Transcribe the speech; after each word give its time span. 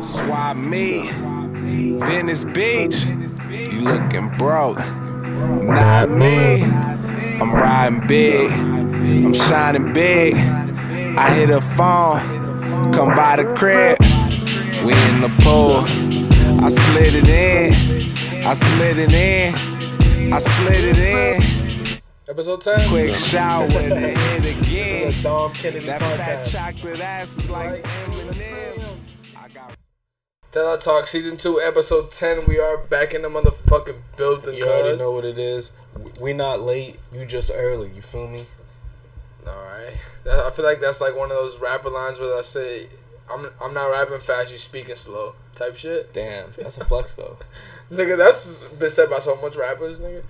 Swap 0.00 0.56
me, 0.56 1.10
Venice 2.00 2.46
Beach. 2.46 3.04
You 3.50 3.80
looking 3.80 4.30
broke? 4.38 4.78
Not 4.78 6.08
me. 6.08 6.62
I'm 6.62 7.52
riding 7.52 8.06
big. 8.06 8.50
I'm 8.50 9.34
shining 9.34 9.92
big. 9.92 10.34
I 10.34 11.30
hit 11.34 11.50
a 11.50 11.60
phone. 11.60 12.20
Come 12.94 13.14
by 13.14 13.36
the 13.36 13.54
crib. 13.54 13.98
We 14.82 14.94
in 15.10 15.20
the 15.20 15.28
pool. 15.42 15.84
I 16.64 16.70
slid 16.70 17.14
it 17.16 17.28
in. 17.28 18.16
I 18.46 18.54
slid 18.54 18.98
it 18.98 19.12
in. 19.12 20.32
I 20.32 20.38
slid 20.38 20.84
it 20.84 20.98
in. 20.98 21.57
Episode 22.38 22.60
10. 22.60 22.88
Quick 22.90 23.14
shower 23.16 23.64
and 23.64 23.98
hit 23.98 24.42
The 24.42 24.60
again. 24.60 25.22
Dom 25.24 25.52
Kennedy 25.54 25.86
That 25.86 25.98
fat 25.98 26.46
podcast. 26.46 26.52
chocolate 26.52 27.00
ass 27.00 27.36
is 27.36 27.50
like 27.50 27.84
M&M's. 28.06 29.22
I 29.36 29.48
got 29.48 29.74
Then 30.52 30.64
I 30.64 30.76
talk 30.76 31.08
season 31.08 31.36
2, 31.36 31.60
episode 31.60 32.12
10. 32.12 32.46
We 32.46 32.60
are 32.60 32.76
back 32.78 33.12
in 33.12 33.22
the 33.22 33.28
motherfucking 33.28 33.96
building, 34.16 34.54
You 34.54 34.68
already 34.68 34.90
cuz. 34.90 35.00
know 35.00 35.10
what 35.10 35.24
it 35.24 35.36
is. 35.36 35.72
We 36.20 36.32
not 36.32 36.60
late. 36.60 37.00
You 37.12 37.26
just 37.26 37.50
early. 37.52 37.90
You 37.92 38.02
feel 38.02 38.28
me? 38.28 38.44
Alright. 39.44 39.94
I 40.30 40.50
feel 40.50 40.64
like 40.64 40.80
that's 40.80 41.00
like 41.00 41.16
one 41.16 41.32
of 41.32 41.36
those 41.36 41.58
rapper 41.58 41.90
lines 41.90 42.20
where 42.20 42.38
I 42.38 42.42
say, 42.42 42.86
I'm, 43.28 43.48
I'm 43.60 43.74
not 43.74 43.86
rapping 43.86 44.20
fast, 44.20 44.52
you 44.52 44.58
speaking 44.58 44.94
slow 44.94 45.34
type 45.56 45.74
shit. 45.74 46.12
Damn, 46.12 46.50
that's 46.56 46.78
a 46.78 46.84
flex 46.84 47.16
though. 47.16 47.36
Nigga, 47.90 48.16
that's 48.16 48.58
been 48.78 48.90
said 48.90 49.10
by 49.10 49.18
so 49.18 49.34
much 49.42 49.56
rappers, 49.56 49.98
nigga. 49.98 50.22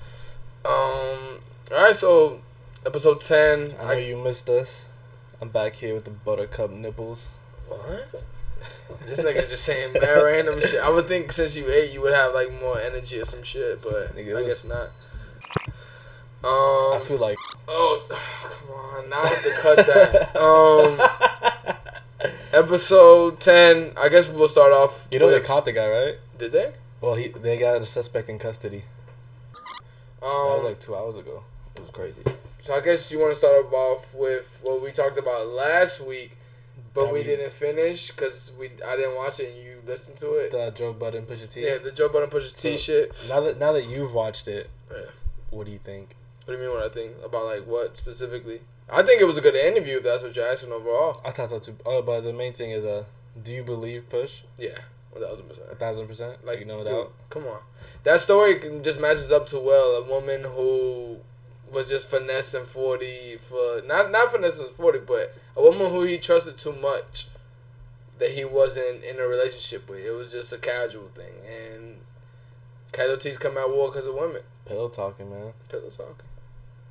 Um, 0.64 1.40
alright, 1.72 1.96
so 1.96 2.40
episode 2.86 3.20
10. 3.20 3.74
I 3.80 3.94
know 3.94 4.00
you 4.00 4.16
missed 4.16 4.48
us. 4.48 4.88
I'm 5.40 5.48
back 5.48 5.74
here 5.74 5.94
with 5.94 6.04
the 6.04 6.10
buttercup 6.10 6.70
nipples. 6.70 7.30
What? 7.68 8.08
This 9.06 9.20
nigga's 9.20 9.50
just 9.50 9.64
saying 9.64 9.92
mad 9.92 10.20
random 10.22 10.60
shit. 10.60 10.80
I 10.82 10.90
would 10.90 11.06
think 11.06 11.30
since 11.32 11.56
you 11.56 11.70
ate, 11.70 11.92
you 11.92 12.00
would 12.00 12.14
have 12.14 12.34
like 12.34 12.50
more 12.60 12.80
energy 12.80 13.20
or 13.20 13.24
some 13.24 13.42
shit, 13.42 13.82
but 13.82 14.16
Nigga, 14.16 14.42
I 14.42 14.46
guess 14.46 14.64
not. 14.64 14.88
Um, 16.44 16.94
I 16.94 17.00
feel 17.02 17.18
like 17.18 17.36
oh, 17.68 18.00
come 18.42 18.74
on, 18.74 19.10
now 19.10 19.22
I 19.22 19.28
have 19.28 19.42
to 19.42 19.50
cut 19.60 19.86
that. 19.86 20.36
Um, 20.36 21.74
episode 22.64 23.40
ten. 23.40 23.92
I 23.96 24.08
guess 24.08 24.28
we'll 24.28 24.48
start 24.48 24.72
off. 24.72 25.06
you 25.10 25.18
know 25.18 25.26
with, 25.26 25.42
they 25.42 25.46
caught 25.46 25.64
the 25.64 25.72
guy, 25.72 25.88
right? 25.88 26.14
Did 26.38 26.52
they? 26.52 26.72
Well, 27.00 27.14
he 27.14 27.28
they 27.28 27.58
got 27.58 27.80
a 27.80 27.86
suspect 27.86 28.28
in 28.28 28.38
custody. 28.38 28.84
Um, 30.22 30.30
That 30.48 30.54
was 30.56 30.64
like 30.64 30.80
two 30.80 30.96
hours 30.96 31.16
ago. 31.16 31.42
It 31.78 31.82
was 31.82 31.90
crazy. 31.90 32.22
so 32.58 32.74
I 32.74 32.80
guess 32.80 33.10
you 33.12 33.18
want 33.20 33.32
to 33.32 33.38
start 33.38 33.72
off 33.72 34.14
with 34.14 34.58
what 34.62 34.82
we 34.82 34.90
talked 34.90 35.18
about 35.18 35.46
last 35.46 36.06
week, 36.06 36.36
but 36.94 37.04
That 37.06 37.12
we 37.12 37.20
we- 37.20 37.24
didn't 37.24 37.52
finish 37.52 38.10
because 38.10 38.52
we 38.58 38.70
I 38.86 38.96
didn't 38.96 39.16
watch 39.16 39.40
it 39.40 39.50
and 39.54 39.58
you 39.64 39.76
listened 39.86 40.18
to 40.18 40.34
it. 40.34 40.50
The 40.50 40.70
Joe 40.72 40.92
Budden 40.92 41.24
Pusha 41.26 41.50
T. 41.50 41.64
yeah, 41.64 41.78
the 41.78 41.92
Joe 41.92 42.08
Budden 42.08 42.28
Pusha 42.30 42.54
T 42.56 42.76
So- 42.76 42.76
shit. 42.76 43.12
Now 43.28 43.40
that 43.40 43.58
now 43.58 43.72
that 43.72 43.84
you've 43.86 44.12
watched 44.14 44.48
it, 44.48 44.68
Yeah. 44.90 44.98
what 45.50 45.66
do 45.66 45.72
you 45.72 45.78
think? 45.78 46.16
What 46.44 46.54
do 46.54 46.60
you 46.60 46.66
mean? 46.68 46.74
What 46.76 46.84
I 46.84 46.88
think 46.88 47.12
about 47.24 47.46
like 47.46 47.64
what 47.66 47.96
specifically? 47.96 48.60
I 48.90 49.02
think 49.02 49.20
it 49.20 49.24
was 49.26 49.36
a 49.36 49.42
good 49.42 49.54
interview. 49.54 49.98
If 49.98 50.02
that's 50.04 50.22
what 50.22 50.34
you're 50.34 50.48
asking 50.48 50.72
overall. 50.72 51.20
I 51.24 51.30
thought 51.30 51.50
so 51.50 51.58
too. 51.58 51.76
Oh, 51.86 52.00
but 52.02 52.22
the 52.22 52.32
main 52.32 52.54
thing 52.54 52.70
is, 52.70 52.84
uh, 52.84 53.04
do 53.42 53.52
you 53.52 53.62
believe 53.62 54.08
Push? 54.08 54.42
Yeah, 54.56 54.70
one 55.12 55.22
thousand 55.22 55.44
A 55.44 55.48
percent. 55.48 55.78
thousand 55.78 56.06
percent. 56.08 56.44
Like 56.46 56.58
you 56.60 56.64
know 56.64 56.78
dude, 56.78 56.86
that. 56.86 57.08
Come 57.30 57.46
on, 57.46 57.60
that 58.04 58.18
story 58.20 58.58
just 58.82 58.98
matches 58.98 59.30
up 59.30 59.46
to 59.48 59.60
well. 59.60 60.02
A 60.02 60.04
woman 60.04 60.42
who 60.44 61.18
was 61.72 61.88
just 61.88 62.08
finessing 62.08 62.64
forty 62.64 63.36
for 63.36 63.82
not 63.86 64.10
not 64.10 64.30
finessing 64.30 64.66
forty, 64.66 64.98
but 65.00 65.34
a 65.56 65.62
woman 65.62 65.90
who 65.90 66.02
he 66.02 66.18
trusted 66.18 66.58
too 66.58 66.72
much 66.72 67.26
that 68.18 68.30
he 68.30 68.44
wasn't 68.44 69.04
in 69.04 69.18
a 69.18 69.26
relationship 69.26 69.88
with. 69.88 70.04
It 70.04 70.10
was 70.10 70.32
just 70.32 70.52
a 70.52 70.58
casual 70.58 71.08
thing, 71.14 71.34
and 71.46 71.96
casualties 72.92 73.38
come 73.38 73.56
out 73.56 73.70
war 73.74 73.88
because 73.88 74.06
of 74.06 74.14
women. 74.14 74.42
Pillow 74.66 74.88
talking, 74.88 75.30
man. 75.30 75.52
Pillow 75.68 75.88
talking. 75.90 76.26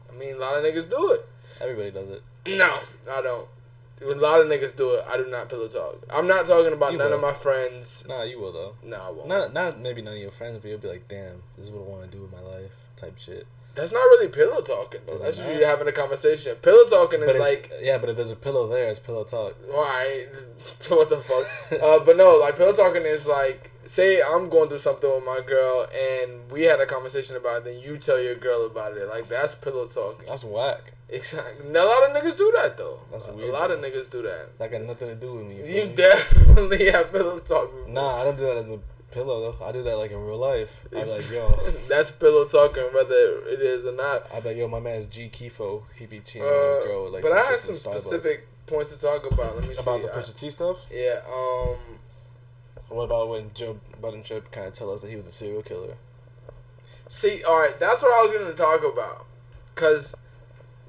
I 0.10 0.18
mean, 0.18 0.36
a 0.36 0.40
lot 0.40 0.56
of 0.56 0.64
niggas 0.64 0.90
do 0.90 1.12
it. 1.12 1.26
Everybody 1.62 1.92
does 1.92 2.10
it. 2.10 2.24
No, 2.48 2.80
I 3.12 3.22
don't. 3.22 3.48
A 4.02 4.06
lot 4.14 4.40
of 4.40 4.48
niggas 4.48 4.78
do 4.78 4.94
it. 4.94 5.06
I 5.10 5.18
do 5.18 5.26
not 5.26 5.50
pillow 5.50 5.68
talk. 5.68 5.98
I'm 6.14 6.28
not 6.28 6.46
talking 6.46 6.72
about 6.72 6.92
You 6.92 7.00
none 7.00 7.14
of 7.14 7.20
my 7.20 7.34
friends. 7.34 8.06
Nah, 8.08 8.24
you 8.24 8.40
will 8.40 8.52
though. 8.54 8.76
No, 8.84 8.96
I 8.96 9.10
won't. 9.10 9.28
Not 9.28 9.54
not 9.54 9.80
maybe 9.80 10.04
none 10.04 10.14
of 10.14 10.20
your 10.20 10.32
friends, 10.32 10.60
but 10.62 10.70
you'll 10.70 10.78
be 10.78 10.88
like, 10.88 11.08
damn, 11.08 11.42
this 11.58 11.68
is 11.68 11.72
what 11.72 11.82
I 11.82 11.90
want 11.90 12.04
to 12.04 12.10
do 12.16 12.22
with 12.22 12.32
my 12.32 12.42
life, 12.42 12.72
type 12.96 13.18
shit. 13.18 13.48
That's 13.78 13.92
not 13.94 14.00
really 14.00 14.28
pillow 14.28 14.62
talking 14.62 15.02
though. 15.06 15.14
Is 15.14 15.22
That's 15.22 15.40
not? 15.40 15.54
you 15.54 15.66
having 15.66 15.88
a 15.88 15.92
conversation. 15.92 16.56
Pillow 16.62 16.86
talking 16.86 17.20
But 17.22 17.30
is 17.30 17.40
like, 17.40 17.72
yeah, 17.82 17.98
but 18.00 18.10
if 18.10 18.16
there's 18.18 18.32
a 18.32 18.36
pillow 18.36 18.68
there, 18.68 18.90
it's 18.90 19.00
pillow 19.00 19.24
talk. 19.24 19.56
why? 19.70 20.26
what 20.90 21.10
the 21.10 21.18
fuck? 21.18 21.82
uh, 21.82 22.00
but 22.04 22.18
no, 22.18 22.38
like 22.38 22.58
pillow 22.58 22.74
talking 22.74 23.04
is 23.04 23.26
like, 23.28 23.72
say 23.86 24.20
I'm 24.22 24.50
going 24.50 24.68
through 24.68 24.80
something 24.80 25.10
with 25.10 25.24
my 25.24 25.40
girl 25.46 25.88
and 25.96 26.52
we 26.52 26.64
had 26.64 26.80
a 26.82 26.86
conversation 26.86 27.36
about 27.38 27.58
it. 27.60 27.64
Then 27.66 27.80
you 27.80 27.98
tell 27.98 28.20
your 28.22 28.36
girl 28.36 28.66
about 28.66 28.98
it. 28.98 29.08
Like 29.08 29.28
that's 29.28 29.56
pillow 29.56 29.88
talking. 29.88 30.26
That's 30.28 30.44
whack. 30.44 30.94
Exactly. 31.10 31.70
A 31.70 31.72
lot 31.72 32.10
of 32.10 32.18
niggas 32.18 32.38
do 32.38 32.52
that 32.58 32.78
though. 32.78 33.00
That's 33.12 33.26
a 33.28 33.34
weird, 33.34 33.54
lot 33.54 33.72
of 33.72 33.80
niggas 33.80 34.12
do 34.12 34.24
that. 34.24 34.58
That 34.60 34.72
got 34.72 34.82
nothing 34.82 35.08
to 35.08 35.16
do 35.16 35.36
with 35.36 35.46
me. 35.48 35.56
You, 35.58 35.84
You 35.84 35.88
definitely 35.96 36.92
have 36.92 37.12
pillow 37.14 37.40
talk. 37.40 37.72
before. 37.72 37.94
Nah, 37.94 38.22
I 38.22 38.24
don't 38.26 38.38
do 38.38 38.44
that 38.46 38.58
in 38.58 38.68
the 38.68 38.80
pillow 39.12 39.52
though. 39.58 39.66
I 39.66 39.72
do 39.72 39.84
that 39.84 39.98
like 39.98 40.12
in 40.12 40.24
real 40.26 40.38
life. 40.38 40.86
I 40.96 41.04
be 41.04 41.10
like, 41.12 41.30
yo, 41.32 41.50
That's 41.90 42.12
pillow 42.12 42.46
talking, 42.46 42.84
whether 42.94 43.14
it 43.48 43.62
is 43.62 43.86
or 43.86 43.94
not. 43.94 44.28
I 44.34 44.40
be 44.40 44.50
like, 44.50 44.58
yo, 44.58 44.68
my 44.68 44.80
man's 44.80 45.14
G 45.14 45.30
Kifo. 45.32 45.84
He 45.96 46.06
be 46.06 46.20
cheating 46.20 46.44
Uh, 46.44 46.46
on 46.52 46.84
a 46.84 46.88
girl 46.88 47.04
with 47.06 47.14
like. 47.14 47.24
but 47.24 47.32
I 47.32 47.44
had 47.46 47.60
some 47.60 47.76
specific 47.76 48.48
points 48.66 48.94
to 48.94 49.00
talk 49.00 49.30
about. 49.32 49.56
Let 49.56 49.68
me 49.68 49.76
see. 49.76 49.82
about 49.82 50.02
the 50.02 50.14
I- 50.16 50.20
Pusha 50.22 50.38
T 50.40 50.50
stuff. 50.50 50.88
yeah. 50.92 51.20
Um. 51.32 52.00
What 52.90 53.04
about 53.04 53.28
when 53.30 53.52
Joe 53.54 53.78
Budden 54.02 54.24
Trip 54.24 54.50
kind 54.52 54.68
of 54.68 54.74
tell 54.74 54.92
us 54.94 55.02
that 55.02 55.10
he 55.10 55.18
was 55.18 55.28
a 55.28 55.32
serial 55.32 55.62
killer? 55.62 55.96
See, 57.10 57.44
all 57.44 57.60
right. 57.60 57.78
That's 57.80 58.02
what 58.02 58.14
I 58.18 58.24
was 58.24 58.32
gonna 58.32 58.54
talk 58.54 58.82
about, 58.84 59.26
cause 59.76 60.16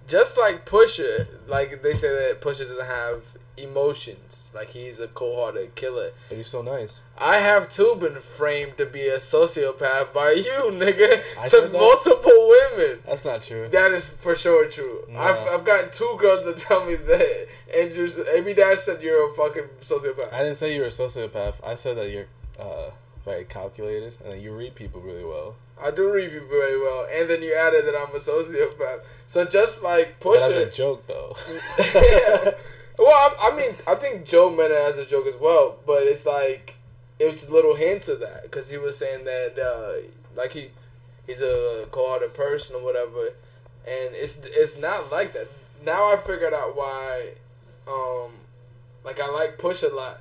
just 0.07 0.39
like 0.39 0.65
Pusha, 0.65 1.27
like 1.49 1.83
they 1.83 1.95
say 1.95 2.09
that 2.09 2.41
Pusha 2.41 2.67
doesn't 2.69 2.87
have 2.87 3.37
emotions, 3.63 4.51
like 4.55 4.71
he's 4.71 5.01
a 5.01 5.09
cold-hearted 5.09 5.75
killer. 5.75 6.11
But 6.29 6.39
he's 6.39 6.49
so 6.49 6.63
nice. 6.63 7.03
I 7.17 7.37
have 7.39 7.69
too 7.69 7.97
been 8.01 8.15
framed 8.17 8.77
to 8.79 8.87
be 8.87 9.07
a 9.09 9.17
sociopath 9.17 10.13
by 10.13 10.31
you, 10.31 10.71
nigga, 10.73 11.23
I 11.39 11.49
to 11.49 11.69
multiple 11.73 12.49
women. 12.49 13.01
That's 13.07 13.25
not 13.25 13.43
true. 13.43 13.69
That 13.69 13.93
is 13.93 14.07
for 14.07 14.35
sure 14.35 14.69
true. 14.69 15.05
Nah. 15.09 15.21
I've, 15.21 15.61
I've 15.61 15.65
gotten 15.65 15.91
two 15.91 16.17
girls 16.19 16.45
to 16.45 16.55
tell 16.55 16.85
me 16.85 16.95
that 16.95 17.47
Andrew's 17.77 18.19
Amy 18.35 18.55
Dash 18.55 18.81
said 18.81 19.03
you're 19.03 19.31
a 19.31 19.33
fucking 19.35 19.65
sociopath. 19.83 20.33
I 20.33 20.39
didn't 20.43 20.57
say 20.57 20.75
you 20.75 20.81
were 20.81 20.89
a 20.89 20.91
sociopath. 20.91 21.55
I 21.65 21.75
said 21.75 21.97
that 21.97 22.11
you're 22.11 22.27
uh, 22.59 22.91
very 23.25 23.45
calculated 23.45 24.15
and 24.23 24.33
that 24.33 24.41
you 24.41 24.53
read 24.55 24.75
people 24.75 25.01
really 25.01 25.25
well. 25.25 25.57
I 25.81 25.93
do 25.93 26.13
read 26.13 26.33
people 26.33 26.49
very 26.49 26.77
well, 26.81 27.07
and 27.15 27.31
then 27.31 27.41
you 27.41 27.55
added 27.55 27.87
that 27.87 27.95
I'm 27.95 28.15
a 28.15 28.19
sociopath. 28.19 29.01
So 29.29 29.45
just 29.45 29.85
like 29.85 30.17
But 30.21 30.41
as 30.41 30.51
a 30.51 30.71
joke, 30.71 31.07
though. 31.07 31.37
yeah. 31.95 32.51
Well, 32.99 33.09
I, 33.09 33.51
I 33.53 33.57
mean, 33.57 33.75
I 33.87 33.95
think 33.95 34.25
Joe 34.25 34.51
meant 34.51 34.73
it 34.73 34.81
as 34.81 34.99
a 34.99 35.07
joke 35.07 35.27
as 35.27 35.37
well, 35.37 35.79
but 35.87 36.03
it's 36.03 36.27
like 36.27 36.77
it's 37.21 37.51
little 37.51 37.75
hints 37.75 38.09
of 38.09 38.21
that 38.21 38.43
because 38.43 38.71
he 38.71 38.77
was 38.77 38.97
saying 38.97 39.25
that 39.25 39.59
uh, 39.59 40.09
like 40.37 40.53
he 40.53 40.69
he's 41.27 41.43
a 41.43 41.87
cold-hearted 41.91 42.35
person 42.35 42.77
or 42.77 42.85
whatever, 42.85 43.27
and 43.87 44.15
it's 44.15 44.41
it's 44.45 44.81
not 44.81 45.13
like 45.13 45.33
that. 45.35 45.49
Now 45.85 46.13
I 46.13 46.17
figured 46.17 46.53
out 46.53 46.77
why, 46.77 47.31
um, 47.87 48.33
like 49.05 49.21
I 49.21 49.29
like 49.29 49.59
Push 49.59 49.85
a 49.85 49.89
lot 49.89 50.21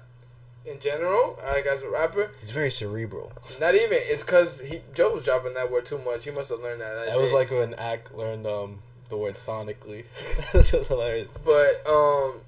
in 0.66 0.79
general, 0.79 1.39
like 1.51 1.66
as 1.66 1.81
a 1.81 1.89
rapper. 1.89 2.31
He's 2.39 2.51
very 2.51 2.69
cerebral. 2.69 3.31
Not 3.59 3.73
even 3.73 3.97
it's 4.01 4.23
because 4.23 4.61
he 4.61 4.81
Joe 4.93 5.13
was 5.13 5.25
dropping 5.25 5.53
that 5.55 5.71
word 5.71 5.85
too 5.85 5.99
much. 5.99 6.25
He 6.25 6.31
must 6.31 6.49
have 6.49 6.59
learned 6.59 6.81
that. 6.81 7.07
That 7.07 7.17
was 7.17 7.31
day. 7.31 7.35
like 7.37 7.51
when 7.51 7.73
Ack 7.75 8.13
learned 8.13 8.45
um, 8.45 8.79
the 9.09 9.17
word 9.17 9.35
sonically. 9.35 10.05
That's 10.53 10.69
hilarious. 10.87 11.37
But 11.37 11.83
um, 11.87 12.41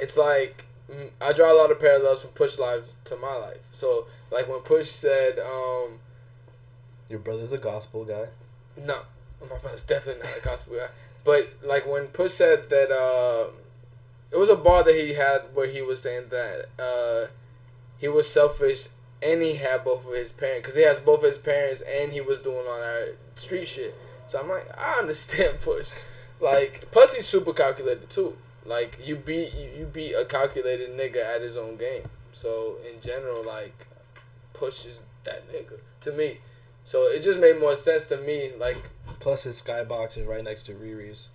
it's 0.00 0.16
like 0.16 0.64
mm, 0.90 1.10
I 1.20 1.32
draw 1.32 1.52
a 1.52 1.56
lot 1.56 1.70
of 1.70 1.78
parallels 1.80 2.22
from 2.22 2.30
Push 2.30 2.58
life 2.58 2.92
to 3.04 3.16
my 3.16 3.34
life. 3.34 3.60
So 3.72 4.06
like 4.30 4.48
when 4.48 4.60
Push 4.60 4.88
said, 4.88 5.38
um, 5.38 5.98
Your 7.08 7.18
brother's 7.18 7.52
a 7.52 7.58
gospel 7.58 8.04
guy. 8.04 8.26
no, 8.76 9.00
my 9.40 9.58
brother's 9.58 9.84
definitely 9.84 10.22
not 10.22 10.38
a 10.38 10.42
gospel 10.44 10.76
guy. 10.76 10.88
But 11.24 11.52
like 11.62 11.86
when 11.86 12.06
Push 12.08 12.32
said 12.32 12.70
that, 12.70 12.90
uh, 12.90 13.50
it 14.32 14.38
was 14.38 14.48
a 14.48 14.56
bar 14.56 14.82
that 14.84 14.94
he 14.94 15.14
had 15.14 15.42
where 15.54 15.66
he 15.66 15.82
was 15.82 16.00
saying 16.00 16.28
that 16.30 16.66
uh, 16.78 17.28
he 17.98 18.08
was 18.08 18.28
selfish 18.28 18.88
and 19.22 19.42
he 19.42 19.56
had 19.56 19.84
both 19.84 20.06
of 20.06 20.14
his 20.14 20.32
parents 20.32 20.60
because 20.60 20.76
he 20.76 20.82
has 20.82 20.98
both 20.98 21.18
of 21.18 21.26
his 21.26 21.36
parents 21.38 21.82
and 21.82 22.12
he 22.12 22.20
was 22.20 22.40
doing 22.40 22.64
all 22.68 22.78
that 22.80 23.16
street 23.34 23.66
shit. 23.68 23.94
So 24.26 24.40
I'm 24.40 24.48
like, 24.48 24.66
I 24.78 24.98
understand 25.00 25.58
Push. 25.62 25.90
Like, 26.40 26.90
plus 26.90 27.14
he's 27.14 27.26
super 27.26 27.52
calculated 27.52 28.08
too. 28.08 28.36
Like 28.66 28.98
you 29.04 29.16
beat 29.16 29.54
you, 29.54 29.70
you 29.78 29.84
beat 29.86 30.14
a 30.14 30.24
calculated 30.24 30.90
nigga 30.90 31.24
at 31.24 31.40
his 31.40 31.56
own 31.56 31.76
game. 31.76 32.02
So 32.32 32.76
in 32.88 33.00
general, 33.00 33.44
like, 33.44 33.86
Push 34.52 34.86
is 34.86 35.04
that 35.24 35.50
nigga 35.52 35.80
to 36.02 36.12
me. 36.12 36.38
So 36.84 36.98
it 37.04 37.22
just 37.22 37.38
made 37.38 37.58
more 37.58 37.76
sense 37.76 38.06
to 38.08 38.16
me. 38.18 38.50
Like, 38.58 38.90
Plus 39.18 39.44
his 39.44 39.60
skybox 39.60 40.16
is 40.16 40.26
right 40.26 40.44
next 40.44 40.64
to 40.64 40.72
Riri's. 40.72 41.28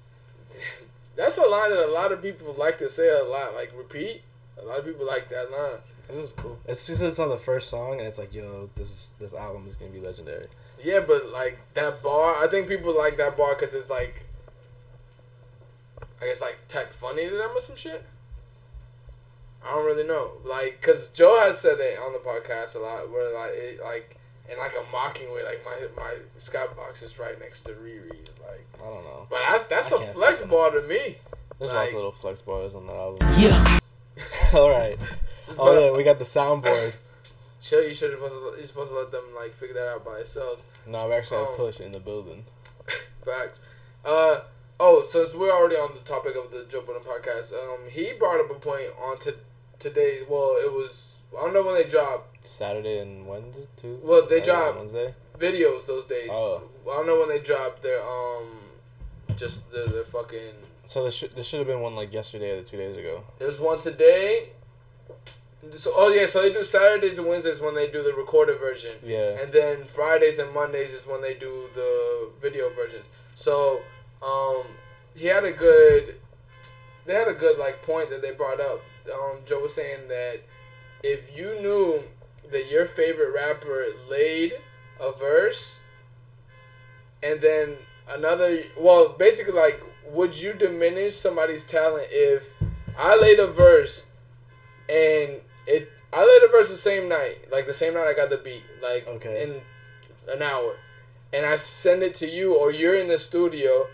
That's 1.15 1.37
a 1.37 1.45
line 1.45 1.69
that 1.69 1.85
a 1.85 1.91
lot 1.91 2.11
of 2.11 2.21
people 2.21 2.55
like 2.57 2.77
to 2.79 2.89
say 2.89 3.09
a 3.09 3.23
lot. 3.23 3.55
Like 3.55 3.71
repeat. 3.75 4.21
A 4.61 4.65
lot 4.65 4.79
of 4.79 4.85
people 4.85 5.05
like 5.05 5.29
that 5.29 5.51
line. 5.51 5.79
This 6.07 6.17
is 6.17 6.31
cool. 6.33 6.57
It's 6.67 6.85
just 6.85 7.01
it's 7.01 7.19
on 7.19 7.29
the 7.29 7.37
first 7.37 7.69
song, 7.69 7.93
and 7.93 8.01
it's 8.01 8.17
like, 8.17 8.33
yo, 8.33 8.69
this 8.75 8.89
is 8.89 9.13
this 9.19 9.33
album 9.33 9.65
is 9.67 9.75
gonna 9.75 9.91
be 9.91 9.99
legendary. 9.99 10.47
Yeah, 10.83 10.99
but 10.99 11.31
like 11.31 11.59
that 11.73 12.03
bar, 12.03 12.43
I 12.43 12.47
think 12.47 12.67
people 12.67 12.95
like 12.95 13.17
that 13.17 13.37
bar 13.37 13.55
because 13.55 13.73
it's 13.73 13.89
like, 13.89 14.24
I 16.25 16.29
guess 16.29 16.41
like 16.41 16.57
type 16.67 16.91
funny 16.91 17.29
to 17.29 17.35
them 17.37 17.51
or 17.55 17.59
some 17.61 17.75
shit. 17.75 18.03
I 19.63 19.71
don't 19.71 19.85
really 19.85 20.03
know, 20.07 20.31
like, 20.43 20.79
cause 20.81 21.11
Joe 21.11 21.39
has 21.39 21.59
said 21.59 21.77
it 21.79 21.97
on 21.99 22.13
the 22.13 22.19
podcast 22.19 22.75
a 22.75 22.79
lot, 22.79 23.09
where 23.11 23.33
like, 23.33 23.51
it, 23.55 23.79
like, 23.83 24.17
in 24.51 24.59
like 24.59 24.73
a 24.73 24.91
mocking 24.91 25.33
way, 25.33 25.43
like 25.43 25.63
my 25.65 25.87
my 25.95 26.15
skybox 26.37 27.01
is 27.03 27.17
right 27.17 27.39
next 27.39 27.61
to 27.61 27.71
Riri's, 27.71 28.29
like, 28.47 28.65
I 28.79 28.83
don't 28.85 29.03
know. 29.03 29.25
but 29.29 29.39
that's 29.49 29.63
that's 29.63 29.91
I 29.91 30.03
a 30.03 30.07
flex 30.13 30.39
speak 30.39 30.51
bar 30.51 30.69
to 30.71 30.81
me. 30.83 31.15
There's 31.57 31.71
Like- 31.71 31.77
lots 31.77 31.89
of 31.89 31.95
little 31.95 32.11
flex 32.11 32.41
bars 32.43 32.75
on 32.75 32.85
that 32.87 32.93
album. 32.95 33.27
Yeah. 33.39 33.79
All 34.53 34.69
right. 34.69 34.99
Oh 35.57 35.73
But- 35.73 35.81
yeah, 35.83 35.91
we 35.97 36.03
got 36.03 36.17
the 36.19 36.25
soundboard. 36.25 36.93
Chill, 37.61 37.87
you 37.87 37.93
should 37.93 38.11
have 38.11 38.19
supposed 38.19 38.35
to, 38.55 38.57
you're 38.59 38.67
supposed 38.67 38.91
to 38.91 38.97
let 38.97 39.11
them 39.11 39.23
like 39.35 39.53
figure 39.53 39.75
that 39.75 39.87
out 39.87 40.03
by 40.03 40.17
themselves. 40.17 40.75
No, 40.87 41.07
we 41.07 41.13
actually 41.13 41.37
have 41.37 41.47
Oh. 41.51 41.55
Push 41.55 41.79
in 41.81 41.91
the 41.91 41.99
building. 41.99 42.43
Facts. 43.23 43.61
Uh 44.03 44.41
oh, 44.79 45.03
since 45.03 45.33
we're 45.33 45.51
already 45.51 45.75
on 45.75 45.93
the 45.93 46.01
topic 46.01 46.35
of 46.35 46.51
the 46.51 46.65
Joe 46.69 46.81
Budden 46.81 47.01
podcast, 47.03 47.53
um, 47.53 47.89
he 47.89 48.13
brought 48.13 48.39
up 48.39 48.51
a 48.51 48.55
point 48.55 48.87
on 49.03 49.17
to 49.19 49.35
today. 49.79 50.19
Well, 50.27 50.55
it 50.63 50.71
was 50.71 51.19
I 51.37 51.41
don't 51.45 51.53
know 51.53 51.63
when 51.65 51.75
they 51.75 51.89
drop 51.89 52.33
Saturday 52.43 52.99
and 52.99 53.27
Wednesday, 53.27 53.67
Tuesday. 53.77 54.07
Well, 54.07 54.21
they 54.27 54.39
Saturday 54.39 54.45
drop- 54.45 54.75
Wednesday. 54.77 55.13
videos 55.37 55.85
those 55.87 56.05
days. 56.05 56.29
Oh. 56.31 56.61
I 56.91 56.97
don't 56.97 57.07
know 57.07 57.19
when 57.19 57.29
they 57.29 57.39
drop 57.39 57.81
their 57.81 58.01
um, 58.01 58.47
just 59.35 59.71
the 59.71 59.89
their 59.91 60.03
fucking. 60.05 60.53
So 60.85 61.03
there 61.03 61.11
should 61.11 61.31
there 61.31 61.43
should 61.43 61.59
have 61.59 61.67
been 61.67 61.81
one 61.81 61.95
like 61.95 62.13
yesterday 62.13 62.57
or 62.59 62.61
two 62.63 62.77
days 62.77 62.95
ago. 62.97 63.23
There's 63.39 63.59
one 63.59 63.79
today. 63.79 64.49
So 65.73 65.91
oh 65.95 66.13
yeah, 66.13 66.27
so 66.27 66.43
they 66.43 66.53
do 66.53 66.63
Saturdays 66.63 67.17
and 67.17 67.27
Wednesdays 67.27 67.59
when 67.59 67.73
they 67.73 67.89
do 67.89 68.03
the 68.03 68.13
recorded 68.13 68.59
version. 68.59 68.91
Yeah. 69.03 69.41
and 69.41 69.51
then 69.51 69.83
Fridays 69.85 70.37
and 70.37 70.53
Mondays 70.53 70.93
is 70.93 71.07
when 71.07 71.21
they 71.23 71.33
do 71.33 71.69
the 71.73 72.29
video 72.39 72.69
versions. 72.69 73.05
So, 73.33 73.81
um, 74.23 74.63
he 75.15 75.27
had 75.27 75.43
a 75.43 75.51
good, 75.51 76.15
they 77.05 77.13
had 77.13 77.27
a 77.27 77.33
good 77.33 77.57
like 77.57 77.81
point 77.83 78.09
that 78.09 78.21
they 78.21 78.31
brought 78.31 78.59
up. 78.59 78.81
Um, 79.13 79.39
Joe 79.45 79.61
was 79.61 79.73
saying 79.73 80.07
that 80.07 80.41
if 81.03 81.35
you 81.35 81.59
knew 81.61 82.01
that 82.51 82.69
your 82.69 82.85
favorite 82.85 83.33
rapper 83.33 83.85
laid 84.09 84.53
a 84.99 85.11
verse, 85.11 85.79
and 87.23 87.41
then 87.41 87.75
another, 88.09 88.59
well, 88.79 89.09
basically 89.09 89.53
like, 89.53 89.81
would 90.07 90.39
you 90.39 90.53
diminish 90.53 91.15
somebody's 91.15 91.63
talent 91.65 92.07
if 92.11 92.53
I 92.97 93.17
laid 93.17 93.39
a 93.39 93.47
verse 93.47 94.09
and 94.89 95.41
it 95.67 95.91
I 96.13 96.19
laid 96.19 96.47
a 96.47 96.51
verse 96.51 96.69
the 96.69 96.77
same 96.77 97.09
night, 97.09 97.51
like 97.51 97.65
the 97.65 97.73
same 97.73 97.95
night 97.95 98.07
I 98.07 98.13
got 98.13 98.29
the 98.29 98.37
beat, 98.37 98.63
like 98.81 99.07
Okay. 99.07 99.43
in 99.43 99.61
an 100.33 100.41
hour, 100.41 100.77
and 101.33 101.45
I 101.45 101.57
send 101.57 102.03
it 102.03 102.13
to 102.15 102.27
you, 102.27 102.55
or 102.55 102.71
you're 102.71 102.95
in 102.95 103.07
the 103.07 103.19
studio, 103.19 103.87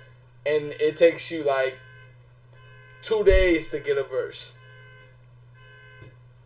and 0.45 0.73
it 0.79 0.95
takes 0.95 1.31
you 1.31 1.43
like 1.43 1.77
two 3.01 3.23
days 3.23 3.69
to 3.69 3.79
get 3.79 3.97
a 3.97 4.03
verse. 4.03 4.55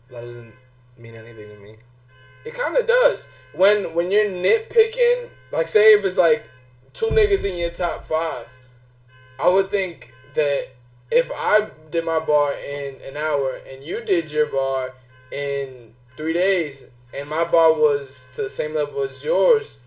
That 0.10 0.22
doesn't 0.22 0.54
mean 0.98 1.16
anything 1.16 1.50
to 1.50 1.60
me. 1.60 1.76
It 2.46 2.54
kind 2.54 2.78
of 2.78 2.88
does. 2.88 3.30
When 3.54 3.96
when 3.96 4.12
you're 4.12 4.26
nitpicking, 4.26 5.30
like 5.52 5.68
say 5.68 5.94
if 5.94 6.06
it's 6.06 6.18
like 6.18 6.50
two 6.94 7.08
niggas 7.08 7.50
in 7.50 7.58
your 7.58 7.72
top 7.72 8.06
five, 8.06 8.48
I 9.40 9.50
would 9.50 9.70
think 9.70 10.14
that 10.36 10.70
if 11.12 11.32
I 11.34 11.70
did 11.92 12.06
my 12.06 12.20
bar 12.20 12.54
in 12.54 12.96
an 13.08 13.18
hour 13.18 13.60
and 13.72 13.84
you 13.84 14.04
did 14.04 14.32
your 14.32 14.48
bar 14.48 14.94
in 15.32 15.94
three 16.18 16.34
days, 16.34 16.90
and 17.14 17.30
my 17.30 17.44
bar 17.44 17.74
was 17.74 18.30
to 18.34 18.44
the 18.44 18.50
same 18.50 18.76
level 18.76 19.02
as 19.04 19.24
yours, 19.24 19.82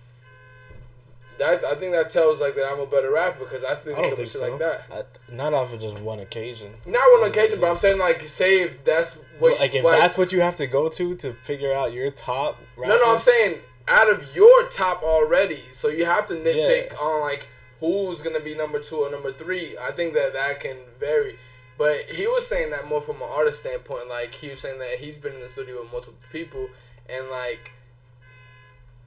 that 1.38 1.64
I 1.64 1.74
think 1.74 1.92
that 1.92 2.10
tells 2.10 2.40
like 2.40 2.54
that 2.56 2.66
I'm 2.72 2.80
a 2.80 2.86
better 2.86 3.12
rapper 3.12 3.40
because 3.44 3.64
I 3.64 3.74
think 3.74 3.98
I 3.98 4.02
don't 4.02 4.12
of 4.12 4.18
think 4.18 4.28
shit 4.28 4.40
so. 4.40 4.50
like 4.50 4.58
that. 4.58 4.82
I, 4.92 5.32
not 5.34 5.54
off 5.54 5.72
of 5.72 5.80
just 5.80 5.98
one 6.00 6.20
occasion. 6.20 6.72
Not 6.86 7.02
one 7.20 7.28
occasion, 7.30 7.60
but 7.60 7.70
I'm 7.70 7.76
saying 7.78 7.98
like 7.98 8.20
say 8.22 8.62
if 8.62 8.84
that's 8.84 9.22
what 9.38 9.58
like 9.60 9.74
if 9.74 9.84
like- 9.84 9.98
that's 10.00 10.18
what 10.18 10.32
you 10.32 10.40
have 10.40 10.56
to 10.56 10.66
go 10.66 10.88
to 10.88 11.14
to 11.16 11.32
figure 11.42 11.72
out 11.72 11.92
your 11.92 12.10
top. 12.10 12.60
No, 12.78 12.86
no, 12.96 13.12
I'm 13.12 13.18
saying 13.20 13.58
out 13.86 14.10
of 14.10 14.26
your 14.34 14.68
top 14.68 15.02
already, 15.02 15.60
so 15.72 15.88
you 15.88 16.04
have 16.04 16.26
to 16.28 16.34
nitpick 16.34 16.90
Yeah. 16.92 16.98
on 16.98 17.20
like 17.22 17.48
who's 17.80 18.20
gonna 18.20 18.40
be 18.40 18.54
number 18.54 18.80
two 18.80 18.96
or 18.96 19.10
number 19.10 19.32
three. 19.32 19.76
I 19.80 19.92
think 19.92 20.14
that 20.14 20.32
that 20.34 20.60
can 20.60 20.76
vary, 21.00 21.38
but 21.78 21.96
he 22.12 22.26
was 22.26 22.46
saying 22.46 22.70
that 22.72 22.86
more 22.88 23.00
from 23.00 23.16
an 23.22 23.28
artist 23.30 23.60
standpoint. 23.60 24.08
Like 24.08 24.34
he 24.34 24.48
was 24.50 24.60
saying 24.60 24.78
that 24.80 24.96
he's 24.98 25.16
been 25.18 25.34
in 25.34 25.40
the 25.40 25.48
studio 25.48 25.80
with 25.82 25.92
multiple 25.92 26.18
people, 26.32 26.68
and 27.08 27.28
like 27.30 27.72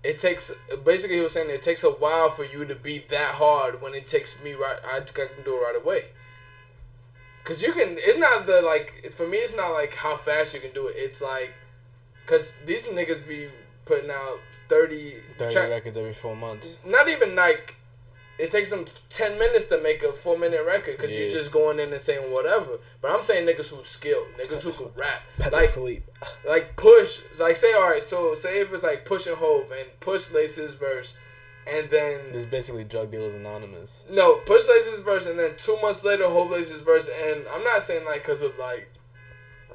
it 0.03 0.17
takes 0.17 0.51
basically 0.83 1.17
he 1.17 1.21
was 1.21 1.33
saying 1.33 1.49
it 1.49 1.61
takes 1.61 1.83
a 1.83 1.91
while 1.91 2.29
for 2.29 2.43
you 2.43 2.65
to 2.65 2.75
be 2.75 2.99
that 3.09 3.35
hard 3.35 3.81
when 3.81 3.93
it 3.93 4.05
takes 4.05 4.43
me 4.43 4.53
right. 4.53 4.77
I 4.85 4.99
can 4.99 5.27
do 5.45 5.55
it 5.57 5.59
right 5.59 5.79
away. 5.81 6.05
Cause 7.43 7.61
you 7.63 7.73
can. 7.73 7.95
It's 7.97 8.17
not 8.19 8.45
the 8.45 8.61
like 8.61 9.11
for 9.13 9.27
me. 9.27 9.37
It's 9.37 9.55
not 9.55 9.69
like 9.71 9.95
how 9.95 10.15
fast 10.17 10.53
you 10.53 10.59
can 10.59 10.71
do 10.73 10.87
it. 10.87 10.93
It's 10.97 11.21
like, 11.21 11.53
cause 12.27 12.53
these 12.65 12.83
niggas 12.83 13.27
be 13.27 13.49
putting 13.85 14.11
out 14.11 14.39
30, 14.69 15.15
30 15.37 15.53
track- 15.53 15.69
records 15.69 15.97
every 15.97 16.13
four 16.13 16.35
months. 16.35 16.77
not 16.85 17.09
even 17.09 17.35
like 17.35 17.75
it 18.41 18.49
takes 18.51 18.69
them 18.69 18.85
10 19.09 19.37
minutes 19.37 19.67
to 19.67 19.79
make 19.81 20.01
a 20.03 20.11
four 20.11 20.37
minute 20.37 20.63
record 20.65 20.97
because 20.97 21.11
you're 21.11 21.29
just 21.29 21.51
going 21.51 21.79
in 21.79 21.91
and 21.91 22.01
saying 22.01 22.31
whatever 22.33 22.79
but 23.01 23.11
i'm 23.11 23.21
saying 23.21 23.47
niggas 23.47 23.69
who 23.73 23.83
skilled 23.83 24.27
niggas 24.39 24.63
who 24.63 24.71
can 24.71 24.87
rap 24.95 25.21
Patrick 25.37 25.53
like 25.53 25.69
Philippe. 25.69 26.03
like 26.47 26.75
push 26.75 27.21
like 27.39 27.55
say 27.55 27.73
all 27.73 27.89
right 27.89 28.03
so 28.03 28.33
say 28.35 28.61
if 28.61 28.73
it's 28.73 28.83
like 28.83 29.05
push 29.05 29.27
and 29.27 29.37
hove 29.37 29.71
and 29.77 29.87
push 29.99 30.31
laces 30.31 30.75
verse 30.75 31.17
and 31.71 31.89
then 31.91 32.17
This 32.31 32.43
is 32.43 32.45
basically 32.47 32.83
drug 32.83 33.11
dealers 33.11 33.35
anonymous. 33.35 34.01
no, 34.11 34.37
Push 34.47 34.67
Laces 34.67 34.99
verse, 35.01 35.27
and 35.27 35.37
then 35.37 35.51
two 35.57 35.79
months 35.79 36.03
later, 36.03 36.23
Hove 36.27 36.49
Laces 36.49 36.81
verse. 36.81 37.07
And 37.23 37.45
I'm 37.53 37.63
not 37.63 37.83
saying 37.83 38.03
like 38.03 38.23
because 38.23 38.41
of 38.41 38.57
like 38.57 38.89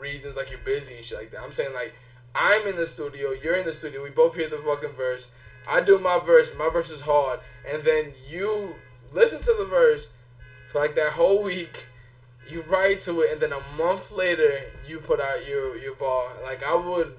reasons 0.01 0.35
like 0.37 0.51
you're 0.51 0.59
busy 0.61 0.97
and 0.97 1.05
shit 1.05 1.17
like 1.19 1.31
that. 1.31 1.43
I'm 1.43 1.53
saying 1.53 1.73
like 1.75 1.95
I'm 2.35 2.67
in 2.67 2.75
the 2.77 2.87
studio, 2.87 3.31
you're 3.31 3.57
in 3.57 3.67
the 3.67 3.73
studio, 3.73 4.03
we 4.03 4.11
both 4.11 4.35
hear 4.35 4.49
the 4.49 4.59
fucking 4.59 4.91
verse. 4.97 5.31
I 5.69 5.81
do 5.81 5.99
my 5.99 6.19
verse, 6.19 6.57
my 6.57 6.69
verse 6.71 6.91
is 6.91 7.03
hard, 7.03 7.41
and 7.71 7.83
then 7.83 8.15
you 8.29 8.77
listen 9.13 9.41
to 9.43 9.55
the 9.59 9.65
verse 9.65 10.11
for 10.69 10.81
like 10.81 10.95
that 10.97 11.13
whole 11.13 11.43
week. 11.43 11.87
You 12.49 12.63
write 12.63 13.01
to 13.03 13.23
it, 13.23 13.33
and 13.33 13.41
then 13.41 13.53
a 13.53 13.77
month 13.77 14.13
later, 14.13 14.61
you 14.87 14.99
put 15.01 15.21
out 15.21 15.47
your 15.49 15.77
your 15.77 15.95
bar. 15.95 16.29
Like 16.45 16.65
I 16.65 16.75
would, 16.75 17.15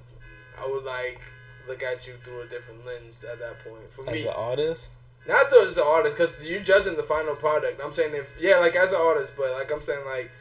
I 0.62 0.68
would 0.68 0.86
like 0.86 1.20
look 1.68 1.84
at 1.84 2.08
you 2.08 2.13
through 2.13 2.42
a 2.42 2.46
different 2.46 2.86
lens 2.86 3.25
at 3.30 3.39
that 3.39 3.60
point. 3.60 3.92
For 3.92 4.08
As 4.08 4.13
me, 4.13 4.20
as 4.20 4.25
an 4.25 4.34
artist, 4.38 4.92
not 5.27 5.50
though 5.51 5.66
as 5.66 5.77
an 5.77 5.84
artist, 5.86 6.16
because 6.16 6.46
you're 6.46 6.62
judging 6.62 6.96
the 6.96 7.04
final 7.04 7.36
product. 7.36 7.82
I'm 7.84 7.92
saying 7.92 8.12
if 8.16 8.34
yeah, 8.39 8.58
like 8.58 8.75
as 8.75 8.94
an 8.94 9.01
artist, 9.01 9.34
but 9.36 9.51
like 9.51 9.72
I'm 9.72 9.82
saying 9.82 10.06
like 10.06 10.32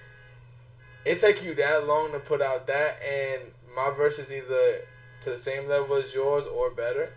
it 1.05 1.19
take 1.19 1.45
you 1.45 1.55
that 1.55 1.87
long 1.87 2.13
to 2.13 2.19
put 2.19 2.41
out 2.41 2.67
that, 2.69 2.99
and 3.03 3.43
my 3.75 3.91
verse 3.91 4.19
is 4.19 4.33
either 4.33 4.81
to 5.23 5.31
the 5.31 5.39
same 5.39 5.69
level 5.69 5.97
as 5.97 6.15
yours 6.15 6.47
or 6.47 6.71
better. 6.71 7.11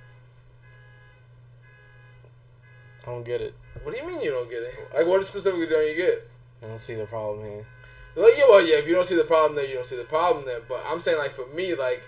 I 3.09 3.11
don't 3.13 3.25
get 3.25 3.41
it. 3.41 3.55
What 3.81 3.95
do 3.95 3.99
you 3.99 4.07
mean 4.07 4.21
you 4.21 4.29
don't 4.29 4.49
get 4.49 4.61
it? 4.61 4.75
Like 4.95 5.07
what 5.07 5.25
specifically 5.25 5.65
don't 5.65 5.87
you 5.87 5.95
get? 5.95 6.29
I 6.61 6.67
don't 6.67 6.77
see 6.77 6.93
the 6.93 7.05
problem 7.05 7.43
here. 7.43 7.65
Like 8.15 8.33
yeah, 8.37 8.43
well 8.47 8.61
yeah, 8.61 8.75
if 8.75 8.87
you 8.87 8.93
don't 8.93 9.05
see 9.05 9.15
the 9.15 9.23
problem 9.23 9.55
there, 9.55 9.65
you 9.65 9.75
don't 9.75 9.85
see 9.85 9.97
the 9.97 10.03
problem 10.03 10.45
there. 10.45 10.59
But 10.67 10.83
I'm 10.87 10.99
saying 10.99 11.17
like 11.17 11.31
for 11.31 11.47
me, 11.47 11.73
like 11.73 12.03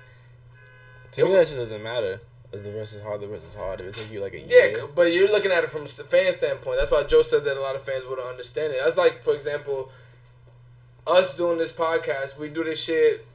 To 1.13 1.25
me, 1.25 1.31
that 1.31 1.47
shit 1.47 1.57
doesn't 1.57 1.81
matter. 1.81 2.21
As 2.53 2.61
the 2.61 2.69
verse 2.71 2.93
is 2.93 3.01
hard, 3.01 3.21
the 3.21 3.27
verse 3.27 3.43
is 3.45 3.55
hard. 3.55 3.79
If 3.81 3.87
it 3.87 3.95
took 3.95 4.11
you 4.11 4.19
like 4.21 4.33
a 4.33 4.39
Yeah, 4.41 4.45
year, 4.45 4.77
Yeah, 4.77 4.85
but 4.93 5.11
you're 5.11 5.31
looking 5.31 5.51
at 5.51 5.63
it 5.63 5.71
from 5.71 5.83
a 5.83 5.87
fan 5.87 6.33
standpoint. 6.33 6.77
That's 6.77 6.91
why 6.91 7.03
Joe 7.03 7.23
said 7.23 7.45
that 7.45 7.57
a 7.57 7.61
lot 7.61 7.75
of 7.75 7.81
fans 7.81 8.03
wouldn't 8.07 8.27
understand 8.27 8.73
it. 8.73 8.79
That's 8.83 8.97
like, 8.97 9.23
for 9.23 9.33
example, 9.33 9.89
us 11.07 11.35
doing 11.35 11.57
this 11.57 11.71
podcast. 11.71 12.37
We 12.37 12.49
do 12.49 12.63
this 12.63 12.83
shit 12.83 13.25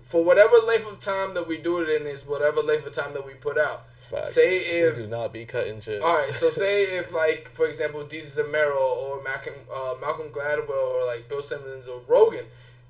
for 0.00 0.24
whatever 0.24 0.56
length 0.66 0.90
of 0.90 1.00
time 1.00 1.34
that 1.34 1.46
we 1.46 1.58
do 1.58 1.80
it 1.80 2.00
in 2.00 2.06
is 2.06 2.26
whatever 2.26 2.62
length 2.62 2.86
of 2.86 2.92
time 2.92 3.12
that 3.12 3.26
we 3.26 3.34
put 3.34 3.58
out. 3.58 3.84
Facts. 4.10 4.34
Say 4.34 4.58
if 4.58 4.96
we 4.96 5.04
do 5.04 5.08
not 5.08 5.32
be 5.32 5.44
cutting 5.44 5.80
shit. 5.80 6.02
all 6.02 6.16
right, 6.16 6.32
so 6.32 6.50
say 6.62 6.82
if 6.98 7.12
like 7.12 7.50
for 7.52 7.66
example, 7.66 8.04
Jesus 8.06 8.42
Amero 8.42 8.76
or 8.76 9.22
Malcolm 9.22 9.54
uh, 9.74 9.94
Malcolm 10.00 10.28
Gladwell 10.28 10.70
or 10.70 11.06
like 11.06 11.28
Bill 11.28 11.42
Simmons 11.42 11.88
or 11.88 12.00
Rogan 12.06 12.44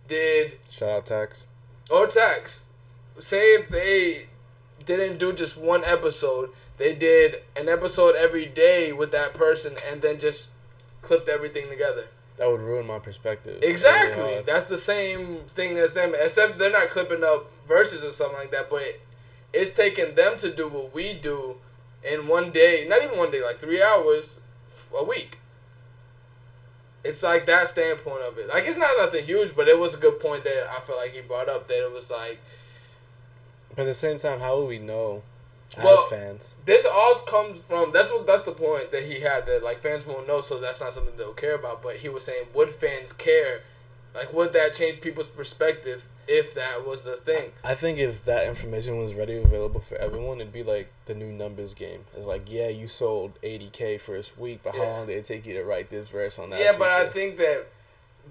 did 0.09 0.57
Shout 0.71 0.89
out 0.91 1.07
Tax. 1.07 1.47
or 1.91 2.07
Tax. 2.07 2.65
Say 3.19 3.55
if 3.55 3.69
they 3.69 4.27
didn't 4.87 5.19
do 5.19 5.33
just 5.33 5.57
one 5.59 5.85
episode, 5.85 6.50
they 6.79 6.95
did 6.95 7.37
an 7.57 7.69
episode 7.69 8.15
every 8.17 8.47
day 8.47 8.93
with 8.93 9.12
that 9.12 9.35
person 9.35 9.75
and 9.91 10.00
then 10.03 10.19
just 10.19 10.50
clipped 11.03 11.29
everything 11.29 11.69
together. 11.69 12.05
That 12.39 12.50
would 12.50 12.61
ruin 12.62 12.87
my 12.87 12.99
perspective. 12.99 13.62
Exactly. 13.62 14.41
That's 14.47 14.67
the 14.69 14.79
same 14.79 15.41
thing 15.49 15.77
as 15.77 15.93
them, 15.93 16.15
except 16.19 16.59
they're 16.59 16.73
not 16.73 16.89
clipping 16.89 17.23
up 17.23 17.50
verses 17.69 18.03
or 18.03 18.12
something 18.12 18.39
like 18.39 18.50
that. 18.53 18.71
But 18.71 18.81
it, 18.83 19.00
it's 19.52 19.73
taking 19.73 20.14
them 20.14 20.37
to 20.38 20.54
do 20.54 20.69
what 20.69 20.95
we 20.95 21.14
do 21.14 21.57
in 22.02 22.28
one 22.28 22.50
day, 22.50 22.87
not 22.88 23.02
even 23.02 23.19
one 23.19 23.30
day, 23.30 23.42
like 23.42 23.57
three 23.57 23.83
hours 23.83 24.45
a 24.99 25.04
week. 25.04 25.38
it's 27.04 27.23
like 27.23 27.47
that 27.47 27.66
standpoint 27.69 28.23
of 28.23 28.37
it. 28.38 28.49
Like 28.49 28.64
it's 28.66 28.78
not 28.78 28.90
nothing 28.99 29.25
huge, 29.25 29.54
but 29.57 29.69
it 29.69 29.78
was 29.78 29.95
a 29.95 29.99
good 29.99 30.21
point 30.21 30.45
that 30.45 30.71
I 30.76 30.80
feel 30.80 30.97
like 30.97 31.12
he 31.12 31.21
brought 31.23 31.49
up. 31.49 31.66
That 31.69 31.83
it 31.87 31.92
was 31.92 32.11
like 32.11 32.38
But 33.75 33.83
at 33.83 33.85
the 33.87 33.95
same 33.95 34.19
time, 34.19 34.40
how 34.40 34.57
will 34.57 34.66
we 34.66 34.78
know 34.78 35.23
as 35.76 35.85
Well- 35.85 36.07
fans? 36.09 36.54
this 36.66 36.85
all 36.85 37.14
comes 37.26 37.61
from. 37.61 37.92
That's 37.92 38.11
what 38.11 38.26
that's 38.26 38.45
the 38.45 38.52
point 38.52 38.92
that 38.92 39.04
he 39.04 39.21
had 39.21 39.47
that 39.47 39.62
like 39.62 39.78
fans 39.78 40.07
won't 40.07 40.26
know, 40.28 40.40
so 40.42 40.59
that's 40.59 40.80
not 40.80 40.92
something 40.92 41.16
they'll 41.16 41.33
care 41.33 41.54
about. 41.54 41.83
But 41.83 41.97
he 41.97 42.09
was 42.11 42.25
saying, 42.25 42.49
would 42.54 42.71
fans 42.71 43.12
care? 43.14 43.62
Like, 44.14 44.33
would 44.35 44.52
that 44.54 44.75
change 44.75 45.00
people's 45.00 45.28
perspective 45.28 46.07
if 46.29 46.55
that 46.55 46.87
was 46.87 47.05
the 47.05 47.12
thing? 47.15 47.50
I 47.65 47.75
think 47.75 47.99
if 47.99 48.25
that 48.25 48.47
information 48.47 48.99
was 48.99 49.15
ready 49.15 49.37
available 49.37 49.81
for 49.81 49.97
everyone, 49.97 50.41
it'd 50.41 50.53
be 50.53 50.62
like 50.62 50.93
the 51.07 51.15
new 51.15 51.33
numbers 51.33 51.75
game. 51.75 52.05
It's 52.17 52.27
like, 52.27 52.50
yeah, 52.50 52.69
you 52.69 52.87
sold 52.87 53.33
80k 53.43 54.00
first 54.00 54.39
week, 54.39 54.61
but 54.62 54.75
how 54.75 54.85
long 54.85 55.07
did 55.07 55.17
it 55.17 55.25
take 55.25 55.47
you 55.47 55.55
to 55.55 55.65
write 55.65 55.91
this 55.91 56.09
verse 56.09 56.39
on 56.39 56.50
that? 56.50 56.61
Yeah, 56.61 56.73
but 56.79 56.89
I 56.89 57.07
think 57.09 57.37
that 57.39 57.67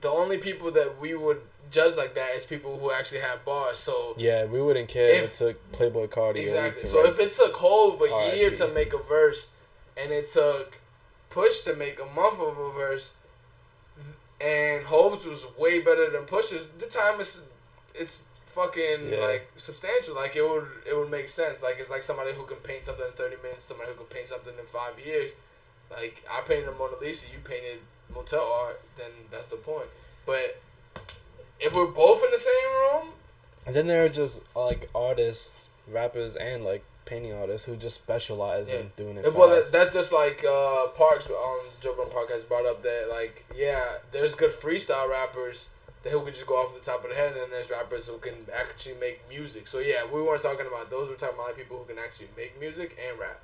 the 0.01 0.09
only 0.09 0.37
people 0.37 0.71
that 0.71 0.99
we 0.99 1.15
would 1.15 1.41
judge 1.71 1.97
like 1.97 2.15
that 2.15 2.29
is 2.35 2.45
people 2.45 2.79
who 2.79 2.91
actually 2.91 3.21
have 3.21 3.43
bars. 3.45 3.77
So 3.77 4.13
Yeah, 4.17 4.45
we 4.45 4.61
wouldn't 4.61 4.89
care 4.89 5.07
if, 5.07 5.23
If- 5.23 5.41
it 5.41 5.45
took 5.71 5.71
Playboi 5.71 6.09
Carti 6.09 6.37
exactly. 6.39 6.85
So 6.85 7.05
if 7.05 7.19
it 7.19 7.31
took 7.31 7.55
Hove 7.55 8.01
a 8.01 8.35
year 8.35 8.49
to 8.51 8.67
make 8.69 8.93
a 8.93 8.97
verse, 8.97 9.53
and 9.97 10.11
it 10.11 10.27
took 10.27 10.79
Push 11.29 11.61
to 11.61 11.75
make 11.75 11.99
a 11.99 12.05
month 12.05 12.39
of 12.39 12.57
a 12.57 12.71
verse, 12.71 13.13
and 14.41 14.85
Hove's 14.85 15.25
was 15.25 15.45
way 15.57 15.79
better 15.79 16.09
than 16.09 16.23
Push's, 16.23 16.69
the 16.69 16.87
time 16.87 17.19
is 17.19 17.45
it's 17.99 18.23
fucking 18.47 19.11
Yeah. 19.11 19.19
like 19.19 19.51
substantial. 19.57 20.15
Like 20.15 20.35
it 20.35 20.41
would 20.41 20.67
it 20.89 20.95
would 20.97 21.11
make 21.11 21.29
sense. 21.29 21.61
Like 21.63 21.77
it's 21.79 21.91
like 21.91 22.03
somebody 22.03 22.33
who 22.33 22.43
can 22.45 22.57
paint 22.57 22.85
something 22.85 23.05
in 23.05 23.13
thirty 23.13 23.35
minutes, 23.43 23.65
somebody 23.65 23.91
who 23.91 23.97
can 23.97 24.07
paint 24.15 24.27
something 24.27 24.53
in 24.57 24.65
five 24.65 24.99
years. 25.05 25.31
Like 25.91 26.23
I 26.31 26.41
painted 26.47 26.67
a 26.69 26.71
Mona 26.73 26.97
Lisa, 27.01 27.27
you 27.31 27.39
painted 27.43 27.79
motel 28.13 28.43
art, 28.63 28.81
then 28.97 29.11
that's 29.31 29.47
the 29.47 29.55
point. 29.57 29.87
But 30.25 30.61
if 31.59 31.73
we're 31.75 31.87
both 31.87 32.23
in 32.23 32.31
the 32.31 32.37
same 32.37 32.69
room, 32.81 33.13
And 33.65 33.75
then 33.75 33.87
there 33.87 34.03
are 34.05 34.09
just 34.09 34.41
like 34.55 34.89
artists, 34.95 35.69
rappers, 35.91 36.35
and 36.35 36.63
like 36.63 36.83
painting 37.05 37.33
artists 37.33 37.65
who 37.67 37.75
just 37.75 37.95
specialize 38.01 38.69
Yeah. 38.69 38.77
in 38.81 38.91
doing 38.95 39.17
it. 39.17 39.33
Well, 39.33 39.49
fast. 39.55 39.71
that's 39.71 39.93
just 39.93 40.13
like 40.13 40.43
uh, 40.45 40.87
Parks 40.95 41.27
on 41.29 41.59
Joe 41.81 41.93
Budden 41.95 42.13
Podcast 42.13 42.47
brought 42.47 42.65
up 42.65 42.81
that 42.83 43.07
like 43.09 43.45
yeah, 43.55 43.83
there's 44.11 44.35
good 44.35 44.51
freestyle 44.51 45.09
rappers 45.09 45.69
that 46.03 46.11
who 46.11 46.21
can 46.21 46.33
just 46.33 46.47
go 46.47 46.55
off 46.55 46.73
the 46.73 46.79
top 46.79 47.03
of 47.03 47.09
the 47.09 47.15
head, 47.15 47.33
and 47.33 47.41
then 47.41 47.49
there's 47.51 47.69
rappers 47.69 48.07
who 48.07 48.17
can 48.17 48.33
actually 48.55 48.95
make 48.99 49.21
music. 49.29 49.67
So 49.67 49.79
yeah, 49.79 50.03
we 50.11 50.21
weren't 50.21 50.41
talking 50.41 50.67
about 50.67 50.89
those. 50.89 51.09
We're 51.09 51.15
talking 51.15 51.35
about 51.35 51.47
like, 51.47 51.57
people 51.57 51.77
who 51.77 51.85
can 51.85 52.01
actually 52.03 52.29
make 52.37 52.59
music 52.59 52.97
and 53.09 53.19
rap. 53.19 53.41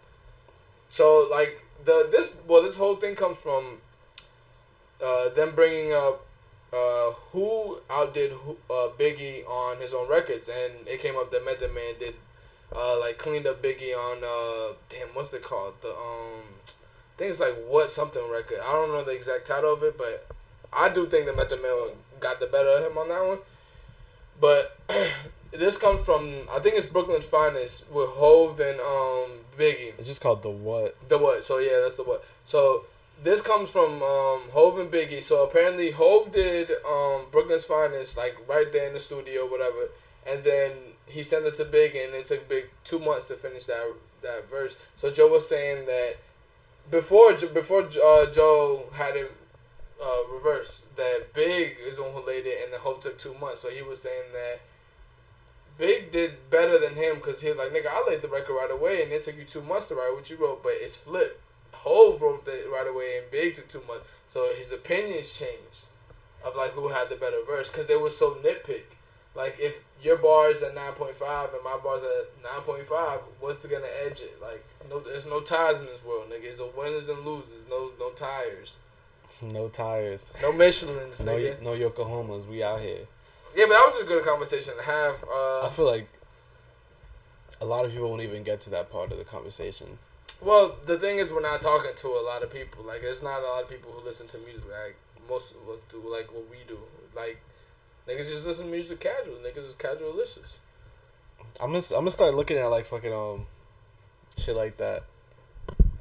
So 0.89 1.27
like 1.29 1.63
the 1.83 2.07
this 2.12 2.41
well 2.47 2.63
this 2.63 2.77
whole 2.77 2.95
thing 2.95 3.15
comes 3.15 3.38
from 3.38 3.79
uh, 5.03 5.29
them 5.29 5.53
bringing 5.55 5.93
up 5.93 6.25
uh, 6.71 7.12
who 7.31 7.79
outdid 7.89 8.31
who, 8.31 8.57
uh, 8.69 8.89
Biggie 8.97 9.45
on 9.47 9.77
his 9.81 9.93
own 9.93 10.09
records, 10.09 10.50
and 10.50 10.88
it 10.88 11.00
came 11.00 11.15
up 11.15 11.31
that 11.31 11.43
Method 11.43 11.74
Man 11.74 11.95
did 12.00 12.15
uh, 12.74 13.00
like 13.00 13.17
cleaned 13.17 13.47
up 13.47 13.62
Biggie 13.62 13.93
on 13.93 14.24
uh 14.24 14.75
damn 14.89 15.07
what's 15.09 15.33
it 15.33 15.43
called 15.43 15.74
the 15.81 15.89
um 15.89 16.43
things 17.17 17.39
like 17.39 17.55
what 17.67 17.91
something 17.91 18.21
record 18.29 18.59
I 18.63 18.71
don't 18.74 18.89
know 18.89 19.03
the 19.03 19.12
exact 19.12 19.45
title 19.47 19.74
of 19.74 19.83
it 19.83 19.97
but 19.97 20.27
I 20.74 20.89
do 20.89 21.07
think 21.07 21.25
that 21.25 21.38
Method 21.38 21.62
Man 21.62 21.91
got 22.25 22.39
the 22.39 22.48
better 22.48 22.70
of 22.77 22.91
him 22.91 22.98
on 22.98 23.08
that 23.10 23.24
one 23.32 23.39
but 24.39 24.77
this 25.51 25.77
comes 25.77 26.03
from 26.03 26.48
I 26.55 26.60
think 26.60 26.75
it's 26.75 26.86
Brooklyn's 26.86 27.25
finest 27.25 27.89
with 27.91 28.10
Hove 28.10 28.60
and 28.60 28.79
um 28.79 29.46
Biggie 29.58 29.94
it's 29.98 30.10
just 30.10 30.22
called 30.22 30.44
the 30.44 30.50
what. 30.50 31.01
the 31.10 31.17
what? 31.17 31.44
So 31.44 31.60
yeah, 31.60 31.79
that's 31.84 31.98
the 31.98 32.03
what. 32.03 32.24
So 32.44 32.84
this 33.24 33.41
comes 33.41 33.70
from 33.70 34.03
um, 34.03 34.41
Hove 34.51 34.79
and 34.79 34.91
Biggie. 34.91 35.24
So 35.24 35.44
apparently 35.44 35.91
Hove 35.91 36.32
did 36.32 36.72
um, 36.88 37.25
Brooklyn's 37.32 37.65
Finest 37.65 38.17
like 38.17 38.38
right 38.48 38.72
there 38.72 38.88
in 38.88 38.94
the 38.94 39.00
studio, 39.00 39.50
whatever, 39.50 39.89
and 40.29 40.44
then 40.44 40.72
he 41.08 41.24
sent 41.24 41.46
it 41.46 41.55
to 41.55 41.65
Big, 41.65 41.96
and 41.96 42.13
it 42.13 42.25
took 42.25 42.48
Big 42.50 42.65
two 42.84 43.00
months 43.00 43.27
to 43.29 43.36
finish 43.36 43.65
that 43.65 43.94
that 44.22 44.50
verse. 44.50 44.75
So 44.98 45.12
Joe 45.12 45.32
was 45.32 45.48
saying 45.48 45.86
that 45.86 46.17
before 46.91 47.34
before 47.53 47.84
uh, 47.84 48.25
Joe 48.32 48.84
had 48.94 49.15
it 49.15 49.32
uh, 50.04 50.34
reversed, 50.34 50.96
that 50.96 51.34
Big 51.34 51.78
is 51.86 52.00
it, 52.00 52.64
and 52.64 52.74
the 52.74 52.80
Hove 52.80 53.00
took 53.00 53.18
two 53.18 53.36
months. 53.36 53.62
So 53.62 53.70
he 53.70 53.82
was 53.82 54.02
saying 54.02 54.32
that. 54.34 54.62
Big 55.78 56.10
did 56.10 56.50
better 56.50 56.80
than 56.80 56.96
him 56.96 57.16
because 57.16 57.42
he 57.42 57.50
was 57.50 57.58
like, 57.58 57.74
nigga, 57.74 57.88
I 57.92 58.06
laid 58.08 58.22
the 58.22 58.30
record 58.30 58.54
right 58.54 58.72
away, 58.72 59.04
and 59.04 59.12
it 59.12 59.24
took 59.24 59.38
you 59.38 59.44
two 59.44 59.62
months 59.62 59.90
to 59.90 59.96
write 59.96 60.14
what 60.16 60.30
you 60.30 60.38
wrote, 60.38 60.64
but 60.64 60.72
it's 60.75 60.96
flipped. 60.96 61.42
Hove 61.74 62.22
wrote 62.22 62.48
it 62.48 62.72
right 62.72 62.88
away, 62.88 63.18
and 63.18 63.30
Big 63.30 63.56
took 63.56 63.68
two 63.68 63.84
months. 63.86 64.06
So 64.28 64.52
his 64.58 64.72
opinions 64.72 65.38
changed 65.38 65.88
of 66.46 66.56
like 66.56 66.72
who 66.72 66.90
had 66.90 67.10
the 67.10 67.16
better 67.16 67.44
verse 67.46 67.72
because 67.72 67.90
it 67.90 68.00
was 68.00 68.18
so 68.18 68.36
nitpick. 68.36 68.84
Like 69.36 69.58
if 69.60 69.84
your 70.02 70.18
bar 70.18 70.50
is 70.50 70.64
at 70.64 70.75
nine 70.75 70.94
point 70.94 71.16
five 71.16 71.50
and 71.54 71.64
my 71.64 71.78
bar's 71.84 72.04
at 72.04 72.44
nine 72.44 72.62
point 72.62 72.86
five, 72.86 73.20
what's 73.40 73.66
gonna 73.66 73.86
edge 74.06 74.22
it? 74.22 74.38
Like 74.42 74.64
no, 74.90 75.00
there's 75.00 75.28
no 75.28 75.42
ties 75.42 75.80
in 75.80 75.86
this 75.86 76.04
world, 76.04 76.30
nigga. 76.30 76.46
It's 76.46 76.60
a 76.60 76.68
winners 76.68 77.10
and 77.10 77.25
losers. 77.25 77.68
No, 77.70 77.92
no 78.00 78.12
tires. 78.12 78.78
No 79.51 79.67
tires. 79.70 80.32
No 80.41 80.51
Michelin's, 80.53 81.20
No, 81.22 81.34
nigga. 81.36 81.62
no 81.62 81.72
Yokohamas. 81.72 82.48
We 82.48 82.63
out 82.63 82.82
here. 82.82 83.00
Yeah, 83.55 83.65
but 83.67 83.74
that 83.75 83.86
was 83.86 84.01
a 84.01 84.05
good 84.05 84.24
conversation 84.25 84.74
to 84.77 84.84
have. 84.84 85.24
Uh, 85.24 85.65
I 85.65 85.70
feel 85.70 85.86
like 85.86 86.08
a 87.62 87.65
lot 87.65 87.86
of 87.86 87.91
people 87.91 88.10
won't 88.10 88.22
even 88.22 88.44
get 88.44 88.60
to 88.62 88.70
that 88.72 88.91
part 88.91 89.12
of 89.12 89.17
the 89.17 89.24
conversation. 89.24 89.98
Well, 90.41 90.75
the 90.86 90.98
thing 91.00 91.17
is, 91.20 91.32
we're 91.32 91.41
not 91.41 91.62
talking 91.62 91.91
to 91.96 92.08
a 92.08 92.24
lot 92.25 92.44
of 92.44 92.51
people. 92.51 92.84
Like, 92.84 93.01
there's 93.01 93.24
not 93.24 93.41
a 93.41 93.48
lot 93.48 93.63
of 93.63 93.70
people 93.70 93.91
who 93.91 94.03
listen 94.03 94.27
to 94.27 94.38
music 94.39 94.65
like 94.65 94.96
most 95.29 95.53
of 95.55 95.67
us 95.70 95.84
do, 95.89 95.98
like 96.12 96.32
what 96.34 96.50
we 96.50 96.58
do. 96.67 96.77
Like, 97.15 97.39
niggas 98.08 98.29
just 98.29 98.46
listen 98.46 98.65
to 98.65 98.72
music 98.72 99.00
casual. 99.00 99.36
Niggas 99.36 99.65
is 99.65 99.74
casualicious. 99.75 100.58
I'm 101.60 101.72
gonna 101.72 101.84
I'm 101.91 102.01
gonna 102.01 102.12
start 102.12 102.36
looking 102.36 102.58
at 102.58 102.65
like 102.65 102.86
fucking 102.86 103.13
um 103.13 103.46
shit 104.38 104.55
like 104.58 104.75
that, 104.77 105.03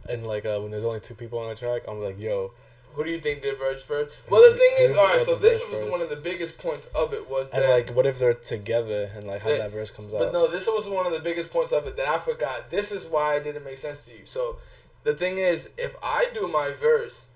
and 0.09 0.27
like 0.27 0.45
uh, 0.45 0.59
when 0.59 0.73
there's 0.73 0.85
only 0.85 0.99
two 1.01 1.15
people 1.15 1.39
on 1.39 1.51
a 1.53 1.55
track, 1.55 1.83
I'm 1.87 2.01
like, 2.03 2.19
yo, 2.21 2.51
Who 2.95 3.05
do 3.05 3.11
you 3.11 3.19
think 3.19 3.43
did 3.43 3.59
verse 3.59 3.83
first? 3.83 4.15
Well, 4.31 4.51
the 4.51 4.57
thing 4.57 4.71
is, 4.79 4.97
all 4.97 5.07
right. 5.07 5.21
So 5.21 5.35
this 5.35 5.63
was 5.69 5.85
one 5.85 6.01
of 6.01 6.11
the 6.11 6.17
biggest 6.17 6.59
points 6.59 6.87
of 6.89 7.13
it 7.13 7.29
was 7.29 7.51
that. 7.51 7.63
and 7.63 7.71
like 7.71 7.91
what 7.91 8.07
if 8.07 8.19
they're 8.19 8.35
together 8.35 9.11
and 9.15 9.27
like 9.27 9.43
how 9.43 9.51
that 9.51 9.73
verse 9.73 9.91
comes 9.91 10.13
But 10.13 10.23
out. 10.23 10.33
But 10.33 10.33
no, 10.33 10.47
this 10.49 10.67
was 10.67 10.89
one 10.89 11.07
of 11.07 11.13
the 11.13 11.21
biggest 11.21 11.53
points 11.53 11.73
of 11.73 11.87
it 11.87 11.97
that 11.97 12.09
I 12.09 12.19
forgot. 12.19 12.71
This 12.71 12.93
is 12.93 13.07
why 13.07 13.35
it 13.37 13.45
didn't 13.45 13.65
make 13.65 13.79
sense 13.79 14.05
to 14.07 14.13
you. 14.13 14.25
So 14.25 14.59
the 15.03 15.15
thing 15.15 15.39
is, 15.39 15.75
if 15.77 15.97
I 16.03 16.29
do 16.33 16.47
my 16.47 16.71
verse 16.71 17.29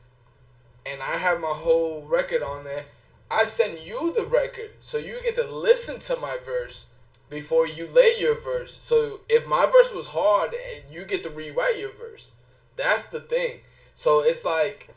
and 0.87 1.03
I 1.03 1.17
have 1.17 1.41
my 1.41 1.49
whole 1.49 2.03
record 2.07 2.43
on 2.43 2.65
there, 2.65 2.85
I 3.31 3.45
send 3.45 3.81
you 3.81 4.13
the 4.15 4.25
record 4.25 4.71
so 4.81 4.97
you 4.97 5.21
get 5.23 5.35
to 5.37 5.47
listen 5.47 5.99
to 6.01 6.17
my 6.17 6.39
verse 6.45 6.87
before 7.29 7.67
you 7.67 7.89
lay 7.89 8.15
your 8.19 8.41
verse. 8.41 8.73
So 8.75 9.21
if 9.29 9.47
my 9.47 9.67
verse 9.67 9.93
was 9.95 10.09
hard, 10.09 10.53
and 10.55 10.85
you 10.91 11.05
get 11.05 11.23
to 11.25 11.31
rewrite 11.31 11.79
your 11.79 11.93
verse. 11.93 12.33
That's 12.77 13.09
the 13.09 13.21
thing. 13.21 13.61
So 13.95 14.23
it's 14.23 14.45
like 14.45 14.95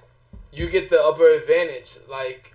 you 0.51 0.69
get 0.69 0.89
the 0.89 1.01
upper 1.01 1.29
advantage. 1.29 1.97
Like 2.09 2.53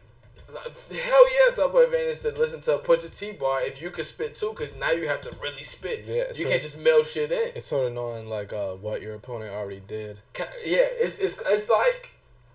hell 0.49 1.31
yes, 1.33 1.59
upper 1.59 1.85
advantage 1.85 2.21
to 2.21 2.31
listen 2.31 2.61
to 2.63 2.77
a 2.77 2.79
Pusha 2.79 3.17
T 3.17 3.33
bar 3.33 3.61
if 3.63 3.83
you 3.83 3.91
could 3.91 4.07
spit 4.07 4.35
too, 4.35 4.51
because 4.51 4.77
now 4.77 4.91
you 4.91 5.09
have 5.09 5.21
to 5.23 5.35
really 5.43 5.65
spit. 5.65 6.05
Yeah, 6.07 6.25
you 6.35 6.47
can't 6.47 6.63
just 6.63 6.81
mail 6.81 7.03
shit 7.03 7.33
in. 7.33 7.53
It's 7.55 7.67
sort 7.67 7.87
of 7.87 7.93
knowing 7.93 8.29
like 8.29 8.53
uh, 8.53 8.73
what 8.73 9.03
your 9.03 9.15
opponent 9.15 9.53
already 9.53 9.83
did. 9.87 10.19
Yeah, 10.39 10.87
it's 11.01 11.19
it's 11.19 11.43
it's 11.47 11.71
like 11.71 12.13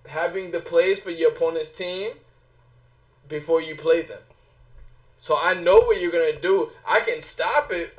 having 0.07 0.51
the 0.51 0.59
plays 0.59 1.01
for 1.01 1.11
your 1.11 1.31
opponent's 1.31 1.71
team 1.71 2.11
before 3.27 3.61
you 3.61 3.75
play 3.75 4.01
them. 4.01 4.21
So 5.17 5.37
I 5.39 5.53
know 5.53 5.77
what 5.81 6.01
you're 6.01 6.11
gonna 6.11 6.39
do. 6.39 6.71
I 6.87 7.01
can 7.01 7.21
stop 7.21 7.71
it, 7.71 7.97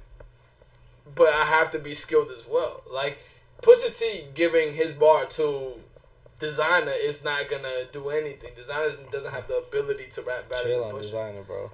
but 1.14 1.28
I 1.28 1.44
have 1.44 1.70
to 1.72 1.78
be 1.78 1.94
skilled 1.94 2.30
as 2.30 2.44
well. 2.50 2.82
Like 2.92 3.18
Pusha 3.62 3.96
T 3.96 4.24
giving 4.34 4.74
his 4.74 4.92
bar 4.92 5.26
to 5.26 5.74
Designer 6.42 6.92
is 7.04 7.24
not 7.24 7.48
gonna 7.48 7.84
do 7.92 8.08
anything. 8.08 8.50
Designer 8.56 8.90
doesn't 9.12 9.32
have 9.32 9.46
the 9.46 9.62
ability 9.68 10.06
to 10.10 10.22
rap 10.22 10.48
better 10.48 10.68
Chill 10.70 10.88
than 10.88 10.96
Pusha. 10.96 11.02
designer, 11.02 11.42
bro. 11.42 11.70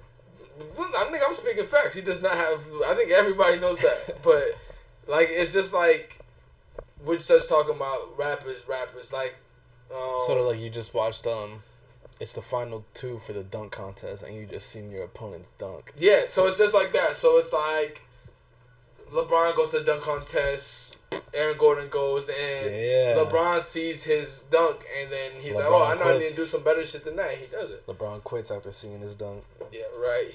I 0.61 1.07
think 1.09 1.23
I'm 1.27 1.33
speaking 1.33 1.65
facts. 1.65 1.95
He 1.95 2.03
does 2.03 2.21
not 2.21 2.35
have. 2.35 2.61
I 2.85 2.93
think 2.93 3.11
everybody 3.11 3.59
knows 3.59 3.79
that. 3.79 4.21
but 4.23 4.43
like, 5.07 5.27
it's 5.31 5.53
just 5.53 5.73
like 5.73 6.19
we're 7.03 7.17
just 7.17 7.49
talking 7.49 7.75
about 7.75 8.15
rappers, 8.15 8.67
rappers. 8.67 9.11
Like, 9.11 9.35
um, 9.91 10.19
Sort 10.27 10.39
of 10.39 10.45
like 10.45 10.59
you 10.59 10.69
just 10.69 10.93
watched 10.93 11.25
um, 11.25 11.61
it's 12.19 12.33
the 12.33 12.41
final 12.43 12.85
two 12.93 13.17
for 13.17 13.33
the 13.33 13.41
dunk 13.41 13.71
contest, 13.71 14.21
and 14.21 14.35
you 14.35 14.45
just 14.45 14.69
seen 14.69 14.91
your 14.91 15.05
opponent's 15.05 15.49
dunk. 15.51 15.93
yeah. 15.97 16.25
So 16.25 16.45
it's 16.45 16.59
just 16.59 16.75
like 16.75 16.93
that. 16.93 17.15
So 17.15 17.39
it's 17.39 17.51
like 17.53 18.03
LeBron 19.11 19.55
goes 19.55 19.71
to 19.71 19.79
the 19.79 19.85
dunk 19.85 20.03
contest. 20.03 20.88
Aaron 21.33 21.57
Gordon 21.57 21.89
goes 21.89 22.29
and 22.29 22.75
Yeah. 22.75 23.15
LeBron 23.15 23.61
sees 23.61 24.03
his 24.03 24.41
dunk, 24.51 24.85
and 24.99 25.11
then 25.11 25.31
he's 25.39 25.53
like, 25.53 25.65
"Oh, 25.65 25.83
I 25.83 25.95
know 25.95 26.15
I 26.15 26.19
need 26.19 26.29
to 26.29 26.35
do 26.35 26.45
some 26.45 26.63
better 26.63 26.85
shit 26.85 27.03
than 27.03 27.15
that." 27.15 27.31
He 27.37 27.45
does 27.47 27.71
it. 27.71 27.85
LeBron 27.87 28.23
quits 28.23 28.51
after 28.51 28.71
seeing 28.71 28.99
his 28.99 29.15
dunk. 29.15 29.43
Yeah, 29.71 29.83
right. 29.97 30.33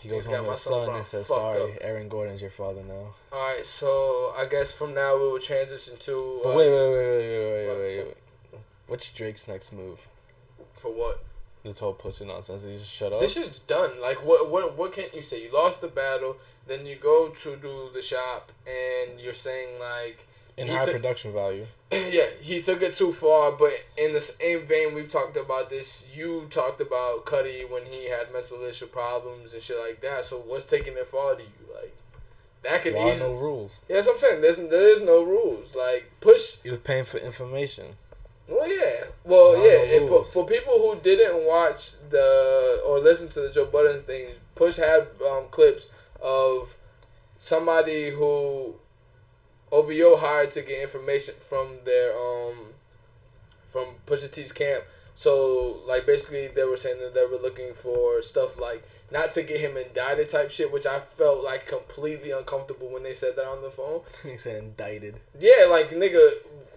He 0.00 0.08
goes 0.08 0.26
He's 0.26 0.34
home 0.34 0.44
to 0.44 0.50
his 0.50 0.60
son 0.60 0.88
LeBron 0.88 0.96
and 0.96 1.06
says, 1.06 1.26
"Sorry, 1.28 1.62
up. 1.62 1.78
Aaron 1.80 2.08
Gordon's 2.08 2.40
your 2.40 2.50
father 2.50 2.82
now." 2.82 3.14
All 3.32 3.48
right. 3.48 3.64
So 3.64 4.34
I 4.36 4.46
guess 4.46 4.72
from 4.72 4.94
now 4.94 5.16
we 5.16 5.28
will 5.28 5.38
transition 5.38 5.96
to. 5.98 6.42
Uh, 6.44 6.48
wait, 6.48 6.70
wait, 6.70 6.90
wait, 6.90 6.92
wait, 6.92 7.18
wait, 7.18 7.52
wait, 7.52 7.68
what? 7.68 7.78
wait, 7.78 8.04
wait. 8.06 8.16
What's 8.88 9.08
Drake's 9.12 9.48
next 9.48 9.72
move? 9.72 10.06
For 10.78 10.90
what? 10.92 11.22
This 11.64 11.80
whole 11.80 11.94
pushing 11.94 12.28
nonsense. 12.28 12.62
He 12.62 12.74
just 12.74 12.90
shut 12.90 13.12
up. 13.12 13.20
This 13.20 13.34
shit's 13.34 13.58
done. 13.58 14.00
Like 14.00 14.24
what? 14.24 14.50
What? 14.50 14.76
What 14.76 14.92
can't 14.92 15.12
you 15.14 15.22
say? 15.22 15.42
You 15.42 15.52
lost 15.52 15.80
the 15.80 15.88
battle. 15.88 16.36
Then 16.66 16.86
you 16.86 16.96
go 16.96 17.28
to 17.28 17.56
do 17.56 17.90
the 17.94 18.02
shop, 18.02 18.52
and 18.66 19.20
you're 19.20 19.34
saying 19.34 19.78
like, 19.78 20.26
in 20.56 20.68
high 20.68 20.84
took- 20.84 20.94
production 20.94 21.32
value. 21.32 21.66
yeah, 21.92 22.26
he 22.40 22.60
took 22.60 22.82
it 22.82 22.94
too 22.94 23.12
far. 23.12 23.52
But 23.52 23.70
in 23.96 24.12
the 24.12 24.20
same 24.20 24.66
vein, 24.66 24.94
we've 24.94 25.08
talked 25.08 25.36
about 25.36 25.70
this. 25.70 26.08
You 26.12 26.46
talked 26.50 26.80
about 26.80 27.24
Cudi 27.24 27.70
when 27.70 27.84
he 27.86 28.08
had 28.10 28.32
mental 28.32 28.62
issue 28.64 28.86
problems 28.86 29.54
and 29.54 29.62
shit 29.62 29.78
like 29.78 30.00
that. 30.00 30.24
So 30.24 30.38
what's 30.38 30.66
taking 30.66 30.94
it 30.94 31.06
far 31.06 31.36
to 31.36 31.42
you? 31.42 31.74
Like 31.74 31.94
that 32.64 32.82
could 32.82 32.96
easily. 32.96 33.34
no 33.34 33.40
rules? 33.40 33.82
Yeah, 33.88 33.96
that's 33.96 34.08
what 34.08 34.14
I'm 34.14 34.18
saying. 34.18 34.42
There's 34.42 34.56
there 34.56 34.94
is 34.94 35.02
no 35.02 35.22
rules. 35.22 35.76
Like 35.76 36.10
push. 36.20 36.64
Was 36.64 36.80
paying 36.80 37.04
for 37.04 37.18
information. 37.18 37.86
Well, 38.48 38.68
yeah. 38.68 39.04
Well, 39.24 39.56
yeah. 39.56 39.98
no 39.98 40.06
for, 40.06 40.24
for 40.24 40.46
people 40.46 40.74
who 40.74 40.98
didn't 41.02 41.46
watch 41.46 41.92
the 42.10 42.82
or 42.86 43.00
listen 43.00 43.28
to 43.30 43.40
the 43.40 43.50
Joe 43.50 43.66
Budden 43.66 44.00
thing, 44.02 44.28
Push 44.54 44.76
had 44.76 45.08
um, 45.28 45.44
clips 45.50 45.90
of 46.22 46.76
somebody 47.38 48.10
who 48.10 48.74
OVO 49.72 50.16
hired 50.16 50.50
to 50.52 50.62
get 50.62 50.82
information 50.82 51.34
from 51.40 51.78
their 51.84 52.12
um 52.16 52.74
from 53.68 53.96
Pusha 54.06 54.32
T's 54.32 54.52
camp. 54.52 54.84
So 55.14 55.80
like 55.86 56.06
basically 56.06 56.48
they 56.48 56.64
were 56.64 56.76
saying 56.76 57.00
that 57.00 57.14
they 57.14 57.24
were 57.24 57.42
looking 57.42 57.74
for 57.74 58.22
stuff 58.22 58.60
like 58.60 58.86
not 59.10 59.32
to 59.32 59.42
get 59.42 59.60
him 59.60 59.76
indicted 59.76 60.28
type 60.28 60.50
shit, 60.50 60.72
which 60.72 60.86
I 60.86 60.98
felt 60.98 61.44
like 61.44 61.66
completely 61.66 62.32
uncomfortable 62.32 62.88
when 62.88 63.02
they 63.02 63.14
said 63.14 63.36
that 63.36 63.46
on 63.46 63.62
the 63.62 63.70
phone. 63.70 64.00
he 64.22 64.36
said 64.36 64.62
indicted. 64.62 65.20
Yeah, 65.38 65.66
like 65.68 65.90
nigga, 65.90 66.28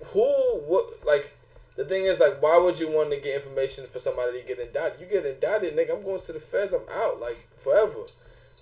who 0.07 0.23
what 0.67 1.05
like 1.05 1.35
the 1.75 1.85
thing 1.85 2.05
is 2.05 2.19
like 2.19 2.41
why 2.41 2.57
would 2.57 2.79
you 2.79 2.89
want 2.89 3.11
to 3.11 3.17
get 3.17 3.35
information 3.35 3.85
for 3.87 3.99
somebody 3.99 4.41
to 4.41 4.47
get 4.47 4.59
indicted? 4.59 5.01
You 5.01 5.07
get 5.07 5.25
indicted, 5.25 5.75
nigga, 5.75 5.97
I'm 5.97 6.03
going 6.03 6.19
to 6.19 6.33
the 6.33 6.39
feds, 6.39 6.73
I'm 6.73 6.81
out 6.91 7.19
like 7.19 7.37
forever. 7.59 8.05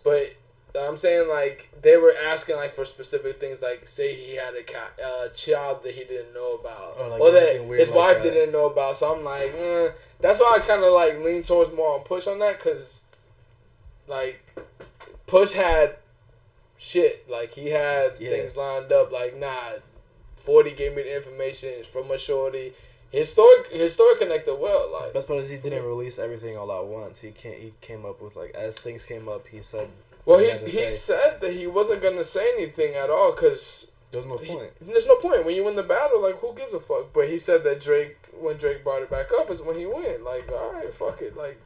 But 0.04 0.36
I'm 0.80 0.98
saying 0.98 1.28
like 1.30 1.70
they 1.82 1.98
were 1.98 2.14
asking 2.26 2.56
like 2.58 2.72
for 2.72 2.86
specific 2.86 3.40
things 3.40 3.62
like 3.62 3.88
say 3.88 4.14
he 4.14 4.36
had 4.36 4.54
a 4.56 4.64
ca- 4.64 4.92
uh, 5.04 5.30
child 5.30 5.84
that 5.84 5.94
he 5.96 6.04
didn't 6.04 6.34
know 6.34 6.56
about 6.56 6.96
Or, 7.00 7.08
like, 7.10 7.20
or 7.22 7.32
that 7.32 7.62
his 7.80 7.90
like 7.90 7.98
wife 7.98 8.24
that. 8.24 8.32
didn't 8.34 8.52
know 8.52 8.68
about. 8.68 8.96
So 8.96 9.16
I'm 9.16 9.24
like, 9.24 9.54
eh. 9.58 9.90
that's 10.20 10.40
why 10.40 10.60
I 10.62 10.68
kind 10.68 10.84
of 10.84 10.94
like 10.94 11.20
lean 11.24 11.42
towards 11.44 11.74
more 11.74 11.94
on 11.96 12.02
push 12.02 12.28
on 12.28 12.40
that 12.40 12.58
because 12.60 13.02
like 14.08 14.42
push 15.26 15.54
had 15.54 15.96
shit 16.78 17.30
like 17.30 17.52
he 17.54 17.70
had 17.70 18.12
Yeah. 18.20 18.30
things 18.32 18.56
lined 18.56 18.92
up 18.92 19.12
like 19.12 19.36
nah 19.38 19.72
40 20.38 20.72
gave 20.72 20.96
me 20.96 21.04
the 21.04 21.16
information 21.18 21.70
it's 21.74 21.88
from 21.88 22.12
a 22.12 22.18
shorty 22.18 22.72
his 23.12 23.32
story 23.32 23.64
his 23.72 23.94
story 23.94 24.16
connected 24.18 24.56
well 24.60 24.92
like 24.94 25.14
Best 25.14 25.28
part 25.28 25.40
is 25.40 25.50
he 25.50 25.58
didn't 25.58 25.86
release 25.86 26.20
everything 26.20 26.56
all 26.58 26.72
at 26.72 26.86
once. 26.86 27.22
He 27.22 27.32
can't. 27.32 27.56
He 27.58 27.74
came 27.82 28.06
up 28.06 28.22
with 28.22 28.36
like 28.36 28.52
as 28.54 28.78
things 28.78 29.06
came 29.06 29.28
up. 29.30 29.48
He 29.48 29.62
said. 29.62 29.88
Well 30.28 30.38
he 30.40 30.46
he, 30.46 30.52
had 30.52 30.60
to 30.60 30.66
he 30.66 30.88
say. 30.88 30.88
said 30.88 31.42
that 31.42 31.54
he 31.54 31.66
wasn't 31.66 32.02
gonna 32.04 32.24
say 32.24 32.52
anything 32.58 32.94
at 32.96 33.10
all 33.10 33.32
because 33.32 33.90
There's 34.12 34.26
no 34.26 34.38
he- 34.38 34.54
point. 34.54 34.72
there's 34.82 35.08
no 35.08 35.16
point. 35.16 35.46
When 35.46 35.56
you 35.56 35.64
win 35.64 35.76
the 35.76 35.84
battle 35.84 36.22
like 36.22 36.36
who 36.40 36.54
gives 36.54 36.74
a 36.74 36.80
fuck? 36.80 37.14
But 37.14 37.30
he 37.30 37.40
said 37.40 37.64
that 37.64 37.82
drake 37.82 38.18
when 38.40 38.58
drake 38.58 38.84
brought 38.84 39.02
it 39.02 39.10
back 39.10 39.28
up 39.40 39.50
is 39.50 39.62
when 39.64 39.78
he 39.80 39.86
went. 39.88 40.24
Like 40.24 40.48
all 40.52 40.74
right 40.74 40.94
fuck 40.94 41.22
it. 41.22 41.36
Like 41.36 41.60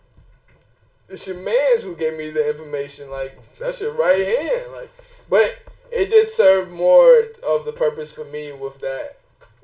it's 1.09 1.27
your 1.27 1.37
man's 1.37 1.83
who 1.83 1.95
gave 1.95 2.15
me 2.17 2.29
the 2.29 2.47
information. 2.49 3.09
Like 3.09 3.37
that's 3.59 3.81
your 3.81 3.91
right 3.93 4.25
hand. 4.25 4.71
Like 4.71 4.89
but 5.29 5.59
it 5.91 6.09
did 6.09 6.29
serve 6.29 6.71
more 6.71 7.23
of 7.45 7.65
the 7.65 7.73
purpose 7.73 8.13
for 8.13 8.23
me 8.25 8.51
with 8.53 8.79
that 8.81 9.17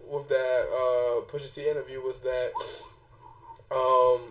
with 0.10 0.28
that 0.30 0.66
uh 0.72 1.22
Pusha 1.32 1.54
T 1.54 1.70
interview 1.70 2.02
was 2.02 2.22
that 2.22 2.52
um 3.72 4.22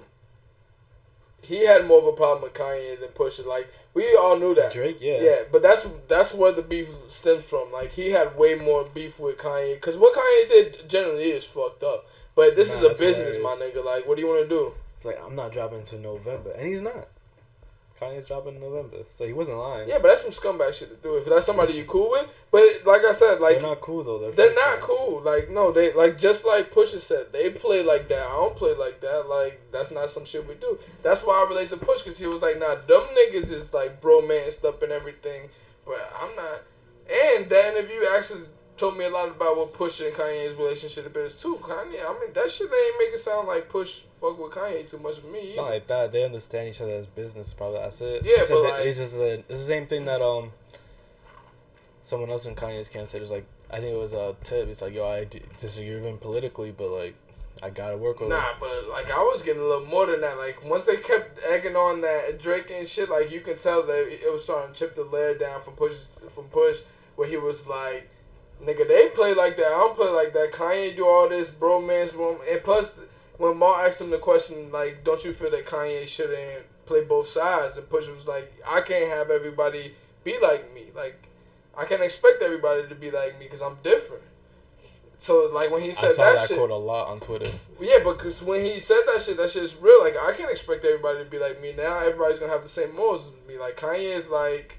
he 1.46 1.66
had 1.66 1.86
more 1.86 1.98
of 2.00 2.06
a 2.06 2.12
problem 2.12 2.42
with 2.42 2.54
Kanye 2.54 2.98
than 3.00 3.10
Pusha 3.10 3.46
like 3.46 3.68
we 3.94 4.14
all 4.14 4.38
knew 4.38 4.54
that 4.54 4.72
Drake, 4.72 4.98
yeah. 5.00 5.20
yeah, 5.22 5.38
but 5.50 5.62
that's 5.62 5.88
that's 6.06 6.34
where 6.34 6.52
the 6.52 6.62
beef 6.62 6.88
stems 7.06 7.44
from. 7.44 7.72
Like 7.72 7.92
he 7.92 8.10
had 8.10 8.36
way 8.36 8.54
more 8.54 8.84
beef 8.84 9.18
with 9.18 9.38
Kanye 9.38 9.74
because 9.74 9.96
what 9.96 10.14
Kanye 10.14 10.48
did 10.48 10.88
generally 10.88 11.30
is 11.30 11.44
fucked 11.44 11.82
up. 11.82 12.06
But 12.34 12.54
this 12.56 12.68
Nah, 12.68 12.88
is 12.88 13.00
a 13.00 13.02
business, 13.02 13.38
my 13.42 13.52
nigga. 13.52 13.82
Like, 13.82 14.06
what 14.06 14.16
do 14.16 14.22
you 14.22 14.28
want 14.28 14.42
to 14.42 14.48
do? 14.48 14.72
It's 14.94 15.06
like 15.06 15.18
I'm 15.24 15.34
not 15.34 15.52
dropping 15.52 15.78
until 15.78 16.00
November, 16.00 16.50
and 16.50 16.66
he's 16.68 16.82
not. 16.82 17.08
Kanye's 18.00 18.26
dropping 18.26 18.56
in 18.56 18.60
November, 18.60 18.98
so 19.10 19.26
he 19.26 19.32
wasn't 19.32 19.58
lying. 19.58 19.88
Yeah, 19.88 19.98
but 20.02 20.08
that's 20.08 20.22
some 20.22 20.30
scumbag 20.30 20.74
shit 20.74 20.90
to 20.90 20.96
do. 20.96 21.16
If 21.16 21.24
that's 21.24 21.46
somebody 21.46 21.74
you 21.74 21.84
cool 21.84 22.10
with, 22.10 22.46
but 22.50 22.62
like 22.84 23.02
I 23.04 23.12
said, 23.12 23.40
like 23.40 23.58
they're 23.58 23.68
not 23.68 23.80
cool 23.80 24.04
though. 24.04 24.18
They're, 24.18 24.32
they're 24.32 24.54
not 24.54 24.80
fans. 24.80 24.84
cool. 24.84 25.22
Like 25.22 25.50
no, 25.50 25.72
they 25.72 25.92
like 25.94 26.18
just 26.18 26.46
like 26.46 26.72
Pusha 26.72 26.98
said, 26.98 27.32
they 27.32 27.50
play 27.50 27.82
like 27.82 28.08
that. 28.08 28.26
I 28.26 28.32
don't 28.32 28.54
play 28.56 28.74
like 28.74 29.00
that. 29.00 29.28
Like 29.28 29.60
that's 29.72 29.90
not 29.90 30.10
some 30.10 30.24
shit 30.24 30.46
we 30.46 30.54
do. 30.54 30.78
That's 31.02 31.22
why 31.22 31.34
I 31.34 31.48
relate 31.48 31.70
to 31.70 31.76
Push 31.76 32.02
because 32.02 32.18
he 32.18 32.26
was 32.26 32.42
like, 32.42 32.58
nah, 32.58 32.74
dumb 32.86 33.06
niggas 33.16 33.50
is 33.50 33.72
like 33.72 34.00
bromance 34.00 34.64
up 34.64 34.82
and 34.82 34.92
everything, 34.92 35.48
but 35.84 36.12
I'm 36.20 36.34
not. 36.36 36.62
And 37.08 37.48
that 37.48 37.76
interview 37.76 38.00
actually 38.16 38.42
told 38.76 38.98
me 38.98 39.06
a 39.06 39.10
lot 39.10 39.28
about 39.28 39.56
what 39.56 39.72
Push 39.72 40.00
and 40.00 40.12
Kanye's 40.12 40.54
relationship 40.54 41.16
is 41.16 41.34
too. 41.34 41.56
Kanye, 41.62 42.00
I 42.04 42.18
mean 42.20 42.32
that 42.34 42.50
shit 42.50 42.66
ain't 42.66 42.98
make 42.98 43.14
it 43.14 43.18
sound 43.18 43.48
like 43.48 43.68
Push 43.68 44.02
fuck 44.34 44.38
with 44.42 44.52
Kanye 44.52 44.88
too 44.90 44.98
much 44.98 45.18
for 45.18 45.28
me. 45.28 45.54
Not 45.56 45.70
like 45.70 45.86
that. 45.86 46.12
They 46.12 46.24
understand 46.24 46.68
each 46.68 46.80
other 46.80 46.94
as 46.94 47.06
business. 47.06 47.52
Probably 47.52 47.78
that's 47.78 48.00
it. 48.00 48.24
Yeah, 48.24 48.34
Except 48.40 48.50
but, 48.50 48.62
like- 48.62 48.86
it's 48.86 48.98
just 48.98 49.20
a, 49.20 49.32
it's 49.34 49.48
the 49.48 49.56
same 49.56 49.86
thing 49.86 50.04
that 50.06 50.22
um. 50.22 50.50
Someone 52.02 52.30
else 52.30 52.46
in 52.46 52.54
Kanye's 52.54 52.88
camp 52.88 53.08
said 53.08 53.20
it's 53.20 53.32
like 53.32 53.44
I 53.68 53.80
think 53.80 53.92
it 53.92 53.98
was 53.98 54.12
a 54.12 54.20
uh, 54.20 54.34
tip. 54.44 54.68
It's 54.68 54.80
like 54.80 54.94
yo, 54.94 55.08
I 55.08 55.24
d- 55.24 55.42
disagree 55.60 55.96
with 55.96 56.04
him 56.04 56.18
politically, 56.18 56.70
but 56.70 56.88
like 56.90 57.16
I 57.64 57.70
gotta 57.70 57.96
work 57.96 58.20
with 58.20 58.30
him. 58.30 58.36
Nah, 58.36 58.52
but 58.60 58.88
like 58.88 59.10
I 59.10 59.18
was 59.18 59.42
getting 59.42 59.60
a 59.60 59.64
little 59.64 59.86
more 59.86 60.06
than 60.06 60.20
that. 60.20 60.38
Like 60.38 60.64
once 60.64 60.86
they 60.86 60.98
kept 60.98 61.40
egging 61.44 61.74
on 61.74 62.02
that 62.02 62.38
Drake 62.40 62.70
and 62.70 62.86
shit, 62.86 63.10
like 63.10 63.32
you 63.32 63.40
can 63.40 63.56
tell 63.56 63.82
that 63.82 64.06
it 64.08 64.32
was 64.32 64.44
starting 64.44 64.72
to 64.72 64.78
chip 64.78 64.94
the 64.94 65.02
layer 65.02 65.36
down 65.36 65.62
from 65.62 65.74
push 65.74 65.96
from 66.32 66.44
push, 66.44 66.82
where 67.16 67.26
he 67.26 67.36
was 67.36 67.68
like, 67.68 68.08
"Nigga, 68.62 68.86
they 68.86 69.08
play 69.08 69.34
like 69.34 69.56
that. 69.56 69.66
I 69.66 69.70
don't 69.70 69.96
play 69.96 70.10
like 70.10 70.32
that. 70.32 70.52
Kanye 70.52 70.94
do 70.94 71.04
all 71.04 71.28
this 71.28 71.50
bromance 71.50 72.14
room." 72.14 72.38
And 72.48 72.62
plus, 72.62 73.00
when 73.38 73.58
Mark 73.58 73.86
asked 73.86 74.00
him 74.00 74.10
the 74.10 74.18
question, 74.18 74.70
like, 74.72 75.04
"Don't 75.04 75.24
you 75.24 75.32
feel 75.32 75.50
that 75.50 75.66
Kanye 75.66 76.06
shouldn't 76.06 76.64
play 76.86 77.04
both 77.04 77.28
sides?" 77.28 77.76
and 77.76 77.88
Push 77.88 78.08
was 78.08 78.26
like, 78.26 78.52
"I 78.66 78.80
can't 78.80 79.10
have 79.10 79.30
everybody 79.30 79.94
be 80.24 80.38
like 80.38 80.72
me. 80.74 80.86
Like, 80.94 81.28
I 81.76 81.84
can't 81.84 82.02
expect 82.02 82.42
everybody 82.42 82.88
to 82.88 82.94
be 82.94 83.10
like 83.10 83.38
me 83.38 83.46
because 83.46 83.62
I'm 83.62 83.78
different." 83.82 84.22
So 85.18 85.50
like 85.52 85.70
when 85.70 85.80
he 85.80 85.90
I 85.90 85.92
said 85.92 86.12
saw 86.12 86.24
that, 86.26 86.36
that, 86.36 86.48
shit, 86.48 86.58
quote 86.58 86.70
a 86.70 86.74
lot 86.74 87.08
on 87.08 87.20
Twitter. 87.20 87.50
yeah, 87.80 87.98
because 88.04 88.42
when 88.42 88.64
he 88.64 88.78
said 88.78 89.00
that 89.06 89.20
shit, 89.20 89.38
that 89.38 89.50
shit's 89.50 89.76
real. 89.76 90.02
Like 90.02 90.14
I 90.16 90.32
can't 90.32 90.50
expect 90.50 90.84
everybody 90.84 91.20
to 91.20 91.24
be 91.24 91.38
like 91.38 91.60
me 91.62 91.72
now. 91.72 91.98
Everybody's 92.00 92.38
gonna 92.38 92.52
have 92.52 92.62
the 92.62 92.68
same 92.68 92.94
morals 92.94 93.28
as 93.28 93.48
me. 93.48 93.58
Like 93.58 93.76
Kanye 93.76 94.14
is 94.14 94.30
like 94.30 94.78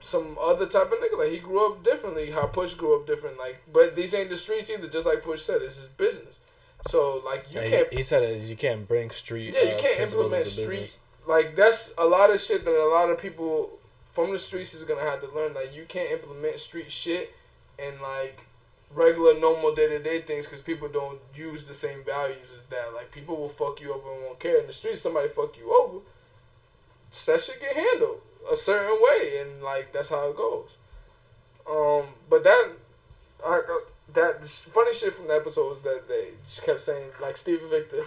some 0.00 0.36
other 0.40 0.66
type 0.66 0.92
of 0.92 0.98
nigga. 0.98 1.18
Like 1.18 1.30
he 1.30 1.38
grew 1.38 1.72
up 1.72 1.82
differently. 1.82 2.30
How 2.30 2.46
Push 2.46 2.74
grew 2.74 3.00
up 3.00 3.06
different. 3.06 3.38
Like, 3.38 3.62
but 3.72 3.96
these 3.96 4.12
ain't 4.12 4.28
the 4.28 4.36
streets 4.36 4.70
either. 4.70 4.88
Just 4.88 5.06
like 5.06 5.22
Push 5.22 5.42
said, 5.42 5.62
this 5.62 5.78
is 5.78 5.88
business. 5.88 6.40
So 6.86 7.22
like 7.24 7.46
you 7.52 7.60
And 7.60 7.70
can't. 7.70 7.90
he, 7.90 7.98
he 7.98 8.02
said 8.02 8.22
it, 8.22 8.42
you 8.42 8.56
can't 8.56 8.86
bring 8.88 9.10
street. 9.10 9.54
Yeah, 9.54 9.70
you 9.70 9.74
uh, 9.74 9.78
can't 9.78 10.00
implement 10.00 10.46
street. 10.46 10.96
Like 11.26 11.54
that's 11.54 11.94
a 11.98 12.04
lot 12.04 12.30
of 12.30 12.40
shit 12.40 12.64
that 12.64 12.70
a 12.74 12.90
lot 12.94 13.10
of 13.10 13.18
people 13.20 13.70
from 14.10 14.32
the 14.32 14.38
streets 14.38 14.74
is 14.74 14.84
gonna 14.84 15.02
have 15.02 15.20
to 15.20 15.34
learn. 15.34 15.54
Like 15.54 15.74
you 15.74 15.84
can't 15.88 16.10
implement 16.10 16.58
street 16.58 16.90
shit 16.90 17.32
and 17.78 18.00
like 18.00 18.46
regular 18.94 19.38
normal 19.38 19.74
day 19.74 19.88
to 19.88 19.98
day 19.98 20.20
things 20.20 20.46
because 20.46 20.60
people 20.60 20.88
don't 20.88 21.18
use 21.34 21.66
the 21.68 21.74
same 21.74 22.02
values 22.04 22.52
as 22.56 22.66
that. 22.68 22.92
Like 22.94 23.10
people 23.10 23.36
will 23.36 23.48
fuck 23.48 23.80
you 23.80 23.94
over 23.94 24.12
and 24.12 24.22
won't 24.24 24.40
care. 24.40 24.58
In 24.58 24.66
the 24.66 24.72
streets, 24.72 25.00
somebody 25.00 25.28
fuck 25.28 25.56
you 25.56 25.72
over, 25.72 26.00
that 27.26 27.40
shit 27.40 27.60
get 27.60 27.74
handled 27.74 28.20
a 28.50 28.56
certain 28.56 28.98
way, 29.00 29.40
and 29.40 29.62
like 29.62 29.92
that's 29.92 30.10
how 30.10 30.28
it 30.30 30.36
goes. 30.36 30.76
Um, 31.68 32.06
but 32.28 32.42
that, 32.44 32.72
I 33.46 33.62
that 34.14 34.44
funny 34.46 34.92
shit 34.94 35.14
from 35.14 35.28
the 35.28 35.34
episode 35.34 35.68
was 35.70 35.80
that 35.82 36.08
they 36.08 36.28
just 36.46 36.64
kept 36.64 36.80
saying 36.80 37.08
like 37.20 37.36
Steven 37.36 37.68
Victor. 37.70 38.04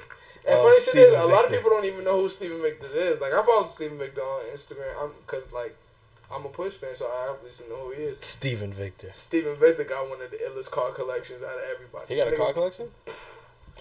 And 0.48 0.60
Oh, 0.60 0.64
funny 0.64 0.80
shit 0.80 0.96
is, 0.96 1.10
Steven 1.12 1.20
a 1.22 1.26
lot 1.26 1.46
of 1.46 1.52
people 1.52 1.70
don't 1.70 1.86
even 1.86 2.04
know 2.04 2.22
who 2.22 2.30
Steven 2.30 2.62
Victor 2.62 2.88
is. 2.94 3.20
Like 3.22 3.34
I 3.34 3.44
follow 3.44 3.66
Steven 3.66 3.98
Victor 3.98 4.22
on 4.22 4.44
Instagram, 4.54 4.92
I'm 5.04 5.12
cause 5.28 5.52
like 5.52 5.76
I'm 6.32 6.46
a 6.46 6.50
Push 6.50 6.74
fan, 6.74 6.96
so 6.96 7.06
I 7.06 7.30
obviously 7.32 7.68
know 7.70 7.76
who 7.86 7.92
he 7.92 8.04
is. 8.04 8.18
Steven 8.20 8.74
Victor. 8.74 9.10
Steven 9.14 9.56
Victor 9.56 9.84
got 9.84 10.10
one 10.10 10.22
of 10.22 10.32
the 10.32 10.38
illest 10.38 10.72
car 10.72 10.92
collections 10.92 11.42
out 11.44 11.58
of 11.58 11.64
everybody. 11.74 12.14
He 12.16 12.20
got 12.20 12.34
a 12.34 12.36
car 12.38 12.52
collection. 12.54 12.88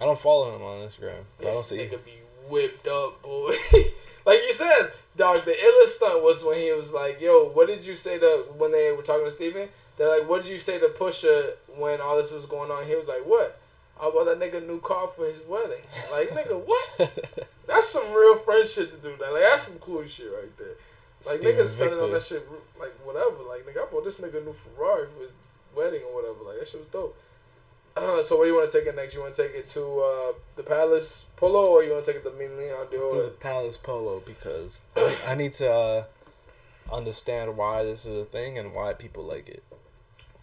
I 0.01 0.05
don't 0.05 0.19
follow 0.19 0.55
him 0.55 0.63
on 0.63 0.87
Instagram. 0.87 1.25
But 1.39 1.49
I 1.49 1.53
don't 1.53 1.55
This 1.55 1.67
see. 1.69 1.77
nigga 1.79 2.05
be 2.05 2.13
whipped 2.49 2.87
up, 2.89 3.23
boy. 3.23 3.55
like 4.27 4.41
you 4.43 4.53
said, 4.53 4.93
dog. 5.17 5.45
The 5.45 5.53
illest 5.53 5.87
stunt 5.97 6.23
was 6.23 6.45
when 6.45 6.59
he 6.59 6.73
was 6.73 6.93
like, 6.93 7.21
"Yo, 7.21 7.45
what 7.49 7.67
did 7.69 7.87
you 7.87 7.95
say 7.95 8.19
to 8.19 8.45
when 8.59 8.73
they 8.73 8.93
were 8.93 9.03
talking 9.03 9.25
to 9.25 9.31
Steven? 9.31 9.69
They're 9.97 10.19
like, 10.19 10.29
what 10.29 10.43
did 10.43 10.51
you 10.51 10.59
say 10.59 10.79
to 10.79 10.89
Pusha 10.89 11.53
when 11.77 12.01
all 12.01 12.17
this 12.17 12.33
was 12.33 12.47
going 12.47 12.71
on? 12.71 12.87
He 12.87 12.95
was 12.95 13.07
like, 13.07 13.25
what? 13.25 13.61
I 14.01 14.11
bought 14.11 14.25
that 14.25 14.41
nigga 14.41 14.63
a 14.63 14.67
new 14.67 14.81
car 14.81 15.07
for 15.07 15.25
his 15.25 15.41
wedding. 15.47 15.85
Like, 16.11 16.31
nigga, 16.31 16.61
what? 16.61 17.49
That's 17.67 17.89
some 17.89 18.13
real 18.13 18.39
friend 18.39 18.69
shit 18.69 18.91
to 18.91 18.97
do. 18.97 19.17
That 19.17 19.33
like 19.33 19.43
that's 19.43 19.69
some 19.69 19.79
cool 19.79 20.05
shit 20.05 20.27
right 20.27 20.57
there. 20.59 20.77
Like 21.27 21.39
Steven 21.41 21.65
niggas 21.65 21.67
standing 21.67 21.99
on 21.99 22.13
that 22.13 22.23
shit 22.23 22.47
like 22.79 22.93
whatever. 23.05 23.37
Like 23.49 23.67
nigga, 23.67 23.87
I 23.87 23.91
bought 23.91 24.05
this 24.05 24.21
nigga 24.21 24.43
a 24.43 24.45
new 24.45 24.53
Ferrari 24.53 25.07
for 25.07 25.23
his 25.23 25.31
wedding 25.75 26.03
or 26.09 26.15
whatever. 26.15 26.45
Like 26.47 26.59
that 26.59 26.69
shit 26.69 26.81
was 26.81 26.89
dope. 26.89 27.17
Uh, 27.97 28.23
so 28.23 28.37
where 28.37 28.47
do 28.47 28.53
you 28.53 28.59
want 28.59 28.71
to 28.71 28.79
take 28.79 28.87
it 28.87 28.97
next? 28.97 29.15
You 29.15 29.23
want 29.23 29.35
to 29.35 29.43
take 29.47 29.55
it 29.55 29.67
to 29.67 29.81
uh, 29.81 30.33
the 30.57 30.63
Palace 30.63 31.29
Polo, 31.37 31.67
or 31.67 31.83
you 31.83 31.93
want 31.93 32.05
to 32.05 32.13
take 32.13 32.25
it 32.25 32.29
to 32.29 32.37
Ming 32.37 32.57
Leon 32.59 32.87
Let's 32.93 33.05
do 33.05 33.23
the 33.23 33.29
Palace 33.29 33.77
Polo 33.77 34.23
because 34.27 34.79
I, 34.97 35.17
I 35.29 35.35
need 35.35 35.55
to 35.55 35.71
uh, 35.71 36.05
understand 36.93 37.57
why 37.57 37.85
this 37.85 38.05
is 38.05 38.23
a 38.23 38.25
thing 38.25 38.59
and 38.59 38.75
why 38.75 38.93
people 38.93 39.25
like 39.25 39.49
it. 39.49 39.63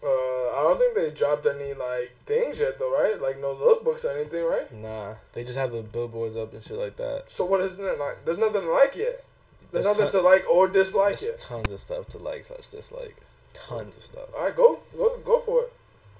Uh, 0.04 0.08
I 0.08 0.60
don't 0.62 0.78
think 0.78 0.94
they 0.96 1.10
dropped 1.10 1.46
any 1.46 1.74
like 1.74 2.12
things 2.26 2.58
yet, 2.60 2.78
though, 2.78 2.92
right? 2.92 3.20
Like 3.20 3.40
no 3.40 3.54
lookbooks 3.54 4.04
or 4.04 4.16
anything, 4.16 4.44
right? 4.44 4.72
Nah, 4.72 5.14
they 5.32 5.44
just 5.44 5.56
have 5.58 5.70
the 5.72 5.82
billboards 5.82 6.36
up 6.36 6.52
and 6.52 6.62
shit 6.62 6.76
like 6.76 6.96
that. 6.96 7.24
So 7.30 7.44
what 7.44 7.60
isn't 7.60 7.82
there 7.82 7.96
like? 7.96 8.24
There's 8.24 8.38
nothing 8.38 8.62
to 8.62 8.72
like 8.72 8.96
yet. 8.96 9.24
There's, 9.70 9.84
There's 9.84 9.96
nothing 9.96 10.10
ton- 10.12 10.22
to 10.22 10.28
like 10.28 10.50
or 10.50 10.68
dislike 10.68 11.18
There's 11.20 11.30
yet. 11.30 11.38
tons 11.38 11.70
of 11.70 11.80
stuff 11.80 12.06
to 12.08 12.18
like, 12.18 12.44
such 12.44 12.68
dislike. 12.70 13.16
Tons 13.54 13.96
of 13.96 14.04
stuff. 14.04 14.28
All 14.36 14.44
right, 14.44 14.56
go 14.56 14.80
go 14.96 15.18
go 15.24 15.40
for 15.40 15.62
it. 15.62 15.72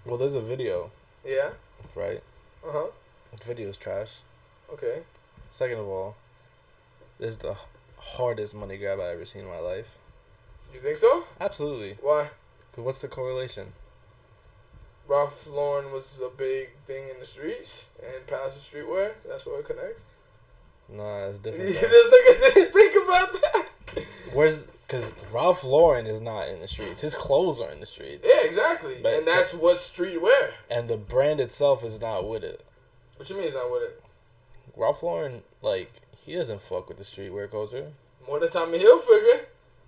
Well, 0.07 0.17
there's 0.17 0.35
a 0.37 0.41
video, 0.41 0.91
Yeah. 1.25 1.51
right? 1.97 2.23
Uh 2.67 2.71
huh. 2.73 2.87
The 3.37 3.45
video's 3.45 3.77
trash. 3.77 4.11
Okay. 4.73 5.03
Second 5.51 5.79
of 5.79 5.87
all, 5.89 6.15
this 7.19 7.33
is 7.33 7.39
the 7.39 7.57
hardest 7.99 8.55
money 8.55 8.77
grab 8.79 9.01
I 9.01 9.09
ever 9.13 9.25
seen 9.27 9.43
in 9.43 9.49
my 9.49 9.59
life. 9.59 9.97
You 10.73 10.81
think 10.81 10.99
so? 10.99 11.25
Absolutely. 11.41 11.97
Why? 12.01 12.29
'Cause 12.73 12.85
what's 12.85 12.99
the 13.01 13.09
correlation? 13.09 13.73
Ralph 15.09 15.47
Lauren 15.47 15.93
was 15.93 16.21
a 16.25 16.29
big 16.31 16.71
thing 16.87 17.09
in 17.09 17.19
the 17.21 17.27
streets 17.27 17.89
and 18.03 18.27
Palace 18.27 18.57
of 18.57 18.63
Streetwear. 18.63 19.13
That's 19.29 19.45
where 19.45 19.61
it 19.61 19.67
connects. 19.67 20.05
Nah, 20.89 21.27
it's 21.27 21.39
You 21.39 21.43
different. 21.53 21.75
just 21.75 21.83
though. 21.83 22.17
nigga 22.17 22.55
didn't 22.55 22.73
think 22.73 23.05
about 23.05 23.33
that. 23.33 23.67
Where's 24.33 24.59
because 24.59 25.11
Ralph 25.33 25.65
Lauren 25.65 26.07
is 26.07 26.21
not 26.21 26.49
in 26.49 26.61
the 26.61 26.69
streets. 26.69 27.01
His 27.01 27.15
clothes 27.15 27.61
are 27.61 27.71
in 27.71 27.81
the 27.81 27.87
streets, 27.87 28.27
Yeah, 28.29 28.45
exactly. 28.45 28.99
But- 29.03 29.15
and 29.15 29.27
that's 29.27 29.55
what 29.55 29.77
streetwear. 29.77 30.53
and 30.71 30.87
the 30.89 30.99
brand 30.99 31.41
itself 31.41 31.83
is 31.83 31.99
not 32.01 32.29
with 32.29 32.45
it. 32.45 32.63
What 33.17 33.29
you 33.31 33.37
mean 33.37 33.45
he's 33.45 33.55
not 33.55 33.71
with 33.71 33.83
it? 33.85 34.03
Ralph 34.77 35.03
Lauren, 35.03 35.43
like, 35.63 35.91
he 36.25 36.35
doesn't 36.35 36.61
fuck 36.61 36.89
with 36.89 36.99
the 36.99 37.05
streetwear 37.05 37.51
culture. 37.51 37.93
More 38.27 38.39
than 38.39 38.51
Tommy 38.51 38.79
Hilfiger. 38.81 39.45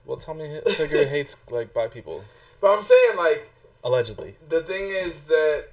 Well, 0.07 0.17
Tommy 0.17 0.49
Hi- 0.65 0.73
Figure 0.73 1.05
hates 1.07 1.37
like 1.51 1.75
black 1.75 1.91
people, 1.91 2.25
But 2.65 2.79
I'm 2.79 2.83
saying 2.83 3.17
like 3.19 3.51
allegedly. 3.85 4.37
the 4.49 4.63
thing 4.63 4.89
is 4.89 5.25
that 5.27 5.67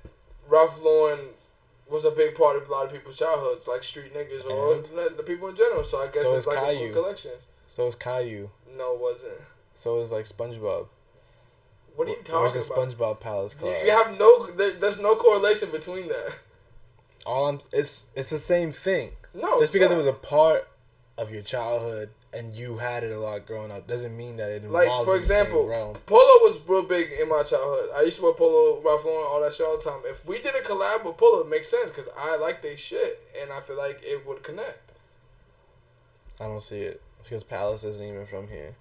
Ralph 0.50 0.84
Lauren 0.84 1.20
was 1.90 2.04
a 2.04 2.12
big 2.12 2.36
part 2.36 2.58
of 2.62 2.68
a 2.68 2.72
lot 2.72 2.86
of 2.86 2.92
people's 2.92 3.18
childhoods, 3.18 3.66
like 3.66 3.82
street 3.82 4.14
niggas 4.14 4.46
or 4.46 4.74
And? 4.76 5.18
the 5.18 5.24
people 5.24 5.48
in 5.48 5.56
general. 5.56 5.86
So 5.86 6.02
I 6.02 6.08
guess 6.08 6.22
So 6.22 6.36
it's 6.36 6.48
like 6.48 6.58
a 6.58 6.62
Caillou. 6.62 6.92
cool 6.94 7.04
collection. 7.04 7.32
So 7.68 7.88
is 7.88 7.96
Caillou. 7.96 8.50
No, 8.78 8.96
it 8.96 9.00
wasn't. 9.00 9.40
So 9.74 10.02
is 10.02 10.12
like 10.12 10.26
SpongeBob. 10.26 10.88
What 11.96 12.10
are 12.10 12.12
you 12.12 12.18
Where's 12.28 12.56
talking 12.56 12.90
the 12.98 12.98
about? 12.98 13.18
SpongeBob 13.18 13.20
Palace 13.22 13.56
You, 13.62 13.68
collab? 13.68 13.86
you 13.86 13.92
have 13.92 14.20
no. 14.20 14.48
There, 14.52 14.74
there's 14.74 15.00
no 15.00 15.16
correlation 15.16 15.72
between 15.72 16.10
that. 16.10 16.34
All 17.26 17.48
I'm, 17.48 17.60
it's 17.72 18.08
it's 18.16 18.32
the 18.32 18.38
same 18.38 18.74
thing. 18.74 19.12
No. 19.34 19.52
Just 19.60 19.64
it's 19.64 19.72
because 19.72 19.92
not. 19.92 19.96
it 19.96 19.98
was 19.98 20.08
a 20.08 20.14
part 20.14 20.68
of 21.18 21.32
your 21.32 21.42
childhood 21.42 22.10
and 22.34 22.54
you 22.54 22.78
had 22.78 23.04
it 23.04 23.12
a 23.12 23.20
lot 23.20 23.46
growing 23.46 23.72
up 23.72 23.88
doesn't 23.88 24.16
mean 24.16 24.38
that 24.38 24.50
it 24.50 24.70
Like 24.70 24.88
for 24.88 25.16
in 25.16 25.22
the 25.22 25.28
same 25.28 25.46
example. 25.46 25.98
Polo 26.06 26.22
was 26.44 26.60
real 26.68 26.84
big 26.84 27.10
in 27.22 27.28
my 27.28 27.44
childhood. 27.44 27.90
I 27.96 28.04
used 28.04 28.20
to 28.20 28.24
wear 28.24 28.34
Polo, 28.34 28.82
Ralph 28.82 29.04
Lauren, 29.04 29.28
all 29.30 29.42
that 29.42 29.54
shit 29.54 29.66
all 29.66 29.78
the 29.78 29.84
time. 29.84 30.00
If 30.06 30.26
we 30.26 30.42
did 30.42 30.56
a 30.56 30.62
collab 30.62 31.06
with 31.06 31.18
Polo, 31.18 31.42
it 31.42 31.50
makes 31.50 31.68
sense 31.68 31.90
because 31.90 32.10
I 32.18 32.38
like 32.38 32.62
their 32.62 32.78
shit 32.78 33.20
and 33.42 33.52
I 33.52 33.60
feel 33.60 33.78
like 33.78 34.00
it 34.04 34.26
would 34.26 34.44
connect. 34.44 34.92
I 36.40 36.46
don't 36.46 36.64
see 36.64 36.80
it 36.82 37.02
because 37.24 37.44
Palace 37.44 37.84
isn't 37.84 38.06
even 38.06 38.26
from 38.26 38.48
here. 38.48 38.76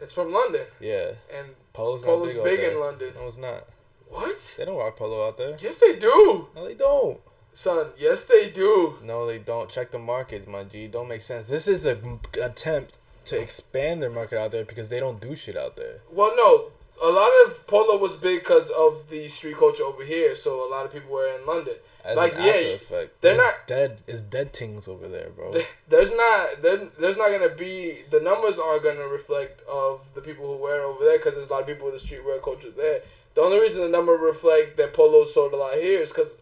It's 0.00 0.12
from 0.12 0.32
London 0.32 0.66
Yeah, 0.80 1.12
and 1.36 1.48
Polo's 1.72 2.02
not 2.02 2.08
Polo's 2.08 2.32
big, 2.32 2.42
big 2.42 2.72
in 2.72 2.80
London. 2.80 3.12
No, 3.14 3.26
it's 3.26 3.36
not. 3.36 3.64
What? 4.08 4.56
They 4.58 4.64
don't 4.64 4.76
rock 4.76 4.96
polo 4.96 5.26
out 5.26 5.38
there. 5.38 5.56
Yes, 5.60 5.78
they 5.80 5.98
do, 5.98 6.48
No, 6.54 6.66
they 6.66 6.74
don't. 6.74 7.18
Son. 7.54 7.88
Yes, 7.98 8.26
they 8.26 8.50
do. 8.50 8.96
No, 9.04 9.26
they 9.26 9.38
don't. 9.38 9.68
Check 9.68 9.90
the 9.90 9.98
market, 9.98 10.48
my 10.48 10.64
G. 10.64 10.86
Don't 10.88 11.08
make 11.08 11.22
sense. 11.22 11.48
This 11.48 11.68
is 11.68 11.86
an 11.86 12.20
attempt 12.40 12.98
to 13.26 13.40
expand 13.40 14.02
their 14.02 14.10
market 14.10 14.38
out 14.38 14.50
there 14.52 14.64
because 14.64 14.88
they 14.88 15.00
don't 15.00 15.20
do 15.20 15.34
shit 15.34 15.56
out 15.56 15.76
there. 15.76 16.00
Well, 16.10 16.34
no. 16.36 16.70
A 17.02 17.08
lot 17.10 17.30
of 17.46 17.66
Polo 17.66 17.96
was 17.98 18.14
big 18.16 18.40
because 18.40 18.70
of 18.70 19.08
the 19.08 19.26
street 19.26 19.56
culture 19.56 19.82
over 19.82 20.04
here, 20.04 20.36
so 20.36 20.68
a 20.68 20.70
lot 20.70 20.84
of 20.86 20.92
people 20.92 21.10
were 21.10 21.26
in 21.36 21.44
London. 21.44 21.74
As 22.04 22.16
Like, 22.16 22.34
yeah, 22.34 22.52
effect, 22.54 23.20
they're 23.22 23.36
not- 23.36 23.66
dead. 23.66 23.98
It's 24.06 24.20
dead 24.20 24.52
things 24.52 24.86
over 24.86 25.08
there, 25.08 25.30
bro. 25.30 25.52
There's 25.88 26.14
not 26.14 26.62
there, 26.62 26.88
there's 26.98 27.16
not 27.16 27.30
gonna 27.30 27.48
be 27.54 28.02
the 28.10 28.20
numbers 28.20 28.58
aren't 28.58 28.84
gonna 28.84 29.06
reflect 29.08 29.62
of 29.62 30.14
the 30.14 30.20
people 30.20 30.46
who 30.46 30.56
wear 30.62 30.82
over 30.82 31.04
there 31.04 31.18
because 31.18 31.34
there's 31.34 31.48
a 31.48 31.52
lot 31.52 31.62
of 31.62 31.66
people 31.66 31.90
with 31.90 32.00
the 32.00 32.06
streetwear 32.06 32.40
culture 32.42 32.70
there. 32.70 33.00
The 33.34 33.40
only 33.40 33.58
reason 33.60 33.80
the 33.82 33.88
number 33.88 34.12
reflect 34.12 34.76
that 34.76 34.92
polo 34.94 35.24
sold 35.24 35.52
a 35.54 35.56
lot 35.56 35.74
here 35.74 36.00
is 36.02 36.12
because 36.12 36.38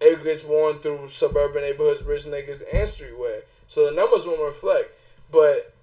it 0.00 0.22
gets 0.22 0.44
worn 0.44 0.78
through 0.78 1.08
suburban 1.08 1.62
neighborhoods, 1.62 2.02
rich 2.04 2.24
niggas, 2.24 2.62
and 2.72 2.88
streetwear. 2.88 3.42
So 3.66 3.88
the 3.88 3.96
numbers 3.96 4.26
won't 4.26 4.42
reflect. 4.42 4.90
But 5.30 5.74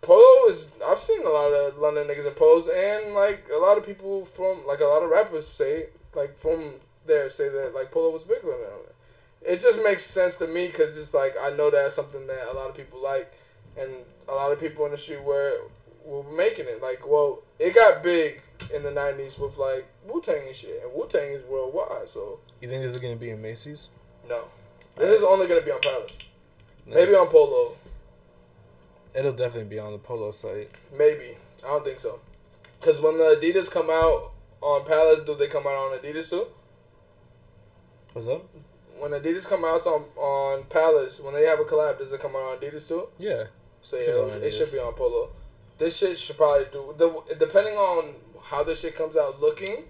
polo 0.00 0.48
is 0.48 0.70
I've 0.86 0.98
seen 0.98 1.24
a 1.26 1.30
lot 1.30 1.52
of 1.52 1.78
London 1.78 2.06
niggas 2.06 2.26
in 2.26 2.34
polos, 2.34 2.68
and 2.68 3.14
like 3.14 3.48
a 3.54 3.58
lot 3.58 3.78
of 3.78 3.86
people 3.86 4.24
from 4.24 4.66
like 4.66 4.80
a 4.80 4.84
lot 4.84 5.02
of 5.02 5.10
rappers 5.10 5.48
say 5.48 5.86
like 6.14 6.38
from 6.38 6.74
there 7.06 7.28
say 7.28 7.48
that 7.48 7.74
like 7.74 7.90
polo 7.90 8.10
was 8.10 8.22
bigger 8.22 8.50
than 8.50 8.60
them 8.60 8.94
it 9.44 9.60
just 9.60 9.82
makes 9.82 10.04
sense 10.04 10.38
to 10.38 10.46
me 10.46 10.66
because 10.66 10.96
it's 10.96 11.14
like 11.14 11.34
I 11.40 11.50
know 11.50 11.70
that's 11.70 11.94
something 11.94 12.26
that 12.26 12.48
a 12.52 12.56
lot 12.56 12.70
of 12.70 12.76
people 12.76 13.02
like, 13.02 13.32
and 13.78 13.90
a 14.28 14.32
lot 14.32 14.52
of 14.52 14.60
people 14.60 14.84
in 14.86 14.92
the 14.92 14.98
street 14.98 15.22
were 15.22 15.58
were 16.04 16.24
making 16.24 16.66
it. 16.66 16.82
Like, 16.82 17.06
well, 17.06 17.42
it 17.58 17.74
got 17.74 18.02
big 18.02 18.42
in 18.74 18.82
the 18.82 18.90
'90s 18.90 19.38
with 19.38 19.58
like 19.58 19.86
Wu 20.06 20.20
Tang 20.20 20.46
and 20.46 20.56
shit, 20.56 20.82
and 20.82 20.92
Wu 20.94 21.06
Tang 21.08 21.30
is 21.30 21.44
worldwide. 21.44 22.08
So 22.08 22.40
You 22.60 22.68
think 22.68 22.82
this 22.82 22.94
is 22.94 23.00
gonna 23.00 23.16
be 23.16 23.30
in 23.30 23.42
Macy's? 23.42 23.88
no, 24.28 24.44
this 24.96 25.18
is 25.18 25.22
only 25.22 25.46
gonna 25.46 25.60
be 25.60 25.70
on 25.70 25.80
Palace, 25.80 26.18
maybe 26.86 27.14
on 27.14 27.28
Polo, 27.28 27.76
It'll 29.14 29.32
definitely 29.32 29.68
be 29.70 29.78
on 29.78 29.92
the 29.92 29.98
polo 29.98 30.30
site. 30.32 30.70
maybe 30.96 31.36
I 31.64 31.68
don't 31.68 31.84
think 31.84 32.00
so, 32.00 32.20
because 32.80 33.00
when 33.00 33.18
the 33.18 33.38
Adidas 33.40 33.70
come 33.70 33.90
out 33.90 34.32
on 34.60 34.84
Palace, 34.86 35.20
do 35.24 35.34
they 35.34 35.46
come 35.48 35.66
out 35.66 35.74
on 35.92 35.98
Adidas 35.98 36.30
too? 36.30 36.46
What's 38.12 38.28
up? 38.28 38.44
When 38.98 39.10
Adidas 39.10 39.46
come 39.46 39.64
out 39.64 39.86
on 39.86 40.04
on 40.16 40.64
Palace, 40.64 41.20
when 41.20 41.34
they 41.34 41.44
have 41.44 41.60
a 41.60 41.64
collab, 41.64 41.98
does 41.98 42.12
it 42.12 42.20
come 42.20 42.34
out 42.36 42.42
on 42.42 42.58
Adidas 42.58 42.88
too? 42.88 43.08
Yeah. 43.18 43.44
So 43.82 43.98
yeah, 43.98 44.12
on 44.14 44.42
it, 44.42 44.50
should 44.52 44.72
be 44.72 44.78
on 44.78 44.94
Polo. 44.94 45.30
This 45.76 45.98
shit 45.98 46.16
should 46.16 46.36
probably 46.36 46.66
do 46.72 46.94
the 46.96 47.36
depending 47.38 47.74
on 47.74 48.14
how 48.42 48.62
this 48.62 48.80
shit 48.80 48.96
comes 48.96 49.16
out 49.16 49.40
looking. 49.40 49.84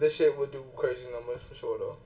This 0.00 0.16
shit 0.16 0.36
would 0.38 0.50
do 0.50 0.64
crazy 0.74 1.06
numbers 1.12 1.42
for 1.42 1.54
sure 1.54 1.78
though. 1.78 1.96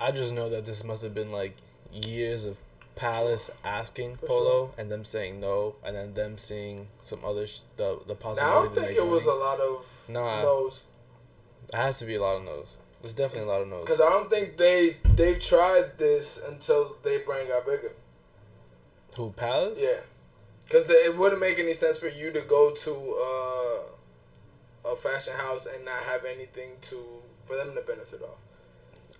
I 0.00 0.10
just 0.10 0.34
know 0.34 0.48
that 0.50 0.66
this 0.66 0.84
must 0.84 1.02
have 1.02 1.14
been 1.14 1.30
like 1.32 1.54
years 1.92 2.44
of 2.44 2.58
Palace 2.96 3.50
asking 3.64 4.16
For 4.16 4.26
Polo 4.26 4.74
and 4.76 4.90
them 4.90 5.04
saying 5.04 5.40
no, 5.40 5.76
and 5.84 5.96
then 5.96 6.14
them 6.14 6.36
seeing 6.38 6.86
some 7.02 7.24
other 7.24 7.46
sh- 7.46 7.60
the 7.76 7.98
the 8.06 8.14
Now 8.14 8.20
I 8.20 8.22
possibility 8.22 8.74
don't 8.74 8.84
think 8.86 8.98
it 8.98 9.06
was 9.06 9.24
a 9.26 9.32
lot 9.32 9.60
of 9.60 9.86
Nah. 10.08 10.42
no's 10.42 10.82
It 11.72 11.76
has 11.76 11.98
to 12.00 12.04
be 12.04 12.16
a 12.16 12.20
lot 12.20 12.36
of 12.36 12.44
no's. 12.44 12.74
There's 13.02 13.14
definitely 13.14 13.48
a 13.48 13.52
lot 13.52 13.62
of 13.62 13.68
no's. 13.68 13.80
because 13.84 14.00
I 14.00 14.08
don't 14.10 14.28
think 14.30 14.56
they 14.56 14.96
they've 15.14 15.40
tried 15.40 15.96
this 15.98 16.42
until 16.46 16.96
they 17.02 17.18
brand 17.18 17.48
got 17.48 17.64
bigger. 17.66 17.92
Who 19.16 19.30
Palace? 19.30 19.78
Yeah, 19.80 20.00
because 20.64 20.90
it 20.90 21.16
wouldn't 21.16 21.40
make 21.40 21.58
any 21.60 21.74
sense 21.74 21.98
for 21.98 22.08
you 22.08 22.32
to 22.32 22.40
go 22.42 22.72
to 22.72 22.90
uh, 23.28 24.90
a 24.92 24.96
fashion 24.96 25.34
house 25.36 25.66
and 25.66 25.84
not 25.84 26.02
have 26.02 26.24
anything 26.24 26.70
to 26.82 27.22
for 27.44 27.56
them 27.56 27.74
to 27.74 27.80
benefit 27.82 28.22
off. 28.22 28.38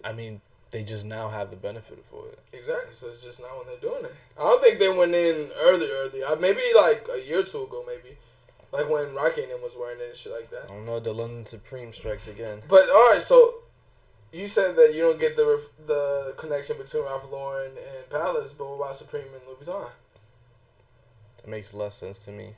I 0.03 0.13
mean, 0.13 0.41
they 0.71 0.83
just 0.83 1.07
now 1.07 1.29
have 1.29 1.51
the 1.51 1.57
benefit 1.57 2.05
for 2.05 2.29
it. 2.29 2.39
Exactly. 2.53 2.95
So 2.95 3.07
it's 3.09 3.23
just 3.23 3.41
now 3.41 3.47
when 3.59 3.67
they're 3.67 3.91
doing 3.91 4.05
it. 4.05 4.15
I 4.39 4.43
don't 4.43 4.63
think 4.63 4.79
they 4.79 4.89
went 4.89 5.15
in 5.15 5.51
early, 5.61 5.89
early. 5.91 6.23
Uh, 6.23 6.37
maybe 6.37 6.61
like 6.77 7.07
a 7.15 7.27
year 7.27 7.41
or 7.41 7.45
two 7.45 7.63
ago, 7.63 7.85
maybe. 7.87 8.17
Like 8.73 8.91
when 8.91 9.15
Rocky 9.15 9.43
and 9.45 9.63
was 9.63 9.77
wearing 9.79 10.01
it 10.01 10.09
and 10.09 10.17
shit 10.17 10.33
like 10.33 10.51
that. 10.51 10.65
I 10.65 10.75
don't 10.75 10.85
know. 10.85 10.99
The 10.99 11.13
London 11.13 11.47
Supreme 11.47 11.93
strikes 11.93 12.27
again. 12.27 12.61
But 12.69 12.89
all 12.91 13.11
right, 13.13 13.23
so 13.23 13.55
you 14.33 14.49
said 14.49 14.75
that 14.75 14.93
you 14.95 15.03
don't 15.03 15.21
get 15.21 15.37
the 15.37 15.47
ref- 15.47 15.87
the 15.87 16.35
connection 16.37 16.77
between 16.77 17.05
Ralph 17.05 17.31
Lauren 17.31 17.71
and 17.71 18.11
Palace, 18.11 18.53
but 18.53 18.67
what 18.69 18.75
about 18.85 18.97
Supreme 18.97 19.23
and 19.33 19.43
Louis 19.47 19.65
Vuitton? 19.65 19.89
That 21.37 21.49
makes 21.49 21.73
less 21.73 21.95
sense 21.95 22.25
to 22.25 22.33
me. 22.33 22.55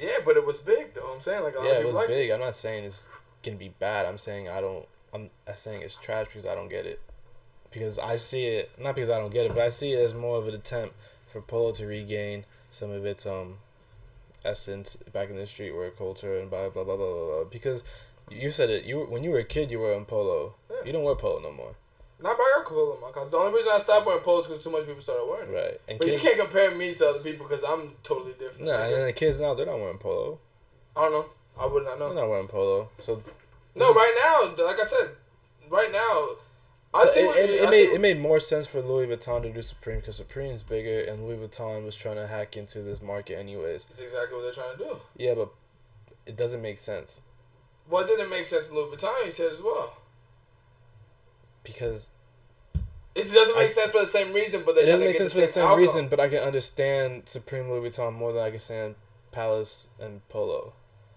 Yeah, 0.00 0.18
but 0.24 0.36
it 0.36 0.46
was 0.46 0.58
big 0.58 0.94
though. 0.94 1.12
I'm 1.12 1.20
saying 1.20 1.42
like 1.42 1.56
a 1.56 1.58
lot 1.58 1.66
Yeah, 1.66 1.72
of 1.72 1.82
it 1.82 1.86
was 1.86 1.96
like 1.96 2.06
big. 2.06 2.30
I'm 2.30 2.38
not 2.38 2.54
saying 2.54 2.84
it's 2.84 3.08
gonna 3.42 3.56
be 3.56 3.72
bad. 3.78 4.06
I'm 4.06 4.18
saying 4.18 4.48
I 4.50 4.60
don't. 4.60 4.86
I'm, 5.12 5.30
I'm 5.48 5.56
saying 5.56 5.82
it's 5.82 5.96
trash 5.96 6.26
because 6.26 6.46
I 6.48 6.54
don't 6.54 6.68
get 6.68 6.86
it. 6.86 7.00
Because 7.70 7.98
I 7.98 8.16
see 8.16 8.46
it 8.46 8.70
not 8.78 8.94
because 8.94 9.10
I 9.10 9.18
don't 9.18 9.32
get 9.32 9.46
it, 9.46 9.54
but 9.54 9.62
I 9.62 9.68
see 9.68 9.92
it 9.92 10.00
as 10.00 10.14
more 10.14 10.38
of 10.38 10.48
an 10.48 10.54
attempt 10.54 10.94
for 11.26 11.40
Polo 11.40 11.72
to 11.72 11.86
regain 11.86 12.44
some 12.70 12.90
of 12.90 13.04
its 13.06 13.26
um 13.26 13.58
essence 14.44 14.96
back 15.12 15.30
in 15.30 15.36
the 15.36 15.42
streetwear 15.42 15.94
culture 15.96 16.38
and 16.38 16.50
blah 16.50 16.68
blah 16.70 16.84
blah 16.84 16.96
blah 16.96 17.06
blah. 17.06 17.26
blah. 17.26 17.44
Because 17.44 17.84
you 18.30 18.50
said 18.50 18.70
it. 18.70 18.84
You 18.84 19.00
when 19.06 19.22
you 19.24 19.30
were 19.30 19.38
a 19.40 19.44
kid, 19.44 19.70
you 19.70 19.78
were 19.78 19.92
in 19.92 20.04
polo. 20.04 20.54
Yeah. 20.70 20.76
You 20.86 20.92
don't 20.92 21.04
wear 21.04 21.14
polo 21.14 21.40
no 21.40 21.52
more, 21.52 21.74
Not 22.22 22.38
by 22.38 22.44
our 22.58 22.64
Polo, 22.64 22.96
because 23.06 23.30
the 23.30 23.36
only 23.36 23.52
reason 23.54 23.72
I 23.74 23.78
stopped 23.78 24.06
wearing 24.06 24.22
polos 24.22 24.46
because 24.46 24.62
too 24.62 24.70
much 24.70 24.86
people 24.86 25.02
started 25.02 25.26
wearing 25.28 25.50
it. 25.52 25.54
right? 25.56 25.80
And 25.88 25.98
But 25.98 26.08
you 26.08 26.18
can't 26.18 26.38
compare 26.38 26.70
me 26.74 26.94
to 26.94 27.08
other 27.08 27.18
people 27.20 27.46
because 27.46 27.64
I'm 27.64 27.92
totally 28.02 28.32
different. 28.32 28.66
nah, 28.66 28.78
Like, 28.78 28.92
and 28.94 29.08
the 29.08 29.12
kids 29.12 29.40
now 29.40 29.54
they're 29.54 29.66
not 29.66 29.78
wearing 29.78 29.98
polo. 29.98 30.38
I 30.96 31.02
don't 31.02 31.12
know. 31.12 31.26
I 31.60 31.66
would 31.66 31.84
not 31.84 31.98
know. 31.98 32.06
They're 32.08 32.22
not 32.24 32.30
wearing 32.30 32.48
polo. 32.48 32.88
So 32.98 33.22
No, 33.74 33.92
right 33.92 34.14
now, 34.56 34.64
like 34.66 34.80
I 34.80 34.84
said, 34.84 35.10
right 35.68 35.92
now, 35.92 36.30
I 36.92 37.06
see 37.06 37.20
it, 37.20 37.26
what 37.26 37.36
it, 37.38 37.50
it 37.50 37.68
I 37.68 37.70
made 37.70 37.90
it 37.90 38.00
made 38.00 38.18
more 38.18 38.40
sense 38.40 38.66
for 38.66 38.80
Louis 38.80 39.06
Vuitton 39.06 39.42
to 39.42 39.50
do 39.52 39.62
Supreme 39.62 39.98
because 40.00 40.16
Supreme's 40.16 40.62
bigger 40.62 41.02
and 41.02 41.24
Louis 41.26 41.36
Vuitton 41.36 41.84
was 41.84 41.94
trying 41.96 42.16
to 42.16 42.26
hack 42.26 42.56
into 42.56 42.80
this 42.82 43.00
market 43.02 43.38
anyways. 43.38 43.86
It's 43.90 44.00
exactly 44.00 44.36
what 44.36 44.42
they're 44.42 44.64
trying 44.64 44.76
to 44.78 44.84
do. 44.84 44.96
Yeah, 45.16 45.34
but 45.34 45.50
it 46.26 46.36
doesn't 46.36 46.60
make 46.62 46.78
sense 46.78 47.20
Well, 47.88 48.02
it 48.04 48.08
didn't 48.08 48.30
make 48.30 48.44
sense 48.46 48.70
in 48.70 48.76
Louis 48.76 48.96
Vuitton. 48.96 49.24
You 49.26 49.30
said 49.30 49.52
as 49.52 49.60
well. 49.62 49.94
because 51.62 52.10
It 53.14 53.30
doesn't 53.32 53.56
make 53.56 53.66
I- 53.66 53.68
sense 53.68 53.90
for 53.92 54.00
the 54.00 54.06
same 54.06 54.32
reason, 54.32 54.62
but 54.64 54.76
it 54.76 54.86
doesn't 54.86 55.00
make 55.00 55.12
get 55.12 55.18
sense 55.18 55.34
the 55.34 55.42
for 55.42 55.46
same, 55.46 55.46
the 55.46 55.52
same 55.52 55.64
outcome. 55.66 55.78
reason. 55.78 56.08
But 56.08 56.20
I 56.20 56.28
can 56.28 56.38
understand 56.38 57.22
Supreme 57.28 57.70
Louis 57.70 57.90
Vuitton 57.90 58.14
more 58.14 58.32
than 58.32 58.42
I 58.42 58.46
can 58.46 58.54
understand 58.54 58.94
Palace 59.32 59.88
and 60.00 60.26
Polo. 60.28 60.72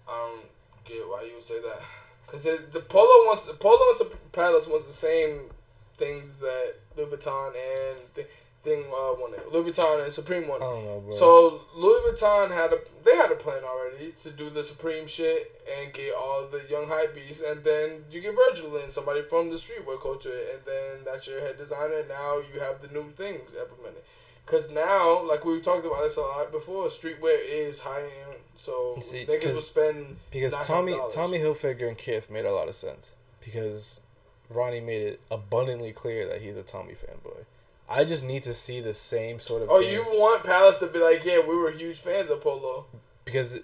I 0.08 0.12
don't 0.12 0.46
get 0.84 1.08
why 1.08 1.22
you 1.22 1.34
would 1.34 1.42
say 1.42 1.60
that. 1.60 1.80
Because 2.26 2.44
the 2.44 2.80
Polo 2.80 3.26
wants 3.26 3.46
the 3.46 3.54
Polo 3.54 3.78
and 3.90 4.10
the 4.10 4.16
Palace 4.32 4.66
wants 4.66 4.86
the 4.86 4.92
same 4.92 5.50
things 5.96 6.40
that 6.40 6.74
Louis 6.96 7.06
Vuitton 7.06 7.48
and 7.48 7.98
the 8.14 8.26
thing 8.64 8.84
uh, 8.88 9.14
wanted. 9.20 9.40
Louis 9.52 9.70
Vuitton 9.70 10.02
and 10.02 10.12
Supreme 10.12 10.48
wanted. 10.48 10.64
I 10.64 10.70
don't 10.70 10.84
know, 10.84 11.00
bro. 11.00 11.12
So 11.12 11.60
Louis 11.76 12.00
Vuitton 12.10 12.50
had 12.50 12.72
a 12.72 12.78
they 13.04 13.14
had 13.14 13.30
a 13.30 13.36
plan 13.36 13.62
already 13.62 14.12
to 14.12 14.30
do 14.30 14.50
the 14.50 14.64
Supreme 14.64 15.06
shit 15.06 15.60
and 15.78 15.92
get 15.92 16.14
all 16.14 16.48
the 16.50 16.64
young 16.68 16.88
hype 16.88 17.14
beasts, 17.14 17.42
and 17.46 17.62
then 17.62 18.04
you 18.10 18.20
get 18.20 18.34
Virgil 18.34 18.76
in 18.78 18.90
somebody 18.90 19.22
from 19.22 19.50
the 19.50 19.56
streetwear 19.56 20.00
culture, 20.00 20.34
and 20.52 20.60
then 20.66 21.04
that's 21.04 21.28
your 21.28 21.40
head 21.40 21.58
designer. 21.58 22.02
Now 22.08 22.38
you 22.52 22.60
have 22.60 22.80
the 22.80 22.88
new 22.88 23.10
things 23.12 23.50
implemented. 23.52 24.02
Cause 24.46 24.70
now, 24.70 25.26
like 25.26 25.44
we 25.44 25.58
talked 25.60 25.86
about 25.86 26.02
this 26.02 26.16
a 26.16 26.20
lot 26.20 26.52
before, 26.52 26.84
streetwear 26.86 27.38
is 27.48 27.80
high 27.80 28.02
end, 28.02 28.33
so 28.56 28.98
See, 29.02 29.24
niggas 29.26 29.42
'cause- 29.42 29.52
will 29.54 29.60
spend 29.60 30.16
Because 30.30 30.54
$900. 30.54 30.66
Tommy 30.66 31.00
Tommy 31.10 31.38
Hilfiger 31.38 31.88
and 31.88 31.98
Kith 31.98 32.30
made 32.30 32.44
a 32.44 32.52
lot 32.52 32.68
of 32.68 32.76
sense. 32.76 33.10
Because 33.44 34.00
Ronnie 34.50 34.80
made 34.80 35.02
it 35.02 35.20
abundantly 35.30 35.92
clear 35.92 36.26
that 36.28 36.40
he's 36.40 36.56
a 36.56 36.62
Tommy 36.62 36.94
fanboy. 36.94 37.44
I 37.88 38.04
just 38.04 38.24
need 38.24 38.42
to 38.44 38.54
see 38.54 38.80
the 38.80 38.94
same 38.94 39.38
sort 39.38 39.62
of. 39.62 39.70
Oh, 39.70 39.80
things. 39.80 39.92
you 39.92 40.02
want 40.04 40.42
Palace 40.44 40.78
to 40.80 40.86
be 40.86 40.98
like, 40.98 41.24
yeah, 41.24 41.38
we 41.40 41.54
were 41.54 41.70
huge 41.70 41.98
fans 41.98 42.30
of 42.30 42.40
Polo, 42.40 42.86
because 43.26 43.58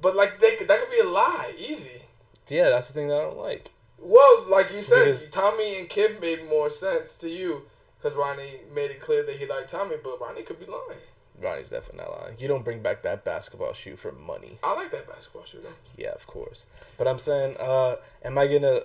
but 0.00 0.16
like 0.16 0.40
they, 0.40 0.56
could- 0.56 0.68
that 0.68 0.80
could 0.80 0.90
be 0.90 1.00
a 1.00 1.04
lie, 1.08 1.52
easy. 1.58 2.02
yeah, 2.48 2.70
that's 2.70 2.88
the 2.88 2.94
thing 2.94 3.08
that 3.08 3.18
I 3.18 3.22
don't 3.22 3.36
like. 3.38 3.70
Well, 3.98 4.44
like 4.48 4.72
you 4.72 4.80
said, 4.80 5.04
Because- 5.06 5.26
Tommy 5.28 5.78
and 5.78 5.88
Kith 5.90 6.20
made 6.20 6.44
more 6.48 6.70
sense 6.70 7.18
to 7.18 7.28
you 7.28 7.62
because 8.00 8.16
Ronnie 8.16 8.60
made 8.72 8.90
it 8.92 9.00
clear 9.00 9.22
that 9.24 9.36
he 9.36 9.44
liked 9.46 9.68
Tommy, 9.70 9.96
but 10.02 10.18
Ronnie 10.20 10.42
could 10.42 10.60
be 10.60 10.66
lying. 10.66 11.00
Ronnie's 11.40 11.70
definitely 11.70 12.04
not 12.04 12.20
lying. 12.22 12.36
You 12.38 12.48
don't 12.48 12.64
bring 12.64 12.82
back 12.82 13.02
that 13.02 13.24
basketball 13.24 13.72
shoe 13.72 13.96
for 13.96 14.12
money. 14.12 14.58
I 14.62 14.74
like 14.74 14.90
that 14.92 15.08
basketball 15.08 15.44
shooter. 15.44 15.68
Yeah, 15.96 16.12
of 16.12 16.26
course. 16.26 16.66
But 16.96 17.06
I'm 17.08 17.18
saying, 17.18 17.56
uh, 17.58 17.96
am 18.24 18.38
I 18.38 18.46
gonna 18.46 18.80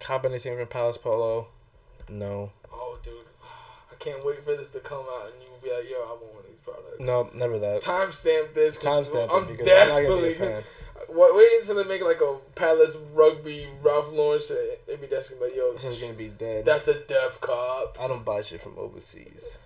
cop 0.00 0.24
anything 0.24 0.56
from 0.56 0.66
Palace 0.66 0.98
Polo? 0.98 1.48
No. 2.08 2.50
Oh, 2.72 2.98
dude, 3.02 3.14
I 3.90 3.94
can't 3.98 4.24
wait 4.24 4.42
for 4.44 4.56
this 4.56 4.70
to 4.70 4.80
come 4.80 5.04
out 5.12 5.26
and 5.32 5.42
you 5.42 5.50
will 5.50 5.58
be 5.62 5.74
like, 5.74 5.90
yo, 5.90 5.96
I 5.98 6.10
want 6.12 6.34
one 6.34 6.44
of 6.44 6.50
these 6.50 6.60
products. 6.60 7.00
No, 7.00 7.30
never 7.34 7.58
that. 7.58 7.82
Timestamp 7.82 8.54
this. 8.54 8.78
Timestamp 8.82 9.28
I'm 9.30 9.44
it 9.44 9.58
because 9.58 9.68
I'm 9.68 9.88
not 9.88 10.08
gonna 10.08 10.22
be 10.22 10.28
definitely 10.28 10.32
a 10.32 10.34
fan. 10.34 10.62
Wait, 11.08 11.34
wait 11.34 11.48
until 11.58 11.74
they 11.74 11.84
make 11.84 12.02
like 12.02 12.20
a 12.22 12.36
Palace 12.54 12.96
rugby 13.12 13.66
Ralph 13.82 14.12
Lauren 14.12 14.40
shit. 14.40 14.86
They 14.86 14.96
be 14.96 15.08
gonna 15.08 15.22
like, 15.42 15.54
yo, 15.54 15.72
This 15.74 15.84
is 15.84 16.00
gonna 16.00 16.14
be 16.14 16.28
dead. 16.28 16.64
that's 16.64 16.88
a 16.88 17.00
deaf 17.00 17.38
cop. 17.40 17.98
I 18.00 18.06
don't 18.06 18.24
buy 18.24 18.40
shit 18.40 18.62
from 18.62 18.78
overseas. 18.78 19.58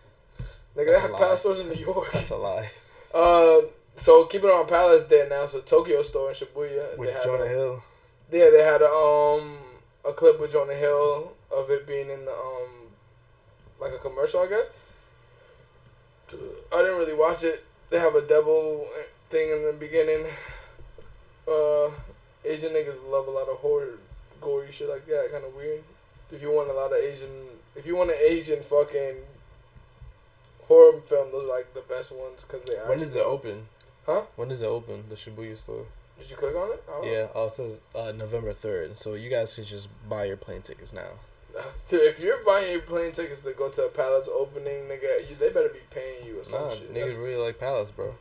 Nigga, 0.76 0.86
That's 0.86 0.86
they 0.86 0.94
a 0.94 1.00
have. 1.00 1.16
Palace 1.16 1.40
stores 1.40 1.60
in 1.60 1.68
New 1.68 1.74
York. 1.74 2.12
That's 2.12 2.30
a 2.30 2.36
lie. 2.36 2.70
Uh, 3.14 3.62
so 3.96 4.26
keep 4.26 4.42
it 4.44 4.50
on 4.50 4.66
Palace. 4.68 5.06
They 5.06 5.22
announced 5.24 5.54
a 5.54 5.62
Tokyo 5.62 6.02
store 6.02 6.28
in 6.28 6.34
Shibuya. 6.34 6.98
With 6.98 7.08
they 7.08 7.14
had 7.14 7.22
Jonah 7.24 7.44
a, 7.44 7.48
Hill. 7.48 7.82
Yeah, 8.30 8.50
they 8.50 8.62
had 8.62 8.82
a 8.82 8.90
um 8.90 9.56
a 10.06 10.12
clip 10.12 10.38
with 10.38 10.52
Jonah 10.52 10.74
Hill 10.74 11.32
of 11.56 11.70
it 11.70 11.86
being 11.86 12.10
in 12.10 12.26
the 12.26 12.32
um 12.32 12.88
like 13.80 13.92
a 13.94 13.98
commercial, 13.98 14.40
I 14.40 14.48
guess. 14.48 14.68
I 16.30 16.82
didn't 16.82 16.98
really 16.98 17.14
watch 17.14 17.42
it. 17.44 17.64
They 17.88 17.98
have 17.98 18.14
a 18.16 18.26
devil 18.26 18.86
thing 19.30 19.50
in 19.50 19.64
the 19.64 19.72
beginning. 19.72 20.26
Uh, 21.48 21.88
Asian 22.44 22.72
niggas 22.72 22.98
love 23.08 23.28
a 23.28 23.30
lot 23.30 23.48
of 23.48 23.58
horror, 23.58 23.98
gory 24.42 24.72
shit 24.72 24.90
like 24.90 25.06
that. 25.06 25.28
Kind 25.32 25.44
of 25.44 25.54
weird. 25.54 25.82
If 26.32 26.42
you 26.42 26.50
want 26.50 26.68
a 26.68 26.74
lot 26.74 26.92
of 26.92 26.98
Asian, 26.98 27.30
if 27.76 27.86
you 27.86 27.96
want 27.96 28.10
an 28.10 28.18
Asian 28.20 28.62
fucking 28.62 29.14
horror 30.68 31.00
film, 31.00 31.30
those 31.30 31.44
are 31.44 31.48
like 31.56 31.74
the 31.74 31.82
best 31.82 32.12
ones 32.12 32.44
because 32.44 32.62
they. 32.64 32.74
When 32.88 32.98
does 32.98 33.14
it 33.14 33.24
open? 33.24 33.66
Huh? 34.06 34.22
When 34.36 34.48
does 34.48 34.62
it 34.62 34.66
open? 34.66 35.04
The 35.08 35.14
Shibuya 35.16 35.56
store. 35.56 35.84
Did 36.18 36.30
you 36.30 36.36
click 36.36 36.54
on 36.56 36.70
it? 36.72 36.82
I 36.88 36.92
don't 36.92 37.04
know. 37.04 37.10
Yeah, 37.10 37.26
oh, 37.34 37.46
it 37.46 37.52
says 37.52 37.80
uh, 37.94 38.12
November 38.16 38.52
third. 38.52 38.96
So 38.98 39.14
you 39.14 39.28
guys 39.28 39.52
should 39.54 39.66
just 39.66 39.88
buy 40.08 40.24
your 40.24 40.36
plane 40.36 40.62
tickets 40.62 40.92
now. 40.92 41.08
Dude, 41.88 42.02
if 42.02 42.20
you're 42.20 42.42
buying 42.44 42.70
your 42.72 42.80
plane 42.82 43.12
tickets 43.12 43.42
to 43.42 43.52
go 43.52 43.68
to 43.70 43.82
a 43.86 43.88
Palace 43.88 44.28
opening, 44.32 44.84
nigga, 44.88 45.28
you, 45.28 45.36
they 45.38 45.48
better 45.50 45.68
be 45.70 45.80
paying 45.90 46.24
you 46.26 46.40
or 46.40 46.44
some 46.44 46.62
Nah, 46.62 46.70
shit. 46.70 46.92
niggas 46.94 47.00
That's, 47.00 47.14
really 47.14 47.36
like 47.42 47.58
Palace, 47.58 47.90
bro. 47.90 48.14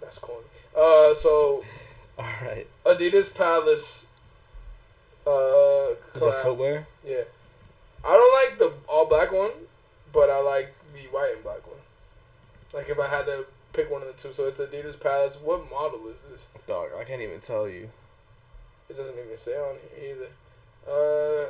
that's 0.00 0.18
corny. 0.18 0.46
Uh, 0.76 1.12
so 1.14 1.62
All 2.18 2.24
right. 2.42 2.66
Adidas 2.84 3.34
Palace. 3.34 4.06
Uh, 5.26 5.96
The 6.14 6.20
collab. 6.20 6.42
footwear. 6.42 6.86
Yeah, 7.06 7.22
I 8.04 8.10
don't 8.12 8.50
like 8.50 8.58
the 8.58 8.72
all 8.88 9.06
black 9.06 9.32
one, 9.32 9.50
but 10.12 10.30
I 10.30 10.40
like 10.40 10.72
the 10.94 11.00
white 11.10 11.32
and 11.34 11.42
black 11.42 11.66
one. 11.66 11.80
Like 12.76 12.88
if 12.90 12.98
I 13.00 13.08
had 13.08 13.24
to 13.26 13.46
pick 13.72 13.90
one 13.90 14.02
of 14.02 14.08
the 14.08 14.14
two, 14.14 14.32
so 14.32 14.46
it's 14.46 14.60
Adidas 14.60 15.00
Palace. 15.00 15.40
What 15.42 15.68
model 15.70 16.06
is 16.08 16.18
this? 16.30 16.48
Dog, 16.66 16.90
I 17.00 17.04
can't 17.04 17.22
even 17.22 17.40
tell 17.40 17.66
you. 17.68 17.88
It 18.90 18.96
doesn't 18.96 19.14
even 19.18 19.36
say 19.36 19.56
on 19.56 19.76
here 19.98 20.14
either. 20.14 20.28
Uh, 20.86 21.46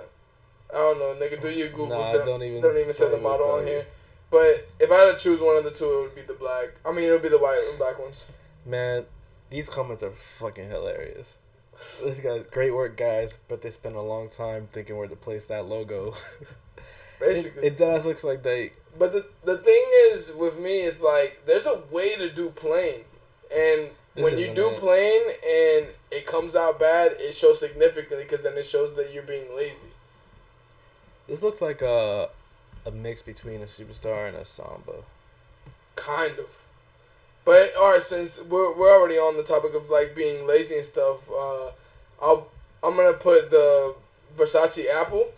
I 0.73 0.79
don't 0.79 0.99
know, 0.99 1.15
nigga. 1.27 1.43
Do 1.43 1.51
your 1.51 1.69
Googles? 1.69 1.89
Nah, 1.91 2.13
They 2.13 2.25
don't 2.25 2.43
even- 2.43 2.61
They 2.63 2.69
don't 2.69 2.79
even 2.81 2.93
say 2.95 3.11
the 3.11 3.19
model 3.19 3.51
on 3.51 3.61
you. 3.67 3.67
here. 3.67 3.87
But 4.31 4.69
if 4.81 4.91
I 4.91 4.95
had 4.95 5.13
to 5.13 5.19
choose 5.19 5.41
one 5.41 5.57
of 5.57 5.65
the 5.65 5.71
two, 5.71 5.85
it 5.85 6.03
would 6.03 6.15
be 6.15 6.23
the 6.23 6.35
black. 6.35 6.69
I 6.85 6.93
mean, 6.93 7.09
it 7.09 7.13
would 7.13 7.23
be 7.23 7.29
the 7.29 7.39
white 7.39 7.63
and 7.69 7.79
black 7.79 7.99
ones. 7.99 8.25
Man, 8.65 9.05
these 9.51 9.69
comments 9.69 10.03
are 10.03 10.11
fucking 10.11 10.69
hilarious. 10.71 11.39
This 12.03 12.21
guy, 12.21 12.39
great 12.39 12.73
work, 12.75 12.97
guys, 12.97 13.39
but 13.49 13.63
they 13.63 13.71
spent 13.71 13.97
a 13.97 14.01
long 14.01 14.29
time 14.31 14.67
thinking 14.73 14.97
where 14.97 15.07
to 15.09 15.17
place 15.17 15.47
that 15.47 15.67
logo. 15.67 16.15
Basically. 17.21 17.63
it, 17.63 17.73
it 17.73 17.77
does 17.77 18.07
looks 18.07 18.25
like 18.25 18.43
they. 18.43 18.73
But 18.99 19.13
the 19.13 19.27
the 19.45 19.59
thing 19.59 19.85
is 20.11 20.33
with 20.35 20.59
me 20.59 20.81
is 20.83 21.03
like 21.03 21.43
there's 21.47 21.67
a 21.67 21.81
way 21.91 22.17
to 22.17 22.31
do 22.31 22.51
plain, 22.51 23.05
and 23.55 23.91
This 24.15 24.25
when 24.25 24.39
you 24.39 24.55
do 24.55 24.71
it. 24.71 24.79
plain 24.79 25.23
and 25.27 25.87
it 26.11 26.27
comes 26.27 26.57
out 26.57 26.79
bad, 26.81 27.13
it 27.19 27.35
shows 27.35 27.61
significantly 27.61 28.25
because 28.25 28.43
then 28.43 28.55
it 28.57 28.65
shows 28.67 28.95
that 28.97 29.13
you're 29.13 29.23
being 29.23 29.55
lazy. 29.55 29.89
This 31.29 31.43
looks 31.43 31.61
like 31.61 31.83
a, 31.83 32.29
a 32.87 32.91
mix 32.91 33.21
between 33.21 33.61
a 33.61 33.67
superstar 33.67 34.29
and 34.29 34.37
a 34.37 34.45
samba. 34.45 35.03
Kind 35.97 36.39
of. 36.39 36.47
But 37.45 37.73
all 37.79 37.93
right, 37.93 38.03
since 38.03 38.43
we're 38.43 38.77
we're 38.77 38.95
already 38.99 39.17
on 39.17 39.37
the 39.37 39.43
topic 39.43 39.75
of 39.75 39.91
like 39.91 40.15
being 40.15 40.47
lazy 40.47 40.77
and 40.77 40.85
stuff, 40.85 41.31
uh, 41.31 41.71
I'll 42.21 42.49
I'm 42.83 42.97
gonna 42.97 43.13
put 43.15 43.51
the 43.51 43.95
Versace 44.37 44.85
Apple 44.91 45.29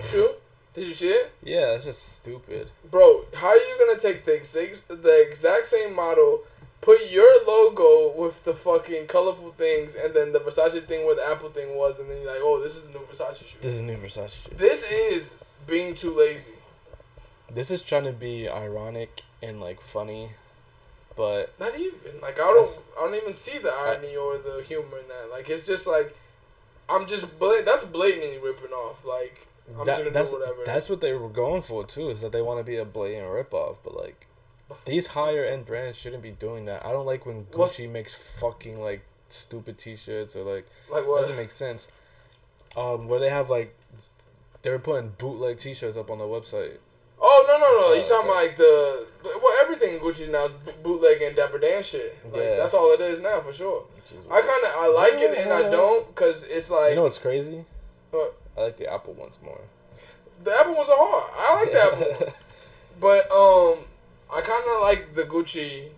shoe. 0.00 0.30
Did 0.76 0.88
you 0.88 0.94
see 0.94 1.08
it, 1.08 1.32
Yeah, 1.42 1.66
that's 1.72 1.86
just 1.86 2.16
stupid. 2.16 2.70
bro? 2.90 3.24
How 3.34 3.48
are 3.48 3.56
you 3.56 3.76
gonna 3.78 3.98
take 3.98 4.24
the 4.26 4.34
exact 4.34 4.88
the 4.88 5.26
exact 5.26 5.64
same 5.66 5.94
model, 5.96 6.42
put 6.82 7.10
your 7.10 7.44
logo 7.46 8.12
with 8.14 8.44
the 8.44 8.52
fucking 8.54 9.06
colorful 9.06 9.52
things, 9.52 9.94
and 9.94 10.12
then 10.14 10.32
the 10.32 10.38
Versace 10.38 10.80
thing 10.84 11.06
where 11.06 11.14
the 11.16 11.26
Apple 11.26 11.48
thing 11.48 11.76
was, 11.76 11.98
and 11.98 12.10
then 12.10 12.18
you're 12.22 12.30
like, 12.30 12.42
oh, 12.42 12.62
this 12.62 12.76
is 12.76 12.86
the 12.86 12.92
new 12.92 13.00
Versace 13.06 13.46
shoe. 13.46 13.58
This 13.62 13.72
is 13.72 13.80
a 13.80 13.84
new 13.84 13.96
Versace 13.96 14.44
shit. 14.44 14.58
This 14.58 14.84
is 14.90 15.42
being 15.66 15.94
too 15.94 16.14
lazy. 16.14 16.52
This 17.50 17.70
is 17.70 17.82
trying 17.82 18.04
to 18.04 18.12
be 18.12 18.46
ironic 18.48 19.22
and 19.42 19.60
like 19.60 19.80
funny, 19.80 20.32
but 21.16 21.58
Not 21.58 21.74
even 21.78 22.20
like 22.20 22.38
I 22.38 22.44
don't 22.44 22.82
I 22.98 23.04
don't 23.06 23.14
even 23.14 23.32
see 23.34 23.56
the 23.58 23.70
irony 23.72 24.14
or 24.14 24.36
the 24.36 24.62
humor 24.68 24.98
in 24.98 25.08
that. 25.08 25.30
Like 25.32 25.48
it's 25.48 25.66
just 25.66 25.86
like 25.86 26.14
I'm 26.88 27.06
just 27.06 27.38
blat- 27.38 27.64
that's 27.64 27.84
blatantly 27.84 28.38
ripping 28.38 28.72
off. 28.72 29.04
Like 29.06 29.45
that, 29.84 30.12
that's 30.12 30.30
do 30.30 30.38
whatever. 30.38 30.62
it 30.62 30.66
that's 30.66 30.88
what 30.88 31.00
they 31.00 31.12
were 31.12 31.28
going 31.28 31.62
for 31.62 31.84
too. 31.84 32.10
Is 32.10 32.20
that 32.20 32.32
they 32.32 32.42
want 32.42 32.58
to 32.60 32.64
be 32.64 32.76
a 32.76 32.84
blatant 32.84 33.26
ripoff, 33.26 33.78
but 33.84 33.96
like 33.96 34.26
these 34.84 35.08
higher 35.08 35.44
end 35.44 35.64
brands 35.66 35.98
shouldn't 35.98 36.22
be 36.22 36.30
doing 36.32 36.64
that. 36.66 36.84
I 36.84 36.92
don't 36.92 37.06
like 37.06 37.26
when 37.26 37.46
What's- 37.52 37.78
Gucci 37.78 37.90
makes 37.90 38.14
fucking 38.14 38.80
like 38.80 39.02
stupid 39.28 39.76
T-shirts 39.78 40.36
or 40.36 40.42
like 40.44 40.66
like 40.90 41.06
what? 41.06 41.20
doesn't 41.20 41.36
make 41.36 41.50
sense. 41.50 41.90
Um, 42.76 43.08
where 43.08 43.18
they 43.20 43.30
have 43.30 43.48
like 43.50 43.74
they 44.62 44.70
were 44.70 44.78
putting 44.78 45.10
bootleg 45.18 45.58
T-shirts 45.58 45.96
up 45.96 46.10
on 46.10 46.18
the 46.18 46.24
website. 46.24 46.78
oh 47.20 47.44
no 47.48 47.58
no 47.58 47.64
no! 47.64 47.94
That's 47.96 48.10
You 48.10 48.16
talking 48.16 48.28
not 48.28 48.36
about 48.36 48.46
like 48.46 48.56
the 48.56 49.06
well 49.24 49.58
everything 49.64 49.98
Gucci 50.00 50.30
now 50.30 50.44
is 50.44 50.52
b- 50.52 50.72
bootleg 50.82 51.22
and 51.22 51.34
Dapper 51.36 51.58
Dan 51.58 51.82
shit. 51.82 52.16
Like 52.26 52.36
Yeah. 52.42 52.56
that's 52.56 52.74
all 52.74 52.92
it 52.92 53.00
is 53.00 53.20
now 53.20 53.40
for 53.40 53.52
sure. 53.52 53.84
Is 54.04 54.12
I 54.30 54.40
kind 54.40 54.64
of 54.64 54.72
I 54.76 54.88
like 54.94 55.14
it 55.22 55.38
and 55.38 55.52
I 55.52 55.62
don't 55.70 56.06
because 56.08 56.44
it's 56.44 56.70
like 56.70 56.90
you 56.90 56.96
know 56.96 57.04
what's 57.04 57.18
crazy? 57.18 57.64
What? 58.10 58.36
I 58.56 58.62
like 58.62 58.76
the 58.76 58.92
Apple 58.92 59.14
ones 59.14 59.38
more. 59.44 59.60
the 60.42 60.52
Apple 60.52 60.74
ones 60.74 60.88
are 60.88 60.96
hard. 60.96 61.32
I 61.36 61.62
like 61.62 61.72
the 61.72 61.82
Apple 61.82 62.26
ones, 62.26 62.34
but 63.00 63.30
um 63.30 63.84
I 64.34 64.40
kind 64.40 64.64
of 64.74 64.82
like 64.82 65.14
the 65.14 65.22
Gucci 65.24 65.88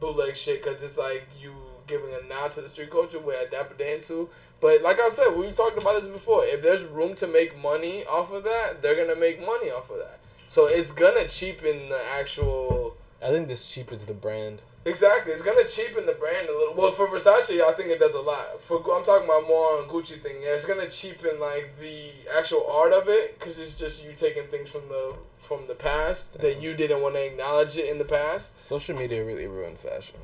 bootleg 0.00 0.36
shit 0.36 0.62
because 0.62 0.82
it's 0.82 0.98
like 0.98 1.26
you 1.40 1.52
giving 1.86 2.10
a 2.14 2.26
nod 2.28 2.50
to 2.52 2.60
the 2.60 2.68
street 2.68 2.90
culture 2.90 3.18
where 3.18 3.38
I 3.40 3.46
Dapper 3.50 3.74
Dan 3.74 4.00
too. 4.00 4.28
But 4.60 4.82
like 4.82 4.98
I 5.00 5.08
said, 5.10 5.36
we've 5.36 5.54
talked 5.54 5.76
about 5.76 6.00
this 6.00 6.08
before. 6.08 6.42
If 6.44 6.62
there's 6.62 6.84
room 6.84 7.14
to 7.16 7.26
make 7.26 7.60
money 7.60 8.04
off 8.04 8.32
of 8.32 8.44
that, 8.44 8.82
they're 8.82 8.96
gonna 8.96 9.18
make 9.18 9.40
money 9.40 9.70
off 9.70 9.90
of 9.90 9.98
that. 9.98 10.18
So 10.46 10.66
it's 10.66 10.92
gonna 10.92 11.28
cheapen 11.28 11.88
the 11.88 12.00
actual. 12.18 12.96
I 13.22 13.28
think 13.28 13.48
this 13.48 13.66
cheapens 13.66 14.06
the 14.06 14.14
brand. 14.14 14.62
Exactly, 14.86 15.32
it's 15.32 15.40
gonna 15.40 15.66
cheapen 15.66 16.04
the 16.04 16.12
brand 16.12 16.48
a 16.48 16.52
little. 16.52 16.74
Well, 16.74 16.90
for 16.90 17.08
Versace, 17.08 17.58
I 17.58 17.72
think 17.72 17.88
it 17.88 17.98
does 17.98 18.14
a 18.14 18.20
lot. 18.20 18.60
For 18.60 18.76
I'm 18.94 19.02
talking 19.02 19.24
about 19.24 19.48
more 19.48 19.78
on 19.78 19.88
Gucci 19.88 20.20
thing. 20.20 20.36
Yeah, 20.42 20.50
it's 20.50 20.66
gonna 20.66 20.88
cheapen 20.90 21.40
like 21.40 21.78
the 21.80 22.10
actual 22.36 22.66
art 22.70 22.92
of 22.92 23.08
it 23.08 23.38
because 23.38 23.58
it's 23.58 23.78
just 23.78 24.04
you 24.04 24.12
taking 24.12 24.44
things 24.44 24.70
from 24.70 24.82
the 24.88 25.16
from 25.40 25.66
the 25.68 25.74
past 25.74 26.38
that 26.40 26.60
you 26.60 26.74
didn't 26.74 27.00
want 27.00 27.14
to 27.14 27.24
acknowledge 27.24 27.78
it 27.78 27.88
in 27.88 27.98
the 27.98 28.04
past. 28.04 28.58
Social 28.58 28.96
media 28.96 29.24
really 29.24 29.46
ruined 29.46 29.78
fashion. 29.78 30.18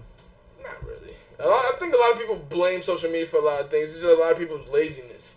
Not 0.62 0.83
really. 0.87 1.14
A 1.38 1.49
lot, 1.49 1.64
I 1.73 1.77
think 1.79 1.94
a 1.94 1.96
lot 1.96 2.12
of 2.12 2.18
people 2.18 2.37
blame 2.37 2.83
social 2.83 3.11
media 3.11 3.27
for 3.27 3.38
a 3.38 3.44
lot 3.44 3.61
of 3.61 3.70
things. 3.70 3.90
It's 3.92 4.03
just 4.03 4.18
a 4.18 4.20
lot 4.20 4.33
of 4.33 4.38
people's 4.38 4.68
laziness. 4.70 5.37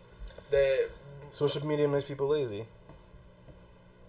That 0.52 0.90
Social 1.32 1.66
media 1.66 1.88
makes 1.88 2.06
people 2.06 2.28
lazy. 2.28 2.66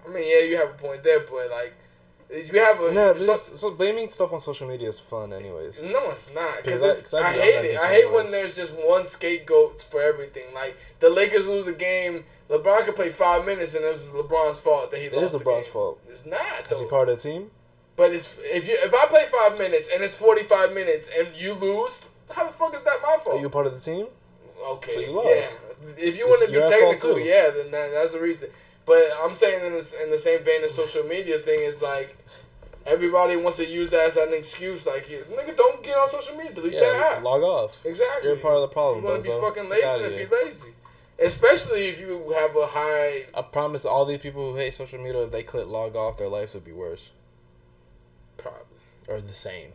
I 0.05 0.12
mean, 0.12 0.24
yeah, 0.29 0.44
you 0.44 0.57
have 0.57 0.70
a 0.70 0.74
point 0.74 1.03
there, 1.03 1.20
but 1.20 1.50
like, 1.50 1.72
you 2.30 2.58
have 2.60 2.80
a 2.80 2.92
No, 2.92 3.18
so- 3.18 3.37
so, 3.37 3.56
so 3.56 3.70
blaming 3.72 4.08
stuff 4.10 4.32
on 4.32 4.40
social 4.40 4.66
media 4.68 4.88
is 4.88 4.98
fun, 4.98 5.32
anyways. 5.32 5.82
No, 5.82 6.10
it's 6.10 6.34
not. 6.34 6.56
Because 6.62 6.82
Because 6.82 7.14
I- 7.14 7.20
'cause 7.20 7.24
I 7.24 7.28
I, 7.28 7.32
hate 7.32 7.64
it. 7.72 7.80
I 7.80 7.88
hate 7.88 8.10
when 8.12 8.30
there's 8.30 8.56
just 8.56 8.72
one 8.72 9.04
scapegoat 9.04 9.82
for 9.82 10.00
everything. 10.02 10.52
Like 10.54 10.76
the 11.00 11.10
Lakers 11.10 11.46
lose 11.46 11.66
a 11.66 11.72
game, 11.72 12.24
LeBron 12.48 12.84
could 12.84 12.96
play 12.96 13.10
five 13.10 13.44
minutes, 13.44 13.74
and 13.74 13.84
it 13.84 13.92
was 13.92 14.04
LeBron's 14.06 14.60
fault 14.60 14.90
that 14.90 15.00
he 15.00 15.06
It 15.06 15.12
lost. 15.14 15.24
is 15.26 15.32
the 15.32 15.38
LeBron's 15.40 15.64
game. 15.64 15.72
fault. 15.72 16.00
It's 16.08 16.26
not 16.26 16.40
Is 16.70 16.80
he 16.80 16.87
part 16.87 17.08
of 17.08 17.22
the 17.22 17.28
team? 17.30 17.50
But 17.96 18.12
it's 18.12 18.37
if 18.42 18.66
you 18.68 18.76
if 18.82 18.92
I 18.92 19.06
play 19.06 19.24
five 19.26 19.56
minutes 19.58 19.88
and 19.92 20.02
it's 20.02 20.16
forty 20.16 20.42
five 20.42 20.72
minutes 20.72 21.10
and 21.16 21.28
you 21.37 21.54
lose, 21.54 22.06
how 22.30 22.44
the 22.44 22.52
fuck 22.52 22.74
is 22.74 22.82
that 22.82 22.98
my 23.02 23.16
fault? 23.22 23.37
Are 23.38 23.40
you 23.40 23.48
part 23.48 23.66
of 23.66 23.74
the 23.74 23.80
team? 23.80 24.06
Okay. 24.66 24.94
So 24.94 25.00
you 25.00 25.10
lost. 25.12 25.26
Yeah. 25.28 26.08
If 26.08 26.16
you 26.18 26.26
want 26.26 26.40
to 26.46 26.50
be 26.52 26.58
technical, 26.66 27.18
yeah, 27.20 27.50
then 27.50 27.70
that, 27.70 27.92
that's 27.92 28.12
the 28.12 28.20
reason. 28.20 28.50
But 28.87 29.09
I'm 29.23 29.35
saying 29.35 29.64
in 29.64 29.73
this 29.73 29.94
in 29.94 30.11
the 30.11 30.18
same 30.18 30.44
vein 30.44 30.62
as 30.62 30.75
social 30.75 31.05
media 31.05 31.38
thing 31.38 31.61
is 31.61 31.81
like 31.83 32.16
everybody 32.87 33.37
wants 33.37 33.57
to 33.57 33.66
use 33.66 33.90
that 33.92 34.09
as 34.09 34.16
an 34.18 34.35
excuse. 34.35 34.87
Like, 34.87 35.07
nigga, 35.07 35.57
don't 35.57 35.83
get 35.83 35.97
on 35.97 36.07
social 36.09 36.37
media. 36.37 36.53
Delete 36.53 36.73
that 36.73 36.83
Yeah, 36.83 37.16
app. 37.16 37.23
log 37.23 37.42
off. 37.42 37.85
Exactly. 37.87 38.29
You're 38.29 38.37
part 38.38 38.57
of 38.57 38.61
the 38.62 38.68
problem, 38.68 39.03
You 39.05 39.11
want 39.11 39.25
to 39.25 39.31
be 39.31 39.40
fucking 39.40 39.68
lazy, 39.70 39.87
then 40.16 40.29
be 40.29 40.37
lazy. 40.37 40.68
Especially 41.18 41.87
if 41.87 42.01
you 42.01 42.31
have 42.37 42.55
a 42.57 42.66
high. 42.66 43.25
I 43.35 43.42
promise 43.42 43.85
all 43.87 44.05
these 44.05 44.18
people 44.18 44.51
who 44.51 44.57
hate 44.59 44.75
social 44.75 44.99
media, 45.01 45.23
if 45.23 45.31
they 45.31 45.42
click 45.44 45.66
log 45.66 45.97
off, 45.97 46.18
their 46.18 46.29
lives 46.29 46.55
would 46.55 46.64
be 46.64 46.73
worse 46.73 47.11
Probably. 48.37 48.61
or 49.09 49.20
the 49.20 49.33
same. 49.33 49.70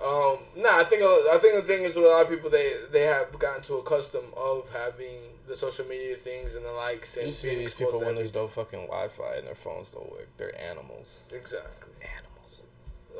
Um, 0.00 0.38
nah, 0.56 0.78
I 0.78 0.84
think 0.84 1.02
I 1.02 1.38
think 1.38 1.54
the 1.56 1.62
thing 1.66 1.82
is 1.84 1.96
with 1.96 2.04
a 2.04 2.08
lot 2.08 2.22
of 2.24 2.28
people 2.30 2.50
they 2.50 2.70
they 2.92 3.04
have 3.04 3.36
gotten 3.38 3.62
too 3.62 3.76
accustomed 3.78 4.32
of 4.36 4.70
having 4.70 5.20
the 5.46 5.56
social 5.56 5.86
media 5.86 6.16
things 6.16 6.54
and 6.54 6.64
the 6.64 6.72
likes 6.72 7.16
and 7.16 7.26
You 7.26 7.32
see 7.32 7.56
these 7.56 7.74
people 7.74 8.00
when 8.00 8.14
there's 8.14 8.34
no 8.34 8.48
fucking 8.48 8.86
Wi-Fi 8.86 9.36
and 9.36 9.46
their 9.46 9.54
phones 9.54 9.90
don't 9.90 10.10
work. 10.10 10.28
They're 10.36 10.58
animals. 10.60 11.20
exactly. 11.32 11.92
Animals. 12.02 12.62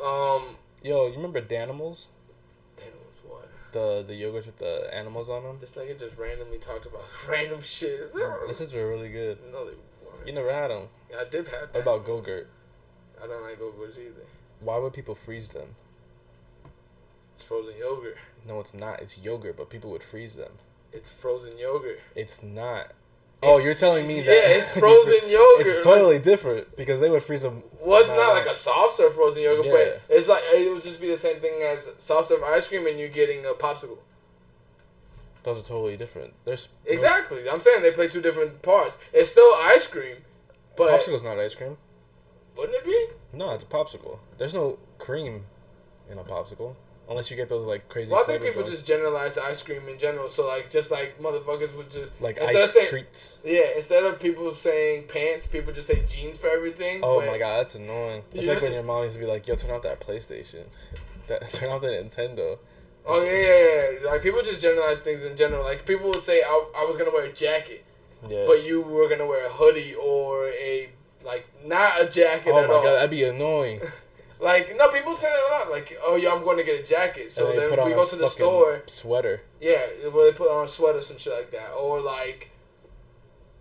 Um, 0.04 0.56
Yo, 0.82 1.06
you 1.06 1.14
remember 1.16 1.40
Danimals? 1.40 2.08
was 2.76 3.20
what? 3.24 3.48
The 3.72 4.04
the 4.06 4.14
yogurts 4.20 4.46
with 4.46 4.58
the 4.58 4.88
animals 4.94 5.28
on 5.28 5.42
them. 5.42 5.56
This 5.60 5.72
nigga 5.72 5.98
just 5.98 6.16
randomly 6.18 6.58
talked 6.58 6.86
about 6.86 7.04
random 7.28 7.60
shit. 7.62 8.12
This 8.46 8.60
is 8.60 8.74
really 8.74 9.08
good. 9.08 9.38
no, 9.52 9.64
they 9.64 9.72
weren't. 10.04 10.26
You 10.26 10.32
never 10.32 10.52
had 10.52 10.70
them. 10.70 10.82
I 11.18 11.24
did 11.24 11.46
have 11.48 11.70
What 11.72 11.82
about 11.82 12.04
Go-Gurt? 12.04 12.48
I 13.22 13.26
don't 13.26 13.42
like 13.42 13.58
Go-Gurts 13.58 13.96
either. 13.98 14.26
Why 14.60 14.78
would 14.78 14.92
people 14.92 15.14
freeze 15.14 15.50
them? 15.50 15.68
It's 17.34 17.44
frozen 17.44 17.74
yogurt. 17.78 18.16
No, 18.46 18.60
it's 18.60 18.72
not. 18.74 19.00
It's 19.02 19.22
yogurt, 19.24 19.56
but 19.56 19.68
people 19.68 19.90
would 19.90 20.02
freeze 20.02 20.34
them. 20.36 20.52
It's 20.96 21.10
frozen 21.10 21.58
yogurt. 21.58 22.00
It's 22.14 22.42
not. 22.42 22.92
Oh, 23.42 23.58
you're 23.58 23.74
telling 23.74 24.08
me 24.08 24.20
that? 24.22 24.26
Yeah, 24.26 24.56
it's 24.58 24.76
frozen 24.76 25.12
yogurt. 25.28 25.66
it's 25.66 25.84
totally 25.84 26.18
different 26.18 26.74
because 26.74 27.00
they 27.00 27.10
would 27.10 27.22
freeze 27.22 27.42
them. 27.42 27.62
Well, 27.80 28.00
it's 28.00 28.10
not 28.10 28.32
like 28.32 28.46
a 28.46 28.54
soft 28.54 28.94
serve 28.94 29.14
frozen 29.14 29.42
yogurt, 29.42 29.66
Yeah. 29.66 29.72
but 29.72 30.02
it's 30.08 30.28
like 30.28 30.42
it 30.54 30.72
would 30.72 30.82
just 30.82 31.00
be 31.00 31.08
the 31.08 31.16
same 31.18 31.36
thing 31.38 31.60
as 31.62 31.94
soft 31.98 32.28
serve 32.28 32.42
ice 32.42 32.66
cream 32.66 32.86
and 32.86 32.98
you 32.98 33.08
getting 33.08 33.44
a 33.44 33.50
popsicle. 33.50 33.98
Those 35.42 35.60
are 35.64 35.68
totally 35.68 35.96
different. 35.96 36.32
There's 36.44 36.68
Exactly. 36.86 37.48
I'm 37.48 37.60
saying 37.60 37.82
they 37.82 37.92
play 37.92 38.08
two 38.08 38.22
different 38.22 38.62
parts. 38.62 38.98
It's 39.12 39.30
still 39.30 39.52
ice 39.60 39.86
cream, 39.86 40.16
but 40.76 40.90
popsicle's 40.90 41.22
not 41.22 41.38
ice 41.38 41.54
cream. 41.54 41.76
wouldn't 42.56 42.76
it 42.76 42.84
be? 42.84 43.06
No, 43.36 43.52
it's 43.52 43.62
a 43.62 43.66
popsicle. 43.66 44.18
There's 44.38 44.54
no 44.54 44.78
cream 44.98 45.44
in 46.10 46.18
a 46.18 46.24
popsicle 46.24 46.74
unless 47.08 47.30
you 47.30 47.36
get 47.36 47.48
those 47.48 47.66
like 47.66 47.88
crazy. 47.88 48.10
Well, 48.12 48.22
I 48.22 48.26
think 48.26 48.42
people 48.42 48.62
just 48.64 48.86
generalize 48.86 49.38
ice 49.38 49.62
cream 49.62 49.88
in 49.88 49.98
general. 49.98 50.28
So 50.28 50.46
like, 50.46 50.70
just 50.70 50.90
like 50.90 51.20
motherfuckers 51.20 51.76
would 51.76 51.90
just 51.90 52.10
like 52.20 52.40
ice 52.40 52.72
saying- 52.72 52.86
treats. 52.88 53.38
Yeah, 53.44 53.64
instead 53.76 54.04
of 54.04 54.18
people 54.20 54.52
saying 54.54 55.04
pants, 55.08 55.46
people 55.46 55.72
just 55.72 55.88
say 55.88 56.02
jeans 56.06 56.38
for 56.38 56.48
everything. 56.48 57.00
Oh 57.02 57.20
but- 57.20 57.26
my 57.28 57.38
god, 57.38 57.58
that's 57.58 57.74
annoying. 57.76 58.22
It's 58.32 58.46
like 58.48 58.60
when 58.62 58.72
your 58.72 58.82
mom 58.82 59.04
used 59.04 59.14
to 59.16 59.20
be 59.20 59.26
like, 59.26 59.46
"Yo, 59.46 59.54
turn 59.54 59.70
off 59.70 59.82
that 59.82 60.00
PlayStation, 60.00 60.64
that 61.28 61.52
turn 61.52 61.70
off 61.70 61.80
the 61.82 61.88
Nintendo." 61.88 62.58
Oh 63.08 63.22
yeah, 63.22 63.30
yeah, 63.32 64.00
yeah. 64.02 64.10
Like 64.10 64.22
people 64.22 64.42
just 64.42 64.60
generalize 64.60 65.00
things 65.00 65.22
in 65.22 65.36
general. 65.36 65.62
Like 65.62 65.86
people 65.86 66.10
would 66.10 66.22
say, 66.22 66.42
I, 66.42 66.64
I 66.76 66.84
was 66.84 66.96
gonna 66.96 67.10
wear 67.12 67.26
a 67.26 67.32
jacket, 67.32 67.84
Yeah. 68.28 68.44
but 68.48 68.64
you 68.64 68.80
were 68.82 69.08
gonna 69.08 69.26
wear 69.26 69.46
a 69.46 69.48
hoodie 69.48 69.94
or 69.94 70.48
a 70.48 70.90
like 71.24 71.46
not 71.64 72.00
a 72.00 72.08
jacket 72.08 72.50
oh 72.52 72.58
at 72.58 72.68
my 72.68 72.74
all. 72.74 72.82
god, 72.82 72.94
that'd 72.94 73.10
be 73.10 73.22
annoying. 73.24 73.80
Like 74.40 74.76
no, 74.76 74.88
people 74.88 75.16
say 75.16 75.28
that 75.28 75.42
a 75.48 75.58
lot. 75.58 75.70
Like 75.70 75.98
oh 76.02 76.16
yeah, 76.16 76.32
I'm 76.32 76.44
going 76.44 76.58
to 76.58 76.64
get 76.64 76.80
a 76.80 76.82
jacket. 76.82 77.32
So 77.32 77.52
then 77.52 77.70
we 77.70 77.92
go 77.92 78.06
to 78.06 78.16
the 78.16 78.28
store. 78.28 78.82
Sweater. 78.86 79.42
Yeah, 79.60 79.80
where 80.10 80.30
they 80.30 80.36
put 80.36 80.48
on 80.50 80.66
a 80.66 80.68
sweater, 80.68 81.00
some 81.00 81.18
shit 81.18 81.32
like 81.32 81.50
that, 81.52 81.72
or 81.72 82.00
like. 82.00 82.50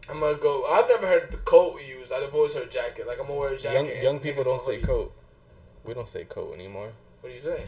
I'm 0.08 0.20
gonna 0.20 0.38
go. 0.38 0.66
I've 0.66 0.88
never 0.88 1.08
heard 1.08 1.32
the 1.32 1.38
coat 1.38 1.80
used. 1.84 2.14
I've 2.14 2.32
always 2.32 2.54
heard 2.54 2.70
jacket. 2.72 3.08
Like 3.08 3.20
I'm 3.20 3.26
gonna 3.26 3.40
wear 3.40 3.54
a 3.54 3.58
jacket. 3.58 3.96
Young 3.96 4.04
young 4.04 4.20
people 4.20 4.44
don't 4.44 4.62
say 4.62 4.76
hoodie. 4.76 4.86
coat. 4.86 5.14
We 5.84 5.96
don't 5.96 6.08
say 6.08 6.26
coat 6.26 6.54
anymore. 6.54 6.92
What 7.22 7.30
do 7.30 7.36
you 7.36 7.42
say? 7.42 7.64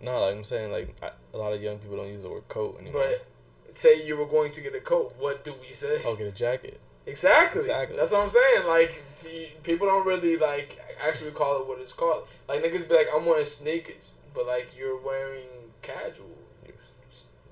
No, 0.00 0.20
like 0.20 0.34
I'm 0.34 0.44
saying, 0.44 0.72
like 0.72 0.96
I, 1.02 1.10
a 1.34 1.36
lot 1.36 1.52
of 1.52 1.62
young 1.62 1.78
people 1.78 1.96
don't 1.96 2.08
use 2.08 2.22
the 2.22 2.30
word 2.30 2.48
coat 2.48 2.78
anymore. 2.80 3.02
But 3.04 3.76
say 3.76 4.06
you 4.06 4.16
were 4.16 4.24
going 4.26 4.52
to 4.52 4.60
get 4.62 4.74
a 4.74 4.80
coat. 4.80 5.14
What 5.18 5.44
do 5.44 5.54
we 5.60 5.74
say? 5.74 6.00
oh, 6.06 6.16
get 6.16 6.26
a 6.26 6.32
jacket. 6.32 6.80
Exactly. 7.06 7.60
Exactly. 7.60 7.96
That's 7.96 8.12
what 8.12 8.22
I'm 8.22 8.28
saying. 8.28 8.66
Like 8.66 9.02
the- 9.22 9.48
people 9.62 9.86
don't 9.86 10.06
really 10.06 10.36
like 10.36 10.78
actually 11.02 11.30
call 11.30 11.60
it 11.60 11.66
what 11.66 11.78
it's 11.80 11.92
called. 11.92 12.26
Like 12.48 12.62
niggas 12.62 12.88
be 12.88 12.94
like, 12.94 13.08
I'm 13.14 13.24
wearing 13.26 13.46
sneakers, 13.46 14.16
but 14.34 14.46
like 14.46 14.70
you're 14.76 15.02
wearing 15.04 15.46
casual. 15.82 16.26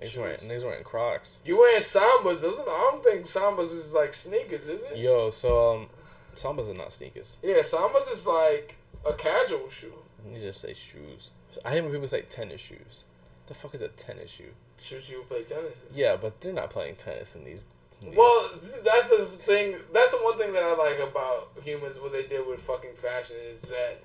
Niggas 0.01 0.17
wearing, 0.17 0.37
niggas 0.39 0.63
wearing 0.65 0.85
Crocs. 0.85 1.41
You 1.45 1.59
wearing 1.59 1.81
sambas? 1.81 2.43
Those 2.43 2.61
I 2.61 2.65
don't 2.65 3.03
think 3.03 3.25
sambas 3.25 3.73
is 3.73 3.93
like 3.93 4.15
sneakers, 4.15 4.69
is 4.69 4.81
it? 4.85 4.97
Yo, 4.97 5.31
so 5.31 5.75
um, 5.75 5.87
sambas 6.35 6.71
are 6.71 6.75
not 6.75 6.93
sneakers. 6.93 7.39
Yeah, 7.43 7.59
sambas 7.63 8.11
is 8.13 8.25
like 8.27 8.77
a 9.09 9.13
casual 9.15 9.69
shoe. 9.69 9.93
You 10.33 10.41
just 10.41 10.61
say 10.61 10.73
shoes. 10.73 11.31
I 11.65 11.73
hate 11.73 11.81
when 11.83 11.91
people 11.91 12.07
say 12.07 12.23
tennis 12.23 12.61
shoes. 12.61 13.07
The 13.49 13.55
fuck 13.55 13.75
is 13.75 13.83
a 13.83 13.89
tennis 13.89 14.31
shoe? 14.31 14.53
Shoes 14.79 15.11
you 15.11 15.25
play 15.29 15.43
tennis. 15.43 15.83
in. 15.91 15.99
Yeah, 15.99 16.15
but 16.17 16.41
they're 16.41 16.53
not 16.53 16.71
playing 16.71 16.95
tennis 16.95 17.35
in 17.35 17.43
these. 17.45 17.65
Well, 18.03 18.51
that's 18.85 19.09
the 19.09 19.25
thing. 19.25 19.77
That's 19.93 20.13
the 20.13 20.19
one 20.19 20.39
thing 20.39 20.53
that 20.53 20.63
I 20.63 20.75
like 20.75 20.99
about 21.01 21.51
humans. 21.63 21.99
What 21.99 22.13
they 22.13 22.27
did 22.27 22.47
with 22.47 22.61
fucking 22.61 22.95
fashion 22.95 23.37
is 23.55 23.63
that 23.63 24.01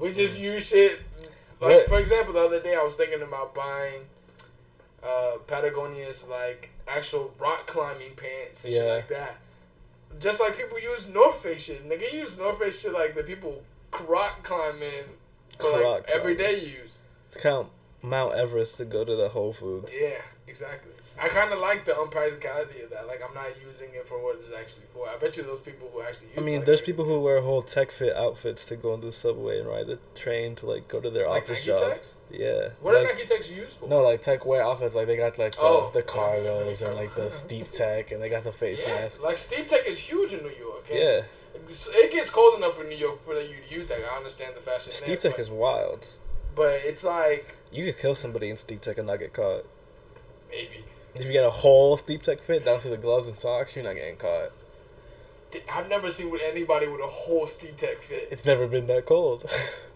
We 0.00 0.12
just 0.12 0.40
use 0.40 0.66
shit. 0.66 1.00
Like 1.60 1.76
What? 1.76 1.88
for 1.88 1.98
example, 1.98 2.32
the 2.32 2.40
other 2.40 2.60
day 2.60 2.74
I 2.74 2.82
was 2.82 2.96
thinking 2.96 3.22
about 3.22 3.54
buying 3.54 4.00
uh, 5.04 5.38
Patagonia's 5.46 6.28
like 6.28 6.70
actual 6.88 7.32
rock 7.38 7.66
climbing 7.66 8.14
pants 8.16 8.64
and 8.64 8.74
shit 8.74 8.86
like 8.88 9.08
that. 9.08 9.36
Just 10.18 10.40
like 10.40 10.56
people 10.56 10.80
use 10.80 11.08
North 11.08 11.42
Face 11.42 11.64
shit. 11.64 11.88
Nigga 11.88 12.12
use 12.12 12.36
North 12.38 12.58
Face 12.58 12.80
shit 12.80 12.92
like 12.92 13.14
the 13.14 13.22
people 13.22 13.62
rock 14.08 14.42
climbing 14.42 15.04
for 15.58 15.70
like 15.72 15.84
Rock 15.84 16.04
everyday 16.08 16.64
use. 16.64 16.98
To 17.32 17.38
count 17.38 17.68
Mount 18.02 18.34
Everest 18.34 18.76
to 18.78 18.84
go 18.84 19.04
to 19.04 19.14
the 19.14 19.28
Whole 19.28 19.52
Foods. 19.52 19.92
Yeah, 19.98 20.22
exactly. 20.46 20.92
I 21.22 21.28
kind 21.28 21.52
of 21.52 21.58
like 21.60 21.84
the 21.84 21.92
unpracticality 21.92 22.82
of 22.84 22.90
that. 22.90 23.06
Like 23.06 23.20
I'm 23.26 23.34
not 23.34 23.48
using 23.64 23.90
it 23.92 24.06
for 24.06 24.22
what 24.22 24.36
it's 24.36 24.50
actually 24.58 24.86
for. 24.94 25.08
I 25.08 25.16
bet 25.18 25.36
you 25.36 25.42
those 25.42 25.60
people 25.60 25.90
who 25.92 26.00
actually 26.02 26.28
use. 26.28 26.36
It. 26.38 26.40
I 26.40 26.44
mean, 26.44 26.56
like 26.58 26.66
there's 26.66 26.80
people 26.80 27.04
who 27.04 27.20
wear 27.20 27.40
whole 27.42 27.62
tech 27.62 27.90
fit 27.90 28.16
outfits 28.16 28.64
to 28.66 28.76
go 28.76 28.92
on 28.94 29.00
the 29.02 29.12
subway 29.12 29.58
and 29.60 29.68
ride 29.68 29.86
the 29.86 29.98
train 30.14 30.54
to 30.56 30.66
like 30.66 30.88
go 30.88 31.00
to 31.00 31.10
their 31.10 31.28
like 31.28 31.42
office 31.42 31.66
Nike 31.66 31.78
job. 31.80 31.90
Techs. 31.92 32.14
Yeah. 32.30 32.68
What 32.80 32.94
like, 32.94 33.04
are 33.04 33.14
Nike 33.14 33.26
Techs 33.26 33.50
used 33.50 33.76
for? 33.76 33.88
No, 33.88 34.02
like 34.02 34.22
tech 34.22 34.46
wear 34.46 34.62
outfits. 34.62 34.94
Like 34.94 35.06
they 35.08 35.16
got 35.16 35.38
like 35.38 35.52
the, 35.52 35.60
Oh. 35.62 35.90
the 35.92 36.02
cargos 36.02 36.80
and 36.86 36.96
like 36.96 37.14
the 37.14 37.30
steep 37.30 37.70
tech, 37.80 38.12
and 38.12 38.22
they 38.22 38.28
got 38.30 38.44
the 38.44 38.52
face 38.52 38.82
Yeah, 38.86 38.94
mask. 38.94 39.22
like 39.22 39.36
Steep 39.36 39.66
Tech 39.66 39.86
is 39.86 39.98
huge 39.98 40.32
in 40.32 40.40
New 40.42 40.54
York. 40.58 40.86
and 40.90 40.98
Yeah, 40.98 41.22
It 41.68 42.12
gets 42.12 42.30
cold 42.30 42.56
enough 42.56 42.80
in 42.80 42.88
New 42.88 42.96
York 42.96 43.18
for 43.20 43.34
you 43.40 43.56
to 43.68 43.74
use 43.74 43.88
that. 43.88 43.98
I 44.10 44.16
understand 44.16 44.54
the 44.56 44.60
fashion. 44.62 44.92
steep 44.92 45.20
tech 45.20 45.32
but, 45.32 45.40
is 45.40 45.50
wild. 45.50 46.06
But 46.54 46.80
it's 46.84 47.04
like 47.04 47.54
You 47.70 47.84
could 47.84 48.00
kill 48.00 48.14
somebody 48.14 48.48
in 48.48 48.56
steep 48.56 48.80
tech 48.80 48.96
and 48.98 49.06
not 49.06 49.18
get 49.18 49.32
caught. 49.32 49.64
maybe. 50.50 50.84
If 51.14 51.24
you 51.26 51.32
get 51.32 51.44
a 51.44 51.50
whole 51.50 51.96
steep 51.96 52.22
tech 52.22 52.40
fit 52.40 52.64
down 52.64 52.80
to 52.80 52.88
the 52.88 52.96
gloves 52.96 53.28
and 53.28 53.36
socks, 53.36 53.74
you're 53.74 53.84
not 53.84 53.94
getting 53.96 54.16
caught. 54.16 54.50
I've 55.72 55.88
never 55.88 56.10
seen 56.10 56.30
with 56.30 56.42
anybody 56.44 56.86
with 56.86 57.00
a 57.00 57.06
whole 57.08 57.46
Steep 57.48 57.76
Tech 57.76 58.02
fit. 58.02 58.28
It's 58.30 58.44
never 58.44 58.68
been 58.68 58.86
that 58.86 59.04
cold. 59.04 59.44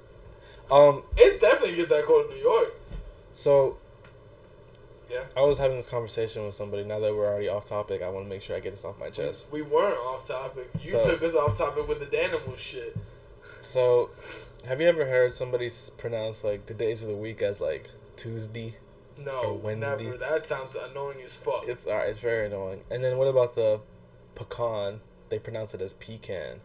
um, 0.71 1.05
It 1.17 1.41
definitely 1.41 1.77
gets 1.77 1.89
that 1.91 2.05
cold 2.05 2.27
in 2.31 2.37
New 2.37 2.43
York. 2.43 2.75
so 3.33 3.77
Yeah. 5.09 5.23
I 5.37 5.43
was 5.43 5.59
having 5.59 5.77
this 5.77 5.87
conversation 5.87 6.45
with 6.45 6.57
somebody. 6.57 6.83
Now 6.83 6.99
that 6.99 7.15
we're 7.15 7.29
already 7.29 7.49
off 7.49 7.67
topic, 7.67 8.03
I 8.03 8.09
want 8.09 8.27
to 8.27 8.29
make 8.29 8.43
sure 8.43 8.57
I 8.57 8.61
get 8.61 8.73
this 8.73 8.85
off 8.85 8.99
my 8.99 9.11
chest. 9.11 9.47
We 9.53 9.63
weren't 9.63 9.97
off 9.99 10.27
topic. 10.27 10.69
You 10.81 10.91
So- 10.91 11.03
took 11.03 11.23
us 11.23 11.37
off 11.37 11.57
topic 11.57 11.87
with 11.87 12.01
the 12.01 12.07
Danimal 12.07 12.59
shit. 12.59 12.97
So, 13.61 14.11
have 14.67 14.81
you 14.81 14.89
ever 14.89 15.07
heard 15.07 15.33
somebody 15.33 15.71
pronounce 15.99 16.43
like 16.43 16.67
the 16.67 16.75
days 16.75 17.03
of 17.05 17.09
the 17.11 17.15
week 17.17 17.43
as 17.43 17.61
like 17.61 17.91
Tuesday? 18.17 18.75
No, 19.19 19.61
Wednesday. 19.63 20.05
never. 20.05 20.17
That 20.17 20.45
sounds 20.45 20.75
annoying 20.75 21.19
as 21.25 21.37
fuck. 21.37 21.65
It's 21.67 21.87
alright. 21.87 22.11
It's 22.11 22.21
very 22.21 22.47
annoying. 22.47 22.81
And 22.91 23.03
then 23.03 23.17
what 23.17 23.29
about 23.29 23.55
the 23.55 23.81
pecan? 24.35 25.01
They 25.29 25.39
pronounce 25.39 25.75
it 25.75 25.81
as 25.81 25.93
pecan. 25.93 26.61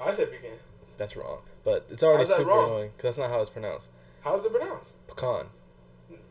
I 0.00 0.12
said 0.12 0.30
pecan. 0.30 0.56
That's 0.96 1.16
wrong. 1.16 1.40
But 1.64 1.86
it's 1.90 2.02
already 2.02 2.24
super 2.24 2.44
wrong? 2.48 2.64
annoying 2.66 2.90
because 2.96 3.16
that's 3.16 3.18
not 3.18 3.30
how 3.30 3.40
it's 3.40 3.50
pronounced. 3.50 3.88
How's 4.22 4.44
it 4.44 4.52
pronounced? 4.52 4.92
Pecan. 5.08 5.46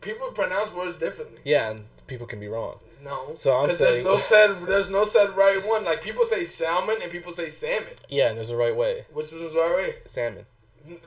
People 0.02 0.28
pronounce 0.30 0.74
words 0.74 0.96
differently. 0.96 1.40
Yeah, 1.44 1.72
and 1.72 1.86
people 2.08 2.28
can 2.28 2.40
be 2.40 2.48
wrong. 2.48 2.80
No. 3.04 3.34
So 3.34 3.56
I'm 3.56 3.64
Because 3.64 3.80
there's 3.80 4.04
no 4.04 4.18
said 4.18 4.56
there's 4.66 4.90
no 4.90 5.06
said 5.06 5.36
right 5.36 5.62
one. 5.66 5.86
Like 5.86 6.02
people 6.02 6.26
say 6.26 6.46
salmon 6.46 6.98
and 7.02 7.12
people 7.12 7.32
say 7.32 7.50
salmon. 7.50 7.94
Yeah, 8.10 8.30
and 8.30 8.38
there's 8.38 8.50
a 8.50 8.58
right 8.58 8.76
way. 8.76 9.06
Which 9.14 9.32
one's 9.32 9.54
the 9.54 9.60
right 9.60 9.76
way? 9.76 9.94
Salmon. 10.06 10.46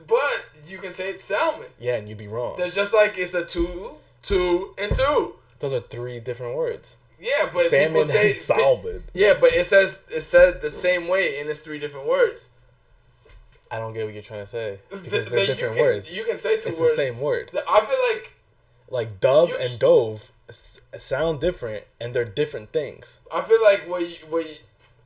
But 0.07 0.49
you 0.67 0.77
can 0.77 0.93
say 0.93 1.09
it's 1.09 1.23
salmon. 1.23 1.67
Yeah, 1.79 1.95
and 1.95 2.07
you'd 2.07 2.17
be 2.17 2.27
wrong. 2.27 2.55
There's 2.57 2.75
just 2.75 2.93
like 2.93 3.17
it's 3.17 3.33
a 3.33 3.43
two, 3.45 3.95
two, 4.21 4.73
and 4.77 4.93
two. 4.95 5.35
Those 5.59 5.73
are 5.73 5.79
three 5.79 6.19
different 6.19 6.55
words. 6.55 6.97
Yeah, 7.19 7.49
but 7.53 7.63
Salmon 7.69 7.89
people 7.89 8.05
say 8.05 8.29
and 8.31 8.39
salmon. 8.39 9.03
Yeah, 9.13 9.33
but 9.39 9.53
it 9.53 9.65
says 9.65 10.07
it 10.13 10.21
said 10.21 10.61
the 10.61 10.71
same 10.71 11.07
way 11.07 11.39
and 11.39 11.49
it's 11.49 11.61
three 11.61 11.79
different 11.79 12.07
words. 12.07 12.49
I 13.69 13.77
don't 13.79 13.93
get 13.93 14.05
what 14.05 14.13
you're 14.13 14.23
trying 14.23 14.41
to 14.41 14.45
say 14.47 14.79
because 14.89 15.25
then 15.25 15.29
they're 15.31 15.39
you 15.41 15.45
different 15.47 15.75
can- 15.75 15.83
words. 15.85 16.11
You 16.11 16.23
can 16.25 16.37
say 16.37 16.55
two 16.59 16.69
It's 16.69 16.79
words. 16.79 16.81
It's 16.81 16.91
the 16.91 16.95
same 16.95 17.19
word. 17.19 17.51
I 17.67 17.79
feel 17.81 17.99
like 18.15 18.33
Like 18.89 19.19
dove 19.19 19.49
You- 19.49 19.57
and 19.59 19.79
dove 19.79 20.31
sound 20.49 21.39
different, 21.39 21.85
and 22.01 22.13
they're 22.13 22.25
different 22.25 22.73
things. 22.73 23.19
I 23.33 23.41
feel 23.41 23.61
like 23.63 23.87
what 23.87 24.01
you, 24.01 24.15
what 24.29 24.45
you, 24.49 24.55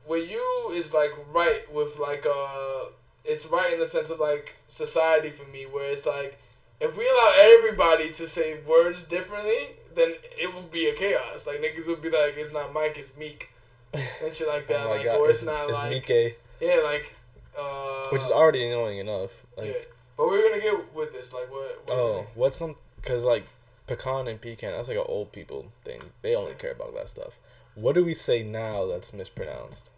what 0.06 0.28
you 0.28 0.70
is 0.72 0.92
like 0.94 1.10
right 1.32 1.70
with 1.72 1.98
like 1.98 2.24
uh 2.26 2.86
it's 3.24 3.46
right 3.46 3.72
in 3.72 3.78
the 3.80 3.86
sense 3.86 4.08
of 4.10 4.18
like 4.20 4.56
society 4.68 5.28
for 5.30 5.48
me 5.50 5.64
where 5.64 5.90
it's 5.90 6.06
like 6.06 6.38
if 6.80 6.96
we 6.96 7.04
allow 7.08 7.32
everybody 7.38 8.10
to 8.10 8.26
say 8.26 8.58
words 8.66 9.04
differently 9.04 9.76
then 9.94 10.12
it 10.38 10.52
will 10.54 10.62
be 10.62 10.88
a 10.88 10.94
chaos 10.94 11.46
like 11.46 11.60
niggas 11.62 11.86
will 11.86 11.96
be 11.96 12.10
like 12.10 12.34
it's 12.36 12.52
not 12.52 12.72
Mike 12.72 12.94
it's 12.96 13.16
Meek 13.16 13.52
and 13.94 14.34
shit 14.34 14.48
like 14.48 14.66
that 14.68 14.86
oh 14.86 14.90
like 14.90 15.04
god, 15.04 15.18
or 15.18 15.30
it's, 15.30 15.42
not 15.42 15.68
it's 15.68 15.78
like 15.78 15.90
Mike, 15.90 16.38
yeah 16.60 16.80
like 16.84 17.14
uh 17.58 18.08
which 18.10 18.22
is 18.22 18.30
already 18.30 18.66
annoying 18.66 18.98
enough. 18.98 19.44
Like, 19.56 19.68
yeah 19.68 19.84
but 20.16 20.28
we're 20.28 20.48
gonna 20.48 20.62
get 20.62 20.94
with 20.94 21.12
this 21.12 21.32
like 21.32 21.50
what, 21.50 21.82
what 21.86 21.96
oh, 21.96 22.26
what's 22.34 22.56
some? 22.56 22.74
Because 22.96 23.24
like 23.24 23.46
pecan 23.86 24.28
and 24.28 24.40
pecan, 24.40 24.72
that's 24.72 24.88
like 24.88 24.96
an 24.96 25.04
old 25.06 25.30
people 25.32 25.66
thing. 25.84 26.00
They 26.22 26.34
only 26.34 26.54
care 26.54 26.72
about 26.72 26.94
that 26.94 27.08
stuff. 27.08 27.38
What 27.74 27.94
do 27.94 28.02
we 28.02 28.14
say 28.14 28.42
now 28.42 28.86
that's 28.86 29.12
mispronounced? 29.12 29.90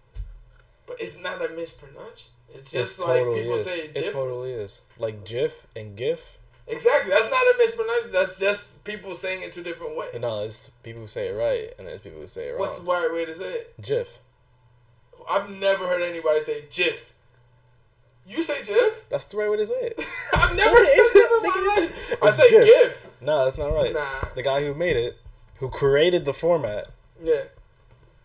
but 0.89 0.97
it's 0.99 1.23
not 1.23 1.45
a 1.45 1.55
mispronunciation 1.55 2.31
it's 2.53 2.75
It 2.75 2.79
just 2.79 3.01
like 3.01 3.21
totally 3.21 3.41
people 3.43 3.55
is. 3.57 3.65
say 3.67 3.81
It 3.81 3.95
different 3.95 4.15
totally 4.15 4.53
is. 4.53 4.81
Like 4.99 5.25
GIF 5.27 5.67
and 5.77 5.95
GIF. 5.95 6.39
Exactly 6.69 7.11
that's 7.11 7.31
not 7.31 7.41
a 7.41 7.55
mispronunciation 7.59 8.13
that's 8.13 8.39
just 8.39 8.85
people 8.85 9.15
saying 9.15 9.43
it 9.43 9.53
two 9.53 9.63
different 9.63 9.97
ways 9.97 10.11
No, 10.21 10.45
it's 10.45 10.71
people 10.83 11.03
who 11.03 11.09
say 11.09 11.29
it 11.29 11.33
right, 11.33 11.73
and 11.79 11.87
there's 11.89 12.01
people 12.01 12.21
who 12.21 12.27
say 12.27 12.49
it 12.49 12.51
wrong. 12.53 12.61
What's 12.61 12.79
the 12.79 12.85
right 12.87 13.11
way 13.13 13.25
to 13.25 13.35
say 13.35 13.53
it? 13.53 13.75
GIF. 13.81 14.19
I've 15.29 15.51
never 15.51 15.87
heard 15.87 16.03
anybody 16.03 16.41
say 16.41 16.65
GIF. 16.71 17.15
You 18.27 18.43
say 18.43 18.63
GIF? 18.63 19.09
That's 19.09 19.25
the 19.27 19.37
right 19.39 19.51
way 19.51 19.57
to 19.59 19.67
say 19.67 19.75
it. 19.81 20.01
I've 20.35 20.55
never 20.55 20.77
said 20.85 21.09
that 21.15 21.41
in 21.43 21.51
my 21.51 21.83
life. 21.87 22.19
I 22.23 22.31
say 22.31 22.49
GIF. 22.51 22.65
GIF. 22.65 23.07
No, 23.21 23.45
that's 23.45 23.59
not 23.59 23.73
right. 23.73 23.93
Nah. 23.93 24.29
The 24.35 24.43
guy 24.43 24.63
who 24.63 24.75
made 24.75 24.97
it, 24.97 25.19
who 25.57 25.69
created 25.71 26.25
the 26.25 26.33
format, 26.35 26.87
Yeah, 27.23 27.43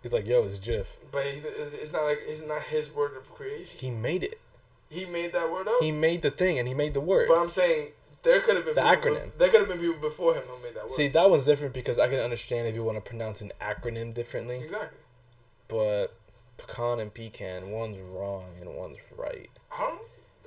he's 0.01 0.13
like, 0.13 0.27
"Yo, 0.27 0.43
it's 0.43 0.59
GIF." 0.59 0.97
but 1.11 1.23
he, 1.25 1.39
it's 1.39 1.93
not 1.93 2.03
like 2.03 2.19
it's 2.25 2.45
not 2.45 2.61
his 2.63 2.93
word 2.93 3.15
of 3.17 3.29
creation. 3.33 3.77
He 3.79 3.89
made 3.89 4.23
it. 4.23 4.39
He 4.89 5.05
made 5.05 5.33
that 5.33 5.51
word 5.51 5.67
up. 5.67 5.75
He 5.81 5.91
made 5.91 6.21
the 6.21 6.29
thing, 6.31 6.59
and 6.59 6.67
he 6.67 6.73
made 6.73 6.93
the 6.93 7.01
word. 7.01 7.27
but 7.27 7.39
I'm 7.39 7.49
saying 7.49 7.87
there 8.23 8.41
could 8.41 8.55
have 8.55 8.65
been 8.65 8.75
The 8.75 8.81
acronym. 8.81 9.27
bef- 9.27 9.37
there 9.37 9.49
could 9.49 9.59
have 9.61 9.69
been 9.69 9.79
people 9.79 10.01
before 10.01 10.33
him 10.35 10.43
who 10.47 10.61
made 10.63 10.75
that 10.75 10.83
word. 10.83 10.91
See, 10.91 11.07
that 11.09 11.29
one's 11.29 11.45
different 11.45 11.73
because 11.73 11.99
I 11.99 12.07
can 12.07 12.19
understand 12.19 12.67
if 12.67 12.75
you 12.75 12.83
want 12.83 12.97
to 12.97 13.01
pronounce 13.07 13.41
an 13.41 13.51
acronym 13.61 14.13
differently, 14.13 14.59
exactly. 14.61 14.97
but 15.67 16.07
pecan 16.57 16.99
and 16.99 17.13
pecan, 17.13 17.71
one's 17.71 17.97
wrong 17.99 18.45
and 18.61 18.75
one's 18.75 18.97
right. 19.17 19.49
I 19.71 19.79
don't. 19.81 19.99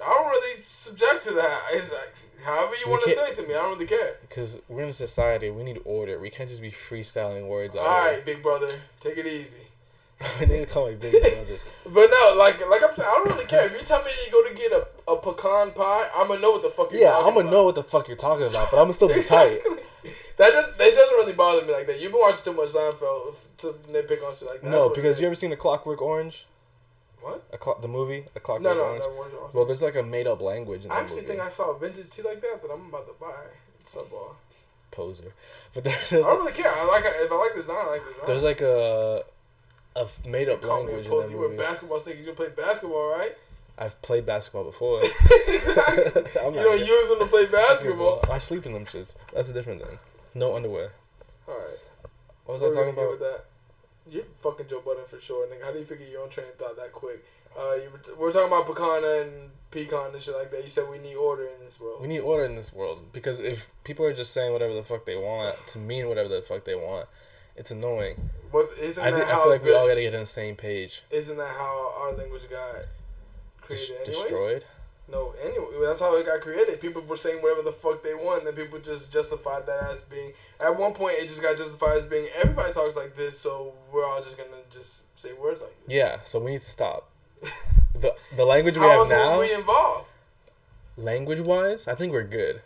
I 0.02 0.08
don't 0.08 0.28
really 0.28 0.62
subject 0.62 1.22
to 1.24 1.32
that. 1.34 1.62
It's 1.72 1.90
like 1.90 2.12
however 2.44 2.72
you 2.74 2.82
We 2.86 2.92
want 2.92 3.04
to 3.04 3.10
say 3.14 3.28
it 3.28 3.36
to 3.36 3.42
me. 3.42 3.54
I 3.54 3.58
don't 3.62 3.74
really 3.74 3.86
care. 3.86 4.16
Because 4.20 4.60
we're 4.68 4.82
in 4.82 4.90
a 4.90 4.92
society, 4.92 5.50
we 5.50 5.62
need 5.62 5.80
order. 5.86 6.18
We 6.18 6.28
can't 6.28 6.48
just 6.50 6.60
be 6.60 6.70
freestyling 6.70 7.48
words 7.48 7.76
All 7.76 7.86
right, 7.86 8.22
big 8.24 8.42
brother, 8.42 8.78
take 9.00 9.16
it 9.16 9.26
easy. 9.26 9.62
call 10.72 10.88
me 10.88 10.94
big 10.94 11.12
brother. 11.12 11.58
But 11.84 12.08
no, 12.10 12.34
like 12.38 12.66
like 12.68 12.82
I'm 12.82 12.92
saying, 12.92 13.08
I 13.08 13.14
don't 13.24 13.28
really 13.28 13.44
care. 13.46 13.66
If 13.66 13.72
you 13.72 13.82
tell 13.84 14.02
me 14.02 14.10
you 14.24 14.32
go 14.32 14.48
to 14.48 14.54
get 14.54 14.72
a, 14.72 14.86
a 15.10 15.16
pecan 15.16 15.72
pie, 15.72 16.08
I'm 16.16 16.28
gonna 16.28 16.40
know 16.40 16.52
what 16.52 16.62
the 16.62 16.70
fuck 16.70 16.90
you're 16.90 17.02
Yeah, 17.02 17.10
talking 17.10 17.26
I'm 17.28 17.34
gonna 17.34 17.40
about. 17.48 17.52
know 17.52 17.64
what 17.64 17.74
the 17.74 17.82
fuck 17.82 18.08
you're 18.08 18.16
talking 18.16 18.46
about, 18.46 18.70
but 18.70 18.78
I'm 18.78 18.84
gonna 18.84 18.92
still 18.94 19.08
be 19.08 19.22
tight. 19.22 19.60
That 20.36 20.52
just 20.52 20.76
that 20.76 20.94
doesn't 20.94 21.16
really 21.16 21.32
bother 21.32 21.66
me 21.66 21.72
like 21.72 21.86
that. 21.86 21.98
You've 21.98 22.12
been 22.12 22.20
watching 22.20 22.44
too 22.44 22.52
much 22.52 22.68
Seinfeld 22.68 23.34
to 23.56 23.68
nitpick 23.90 24.22
on 24.22 24.34
shit 24.36 24.46
like 24.46 24.60
that. 24.60 24.70
No, 24.70 24.90
because 24.90 25.18
you 25.18 25.26
ever 25.26 25.34
seen 25.34 25.48
the 25.48 25.56
Clockwork 25.56 26.02
Orange? 26.02 26.46
what? 27.22 27.42
A 27.54 27.56
clock, 27.58 27.80
the 27.80 27.88
movie, 27.88 28.24
a 28.36 28.40
Clockwork 28.40 28.62
No, 28.62 28.74
no, 28.74 28.82
Orange. 28.84 29.04
no. 29.32 29.50
Well, 29.54 29.64
there's 29.64 29.80
like 29.80 29.96
a 29.96 30.02
made 30.02 30.26
up 30.26 30.42
language 30.42 30.84
in 30.84 30.90
I 30.92 31.00
actually 31.00 31.22
movie. 31.22 31.28
think 31.28 31.40
I 31.40 31.48
saw 31.48 31.70
a 31.74 31.78
vintage 31.78 32.10
tee 32.10 32.20
like 32.22 32.42
that 32.42 32.60
that 32.62 32.70
I'm 32.70 32.86
about 32.86 33.06
to 33.06 33.14
buy. 33.18 33.32
Sub 33.86 34.08
ball. 34.10 34.36
Poser, 34.90 35.32
but 35.74 35.84
there's 35.84 36.12
I 36.12 36.16
don't 36.18 36.38
really 36.40 36.52
care. 36.52 36.70
I 36.70 36.84
like 36.84 37.04
if 37.06 37.32
I 37.32 37.34
like 37.34 37.54
the 37.54 37.60
design, 37.60 37.76
I 37.80 37.90
like 37.92 38.06
design. 38.06 38.24
there's 38.26 38.42
like 38.42 38.60
a 38.60 39.24
a 39.96 40.06
made 40.28 40.48
up 40.48 40.64
language 40.64 41.06
You 41.06 41.12
wear 41.14 41.28
movie. 41.48 41.56
basketball 41.56 41.98
sneakers. 41.98 42.26
You 42.26 42.32
play 42.32 42.48
basketball, 42.48 43.08
right? 43.08 43.32
I've 43.78 44.00
played 44.02 44.24
basketball 44.24 44.64
before. 44.64 45.00
exactly. 45.48 46.22
You 46.34 46.40
don't 46.42 46.78
good. 46.78 46.86
use 46.88 47.08
them 47.08 47.18
to 47.18 47.26
play 47.26 47.46
basketball. 47.46 48.20
I 48.30 48.38
sleep 48.38 48.64
in 48.66 48.72
them 48.72 48.84
shits. 48.86 49.14
That's 49.34 49.48
a 49.50 49.52
different 49.52 49.82
thing. 49.82 49.98
No 50.34 50.56
underwear. 50.56 50.92
All 51.48 51.54
right. 51.54 51.78
What 52.44 52.54
was 52.54 52.62
What 52.62 52.72
I 52.72 52.74
talking 52.74 52.92
about? 52.94 53.10
with 53.10 53.20
that? 53.20 53.44
You're 54.08 54.24
fucking 54.40 54.66
Joe 54.68 54.80
Budden 54.80 55.04
for 55.06 55.20
sure, 55.20 55.46
nigga. 55.48 55.64
How 55.64 55.72
do 55.72 55.78
you 55.80 55.84
figure 55.84 56.06
your 56.06 56.22
own 56.22 56.28
train 56.30 56.46
of 56.48 56.54
thought 56.54 56.76
that 56.76 56.92
quick? 56.92 57.24
Uh, 57.58 57.74
you 57.74 57.90
were, 57.90 57.98
t- 57.98 58.12
we're 58.16 58.30
talking 58.32 58.46
about 58.48 58.66
pecan 58.66 59.02
and 59.04 59.50
pecan 59.70 60.12
and 60.12 60.22
shit 60.22 60.36
like 60.36 60.50
that. 60.52 60.62
You 60.62 60.70
said 60.70 60.84
we 60.90 60.98
need 60.98 61.16
order 61.16 61.44
in 61.46 61.64
this 61.64 61.80
world. 61.80 62.00
We 62.00 62.06
need 62.08 62.20
order 62.20 62.44
in 62.44 62.54
this 62.54 62.72
world 62.72 63.12
because 63.12 63.40
if 63.40 63.68
people 63.82 64.04
are 64.06 64.12
just 64.14 64.32
saying 64.32 64.52
whatever 64.52 64.74
the 64.74 64.82
fuck 64.82 65.04
they 65.06 65.16
want 65.16 65.56
to 65.68 65.78
mean 65.78 66.08
whatever 66.08 66.28
the 66.28 66.40
fuck 66.42 66.64
they 66.64 66.74
want, 66.76 67.08
it's 67.56 67.70
annoying. 67.70 68.30
What 68.50 68.68
isn't 68.80 69.02
I, 69.02 69.10
think, 69.10 69.24
I 69.26 69.34
feel 69.36 69.50
like 69.50 69.64
we 69.64 69.74
all 69.74 69.86
gotta 69.88 70.00
get 70.00 70.14
on 70.14 70.20
the 70.20 70.26
same 70.26 70.56
page. 70.56 71.02
isn't 71.10 71.36
that 71.36 71.48
how 71.48 71.92
our 72.00 72.12
language 72.12 72.48
got 72.50 72.84
created? 73.60 74.04
destroyed. 74.04 74.64
No, 75.08 75.34
anyway, 75.40 75.66
that's 75.84 76.00
how 76.00 76.16
it 76.16 76.26
got 76.26 76.40
created. 76.40 76.80
People 76.80 77.00
were 77.02 77.16
saying 77.16 77.40
whatever 77.40 77.62
the 77.62 77.70
fuck 77.70 78.02
they 78.02 78.14
want, 78.14 78.44
and 78.44 78.48
then 78.48 78.64
people 78.64 78.80
just 78.80 79.12
justified 79.12 79.64
that 79.66 79.84
as 79.90 80.00
being. 80.02 80.32
At 80.58 80.76
one 80.76 80.94
point, 80.94 81.14
it 81.18 81.28
just 81.28 81.40
got 81.42 81.56
justified 81.56 81.96
as 81.98 82.04
being 82.06 82.26
everybody 82.34 82.72
talks 82.72 82.96
like 82.96 83.14
this, 83.14 83.38
so 83.38 83.72
we're 83.92 84.04
all 84.04 84.20
just 84.20 84.36
gonna 84.36 84.50
just 84.70 85.16
say 85.18 85.32
words 85.34 85.60
like 85.60 85.70
this. 85.86 85.96
Yeah, 85.96 86.18
so 86.24 86.40
we 86.40 86.52
need 86.52 86.60
to 86.60 86.70
stop. 86.70 87.08
the 87.94 88.16
The 88.34 88.44
language 88.44 88.76
we 88.76 88.82
How 88.82 88.98
have 89.04 89.08
now, 89.10 89.38
would 89.38 89.48
we 89.48 89.54
involve? 89.54 90.06
language 90.96 91.40
wise, 91.40 91.86
I 91.86 91.94
think 91.94 92.12
we're 92.12 92.24
good. 92.24 92.62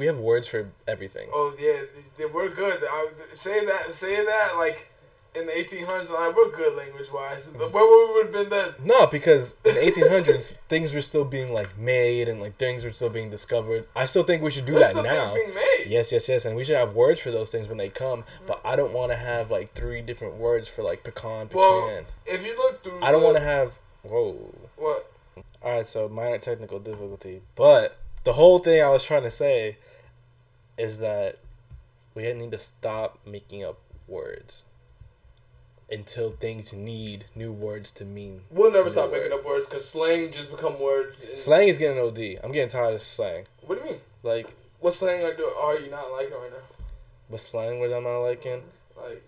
We 0.00 0.06
have 0.06 0.18
words 0.18 0.48
for 0.48 0.70
everything. 0.88 1.28
Oh 1.30 1.52
yeah, 1.58 1.74
th- 1.74 1.90
th- 2.16 2.32
we're 2.32 2.48
good. 2.48 2.80
I, 2.82 3.08
say 3.34 3.66
that, 3.66 3.92
say 3.92 4.24
that 4.24 4.54
like 4.56 4.90
in 5.34 5.44
the 5.44 5.58
eighteen 5.58 5.84
hundreds, 5.84 6.08
like, 6.08 6.34
we're 6.34 6.50
good 6.50 6.74
language 6.74 7.12
wise. 7.12 7.50
Where 7.50 7.68
would 7.68 8.08
we 8.08 8.14
would 8.14 8.24
have 8.24 8.32
been 8.32 8.48
then? 8.48 8.72
No, 8.82 9.06
because 9.06 9.56
in 9.62 9.74
the 9.74 9.80
1800s, 9.80 10.52
things 10.70 10.94
were 10.94 11.02
still 11.02 11.26
being 11.26 11.52
like 11.52 11.76
made 11.76 12.30
and 12.30 12.40
like 12.40 12.56
things 12.56 12.82
were 12.82 12.94
still 12.94 13.10
being 13.10 13.28
discovered. 13.28 13.86
I 13.94 14.06
still 14.06 14.22
think 14.22 14.42
we 14.42 14.50
should 14.50 14.64
do 14.64 14.72
There's 14.72 14.90
that 14.94 15.04
now. 15.04 15.22
things 15.22 15.34
being 15.34 15.54
made. 15.54 15.84
Yes, 15.88 16.10
yes, 16.12 16.30
yes, 16.30 16.46
and 16.46 16.56
we 16.56 16.64
should 16.64 16.76
have 16.76 16.94
words 16.94 17.20
for 17.20 17.30
those 17.30 17.50
things 17.50 17.68
when 17.68 17.76
they 17.76 17.90
come. 17.90 18.24
But 18.46 18.56
mm-hmm. 18.60 18.68
I 18.68 18.76
don't 18.76 18.94
want 18.94 19.12
to 19.12 19.18
have 19.18 19.50
like 19.50 19.74
three 19.74 20.00
different 20.00 20.36
words 20.36 20.66
for 20.66 20.82
like 20.82 21.04
pecan, 21.04 21.48
pecan. 21.48 21.60
Well, 21.60 22.04
if 22.24 22.42
you 22.42 22.56
look 22.56 22.82
through, 22.82 23.02
I 23.02 23.12
don't 23.12 23.22
want 23.22 23.36
to 23.36 23.42
have. 23.42 23.78
Whoa. 24.02 24.54
what. 24.76 25.12
All 25.62 25.76
right, 25.76 25.86
so 25.86 26.08
minor 26.08 26.38
technical 26.38 26.78
difficulty, 26.78 27.42
but 27.54 27.98
the 28.24 28.32
whole 28.32 28.58
thing 28.58 28.82
I 28.82 28.88
was 28.88 29.04
trying 29.04 29.22
to 29.22 29.30
say 29.30 29.76
is 30.80 30.98
that 31.00 31.36
we 32.14 32.32
need 32.32 32.50
to 32.52 32.58
stop 32.58 33.18
making 33.26 33.64
up 33.64 33.78
words 34.08 34.64
until 35.90 36.30
things 36.30 36.72
need 36.72 37.24
new 37.34 37.52
words 37.52 37.90
to 37.90 38.04
mean. 38.04 38.40
We'll 38.50 38.72
never 38.72 38.88
stop 38.90 39.10
making 39.10 39.30
word. 39.30 39.40
up 39.40 39.44
words 39.44 39.68
because 39.68 39.88
slang 39.88 40.30
just 40.30 40.50
become 40.50 40.80
words. 40.80 41.22
And, 41.22 41.36
Slang 41.36 41.68
is 41.68 41.76
getting 41.76 41.98
OD. 42.02 42.42
I'm 42.42 42.52
getting 42.52 42.68
tired 42.68 42.94
of 42.94 43.02
slang. 43.02 43.44
What 43.66 43.78
do 43.78 43.84
you 43.84 43.90
mean? 43.92 44.00
Like, 44.22 44.54
What 44.78 44.94
slang 44.94 45.22
are, 45.22 45.34
are 45.62 45.78
you 45.78 45.90
not 45.90 46.10
liking 46.12 46.32
right 46.32 46.50
now? 46.50 46.64
what 47.28 47.40
slang 47.40 47.78
words 47.78 47.92
I'm 47.92 48.04
not 48.04 48.18
liking? 48.20 48.62
Like, 48.96 49.22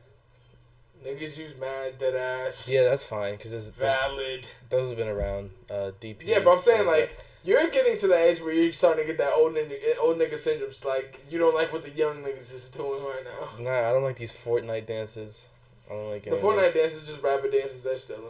niggas 1.05 1.39
use 1.39 1.55
mad, 1.61 1.99
dead 1.99 2.15
ass, 2.15 2.69
Yeah, 2.69 2.85
that's 2.85 3.05
fine 3.05 3.35
because 3.37 3.53
those 3.53 3.71
valid. 3.71 4.47
those 4.71 4.89
have 4.89 4.97
been 4.99 5.09
around. 5.09 5.51
Uh, 5.71 5.91
DP. 6.01 6.23
Yeah, 6.25 6.41
but 6.45 6.53
I'm 6.53 6.61
saying 6.61 6.87
like, 6.87 7.17
You're 7.45 7.69
getting 7.71 7.97
to 7.99 8.07
the 8.07 8.17
age 8.17 8.41
where 8.41 8.53
you're 8.53 8.73
starting 8.73 9.05
to 9.05 9.07
get 9.07 9.19
that 9.19 9.33
old 9.37 9.55
nigga, 9.55 9.75
old 10.01 10.19
nigga 10.19 10.35
syndromes. 10.35 10.85
Like 10.85 11.25
you 11.29 11.39
don't 11.39 11.55
like 11.55 11.73
what 11.73 11.83
the 11.83 11.91
young 11.91 12.23
niggas 12.23 12.55
is 12.55 12.71
doing 12.71 13.03
right 13.03 13.25
now. 13.25 13.65
Nah, 13.65 13.89
I 13.89 13.93
don't 13.93 14.05
like 14.05 14.17
these 14.17 14.33
Fortnite 14.33 14.87
dances. 14.87 15.49
I 15.91 15.95
don't 15.95 16.09
like 16.09 16.27
it. 16.27 16.31
The. 16.31 16.37
Fortnite 16.37 16.75
dances 16.75 17.07
just 17.07 17.23
rapid 17.23 17.53
dances 17.53 17.81
they're 17.83 17.99
stealing. 17.99 18.25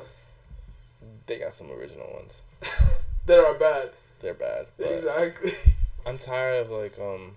They 1.26 1.38
got 1.38 1.52
some 1.52 1.70
original 1.70 2.08
ones. 2.14 2.42
that 3.26 3.38
are 3.38 3.54
bad. 3.54 3.90
They're 4.20 4.34
bad. 4.34 4.66
Exactly. 4.78 5.52
I'm 6.06 6.18
tired 6.18 6.66
of 6.66 6.70
like 6.70 6.98
um, 6.98 7.32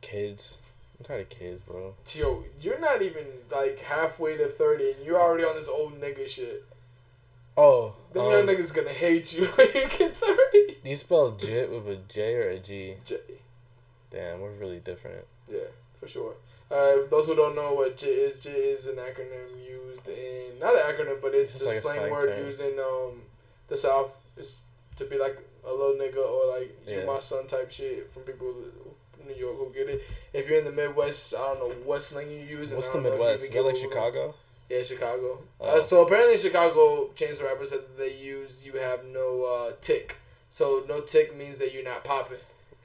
kids. 0.00 0.58
I'm 0.98 1.04
tired 1.04 1.22
of 1.22 1.28
kids, 1.30 1.60
bro. 1.62 1.94
Yo, 2.14 2.44
you're 2.60 2.80
not 2.80 3.02
even 3.02 3.24
like 3.50 3.80
halfway 3.80 4.36
to 4.36 4.46
thirty, 4.46 4.92
and 4.92 5.04
you're 5.04 5.20
already 5.20 5.44
on 5.44 5.56
this 5.56 5.68
old 5.68 6.00
nigga 6.00 6.28
shit. 6.28 6.64
Oh, 7.56 7.94
Them 8.12 8.24
um, 8.24 8.30
young 8.30 8.46
niggas 8.46 8.74
gonna 8.74 8.90
hate 8.90 9.32
you 9.32 9.44
when 9.56 9.68
you 9.68 9.88
get 9.88 10.16
thirty. 10.16 10.76
Do 10.82 10.88
you 10.88 10.94
spell 10.94 11.32
jit 11.32 11.70
with 11.70 11.86
a 11.88 11.96
J 12.08 12.34
or 12.36 12.50
a 12.50 12.58
G? 12.58 12.94
J, 13.04 13.16
Damn, 14.10 14.40
we're 14.40 14.52
really 14.52 14.80
different. 14.80 15.24
yeah, 15.50 15.68
for 15.98 16.08
sure. 16.08 16.34
Uh, 16.70 17.06
those 17.10 17.26
who 17.26 17.34
don't 17.34 17.56
know 17.56 17.74
what 17.74 17.96
JIT 17.96 18.08
is, 18.10 18.38
JIT 18.38 18.54
is 18.54 18.86
an 18.86 18.94
acronym 18.94 19.66
used 19.68 20.06
in 20.06 20.56
not 20.60 20.74
an 20.74 20.82
acronym, 20.82 21.20
but 21.20 21.34
it's 21.34 21.52
Just 21.54 21.64
a 21.64 21.68
like 21.68 21.76
a 21.78 21.80
slang, 21.80 21.96
slang 21.98 22.10
word 22.12 22.46
used 22.46 22.60
in 22.60 22.78
um 22.78 23.22
the 23.68 23.76
South. 23.76 24.12
It's 24.36 24.62
to 24.96 25.04
be 25.04 25.18
like 25.18 25.36
a 25.66 25.72
little 25.72 25.94
nigga 25.94 26.18
or 26.18 26.58
like 26.60 26.76
you 26.86 27.04
my 27.06 27.18
son 27.18 27.46
type 27.48 27.70
shit 27.72 28.10
from 28.12 28.22
people 28.22 28.54
from 29.12 29.26
New 29.26 29.34
York 29.34 29.56
who 29.56 29.72
get 29.74 29.88
it. 29.88 30.02
If 30.32 30.48
you're 30.48 30.58
in 30.58 30.64
the 30.64 30.72
Midwest, 30.72 31.34
I 31.34 31.38
don't 31.38 31.58
know 31.58 31.74
what 31.84 32.02
slang 32.02 32.30
you 32.30 32.38
use. 32.38 32.72
What's 32.72 32.88
the 32.88 32.94
don't 32.94 33.02
know 33.02 33.08
if 33.10 33.14
you 33.14 33.20
Midwest? 33.20 33.44
Is 33.44 33.50
that 33.50 33.62
like 33.64 33.76
Chicago? 33.76 34.34
Yeah, 34.70 34.84
Chicago. 34.84 35.42
Oh. 35.60 35.78
Uh, 35.78 35.82
so 35.82 36.06
apparently, 36.06 36.38
Chicago 36.38 37.10
Chance 37.16 37.38
the 37.40 37.44
Rapper 37.44 37.66
said 37.66 37.80
that 37.80 37.98
they 37.98 38.16
use 38.16 38.64
you 38.64 38.74
have 38.74 39.04
no 39.04 39.42
uh, 39.44 39.72
tick. 39.80 40.16
So 40.48 40.84
no 40.88 41.00
tick 41.00 41.36
means 41.36 41.58
that 41.58 41.74
you're 41.74 41.84
not 41.84 42.04
popping. 42.04 42.38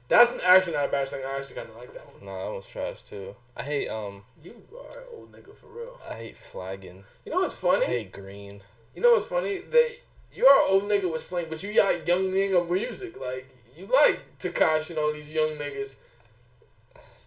That's 0.08 0.32
an 0.34 0.40
actually 0.44 0.74
not 0.74 0.86
a 0.86 0.88
bad 0.88 1.08
thing. 1.08 1.22
I 1.24 1.38
actually 1.38 1.56
kind 1.56 1.68
of 1.68 1.76
like 1.76 1.92
that 1.94 2.06
one. 2.06 2.24
Nah, 2.24 2.44
that 2.44 2.52
one's 2.52 2.68
trash 2.68 3.02
too. 3.04 3.34
I 3.56 3.62
hate 3.62 3.88
um, 3.88 4.22
You 4.42 4.54
are 4.72 5.00
an 5.00 5.06
old 5.12 5.32
nigga 5.32 5.54
for 5.56 5.66
real. 5.66 5.98
I 6.08 6.14
hate 6.14 6.36
flagging. 6.36 7.04
You 7.24 7.32
know 7.32 7.40
what's 7.40 7.54
funny? 7.54 7.86
I 7.86 7.88
hate 7.88 8.12
green. 8.12 8.62
You 8.94 9.02
know 9.02 9.12
what's 9.12 9.26
funny? 9.26 9.58
That 9.58 9.96
you 10.32 10.46
are 10.46 10.66
an 10.66 10.66
old 10.68 10.84
nigga 10.84 11.12
with 11.12 11.22
slang, 11.22 11.46
but 11.48 11.62
you 11.62 11.74
got 11.74 12.06
young 12.06 12.24
nigga 12.24 12.68
music. 12.68 13.16
Like 13.20 13.48
you 13.76 13.86
like 13.86 14.20
Tekashi 14.38 14.90
and 14.90 14.98
all 14.98 15.12
these 15.12 15.30
young 15.30 15.50
niggas. 15.50 15.96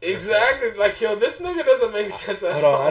Exactly. 0.01 0.71
Like 0.77 0.99
yo, 1.01 1.15
this 1.15 1.41
nigga 1.41 1.65
doesn't 1.65 1.93
make 1.93 2.11
sense 2.11 2.43
at 2.43 2.53
Hold 2.53 2.63
all. 2.65 2.81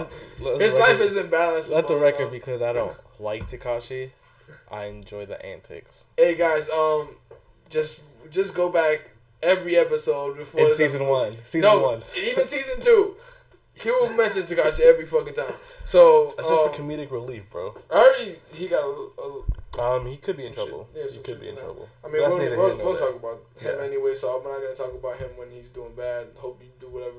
on. 0.53 0.61
His 0.61 0.79
life 0.79 1.01
isn't 1.01 1.31
balanced. 1.31 1.73
Let 1.73 1.89
the 1.89 1.97
record 1.97 2.31
because 2.31 2.63
I 2.63 2.73
don't 2.73 2.95
like 3.19 3.49
Tekashi. 3.49 4.11
I 4.71 4.87
enjoy 4.87 5.27
the 5.27 5.45
antics. 5.45 6.07
Hey 6.17 6.35
guys, 6.35 6.69
um, 6.71 7.09
just 7.71 8.03
just 8.31 8.55
go 8.55 8.71
back 8.71 9.11
every 9.43 9.77
episode 9.77 10.37
before 10.37 10.61
In 10.61 10.71
season 10.73 11.03
episode. 11.03 11.11
one, 11.11 11.37
season 11.45 11.61
no, 11.71 11.83
one. 11.83 12.03
even 12.23 12.45
season 12.47 12.81
two, 12.81 13.17
he 13.75 13.91
will 13.91 14.13
mention 14.15 14.43
Tekashi 14.43 14.81
every 14.81 15.07
fucking 15.07 15.35
time. 15.35 15.53
So 15.85 16.35
That's 16.37 16.49
just 16.51 16.67
um, 16.67 16.73
for 16.75 16.83
comedic 16.83 17.11
relief, 17.11 17.49
bro. 17.51 17.75
I 17.91 17.95
already 17.97 18.37
he 18.53 18.67
got 18.69 18.83
a, 18.85 19.09
a 19.23 19.43
Um, 19.79 20.07
he 20.07 20.17
could 20.17 20.37
be 20.37 20.47
in 20.47 20.53
trouble. 20.55 20.89
Yeah, 20.95 21.05
he 21.11 21.19
could 21.21 21.41
be 21.41 21.49
in 21.49 21.57
trouble. 21.57 21.89
I 22.05 22.09
mean, 22.09 22.21
That's 22.23 22.37
we'll, 22.37 22.45
neither 22.45 22.57
we'll, 22.57 22.67
here 22.69 22.77
nor 22.77 22.87
we'll 22.87 22.97
there. 22.97 23.07
talk 23.07 23.17
about 23.17 23.39
him 23.61 23.79
Yeah. 23.79 23.85
anyway, 23.87 24.15
so 24.15 24.37
I'm 24.37 24.45
not 24.45 24.61
gonna 24.61 24.75
talk 24.75 24.95
about 24.95 25.17
him 25.19 25.31
when 25.37 25.51
he's 25.51 25.71
doing 25.71 25.93
bad. 25.97 26.29
Hope 26.37 26.61
you 26.63 26.69
do 26.81 26.89
whatever. 26.89 27.15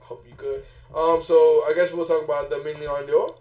Hope 0.00 0.24
you 0.28 0.34
good. 0.36 0.64
Um, 0.94 1.20
so 1.22 1.64
I 1.66 1.72
guess 1.74 1.92
we'll 1.92 2.04
talk 2.06 2.22
about 2.24 2.50
the 2.50 2.56
Aimé 2.56 2.78
Leon 2.80 3.06
Dore. 3.06 3.34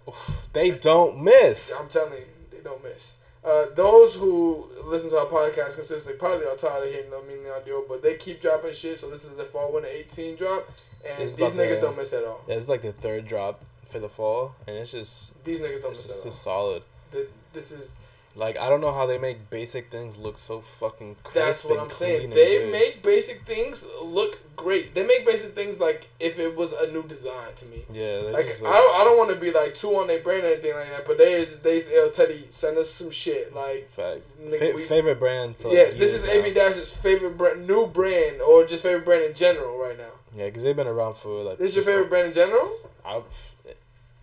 They 0.53 0.71
don't 0.71 1.21
miss. 1.21 1.73
I'm 1.79 1.87
telling 1.87 2.13
you, 2.13 2.25
they 2.49 2.59
don't 2.59 2.81
miss. 2.83 3.15
Uh, 3.43 3.65
those 3.75 4.15
who 4.15 4.67
listen 4.85 5.09
to 5.09 5.17
our 5.17 5.25
podcast 5.25 5.75
consistently 5.75 6.17
probably 6.19 6.45
are 6.45 6.55
tired 6.55 6.83
of 6.87 6.93
hearing 6.93 7.09
the 7.09 7.19
Mini 7.27 7.49
Dior, 7.65 7.87
but 7.87 8.03
they 8.03 8.15
keep 8.15 8.39
dropping 8.39 8.71
shit. 8.71 8.99
So 8.99 9.09
this 9.09 9.25
is 9.25 9.31
the 9.35 9.43
fall 9.45 9.73
winter 9.73 9.89
18 9.89 10.35
drop, 10.35 10.69
and 11.09 11.21
It's 11.23 11.33
these 11.33 11.53
niggas 11.53 11.75
to- 11.75 11.81
don't 11.81 11.97
miss 11.97 12.13
at 12.13 12.23
all. 12.23 12.41
Yeah, 12.47 12.55
it's 12.55 12.69
like 12.69 12.83
the 12.83 12.91
third 12.93 13.25
drop 13.27 13.65
for 13.85 13.97
the 13.99 14.09
fall, 14.09 14.53
and 14.67 14.77
it's 14.77 14.91
just 14.91 15.43
These 15.43 15.59
niggas 15.61 15.81
don't 15.81 15.91
it's 15.91 16.07
miss 16.07 16.11
at 16.11 16.17
all. 16.25 16.31
just 16.31 16.41
solid. 16.43 16.83
Th- 17.11 17.27
This 17.51 17.71
is 17.71 17.99
Like 18.36 18.57
I 18.57 18.69
don't 18.69 18.79
know 18.79 18.93
how 18.93 19.05
they 19.05 19.17
make 19.17 19.49
basic 19.49 19.91
things 19.91 20.17
look 20.17 20.38
so 20.38 20.61
fucking 20.61 21.17
crisp 21.23 21.36
That's 21.36 21.65
what 21.65 21.79
I'm 21.79 21.89
saying. 21.89 22.29
They 22.29 22.71
make 22.71 23.03
basic 23.03 23.41
things 23.41 23.88
look 24.01 24.39
great. 24.55 24.95
They 24.95 25.05
make 25.05 25.25
basic 25.25 25.53
things 25.53 25.82
like 25.82 26.07
if 26.19 26.39
it 26.39 26.55
was 26.55 26.71
a 26.71 26.89
new 26.91 27.03
design 27.03 27.53
to 27.55 27.65
me. 27.65 27.84
yeah, 27.91 28.19
they're 28.21 28.32
Like 28.32 28.45
I 28.45 28.73
don't, 28.73 29.01
I 29.01 29.03
don't 29.03 29.17
want 29.17 29.32
to 29.32 29.36
be 29.36 29.51
like 29.51 29.75
two 29.75 29.89
on 29.89 30.07
their 30.07 30.21
brand 30.21 30.45
or 30.45 30.47
anything 30.53 30.73
like 30.75 30.89
that. 30.91 31.05
But 31.05 31.17
they 31.17 31.34
is 31.34 31.59
they 31.59 31.82
L 31.97 32.09
Teddy 32.09 32.47
send 32.51 32.77
us 32.77 32.89
some 32.89 33.11
shit 33.11 33.53
like 33.53 33.89
fact. 33.89 34.21
Fa- 34.57 34.71
we- 34.75 34.82
favorite 34.82 35.19
brand 35.19 35.57
for 35.57 35.73
yeah. 35.73 35.91
This 35.91 36.13
is 36.13 36.25
now. 36.25 36.32
AB 36.32 36.53
Dash's 36.53 36.95
favorite 36.95 37.38
brand, 37.38 37.67
new 37.67 37.88
brand 37.88 38.41
or 38.41 38.65
just 38.65 38.84
favorite 38.84 39.03
brand 39.03 39.23
in 39.25 39.34
general 39.34 39.77
right 39.77 39.97
now. 39.97 40.11
Yeah, 40.36 40.45
because 40.45 40.63
they've 40.63 40.75
been 40.75 40.88
around 40.88 41.17
for 41.17 41.43
like. 41.43 41.57
This 41.57 41.71
is 41.71 41.75
your 41.77 41.86
favorite 41.86 42.09
brand 42.09 42.27
in 42.27 42.34
general? 42.34 42.71
I, 43.03 43.21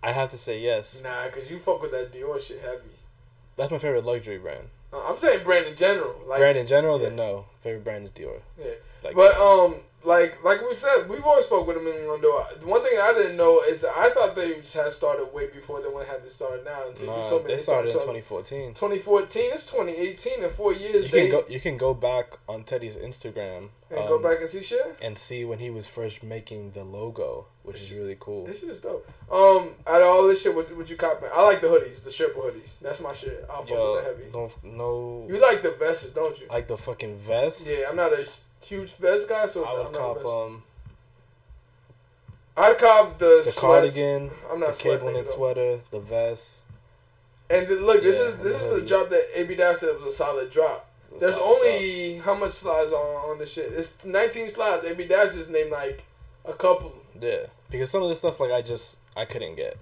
I 0.02 0.12
have 0.12 0.30
to 0.30 0.38
say 0.38 0.60
yes. 0.62 1.02
Nah, 1.02 1.28
cause 1.28 1.50
you 1.50 1.58
fuck 1.58 1.82
with 1.82 1.90
that 1.90 2.12
Dior 2.12 2.40
shit 2.40 2.62
heavy. 2.62 2.97
That's 3.58 3.72
my 3.72 3.78
favorite 3.78 4.04
luxury 4.04 4.38
brand. 4.38 4.68
Uh, 4.92 5.02
I'm 5.06 5.16
saying 5.18 5.42
brand 5.44 5.66
in 5.66 5.74
general. 5.76 6.14
Like 6.26 6.38
brand 6.38 6.56
in 6.56 6.66
general, 6.66 6.96
then 6.98 7.16
no. 7.16 7.46
Favorite 7.58 7.82
brand 7.84 8.04
is 8.04 8.12
Dior. 8.12 8.40
Yeah. 8.58 8.70
Like, 9.02 9.16
But 9.16 9.36
um, 9.36 9.74
like 10.04 10.42
like 10.44 10.60
we 10.62 10.74
said, 10.74 11.08
we've 11.08 11.24
always 11.24 11.46
spoke 11.46 11.66
with 11.66 11.76
them 11.76 11.86
in 11.86 12.06
Rondo. 12.06 12.46
The 12.58 12.66
one 12.66 12.82
thing 12.82 12.98
I 13.00 13.12
didn't 13.12 13.36
know 13.36 13.62
is 13.62 13.80
that 13.82 13.92
I 13.96 14.10
thought 14.10 14.36
they 14.36 14.54
had 14.54 14.92
started 14.92 15.32
way 15.32 15.48
before 15.48 15.80
they 15.80 15.88
went 15.88 16.08
had 16.08 16.24
this 16.24 16.36
started 16.36 16.64
now. 16.64 16.86
Until 16.86 17.06
you 17.06 17.10
nah, 17.10 17.28
told 17.28 17.44
me 17.44 17.54
they 17.54 17.58
started 17.58 17.88
in 17.88 17.94
2014. 17.94 18.74
2014. 18.74 19.50
It's 19.52 19.70
2018 19.70 20.44
in 20.44 20.50
four 20.50 20.72
years. 20.72 21.06
You 21.06 21.10
they 21.10 21.22
can 21.22 21.30
go. 21.30 21.44
You 21.48 21.60
can 21.60 21.76
go 21.76 21.94
back 21.94 22.38
on 22.48 22.64
Teddy's 22.64 22.96
Instagram 22.96 23.68
and 23.90 24.06
go 24.06 24.16
um, 24.16 24.22
back 24.22 24.40
and 24.40 24.48
see 24.48 24.62
shit. 24.62 24.98
and 25.02 25.18
see 25.18 25.44
when 25.44 25.58
he 25.58 25.70
was 25.70 25.86
first 25.86 26.22
making 26.22 26.72
the 26.72 26.84
logo, 26.84 27.46
which 27.64 27.80
is 27.80 27.92
really 27.92 28.16
cool. 28.20 28.46
This 28.46 28.60
shit 28.60 28.70
is 28.70 28.80
dope. 28.80 29.06
Um, 29.32 29.70
out 29.86 30.00
of 30.00 30.06
all 30.06 30.28
this 30.28 30.42
shit, 30.42 30.54
what 30.54 30.74
would 30.76 30.88
you 30.88 30.96
cop? 30.96 31.22
I 31.34 31.42
like 31.42 31.60
the 31.60 31.68
hoodies, 31.68 32.04
the 32.04 32.10
Sherpa 32.10 32.36
hoodies. 32.36 32.70
That's 32.80 33.00
my 33.00 33.12
shit. 33.12 33.44
I'll 33.50 33.62
fuck 33.62 33.70
Yo, 33.70 33.92
with 33.92 34.04
the 34.04 34.10
heavy. 34.10 34.24
don't 34.32 34.64
no. 34.64 35.26
You 35.28 35.40
like 35.40 35.62
the 35.62 35.72
vests, 35.72 36.12
don't 36.12 36.38
you? 36.40 36.46
like 36.48 36.68
the 36.68 36.76
fucking 36.76 37.16
vest. 37.16 37.68
Yeah, 37.68 37.86
I'm 37.90 37.96
not 37.96 38.12
a 38.12 38.28
huge 38.60 38.94
vest 38.96 39.28
guy, 39.28 39.46
so 39.46 39.64
I 39.64 39.72
would 39.74 39.92
cop 39.92 40.24
um 40.24 40.62
I'd 42.56 42.76
cop 42.78 43.18
the, 43.18 43.42
the 43.44 43.56
cardigan, 43.60 44.30
I'm 44.50 44.58
the 44.60 44.66
not 44.66 44.76
sweating 44.76 44.98
cable 45.00 45.12
knit 45.12 45.28
sweater, 45.28 45.80
the 45.90 46.00
vest. 46.00 46.60
And 47.50 47.66
th- 47.68 47.80
look, 47.80 48.02
this 48.02 48.18
Yeah, 48.18 48.24
is 48.26 48.42
this 48.42 48.60
is 48.60 48.68
the 48.70 48.76
a 48.76 48.84
drop 48.86 49.08
that 49.10 49.28
AB 49.34 49.54
Dash 49.54 49.78
said 49.78 49.96
was 49.98 50.08
a 50.08 50.12
solid 50.12 50.50
drop. 50.50 50.88
the 51.12 51.18
There's 51.20 51.36
solid 51.36 51.56
only 51.62 52.18
how 52.18 52.34
much 52.34 52.52
slides 52.52 52.92
on 52.92 53.30
on 53.30 53.38
the 53.38 53.46
shit? 53.46 53.72
It's 53.72 54.04
19 54.04 54.48
slides. 54.50 54.84
AB 54.84 55.04
Dash 55.06 55.34
just 55.34 55.50
named 55.50 55.70
like 55.70 56.04
a 56.44 56.52
couple. 56.52 56.94
Yeah, 57.20 57.46
because 57.70 57.90
some 57.90 58.02
of 58.02 58.08
the 58.08 58.14
stuff 58.16 58.40
like 58.40 58.50
I 58.50 58.60
just 58.60 58.98
I 59.16 59.24
couldn't 59.24 59.54
get 59.54 59.78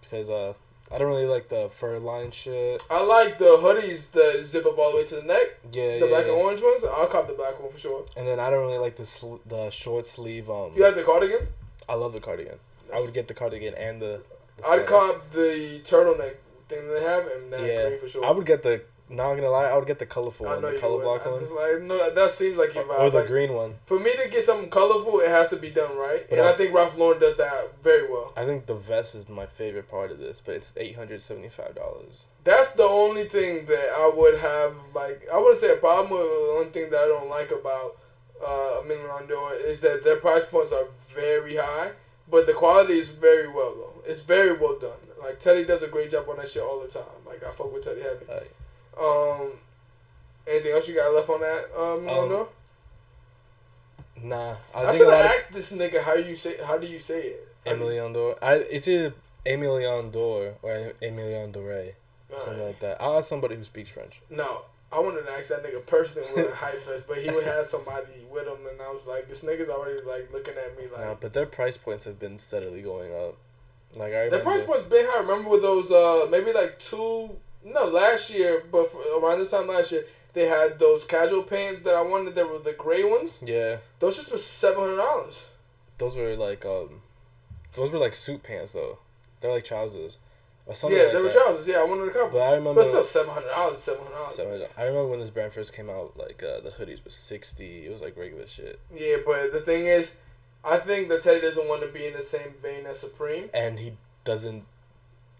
because 0.00 0.30
uh 0.30 0.54
I 0.94 0.98
don't 0.98 1.08
really 1.08 1.26
like 1.26 1.48
the 1.48 1.68
fur 1.68 1.98
line 1.98 2.30
shit. 2.30 2.82
I 2.88 3.02
like 3.04 3.38
the 3.38 3.46
hoodies 3.64 4.12
that 4.12 4.44
zip 4.44 4.64
up 4.64 4.78
all 4.78 4.92
the 4.92 4.98
way 4.98 5.04
to 5.04 5.16
the 5.16 5.22
neck, 5.24 5.46
Yeah, 5.72 5.98
the 5.98 6.04
yeah, 6.04 6.06
black 6.06 6.26
yeah. 6.26 6.32
and 6.32 6.40
orange 6.40 6.62
ones. 6.62 6.84
I'll 6.84 7.08
cop 7.08 7.26
the 7.26 7.32
black 7.34 7.60
one 7.60 7.72
for 7.72 7.78
sure. 7.78 8.04
And 8.16 8.26
then 8.26 8.38
I 8.38 8.48
don't 8.50 8.60
really 8.66 8.78
like 8.78 8.94
the 8.96 9.04
sl- 9.04 9.42
the 9.44 9.70
short 9.70 10.06
sleeve. 10.06 10.48
Um, 10.48 10.70
You 10.76 10.82
like 10.84 10.94
the 10.94 11.02
cardigan? 11.02 11.48
I 11.88 11.94
love 11.94 12.12
the 12.12 12.20
cardigan. 12.20 12.58
I 12.94 13.00
would 13.00 13.12
get 13.12 13.26
the 13.26 13.34
cardigan 13.34 13.74
and 13.74 14.00
the. 14.00 14.20
the 14.58 14.66
I'd 14.68 14.86
cop 14.86 15.30
the 15.32 15.80
turtleneck 15.84 16.36
thing 16.68 16.86
they 16.88 17.02
have 17.02 17.26
and 17.26 17.52
that 17.52 17.60
Yeah, 17.62 17.88
green 17.88 18.00
for 18.00 18.08
sure. 18.08 18.24
I 18.24 18.30
would 18.30 18.46
get 18.46 18.62
the. 18.62 18.82
Not 19.10 19.34
gonna 19.34 19.50
lie, 19.50 19.66
I 19.66 19.76
would 19.76 19.86
get 19.86 19.98
the 19.98 20.06
colorful 20.06 20.48
I 20.48 20.54
one, 20.54 20.62
the 20.62 20.80
color 20.80 20.96
would. 20.96 21.02
block 21.02 21.26
I 21.26 21.30
one, 21.30 21.42
like, 21.54 21.82
no, 21.82 21.98
that, 21.98 22.14
that 22.14 22.30
seems 22.30 22.56
like 22.56 22.74
your 22.74 22.84
vibe. 22.84 22.98
or 23.00 23.10
the 23.10 23.18
Like, 23.18 23.26
green 23.28 23.52
one. 23.52 23.74
For 23.84 24.00
me 24.00 24.10
to 24.22 24.28
get 24.30 24.42
something 24.44 24.70
colorful, 24.70 25.20
it 25.20 25.28
has 25.28 25.50
to 25.50 25.56
be 25.56 25.68
done 25.70 25.96
right, 25.96 26.24
But 26.28 26.38
and 26.38 26.48
I, 26.48 26.52
I- 26.52 26.56
think 26.56 26.74
Ralph 26.74 26.96
Lauren 26.96 27.20
does 27.20 27.36
that 27.36 27.82
very 27.82 28.10
well. 28.10 28.32
I 28.34 28.46
think 28.46 28.64
the 28.66 28.74
vest 28.74 29.14
is 29.14 29.28
my 29.28 29.44
favorite 29.46 29.88
part 29.90 30.10
of 30.10 30.18
this, 30.18 30.40
but 30.40 30.54
it's 30.54 30.72
eight 30.78 30.96
hundred 30.96 31.20
seventy 31.22 31.50
five 31.50 31.74
dollars. 31.74 32.26
That's 32.44 32.70
the 32.70 32.82
only 32.84 33.24
thing 33.28 33.66
that 33.66 33.92
I 33.94 34.10
would 34.14 34.40
have 34.40 34.74
like 34.94 35.28
I 35.32 35.36
wouldn't 35.38 35.58
say 35.58 35.72
a 35.72 35.76
problem 35.76 36.10
with. 36.10 36.20
The 36.22 36.54
only 36.58 36.70
thing 36.70 36.90
that 36.90 37.00
I 37.00 37.06
don't 37.06 37.28
like 37.28 37.50
about 37.50 37.96
uh, 38.42 38.80
Aimé 38.82 39.02
Leon 39.04 39.26
Dore 39.28 39.54
is 39.54 39.82
that 39.82 40.02
their 40.02 40.16
price 40.16 40.46
points 40.46 40.72
are 40.72 40.86
very 41.14 41.56
high, 41.56 41.90
but 42.30 42.46
the 42.46 42.52
quality 42.54 42.94
is 42.98 43.10
very 43.10 43.48
well 43.48 43.74
though. 43.76 44.02
It's 44.06 44.22
very 44.22 44.56
well 44.56 44.78
done. 44.78 44.98
Like 45.22 45.38
Teddy 45.40 45.64
does 45.64 45.82
a 45.82 45.88
great 45.88 46.10
job 46.10 46.26
on 46.28 46.36
that 46.38 46.48
shit 46.48 46.62
all 46.62 46.80
the 46.80 46.88
time. 46.88 47.04
Like 47.26 47.44
I 47.44 47.50
fuck 47.52 47.72
with 47.72 47.84
Teddy 47.84 48.00
heavy. 48.02 48.24
Like, 48.28 48.52
Um, 49.00 49.52
anything 50.46 50.72
else 50.72 50.88
you 50.88 50.94
got 50.94 51.12
left 51.14 51.28
on 51.28 51.40
that 51.40 51.64
uh, 51.76 51.94
Um, 51.94 52.00
Rondor? 52.06 52.48
nah, 54.22 54.54
I, 54.74 54.86
I, 54.86 54.92
should 54.92 55.08
a 55.08 55.16
have 55.16 55.26
asked 55.26 55.52
this 55.52 55.72
nigga 55.72 56.02
how 56.02 56.14
you 56.14 56.36
say 56.36 56.56
how 56.64 56.78
do 56.78 56.86
you 56.86 56.98
say 56.98 57.20
it. 57.20 57.48
Emilion 57.66 58.12
Dor. 58.12 58.36
I 58.42 58.54
it's 58.56 58.86
either 58.88 59.14
Emilion 59.46 60.10
Dor 60.10 60.54
or 60.62 60.92
Emilion 61.02 61.50
Dore, 61.50 61.88
something 62.30 62.52
Alright. 62.54 62.66
like 62.66 62.80
that. 62.80 63.02
I'll 63.02 63.18
ask 63.18 63.28
somebody 63.28 63.56
who 63.56 63.64
speaks 63.64 63.90
French. 63.90 64.20
No, 64.30 64.62
I 64.92 64.98
wanted 65.00 65.22
to 65.26 65.32
ask 65.32 65.48
that 65.48 65.64
nigga 65.64 65.84
personally 65.84 66.28
when 66.34 66.44
at 66.46 66.52
Hype 66.52 66.78
Fest, 66.78 67.06
but 67.08 67.18
he 67.18 67.30
would 67.30 67.44
have 67.44 67.66
somebody 67.66 68.06
with 68.30 68.46
him, 68.46 68.58
and 68.70 68.80
I 68.80 68.92
was 68.92 69.06
like, 69.06 69.28
this 69.28 69.42
nigga's 69.44 69.68
already 69.68 70.00
like 70.06 70.30
looking 70.32 70.54
at 70.54 70.76
me 70.78 70.84
like. 70.92 71.04
Nah, 71.04 71.14
but 71.14 71.32
their 71.32 71.46
price 71.46 71.76
points 71.76 72.04
have 72.04 72.18
been 72.18 72.38
steadily 72.38 72.82
going 72.82 73.12
up. 73.12 73.36
Like 73.96 74.12
I 74.12 74.28
the 74.28 74.38
remember, 74.38 74.44
price 74.44 74.64
point's 74.64 74.82
been 74.82 75.06
high. 75.08 75.20
Remember 75.22 75.50
with 75.50 75.62
those 75.62 75.90
uh 75.90 76.26
maybe 76.30 76.52
like 76.52 76.78
two 76.78 77.30
no 77.64 77.86
last 77.86 78.30
year, 78.30 78.62
but 78.70 78.86
around 79.18 79.38
this 79.38 79.50
time 79.50 79.68
last 79.68 79.92
year 79.92 80.04
They 80.34 80.46
had 80.46 80.78
those 80.78 81.04
casual 81.04 81.42
pants 81.44 81.82
that 81.82 81.94
I 81.94 82.02
wanted. 82.02 82.34
That 82.34 82.50
were 82.50 82.58
the 82.58 82.72
gray 82.72 83.04
ones. 83.04 83.42
Yeah, 83.46 83.76
Those 84.00 84.18
shits 84.18 84.32
were 84.32 84.38
seven 84.38 84.80
hundred 84.80 84.96
dollars. 84.96 85.46
those 85.98 86.16
were 86.16 86.34
like 86.36 86.64
um, 86.66 87.02
those 87.74 87.90
were 87.90 87.98
like 87.98 88.14
suit 88.14 88.42
pants 88.42 88.72
though. 88.72 88.98
They're 89.40 89.52
like 89.52 89.64
trousers, 89.64 90.18
or 90.66 90.74
something 90.74 90.98
Yeah, 90.98 91.04
like 91.04 91.12
they 91.14 91.18
were 91.20 91.28
that. 91.28 91.32
trousers. 91.44 91.68
Yeah, 91.68 91.76
I 91.76 91.84
wanted 91.84 92.08
a 92.08 92.10
couple. 92.12 92.38
But 92.38 92.42
I 92.48 92.52
remember. 92.54 92.80
But 92.80 92.86
still, 92.86 93.04
seven 93.04 93.30
hundred 93.34 93.50
dollars. 93.50 93.78
Seven 93.78 94.02
hundred 94.04 94.16
dollars. 94.16 94.34
So, 94.36 94.68
I 94.76 94.82
remember 94.84 95.08
when 95.08 95.20
this 95.20 95.30
brand 95.30 95.52
first 95.52 95.72
came 95.72 95.88
out, 95.90 96.16
like 96.16 96.42
uh, 96.42 96.60
the 96.60 96.70
hoodies 96.70 97.04
was 97.04 97.14
sixty. 97.14 97.86
It 97.86 97.92
was 97.92 98.00
like 98.02 98.16
regular 98.16 98.46
shit, 98.46 98.80
Yeah, 98.94 99.16
but 99.24 99.52
the 99.52 99.60
thing 99.60 99.86
is, 99.86 100.16
I 100.64 100.78
think 100.78 101.08
that 101.10 101.22
Teddy 101.22 101.40
doesn't 101.42 101.68
want 101.68 101.82
to 101.82 101.88
be 101.88 102.06
in 102.06 102.14
the 102.14 102.22
same 102.22 102.54
vein 102.62 102.86
as 102.86 102.98
Supreme. 102.98 103.50
and 103.54 103.78
he 103.78 103.92
doesn't. 104.24 104.64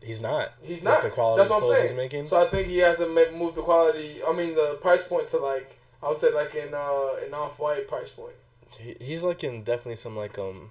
He's 0.05 0.21
not. 0.21 0.53
He's 0.63 0.85
not. 0.85 1.03
the 1.03 1.11
quality 1.11 1.39
That's 1.39 1.51
what 1.51 1.63
I'm 1.63 1.69
saying. 1.71 1.89
he's 1.89 1.97
making. 1.97 2.27
So 2.27 2.41
I 2.41 2.47
think 2.47 2.69
he 2.69 2.79
has 2.79 2.99
to 2.99 3.09
make, 3.09 3.35
move 3.35 3.55
the 3.55 3.63
quality. 3.63 4.21
I 4.27 4.33
mean, 4.33 4.55
the 4.55 4.79
price 4.81 5.07
points 5.07 5.31
to 5.33 5.39
like 5.39 5.79
I 6.03 6.09
would 6.09 6.19
say 6.19 6.33
like 6.33 6.55
in 6.55 6.75
uh 6.75 7.09
in 7.27 7.33
off 7.33 7.59
white 7.59 7.89
price 7.89 8.11
point. 8.11 8.35
He, 8.79 8.97
he's 9.01 9.23
like 9.23 9.43
in 9.45 9.63
definitely 9.63 9.97
some 9.97 10.17
like 10.17 10.39
um, 10.39 10.71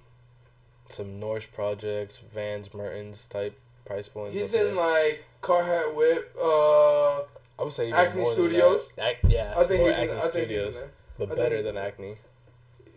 some 0.88 1.18
Norse 1.18 1.46
projects, 1.46 2.18
Vans, 2.18 2.72
Mertens 2.74 3.26
type 3.28 3.58
price 3.84 4.08
points. 4.08 4.38
He's 4.38 4.54
in 4.54 4.74
there. 4.74 4.74
like 4.74 5.24
Carhartt 5.42 5.94
WIP. 5.94 6.36
Uh, 6.40 7.20
I 7.58 7.62
would 7.62 7.72
say 7.72 7.88
even 7.88 7.98
Acne 7.98 8.16
more 8.20 8.26
than 8.26 8.34
Studios? 8.34 8.88
Ac- 8.98 9.16
yeah, 9.28 9.54
I 9.56 9.64
think 9.64 9.86
he's 9.86 9.98
in. 9.98 10.10
Acne 10.10 10.16
I 10.16 10.20
think 10.20 10.32
Studios, 10.32 10.66
he's 10.66 10.76
in 10.76 10.82
there. 10.82 11.26
but 11.26 11.32
I 11.32 11.34
better 11.42 11.62
than 11.62 11.76
in 11.76 11.82
there. 11.98 12.16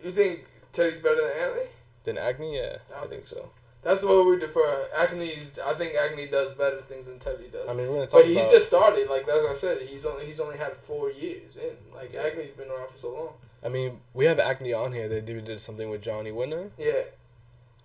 You 0.04 0.12
think 0.12 0.46
Teddy's 0.74 1.00
better 1.00 1.16
than 1.16 1.32
Anthony? 1.48 1.66
Than 2.04 2.18
Acne, 2.18 2.56
yeah, 2.56 2.78
I 2.94 2.98
I, 2.98 3.00
think 3.02 3.10
think 3.12 3.28
so. 3.28 3.50
That's 3.88 4.02
the 4.02 4.08
way 4.08 4.22
we 4.32 4.38
defer. 4.38 4.86
Acne's. 4.98 5.58
I 5.66 5.74
think 5.74 5.96
Acne 5.96 6.28
does 6.28 6.52
better 6.56 6.82
things 6.82 7.08
than 7.08 7.20
Teddy 7.20 7.48
does. 7.50 7.70
I 7.70 7.74
mean, 7.74 7.88
we're 7.88 7.94
gonna 7.96 8.08
talk 8.08 8.20
but 8.24 8.26
he's 8.26 8.52
just 8.52 8.68
started. 8.68 9.10
Like 9.10 9.26
as 9.30 9.46
I 9.46 9.54
said, 9.54 9.82
he's 9.82 10.06
only 10.06 10.26
he's 10.26 10.42
only 10.42 10.58
had 10.58 10.74
four 10.76 11.10
years 11.10 11.56
in. 11.56 11.72
Like 11.96 12.14
Acne's 12.14 12.50
been 12.52 12.68
around 12.70 12.90
for 12.90 12.98
so 12.98 13.14
long. 13.14 13.30
I 13.64 13.70
mean, 13.70 14.02
we 14.14 14.26
have 14.26 14.40
Acne 14.40 14.74
on 14.74 14.92
here. 14.92 15.08
They 15.08 15.22
did 15.22 15.62
something 15.62 15.90
with 15.90 16.02
Johnny 16.02 16.34
Winter 16.34 16.70
Yeah. 16.78 17.04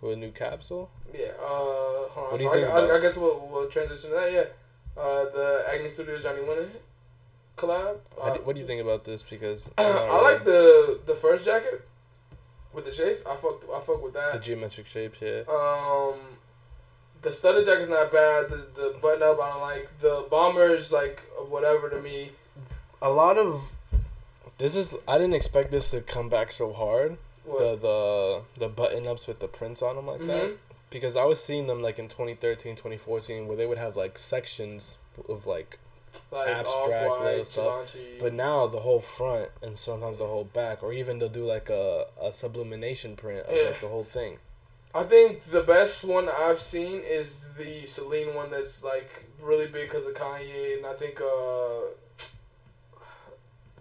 with 0.00 0.14
a 0.14 0.16
new 0.16 0.32
capsule. 0.32 0.90
Yeah. 1.14 1.28
Uh. 1.40 2.08
What 2.30 2.36
do 2.36 2.42
you 2.42 2.48
So 2.50 2.54
think 2.56 2.66
I, 2.66 2.70
about 2.78 2.90
I, 2.90 2.96
I 2.96 3.00
guess 3.00 3.16
we'll, 3.16 3.48
we'll 3.50 3.68
transition 3.68 4.10
to 4.10 4.16
that. 4.16 4.32
Yeah. 4.32 5.00
Uh, 5.00 5.24
the 5.30 5.64
Acne 5.72 5.88
Studios 5.88 6.24
Johnny 6.24 6.42
Winter 6.42 6.68
collab. 7.56 7.98
Uh, 8.20 8.34
do, 8.34 8.40
what 8.42 8.54
do 8.56 8.60
you 8.60 8.66
think 8.66 8.82
about 8.82 9.04
this? 9.04 9.22
Because 9.22 9.70
I 9.78 10.20
like 10.20 10.44
the 10.44 11.00
the 11.06 11.14
first 11.14 11.44
jacket 11.44 11.86
with 12.72 12.84
the 12.86 12.92
shapes. 12.92 13.22
I 13.28 13.36
fuck 13.36 13.64
I 13.74 13.80
fuck 13.80 14.02
with 14.02 14.14
that. 14.14 14.32
the 14.32 14.38
geometric 14.38 14.86
shapes. 14.86 15.18
Yeah, 15.20 15.42
Um, 15.48 16.18
the 17.20 17.32
studded 17.32 17.64
jacket's 17.64 17.88
not 17.88 18.10
bad. 18.12 18.48
The 18.50 18.56
the 18.74 18.94
button 19.00 19.22
up 19.22 19.40
I 19.40 19.50
don't 19.50 19.60
like. 19.62 19.88
The 20.00 20.26
bombers 20.30 20.92
like 20.92 21.22
whatever 21.48 21.88
to 21.90 22.00
me. 22.00 22.30
a 23.00 23.10
lot 23.10 23.38
of 23.38 23.62
this 24.58 24.76
is. 24.76 24.94
I 25.08 25.18
didn't 25.18 25.34
expect 25.34 25.70
this 25.70 25.90
to 25.90 26.00
come 26.00 26.28
back 26.28 26.52
so 26.52 26.72
hard. 26.72 27.16
What? 27.44 27.58
The 27.58 27.76
the 27.76 28.42
the 28.60 28.68
button 28.68 29.06
ups 29.06 29.26
with 29.26 29.40
the 29.40 29.48
prints 29.48 29.82
on 29.82 29.96
them 29.96 30.06
like 30.06 30.24
that. 30.26 30.50
Mhm. 30.50 30.56
Because 30.90 31.16
I 31.16 31.24
was 31.24 31.42
seeing 31.42 31.66
them 31.68 31.80
like 31.80 31.98
in 31.98 32.06
2013, 32.08 32.76
2014, 32.76 33.48
where 33.48 33.56
they 33.56 33.66
would 33.66 33.78
have 33.78 33.96
like 33.96 34.18
sections 34.18 34.98
of 35.28 35.46
like 35.46 35.78
like 36.30 36.48
abstract 36.48 37.06
Off-White, 37.10 37.24
little 37.24 37.44
stuff. 37.44 37.92
Givenchy. 37.94 38.18
But 38.20 38.34
now 38.34 38.66
the 38.66 38.80
whole 38.80 39.00
front 39.00 39.48
and 39.62 39.78
sometimes 39.78 40.18
the 40.18 40.26
whole 40.26 40.44
back, 40.44 40.82
or 40.82 40.92
even 40.92 41.18
they'll 41.18 41.28
do 41.28 41.44
like 41.44 41.70
a, 41.70 42.06
a 42.22 42.32
sublimation 42.32 43.16
print 43.16 43.46
of 43.46 43.54
Yeah. 43.56 43.68
like 43.68 43.80
the 43.80 43.88
whole 43.88 44.04
thing. 44.04 44.38
I 44.94 45.04
think 45.04 45.40
the 45.44 45.62
best 45.62 46.04
one 46.04 46.28
I've 46.28 46.58
seen 46.58 47.00
is 47.02 47.48
the 47.56 47.86
Celine 47.86 48.34
one 48.34 48.50
that's 48.50 48.84
like 48.84 49.08
really 49.40 49.66
big 49.66 49.88
because 49.88 50.04
of 50.04 50.12
Kanye, 50.14 50.76
and 50.76 50.84
I 50.86 50.92
think 50.92 51.18
uh, 51.20 51.86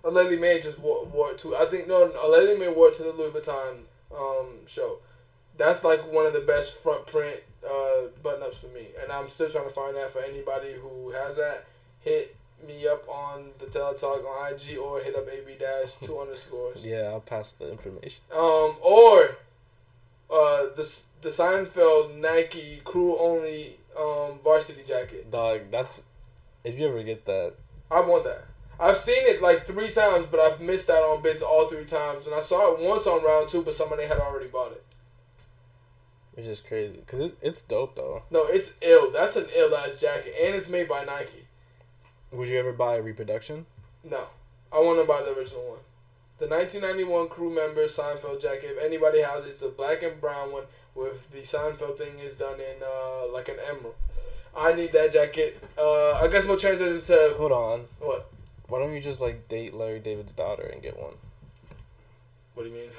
a 0.04 0.10
Lady 0.10 0.38
May 0.38 0.62
just 0.62 0.80
wore, 0.80 1.06
wore 1.06 1.32
it 1.32 1.38
to. 1.40 1.56
I 1.56 1.66
think 1.66 1.88
no, 1.88 2.12
Lady 2.30 2.58
May 2.58 2.70
wore 2.70 2.88
it 2.90 2.94
to 2.96 3.04
the 3.04 3.12
Louis 3.12 3.32
Vuitton 3.32 3.80
um, 4.18 4.66
show. 4.66 5.00
That's 5.58 5.84
like 5.84 6.12
one 6.12 6.26
of 6.26 6.34
the 6.34 6.40
best 6.40 6.78
front 6.82 7.06
print 7.08 7.42
uh, 7.70 8.08
button 8.24 8.42
ups 8.44 8.60
for 8.60 8.68
me, 8.68 8.88
and 9.02 9.12
I'm 9.12 9.28
still 9.30 9.50
trying 9.50 9.66
to 9.66 9.70
find 9.70 9.96
that 9.98 10.12
for 10.12 10.22
anybody 10.24 10.74
who 10.82 11.12
has 11.12 11.36
that. 11.36 11.66
Hit 12.02 12.36
me 12.66 12.88
up 12.88 13.08
on 13.08 13.50
the 13.60 13.66
Teletalk 13.66 14.26
on 14.26 14.54
IG 14.54 14.78
or 14.78 15.02
hit 15.02 15.16
up 15.16 15.28
AB 15.28 15.56
dash 15.60 15.96
two 15.96 16.20
underscores. 16.20 16.86
Yeah, 16.92 17.10
I'll 17.12 17.20
pass 17.22 17.54
the 17.54 17.72
information. 17.72 18.22
Um, 18.34 18.76
or 18.82 19.38
uh, 20.32 20.70
the 20.76 21.04
the 21.22 21.30
Seinfeld 21.30 22.18
Nike 22.18 22.82
crew 22.84 23.18
only 23.20 23.78
um, 23.98 24.40
varsity 24.44 24.84
jacket. 24.84 25.32
Dog, 25.32 25.62
that's 25.70 26.06
if 26.64 26.80
you 26.80 26.88
ever 26.88 27.04
get 27.04 27.26
that. 27.26 27.54
I 27.90 28.02
want 28.02 28.24
that. 28.24 28.44
I've 28.80 28.98
seen 28.98 29.28
it 29.28 29.42
like 29.44 29.68
three 29.68 29.92
times, 29.92 30.26
but 30.26 30.40
I've 30.40 30.60
missed 30.60 30.90
out 30.90 31.04
on 31.04 31.22
bids 31.22 31.44
all 31.44 31.68
three 31.70 31.86
times. 31.86 32.26
And 32.26 32.34
I 32.34 32.40
saw 32.40 32.74
it 32.74 32.80
once 32.80 33.06
on 33.06 33.24
round 33.24 33.50
two, 33.50 33.62
but 33.62 33.76
somebody 33.76 34.06
had 34.06 34.18
already 34.18 34.48
bought 34.48 34.72
it. 34.72 34.84
It's 36.36 36.48
just 36.48 36.66
crazy 36.66 36.98
because 36.98 37.20
it, 37.20 37.38
it's 37.42 37.62
dope 37.62 37.96
though. 37.96 38.24
No, 38.32 38.46
it's 38.48 38.78
ill. 38.82 39.12
That's 39.12 39.36
an 39.36 39.46
ill 39.56 39.76
ass 39.76 40.02
jacket, 40.02 40.34
and 40.42 40.56
it's 40.56 40.70
made 40.70 40.88
by 40.88 41.04
Nike. 41.04 41.46
Would 42.32 42.48
you 42.48 42.60
ever 42.60 42.72
buy 42.74 42.96
a 42.96 43.02
reproduction? 43.02 43.66
No, 44.04 44.26
I 44.72 44.80
want 44.80 45.00
to 45.00 45.06
buy 45.06 45.22
the 45.22 45.38
original 45.38 45.64
one. 45.70 45.80
The 46.38 46.48
1991 46.48 47.30
crew 47.30 47.54
member 47.54 47.86
Seinfeld 47.86 48.42
jacket. 48.42 48.78
If 48.78 48.84
anybody 48.84 49.22
has 49.22 49.46
it, 49.46 49.50
it's 49.50 49.60
the 49.60 49.70
black 49.70 50.02
and 50.02 50.20
brown 50.20 50.52
one 50.52 50.64
with 50.96 51.30
the 51.32 51.42
Seinfeld 51.42 51.98
thing 51.98 52.18
is 52.20 52.38
done 52.38 52.56
in 52.56 52.82
uh, 52.84 53.32
like 53.32 53.48
an 53.50 53.58
emerald. 53.70 53.96
I 54.58 54.74
need 54.74 54.92
that 54.94 55.14
jacket. 55.14 55.62
Uh, 55.78 56.14
I 56.14 56.28
guess 56.30 56.48
we'll 56.48 56.58
transition 56.58 57.02
to 57.02 57.36
Hold 57.38 57.52
on. 57.52 57.82
what? 58.00 58.28
Why 58.68 58.80
don't 58.80 58.94
you 58.94 59.02
just 59.02 59.22
like 59.22 59.48
date 59.50 59.74
Larry 59.74 60.00
David's 60.00 60.32
daughter 60.32 60.64
and 60.64 60.82
get 60.82 60.98
one? 61.00 61.14
What 62.54 62.64
do 62.64 62.70
you 62.70 62.76
mean? 62.76 62.90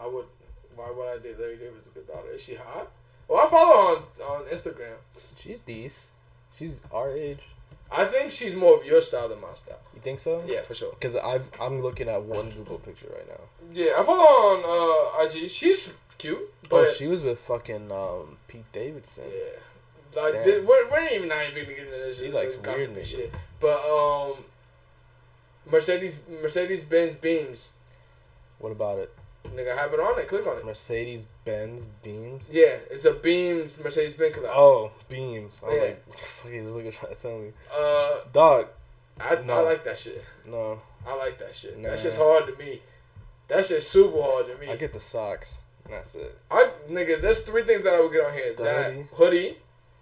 I 0.00 0.06
would. 0.06 0.26
Why 0.74 0.90
would 0.96 1.08
I 1.08 1.18
date 1.22 1.38
Larry 1.38 1.56
David's 1.56 1.88
good 1.88 2.06
daughter? 2.06 2.30
Is 2.32 2.42
she 2.42 2.54
hot? 2.54 2.90
Well, 3.28 3.44
I 3.46 3.50
follow 3.50 3.96
her 3.96 3.96
on 4.28 4.42
on 4.42 4.44
Instagram. 4.48 4.96
She's 5.38 5.60
decent. 5.60 6.10
She's 6.56 6.80
our 6.92 7.10
age. 7.12 7.40
I 7.90 8.04
think 8.04 8.32
she's 8.32 8.56
more 8.56 8.76
of 8.78 8.84
your 8.84 9.00
style 9.00 9.28
than 9.28 9.40
my 9.40 9.54
style. 9.54 9.78
You 9.94 10.00
think 10.00 10.18
so? 10.20 10.42
Yeah, 10.46 10.62
for 10.62 10.74
sure. 10.74 10.92
Because 10.92 11.16
I've 11.16 11.48
I'm 11.60 11.80
looking 11.80 12.08
at 12.08 12.22
one 12.22 12.50
Google 12.50 12.78
picture 12.78 13.08
right 13.14 13.28
now. 13.28 13.40
Yeah, 13.72 13.92
I 13.98 14.02
follow 14.02 14.22
on 14.22 15.20
uh, 15.22 15.24
IG. 15.24 15.50
She's 15.50 15.96
cute, 16.18 16.52
but 16.68 16.76
oh, 16.88 16.92
she 16.92 17.06
was 17.06 17.22
with 17.22 17.38
fucking 17.38 17.92
um, 17.92 18.38
Pete 18.48 18.70
Davidson. 18.72 19.24
Yeah. 19.28 20.22
Like 20.22 20.34
we're, 20.34 20.64
we're 20.64 21.00
not 21.00 21.12
even 21.12 21.28
not 21.28 21.42
even 21.44 21.54
gonna 21.54 21.66
get 21.66 21.78
into 21.78 21.90
this. 21.90 22.20
She 22.22 22.30
likes 22.30 22.56
weird 22.56 22.90
niggas. 22.90 23.04
shit. 23.04 23.34
But 23.60 23.78
um, 23.84 24.44
Mercedes 25.70 26.22
Mercedes 26.42 26.84
Benz 26.84 27.14
Beams. 27.16 27.72
What 28.58 28.72
about 28.72 28.98
it? 28.98 29.14
Nigga, 29.54 29.76
have 29.76 29.92
it 29.92 30.00
on 30.00 30.18
it. 30.18 30.28
Click 30.28 30.46
on 30.46 30.56
it. 30.58 30.64
Mercedes 30.64 31.26
Benz 31.44 31.86
Beams. 32.02 32.48
Yeah, 32.50 32.76
it's 32.90 33.04
a 33.04 33.12
Beams 33.12 33.82
Mercedes 33.82 34.14
Benz 34.14 34.36
collab. 34.36 34.48
Oh, 34.54 34.90
beams. 35.08 35.60
I 35.64 35.66
was 35.68 35.76
Yeah. 35.76 35.82
like, 35.84 36.02
what 36.06 36.16
the 36.18 36.24
fuck 36.24 36.52
is 36.52 36.66
this 36.66 36.74
nigga 36.74 36.92
trying 36.94 37.14
to 37.14 37.20
tell 37.20 37.38
me? 37.38 37.52
Uh, 37.72 38.14
Dog, 38.32 38.68
I, 39.20 39.34
I 39.36 39.60
like 39.60 39.84
that 39.84 39.98
shit. 39.98 40.22
no. 40.48 40.80
I 41.06 41.14
like 41.14 41.38
that 41.38 41.54
shit. 41.54 41.78
Nah. 41.78 41.90
That 41.90 41.98
shit's 42.00 42.16
hard 42.18 42.46
to 42.46 42.56
me. 42.64 42.80
That 43.48 43.64
shit's 43.64 43.86
super 43.86 44.20
hard 44.20 44.46
to 44.48 44.58
me. 44.58 44.68
I 44.72 44.76
get 44.76 44.92
the 44.92 44.98
socks. 45.00 45.60
That's 45.88 46.16
it. 46.16 46.36
I 46.50 46.68
nigga, 46.90 47.20
there's 47.20 47.44
three 47.44 47.62
things 47.62 47.84
that 47.84 47.94
I 47.94 48.00
would 48.00 48.10
get 48.12 48.26
on 48.26 48.32
here. 48.32 48.52
The 48.54 48.62
that 48.64 48.92
hoodie. 48.92 49.06
hoodie. 49.12 49.56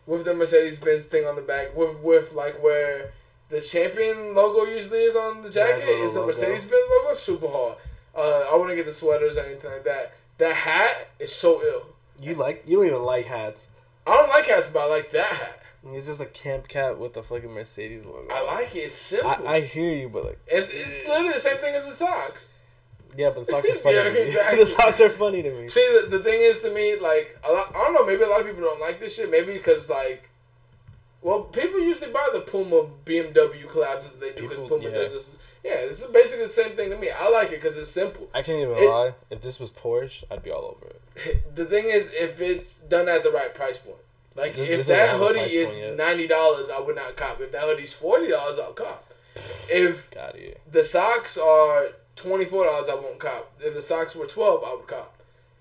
with 0.06 0.24
the 0.24 0.34
Mercedes 0.34 0.78
Benz 0.78 1.06
thing 1.06 1.26
on 1.26 1.36
the 1.36 1.42
back, 1.42 1.76
with 1.76 1.98
with 1.98 2.32
like 2.32 2.62
where 2.62 3.12
the 3.50 3.60
champion 3.60 4.34
logo 4.34 4.64
usually 4.70 5.00
is 5.04 5.14
on 5.14 5.42
the 5.42 5.50
jacket, 5.50 5.86
is 5.86 6.14
the. 6.14 6.24
Mercedes 6.24 6.64
Benz 6.64 6.84
logo. 6.90 7.14
Super 7.14 7.48
hard. 7.48 7.76
Uh, 8.16 8.48
I 8.52 8.56
wouldn't 8.56 8.76
get 8.76 8.86
the 8.86 8.92
sweaters 8.92 9.36
or 9.36 9.44
anything 9.44 9.70
like 9.70 9.84
that. 9.84 10.12
That 10.38 10.54
hat 10.54 11.08
is 11.18 11.34
so 11.34 11.62
ill. 11.62 11.86
You 12.22 12.34
like? 12.34 12.64
You 12.66 12.76
don't 12.78 12.86
even 12.86 13.02
like 13.02 13.26
hats. 13.26 13.68
I 14.06 14.16
don't 14.16 14.28
like 14.28 14.46
hats, 14.46 14.70
but 14.70 14.80
I 14.80 14.86
like 14.86 15.10
that 15.10 15.26
hat. 15.26 15.60
It's 15.92 16.06
just 16.06 16.20
a 16.20 16.26
camp 16.26 16.66
cap 16.68 16.96
with 16.96 17.16
a 17.16 17.22
fucking 17.22 17.50
Mercedes 17.52 18.06
logo. 18.06 18.26
I 18.32 18.42
like 18.42 18.74
it. 18.74 18.80
It's 18.80 18.94
simple. 18.94 19.30
I, 19.46 19.56
I 19.56 19.60
hear 19.60 19.92
you, 19.92 20.08
but 20.08 20.24
like, 20.24 20.38
and 20.52 20.64
it's 20.70 21.06
literally 21.06 21.32
the 21.34 21.38
same 21.40 21.56
thing 21.58 21.74
as 21.74 21.84
the 21.86 21.92
socks. 21.92 22.50
yeah, 23.16 23.28
but 23.30 23.40
the 23.40 23.44
socks 23.44 23.68
are 23.68 23.74
funny 23.82 23.96
Yeah, 23.96 24.04
to 24.04 24.12
me. 24.12 24.20
exactly. 24.26 24.58
the 24.60 24.66
socks 24.66 25.00
are 25.02 25.10
funny 25.10 25.42
to 25.42 25.50
me. 25.52 25.68
See, 25.68 26.00
the, 26.02 26.16
the 26.16 26.22
thing 26.24 26.40
is 26.40 26.62
to 26.62 26.72
me, 26.72 26.96
like, 26.98 27.38
a 27.46 27.52
lot, 27.52 27.68
I 27.70 27.72
don't 27.78 27.92
know, 27.94 28.06
maybe 28.06 28.22
a 28.22 28.28
lot 28.28 28.40
of 28.40 28.46
people 28.46 28.62
don't 28.62 28.80
like 28.80 28.98
this 28.98 29.16
shit. 29.16 29.30
Maybe 29.30 29.52
because, 29.52 29.90
like, 29.90 30.30
well, 31.20 31.42
people 31.42 31.80
usually 31.80 32.10
buy 32.12 32.28
the 32.32 32.40
Puma 32.40 32.86
BMW 33.04 33.66
collabs 33.66 34.04
that 34.04 34.20
they 34.20 34.32
do 34.32 34.48
because 34.48 34.66
Puma 34.66 34.84
yeah. 34.84 34.90
does 34.90 35.12
this. 35.12 35.30
Yeah, 35.64 35.86
this 35.86 36.02
is 36.02 36.10
basically 36.10 36.44
the 36.44 36.48
same 36.48 36.72
thing 36.76 36.90
to 36.90 36.96
me. 36.96 37.08
I 37.10 37.30
like 37.30 37.48
it 37.48 37.60
because 37.62 37.78
it's 37.78 37.90
simple. 37.90 38.28
I 38.34 38.42
can't 38.42 38.58
even 38.58 38.76
It- 38.76 38.88
lie. 38.88 39.14
If 39.30 39.40
this 39.40 39.58
was 39.58 39.70
Porsche, 39.70 40.24
I'd 40.30 40.42
be 40.42 40.50
all 40.50 40.76
over 40.76 40.86
it. 40.86 41.00
The 41.54 41.64
thing 41.64 41.88
is, 41.88 42.12
if 42.12 42.40
it's 42.40 42.80
done 42.84 43.08
at 43.08 43.22
the 43.24 43.30
right 43.30 43.54
price 43.54 43.78
point. 43.78 43.96
Like, 44.36 44.54
This- 44.54 44.68
if 44.68 44.76
this 44.78 44.86
that 44.88 45.16
hoodie 45.18 45.56
is 45.56 45.76
$90, 45.76 46.70
I 46.70 46.80
would 46.80 46.96
not 46.96 47.16
cop. 47.16 47.40
If 47.40 47.52
that 47.52 47.62
hoodie's 47.62 47.94
$40, 47.94 48.32
I'll 48.60 48.72
cop. 48.72 49.04
If 49.70 50.10
the 50.70 50.84
socks 50.84 51.36
are 51.38 51.88
twenty 52.14 52.44
four 52.44 52.64
dollars, 52.66 52.88
I 52.88 52.94
won't 52.94 53.18
cop. 53.18 53.50
If 53.60 53.74
the 53.74 53.82
socks 53.82 54.14
were 54.14 54.26
twelve, 54.26 54.62
I 54.64 54.74
would 54.74 54.86
cop. 54.86 55.12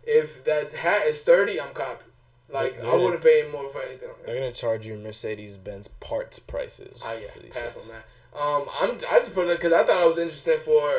If 0.03 0.43
that 0.45 0.71
hat 0.73 1.07
is 1.07 1.23
thirty, 1.23 1.59
I'm 1.59 1.73
copping. 1.73 2.07
Like 2.49 2.79
They're 2.79 2.91
I 2.91 2.95
wouldn't 2.95 3.23
pay 3.23 3.47
more 3.51 3.67
for 3.69 3.81
anything. 3.81 4.09
Like 4.09 4.25
They're 4.25 4.35
gonna 4.35 4.51
charge 4.51 4.85
you 4.85 4.95
Mercedes 4.95 5.57
Benz 5.57 5.87
parts 5.87 6.37
prices. 6.37 7.01
Ah 7.03 7.13
yeah, 7.13 7.29
pass 7.51 7.77
on 7.81 7.87
that. 7.95 8.05
Um, 8.39 8.65
I'm 8.79 8.91
I 9.11 9.19
just 9.19 9.33
put 9.33 9.47
it 9.47 9.57
because 9.59 9.73
I 9.73 9.83
thought 9.83 10.03
it 10.03 10.07
was 10.07 10.17
interesting 10.17 10.57
for 10.65 10.91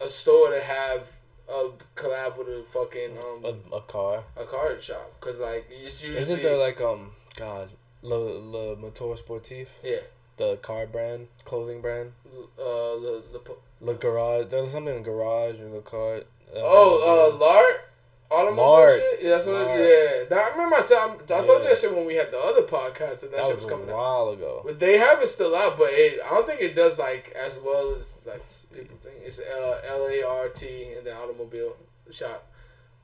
a 0.00 0.08
store 0.08 0.50
to 0.50 0.60
have 0.60 1.02
a 1.48 1.68
collab 1.94 2.38
with 2.38 2.48
a 2.48 2.62
fucking 2.62 3.18
um 3.18 3.44
A, 3.44 3.76
a 3.76 3.80
car. 3.82 4.24
a 4.36 4.44
card 4.46 4.82
shop 4.82 5.12
because 5.20 5.40
like 5.40 5.66
it's 5.70 6.02
usually 6.02 6.20
Isn't 6.20 6.42
there 6.42 6.56
like 6.56 6.80
um 6.80 7.10
God 7.36 7.68
Le 8.02 8.14
Le 8.14 8.76
Motor 8.76 9.14
Sportif 9.16 9.68
yeah 9.82 9.98
the 10.38 10.56
car 10.56 10.86
brand 10.86 11.28
clothing 11.44 11.80
brand 11.82 12.12
uh 12.58 12.96
the, 13.04 13.22
the 13.32 13.40
Le 13.82 13.94
Garage 13.94 14.46
there's 14.50 14.70
something 14.72 14.96
in 14.96 15.02
the 15.02 15.10
Garage 15.10 15.60
or 15.60 15.68
the 15.68 15.80
Car. 15.82 16.16
Uh, 16.16 16.22
oh 16.56 17.32
uh 17.34 17.38
Lart 17.38 17.90
automobile 18.30 18.88
shit 18.98 19.22
yeah 19.22 19.30
that's 19.30 19.46
what 19.46 19.54
it 19.56 19.80
is 19.80 19.88
yeah 19.88 20.28
that, 20.28 20.38
I 20.44 20.50
remember 20.56 20.76
I, 20.76 20.82
t- 20.82 20.94
I 20.94 21.06
told 21.36 21.46
you 21.48 21.62
Yeah. 21.64 21.68
that 21.68 21.78
shit 21.78 21.94
when 21.94 22.06
we 22.06 22.14
had 22.14 22.30
the 22.32 22.38
other 22.38 22.62
podcast 22.62 23.20
that 23.20 23.30
that, 23.30 23.32
that 23.32 23.44
shit 23.46 23.54
was 23.56 23.64
was 23.64 23.66
a 23.66 23.68
coming 23.68 23.90
out 23.90 23.96
while 23.96 24.30
ago. 24.30 24.62
but 24.64 24.78
they 24.80 24.98
have 24.98 25.20
it 25.22 25.28
still 25.28 25.54
out 25.54 25.76
but 25.78 25.88
it, 25.90 26.20
I 26.24 26.30
don't 26.30 26.46
think 26.46 26.60
it 26.60 26.74
does 26.74 26.98
like 26.98 27.30
as 27.38 27.58
well 27.64 27.94
as 27.94 28.20
like 28.26 28.42
people 28.74 28.96
think 29.02 29.16
it's 29.24 29.38
uh, 29.38 29.80
L 29.88 30.06
A 30.08 30.22
R 30.22 30.48
T 30.48 30.66
in 30.98 31.04
the 31.04 31.14
automobile 31.14 31.76
shop 32.10 32.46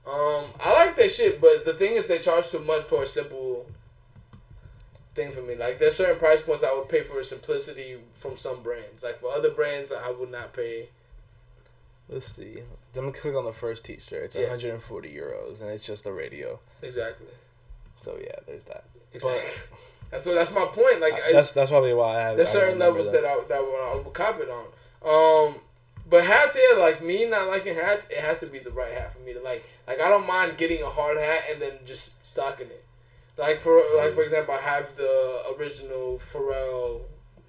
um 0.07 0.47
I 0.59 0.73
like 0.87 0.97
that 0.97 1.11
shit 1.11 1.41
but 1.41 1.65
the 1.65 1.75
thing 1.75 1.93
is 1.93 2.07
they 2.09 2.19
charge 2.19 2.49
too 2.51 2.61
much 2.61 2.83
for 2.83 3.03
a 3.03 3.07
simple 3.07 3.67
thing 5.15 5.33
for 5.33 5.43
me. 5.43 5.57
Like 5.57 5.79
there's 5.79 5.97
certain 5.97 6.19
price 6.19 6.41
points 6.41 6.63
I 6.65 6.73
would 6.73 6.89
pay 6.89 7.03
for 7.03 7.23
simplicity 7.25 7.97
from 8.15 8.37
some 8.37 8.63
brands. 8.63 9.03
Like 9.03 9.19
for 9.19 9.31
other 9.33 9.51
brands, 9.51 9.93
I 9.93 10.11
would 10.13 10.31
not 10.31 10.53
pay. 10.53 10.89
Let's 12.09 12.27
see. 12.33 12.59
Let 12.95 13.05
me 13.05 13.13
click 13.13 13.35
on 13.35 13.45
the 13.45 13.53
first 13.53 13.85
T-shirt. 13.85 14.25
It's 14.25 14.35
Yeah. 14.35 14.49
140 14.49 15.09
euros, 15.15 15.61
and 15.61 15.71
it's 15.71 15.87
just 15.87 16.07
a 16.07 16.13
radio. 16.13 16.59
Exactly. 16.83 17.29
So 18.01 18.19
yeah, 18.21 18.37
there's 18.47 18.65
that. 18.67 18.85
Exactly. 19.13 19.77
that's 20.11 20.27
what. 20.27 20.35
That's 20.35 20.55
my 20.55 20.67
point. 20.67 21.01
Like 21.01 21.15
I, 21.15 21.33
that's 21.33 21.53
that's 21.53 21.71
probably 21.71 21.95
why 21.95 22.17
I 22.17 22.21
have. 22.23 22.37
there's 22.37 22.51
I 22.51 22.53
certain 22.53 22.79
levels 22.79 23.13
that. 23.13 23.25
I 23.25 23.41
that 23.49 23.59
I 23.59 24.01
would 24.03 24.13
cop 24.13 24.41
it 24.41 24.49
on. 24.49 24.67
Um, 25.03 25.55
but 26.09 26.25
hats, 26.25 26.59
yeah, 26.59 26.79
like 26.79 27.03
me 27.03 27.27
not 27.27 27.49
liking 27.49 27.75
hats, 27.75 28.09
it 28.11 28.19
has 28.19 28.41
to 28.41 28.47
be 28.47 28.59
the 28.59 28.71
right 28.71 28.93
hat 28.93 29.13
for 29.13 29.21
me 29.21 29.33
to 29.35 29.41
like. 29.41 29.65
Like 29.87 30.01
I 30.01 30.09
don't 30.09 30.27
mind 30.27 30.57
getting 30.57 30.83
a 30.83 30.89
hard 30.91 31.17
hat 31.19 31.43
and 31.53 31.61
then 31.63 31.73
just 31.85 32.25
stocking 32.27 32.67
it. 32.67 32.85
Like 33.37 33.61
for 33.61 33.81
like 33.97 34.13
for 34.15 34.23
example, 34.23 34.55
I 34.55 34.61
have 34.61 34.97
the 34.97 35.43
original 35.59 36.19
Pharrell 36.19 37.03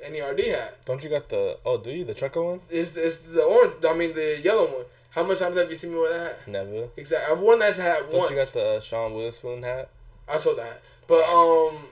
NERD 0.05 0.47
hat. 0.47 0.83
Don't 0.85 1.03
you 1.03 1.09
got 1.09 1.29
the? 1.29 1.57
Oh, 1.65 1.77
do 1.77 1.91
you 1.91 2.05
the 2.05 2.13
trucker 2.13 2.41
one? 2.43 2.61
It's 2.69 2.95
it's 2.97 3.21
the 3.21 3.43
orange. 3.43 3.83
I 3.87 3.93
mean 3.93 4.13
the 4.13 4.39
yellow 4.43 4.65
one. 4.65 4.85
How 5.11 5.23
much 5.23 5.39
times 5.39 5.57
have 5.57 5.69
you 5.69 5.75
seen 5.75 5.91
me 5.91 5.99
wear 5.99 6.13
that 6.17 6.27
hat? 6.37 6.47
Never. 6.47 6.87
Exactly. 6.97 7.33
I've 7.33 7.39
worn 7.41 7.59
that 7.59 7.75
hat 7.75 7.99
Don't 8.09 8.19
once. 8.19 8.31
you 8.31 8.37
got 8.37 8.47
the 8.47 8.79
Sean 8.79 9.13
Wotherspoon 9.13 9.61
hat? 9.63 9.89
I 10.27 10.37
saw 10.37 10.55
that. 10.55 10.81
But 11.07 11.23
um, 11.25 11.83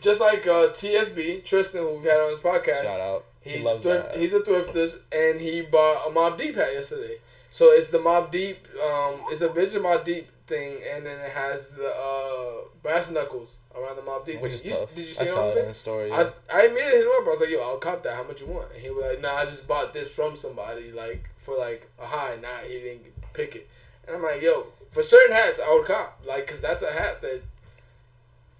just 0.00 0.20
like 0.20 0.46
uh, 0.46 0.68
TSB 0.70 1.44
Tristan, 1.44 1.82
who 1.82 1.96
we've 1.96 2.04
had 2.04 2.20
on 2.20 2.30
his 2.30 2.38
podcast, 2.40 2.84
Shout 2.84 3.00
out. 3.00 3.24
He 3.40 3.50
he's 3.50 3.64
loves 3.64 3.82
thrift, 3.82 4.16
he's 4.16 4.34
a 4.34 4.40
thriftist, 4.40 5.02
and 5.12 5.40
he 5.40 5.62
bought 5.62 6.06
a 6.06 6.10
Mobb 6.10 6.36
Deep 6.36 6.54
hat 6.56 6.68
yesterday. 6.74 7.14
So 7.50 7.66
it's 7.72 7.90
the 7.90 7.98
Mobb 7.98 8.30
Deep. 8.30 8.58
Um, 8.84 9.20
it's 9.30 9.40
a 9.40 9.48
vintage 9.48 9.80
Mobb 9.80 10.04
Deep 10.04 10.28
thing, 10.46 10.76
and 10.94 11.06
then 11.06 11.18
it 11.18 11.30
has 11.30 11.70
the 11.70 11.88
uh, 11.88 12.68
brass 12.82 13.10
knuckles 13.10 13.56
around 13.74 13.96
the 13.96 14.02
Mobb 14.02 14.26
Deep. 14.26 14.40
Which 14.42 14.52
is 14.52 14.64
You- 14.66 14.72
tough. 14.72 14.94
Did 14.94 15.08
you 15.08 15.14
see 15.14 15.24
it 15.24 15.28
saw 15.28 15.48
it 15.48 15.56
in 15.56 15.66
the 15.66 15.72
story. 15.74 16.12
I, 16.12 16.30
I 16.52 16.66
immediately 16.66 16.98
hit 16.98 17.02
him 17.06 17.12
up. 17.20 17.26
I 17.26 17.30
was 17.30 17.40
like, 17.40 17.48
"Yo, 17.50 17.60
I'll 17.62 17.78
cop 17.78 18.02
that. 18.02 18.14
How 18.14 18.24
much 18.24 18.42
you 18.42 18.48
want?" 18.48 18.70
And 18.72 18.82
he 18.82 18.90
was 18.90 19.02
like, 19.06 19.22
"Nah, 19.22 19.36
I 19.36 19.44
just 19.46 19.66
bought 19.66 19.94
this 19.94 20.14
from 20.14 20.36
somebody, 20.36 20.92
like 20.92 21.30
for 21.48 21.58
like 21.58 21.88
a 22.00 22.06
high. 22.06 22.36
not 22.40 22.64
he 22.64 22.74
didn't 22.78 23.32
pick 23.32 23.56
it." 23.56 23.68
And 24.06 24.16
I'm 24.16 24.22
like, 24.22 24.42
"Yo, 24.42 24.66
for 24.90 25.02
certain 25.02 25.34
hats, 25.34 25.60
I 25.60 25.72
would 25.72 25.86
cop, 25.86 26.20
like, 26.26 26.46
cause 26.46 26.60
that's 26.60 26.82
a 26.82 26.92
hat 26.92 27.20
that 27.22 27.42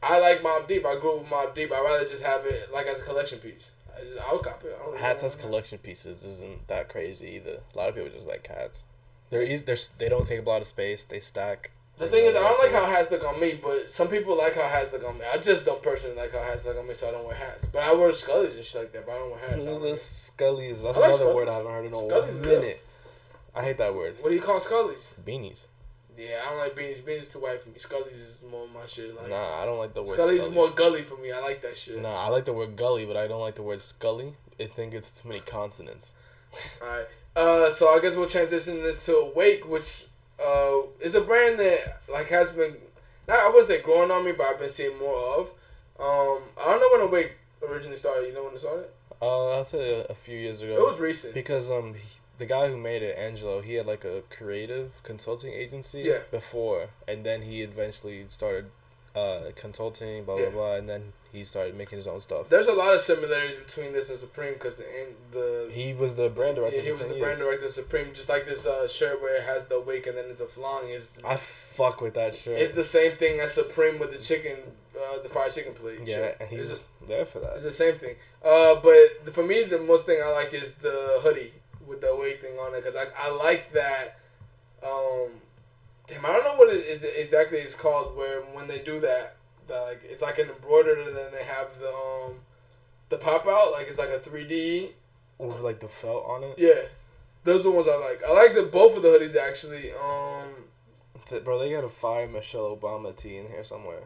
I 0.02 0.18
like 0.18 0.42
Mobb 0.42 0.68
Deep. 0.68 0.84
I 0.86 0.98
grew 0.98 1.16
up 1.16 1.22
with 1.22 1.30
Mobb 1.30 1.54
Deep. 1.54 1.72
I'd 1.72 1.82
rather 1.82 2.04
just 2.04 2.22
have 2.22 2.46
it 2.46 2.72
like 2.72 2.86
as 2.86 3.00
a 3.00 3.04
collection 3.04 3.38
piece. 3.38 3.70
I, 3.96 4.00
just, 4.02 4.18
I 4.18 4.32
would 4.32 4.42
cop 4.42 4.62
it. 4.64 4.78
I 4.80 4.84
don't 4.84 4.98
hats 4.98 5.24
as 5.24 5.34
collection 5.34 5.78
pieces 5.78 6.24
isn't 6.24 6.68
that 6.68 6.88
crazy 6.88 7.26
either. 7.36 7.60
A 7.74 7.76
lot 7.76 7.88
of 7.88 7.94
people 7.94 8.10
just 8.10 8.28
like 8.28 8.46
hats. 8.46 8.84
They're 9.30 9.42
easy. 9.42 9.64
They're 9.64 9.76
they 9.98 10.08
don't 10.08 10.26
take 10.26 10.40
up 10.40 10.46
a 10.46 10.50
lot 10.50 10.62
of 10.62 10.68
space. 10.68 11.04
They 11.04 11.20
stack. 11.20 11.72
The 11.98 12.06
thing 12.06 12.26
is, 12.26 12.36
I 12.36 12.40
don't 12.40 12.60
like 12.60 12.72
how 12.72 12.86
hats 12.86 13.10
look 13.10 13.24
on 13.24 13.40
me, 13.40 13.58
but 13.60 13.90
some 13.90 14.06
people 14.08 14.38
like 14.38 14.54
how 14.54 14.68
hats 14.68 14.92
look 14.92 15.04
on 15.04 15.18
me. 15.18 15.24
I 15.32 15.38
just 15.38 15.66
don't 15.66 15.82
personally 15.82 16.16
like 16.16 16.32
how 16.32 16.42
hats 16.42 16.64
look 16.64 16.78
on 16.78 16.86
me, 16.86 16.94
so 16.94 17.08
I 17.08 17.10
don't 17.10 17.26
wear 17.26 17.34
hats. 17.34 17.64
But 17.64 17.82
I 17.82 17.92
wear 17.92 18.10
scullies 18.10 18.54
and 18.54 18.64
shit 18.64 18.82
like 18.82 18.92
that, 18.92 19.04
but 19.04 19.12
I 19.12 19.18
don't 19.18 19.30
wear 19.30 19.40
hats. 19.40 19.64
Don't 19.64 19.84
it. 19.84 19.94
scullies. 19.94 20.82
That's 20.82 20.96
like 20.96 21.14
another 21.14 21.34
word. 21.34 21.48
I 21.48 21.54
haven't 21.54 21.72
heard 21.72 21.86
in 21.86 21.92
a 21.92 21.96
Scullies 21.96 22.44
minute. 22.44 22.84
I 23.54 23.64
hate 23.64 23.78
that 23.78 23.94
word. 23.94 24.16
What 24.20 24.28
do 24.28 24.34
you 24.36 24.40
call 24.40 24.60
scullies? 24.60 25.18
Beanies. 25.20 25.66
Yeah, 26.16 26.42
I 26.44 26.50
don't 26.50 26.58
like 26.58 26.76
beanies. 26.76 27.00
Beanies 27.00 27.18
is 27.18 27.28
too 27.28 27.40
white 27.40 27.60
for 27.60 27.68
me. 27.70 27.76
Scullies 27.78 28.14
is 28.14 28.44
more 28.50 28.66
my 28.72 28.86
shit. 28.86 29.16
Like 29.16 29.28
Nah, 29.28 29.62
I 29.62 29.64
don't 29.64 29.78
like 29.78 29.94
the 29.94 30.02
word. 30.02 30.14
Scully's 30.14 30.42
scullies. 30.42 30.54
more 30.54 30.70
gully 30.70 31.02
for 31.02 31.16
me. 31.16 31.32
I 31.32 31.40
like 31.40 31.62
that 31.62 31.76
shit. 31.76 32.00
Nah, 32.00 32.24
I 32.24 32.28
like 32.28 32.44
the 32.44 32.52
word 32.52 32.76
gully, 32.76 33.06
but 33.06 33.16
I 33.16 33.26
don't 33.26 33.40
like 33.40 33.56
the 33.56 33.62
word 33.62 33.80
scully. 33.80 34.34
I 34.60 34.66
think 34.66 34.94
it's 34.94 35.20
too 35.20 35.28
many 35.28 35.40
consonants. 35.40 36.12
Alright. 36.82 37.06
Uh, 37.36 37.70
so 37.70 37.88
I 37.94 38.00
guess 38.00 38.16
we'll 38.16 38.28
transition 38.28 38.82
this 38.82 39.04
to 39.06 39.14
Awake, 39.16 39.68
which 39.68 40.07
uh, 40.44 40.82
is 41.00 41.14
a 41.14 41.20
brand 41.20 41.58
that 41.58 42.00
like 42.12 42.28
has 42.28 42.52
been 42.52 42.76
not 43.26 43.38
I 43.38 43.48
wouldn't 43.48 43.66
say 43.66 43.80
growing 43.82 44.10
on 44.10 44.24
me, 44.24 44.32
but 44.32 44.46
I've 44.46 44.58
been 44.58 44.70
seeing 44.70 44.98
more 44.98 45.16
of. 45.38 45.48
Um, 46.00 46.42
I 46.60 46.64
don't 46.70 46.80
know 46.80 46.98
when 46.98 47.08
Awake 47.08 47.32
originally 47.68 47.96
started. 47.96 48.28
You 48.28 48.34
know 48.34 48.44
when 48.44 48.54
it 48.54 48.60
started? 48.60 48.86
Uh, 49.20 49.50
I'll 49.50 49.64
say 49.64 50.00
a, 50.00 50.04
a 50.04 50.14
few 50.14 50.38
years 50.38 50.62
ago. 50.62 50.74
It 50.74 50.80
was 50.80 51.00
recent. 51.00 51.34
because 51.34 51.70
um 51.70 51.94
he, 51.94 52.00
the 52.38 52.46
guy 52.46 52.68
who 52.70 52.76
made 52.78 53.02
it, 53.02 53.18
Angelo, 53.18 53.60
he 53.60 53.74
had 53.74 53.86
like 53.86 54.04
a 54.04 54.22
creative 54.30 55.02
consulting 55.02 55.52
agency 55.52 56.02
Yeah. 56.02 56.18
before, 56.30 56.90
and 57.08 57.24
then 57.24 57.42
he 57.42 57.62
eventually 57.62 58.24
started 58.28 58.66
uh 59.16 59.50
consulting, 59.56 60.24
blah 60.24 60.36
blah 60.36 60.44
Yeah. 60.44 60.50
blah, 60.50 60.74
and 60.76 60.88
then 60.88 61.12
he 61.32 61.44
started 61.44 61.76
making 61.76 61.98
his 61.98 62.06
own 62.06 62.20
stuff. 62.20 62.48
There's 62.48 62.68
a 62.68 62.72
lot 62.72 62.94
of 62.94 63.00
similarities 63.00 63.56
between 63.58 63.92
this 63.92 64.08
and 64.10 64.18
Supreme 64.18 64.54
because 64.54 64.78
the 64.78 64.84
the 65.32 65.70
He 65.72 65.92
was 65.94 66.14
the 66.14 66.28
brand 66.28 66.56
director. 66.56 66.76
yeah, 66.78 66.82
he 66.82 66.90
was 66.90 67.00
10 67.00 67.10
the 67.10 67.18
brand 67.18 67.38
director 67.38 67.66
of 67.66 67.70
Supreme. 67.72 68.12
Just 68.12 68.28
like 68.28 68.46
this 68.46 68.66
uh, 68.66 68.88
shirt 68.88 69.20
where 69.20 69.36
it 69.36 69.42
has 69.42 69.66
the 69.66 69.76
Awake 69.76 70.06
and 70.06 70.16
then 70.16 70.24
it's 70.30 70.40
a 70.40 70.46
flang 70.46 70.88
is 70.88 71.20
I 71.26 71.36
fuck 71.36 72.00
with 72.00 72.14
that 72.14 72.34
shirt. 72.34 72.58
it's 72.58 72.74
the 72.74 72.84
same 72.84 73.12
thing 73.12 73.40
as 73.40 73.52
Supreme 73.52 73.98
with 73.98 74.12
the 74.12 74.18
chicken, 74.18 74.56
uh, 74.96 75.18
the 75.22 75.28
fried 75.28 75.52
chicken 75.52 75.74
plate. 75.74 76.00
yeah, 76.04 76.16
shit. 76.16 76.36
and 76.40 76.48
he's 76.48 76.68
just- 76.70 76.88
there 77.06 77.24
for 77.26 77.40
that. 77.40 77.54
It's 77.56 77.64
the 77.64 77.72
same 77.72 77.94
thing. 77.96 78.16
Uh, 78.44 78.76
but 78.76 79.24
the- 79.24 79.32
for 79.32 79.42
me, 79.44 79.64
the 79.64 79.78
most 79.80 80.06
thing 80.06 80.20
I 80.24 80.28
like 80.30 80.52
is 80.54 80.76
the 80.76 81.18
hoodie 81.22 81.52
with 81.86 82.00
the 82.00 82.08
awake 82.08 82.40
thing 82.42 82.58
on 82.58 82.74
it 82.74 82.82
because 82.82 82.96
I, 82.96 83.06
I 83.18 83.30
like 83.30 83.72
that. 83.72 84.18
Um, 84.82 85.28
damn, 86.06 86.24
I 86.24 86.32
don't 86.32 86.44
know 86.44 86.54
what 86.56 86.68
it 86.72 86.84
is 86.84 87.02
exactly 87.02 87.58
it's 87.58 87.74
called. 87.74 88.16
Where 88.16 88.40
when 88.42 88.68
they 88.68 88.78
do 88.78 89.00
that, 89.00 89.36
that 89.68 89.80
like 89.82 90.00
it's 90.04 90.22
like 90.22 90.38
an 90.38 90.48
embroidered, 90.48 90.98
and 91.06 91.16
then 91.16 91.30
they 91.32 91.44
have 91.44 91.78
the 91.80 91.88
um, 91.90 92.34
the 93.08 93.16
pop 93.16 93.46
out 93.46 93.72
like 93.72 93.86
it's 93.88 93.98
like 93.98 94.10
a 94.10 94.18
three 94.18 94.46
D. 94.46 94.90
With 95.38 95.60
like 95.60 95.80
the 95.80 95.88
felt 95.88 96.24
on 96.26 96.42
it. 96.42 96.54
Yeah, 96.58 96.82
those 97.44 97.60
are 97.60 97.70
the 97.70 97.70
ones 97.70 97.86
I 97.88 97.96
like. 97.96 98.22
I 98.28 98.32
like 98.32 98.54
the 98.54 98.62
both 98.64 98.96
of 98.96 99.02
the 99.02 99.08
hoodies 99.08 99.36
actually. 99.36 99.92
Um, 99.92 100.48
Bro, 101.44 101.58
they 101.60 101.70
got 101.70 101.84
a 101.84 101.88
fire 101.88 102.26
Michelle 102.26 102.74
Obama 102.76 103.14
tee 103.14 103.36
in 103.36 103.46
here 103.48 103.62
somewhere. 103.62 104.00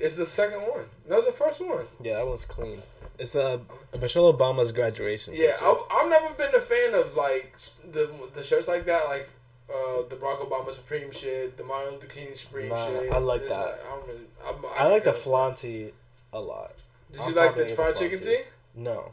it's 0.00 0.16
the 0.16 0.24
second 0.26 0.62
one. 0.62 0.86
That 1.06 1.16
was 1.16 1.26
the 1.26 1.32
first 1.32 1.60
one. 1.60 1.84
Yeah, 2.02 2.14
that 2.16 2.26
one's 2.26 2.46
clean. 2.46 2.80
It's 3.18 3.36
uh, 3.36 3.58
Michelle 4.00 4.32
Obama's 4.32 4.72
graduation. 4.72 5.34
Yeah. 5.36 5.52
I, 5.60 5.82
I've 5.90 6.08
never 6.10 6.34
been 6.34 6.54
a 6.54 6.60
fan 6.60 6.94
of 6.94 7.14
like 7.14 7.56
the 7.92 8.10
the 8.32 8.42
shirts 8.42 8.66
like 8.68 8.86
that, 8.86 9.04
like 9.06 9.28
uh, 9.70 10.02
the 10.08 10.16
Barack 10.16 10.48
Obama 10.48 10.72
Supreme 10.72 11.10
shit, 11.12 11.56
the 11.56 11.64
Martin 11.64 11.94
Luther 11.94 12.06
King 12.06 12.34
Supreme 12.34 12.68
Nah, 12.68 12.86
shit. 12.86 13.12
I 13.12 13.18
like 13.18 13.40
This, 13.42 13.50
that. 13.50 13.80
I 13.86 13.96
don't 13.96 14.06
really. 14.06 14.20
I'm, 14.46 14.56
I 14.76 14.86
like 14.88 15.04
the 15.04 15.52
tee 15.56 15.92
a 16.32 16.40
lot. 16.40 16.72
Did 17.10 17.20
I'm 17.20 17.28
you 17.30 17.34
like 17.34 17.54
the 17.54 17.68
fried 17.68 17.96
chicken 17.96 18.20
tee? 18.20 18.38
No, 18.74 19.12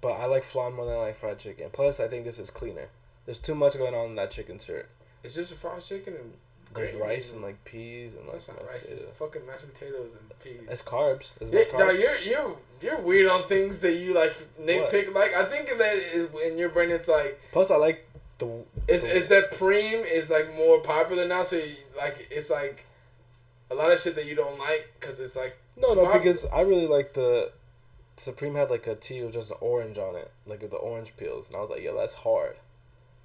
but 0.00 0.12
I 0.12 0.26
like 0.26 0.44
flan 0.44 0.74
more 0.74 0.86
than 0.86 0.94
I 0.94 0.98
like 0.98 1.16
fried 1.16 1.38
chicken. 1.38 1.68
Plus, 1.72 2.00
I 2.00 2.08
think 2.08 2.24
this 2.24 2.38
is 2.38 2.50
cleaner. 2.50 2.88
There's 3.26 3.38
too 3.38 3.54
much 3.54 3.76
going 3.76 3.94
on 3.94 4.10
in 4.10 4.14
that 4.16 4.30
chicken 4.30 4.58
shirt. 4.58 4.88
It's 5.22 5.34
just 5.34 5.52
a 5.52 5.54
fried 5.56 5.82
chicken 5.82 6.14
and 6.14 6.32
There's 6.74 6.90
gravy 6.90 7.02
rice 7.02 7.32
and 7.32 7.42
like 7.42 7.64
peas 7.64 8.14
and 8.14 8.26
like 8.26 8.34
That's 8.44 8.48
not 8.48 8.66
rice. 8.66 8.90
It's 8.90 9.04
fucking 9.18 9.46
mashed 9.46 9.72
potatoes 9.72 10.14
and 10.14 10.38
peas. 10.40 10.68
It's 10.70 10.82
carbs. 10.82 11.32
It's 11.40 11.50
Yeah, 11.50 11.64
carbs. 11.64 11.98
you're 12.00 12.18
you're 12.18 12.56
you're 12.82 13.00
weird 13.00 13.30
on 13.30 13.44
things 13.44 13.78
that 13.80 13.94
you 13.94 14.14
like 14.14 14.34
nitpick. 14.60 15.14
Like 15.14 15.34
I 15.34 15.44
think 15.46 15.68
that 15.78 16.36
in 16.46 16.58
your 16.58 16.68
brain, 16.68 16.90
it's 16.90 17.08
like 17.08 17.40
Plus, 17.52 17.70
I 17.70 17.76
like 17.76 18.06
the. 18.38 18.64
is 18.88 19.02
the- 19.02 19.12
is 19.12 19.28
that 19.28 19.52
Preem 19.52 20.04
is 20.10 20.30
like 20.30 20.54
more 20.56 20.80
popular 20.80 21.26
now. 21.26 21.42
So 21.42 21.56
you, 21.56 21.76
like 21.96 22.28
it's 22.30 22.50
like 22.50 22.84
a 23.70 23.74
lot 23.74 23.90
of 23.92 24.00
shit 24.00 24.14
that 24.16 24.26
you 24.26 24.34
don't 24.34 24.58
like 24.58 24.92
because 25.00 25.20
it's 25.20 25.36
like 25.36 25.56
no 25.76 25.88
it's 25.88 25.96
no 25.96 26.02
popular. 26.04 26.18
because 26.20 26.46
I 26.46 26.60
really 26.62 26.86
like 26.86 27.14
the. 27.14 27.52
Supreme 28.16 28.54
had 28.54 28.70
like 28.70 28.86
a 28.86 28.94
tee 28.94 29.24
with 29.24 29.32
just 29.32 29.50
an 29.50 29.56
orange 29.60 29.98
on 29.98 30.14
it, 30.14 30.30
like 30.46 30.62
with 30.62 30.70
the 30.70 30.76
orange 30.76 31.16
peels, 31.16 31.48
and 31.48 31.56
I 31.56 31.60
was 31.60 31.70
like, 31.70 31.82
"Yo, 31.82 31.96
that's 31.96 32.14
hard," 32.14 32.58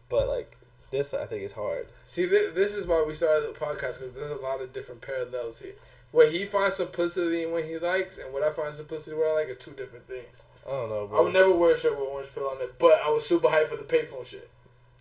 but 0.10 0.28
like 0.28 0.58
this, 0.90 1.14
I 1.14 1.28
think 1.28 1.44
is 1.44 1.52
hard. 1.52 1.86
See, 2.06 2.28
th- 2.28 2.56
this 2.56 2.74
is 2.74 2.88
why 2.88 3.04
we 3.08 3.14
started 3.14 3.44
the 3.54 3.60
podcast 3.60 4.00
because 4.00 4.16
there's 4.16 4.32
a 4.32 4.42
lot 4.42 4.62
of 4.62 4.74
different 4.74 5.02
parallels 5.02 5.60
here. 5.62 5.74
What 6.12 6.32
he 6.32 6.44
finds 6.46 6.78
simplicity 6.78 7.44
in 7.44 7.52
what 7.52 7.66
he 7.66 7.78
likes, 7.78 8.18
and 8.18 8.34
what 8.34 8.42
I 8.42 8.50
find 8.50 8.74
simplicity 8.74 9.16
what 9.16 9.28
I 9.28 9.34
like 9.34 9.50
are 9.50 9.54
two 9.54 9.74
different 9.74 10.08
things. 10.08 10.42
I 10.68 10.72
don't 10.72 10.90
know, 10.90 11.06
Bro. 11.06 11.20
I 11.20 11.22
would 11.22 11.34
never 11.34 11.52
wear 11.52 11.76
a 11.76 11.78
shirt 11.80 11.92
with 11.92 12.10
orange 12.10 12.34
peel 12.34 12.46
on 12.46 12.58
it, 12.60 12.74
but 12.80 13.00
I 13.06 13.12
was 13.12 13.28
super 13.28 13.48
hyped 13.50 13.68
for 13.68 13.78
the 13.78 13.84
payphone 13.84 14.26
shit. 14.26 14.50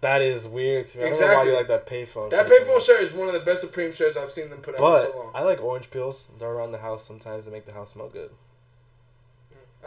That 0.00 0.22
is 0.22 0.46
weird 0.46 0.86
to 0.88 0.98
me. 0.98 1.04
I 1.04 1.06
don't 1.08 1.12
know 1.20 1.26
Exactly. 1.26 1.36
why 1.36 1.52
you 1.52 1.56
like 1.56 1.68
that 1.68 1.86
payphone. 1.86 2.30
That 2.30 2.46
shirt 2.48 2.62
payphone 2.66 2.84
shirt 2.86 3.00
is 3.02 3.12
one 3.12 3.26
of 3.28 3.34
the 3.34 3.40
best 3.40 3.60
Supreme 3.62 3.92
shirts 3.92 4.16
I've 4.16 4.30
seen 4.30 4.50
them 4.50 4.60
put 4.60 4.78
out 4.80 5.04
in 5.04 5.10
so 5.12 5.18
long. 5.18 5.30
I 5.34 5.42
like 5.42 5.62
orange 5.62 5.90
peels. 5.90 6.28
They're 6.38 6.48
around 6.50 6.72
the 6.72 6.78
house 6.78 7.04
sometimes 7.04 7.44
to 7.46 7.50
make 7.50 7.66
the 7.66 7.74
house 7.74 7.92
smell 7.92 8.08
good. 8.08 8.30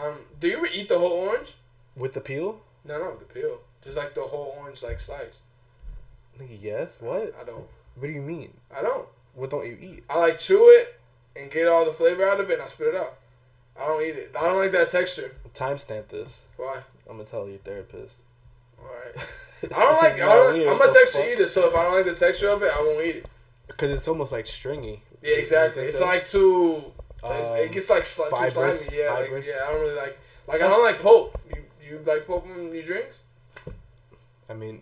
Um, 0.01 0.15
do 0.39 0.47
you 0.47 0.57
ever 0.57 0.67
eat 0.67 0.89
the 0.89 0.97
whole 0.99 1.11
orange? 1.11 1.53
With 1.95 2.13
the 2.13 2.21
peel? 2.21 2.61
No, 2.85 2.97
not 2.99 3.19
with 3.19 3.27
the 3.27 3.33
peel. 3.33 3.59
Just 3.83 3.97
like 3.97 4.13
the 4.13 4.21
whole 4.21 4.55
orange, 4.59 4.81
like 4.83 4.99
slice. 4.99 5.41
I 6.35 6.37
think 6.39 6.51
yes. 6.63 6.99
What? 7.01 7.35
I 7.39 7.43
don't. 7.43 7.65
What 7.95 8.07
do 8.07 8.13
you 8.13 8.21
mean? 8.21 8.53
I 8.75 8.81
don't. 8.81 9.07
What 9.35 9.49
don't 9.49 9.65
you 9.67 9.77
eat? 9.81 10.03
I 10.09 10.17
like 10.19 10.39
chew 10.39 10.69
it 10.69 10.99
and 11.39 11.51
get 11.51 11.67
all 11.67 11.85
the 11.85 11.91
flavor 11.91 12.27
out 12.27 12.39
of 12.39 12.49
it, 12.49 12.53
and 12.53 12.61
I 12.63 12.67
spit 12.67 12.87
it 12.93 12.95
out. 12.95 13.15
I 13.79 13.85
don't 13.85 14.01
eat 14.01 14.15
it. 14.15 14.31
I 14.39 14.43
don't 14.47 14.57
like 14.57 14.71
that 14.71 14.89
texture. 14.89 15.35
Timestamp 15.53 16.07
this. 16.07 16.45
Why? 16.57 16.77
I'm 17.09 17.17
gonna 17.17 17.25
tell 17.25 17.47
your 17.47 17.57
therapist. 17.59 18.17
All 18.79 18.85
right. 18.87 19.27
I 19.63 19.67
don't 19.79 20.01
like. 20.01 20.13
I 20.13 20.17
don't, 20.33 20.67
I'm 20.69 20.81
a 20.89 20.91
texture 20.91 21.23
eater, 21.31 21.47
so 21.47 21.67
if 21.67 21.75
I 21.75 21.83
don't 21.83 21.93
like 21.95 22.05
the 22.05 22.15
texture 22.15 22.49
of 22.49 22.63
it, 22.63 22.71
I 22.73 22.79
won't 22.81 23.05
eat 23.05 23.15
it. 23.17 23.25
Because 23.67 23.91
it's 23.91 24.07
almost 24.07 24.31
like 24.31 24.47
stringy. 24.47 25.03
Yeah, 25.21 25.35
exactly. 25.35 25.83
It's 25.83 26.01
like 26.01 26.25
too. 26.25 26.83
it's- 27.23 27.59
it 27.59 27.65
Um, 27.67 27.71
gets 27.71 27.89
like 27.89 28.03
sli- 28.03 28.29
too 28.29 28.49
slimy. 28.49 29.03
Yeah, 29.03 29.13
like, 29.13 29.29
yeah. 29.45 29.53
I 29.67 29.71
don't 29.71 29.81
really 29.81 29.95
like. 29.95 30.17
Like 30.47 30.61
I 30.61 30.67
don't 30.67 30.83
like 30.83 31.01
pulp. 31.01 31.39
You 31.49 31.63
you 31.87 31.99
like 32.05 32.25
pulp 32.25 32.45
in 32.47 32.73
your 32.73 32.83
drinks? 32.83 33.21
I 34.49 34.53
mean, 34.53 34.81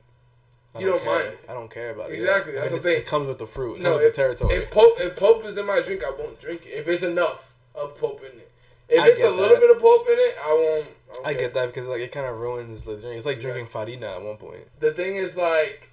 I 0.74 0.80
You 0.80 0.86
don't 0.88 1.04
care. 1.04 1.24
mind. 1.26 1.38
I 1.50 1.54
don't 1.54 1.70
care 1.70 1.92
about 1.92 2.12
it. 2.12 2.16
Exactly, 2.16 2.54
I 2.58 2.62
that's 2.62 2.72
mean, 2.72 2.82
the 2.82 2.90
thing. 2.90 2.98
It 2.98 3.06
comes 3.06 3.28
with 3.28 3.38
the 3.40 3.46
fruit. 3.48 3.76
It 3.76 3.82
No, 3.82 3.92
comes 3.92 4.04
with 4.04 4.06
if, 4.10 4.16
the 4.16 4.22
territory. 4.22 4.56
if 4.56 4.72
pulp 4.72 4.94
if 5.00 5.16
pulp 5.18 5.46
is 5.46 5.58
in 5.58 5.66
my 5.66 5.82
drink, 5.82 6.04
I 6.04 6.12
won't 6.12 6.40
drink 6.40 6.66
it. 6.66 6.70
If 6.70 6.88
it's 6.88 7.04
enough 7.04 7.54
of 7.76 7.98
pulp 8.00 8.22
in 8.22 8.40
it. 8.40 8.52
If 8.88 9.02
I 9.04 9.08
it's 9.10 9.22
a 9.22 9.30
little 9.30 9.50
that. 9.56 9.60
bit 9.60 9.76
of 9.76 9.82
pulp 9.82 10.08
in 10.08 10.18
it, 10.18 10.36
I 10.44 10.54
won't. 10.54 10.88
I, 11.26 11.30
I 11.30 11.34
get 11.34 11.54
that 11.56 11.68
because 11.68 11.88
like 11.88 12.02
it 12.02 12.12
kind 12.12 12.26
of 12.26 12.38
ruins 12.38 12.84
the 12.84 12.96
drink. 12.98 13.18
It's 13.18 13.26
like 13.26 13.40
drinking 13.40 13.66
farina 13.68 14.08
at 14.08 14.22
one 14.22 14.38
point. 14.38 14.68
The 14.80 14.92
thing 14.92 15.16
is, 15.16 15.38
like, 15.38 15.90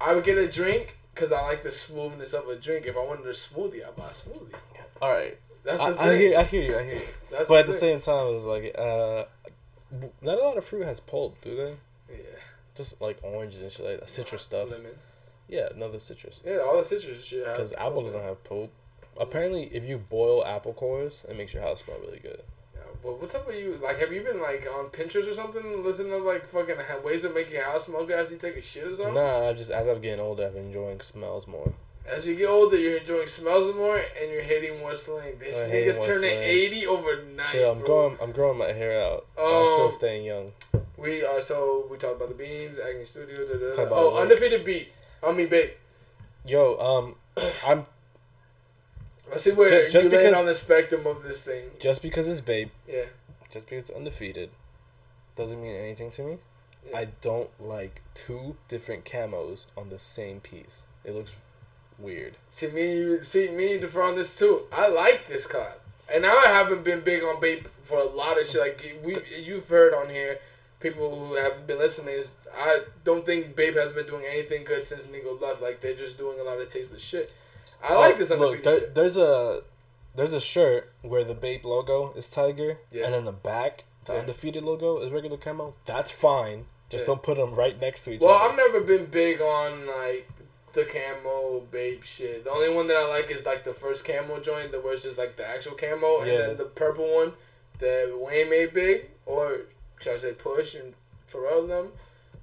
I 0.00 0.14
would 0.14 0.24
get 0.24 0.38
a 0.38 0.48
drink 0.50 0.98
because 1.14 1.32
I 1.32 1.42
like 1.42 1.62
the 1.62 1.70
smoothness 1.70 2.32
of 2.32 2.48
a 2.48 2.56
drink. 2.56 2.86
If 2.86 2.96
I 2.96 3.00
wanted 3.04 3.26
a 3.26 3.32
smoothie, 3.32 3.86
I 3.86 3.90
buy 3.90 4.06
a 4.08 4.12
smoothie. 4.12 4.54
All 5.02 5.10
right, 5.12 5.38
That's 5.64 5.80
I, 5.82 5.90
the 5.92 6.00
I 6.00 6.06
thing. 6.08 6.20
hear, 6.20 6.38
I 6.38 6.42
hear 6.44 6.62
you, 6.62 6.78
I 6.78 6.84
hear 6.84 6.94
you. 6.94 7.00
That's 7.30 7.48
but 7.48 7.60
at 7.60 7.66
the 7.66 7.72
same 7.72 8.00
time, 8.00 8.34
it's 8.34 8.44
like 8.44 8.74
uh, 8.78 9.24
not 10.22 10.38
a 10.38 10.42
lot 10.42 10.56
of 10.58 10.64
fruit 10.64 10.84
has 10.84 11.00
pulp, 11.00 11.40
do 11.42 11.56
they? 11.56 12.14
yeah, 12.16 12.22
Just 12.74 13.00
like 13.00 13.18
oranges 13.22 13.60
and 13.62 13.70
shit 13.72 13.86
like 13.86 14.00
that, 14.00 14.10
citrus 14.10 14.42
stuff. 14.42 14.70
Lemon. 14.70 14.92
Yeah, 15.48 15.68
another 15.74 15.98
citrus. 15.98 16.40
Yeah, 16.46 16.58
all 16.58 16.78
the 16.78 16.84
citrus 16.84 17.24
shit. 17.24 17.44
Because 17.44 17.72
apple 17.72 18.02
doesn't 18.02 18.22
have 18.22 18.42
pulp. 18.44 18.70
Apparently, 19.18 19.64
if 19.64 19.84
you 19.84 19.98
boil 19.98 20.44
apple 20.46 20.72
cores, 20.72 21.26
it 21.28 21.36
makes 21.36 21.52
your 21.52 21.62
house 21.62 21.82
smell 21.84 21.98
really 22.00 22.20
good. 22.20 22.40
What's 23.02 23.34
up 23.34 23.46
with 23.46 23.56
you? 23.56 23.78
Like, 23.82 23.98
have 23.98 24.12
you 24.12 24.22
been 24.22 24.40
like 24.42 24.66
on 24.76 24.86
Pinterest 24.86 25.28
or 25.28 25.32
something, 25.34 25.82
listening 25.84 26.10
to 26.12 26.18
like 26.18 26.46
fucking 26.48 26.76
ha- 26.76 27.00
ways 27.04 27.22
to 27.22 27.30
make 27.30 27.50
your 27.50 27.62
house 27.64 27.86
smell 27.86 28.04
good 28.04 28.18
after 28.20 28.34
you 28.34 28.38
take 28.38 28.56
a 28.56 28.62
shit 28.62 28.86
or 28.86 28.94
something? 28.94 29.14
Nah, 29.14 29.48
I 29.48 29.52
just 29.54 29.70
as 29.70 29.88
I'm 29.88 30.00
getting 30.00 30.20
older, 30.20 30.46
I've 30.46 30.54
been 30.54 30.66
enjoying 30.66 31.00
smells 31.00 31.46
more. 31.46 31.72
As 32.06 32.26
you 32.26 32.34
get 32.34 32.48
older, 32.48 32.76
you're 32.76 32.98
enjoying 32.98 33.26
smells 33.26 33.74
more 33.74 33.96
and 33.96 34.30
you're 34.30 34.42
hating 34.42 34.78
more 34.80 34.96
slang. 34.96 35.38
This 35.38 35.62
nigga's 35.68 36.04
turning 36.04 36.30
slang. 36.30 36.42
80 36.42 36.86
overnight. 36.86 37.46
Chill, 37.48 37.70
I'm 37.70 37.78
bro. 37.78 37.86
growing, 37.86 38.18
I'm 38.20 38.32
growing 38.32 38.58
my 38.58 38.72
hair 38.72 39.00
out, 39.02 39.26
so 39.36 39.42
I'm 39.44 39.62
Um, 39.62 39.68
still 39.76 39.92
staying 39.92 40.24
young. 40.24 40.52
We 40.96 41.24
are 41.24 41.40
so 41.40 41.86
we 41.90 41.96
talked 41.96 42.16
about 42.16 42.28
the 42.28 42.34
beams, 42.34 42.78
Acne 42.78 43.04
Studio. 43.04 43.46
Da, 43.46 43.54
da, 43.74 43.84
da. 43.84 43.94
Oh, 43.94 44.16
undefeated 44.18 44.64
beat. 44.64 44.88
I 45.26 45.32
mean, 45.32 45.48
Bape. 45.48 45.76
Yo, 46.46 46.76
um, 46.78 47.14
I'm 47.66 47.86
Let's 49.30 49.42
see 49.44 49.52
where 49.52 49.68
Ju- 49.68 49.90
just 49.90 50.04
you 50.04 50.10
because- 50.10 50.34
on 50.34 50.46
the 50.46 50.54
spectrum 50.54 51.06
of 51.06 51.22
this 51.22 51.42
thing. 51.44 51.70
just 51.78 52.02
because 52.02 52.26
it's 52.26 52.40
Bape, 52.40 52.70
Yeah. 52.86 53.04
just 53.50 53.66
because 53.66 53.88
it's 53.88 53.90
undefeated, 53.96 54.50
doesn't 55.36 55.62
mean 55.62 55.74
anything 55.76 56.10
to 56.12 56.22
me. 56.22 56.38
Yeah. 56.84 56.98
I 56.98 57.04
don't 57.20 57.50
like 57.60 58.02
two 58.14 58.56
different 58.68 59.04
camos 59.04 59.66
on 59.76 59.90
the 59.90 59.98
same 59.98 60.40
piece. 60.40 60.82
It 61.04 61.14
looks 61.14 61.32
weird. 61.98 62.36
See 62.50 62.68
me, 62.68 62.96
you 62.96 63.22
see 63.22 63.48
me, 63.50 63.72
you 63.72 63.78
differ 63.80 64.02
on 64.02 64.16
this 64.16 64.38
too. 64.38 64.66
I 64.72 64.88
like 64.88 65.26
this 65.28 65.46
collab, 65.46 65.74
and 66.12 66.24
I 66.26 66.42
haven't 66.46 66.82
been 66.84 67.00
big 67.00 67.22
on 67.22 67.40
Bape 67.40 67.68
for 67.84 67.98
a 67.98 68.04
lot 68.04 68.40
of 68.40 68.46
shit. 68.46 68.60
Like 68.60 68.96
we, 69.02 69.14
you've 69.42 69.68
heard 69.68 69.92
on 69.94 70.08
here, 70.08 70.38
people 70.80 71.14
who 71.14 71.34
have 71.34 71.66
been 71.66 71.78
listening 71.78 72.14
is 72.14 72.38
I 72.54 72.80
don't 73.04 73.24
think 73.26 73.54
Bape 73.54 73.76
has 73.76 73.92
been 73.92 74.06
doing 74.06 74.24
anything 74.26 74.64
good 74.64 74.82
since 74.82 75.06
Nigo 75.06 75.38
left. 75.40 75.60
Like 75.60 75.80
they're 75.80 75.94
just 75.94 76.16
doing 76.18 76.40
a 76.40 76.42
lot 76.42 76.58
of 76.58 76.68
tasteless 76.72 77.02
shit. 77.02 77.30
I 77.82 77.94
like 77.96 78.16
this 78.18 78.30
Oh, 78.30 78.36
Look, 78.36 78.62
there, 78.62 78.80
there's 78.94 79.16
a 79.16 79.62
there's 80.14 80.34
a 80.34 80.40
shirt 80.40 80.92
where 81.02 81.24
the 81.24 81.34
Bape 81.34 81.64
logo 81.64 82.12
is 82.14 82.28
tiger, 82.28 82.78
Yeah. 82.90 83.04
and 83.06 83.14
then 83.14 83.24
the 83.24 83.32
back, 83.32 83.84
the 84.04 84.14
Yeah. 84.14 84.20
undefeated 84.20 84.62
logo 84.64 84.98
is 85.00 85.12
regular 85.12 85.36
camo. 85.36 85.74
That's 85.86 86.10
fine. 86.10 86.66
Just 86.88 87.04
Yeah. 87.04 87.06
don't 87.08 87.22
put 87.22 87.36
them 87.36 87.54
right 87.54 87.78
next 87.80 88.02
to 88.04 88.10
each 88.12 88.20
Well, 88.20 88.30
other. 88.30 88.40
Well, 88.40 88.50
I've 88.50 88.56
never 88.56 88.80
been 88.80 89.06
big 89.06 89.40
on 89.40 89.86
like 89.86 90.28
the 90.72 90.84
camo 90.84 91.60
Bape 91.70 92.02
shit. 92.04 92.44
The 92.44 92.50
only 92.50 92.68
one 92.74 92.86
that 92.88 92.96
I 92.96 93.06
like 93.06 93.30
is 93.30 93.46
like 93.46 93.64
the 93.64 93.74
first 93.74 94.04
camo 94.04 94.40
joint, 94.40 94.72
the 94.72 94.80
where 94.80 94.94
it's 94.94 95.04
just 95.04 95.18
like 95.18 95.36
the 95.36 95.46
actual 95.48 95.72
camo, 95.76 96.20
and 96.20 96.30
then 96.30 96.56
the 96.56 96.64
purple 96.64 97.06
one 97.14 97.32
that 97.78 98.12
Wayne 98.18 98.50
made 98.50 98.74
big, 98.74 99.10
or 99.26 99.62
should 100.00 100.14
I 100.14 100.16
say 100.18 100.32
Push 100.32 100.74
and 100.74 100.94
Pharrell 101.32 101.66
them. 101.66 101.92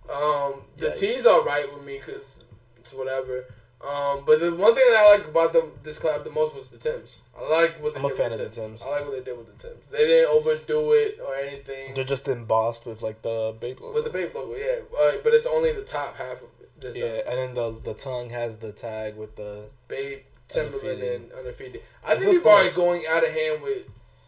Um, 0.09 0.63
the 0.77 0.87
Yikes. 0.87 0.99
T's 0.99 1.25
all 1.25 1.43
right 1.43 1.71
with 1.71 1.83
me 1.83 1.97
because 1.97 2.45
it's 2.77 2.93
whatever. 2.93 3.45
Um, 3.79 4.23
but 4.25 4.39
the 4.39 4.53
one 4.55 4.73
thing 4.73 4.83
that 4.89 4.97
I 5.05 5.17
like 5.17 5.27
about 5.27 5.53
them 5.53 5.71
this 5.83 5.99
collab 5.99 6.23
the 6.23 6.31
most 6.31 6.55
was 6.55 6.69
the 6.69 6.77
Tims. 6.79 7.17
I 7.37 7.47
like 7.47 7.81
what 7.81 7.93
they 7.93 7.99
I'm 7.99 8.05
a 8.05 8.09
fan 8.09 8.31
with 8.31 8.41
of 8.41 8.49
the 8.55 8.61
Tims. 8.61 8.81
I 8.83 8.89
like 8.89 9.05
what 9.05 9.11
they 9.11 9.23
did 9.23 9.37
with 9.37 9.55
the 9.55 9.67
Tims. 9.67 9.87
They 9.91 9.99
didn't 9.99 10.31
overdo 10.31 10.93
it 10.93 11.19
or 11.25 11.35
anything. 11.35 11.93
They're 11.93 12.03
just 12.03 12.27
embossed 12.27 12.87
with 12.87 13.03
like 13.03 13.21
the 13.21 13.55
Bape 13.59 13.79
logo. 13.79 13.93
with 13.93 14.03
the 14.05 14.09
Bape 14.09 14.33
logo, 14.33 14.55
yeah, 14.55 14.79
uh, 14.99 15.11
but 15.23 15.33
it's 15.33 15.45
only 15.45 15.73
the 15.73 15.83
top 15.83 16.15
half 16.15 16.37
of 16.37 16.49
it. 16.59 16.81
Just 16.81 16.97
yeah, 16.97 17.05
the 17.05 17.29
and 17.29 17.37
then 17.37 17.53
the 17.53 17.79
the 17.83 17.93
tongue 17.93 18.31
has 18.31 18.57
the 18.57 18.71
tag 18.71 19.15
with 19.15 19.35
the 19.35 19.65
Bape, 19.87 20.25
Timberland, 20.47 21.03
and 21.03 21.31
undefeated. 21.33 21.81
I 22.03 22.13
It 22.13 22.19
think 22.19 22.35
people 22.37 22.51
are 22.51 22.69
going 22.71 23.03
out 23.07 23.23
of 23.23 23.29
hand 23.31 23.61
with 23.61 23.83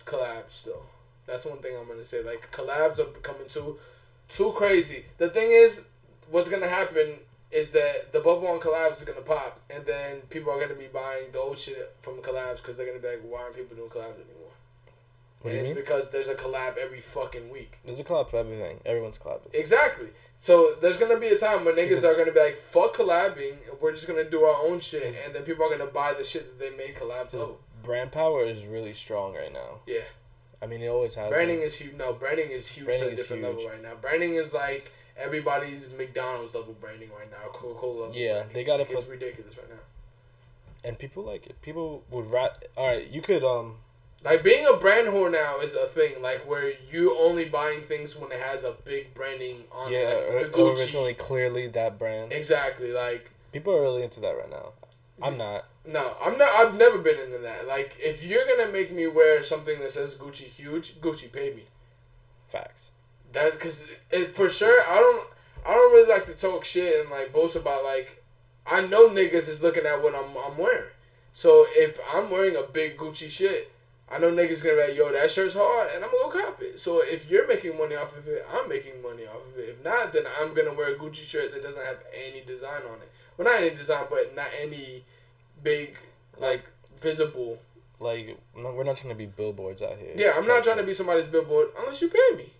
collabs 0.05 0.63
though. 0.65 0.83
That's 1.25 1.45
one 1.45 1.57
thing 1.57 1.75
I'm 1.75 1.87
gonna 1.87 2.05
say. 2.05 2.21
Like 2.23 2.51
collabs 2.51 2.99
are 2.99 3.05
becoming 3.05 3.47
too 3.49 3.77
too 4.27 4.51
crazy. 4.55 5.05
The 5.17 5.29
thing 5.29 5.49
is, 5.51 5.89
what's 6.29 6.49
gonna 6.49 6.67
happen 6.67 7.15
is 7.51 7.71
that 7.73 8.11
the 8.13 8.19
bubble 8.19 8.47
on 8.47 8.59
collabs 8.59 8.93
is 8.93 9.03
gonna 9.03 9.21
pop, 9.21 9.59
and 9.69 9.85
then 9.85 10.21
people 10.29 10.51
are 10.51 10.59
gonna 10.59 10.79
be 10.79 10.87
buying 10.87 11.31
the 11.31 11.39
old 11.39 11.57
shit 11.57 11.95
from 12.01 12.17
collabs 12.17 12.57
because 12.57 12.77
they're 12.77 12.85
gonna 12.85 12.99
be 12.99 13.07
like, 13.07 13.21
why 13.21 13.41
aren't 13.41 13.55
people 13.55 13.75
doing 13.75 13.89
collabs 13.89 14.15
anymore? 14.15 14.53
What 15.41 15.51
and 15.51 15.61
it's 15.61 15.69
mean? 15.69 15.79
because 15.79 16.11
there's 16.11 16.27
a 16.27 16.35
collab 16.35 16.77
every 16.77 16.99
fucking 16.99 17.49
week. 17.49 17.79
There's 17.85 17.99
a 17.99 18.03
collab 18.03 18.29
for 18.29 18.37
everything. 18.37 18.81
Everyone's 18.85 19.17
collabing. 19.17 19.53
Exactly. 19.53 20.09
So 20.37 20.75
there's 20.81 20.97
gonna 20.97 21.19
be 21.19 21.27
a 21.27 21.37
time 21.37 21.65
when 21.65 21.75
niggas 21.75 22.03
are 22.03 22.15
gonna 22.15 22.31
be 22.31 22.39
like, 22.39 22.57
"Fuck 22.57 22.95
collabing. 22.95 23.55
We're 23.79 23.91
just 23.93 24.07
gonna 24.07 24.29
do 24.29 24.43
our 24.43 24.65
own 24.65 24.79
shit," 24.79 25.17
and 25.25 25.33
then 25.33 25.43
people 25.43 25.65
are 25.65 25.69
gonna 25.69 25.89
buy 25.89 26.13
the 26.13 26.23
shit 26.23 26.45
that 26.45 26.59
they 26.59 26.75
made 26.77 26.95
collabs 26.95 27.33
brand 27.83 28.11
power 28.11 28.43
is 28.43 28.65
really 28.65 28.93
strong 28.93 29.33
right 29.33 29.51
now. 29.51 29.79
Yeah, 29.87 30.01
I 30.61 30.67
mean, 30.67 30.81
it 30.81 30.87
always 30.87 31.15
has. 31.15 31.29
branding 31.29 31.57
been. 31.57 31.65
is 31.65 31.75
huge. 31.77 31.95
No, 31.95 32.13
branding 32.13 32.51
is 32.51 32.67
huge 32.67 32.85
Branding 32.85 33.09
to 33.09 33.09
a 33.09 33.13
is 33.13 33.21
different 33.21 33.43
huge. 33.43 33.55
level 33.55 33.69
right 33.71 33.81
now. 33.81 33.95
Branding 33.95 34.35
is 34.35 34.53
like 34.53 34.91
everybody's 35.19 35.91
McDonald's 35.97 36.55
level 36.55 36.73
branding 36.79 37.09
right 37.17 37.29
now. 37.31 37.49
Coca 37.51 37.79
Cola. 37.79 38.05
level 38.07 38.15
Yeah, 38.15 38.33
branding. 38.33 38.53
they 38.53 38.63
gotta 38.63 38.83
Like, 38.83 38.91
it's 38.93 39.07
ridiculous 39.07 39.57
right 39.57 39.69
now. 39.69 39.75
and 40.83 40.97
people 40.97 41.23
like 41.23 41.47
it. 41.47 41.61
People 41.61 42.03
would 42.11 42.25
rat. 42.31 42.63
All 42.77 42.87
right, 42.87 43.07
you 43.09 43.21
could 43.21 43.43
um. 43.43 43.75
Like 44.23 44.43
being 44.43 44.67
a 44.67 44.75
brand 44.75 45.07
whore 45.07 45.31
now 45.31 45.59
is 45.59 45.75
a 45.75 45.85
thing. 45.85 46.21
Like 46.21 46.47
where 46.49 46.73
you 46.91 47.17
only 47.17 47.45
buying 47.45 47.81
things 47.81 48.17
when 48.17 48.31
it 48.31 48.39
has 48.39 48.63
a 48.65 48.75
big 48.83 49.13
branding 49.13 49.63
on 49.71 49.91
Yeah, 49.91 49.99
it. 50.09 50.43
Like, 50.47 50.57
or, 50.57 50.71
or 50.71 50.73
it's 50.73 50.93
only 50.95 51.13
clearly 51.13 51.67
that 51.67 51.97
brand. 51.97 52.33
exactly. 52.33 52.91
Like 52.91 53.31
People 53.53 53.73
are 53.75 53.81
really 53.81 54.03
into 54.03 54.19
that 54.19 54.31
right 54.37 54.49
now. 54.49 54.73
I'm 55.21 55.37
not. 55.37 55.65
No, 55.85 56.15
I'm 56.23 56.37
not. 56.37 56.49
I've 56.53 56.75
never 56.75 56.97
been 56.99 57.17
into 57.19 57.39
that. 57.39 57.67
Like, 57.67 57.95
if 57.99 58.23
you're 58.23 58.45
gonna 58.45 58.71
make 58.71 58.91
me 58.91 59.07
wear 59.07 59.43
something 59.43 59.79
that 59.79 59.91
says 59.91 60.15
Gucci 60.15 60.43
huge, 60.43 60.95
Gucci 61.01 61.31
pay 61.31 61.53
me. 61.53 61.63
Facts. 62.47 62.91
That 63.33 63.53
because 63.53 63.87
it, 64.11 64.35
for 64.35 64.49
sure. 64.49 64.81
I 64.89 64.95
don't. 64.95 65.27
I 65.67 65.73
don't 65.73 65.91
really 65.91 66.09
like 66.09 66.23
to 66.25 66.37
talk 66.37 66.65
shit 66.65 67.01
and 67.01 67.09
like 67.09 67.33
boast 67.33 67.55
about 67.55 67.83
like. 67.83 68.23
I 68.65 68.85
know 68.85 69.09
niggas 69.09 69.49
is 69.49 69.63
looking 69.63 69.85
at 69.85 70.01
what 70.01 70.15
I'm 70.15 70.35
I'm 70.37 70.57
wearing. 70.57 70.91
So 71.33 71.65
if 71.69 71.99
I'm 72.13 72.29
wearing 72.29 72.55
a 72.55 72.63
big 72.63 72.97
Gucci 72.97 73.29
shit, 73.29 73.71
I 74.11 74.17
know 74.17 74.31
niggas 74.31 74.63
gonna 74.63 74.75
be 74.75 74.87
like, 74.87 74.97
yo, 74.97 75.11
that 75.11 75.29
shirt's 75.29 75.55
hard, 75.55 75.91
and 75.93 76.03
I'm 76.03 76.11
gonna 76.11 76.33
go 76.33 76.45
cop 76.45 76.61
it. 76.61 76.79
So 76.79 77.01
if 77.03 77.29
you're 77.29 77.47
making 77.47 77.77
money 77.77 77.95
off 77.95 78.17
of 78.17 78.27
it, 78.27 78.45
I'm 78.51 78.67
making 78.67 79.01
money 79.03 79.23
off 79.25 79.47
of 79.53 79.59
it. 79.59 79.69
If 79.69 79.83
not, 79.83 80.11
then 80.13 80.23
I'm 80.39 80.53
gonna 80.53 80.73
wear 80.73 80.95
a 80.95 80.97
Gucci 80.97 81.23
shirt 81.23 81.53
that 81.53 81.61
doesn't 81.61 81.85
have 81.85 81.99
any 82.13 82.41
design 82.41 82.81
on 82.89 82.97
it. 82.97 83.11
Well, 83.37 83.47
not 83.47 83.61
any 83.61 83.75
design, 83.75 84.05
but 84.09 84.35
not 84.35 84.47
any 84.59 85.03
big 85.63 85.97
like 86.39 86.65
visible. 86.99 87.59
Like, 87.99 88.37
no, 88.55 88.71
we're 88.71 88.83
not 88.83 88.97
trying 88.97 89.13
to 89.13 89.17
be 89.17 89.25
billboards 89.25 89.81
out 89.81 89.97
here. 89.97 90.13
Yeah, 90.15 90.33
I'm 90.35 90.47
not 90.47 90.63
trying 90.63 90.77
to 90.77 90.83
be 90.83 90.93
somebody's 90.93 91.27
billboard 91.27 91.67
unless 91.77 92.01
you 92.01 92.09
pay 92.09 92.37
me. 92.37 92.51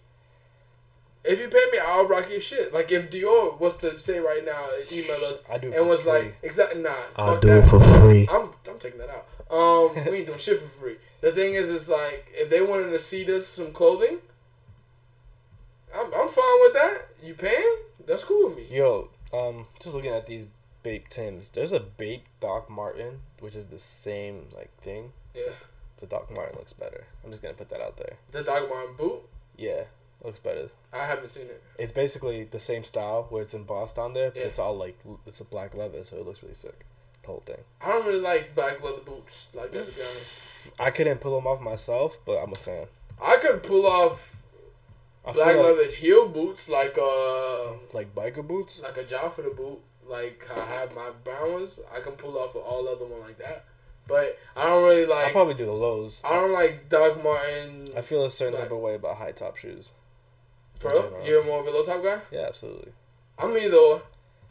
If 1.24 1.40
you 1.40 1.48
pay 1.50 1.66
me, 1.72 1.80
I'll 1.86 2.08
rock 2.08 2.30
your 2.30 2.40
shit. 2.40 2.74
Like 2.74 2.92
if 2.92 3.10
Dior 3.12 3.60
was 3.60 3.78
to 3.78 4.00
say 4.00 4.20
right 4.20 4.44
now, 4.46 4.64
email 4.92 5.18
us 5.26 5.44
I 5.52 5.58
do 5.58 5.72
and 5.74 5.88
was 5.88 6.04
free. 6.04 6.12
like, 6.12 6.38
exactly, 6.44 6.82
nah, 6.82 6.96
I'll 7.18 7.40
do 7.40 7.48
that. 7.50 7.60
it 7.60 7.68
for 7.68 7.80
free. 7.80 8.28
I'm 8.32 8.50
I'm 8.70 8.80
taking 8.80 9.00
that 9.00 9.10
out. 9.10 9.26
Um, 9.52 9.94
we 10.12 10.18
ain't 10.20 10.28
doing 10.28 10.38
shit 10.40 10.62
for 10.62 10.68
free. 10.70 10.96
The 11.22 11.32
thing 11.32 11.56
is, 11.56 11.70
is 11.70 11.90
like 11.90 12.32
if 12.34 12.50
they 12.50 12.62
wanted 12.62 12.92
to 12.92 13.00
see 13.00 13.26
us 13.36 13.46
some 13.48 13.72
clothing, 13.74 14.20
I'm 15.96 16.06
I'm 16.14 16.30
fine 16.30 16.60
with 16.62 16.74
that. 16.74 17.02
You 17.22 17.34
paying? 17.34 17.76
That's 18.08 18.24
cool 18.24 18.50
with 18.50 18.58
me. 18.58 18.68
Yo, 18.70 19.10
um, 19.34 19.66
just 19.80 19.96
looking 19.96 20.12
at 20.14 20.26
these 20.26 20.46
Bape 20.84 21.10
Tims. 21.10 21.50
There's 21.50 21.74
a 21.74 21.80
Bape 21.80 22.24
Doc 22.40 22.70
Marten, 22.70 23.20
which 23.40 23.56
is 23.56 23.66
the 23.66 23.80
same 23.80 24.48
like 24.56 24.72
thing. 24.80 25.12
Yeah. 25.36 25.52
the 25.98 26.06
Doc 26.06 26.34
Marten 26.34 26.58
looks 26.58 26.74
better. 26.74 27.06
I'm 27.24 27.30
just 27.32 27.42
gonna 27.42 27.54
put 27.56 27.70
that 27.70 27.82
out 27.82 27.98
there. 27.98 28.16
The 28.32 28.44
Doc 28.44 28.70
Marten 28.70 28.96
boot. 28.96 29.22
Yeah, 29.58 29.84
looks 30.24 30.40
better. 30.40 30.70
I 30.92 31.06
haven't 31.06 31.30
seen 31.30 31.46
it. 31.46 31.62
It's 31.78 31.92
basically 31.92 32.44
the 32.46 32.60
same 32.60 32.84
style 32.84 33.28
where 33.30 33.42
it's 33.44 33.54
embossed 33.54 33.98
on 34.00 34.14
there, 34.14 34.32
but 34.32 34.40
Yeah. 34.40 34.46
it's 34.48 34.60
all 34.60 34.76
like 34.76 34.98
it's 35.26 35.40
a 35.40 35.46
black 35.46 35.76
leather, 35.76 36.04
so 36.04 36.18
it 36.18 36.26
looks 36.26 36.42
really 36.42 36.56
sick. 36.56 36.86
The 37.22 37.28
whole 37.28 37.44
thing. 37.46 37.64
I 37.82 37.90
don't 37.90 38.06
really 38.06 38.20
like 38.22 38.56
black 38.56 38.82
leather 38.84 39.02
boots 39.06 39.50
like 39.54 39.72
that 39.72 39.86
to 39.88 39.96
be 39.96 40.02
honest. 40.02 40.72
I 40.80 40.92
couldn't 40.92 41.20
pull 41.22 41.36
them 41.36 41.48
off 41.48 41.62
myself, 41.62 42.20
but 42.26 42.38
I'm 42.38 42.52
a 42.52 42.56
fan. 42.56 42.88
I 43.22 43.38
could 43.38 43.64
pull 43.64 43.86
off 43.86 44.38
I 45.26 45.32
black 45.32 45.48
like, 45.48 45.58
leather 45.58 45.92
heel 45.92 46.28
boots 46.30 46.70
like 46.70 46.98
uh 46.98 47.74
like 47.94 48.14
biker 48.16 48.46
boots. 48.46 48.82
like 48.82 48.98
a 48.98 49.04
the 49.04 49.54
boot. 49.56 49.80
Like 50.06 50.48
I 50.56 50.60
have 50.80 50.96
my 50.96 51.12
brown 51.24 51.54
ones. 51.54 51.80
I 51.96 52.00
can 52.00 52.14
pull 52.14 52.38
off 52.38 52.56
all 52.56 52.88
other 52.88 53.06
one 53.06 53.22
like 53.22 53.38
that. 53.38 53.66
But 54.08 54.40
I 54.56 54.68
don't 54.68 54.84
really 54.84 55.06
like. 55.06 55.28
I'll 55.28 55.32
probably 55.34 55.54
do 55.54 55.68
the 55.68 55.72
lows. 55.72 56.22
I 56.26 56.32
don't 56.34 56.52
like 56.52 56.90
Doc 56.90 57.24
Marten. 57.24 57.86
I 57.96 58.02
feel 58.02 58.26
a 58.26 58.30
certain 58.30 58.60
type 58.60 58.72
of 58.72 58.80
way 58.80 58.96
about 58.96 59.18
high 59.18 59.34
top 59.34 59.56
shoes. 59.56 59.92
For 60.80 60.90
in 60.90 60.94
real? 60.96 61.04
general. 61.04 61.28
You're 61.28 61.46
more 61.46 61.60
of 61.62 61.68
a 61.68 61.72
low 61.72 61.84
top 61.84 62.02
guy. 62.04 62.20
Yeah, 62.32 62.46
absolutely. 62.48 62.92
I'm 63.38 63.56
either. 63.58 64.02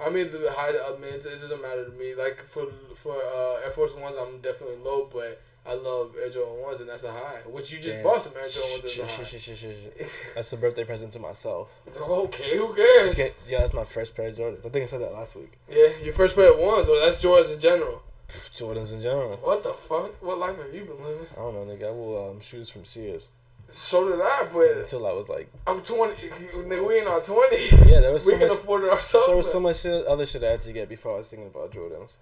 I'm 0.01 0.16
either 0.16 0.39
high. 0.51 0.70
I 0.70 0.97
mean, 1.01 1.14
it, 1.14 1.24
it 1.26 1.41
doesn't 1.41 1.61
matter 1.61 1.85
to 1.85 1.91
me. 1.93 2.14
Like 2.14 2.41
for 2.43 2.66
for 2.95 3.16
uh, 3.16 3.64
Air 3.64 3.70
Force 3.70 3.97
Ones, 3.97 4.14
I'm 4.18 4.41
definitely 4.41 4.76
low, 4.76 5.09
but 5.12 5.41
I 5.66 5.74
love 5.74 6.14
Air 6.22 6.31
Jordan 6.31 6.62
Ones, 6.62 6.81
and 6.81 6.89
that's 6.89 7.05
a 7.05 7.12
high. 7.12 7.41
Which 7.47 7.72
you 7.72 7.79
just 7.79 7.97
Damn. 7.97 8.05
bought 8.05 8.22
some 8.22 8.33
Air 8.37 8.49
Jordan 8.49 8.70
Ones 8.72 8.85
as 8.85 8.99
a 8.99 9.07
high. 9.07 10.09
That's 10.35 10.51
the 10.51 10.57
birthday 10.57 10.85
present 10.85 11.12
to 11.12 11.18
myself. 11.18 11.68
okay, 12.01 12.57
who 12.57 12.74
cares? 12.74 13.18
Okay, 13.18 13.31
yeah, 13.49 13.59
that's 13.59 13.74
my 13.74 13.85
first 13.85 14.14
pair 14.14 14.29
of 14.29 14.37
Jordans. 14.37 14.64
I 14.64 14.68
think 14.68 14.85
I 14.85 14.87
said 14.87 15.01
that 15.01 15.12
last 15.12 15.35
week. 15.37 15.59
Yeah, 15.68 15.89
your 16.03 16.14
first 16.14 16.37
pair 16.37 16.53
of 16.53 16.59
ones, 16.59 16.89
or 16.89 16.99
that's 17.01 17.22
Jordans 17.22 17.53
in 17.55 17.61
general. 17.61 18.03
Jordans 18.29 18.93
in 18.93 19.01
general. 19.01 19.37
What 19.43 19.62
the 19.62 19.72
fuck? 19.72 20.22
What 20.22 20.39
life 20.39 20.57
have 20.59 20.72
you 20.74 20.85
been 20.85 21.03
living? 21.03 21.26
I 21.33 21.37
don't 21.37 21.55
know, 21.55 21.74
nigga. 21.74 21.89
I 21.89 21.91
will 21.91 22.31
um, 22.31 22.41
shoes 22.41 22.70
from 22.70 22.85
Sears 22.85 23.29
So 23.71 24.09
did 24.09 24.21
I, 24.21 24.49
but 24.53 24.79
until 24.83 25.07
I 25.07 25.12
was 25.12 25.29
like, 25.29 25.51
I'm 25.66 25.83
20. 25.83 26.14
Nigga, 26.14 26.87
we 26.87 26.97
ain't 26.99 27.07
on 27.07 27.21
20. 27.21 27.57
yeah, 27.91 28.01
there 28.01 28.12
was 28.12 28.25
we 28.25 28.33
so 28.33 28.39
can 28.39 28.49
much. 28.49 28.57
afford 28.57 28.85
it 28.85 28.91
ourselves. 28.91 29.27
There 29.27 29.37
was 29.37 29.47
now. 29.47 29.53
so 29.53 29.61
much 29.61 29.81
shit, 29.81 30.07
other 30.07 30.25
shit 30.27 30.43
I 30.43 30.53
had 30.53 30.62
to 30.62 30.73
get 30.73 30.89
before 30.89 31.14
I 31.14 31.19
was 31.19 31.29
thinking 31.29 31.49
about 31.49 31.71
Jordans. 31.73 32.16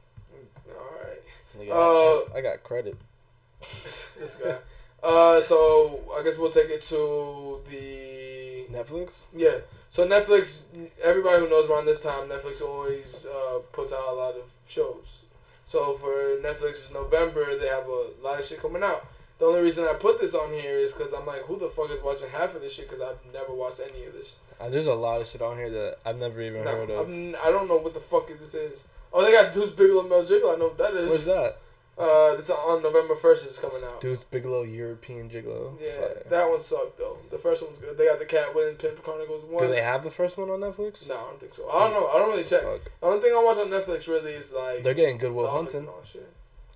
Alright. 0.69 1.23
Nigga, 1.59 1.71
Uh, 1.71 2.35
I, 2.35 2.39
I 2.39 2.41
got 2.41 2.63
credit. 2.65 2.97
this 3.61 4.43
guy. 4.45 4.57
Uh, 5.03 5.41
so 5.41 6.01
I 6.19 6.23
guess 6.25 6.37
we'll 6.39 6.51
take 6.51 6.69
it 6.71 6.83
to 6.83 7.61
the 7.71 8.67
Netflix. 8.73 9.27
yeah. 9.35 9.59
So 9.89 10.07
Netflix. 10.07 10.63
Everybody 11.03 11.41
who 11.45 11.49
knows 11.49 11.71
around 11.71 11.87
this 11.87 12.03
time, 12.03 12.29
Netflix 12.29 12.61
always 12.61 13.27
uh, 13.27 13.61
puts 13.73 13.93
out 13.93 14.03
a 14.09 14.13
lot 14.13 14.35
of 14.35 14.43
shows. 14.67 15.23
So 15.65 15.95
for 15.95 16.09
Netflix's 16.43 16.93
November, 16.93 17.57
they 17.57 17.69
have 17.69 17.87
a 17.87 18.07
lot 18.21 18.39
of 18.41 18.45
shit 18.45 18.61
coming 18.61 18.83
out. 18.83 19.07
The 19.39 19.45
only 19.45 19.61
reason 19.61 19.85
I 19.85 19.93
put 19.93 20.19
this 20.21 20.35
on 20.35 20.51
here 20.53 20.79
is 20.79 20.95
because 20.95 21.13
I'm 21.13 21.27
like, 21.27 21.43
who 21.43 21.59
the 21.59 21.69
fuck 21.69 21.91
is 21.91 22.03
watching 22.03 22.29
half 22.31 22.55
of 22.55 22.63
this 22.63 22.73
shit? 22.75 22.89
Because 22.89 23.03
I've 23.03 23.19
never 23.35 23.53
watched 23.53 23.81
any 23.81 24.07
of 24.07 24.15
this. 24.15 24.37
Uh, 24.59 24.71
there's 24.71 24.87
a 24.87 24.95
lot 24.95 25.21
of 25.21 25.27
shit 25.27 25.43
on 25.43 25.57
here 25.59 25.69
that 25.69 25.99
I've 26.07 26.19
never 26.19 26.41
even 26.41 26.65
No, 26.65 26.71
heard 26.71 26.91
of. 26.91 27.07
I'm, 27.09 27.37
I 27.45 27.51
don't 27.51 27.69
know 27.69 27.77
what 27.77 27.93
the 27.93 28.01
fuck 28.01 28.29
this 28.41 28.55
is. 28.55 28.89
Oh, 29.13 29.23
they 29.25 29.33
got 29.33 29.53
Deuce 29.53 29.71
Bigalow, 29.71 30.09
Male 30.09 30.25
Gigolo. 30.25 30.55
I 30.55 30.59
know 30.59 30.69
what 30.69 30.79
that 30.79 30.95
is. 30.95 31.09
What's 31.11 31.25
that? 31.27 31.59
Uh, 31.99 32.35
this 32.37 32.51
on 32.51 32.83
November 32.83 33.15
first 33.15 33.47
is 33.47 33.59
coming 33.59 33.83
out. 33.83 34.01
Deuce 34.03 34.23
Bigalow 34.25 34.63
European 34.71 35.31
Gigolo. 35.31 35.79
Yeah, 35.81 35.93
Fire. 35.99 36.23
that 36.29 36.49
one 36.51 36.61
sucked 36.61 36.99
though. 36.99 37.17
The 37.31 37.39
first 37.39 37.63
one's 37.65 37.79
good. 37.79 37.97
They 37.97 38.07
got 38.07 38.19
the 38.19 38.27
Katt 38.27 38.55
Williams 38.55 38.79
Pimp 38.81 39.03
Chronicles 39.03 39.45
one. 39.45 39.63
Do 39.65 39.71
they 39.71 39.81
have 39.81 40.05
the 40.05 40.11
first 40.11 40.37
one 40.37 40.51
on 40.51 40.61
Netflix? 40.61 41.09
No, 41.09 41.15
I 41.17 41.21
don't 41.23 41.41
think 41.41 41.55
so. 41.55 41.67
I 41.71 41.79
don't 41.89 41.93
know. 41.93 42.09
I 42.09 42.19
don't 42.19 42.29
really 42.31 42.45
check. 42.45 42.63
Fuck. 42.65 42.85
The 43.01 43.07
only 43.07 43.21
thing 43.21 43.33
I 43.35 43.43
watch 43.43 43.57
on 43.57 43.69
Netflix 43.69 44.09
really 44.09 44.33
is 44.33 44.53
like 44.53 44.83
They're 44.83 44.93
getting 44.93 45.17
Good 45.17 45.33
Will 45.33 45.49
Hunting. 45.49 45.81
and 45.81 45.89
all 45.89 46.03
shit. 46.05 46.29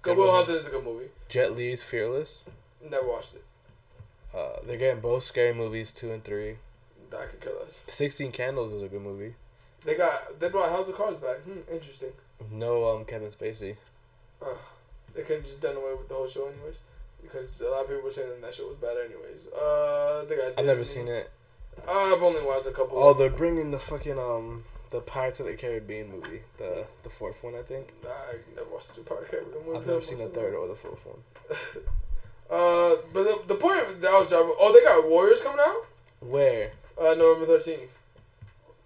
Good 0.02 0.16
Good 0.16 0.22
Will 0.22 0.34
Hunting 0.34 0.56
is 0.56 0.66
a 0.66 0.70
good 0.70 0.84
movie. 0.84 1.08
Jet 1.28 1.54
Li's 1.54 1.82
Fearless. 1.82 2.44
Never 2.88 3.06
watched 3.06 3.34
it. 3.34 3.44
Uh, 4.34 4.60
they're 4.66 4.78
getting 4.78 5.00
both 5.00 5.24
scary 5.24 5.52
movies 5.52 5.92
two 5.92 6.10
and 6.10 6.24
three. 6.24 6.56
That 7.10 7.30
could 7.30 7.40
kill 7.40 7.58
us. 7.66 7.84
Sixteen 7.86 8.32
Candles 8.32 8.72
is 8.72 8.82
a 8.82 8.88
good 8.88 9.02
movie. 9.02 9.34
They 9.84 9.96
got 9.96 10.40
they 10.40 10.48
brought 10.48 10.70
House 10.70 10.88
of 10.88 10.96
Cards 10.96 11.18
back. 11.18 11.38
Hmm, 11.38 11.60
interesting. 11.70 12.12
No, 12.50 12.88
um, 12.88 13.04
Kevin 13.04 13.28
Spacey. 13.28 13.76
They 15.14 15.22
could 15.22 15.36
have 15.36 15.44
just 15.44 15.60
done 15.60 15.76
away 15.76 15.92
with 15.98 16.08
the 16.08 16.14
whole 16.14 16.28
show 16.28 16.46
anyways. 16.46 16.78
Because 17.20 17.60
a 17.60 17.68
lot 17.68 17.82
of 17.82 17.88
people 17.88 18.04
were 18.04 18.12
saying 18.12 18.40
that 18.40 18.54
show 18.54 18.68
was 18.68 18.76
bad 18.76 18.96
anyways. 18.96 19.48
Uh, 19.48 20.24
they 20.28 20.36
got 20.36 20.58
I've 20.58 20.64
never 20.64 20.84
seen 20.84 21.08
it. 21.08 21.30
I've 21.86 22.22
only 22.22 22.42
watched 22.42 22.66
a 22.66 22.70
couple. 22.70 22.96
Oh, 22.96 23.12
they're 23.12 23.28
bringing 23.28 23.70
the 23.70 23.78
fucking 23.78 24.18
um 24.18 24.64
the 24.90 25.00
Pirates 25.00 25.40
of 25.40 25.46
the 25.46 25.54
Caribbean 25.54 26.10
movie, 26.10 26.40
the 26.58 26.84
the 27.02 27.10
fourth 27.10 27.42
one, 27.44 27.54
I 27.54 27.62
think. 27.62 27.92
Nah, 28.02 28.10
I 28.10 28.36
never 28.56 28.70
watched 28.70 28.94
the 28.96 29.02
Pirates 29.02 29.26
of 29.26 29.30
the 29.30 29.36
Caribbean 29.36 29.66
movie. 29.66 29.78
I've 29.78 29.86
never 29.86 30.00
seen 30.02 30.18
the 30.18 30.26
third 30.28 30.54
or 30.54 30.66
the 30.68 30.74
fourth 30.74 31.04
one. 31.06 31.22
Uh, 32.50 32.96
but 33.14 33.22
the, 33.22 33.38
the 33.46 33.54
point 33.54 34.00
that 34.02 34.10
I 34.10 34.18
was 34.18 34.28
driving. 34.28 34.52
Oh, 34.58 34.72
they 34.72 34.82
got 34.84 35.08
Warriors 35.08 35.40
coming 35.40 35.60
out. 35.64 35.86
Where? 36.18 36.72
Uh, 37.00 37.14
November 37.14 37.46
thirteenth. 37.46 37.96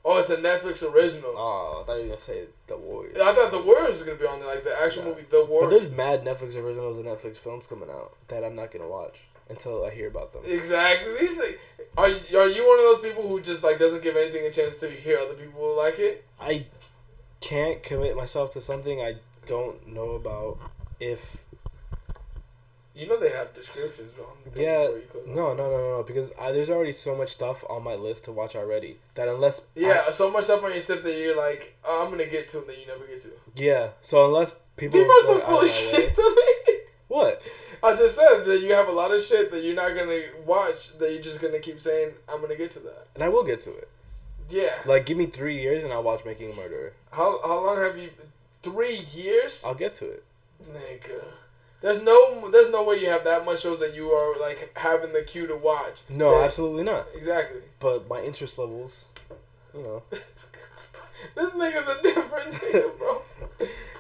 Oh, 0.05 0.19
it's 0.19 0.29
a 0.29 0.37
Netflix 0.37 0.83
original. 0.85 1.33
Oh, 1.35 1.81
I 1.83 1.87
thought 1.87 1.95
you 1.95 2.03
were 2.03 2.09
gonna 2.09 2.21
say 2.21 2.45
the 2.67 2.77
Warriors. 2.77 3.17
I 3.19 3.33
thought 3.35 3.51
the 3.53 3.63
Warriors 3.63 3.95
was 3.95 4.03
gonna 4.03 4.19
be 4.19 4.27
on 4.27 4.41
there, 4.41 4.55
like 4.55 4.65
the 4.65 4.83
actual 4.83 5.05
Nah. 5.05 5.09
movie, 5.09 5.23
The 5.31 5.47
Warriors. 5.47 5.73
But 5.73 5.81
there's 5.81 5.97
mad 5.97 6.25
Netflix 6.27 6.63
originals 6.63 6.99
and 6.99 7.07
Netflix 7.09 7.39
films 7.39 7.67
coming 7.67 7.89
out 7.89 8.13
that 8.29 8.45
I'm 8.45 8.55
not 8.55 8.71
gonna 8.71 8.87
watch 8.87 9.23
until 9.49 9.85
I 9.85 9.91
hear 9.91 10.09
about 10.09 10.33
them. 10.33 10.43
Exactly. 10.47 11.13
These 11.19 11.37
things. 11.39 11.57
Are 11.97 12.09
you- 12.09 12.39
are 12.39 12.49
you 12.49 12.67
one 12.67 12.79
of 12.79 12.85
those 12.87 13.01
people 13.01 13.29
who 13.29 13.41
just 13.41 13.63
like 13.63 13.79
doesn't 13.79 14.03
give 14.03 14.17
anything 14.17 14.45
a 14.47 14.51
chance 14.51 14.81
to 14.81 14.91
hear 14.91 15.19
other 15.19 15.35
people 15.35 15.77
like 15.77 15.99
it? 15.99 16.25
I 16.41 16.67
can't 17.41 17.83
commit 17.83 18.17
myself 18.17 18.51
to 18.53 18.61
something 18.61 19.01
I 19.01 19.17
don't 19.47 19.87
know 19.89 20.11
about 20.13 20.59
if 20.99 21.37
You 22.95 23.09
know 23.09 23.19
they 23.19 23.31
have 23.31 23.53
descriptions 23.55 24.13
on. 24.19 24.53
Yeah, 24.61 24.89
no 25.27 25.53
no 25.53 25.69
no 25.69 25.71
no 25.71 25.97
no 25.99 26.03
because 26.05 26.33
I, 26.41 26.53
there's 26.53 26.71
already 26.71 26.93
so 26.93 27.15
much 27.17 27.31
stuff 27.31 27.65
on 27.69 27.83
my 27.83 27.97
list 27.97 28.25
to 28.27 28.33
watch 28.33 28.55
already 28.55 28.99
that 29.15 29.27
unless 29.29 29.63
Yeah, 29.75 30.11
so 30.11 30.31
much 30.31 30.45
stuff 30.45 30.63
on 30.63 30.71
your 30.73 30.81
stuff 30.81 31.03
that 31.03 31.17
you're 31.19 31.37
like, 31.37 31.77
oh, 31.85 32.05
I'm 32.05 32.11
gonna 32.13 32.27
get 32.27 32.47
to, 32.49 32.59
and 32.59 32.69
then 32.69 32.77
you 32.81 32.87
never 32.87 33.05
get 33.07 33.21
to. 33.23 33.31
yeah 33.57 33.89
so 34.01 34.27
unless 34.27 34.55
people 34.77 35.01
People 35.01 35.13
are 35.17 35.23
so 35.23 35.41
full 35.41 35.61
of 35.61 35.71
shit 35.71 36.09
way- 36.09 36.15
to 36.15 36.37
me. 36.69 36.75
what 37.09 37.43
I 37.85 37.95
just 37.97 38.17
said 38.17 38.45
that 38.45 38.61
you 38.61 38.73
have 38.73 38.89
a 38.89 38.93
lot 38.93 39.11
of 39.13 39.23
shit 39.23 39.51
that 39.51 39.63
you're 39.63 39.75
not 39.75 39.95
gonna 39.95 40.23
watch. 40.47 40.97
That 40.99 41.13
you're 41.13 41.23
just 41.23 41.41
gonna 41.41 41.59
keep 41.61 41.81
saying, 41.81 42.13
I'm 42.29 42.41
gonna 42.41 42.57
get 42.57 42.71
to 42.73 42.81
that. 42.81 43.07
and 43.15 43.23
I 43.23 43.29
will 43.29 43.45
get 43.45 43.61
to 43.61 43.71
it 43.77 43.89
Yeah. 44.49 44.75
like 44.87 45.07
give 45.07 45.17
me 45.19 45.27
three 45.27 45.61
years 45.61 45.85
and 45.85 45.93
I'll 45.93 46.03
watch 46.03 46.25
Making 46.25 46.53
a 46.53 46.55
Murderer 46.55 46.93
How 47.13 47.41
how 47.43 47.65
long 47.67 47.83
have 47.83 47.99
you? 47.99 48.11
Three 48.63 48.99
years, 49.13 49.63
I'll 49.67 49.75
get 49.75 49.93
to 49.95 50.07
it 50.11 50.25
nigga. 50.73 51.23
There's 51.83 52.03
no 52.03 52.51
there's 52.51 52.71
no 52.71 52.83
way 52.85 52.97
you 52.97 53.09
have 53.11 53.25
that 53.25 53.45
much 53.45 53.61
shows 53.61 53.79
that 53.81 53.95
you 53.95 54.11
are 54.11 54.41
like 54.41 54.73
having 54.79 55.13
the 55.13 55.23
cue 55.23 55.47
to 55.47 55.55
watch. 55.57 56.01
no 56.09 56.39
Yeah, 56.39 56.45
absolutely 56.45 56.85
not 56.85 57.07
Exactly. 57.15 57.61
but 57.81 58.09
my 58.09 58.21
interest 58.23 58.57
levels 58.59 59.09
you 59.75 59.83
know 59.83 60.03
This 61.35 61.51
nigga's 61.53 61.89
a 61.89 62.03
different 62.03 62.53
nigga, 62.53 62.99
bro. 62.99 63.23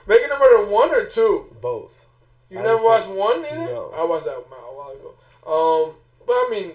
Making 0.06 0.30
a 0.30 0.38
murder 0.38 0.70
one 0.70 0.90
or 0.90 1.06
two. 1.06 1.54
both 1.60 2.03
You 2.54 2.60
I 2.60 2.62
never 2.62 2.82
watched 2.84 3.06
seen- 3.06 3.16
one 3.16 3.44
either. 3.44 3.56
No. 3.66 3.92
I 3.96 4.04
watched 4.04 4.24
that 4.26 4.36
a 4.36 4.40
while 4.40 4.90
ago. 4.90 5.10
Um, 5.46 5.94
but 6.26 6.32
I 6.32 6.48
mean 6.50 6.72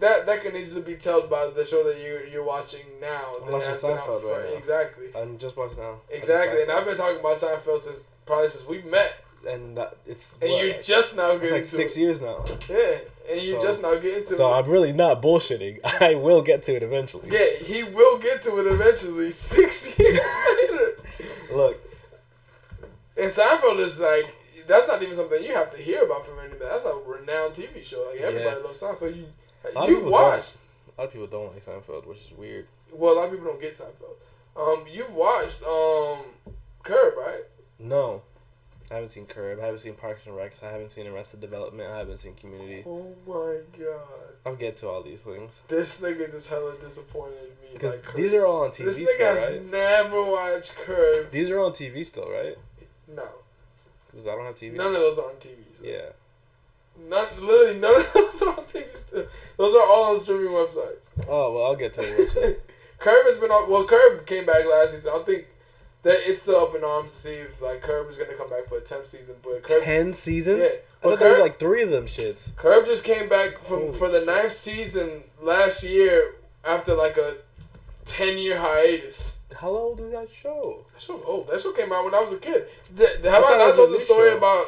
that 0.00 0.26
that 0.26 0.42
can 0.42 0.56
easily 0.56 0.82
be 0.82 0.96
told 0.96 1.30
by 1.30 1.48
the 1.54 1.64
show 1.64 1.82
that 1.84 1.98
you 2.00 2.28
you're 2.32 2.44
watching 2.44 2.84
now. 3.00 3.22
I'm 3.46 3.52
watching 3.52 3.68
has 3.68 3.82
been 3.82 3.92
out 3.92 3.98
Seinfeld 4.00 4.20
for- 4.22 4.38
right 4.40 4.50
now. 4.50 4.56
Exactly. 4.56 5.06
I'm 5.16 5.38
just 5.38 5.56
watching 5.56 5.78
now 5.78 5.94
Exactly. 6.10 6.62
And 6.62 6.70
I've 6.72 6.84
been 6.84 6.96
talking 6.96 7.20
about 7.20 7.36
Seinfeld 7.36 7.78
since 7.80 8.00
probably 8.26 8.48
since 8.48 8.66
we 8.68 8.82
met, 8.82 9.24
and 9.48 9.76
that, 9.78 9.96
it's 10.06 10.36
and 10.42 10.50
what, 10.50 10.64
you're 10.64 10.80
just 10.82 11.16
now 11.16 11.30
it's 11.30 11.40
getting 11.40 11.54
like 11.54 11.62
to 11.62 11.68
six 11.68 11.96
it. 11.96 12.00
years 12.00 12.20
now 12.20 12.44
Yeah, 12.68 12.98
and 13.30 13.40
you're 13.40 13.60
So- 13.60 13.66
just 13.66 13.82
now 13.82 13.94
getting 13.94 14.24
to 14.24 14.34
so 14.34 14.48
it. 14.52 14.56
I'm 14.58 14.68
really 14.70 14.92
not 14.92 15.22
bullshitting 15.22 15.78
I 16.02 16.14
will 16.16 16.42
get 16.42 16.62
to 16.64 16.74
it 16.76 16.82
eventually 16.82 17.28
yeah, 17.30 17.64
he 17.64 17.82
will 17.84 18.18
get 18.18 18.42
to 18.42 18.58
it 18.60 18.66
eventually. 18.66 19.30
Six 19.30 19.98
years 19.98 20.20
later. 20.58 20.98
look 21.54 21.78
And 23.16 23.30
Seinfeld 23.30 23.78
is 23.80 24.00
like 24.00 24.34
that's 24.70 24.88
not 24.88 25.02
even 25.02 25.14
something 25.14 25.42
you 25.42 25.52
have 25.54 25.70
to 25.74 25.82
hear 25.82 26.04
about 26.04 26.24
from 26.26 26.38
anybody. 26.38 26.64
That's 26.64 26.84
a 26.84 26.94
renowned 27.06 27.54
TV 27.54 27.84
show. 27.84 28.06
Like 28.10 28.20
everybody 28.20 28.56
Yeah. 28.56 28.62
loves 28.66 28.80
Seinfeld. 28.82 29.16
You 29.16 29.26
A 29.64 29.70
lot 29.72 29.84
of 29.84 29.90
you've 29.90 30.06
watched. 30.06 30.56
a 30.96 31.00
lot 31.00 31.06
of 31.08 31.12
people 31.12 31.26
don't 31.26 31.52
like 31.52 31.62
Seinfeld 31.62 32.06
which 32.06 32.18
is 32.20 32.32
weird 32.32 32.66
Well, 32.92 33.14
a 33.14 33.16
lot 33.16 33.24
of 33.26 33.30
people 33.32 33.46
don't 33.46 33.60
get 33.60 33.74
Seinfeld. 33.74 34.16
Um, 34.56 34.86
you've 34.90 35.14
watched 35.14 35.62
um 35.64 36.24
Curb, 36.82 37.14
right? 37.16 37.44
No. 37.78 38.22
I 38.90 38.94
haven't 38.94 39.10
seen 39.10 39.26
Curb. 39.26 39.60
I 39.60 39.66
haven't 39.66 39.78
seen 39.78 39.94
Parks 39.94 40.26
and 40.26 40.34
Recs. 40.34 40.64
I 40.64 40.72
haven't 40.72 40.88
seen 40.90 41.06
Arrested 41.06 41.40
Development. 41.40 41.88
I 41.92 41.98
haven't 41.98 42.16
seen 42.16 42.34
Community. 42.34 42.82
Oh 42.84 43.14
my 43.24 43.58
god, 43.78 44.34
I'll 44.44 44.56
get 44.56 44.76
to 44.78 44.88
all 44.88 45.02
these 45.04 45.22
things. 45.22 45.60
this 45.68 46.00
nigga 46.00 46.28
just 46.30 46.48
hella 46.48 46.74
disappointed 46.76 47.50
me. 47.62 47.68
Because 47.74 47.92
Like, 47.96 48.14
these 48.14 48.32
are 48.32 48.44
all 48.44 48.64
on 48.64 48.70
TV 48.70 48.86
this 48.86 48.98
nigga 48.98 49.14
still, 49.14 49.26
has 49.36 49.50
right? 49.52 49.70
never 49.70 50.24
watched 50.24 50.74
Curb. 50.76 51.30
These 51.30 51.50
are 51.50 51.60
on 51.60 51.70
TV 51.72 52.04
still, 52.04 52.28
right? 52.28 52.58
No, 53.06 53.28
Because 54.10 54.26
I 54.26 54.34
don't 54.34 54.44
have 54.44 54.54
TV. 54.56 54.74
none 54.74 54.88
of 54.88 54.94
those 54.94 55.18
are 55.18 55.26
on 55.26 55.36
TV. 55.36 55.56
so. 55.78 55.84
Yeah. 55.84 56.10
None, 57.08 57.28
literally 57.46 57.78
none 57.78 58.00
of 58.00 58.12
those 58.14 58.42
are 58.42 58.48
on 58.50 58.64
TV. 58.64 58.84
Still. 58.98 59.26
Those 59.56 59.74
are 59.74 59.86
all 59.86 60.12
on 60.14 60.20
streaming 60.20 60.48
websites. 60.52 61.08
Oh, 61.28 61.52
well, 61.54 61.64
I'll 61.66 61.76
get 61.76 61.92
to 61.94 62.00
the 62.00 62.06
website. 62.06 62.56
Curb 62.98 63.26
has 63.26 63.38
been 63.38 63.50
on. 63.50 63.70
Well, 63.70 63.84
Curb 63.86 64.26
came 64.26 64.44
back 64.44 64.64
last 64.70 64.90
season. 64.94 65.10
I 65.12 65.16
don't 65.16 65.26
think 65.26 65.46
that 66.02 66.18
it's 66.28 66.42
still 66.42 66.60
up 66.64 66.74
in 66.74 66.82
arms 66.84 67.12
to 67.12 67.16
see 67.18 67.32
if 67.34 67.62
like 67.62 67.80
Curb 67.82 68.10
is 68.10 68.16
gonna 68.18 68.34
come 68.34 68.50
back 68.50 68.68
for 68.68 68.76
a 68.78 68.80
tenth 68.82 69.06
season. 69.06 69.36
But 69.42 69.62
Curb, 69.62 69.82
Ten 69.82 70.12
seasons? 70.12 70.60
yeah. 70.60 70.80
I 71.02 71.02
thought 71.10 71.18
there 71.18 71.30
was 71.30 71.40
like 71.40 71.58
three 71.58 71.82
of 71.82 71.88
them 71.90 72.04
shits. 72.04 72.54
Curb 72.56 72.84
just 72.84 73.04
came 73.04 73.28
back 73.28 73.58
from 73.58 73.78
Holy 73.78 73.92
for 73.94 74.08
the 74.10 74.22
ninth 74.22 74.52
season 74.52 75.22
last 75.40 75.82
year 75.82 76.34
after 76.62 76.94
like 76.94 77.16
a 77.16 77.36
ten 78.04 78.36
year 78.36 78.58
hiatus. 78.58 79.38
How 79.58 79.68
old 79.70 80.00
is 80.00 80.10
that 80.12 80.30
show? 80.30 80.84
That 80.92 81.02
show 81.02 81.22
old. 81.24 81.48
That 81.48 81.60
show 81.60 81.72
came 81.72 81.92
out 81.92 82.04
when 82.04 82.14
I 82.14 82.20
was 82.20 82.32
a 82.32 82.38
kid. 82.38 82.66
The, 82.94 83.18
the- 83.22 83.30
have 83.30 83.44
I 83.44 83.54
I, 83.54 83.58
not 83.58 83.74
told 83.74 83.92
the 83.92 83.98
story 83.98 84.30
show. 84.30 84.38
about 84.38 84.64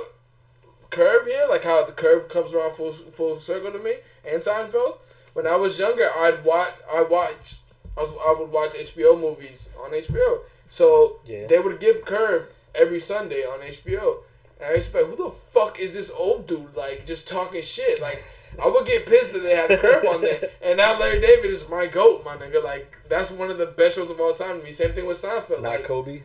Curb 0.91 1.27
here? 1.27 1.47
Like 1.49 1.65
how 1.65 1.85
the 1.85 1.93
Curb 1.93 2.29
comes 2.29 2.53
around 2.53 2.75
full 2.75 2.93
full 2.93 3.39
circle 3.39 3.73
to 3.73 3.79
me 3.79 3.95
and 4.29 4.41
Seinfeld. 4.43 4.99
When 5.35 5.47
I 5.47 5.57
was 5.57 5.79
younger, 5.79 6.09
I'd 6.17 6.45
watch. 6.45 6.75
I 6.93 7.03
watch. 7.03 7.57
I, 7.97 8.03
was, 8.03 8.11
I 8.27 8.39
would 8.41 8.51
watch 8.51 8.73
HBO 8.75 9.19
movies 9.21 9.71
on 9.83 9.91
HBO. 9.93 10.41
So 10.69 11.19
Yeah. 11.25 11.47
they 11.47 11.59
would 11.59 11.79
give 11.81 12.05
Curb 12.05 12.47
every 12.75 13.01
Sunday 13.01 13.43
on 13.43 13.61
HBO. 13.61 14.19
And 14.61 14.71
I 14.71 14.75
expect, 14.75 15.07
who 15.07 15.17
the 15.17 15.33
fuck 15.53 15.79
is 15.81 15.95
this 15.95 16.11
old 16.11 16.47
dude 16.47 16.75
like 16.75 17.05
just 17.07 17.29
talking 17.29 17.63
shit? 17.63 18.01
Like 18.01 18.23
I 18.61 18.69
would 18.69 18.87
get 18.87 19.07
pissed 19.07 19.33
that 19.33 19.43
they 19.43 19.55
had 19.55 19.79
Curb 19.81 20.07
on 20.07 20.21
there. 20.21 20.51
And 20.63 20.77
now 20.77 20.99
Larry 20.99 21.21
David 21.21 21.51
is 21.51 21.69
my 21.71 21.87
goat, 21.87 22.25
my 22.25 22.37
nigga. 22.37 22.63
Like 22.63 22.97
that's 23.09 23.31
one 23.31 23.51
of 23.51 23.59
the 23.59 23.67
best 23.67 23.97
shows 23.97 24.11
of 24.11 24.21
all 24.21 24.35
time 24.35 24.59
to 24.59 24.65
me. 24.65 24.73
Same 24.73 24.93
thing 24.93 25.07
with 25.07 25.17
Seinfeld. 25.17 25.63
Not 25.63 25.71
like, 25.71 25.85
Kobe. 25.85 26.23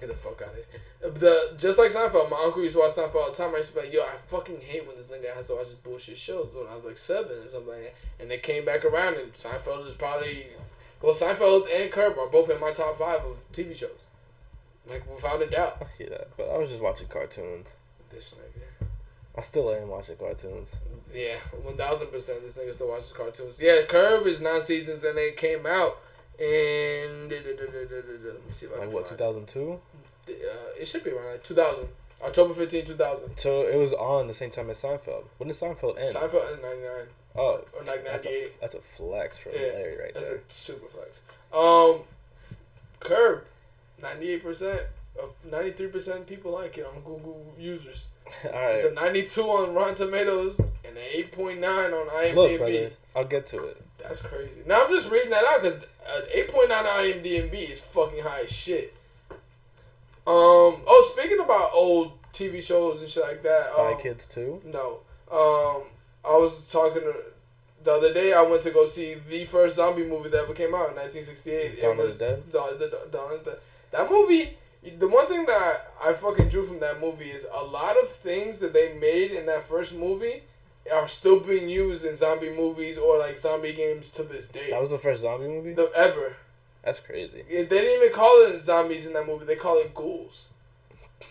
Get 0.00 0.08
the 0.08 0.14
fuck 0.14 0.42
out 0.42 0.48
of 0.48 0.54
here. 0.56 1.10
The 1.10 1.56
just 1.58 1.78
like 1.78 1.90
Seinfeld, 1.90 2.30
my 2.30 2.42
uncle 2.44 2.62
used 2.62 2.74
to 2.74 2.80
watch 2.80 2.92
Seinfeld 2.92 3.14
all 3.14 3.30
the 3.30 3.36
time. 3.36 3.54
I 3.54 3.58
used 3.58 3.74
to 3.74 3.80
be 3.80 3.86
like, 3.86 3.94
yo, 3.94 4.02
I 4.02 4.16
fucking 4.26 4.60
hate 4.60 4.86
when 4.86 4.96
this 4.96 5.08
nigga 5.08 5.34
has 5.34 5.48
to 5.48 5.54
watch 5.54 5.66
this 5.66 5.74
bullshit 5.74 6.18
shows 6.18 6.48
when 6.54 6.66
I 6.66 6.74
was 6.74 6.84
like 6.84 6.98
seven 6.98 7.46
or 7.46 7.50
something 7.50 7.68
like 7.68 7.82
that. 7.82 7.94
And 8.20 8.30
they 8.30 8.38
came 8.38 8.64
back 8.64 8.84
around, 8.84 9.14
and 9.14 9.32
Seinfeld 9.32 9.86
is 9.86 9.94
probably 9.94 10.46
well, 11.02 11.14
Seinfeld 11.14 11.68
and 11.72 11.90
Curb 11.90 12.18
are 12.18 12.28
both 12.28 12.50
in 12.50 12.58
my 12.60 12.72
top 12.72 12.98
five 12.98 13.20
of 13.20 13.40
TV 13.52 13.76
shows, 13.76 14.06
like 14.88 15.08
without 15.12 15.42
a 15.42 15.46
doubt. 15.46 15.78
I 15.80 15.84
hear 15.96 16.08
that, 16.10 16.36
but 16.36 16.48
I 16.48 16.56
was 16.58 16.70
just 16.70 16.82
watching 16.82 17.08
cartoons. 17.08 17.76
This 18.10 18.34
nigga, 18.34 18.65
I 19.36 19.40
still 19.42 19.74
ain't 19.74 19.86
watching 19.86 20.16
cartoons. 20.16 20.76
Yeah, 21.14 21.36
one 21.62 21.76
thousand 21.76 22.08
percent. 22.08 22.42
This 22.42 22.56
nigga 22.56 22.72
still 22.72 22.88
watches 22.88 23.12
cartoons. 23.12 23.60
Yeah, 23.60 23.82
Curb 23.86 24.26
is 24.26 24.40
nine 24.40 24.60
seasons 24.60 25.04
and 25.04 25.18
it 25.18 25.36
came 25.36 25.66
out 25.66 25.98
in 26.38 27.28
let 27.30 28.46
me 28.46 28.52
see 28.52 28.66
if 28.66 28.72
I 28.74 28.84
like 28.84 28.92
what 28.92 29.06
two 29.06 29.14
thousand 29.14 29.46
two. 29.46 29.80
Uh, 30.28 30.32
it 30.78 30.86
should 30.86 31.04
be 31.04 31.10
around 31.10 31.32
like 31.32 31.42
two 31.42 31.54
thousand. 31.54 31.88
October 32.24 32.54
15, 32.54 32.86
2000. 32.86 33.36
So 33.36 33.66
it 33.66 33.76
was 33.76 33.92
on 33.92 34.26
the 34.26 34.34
same 34.34 34.50
time 34.50 34.70
as 34.70 34.78
Seinfeld. 34.82 35.24
When 35.36 35.48
did 35.48 35.56
Seinfeld 35.56 35.98
end? 35.98 36.14
Seinfeld 36.14 36.46
ended 36.48 36.62
99. 36.62 36.90
Oh. 37.36 37.60
Or 37.74 37.84
like 37.84 38.04
98. 38.04 38.10
That's 38.12 38.26
a, 38.26 38.60
that's 38.60 38.74
a 38.74 38.80
flex 38.80 39.38
from 39.38 39.52
yeah, 39.54 39.60
Larry 39.74 39.98
right 39.98 40.14
that's 40.14 40.28
there. 40.28 40.38
That's 40.38 40.56
a 40.56 40.60
super 40.60 40.86
flex. 40.86 41.22
Um, 41.52 42.00
Curb, 43.00 43.44
98%. 44.00 44.80
Ninety-three 45.50 45.88
percent 45.88 46.26
people 46.26 46.52
like 46.52 46.76
it 46.78 46.86
on 46.86 47.00
Google 47.02 47.54
users. 47.58 48.10
All 48.44 48.50
right. 48.52 48.74
It's 48.74 48.84
a 48.84 48.92
ninety-two 48.92 49.42
on 49.42 49.74
Rotten 49.74 49.94
Tomatoes 49.94 50.58
and 50.58 50.96
an 50.96 51.02
eight 51.12 51.32
point 51.32 51.60
nine 51.60 51.92
on 51.92 52.08
IMDb. 52.08 52.34
Look, 52.34 52.58
brother, 52.58 52.90
I'll 53.14 53.24
get 53.24 53.46
to 53.48 53.64
it. 53.64 53.82
That's 53.98 54.22
crazy. 54.22 54.60
Now 54.66 54.84
I'm 54.84 54.90
just 54.90 55.10
reading 55.10 55.30
that 55.30 55.44
out 55.44 55.62
because 55.62 55.82
an 55.82 55.88
uh, 56.08 56.20
eight 56.34 56.48
point 56.48 56.68
nine 56.68 56.84
on 56.84 57.04
IMDb 57.04 57.70
is 57.70 57.84
fucking 57.84 58.22
high 58.22 58.42
as 58.42 58.52
shit. 58.52 58.94
Um. 59.30 59.36
Oh, 60.26 61.12
speaking 61.16 61.40
about 61.40 61.70
old 61.72 62.12
TV 62.32 62.62
shows 62.62 63.00
and 63.00 63.10
shit 63.10 63.22
like 63.22 63.42
that. 63.42 63.70
Spy 63.72 63.92
um, 63.92 63.98
Kids 63.98 64.26
too. 64.26 64.60
No. 64.64 65.00
Um. 65.30 65.82
I 66.24 66.36
was 66.36 66.70
talking 66.70 67.02
to 67.02 67.14
the 67.86 67.92
other 67.92 68.12
day 68.12 68.32
I 68.32 68.42
went 68.42 68.62
to 68.62 68.70
go 68.70 68.84
see 68.84 69.14
the 69.28 69.44
first 69.44 69.76
zombie 69.76 70.04
movie 70.04 70.28
that 70.30 70.42
ever 70.42 70.52
came 70.52 70.74
out 70.74 70.90
in 70.90 70.96
1968. 70.96 71.80
Dawn 71.80 71.98
it 71.98 72.02
was 72.02 72.20
of 72.20 72.28
the 72.28 72.34
Dead. 72.34 72.52
Dawn, 72.52 72.78
the, 72.78 73.36
of 73.36 73.44
the 73.44 73.58
That 73.92 74.10
movie 74.10 74.50
the 74.98 75.08
one 75.08 75.26
thing 75.26 75.46
that 75.46 75.92
I 76.02 76.12
fucking 76.12 76.48
drew 76.48 76.64
from 76.64 76.78
that 76.80 77.00
movie 77.00 77.30
is 77.30 77.46
a 77.52 77.64
lot 77.64 77.96
of 78.02 78.10
things 78.10 78.60
that 78.60 78.72
they 78.72 78.94
made 78.94 79.32
in 79.32 79.46
that 79.46 79.64
first 79.64 79.96
movie 79.96 80.42
are 80.92 81.08
still 81.08 81.40
being 81.40 81.68
used 81.68 82.04
in 82.04 82.16
zombie 82.16 82.50
movies 82.50 82.96
or 82.96 83.18
like 83.18 83.40
zombie 83.40 83.72
games 83.72 84.10
to 84.12 84.22
this 84.22 84.48
day. 84.48 84.70
That 84.70 84.80
was 84.80 84.90
the 84.90 84.98
first 84.98 85.22
zombie 85.22 85.48
movie. 85.48 85.74
the, 85.74 85.90
ever. 85.94 86.36
That's 86.84 87.00
crazy. 87.00 87.42
They 87.48 87.64
didn't 87.64 88.02
even 88.02 88.14
call 88.14 88.46
it 88.46 88.60
zombies 88.60 89.06
in 89.06 89.12
that 89.14 89.26
movie. 89.26 89.44
They 89.44 89.56
call 89.56 89.78
it 89.78 89.92
ghouls. 89.92 90.46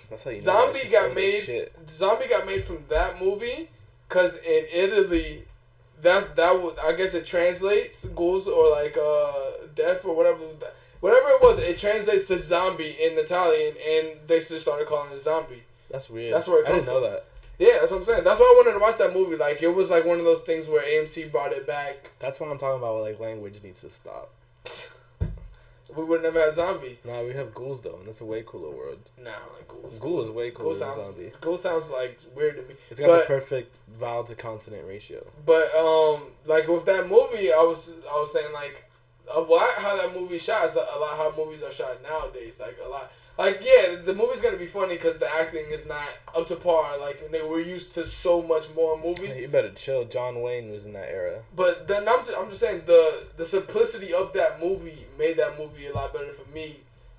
That's 0.10 0.24
how 0.24 0.32
you 0.32 0.39
Zombie 0.39 0.80
shit's 0.80 0.91
got 0.91 1.16
made. 1.16 1.70
Zombie 1.89 2.28
got 2.28 2.45
made 2.45 2.64
from 2.64 2.84
that 2.89 3.22
movie, 3.22 3.70
cause 4.10 4.38
in 4.39 4.66
Italy, 4.74 5.45
that's 6.01 6.26
that 6.30 6.62
would 6.62 6.78
I 6.80 6.93
guess 6.93 7.14
it 7.14 7.26
translates 7.26 8.06
ghouls 8.10 8.47
or 8.47 8.72
like 8.72 8.97
uh 8.97 9.68
death 9.74 10.03
or 10.06 10.16
whatever 10.16 10.39
whatever 11.06 11.30
it 11.30 11.41
was. 11.41 11.60
It 11.60 11.78
translates 11.78 12.26
to 12.26 12.38
zombie 12.39 12.95
in 12.99 13.18
Italian, 13.18 13.76
and 13.88 14.08
they 14.28 14.39
just 14.39 14.60
started 14.62 14.88
calling 14.88 15.12
it 15.14 15.22
zombie. 15.22 15.64
That's 15.91 16.10
weird. 16.10 16.34
That's 16.34 16.47
where 16.47 16.62
it 16.62 16.66
comes 16.66 16.74
I 16.74 16.80
didn't 16.82 16.93
comes 16.93 17.03
know 17.03 17.10
that. 17.12 17.26
Yeah, 17.60 17.78
that's 17.80 17.91
what 17.91 17.99
I'm 17.99 18.03
saying. 18.03 18.24
That's 18.24 18.39
why 18.39 18.45
I 18.45 18.56
wanted 18.58 18.74
to 18.78 18.80
watch 18.80 18.97
that 18.97 19.14
movie. 19.14 19.36
Like 19.38 19.62
it 19.62 19.70
was 19.74 19.89
like 19.91 20.03
one 20.06 20.18
of 20.20 20.26
those 20.26 20.41
things 20.43 20.68
where 20.68 20.84
AMC 20.84 21.32
brought 21.32 21.51
it 21.53 21.66
back. 21.68 22.12
That's 22.20 22.39
what 22.39 22.49
I'm 22.51 22.58
talking 22.58 22.80
about. 22.80 23.01
Like 23.01 23.20
language 23.20 23.62
needs 23.64 23.82
to 23.82 23.89
stop. 23.89 24.32
We 25.95 26.03
would 26.03 26.24
never 26.24 26.41
had 26.41 26.53
zombie. 26.53 26.97
Nah, 27.06 27.24
we 27.24 27.34
have 27.34 27.53
ghouls 27.53 27.82
though, 27.82 27.95
and 27.97 28.06
that's 28.08 28.20
a 28.20 28.26
way 28.26 28.43
cooler 28.45 28.76
word. 28.76 28.97
Nah, 29.18 29.30
like 29.56 29.68
ghouls. 29.70 29.97
Ghoul 29.99 30.22
is 30.24 30.30
way 30.30 30.51
cooler 30.51 30.74
Ghoul 30.74 30.74
than 30.74 30.93
sounds. 30.93 31.06
zombie. 31.06 31.32
Ghoul 31.39 31.58
sounds 31.58 31.89
like 31.91 32.20
weird 32.36 32.58
to 32.58 32.64
me. 32.64 32.76
It's 32.91 32.99
got 32.99 33.08
But- 33.08 33.22
the 33.22 33.28
perfect 33.28 33.78
vowel 33.88 34.24
to 34.26 34.36
consonant 34.36 34.86
ratio. 34.86 35.26
But 35.45 35.74
um, 35.76 36.24
like 36.45 36.68
with 36.68 36.86
that 36.88 37.08
movie, 37.08 37.53
I 37.53 37.62
was 37.62 37.95
I 38.12 38.16
was 38.20 38.34
saying 38.34 38.51
like 38.51 38.84
a 39.34 39.39
lot 39.39 39.69
how 39.78 39.97
that 39.97 40.19
movie 40.19 40.39
shot 40.39 40.65
is 40.65 40.76
a, 40.76 40.80
a 40.80 40.97
lot 40.99 41.17
how 41.17 41.34
movies 41.38 41.63
are 41.63 41.71
shot 41.71 42.01
nowadays. 42.03 42.59
Like 42.59 42.78
a 42.84 42.89
lot, 42.89 43.11
like 43.38 43.61
yeah, 43.61 43.95
the 44.03 44.13
movie's 44.13 44.41
gonna 44.41 44.57
be 44.57 44.65
funny 44.65 44.95
because 44.95 45.17
the 45.17 45.28
acting 45.34 45.65
is 45.69 45.88
not 45.88 46.07
up 46.36 46.47
to 46.47 46.55
par. 46.55 46.99
Like 46.99 47.21
we're 47.32 47.59
used 47.59 47.93
to 47.93 48.05
so 48.05 48.41
much 48.41 48.73
more 48.76 49.01
movies. 49.01 49.36
Hey, 49.36 49.43
you 49.43 49.47
better 49.47 49.71
chill. 49.71 50.05
John 50.05 50.41
Wayne 50.41 50.71
was 50.71 50.86
in 50.86 50.93
that 50.93 51.09
era. 51.09 51.41
But 51.55 51.88
then 51.88 52.07
I'm 52.07 52.19
just, 52.19 52.38
I'm 52.38 52.49
just 52.49 52.61
saying 52.61 52.84
the 52.86 53.26
the 53.38 53.45
simplicity 53.45 54.13
of 54.13 54.34
that 54.34 54.61
movie 54.61 55.05
made 55.17 55.38
that 55.38 55.57
movie 55.57 55.88
a 55.88 55.93
lot 55.93 56.13
better 56.13 56.32
for 56.32 56.49
me. 56.53 56.78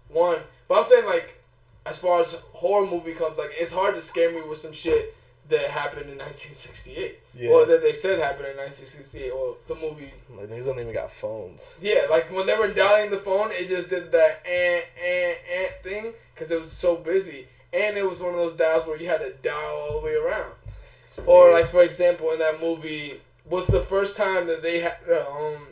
One, 0.09 0.39
but 0.69 0.79
I'm 0.79 0.85
saying 0.85 1.07
like 1.07 1.43
as 1.85 1.99
far 1.99 2.21
as 2.21 2.43
horror 2.53 2.87
movie 2.91 3.13
comes, 3.13 3.39
like 3.39 3.53
it's 3.53 3.73
hard 3.73 3.95
to 3.95 4.01
scare 4.01 4.33
me 4.33 4.43
with 4.43 4.59
some 4.59 4.73
shit 4.73 5.15
that 5.49 5.67
happened 5.69 6.11
in 6.11 6.19
1968 6.19 7.19
Yeah. 7.35 7.51
or 7.51 7.67
that 7.67 7.81
they 7.83 7.93
said 7.93 8.19
happened 8.19 8.47
in 8.49 8.57
1968 8.57 9.31
or 9.31 9.57
the 9.69 9.75
movie 9.77 10.13
Like 10.37 10.49
niggas 10.49 10.65
don't 10.67 10.81
even 10.81 10.93
got 10.93 11.11
phones. 11.13 11.69
Yeah, 11.81 12.03
like 12.11 12.33
when 12.33 12.47
they 12.47 12.57
were 12.57 12.69
dialing 12.73 13.11
the 13.11 13.17
phone, 13.19 13.51
it 13.53 13.69
just 13.69 13.89
did 13.91 14.11
that 14.13 14.45
and 14.47 14.83
and 15.03 15.37
and 15.57 15.69
thing 15.83 16.13
because 16.35 16.51
it 16.51 16.59
was 16.61 16.73
so 16.73 16.97
busy, 16.97 17.47
and 17.73 17.97
it 17.97 18.05
was 18.09 18.21
one 18.21 18.31
of 18.31 18.37
those 18.37 18.57
dials 18.57 18.87
where 18.87 18.97
you 19.01 19.09
had 19.09 19.21
to 19.21 19.33
dial 19.43 19.77
all 19.89 20.01
the 20.01 20.07
way 20.07 20.15
around. 20.15 20.53
Or 21.27 21.53
like 21.53 21.69
for 21.69 21.83
example, 21.83 22.31
in 22.33 22.39
that 22.41 22.61
movie, 22.61 23.15
was 23.49 23.67
the 23.69 23.81
first 23.81 24.17
time 24.17 24.47
that 24.49 24.63
they 24.63 24.81
had 24.81 24.97
um 25.11 25.69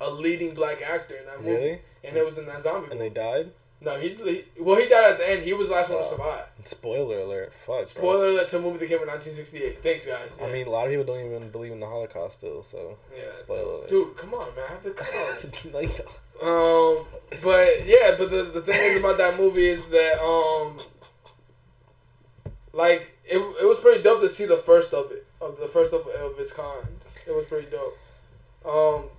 a 0.00 0.10
leading 0.10 0.54
black 0.54 0.80
actor 0.82 1.14
in 1.16 1.26
that 1.26 1.38
movie, 1.42 1.50
Really? 1.56 1.78
and 2.04 2.16
it 2.16 2.24
was 2.24 2.38
in 2.38 2.46
that 2.46 2.62
zombie. 2.62 2.90
And 2.90 2.98
movie. 3.00 3.08
they 3.08 3.14
died. 3.14 3.50
No, 3.80 3.98
he, 3.98 4.08
he 4.08 4.44
well 4.58 4.80
he 4.80 4.88
died 4.88 5.12
at 5.12 5.18
the 5.18 5.30
end. 5.30 5.42
He 5.44 5.52
was 5.52 5.68
the 5.68 5.74
last 5.74 5.90
one 5.90 6.02
to 6.02 6.08
survive. 6.08 6.46
Spoiler 6.64 7.18
alert. 7.20 7.52
Fuck. 7.52 7.66
bro. 7.66 7.84
Spoiler 7.84 8.28
alert 8.30 8.48
to 8.48 8.58
a 8.58 8.60
movie 8.62 8.78
that 8.78 8.88
came 8.88 9.02
in 9.02 9.08
1968. 9.08 9.82
Thanks, 9.82 10.06
guys. 10.06 10.40
I 10.42 10.50
mean, 10.50 10.66
a 10.66 10.70
lot 10.70 10.86
of 10.86 10.90
people 10.90 11.04
don't 11.04 11.24
even 11.24 11.50
believe 11.50 11.72
in 11.72 11.80
the 11.80 11.86
Holocaust 11.86 12.38
still. 12.38 12.62
So 12.62 12.96
yeah. 13.14 13.34
spoiler 13.34 13.62
alert. 13.62 13.88
Dude, 13.88 14.16
come 14.16 14.32
on, 14.34 14.54
man. 14.56 14.64
I 14.66 14.72
have 14.72 14.82
to 14.82 14.90
come 14.90 15.14
on. 15.14 15.72
no. 15.72 16.06
Um, 16.42 17.06
but 17.42 17.86
yeah, 17.86 18.14
but 18.18 18.30
the, 18.30 18.50
the 18.54 18.60
thing 18.60 18.92
is 18.92 19.00
about 19.00 19.18
that 19.18 19.38
movie 19.38 19.66
is 19.66 19.88
that 19.88 20.20
um, 20.22 20.78
like 22.72 23.18
it, 23.24 23.38
it 23.38 23.66
was 23.66 23.80
pretty 23.80 24.02
dope 24.02 24.20
to 24.20 24.28
see 24.28 24.46
the 24.46 24.56
first 24.56 24.94
of 24.94 25.10
it, 25.12 25.26
of 25.40 25.58
the 25.58 25.66
first 25.66 25.94
of, 25.94 26.06
of 26.06 26.38
its 26.38 26.52
kind. 26.52 26.86
It 27.26 27.34
was 27.34 27.46
pretty 27.46 27.68
dope. 27.70 27.98
Um, 28.64 29.10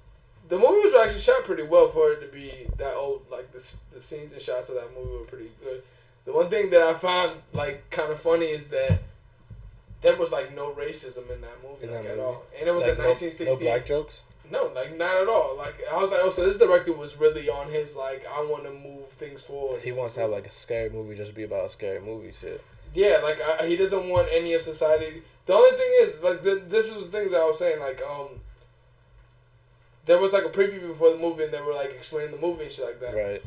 the 0.50 0.58
movie 0.58 0.80
was 0.88 0.96
actually 0.96 1.22
shot 1.22 1.44
pretty 1.44 1.64
well 1.64 1.88
for 1.88 2.12
it 2.12 2.22
to 2.22 2.28
be 2.28 2.68
that 2.78 2.94
old. 2.96 3.26
Like 3.32 3.52
the 3.52 3.60
the 3.94 4.00
scenes 4.00 4.34
and 4.34 4.42
shots 4.42 4.70
of 4.70 4.76
that 4.76 4.90
movie 4.96 5.18
were 5.18 5.26
pretty 5.26 5.52
good. 5.64 5.84
The 6.26 6.34
one 6.34 6.50
thing 6.50 6.70
that 6.72 6.82
I 6.82 6.94
found 6.94 7.42
like 7.54 7.90
kind 7.90 8.12
of 8.12 8.20
funny 8.20 8.46
is 8.46 8.68
that 8.70 9.00
there 10.02 10.16
was 10.16 10.32
like 10.32 10.56
no 10.56 10.72
racism 10.72 11.30
in 11.34 11.42
that 11.42 11.58
movie 11.64 11.86
In 11.86 11.92
like 11.94 12.04
that 12.04 12.12
at 12.12 12.18
movie? 12.18 12.22
all, 12.22 12.44
and 12.60 12.68
it 12.70 12.72
was 12.72 12.84
Like, 12.84 12.94
in 12.94 12.98
no, 13.00 13.10
1968. 13.10 13.50
no 13.50 13.58
black 13.60 13.86
jokes. 13.86 14.24
No, 14.50 14.72
like 14.76 14.98
not 14.98 15.22
at 15.22 15.28
all. 15.28 15.58
Like 15.58 15.76
I 15.92 15.98
was 16.02 16.12
like, 16.12 16.22
oh, 16.24 16.30
so 16.30 16.46
this 16.46 16.58
director 16.58 16.94
was 16.94 17.18
really 17.20 17.50
on 17.50 17.70
his 17.72 17.98
like, 17.98 18.26
I 18.32 18.42
want 18.42 18.64
to 18.64 18.72
move 18.72 19.10
things 19.10 19.42
forward. 19.44 19.82
He 19.82 19.92
wants 19.92 20.14
to 20.16 20.22
have 20.22 20.30
like 20.30 20.48
a 20.48 20.52
scary 20.52 20.90
movie 20.90 21.16
just 21.16 21.36
be 21.36 21.44
about 21.44 21.66
a 21.66 21.70
scary 21.70 22.00
movie 22.00 22.32
shit. 22.32 22.64
Yeah, 22.94 23.20
like 23.24 23.40
I, 23.42 23.66
he 23.68 23.76
doesn't 23.76 24.08
want 24.08 24.30
any 24.32 24.54
of 24.54 24.62
society. 24.62 25.22
The 25.46 25.54
only 25.54 25.78
thing 25.78 25.92
is, 26.02 26.22
like, 26.24 26.44
th- 26.44 26.64
this 26.68 26.94
is 26.94 27.10
the 27.10 27.18
thing 27.18 27.32
that 27.32 27.40
I 27.40 27.46
was 27.46 27.58
saying. 27.60 27.80
Like, 27.80 28.02
um, 28.02 28.28
there 30.08 30.20
was 30.20 30.34
like 30.34 30.46
a 30.46 30.50
preview 30.50 30.88
before 30.88 31.12
the 31.12 31.20
movie, 31.20 31.44
and 31.44 31.54
they 31.54 31.62
were 31.62 31.74
like 31.74 31.92
explaining 31.92 32.32
the 32.32 32.42
movie 32.42 32.64
and 32.64 32.72
shit 32.72 32.86
like 32.86 33.00
that. 33.02 33.16
Right. 33.16 33.44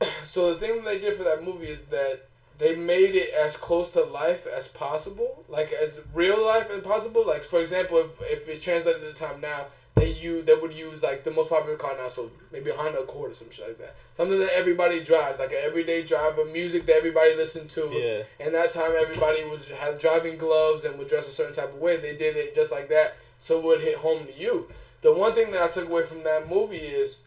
So 0.24 0.54
the 0.54 0.58
thing 0.58 0.76
that 0.76 0.84
they 0.84 0.98
did 0.98 1.16
for 1.18 1.24
that 1.24 1.44
movie 1.44 1.66
is 1.66 1.88
that 1.88 2.22
they 2.56 2.74
made 2.74 3.14
it 3.14 3.34
as 3.34 3.56
close 3.56 3.92
to 3.94 4.02
life 4.02 4.46
as 4.46 4.68
possible, 4.68 5.44
like 5.48 5.72
as 5.72 6.00
real 6.14 6.44
life 6.44 6.70
as 6.70 6.82
possible. 6.82 7.26
Like 7.26 7.42
for 7.42 7.60
example, 7.60 7.98
if 7.98 8.20
if 8.22 8.48
it's 8.48 8.62
translated 8.62 9.02
to 9.02 9.18
time 9.18 9.40
now, 9.40 9.66
they 9.94 10.12
use 10.12 10.44
they 10.46 10.54
would 10.54 10.72
use 10.72 11.02
like 11.02 11.24
the 11.24 11.30
most 11.30 11.50
popular 11.50 11.76
car 11.76 11.96
now, 11.98 12.08
so 12.08 12.30
maybe 12.52 12.70
a 12.70 12.74
Honda 12.74 13.00
Accord 13.00 13.32
or 13.32 13.34
some 13.34 13.50
shit 13.50 13.68
like 13.68 13.78
that. 13.78 13.94
Something 14.16 14.38
that 14.40 14.50
everybody 14.54 15.02
drives, 15.02 15.38
like 15.38 15.50
an 15.50 15.58
everyday 15.62 16.02
driver, 16.02 16.44
music 16.44 16.86
that 16.86 16.96
everybody 16.96 17.34
listened 17.34 17.70
to. 17.70 17.90
Yeah. 17.92 18.22
And 18.44 18.54
that 18.54 18.72
time 18.72 18.92
everybody 18.98 19.44
was 19.44 19.70
had 19.70 19.98
driving 19.98 20.38
gloves 20.38 20.84
and 20.84 20.98
would 20.98 21.08
dress 21.08 21.28
a 21.28 21.30
certain 21.30 21.54
type 21.54 21.74
of 21.74 21.80
way. 21.80 21.96
They 21.96 22.16
did 22.16 22.36
it 22.36 22.54
just 22.54 22.72
like 22.72 22.88
that, 22.88 23.16
so 23.38 23.58
it 23.58 23.64
would 23.64 23.80
hit 23.80 23.98
home 23.98 24.26
to 24.26 24.38
you. 24.38 24.66
The 25.02 25.14
one 25.14 25.32
thing 25.32 25.50
that 25.52 25.62
I 25.62 25.68
took 25.68 25.88
away 25.88 26.04
from 26.04 26.22
that 26.24 26.48
movie 26.48 26.76
is 26.76 27.18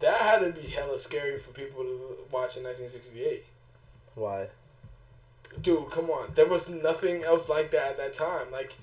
that 0.00 0.20
had 0.20 0.40
to 0.40 0.60
be 0.60 0.68
hella 0.68 0.98
scary 0.98 1.38
for 1.38 1.52
people 1.52 1.82
to 1.82 2.16
watch 2.30 2.56
in 2.56 2.64
1968. 2.64 3.44
Why? 4.14 4.48
Dude, 5.60 5.90
come 5.90 6.10
on. 6.10 6.32
There 6.34 6.48
was 6.48 6.68
nothing 6.68 7.24
else 7.24 7.48
like 7.48 7.70
that 7.70 7.90
at 7.90 7.96
that 7.98 8.12
time. 8.14 8.50
Like 8.50 8.74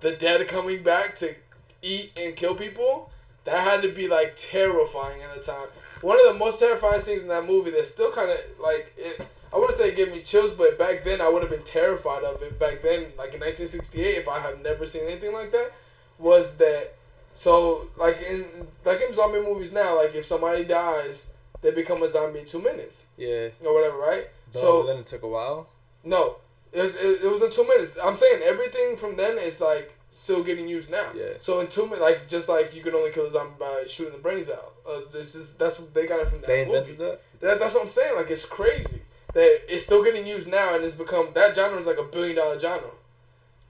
the 0.00 0.12
dead 0.12 0.46
coming 0.48 0.82
back 0.82 1.14
to 1.16 1.34
eat 1.82 2.12
and 2.16 2.36
kill 2.36 2.54
people, 2.54 3.10
that 3.44 3.60
had 3.60 3.82
to 3.82 3.92
be 3.92 4.08
like 4.08 4.34
terrifying 4.36 5.22
at 5.22 5.34
the 5.34 5.42
time. 5.42 5.68
One 6.00 6.18
of 6.20 6.32
the 6.32 6.38
most 6.38 6.60
terrifying 6.60 7.00
scenes 7.00 7.22
in 7.22 7.28
that 7.28 7.46
movie 7.46 7.70
that 7.70 7.86
still 7.86 8.12
kind 8.12 8.30
of 8.30 8.38
like 8.60 8.92
it. 8.96 9.26
I 9.52 9.56
wouldn't 9.56 9.74
say 9.74 9.88
it 9.88 9.96
gave 9.96 10.12
me 10.12 10.20
chills, 10.20 10.50
but 10.50 10.78
back 10.78 11.04
then 11.04 11.22
I 11.22 11.28
would 11.28 11.42
have 11.42 11.50
been 11.50 11.64
terrified 11.64 12.22
of 12.22 12.42
it. 12.42 12.58
Back 12.60 12.82
then, 12.82 13.12
like 13.16 13.32
in 13.32 13.40
1968, 13.40 14.02
if 14.02 14.28
I 14.28 14.40
had 14.40 14.62
never 14.62 14.86
seen 14.86 15.04
anything 15.04 15.32
like 15.32 15.50
that, 15.52 15.72
was 16.18 16.56
that 16.58 16.94
so 17.34 17.88
like 17.96 18.18
in 18.28 18.44
like 18.84 19.00
in 19.00 19.14
zombie 19.14 19.40
movies 19.40 19.72
now, 19.72 19.96
like 20.02 20.14
if 20.14 20.24
somebody 20.24 20.64
dies, 20.64 21.32
they 21.62 21.70
become 21.70 22.02
a 22.02 22.08
zombie 22.08 22.40
in 22.40 22.44
two 22.46 22.60
minutes 22.62 23.06
Yeah. 23.16 23.48
or 23.64 23.74
whatever, 23.74 23.98
right? 23.98 24.24
But 24.52 24.58
so 24.60 24.86
then 24.86 24.98
it 24.98 25.06
took 25.06 25.22
a 25.22 25.28
while. 25.28 25.68
no, 26.04 26.36
it 26.72 26.82
was, 26.82 26.96
it, 26.96 27.22
it 27.24 27.30
was 27.30 27.42
in 27.42 27.50
two 27.50 27.66
minutes. 27.66 27.98
I'm 28.02 28.16
saying 28.16 28.42
everything 28.44 28.96
from 28.96 29.16
then 29.16 29.38
is 29.38 29.60
like 29.60 29.94
still 30.10 30.42
getting 30.42 30.66
used 30.68 30.90
now. 30.90 31.10
Yeah. 31.14 31.34
So 31.40 31.60
in 31.60 31.68
two 31.68 31.82
minutes, 31.84 32.00
like 32.00 32.28
just 32.28 32.48
like 32.48 32.74
you 32.74 32.82
can 32.82 32.94
only 32.94 33.10
kill 33.10 33.26
a 33.26 33.30
zombie 33.30 33.54
by 33.58 33.84
shooting 33.88 34.14
the 34.14 34.18
brains 34.18 34.50
out. 34.50 34.72
Uh, 34.88 35.00
this 35.12 35.32
just 35.34 35.58
that's 35.58 35.78
what 35.78 35.92
they 35.94 36.06
got 36.06 36.20
it 36.20 36.28
from 36.28 36.40
that 36.40 36.46
They 36.46 36.64
movie. 36.64 36.76
invented 36.78 36.98
that. 36.98 37.20
That, 37.40 37.58
that's 37.60 37.74
what 37.74 37.84
I'm 37.84 37.88
saying. 37.90 38.16
Like 38.16 38.30
it's 38.30 38.44
crazy 38.46 39.02
that 39.34 39.60
it's 39.68 39.84
still 39.84 40.02
getting 40.02 40.26
used 40.26 40.50
now, 40.50 40.74
and 40.74 40.82
it's 40.84 40.96
become 40.96 41.28
that 41.34 41.54
genre 41.54 41.78
is 41.78 41.86
like 41.86 41.98
a 41.98 42.04
billion 42.04 42.36
dollar 42.36 42.58
genre, 42.58 42.90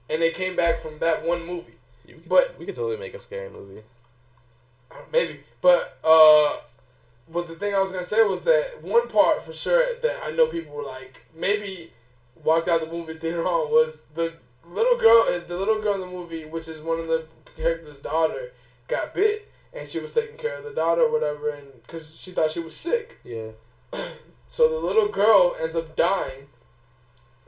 and 0.09 0.21
they 0.21 0.31
came 0.31 0.55
back 0.55 0.79
from 0.79 0.97
that 0.99 1.23
one 1.25 1.45
movie. 1.45 1.73
Yeah, 2.09 2.15
we 2.15 2.21
could, 2.21 2.29
But- 2.29 2.59
we 2.59 2.65
could 2.65 2.75
totally 2.75 2.97
make 2.97 3.13
a 3.13 3.19
scary 3.19 3.49
movie. 3.49 3.83
Uh, 4.91 4.95
Maybe, 5.11 5.41
but 5.61 5.97
uh, 6.03 6.57
but 7.31 7.47
the 7.47 7.55
thing 7.55 7.75
I 7.75 7.79
was 7.79 7.91
gonna 7.91 8.03
say 8.03 8.23
was 8.23 8.43
that 8.45 8.81
one 8.81 9.07
part 9.07 9.43
for 9.43 9.53
sure 9.53 9.83
that 10.01 10.17
I 10.25 10.31
know 10.31 10.47
people 10.47 10.73
were 10.73 10.83
like 10.83 11.25
maybe 11.35 11.93
walked 12.43 12.67
out 12.67 12.79
the 12.81 12.87
movie 12.87 13.13
theater 13.19 13.45
on 13.47 13.71
was 13.71 14.05
the 14.15 14.33
little 14.67 14.97
girl. 14.97 15.25
uh, 15.29 15.39
The 15.47 15.57
little 15.57 15.81
girl 15.81 15.93
in 15.95 16.01
the 16.01 16.07
movie, 16.07 16.45
which 16.45 16.67
is 16.67 16.81
one 16.81 16.99
of 16.99 17.07
the 17.07 17.25
characters' 17.55 17.99
daughter, 18.01 18.51
got 18.87 19.13
bit, 19.13 19.47
and 19.73 19.87
she 19.87 19.99
was 19.99 20.11
taking 20.13 20.37
care 20.37 20.57
of 20.57 20.63
the 20.63 20.71
daughter 20.73 21.01
or 21.03 21.11
whatever, 21.11 21.49
and 21.49 21.67
because 21.83 22.17
she 22.19 22.31
thought 22.31 22.49
she 22.51 22.59
was 22.61 22.75
sick. 22.75 23.17
Yeah. 23.23 23.51
So 24.47 24.67
the 24.67 24.79
little 24.79 25.09
girl 25.09 25.55
ends 25.61 25.75
up 25.75 25.95
dying 25.95 26.47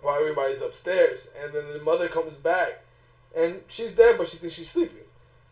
while 0.02 0.20
everybody's 0.20 0.62
upstairs, 0.62 1.34
and 1.42 1.52
then 1.54 1.74
the 1.74 1.82
mother 1.82 2.08
comes 2.08 2.38
back, 2.38 2.84
and 3.38 3.62
she's 3.68 3.94
dead, 3.96 4.18
but 4.18 4.28
she 4.28 4.38
thinks 4.38 4.56
she's 4.56 4.70
sleeping. 4.70 5.06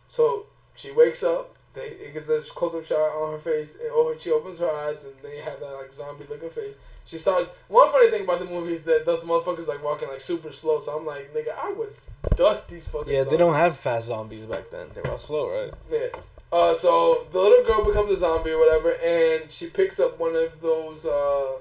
So 0.08 0.46
she 0.74 0.92
wakes 0.92 1.22
up. 1.22 1.54
They 1.72 1.82
it 1.82 2.12
gets 2.12 2.26
this 2.26 2.50
close 2.50 2.74
up 2.74 2.84
shot 2.84 2.96
on 2.96 3.32
her 3.32 3.38
face, 3.38 3.78
and 3.80 3.90
oh, 3.92 4.14
she 4.18 4.30
opens 4.32 4.58
her 4.58 4.70
eyes, 4.70 5.04
and 5.04 5.14
they 5.22 5.38
have 5.38 5.60
that 5.60 5.72
like 5.80 5.92
zombie 5.92 6.24
looking 6.28 6.50
face. 6.50 6.78
She 7.04 7.18
starts. 7.18 7.48
One 7.68 7.90
funny 7.90 8.10
thing 8.10 8.24
about 8.24 8.40
the 8.40 8.46
movie 8.46 8.74
is 8.74 8.84
that 8.86 9.06
those 9.06 9.24
motherfuckers 9.24 9.68
like 9.68 9.82
walking 9.82 10.08
like 10.08 10.20
super 10.20 10.52
slow. 10.52 10.78
So 10.78 10.98
I'm 10.98 11.06
like, 11.06 11.32
nigga, 11.34 11.56
I 11.56 11.72
would 11.72 11.92
dust 12.36 12.68
these 12.70 12.88
fucking. 12.88 13.12
Yeah, 13.12 13.24
they 13.24 13.36
don't 13.36 13.54
have 13.54 13.76
fast 13.76 14.08
zombies 14.08 14.42
back 14.42 14.70
then. 14.70 14.88
They 14.94 15.00
were 15.00 15.10
all 15.10 15.18
slow, 15.18 15.50
right? 15.50 15.72
Yeah. 15.90 16.20
Uh, 16.52 16.74
so 16.74 17.26
the 17.30 17.38
little 17.38 17.64
girl 17.64 17.84
becomes 17.84 18.10
a 18.10 18.16
zombie 18.16 18.50
or 18.50 18.58
whatever, 18.58 18.92
and 19.04 19.50
she 19.50 19.68
picks 19.68 20.00
up 20.00 20.18
one 20.18 20.34
of 20.34 20.60
those 20.60 21.06
uh, 21.06 21.52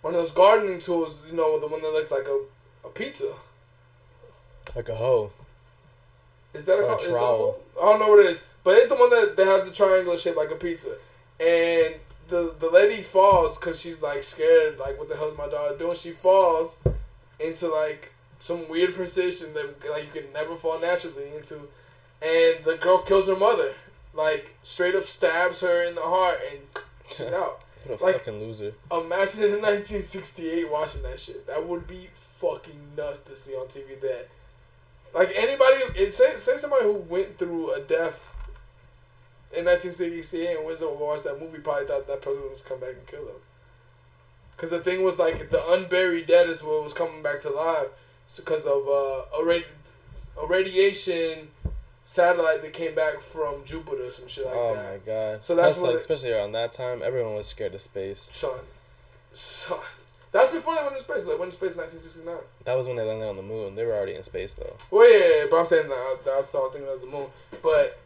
one 0.00 0.14
of 0.14 0.20
those 0.20 0.30
gardening 0.30 0.78
tools. 0.78 1.24
You 1.28 1.36
know, 1.36 1.58
the 1.58 1.66
one 1.66 1.82
that 1.82 1.92
looks 1.92 2.12
like 2.12 2.26
a, 2.28 2.40
a 2.86 2.90
pizza. 2.90 3.32
Like 4.74 4.88
a 4.88 4.94
hoe. 4.94 5.30
Is 6.52 6.66
that 6.66 6.78
a, 6.78 6.82
a 6.86 6.96
is 6.96 7.06
that 7.08 7.14
a 7.14 7.18
hole? 7.18 7.58
I 7.80 7.84
don't 7.84 8.00
know 8.00 8.08
what 8.10 8.24
it 8.24 8.30
is, 8.30 8.44
but 8.62 8.74
it's 8.74 8.88
the 8.88 8.94
one 8.96 9.10
that, 9.10 9.34
that 9.36 9.46
has 9.46 9.64
the 9.68 9.74
triangular 9.74 10.16
shape 10.16 10.36
like 10.36 10.50
a 10.50 10.56
pizza. 10.56 10.96
And 11.40 11.96
the 12.28 12.54
the 12.58 12.70
lady 12.70 13.02
falls 13.02 13.58
because 13.58 13.80
she's 13.80 14.02
like 14.02 14.22
scared. 14.22 14.78
Like, 14.78 14.98
what 14.98 15.08
the 15.08 15.16
hell 15.16 15.30
is 15.30 15.38
my 15.38 15.48
daughter 15.48 15.76
doing? 15.76 15.96
She 15.96 16.10
falls 16.12 16.80
into 17.40 17.68
like 17.68 18.12
some 18.38 18.68
weird 18.68 18.94
position 18.94 19.52
that 19.54 19.90
like 19.90 20.06
you 20.14 20.22
can 20.22 20.32
never 20.32 20.54
fall 20.56 20.80
naturally 20.80 21.34
into, 21.36 21.54
and 22.22 22.64
the 22.64 22.78
girl 22.80 22.98
kills 22.98 23.26
her 23.28 23.36
mother. 23.36 23.72
Like 24.14 24.56
straight 24.62 24.94
up 24.94 25.04
stabs 25.06 25.60
her 25.62 25.82
in 25.84 25.96
the 25.96 26.02
heart 26.02 26.38
and 26.52 26.60
she's 27.10 27.32
out. 27.32 27.62
What 27.86 28.00
a 28.00 28.04
Like- 28.04 28.14
fucking 28.24 28.40
loser. 28.40 28.72
Imagine 28.92 29.42
in 29.44 29.50
1968 29.60 30.70
watching 30.70 31.02
that 31.02 31.18
shit. 31.20 31.46
That 31.48 31.66
would 31.66 31.86
be 31.88 32.08
fucking 32.14 32.80
nuts 32.96 33.22
to 33.22 33.34
see 33.36 33.52
on 33.54 33.66
TV. 33.66 34.00
That 34.00 34.28
like 35.14 35.32
anybody, 35.34 36.10
say, 36.10 36.36
say 36.36 36.56
somebody 36.56 36.84
who 36.84 36.94
went 36.94 37.38
through 37.38 37.72
a 37.72 37.80
death 37.80 38.30
in 39.56 39.64
1968 39.64 40.56
and 40.56 40.66
went 40.66 40.80
to 40.80 40.88
watch 40.88 41.22
that 41.22 41.40
movie 41.40 41.58
probably 41.58 41.86
thought 41.86 42.06
that 42.08 42.20
person 42.22 42.42
was 42.50 42.60
come 42.66 42.80
back 42.80 42.90
and 42.90 43.06
kill 43.06 43.24
them. 43.24 43.36
Cause 44.56 44.70
the 44.70 44.80
thing 44.80 45.02
was 45.02 45.18
like 45.18 45.50
the 45.50 45.62
unburied 45.72 46.26
dead 46.26 46.48
is 46.48 46.62
what 46.62 46.82
was 46.84 46.92
coming 46.92 47.22
back 47.22 47.40
to 47.40 47.50
life, 47.50 47.88
because 48.36 48.66
of 48.66 48.86
uh, 48.86 49.24
a, 49.36 49.42
radi- 49.42 49.64
a 50.42 50.46
radiation 50.46 51.48
satellite 52.04 52.62
that 52.62 52.72
came 52.72 52.94
back 52.94 53.20
from 53.20 53.64
Jupiter, 53.64 54.08
some 54.10 54.28
shit 54.28 54.44
like 54.46 54.54
oh 54.56 54.74
that. 54.74 54.86
Oh 54.86 54.92
my 54.92 54.98
god. 55.04 55.44
So 55.44 55.56
that's 55.56 55.80
what 55.80 55.88
like, 55.88 55.96
it- 55.96 56.00
especially 56.00 56.32
around 56.32 56.52
that 56.52 56.72
time, 56.72 57.02
everyone 57.04 57.34
was 57.34 57.48
scared 57.48 57.74
of 57.74 57.80
space. 57.82 58.28
Son, 58.30 58.60
son. 59.32 59.78
That's 60.34 60.50
before 60.50 60.74
they 60.74 60.82
went 60.82 60.96
to 60.98 61.02
space. 61.02 61.24
They 61.24 61.36
went 61.36 61.52
to 61.52 61.56
space 61.56 61.74
in 61.74 61.78
1969. 61.82 62.36
That 62.64 62.76
was 62.76 62.88
when 62.88 62.96
they 62.96 63.04
landed 63.04 63.28
on 63.28 63.36
the 63.36 63.42
moon. 63.42 63.76
They 63.76 63.84
were 63.86 63.94
already 63.94 64.14
in 64.14 64.24
space 64.24 64.52
though. 64.54 64.74
Well, 64.90 65.08
yeah, 65.08 65.18
yeah, 65.18 65.34
yeah, 65.42 65.46
but 65.48 65.60
I'm 65.60 65.66
saying 65.66 65.88
that 65.88 65.94
I, 66.26 66.38
I 66.38 66.42
started 66.42 66.72
thinking 66.72 66.92
of 66.92 67.00
the 67.00 67.06
moon. 67.06 67.28
But 67.62 68.00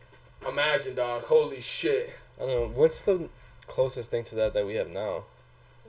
imagine, 0.47 0.95
dog, 0.95 1.23
holy 1.23 1.63
shit. 1.63 2.11
I 2.37 2.41
don't 2.45 2.49
know. 2.51 2.69
What's 2.79 3.01
the 3.01 3.31
closest 3.67 4.11
thing 4.11 4.25
to 4.25 4.35
that 4.37 4.53
that 4.53 4.67
we 4.67 4.75
have 4.75 4.93
now? 4.93 5.25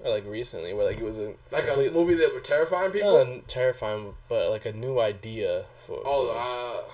Or 0.01 0.11
like 0.11 0.25
recently, 0.25 0.73
where 0.73 0.85
like 0.85 0.97
it 0.97 1.03
was 1.03 1.17
a 1.17 1.33
Like 1.51 1.65
complete- 1.65 1.87
a 1.89 1.91
movie 1.91 2.15
that 2.15 2.33
were 2.33 2.39
terrifying 2.39 2.91
people. 2.91 3.25
not 3.25 3.47
terrifying, 3.49 4.15
but 4.29 4.49
like 4.49 4.65
a 4.65 4.71
new 4.71 4.97
idea 5.01 5.65
for. 5.85 6.01
oh, 6.05 6.87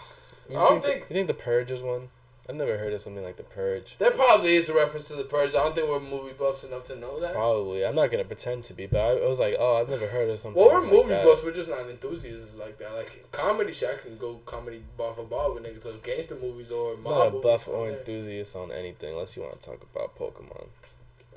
for- 0.49 0.55
uh, 0.57 0.59
I 0.59 0.67
don't 0.69 0.81
the- 0.81 0.87
think- 0.87 1.01
you 1.01 1.13
think 1.15 1.27
the 1.27 1.35
Purge 1.35 1.69
is 1.69 1.83
one? 1.83 2.09
I've 2.47 2.55
never 2.55 2.77
heard 2.77 2.93
of 2.93 3.01
something 3.01 3.23
like 3.23 3.37
the 3.37 3.43
Purge. 3.43 3.97
there 3.97 4.11
probably 4.11 4.55
is 4.55 4.69
a 4.69 4.73
reference 4.75 5.07
to 5.07 5.15
the 5.15 5.23
Purge. 5.23 5.55
I 5.55 5.63
don't 5.63 5.73
think 5.73 5.89
we're 5.89 5.99
movie 5.99 6.33
buffs 6.33 6.63
enough 6.63 6.85
to 6.87 6.95
know 6.95 7.19
that. 7.19 7.33
Probably. 7.33 7.83
I'm 7.83 7.95
not 7.95 8.11
gonna 8.11 8.23
pretend 8.23 8.63
to 8.65 8.73
be, 8.75 8.85
but 8.85 8.99
I, 8.99 9.11
I 9.17 9.27
was 9.27 9.39
like, 9.39 9.55
oh, 9.57 9.81
I've 9.81 9.89
never 9.89 10.05
heard 10.07 10.29
of 10.29 10.37
something. 10.37 10.61
Well, 10.61 10.73
we're 10.75 10.81
like 10.81 10.91
movie 10.91 11.09
that. 11.09 11.25
buffs. 11.25 11.43
We're 11.43 11.53
just 11.53 11.71
not 11.71 11.89
enthusiasts 11.89 12.57
like 12.59 12.77
that. 12.77 12.93
Like 12.93 13.25
comedy, 13.31 13.73
shit, 13.73 13.89
I 13.89 13.97
can 14.01 14.17
go 14.19 14.35
comedy 14.45 14.83
bar 14.95 15.15
for 15.15 15.23
bar 15.23 15.53
with 15.55 15.63
niggas. 15.63 15.81
So 15.83 15.93
gangster 16.03 16.35
movies 16.35 16.71
or 16.71 16.95
mob 16.97 17.11
not 17.13 17.27
a 17.27 17.39
buff 17.41 17.67
or 17.67 17.89
that. 17.89 17.99
enthusiast 17.99 18.55
on 18.55 18.71
anything, 18.71 19.13
unless 19.13 19.35
you 19.35 19.41
want 19.41 19.59
to 19.59 19.67
talk 19.67 19.81
about 19.95 20.15
Pokemon. 20.17 20.67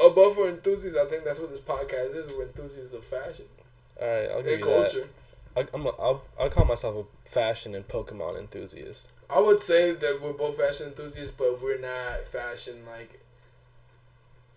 A 0.01 0.11
buff 0.11 0.37
or 0.37 0.51
enthusiast. 0.51 0.97
I 0.97 1.07
think 1.07 1.25
that's 1.25 1.41
what 1.41 1.51
this 1.51 1.61
podcast 1.61 2.15
is. 2.17 2.29
We're 2.37 2.45
enthusiasts 2.45 2.93
of 2.95 3.03
fashion 3.05 3.47
All 4.01 4.07
right, 4.07 4.29
I'll 4.31 4.43
give 4.43 4.53
and 4.53 4.61
you 4.61 4.67
that. 4.67 4.91
culture. 4.93 5.09
I, 5.57 5.67
I'm 5.73 5.87
a, 5.87 5.89
I'll 5.99 6.23
I'll 6.39 6.51
call 6.51 6.67
myself 6.67 7.07
a 7.07 7.29
fashion 7.29 7.75
and 7.75 7.89
Pokemon 7.89 8.39
enthusiast. 8.39 9.09
I 9.31 9.41
would 9.41 9.61
say 9.61 9.93
that 9.93 10.21
we're 10.23 10.33
both 10.33 10.57
fashion 10.59 10.87
enthusiasts, 10.87 11.35
but 11.37 11.61
we're 11.63 11.79
not 11.79 12.27
fashion 12.27 12.77
like 12.87 13.21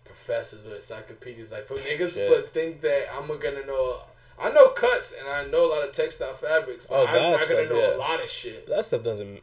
professors 0.05 0.65
or 0.65 0.75
encyclopedias. 0.75 1.51
Like 1.51 1.65
for 1.65 1.75
niggas, 1.75 2.13
Shit. 2.15 2.29
but 2.29 2.53
think 2.53 2.81
that 2.81 3.07
I'm 3.13 3.27
gonna 3.27 3.65
know. 3.65 4.01
I 4.39 4.49
know 4.51 4.69
cuts 4.69 5.13
and 5.19 5.27
I 5.27 5.45
know 5.45 5.67
a 5.67 5.71
lot 5.75 5.87
of 5.87 5.91
textile 5.93 6.33
fabrics, 6.33 6.85
but 6.87 6.95
Oh, 6.95 7.05
I'm 7.05 7.31
not 7.31 7.39
gonna 7.47 7.65
stuff, 7.65 7.69
know 7.69 7.79
yeah. 7.79 7.95
a 7.95 7.97
lot 7.97 8.23
of 8.23 8.29
shit. 8.29 8.65
That 8.67 8.85
stuff 8.85 9.03
doesn't. 9.03 9.41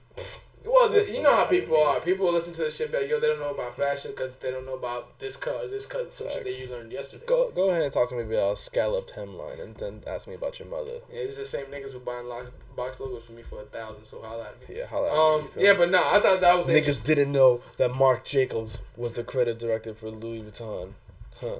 Well, 0.70 0.88
the, 0.90 1.10
you 1.10 1.22
know 1.22 1.30
how 1.30 1.36
a 1.36 1.44
lot 1.44 1.50
to 1.50 1.60
people 1.60 1.82
are. 1.82 2.00
People 2.00 2.32
listen 2.32 2.52
to 2.54 2.60
this 2.62 2.76
shit, 2.76 2.92
but 2.92 3.08
yo, 3.08 3.18
they 3.20 3.26
don't 3.26 3.40
know 3.40 3.50
about 3.54 3.74
fashion 3.74 4.10
because 4.10 4.38
they 4.38 4.50
don't 4.50 4.66
know 4.66 4.74
about 4.74 5.18
this 5.18 5.36
cut 5.36 5.64
or 5.64 5.68
this 5.68 5.86
cut. 5.86 6.12
Some 6.12 6.28
shit 6.30 6.44
that 6.44 6.58
you 6.58 6.68
learned 6.68 6.92
yesterday. 6.92 7.24
Go 7.26 7.50
go 7.50 7.70
ahead 7.70 7.82
and 7.82 7.92
talk 7.92 8.08
to 8.10 8.14
me 8.14 8.22
about 8.22 8.52
a 8.52 8.56
scalloped 8.56 9.14
hemline, 9.14 9.62
and 9.62 9.74
then 9.76 10.02
ask 10.06 10.28
me 10.28 10.34
about 10.34 10.58
your 10.58 10.68
mother. 10.68 10.98
Yeah, 11.12 11.20
it's 11.20 11.38
the 11.38 11.44
same 11.44 11.66
niggas 11.66 11.92
who 11.92 12.00
buying 12.00 12.26
lock, 12.26 12.46
box 12.76 13.00
logos 13.00 13.24
for 13.24 13.32
me 13.32 13.42
for 13.42 13.60
a 13.62 13.64
thousand. 13.64 14.04
So 14.04 14.20
holla 14.20 14.48
at 14.48 14.68
me. 14.68 14.76
Yeah, 14.76 14.86
holla 14.86 15.08
at 15.08 15.42
me, 15.44 15.48
Um, 15.48 15.50
yeah, 15.58 15.74
but 15.76 15.90
no, 15.90 16.02
I 16.04 16.20
thought 16.20 16.40
that 16.40 16.56
was 16.56 16.66
Niggas 16.68 17.04
didn't 17.04 17.32
know 17.32 17.60
that 17.78 17.94
Marc 17.94 18.24
Jacobs 18.24 18.78
was 18.96 19.14
the 19.14 19.24
creative 19.24 19.58
director 19.58 19.94
for 19.94 20.10
Louis 20.10 20.42
Vuitton. 20.42 20.92
Huh. 21.40 21.56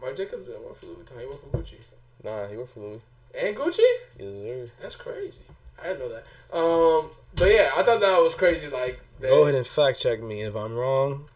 Marc 0.00 0.16
Jacobs 0.16 0.46
didn't 0.46 0.64
work 0.64 0.76
for 0.76 0.86
Louis 0.86 0.96
Vuitton. 1.04 1.20
He 1.20 1.26
worked 1.26 1.50
for 1.50 1.58
Gucci 1.58 1.76
Nah, 2.24 2.46
he 2.46 2.56
worked 2.56 2.74
for 2.74 2.80
Louis. 2.80 3.00
and 3.40 3.56
Gucci. 3.56 3.78
Yes, 4.18 4.68
sir. 4.68 4.72
That's 4.80 4.96
crazy. 4.96 5.42
I 5.80 5.88
didn't 5.88 5.98
know 6.00 6.08
that. 6.08 6.24
Um, 6.56 7.10
but 7.36 7.46
yeah, 7.46 7.70
I 7.76 7.82
thought 7.82 8.00
that 8.00 8.18
was 8.18 8.34
crazy. 8.34 8.68
Like 8.68 9.00
that 9.20 9.28
Go 9.28 9.42
ahead 9.42 9.54
and 9.54 9.66
fact 9.66 10.00
check 10.00 10.22
me 10.22 10.42
if 10.42 10.54
I'm 10.54 10.74
wrong. 10.74 11.26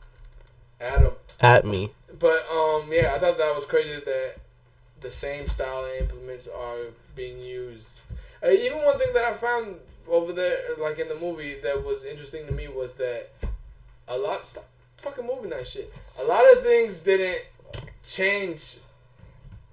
Adam. 0.80 1.12
At 1.40 1.64
me. 1.64 1.90
But 2.18 2.46
um, 2.50 2.88
yeah, 2.90 3.12
I 3.14 3.18
thought 3.18 3.38
that 3.38 3.54
was 3.54 3.66
crazy 3.66 4.00
that 4.00 4.36
the 5.00 5.10
same 5.10 5.46
style 5.46 5.84
and 5.84 6.02
implements 6.02 6.48
are 6.48 6.78
being 7.14 7.38
used. 7.38 8.02
Uh, 8.42 8.50
even 8.50 8.78
one 8.84 8.98
thing 8.98 9.12
that 9.14 9.24
I 9.24 9.34
found 9.34 9.76
over 10.08 10.32
there, 10.32 10.58
like 10.78 10.98
in 10.98 11.08
the 11.08 11.16
movie, 11.16 11.56
that 11.62 11.84
was 11.84 12.04
interesting 12.04 12.46
to 12.46 12.52
me 12.52 12.68
was 12.68 12.96
that 12.96 13.30
a 14.08 14.16
lot. 14.16 14.46
Stop 14.46 14.66
fucking 14.98 15.26
moving 15.26 15.50
that 15.50 15.66
shit. 15.66 15.92
A 16.20 16.24
lot 16.24 16.44
of 16.52 16.62
things 16.62 17.02
didn't 17.02 17.44
change 18.06 18.78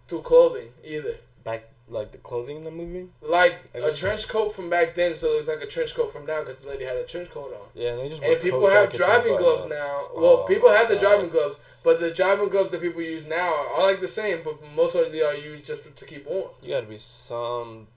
through 0.08 0.22
clothing 0.22 0.70
either. 0.84 1.16
Back 1.44 1.64
like 1.88 2.12
the 2.12 2.18
clothing 2.18 2.58
in 2.58 2.64
the 2.64 2.72
movie. 2.72 3.08
Like 3.22 3.60
I 3.76 3.80
a 3.80 3.94
trench 3.94 4.28
coat 4.28 4.50
from 4.56 4.70
back 4.70 4.96
then, 4.96 5.16
so 5.16 5.28
it 5.28 5.36
looks 5.36 5.48
like 5.48 5.62
a 5.62 5.68
trench 5.68 5.94
coat 5.96 6.12
from 6.14 6.26
now 6.26 6.40
because 6.42 6.62
the 6.62 6.70
lady 6.70 6.86
had 6.86 6.96
a 6.98 7.04
trench 7.04 7.30
coat 7.30 7.54
on. 7.54 7.68
Yeah, 7.76 7.92
and 7.92 8.00
they 8.02 8.10
just 8.10 8.24
And 8.24 8.40
people 8.42 8.68
have 8.68 8.92
driving 8.94 9.36
gloves 9.36 9.68
now. 9.70 10.00
Well, 10.16 10.44
Oh 10.44 10.46
people 10.48 10.70
have 10.72 10.88
the 10.88 10.96
God. 10.96 11.02
driving 11.02 11.30
gloves, 11.30 11.60
but 11.84 12.00
the 12.00 12.12
driving 12.12 12.50
gloves 12.50 12.72
that 12.72 12.82
people 12.82 13.02
use 13.02 13.28
now 13.28 13.54
are 13.76 13.84
like 13.84 14.00
the 14.02 14.08
same, 14.08 14.40
but 14.44 14.58
most 14.76 14.96
of 14.96 15.12
them 15.12 15.26
are 15.26 15.36
used 15.36 15.66
just 15.66 15.84
for, 15.84 15.90
to 15.92 16.06
keep 16.06 16.26
warm. 16.28 16.50
You 16.62 16.70
gotta 16.70 16.88
be 16.88 16.98
some. 16.98 17.88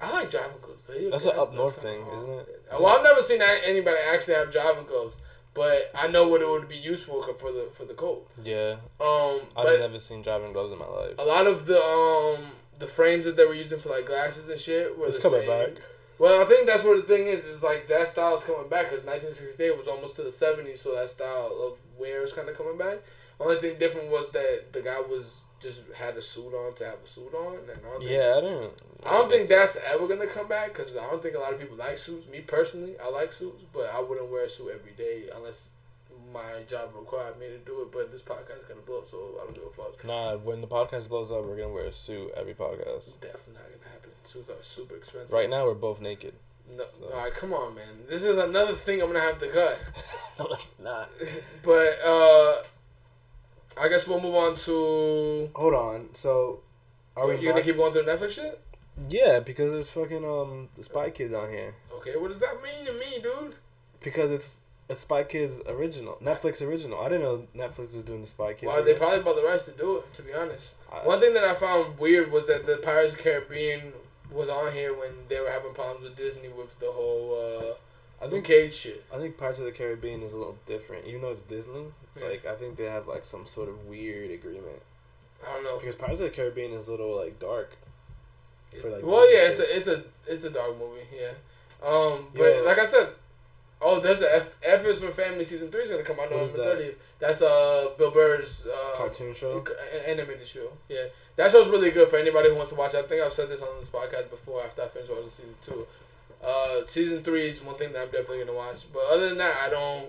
I 0.00 0.10
like 0.12 0.30
driving 0.30 0.56
gloves. 0.62 0.86
They- 0.86 1.10
That's 1.10 1.26
an 1.26 1.38
up 1.38 1.52
north 1.54 1.80
thing, 1.80 2.06
isn't 2.16 2.30
it? 2.30 2.62
Well, 2.72 2.86
I've 2.86 3.04
never 3.04 3.20
seen 3.22 3.40
anybody 3.42 3.98
actually 4.12 4.34
have 4.34 4.50
driving 4.50 4.84
gloves, 4.86 5.20
but 5.54 5.90
I 5.94 6.06
know 6.08 6.28
what 6.28 6.40
it 6.42 6.48
would 6.48 6.68
be 6.68 6.76
useful 6.76 7.22
for 7.22 7.34
for 7.34 7.52
the 7.52 7.70
for 7.74 7.84
the 7.84 7.94
cold. 7.94 8.26
Yeah, 8.42 8.76
Um, 9.00 9.40
I've 9.56 9.64
but 9.66 9.78
never 9.80 9.98
seen 9.98 10.22
driving 10.22 10.52
gloves 10.52 10.72
in 10.72 10.78
my 10.78 10.86
life. 10.86 11.14
a 11.18 11.24
lot 11.24 11.46
of 11.46 11.66
the 11.66 11.80
um 11.80 12.52
the 12.78 12.86
frames 12.86 13.24
that 13.26 13.36
they 13.36 13.44
were 13.44 13.54
using 13.54 13.78
for 13.78 13.90
like 13.90 14.06
glasses 14.06 14.48
and 14.48 14.58
shit 14.58 14.96
were 14.98 15.06
It's 15.06 15.18
the 15.18 15.22
coming 15.28 15.46
same. 15.46 15.74
back. 15.74 15.82
Well, 16.18 16.42
I 16.42 16.44
think 16.44 16.66
that's 16.66 16.84
what 16.84 16.96
the 16.96 17.02
thing 17.14 17.26
is. 17.26 17.44
Is 17.46 17.62
like 17.62 17.86
that 17.88 18.06
style 18.08 18.34
is 18.34 18.44
coming 18.44 18.68
back 18.68 18.86
because 18.90 19.04
1968 19.04 19.76
was 19.76 19.88
almost 19.88 20.16
to 20.16 20.22
the 20.22 20.28
70s, 20.30 20.78
so 20.78 20.94
that 20.94 21.08
style 21.10 21.50
of 21.66 21.78
wear 21.98 22.22
is 22.22 22.32
kind 22.32 22.48
of 22.48 22.56
coming 22.56 22.76
back. 22.78 22.98
Only 23.38 23.56
thing 23.56 23.78
different 23.78 24.10
was 24.10 24.30
that 24.32 24.72
the 24.72 24.82
guy 24.82 25.00
was 25.00 25.42
just 25.60 25.82
had 25.94 26.16
a 26.16 26.22
suit 26.22 26.54
on 26.54 26.74
to 26.74 26.84
have 26.84 26.98
a 27.04 27.06
suit 27.06 27.32
on, 27.34 27.58
and 27.58 27.70
I 27.70 27.90
don't 27.90 28.00
think, 28.00 28.10
Yeah, 28.10 28.34
I 28.36 28.40
don't. 28.40 28.72
I 29.04 29.10
don't 29.12 29.30
think 29.30 29.48
that's 29.48 29.76
ever 29.84 30.06
gonna 30.08 30.26
come 30.26 30.48
back 30.48 30.68
because 30.68 30.96
I 30.96 31.08
don't 31.10 31.22
think 31.22 31.36
a 31.36 31.38
lot 31.38 31.52
of 31.52 31.60
people 31.60 31.76
like 31.76 31.98
suits. 31.98 32.28
Me 32.28 32.40
personally, 32.40 32.94
I 33.02 33.08
like 33.10 33.32
suits, 33.32 33.64
but 33.72 33.90
I 33.92 34.00
wouldn't 34.00 34.30
wear 34.30 34.44
a 34.44 34.50
suit 34.50 34.72
every 34.74 34.92
day 34.92 35.28
unless 35.34 35.72
my 36.32 36.62
job 36.68 36.90
required 36.94 37.38
me 37.38 37.46
to 37.48 37.58
do 37.58 37.82
it. 37.82 37.92
But 37.92 38.10
this 38.10 38.22
podcast 38.22 38.62
is 38.62 38.64
gonna 38.68 38.80
blow 38.80 38.98
up, 38.98 39.08
so 39.08 39.38
I 39.40 39.44
don't 39.44 39.54
give 39.54 39.64
a 39.64 39.70
fuck. 39.70 40.04
Nah, 40.04 40.36
when 40.36 40.60
the 40.60 40.66
podcast 40.66 41.08
blows 41.08 41.32
up, 41.32 41.44
we're 41.44 41.56
gonna 41.56 41.72
wear 41.72 41.86
a 41.86 41.92
suit 41.92 42.32
every 42.36 42.54
podcast. 42.54 43.20
Definitely 43.20 43.54
not 43.54 43.64
gonna 43.64 43.92
happen. 43.92 44.10
Suits 44.24 44.50
are 44.50 44.62
super 44.62 44.96
expensive. 44.96 45.32
Right 45.32 45.48
now, 45.48 45.66
we're 45.66 45.74
both 45.74 46.00
naked. 46.00 46.34
No, 46.76 46.84
all 47.12 47.24
right, 47.24 47.34
come 47.34 47.52
on, 47.52 47.74
man. 47.74 48.04
This 48.08 48.22
is 48.22 48.38
another 48.38 48.74
thing 48.74 49.00
I'm 49.00 49.08
gonna 49.08 49.20
have 49.20 49.40
to 49.40 49.48
cut. 49.48 49.78
nah. 50.82 51.06
But 51.62 51.98
uh, 52.04 52.62
I 53.78 53.88
guess 53.88 54.06
we'll 54.08 54.20
move 54.20 54.34
on 54.34 54.54
to. 54.56 55.50
Hold 55.54 55.74
on. 55.74 56.08
So, 56.14 56.60
are 57.16 57.26
we? 57.26 57.36
You're 57.36 57.52
gonna 57.52 57.64
keep 57.64 57.76
going 57.76 57.92
through 57.92 58.04
Netflix 58.04 58.32
shit? 58.32 58.60
Yeah, 59.08 59.40
because 59.40 59.72
there's 59.72 59.90
fucking 59.90 60.24
um 60.24 60.68
the 60.76 60.82
Spy 60.82 61.10
Kids 61.10 61.32
on 61.32 61.50
here. 61.50 61.74
Okay, 61.94 62.16
what 62.16 62.28
does 62.28 62.40
that 62.40 62.56
mean 62.62 62.84
to 62.86 62.92
me, 62.92 63.20
dude? 63.22 63.56
Because 64.02 64.30
it's 64.32 64.60
it's 64.88 65.02
Spy 65.02 65.22
Kids 65.24 65.60
original, 65.68 66.18
Netflix 66.22 66.66
original. 66.66 67.00
I 67.00 67.08
didn't 67.08 67.22
know 67.22 67.46
Netflix 67.56 67.94
was 67.94 68.02
doing 68.02 68.20
the 68.22 68.26
Spy 68.26 68.54
Kids. 68.54 68.64
Well, 68.70 68.82
they 68.82 68.94
probably 68.94 69.22
bought 69.22 69.36
the 69.36 69.44
rights 69.44 69.66
to 69.66 69.72
do 69.72 69.98
it. 69.98 70.12
To 70.14 70.22
be 70.22 70.32
honest, 70.34 70.74
I- 70.92 71.06
one 71.06 71.20
thing 71.20 71.32
that 71.34 71.44
I 71.44 71.54
found 71.54 71.98
weird 71.98 72.30
was 72.32 72.46
that 72.48 72.66
the 72.66 72.76
Pirates 72.78 73.12
of 73.12 73.18
the 73.18 73.22
Caribbean 73.24 73.92
was 74.30 74.48
on 74.48 74.72
here 74.72 74.92
when 74.94 75.10
they 75.28 75.40
were 75.40 75.50
having 75.50 75.72
problems 75.72 76.02
with 76.04 76.16
Disney 76.16 76.48
with 76.48 76.78
the 76.80 76.90
whole 76.90 77.34
uh, 77.34 77.74
I 78.22 78.28
think 78.28 78.44
Cage 78.44 78.74
shit. 78.74 79.04
I 79.14 79.18
think 79.18 79.38
Pirates 79.38 79.58
of 79.60 79.64
the 79.64 79.72
Caribbean 79.72 80.22
is 80.22 80.32
a 80.32 80.36
little 80.36 80.58
different, 80.66 81.06
even 81.06 81.22
though 81.22 81.30
it's 81.30 81.42
Disney. 81.42 81.84
Yeah. 82.18 82.26
Like 82.28 82.44
I 82.46 82.54
think 82.54 82.76
they 82.76 82.84
have 82.84 83.06
like 83.08 83.24
some 83.24 83.46
sort 83.46 83.68
of 83.68 83.86
weird 83.86 84.30
agreement 84.30 84.82
I 85.46 85.54
don't 85.54 85.64
know. 85.64 85.78
because 85.78 85.94
Pirates 85.96 86.20
of 86.20 86.26
the 86.30 86.34
Caribbean 86.36 86.72
is 86.72 86.88
a 86.88 86.90
little 86.90 87.16
like 87.16 87.38
dark. 87.38 87.76
For, 88.80 88.88
like, 88.90 89.02
well, 89.04 89.28
yeah, 89.32 89.48
it's 89.48 89.58
a 89.58 89.76
it's 89.76 89.88
a 89.88 90.04
it's 90.26 90.44
a 90.44 90.50
dark 90.50 90.78
movie. 90.78 91.00
Yeah, 91.12 91.32
um, 91.86 92.26
but 92.34 92.42
Yeah. 92.56 92.60
like 92.60 92.78
I 92.78 92.84
said, 92.84 93.08
oh, 93.82 93.98
there's 93.98 94.22
a 94.22 94.36
F, 94.36 94.54
F 94.62 94.84
is 94.84 95.00
for 95.02 95.10
Family 95.10 95.42
season 95.42 95.70
three 95.72 95.82
is 95.82 95.90
gonna 95.90 96.04
come 96.04 96.20
out 96.20 96.30
November 96.30 96.56
that? 96.58 96.64
thirtieth. 96.64 97.02
That's 97.18 97.42
uh 97.42 97.88
Bill 97.98 98.10
Burr's 98.12 98.68
uh, 98.68 98.96
cartoon 98.96 99.34
show. 99.34 99.64
animated 100.06 100.46
show. 100.46 100.70
Yeah, 100.88 101.06
that 101.36 101.50
show's 101.50 101.68
really 101.68 101.90
good 101.90 102.08
for 102.08 102.16
anybody 102.16 102.48
who 102.50 102.54
wants 102.54 102.70
to 102.70 102.78
watch. 102.78 102.94
I 102.94 103.02
think 103.02 103.22
I've 103.22 103.32
said 103.32 103.48
this 103.48 103.62
on 103.62 103.68
this 103.80 103.88
podcast 103.88 104.30
before. 104.30 104.62
After 104.62 104.82
I 104.82 104.86
finish 104.88 105.08
watching 105.08 105.30
season 105.30 105.54
two, 105.62 105.86
uh, 106.44 106.86
season 106.86 107.22
three 107.22 107.48
is 107.48 107.62
one 107.62 107.76
thing 107.76 107.92
that 107.92 108.02
I'm 108.02 108.10
definitely 108.10 108.40
gonna 108.44 108.56
watch. 108.56 108.92
But 108.92 109.02
other 109.10 109.28
than 109.28 109.38
that, 109.38 109.54
I 109.62 109.68
don't 109.70 110.06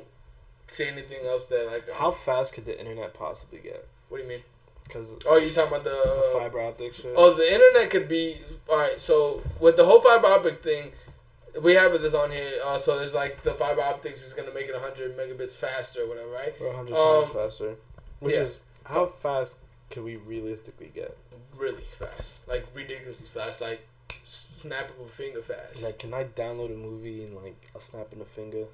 see 0.68 0.86
anything 0.88 1.26
else 1.26 1.48
that 1.48 1.68
like. 1.72 1.88
um, 1.90 1.95
How 1.95 2.12
fast 2.12 2.53
could 2.53 2.66
the 2.66 2.78
internet 2.80 3.14
possibly 3.14 3.60
get? 3.60 3.88
What 4.10 4.18
do 4.18 4.24
you 4.24 4.30
mean? 4.30 4.41
Because 4.84 5.16
Oh, 5.26 5.38
you 5.38 5.52
talking 5.53 5.72
about 5.72 5.84
the, 5.84 5.90
the 5.91 6.38
fiber 6.40 6.60
optic 6.62 6.94
shit. 6.94 7.14
Oh, 7.16 7.34
the 7.34 7.53
internet 7.53 7.90
could 7.90 8.08
be 8.08 8.36
all 8.70 8.78
right. 8.78 8.99
So 8.99 9.41
with 9.60 9.78
the 9.78 9.86
whole 9.86 10.02
fiber 10.02 10.28
optic 10.28 10.64
thing, 10.64 10.91
we 11.62 11.74
have 11.76 11.91
this 12.02 12.14
on 12.14 12.32
here. 12.32 12.52
Uh, 12.66 12.78
so 12.78 12.98
there's 12.98 13.14
like 13.16 13.44
the 13.44 13.52
fiber 13.53 13.82
optics 13.82 14.26
is 14.26 14.34
gonna 14.34 14.53
make 14.53 14.68
it 14.68 14.74
100 14.74 15.18
megabits 15.18 15.56
faster, 15.56 16.02
or 16.03 16.08
whatever, 16.08 16.30
right? 16.30 16.53
Or 16.60 16.68
100 16.68 16.94
Um, 16.95 17.24
times 17.24 17.34
faster. 17.36 17.76
Which 18.20 18.36
yeah. 18.36 18.41
is 18.41 18.60
how 18.86 19.06
fast 19.06 19.58
can 19.90 20.03
we 20.03 20.16
realistically 20.16 20.91
get? 20.94 21.16
Really 21.56 21.84
fast, 21.84 22.48
like 22.48 22.66
ridiculously 22.74 23.28
fast, 23.28 23.62
like 23.62 23.82
snap 24.23 24.89
of 24.89 25.06
a 25.06 25.10
finger 25.10 25.41
fast. 25.41 25.84
Like, 25.84 25.99
can 25.99 26.14
I 26.14 26.26
download 26.26 26.73
a 26.73 26.77
movie 26.77 27.23
in 27.23 27.35
like 27.35 27.56
a 27.76 27.81
snap 27.81 28.14
in 28.14 28.22
a 28.22 28.26
finger? 28.26 28.65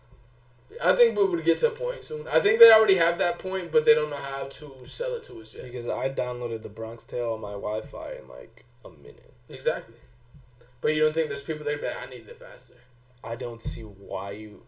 I 0.84 0.94
think 0.94 1.18
we 1.18 1.26
would 1.26 1.46
get 1.46 1.60
to 1.60 1.68
a 1.68 1.72
point 1.72 2.04
soon. 2.04 2.28
I 2.28 2.40
think 2.40 2.60
they 2.60 2.72
already 2.72 2.96
have 2.96 3.18
that 3.20 3.40
point, 3.40 3.72
but 3.72 3.86
they 3.86 3.96
don't 3.96 4.10
know 4.10 4.18
how 4.18 4.48
to 4.48 4.86
sell 4.86 5.16
it 5.16 5.24
to 5.26 5.42
us 5.42 5.56
yet. 5.56 5.64
Because 5.64 5.88
I 5.88 6.10
downloaded 6.10 6.62
the 6.62 6.70
Bronx 6.70 7.06
Tale 7.06 7.34
on 7.34 7.42
my 7.42 7.54
Wi-Fi 7.54 8.14
in 8.22 8.28
like 8.28 8.66
a 8.84 8.90
minute. 8.90 9.34
Exactly. 9.50 9.96
But 10.82 10.90
you 10.90 11.02
don't 11.02 11.14
think 11.14 11.30
there's 11.30 11.44
people 11.44 11.66
there 11.66 11.78
that 11.78 11.98
I 12.06 12.10
need 12.10 12.28
it 12.28 12.38
faster? 12.38 12.76
I 13.24 13.36
don't 13.36 13.64
see 13.64 13.82
why 13.82 14.32
you. 14.32 14.64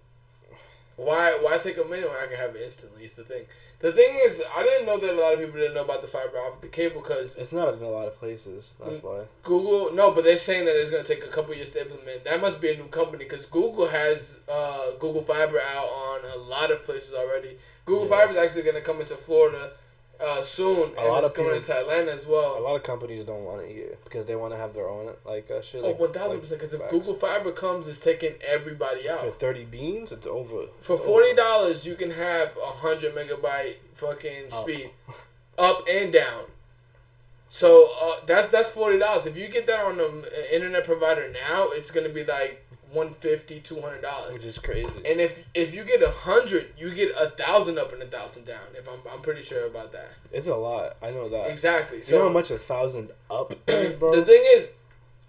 Why 0.99 1.37
why 1.41 1.57
take 1.57 1.77
a 1.77 1.83
minute 1.85 2.09
when 2.09 2.17
I 2.21 2.27
can 2.27 2.37
have 2.37 2.55
it 2.55 2.61
instantly? 2.61 3.05
It's 3.05 3.15
the 3.15 3.23
thing. 3.23 3.43
The 3.79 3.93
thing 3.93 4.19
is, 4.25 4.43
I 4.53 4.63
didn't 4.63 4.85
know 4.85 4.97
that 4.99 5.13
a 5.13 5.19
lot 5.21 5.33
of 5.33 5.39
people 5.39 5.57
didn't 5.57 5.73
know 5.75 5.85
about 5.85 6.01
the 6.01 6.09
fiber 6.09 6.37
optic 6.37 6.73
cable 6.73 6.99
because 6.99 7.37
It's 7.37 7.53
not 7.53 7.73
in 7.73 7.81
a 7.81 7.87
lot 7.89 8.07
of 8.07 8.15
places. 8.19 8.75
That's 8.83 8.97
Mm. 8.97 9.03
why. 9.03 9.19
Google. 9.43 9.93
No, 9.93 10.11
but 10.11 10.25
they're 10.25 10.37
saying 10.37 10.65
that 10.65 10.75
it's 10.75 10.91
gonna 10.91 11.03
take 11.05 11.23
a 11.23 11.29
couple 11.29 11.55
years 11.55 11.71
to 11.71 11.81
implement. 11.83 12.25
That 12.25 12.41
must 12.41 12.59
be 12.59 12.71
a 12.73 12.75
new 12.75 12.87
company 12.89 13.23
because 13.23 13.45
Google 13.45 13.87
has 13.87 14.39
uh, 14.49 14.91
Google 14.99 15.21
Fiber 15.23 15.61
out 15.61 15.87
on 15.87 16.19
a 16.33 16.37
lot 16.37 16.69
of 16.71 16.83
places 16.83 17.13
already. 17.13 17.57
Google 17.85 18.03
Yeah. 18.09 18.17
Fiber 18.17 18.31
is 18.33 18.37
actually 18.37 18.63
gonna 18.63 18.81
come 18.81 18.99
into 18.99 19.15
Florida 19.15 19.71
uh, 20.21 20.41
soon, 20.41 20.91
A 20.97 20.99
and 20.99 21.07
lot 21.07 21.19
it's 21.19 21.29
of 21.29 21.35
coming 21.35 21.53
people- 21.53 21.71
into 21.75 21.77
Atlanta 21.77 22.11
as 22.11 22.25
A 22.25 22.29
lot 22.31 22.75
of 22.75 22.83
companies 22.83 23.23
don't 23.23 23.43
want 23.45 23.61
it 23.61 23.71
here 23.73 23.97
because 24.03 24.25
they 24.25 24.35
want 24.35 24.53
to 24.53 24.57
have 24.57 24.73
their 24.73 24.87
own 24.89 25.13
like 25.25 25.49
uh, 25.49 25.61
shit. 25.61 25.81
Oh, 25.83 25.87
Like, 25.87 25.99
one 25.99 26.11
thousand 26.11 26.39
percent. 26.41 26.59
Because 26.59 26.73
if 26.73 26.81
facts. 26.81 26.91
Google 26.91 27.13
Fiber 27.13 27.51
comes, 27.51 27.87
it's 27.87 27.99
taking 28.01 28.33
everybody 28.45 29.09
out. 29.09 29.19
for 29.21 29.31
thirty 29.31 29.63
beans, 29.63 30.11
it's 30.11 30.27
over. 30.27 30.67
For 30.81 30.95
It's 30.97 31.05
forty 31.05 31.33
dollars, 31.35 31.85
you 31.85 31.95
can 31.95 32.11
have 32.11 32.57
a 32.61 32.71
hundred 32.71 33.15
megabyte 33.15 33.75
fucking 33.93 34.47
Up. 34.47 34.53
speed, 34.53 34.91
up 35.57 35.83
and 35.89 36.11
down. 36.11 36.45
So 37.47 37.89
uh, 37.99 38.15
that's 38.25 38.49
that's 38.49 38.69
forty 38.69 38.99
dollars. 38.99 39.25
If 39.25 39.35
you 39.37 39.47
get 39.47 39.65
that 39.67 39.83
on 39.83 39.99
an 39.99 40.25
internet 40.53 40.83
provider 40.83 41.31
now, 41.31 41.69
it's 41.71 41.89
gonna 41.91 42.09
be 42.09 42.23
like 42.23 42.63
150 42.91 43.59
200 43.61 44.01
dollars. 44.01 44.33
which 44.33 44.45
is 44.45 44.57
crazy. 44.57 44.97
And 45.05 45.19
if 45.19 45.45
if 45.53 45.75
you 45.75 45.83
get 45.83 46.01
a 46.01 46.09
hundred, 46.09 46.73
you 46.77 46.93
get 46.93 47.11
a 47.17 47.27
thousand 47.29 47.77
up 47.77 47.93
and 47.93 48.01
a 48.01 48.05
thousand 48.05 48.45
down. 48.45 48.59
If 48.75 48.87
I'm 48.87 48.99
I'm 49.11 49.21
pretty 49.21 49.43
sure 49.43 49.65
about 49.67 49.91
that. 49.93 50.09
It's 50.31 50.47
a 50.47 50.55
lot. 50.55 50.97
I 51.01 51.11
know 51.11 51.29
that. 51.29 51.49
Exactly. 51.51 51.97
You 52.05 52.13
know 52.13 52.19
how 52.23 52.27
So 52.29 52.33
much 52.33 52.51
a 52.51 52.57
thousand 52.57 53.11
up 53.29 53.53
is, 53.67 53.93
bro? 53.93 54.15
the 54.15 54.23
thing 54.25 54.41
is, 54.55 54.69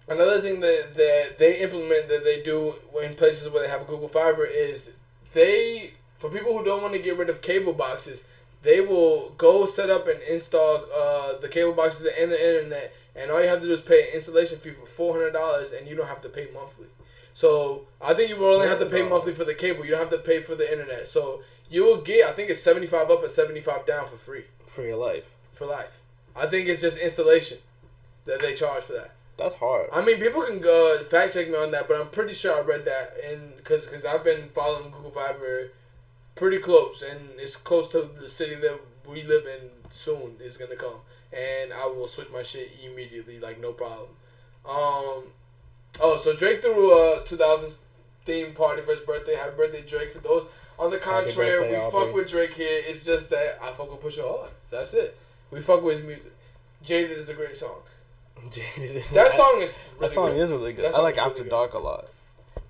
another 0.07 0.39
thing 0.41 0.59
that, 0.61 0.93
that 0.95 1.37
they 1.37 1.59
implement 1.59 2.07
that 2.09 2.23
they 2.23 2.41
do 2.41 2.75
in 3.03 3.15
places 3.15 3.49
where 3.49 3.63
they 3.63 3.69
have 3.69 3.87
Google 3.87 4.07
Fiber 4.07 4.45
is 4.45 4.95
they 5.33 5.91
for 6.17 6.29
people 6.29 6.57
who 6.57 6.63
don't 6.63 6.81
want 6.81 6.93
to 6.93 6.99
get 6.99 7.17
rid 7.17 7.29
of 7.29 7.41
cable 7.41 7.73
boxes, 7.73 8.27
they 8.63 8.79
will 8.79 9.29
go 9.37 9.65
set 9.65 9.89
up 9.89 10.07
and 10.07 10.19
install 10.29 10.75
uh, 10.95 11.37
the 11.41 11.47
cable 11.49 11.73
boxes 11.73 12.07
and 12.19 12.31
the 12.31 12.39
internet, 12.47 12.93
and 13.15 13.31
all 13.31 13.41
you 13.41 13.47
have 13.47 13.59
to 13.61 13.65
do 13.67 13.73
is 13.73 13.81
pay 13.81 14.01
an 14.01 14.07
installation 14.13 14.59
fee 14.59 14.71
for 14.71 14.85
four 14.85 15.13
hundred 15.17 15.31
dollars, 15.31 15.71
and 15.73 15.87
you 15.87 15.95
don't 15.95 16.07
have 16.07 16.21
to 16.21 16.29
pay 16.29 16.47
monthly. 16.53 16.85
So 17.33 17.87
I 18.01 18.13
think 18.13 18.29
you 18.29 18.37
will 18.37 18.55
only 18.55 18.67
have 18.67 18.79
to 18.79 18.85
pay 18.85 19.07
monthly 19.07 19.33
for 19.33 19.45
the 19.45 19.53
cable. 19.53 19.85
You 19.85 19.91
don't 19.91 20.01
have 20.01 20.09
to 20.09 20.17
pay 20.17 20.41
for 20.41 20.55
the 20.55 20.69
internet. 20.71 21.07
So 21.07 21.41
you 21.69 21.85
will 21.85 22.01
get, 22.01 22.27
I 22.27 22.33
think 22.33 22.49
it's 22.49 22.59
seventy 22.59 22.87
five 22.87 23.09
up 23.09 23.23
and 23.23 23.31
seventy 23.31 23.61
five 23.61 23.85
down 23.85 24.07
for 24.07 24.17
free 24.17 24.45
for 24.65 24.83
your 24.83 24.97
life. 24.97 25.35
for 25.53 25.65
life. 25.65 26.01
I 26.35 26.45
think 26.47 26.67
it's 26.67 26.81
just 26.81 26.99
installation 26.99 27.59
that 28.25 28.41
they 28.41 28.53
charge 28.53 28.83
for 28.83 28.93
that. 28.93 29.11
That's 29.37 29.55
hard. 29.55 29.89
I 29.91 30.03
mean, 30.05 30.17
people 30.19 30.43
can 30.43 30.59
go 30.59 30.97
fact 31.09 31.33
check 31.33 31.49
me 31.49 31.55
on 31.55 31.71
that, 31.71 31.87
but 31.87 31.99
I'm 31.99 32.09
pretty 32.09 32.33
sure 32.33 32.57
I 32.57 32.61
read 32.61 32.85
that, 32.85 33.15
and 33.25 33.55
because 33.57 33.85
because 33.85 34.05
I've 34.05 34.23
been 34.23 34.49
following 34.49 34.91
Google 34.91 35.11
Fiber 35.11 35.71
pretty 36.35 36.59
close, 36.59 37.01
and 37.01 37.29
it's 37.37 37.55
close 37.55 37.89
to 37.89 38.01
the 38.19 38.29
city 38.29 38.55
that 38.55 38.79
we 39.07 39.23
live 39.23 39.45
in. 39.45 39.69
Soon 39.93 40.35
is 40.39 40.57
gonna 40.57 40.77
come, 40.77 41.01
and 41.33 41.73
I 41.73 41.85
will 41.85 42.07
switch 42.07 42.29
my 42.31 42.43
shit 42.43 42.71
immediately, 42.81 43.39
like 43.39 43.59
no 43.59 43.73
problem. 43.73 44.09
Um, 44.69 45.25
oh, 46.01 46.17
so 46.17 46.35
Drake 46.35 46.61
threw 46.61 46.91
a 46.93 47.21
2000s 47.21 47.83
theme 48.25 48.53
party 48.53 48.81
for 48.81 48.91
his 48.91 49.01
birthday. 49.01 49.35
Happy 49.35 49.55
birthday, 49.57 49.81
Drake! 49.81 50.09
For 50.11 50.19
those 50.19 50.47
on 50.79 50.91
the 50.91 50.97
contrary, 50.97 51.51
birthday, 51.59 51.69
we 51.71 51.75
Aubrey. 51.77 51.99
fuck 52.05 52.13
with 52.13 52.29
Drake 52.29 52.53
here. 52.53 52.81
It's 52.85 53.03
just 53.05 53.29
that 53.31 53.57
I 53.61 53.71
fuck 53.73 53.91
with 53.91 54.01
Pusha 54.01 54.21
hard. 54.27 54.49
That's 54.69 54.93
it. 54.93 55.17
We 55.51 55.59
fuck 55.61 55.83
with 55.83 55.97
his 55.97 56.05
music. 56.07 56.31
Jaded 56.83 57.17
is 57.17 57.29
a 57.29 57.33
great 57.33 57.55
song. 57.55 57.77
Jaded 58.51 58.95
is 58.95 59.09
That 59.11 59.29
song 59.31 59.59
is 59.61 59.83
really 59.97 59.99
that 60.07 60.11
song 60.11 60.27
good. 60.27 60.37
is 60.39 60.51
really 60.51 60.73
good. 60.73 60.85
I 60.85 61.01
like 61.01 61.13
is 61.13 61.17
really 61.17 61.29
After 61.29 61.43
good. 61.43 61.49
Dark 61.49 61.73
a 61.73 61.79
lot. 61.79 62.09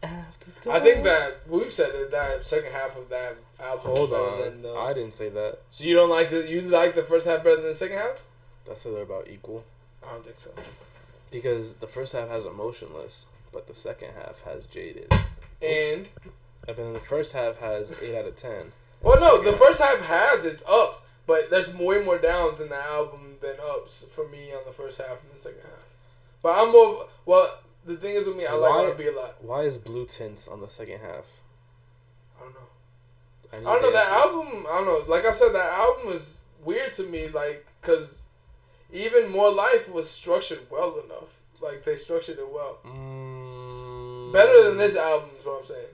After 0.03 0.52
Dark. 0.64 0.76
I 0.76 0.80
think 0.84 1.03
that 1.03 1.38
we've 1.48 1.72
said 1.72 1.91
that 1.93 2.11
that 2.11 2.45
second 2.45 2.72
half 2.73 2.98
of 2.98 3.07
that 3.10 3.35
album. 3.60 3.95
Hold 3.95 4.10
is 4.10 4.10
better 4.10 4.23
on. 4.23 4.39
Than 4.41 4.61
the, 4.64 4.73
I 4.76 4.93
didn't 4.93 5.14
say 5.14 5.30
that. 5.30 5.60
so 5.69 5.84
you 5.84 5.93
don't 5.95 6.10
like 6.10 6.30
the 6.31 6.49
you 6.49 6.61
like 6.61 6.95
the 6.95 7.03
first 7.03 7.27
half 7.27 7.43
better 7.43 7.57
than 7.57 7.65
the 7.65 7.76
second 7.76 7.98
half? 7.98 8.23
I 8.69 8.73
said 8.73 8.93
they're 8.93 9.03
about 9.03 9.27
equal. 9.30 9.64
I 10.03 10.14
don't 10.14 10.26
think 10.26 10.39
so. 10.39 10.52
Because 11.31 11.75
the 11.75 11.87
first 11.87 12.13
half 12.13 12.29
has 12.29 12.45
emotionless, 12.45 13.25
but 13.53 13.67
the 13.67 13.75
second 13.75 14.09
half 14.15 14.41
has 14.43 14.65
jaded. 14.65 15.11
And 15.61 16.09
And 16.67 16.77
then 16.77 16.93
the 16.93 16.99
first 16.99 17.33
half 17.33 17.57
has 17.59 17.95
eight 18.03 18.15
out 18.15 18.25
of 18.25 18.35
ten. 18.35 18.71
Well, 19.01 19.19
no, 19.19 19.37
second 19.37 19.51
the 19.51 19.57
first 19.57 19.81
half 19.81 19.99
has 20.01 20.45
its 20.45 20.63
ups, 20.67 21.03
but 21.25 21.49
there's 21.49 21.75
way 21.75 22.03
more 22.03 22.19
downs 22.19 22.59
in 22.59 22.69
the 22.69 22.81
album 22.81 23.35
than 23.41 23.55
ups 23.75 24.05
for 24.13 24.27
me 24.27 24.51
on 24.53 24.61
the 24.65 24.71
first 24.71 24.99
half 25.01 25.23
and 25.23 25.31
the 25.33 25.39
second 25.39 25.61
half. 25.63 25.85
But 26.43 26.59
I'm 26.59 26.71
more 26.71 27.07
well. 27.25 27.59
The 27.83 27.95
thing 27.97 28.13
is 28.15 28.27
with 28.27 28.37
me, 28.37 28.45
I 28.45 28.53
like 28.53 28.69
Why- 28.71 28.85
R&B 28.89 29.07
a 29.07 29.11
lot. 29.11 29.43
Why 29.43 29.61
is 29.61 29.77
blue 29.77 30.05
tints 30.05 30.47
on 30.47 30.61
the 30.61 30.69
second 30.69 30.99
half? 30.99 31.25
I 32.37 32.43
don't 32.43 32.53
know. 32.53 32.59
I, 33.51 33.57
I 33.57 33.73
don't 33.73 33.81
know 33.81 33.91
that 33.91 34.07
album. 34.07 34.65
I 34.69 34.83
don't 34.83 34.85
know. 34.85 35.11
Like 35.13 35.25
I 35.25 35.31
said, 35.31 35.49
that 35.53 35.71
album 35.79 36.13
is 36.13 36.45
weird 36.63 36.91
to 36.93 37.03
me. 37.03 37.27
Like 37.29 37.65
because 37.81 38.27
even 38.91 39.30
more 39.31 39.51
life 39.53 39.91
was 39.91 40.09
structured 40.09 40.59
well 40.69 40.99
enough. 41.05 41.41
Like 41.61 41.84
they 41.84 41.95
structured 41.95 42.39
it 42.39 42.51
well, 42.51 42.80
Mm, 42.85 44.34
better 44.34 44.63
than 44.63 44.77
this 44.77 44.95
album. 44.95 45.30
Is 45.39 45.45
what 45.45 45.59
I'm 45.61 45.65
saying. 45.65 45.88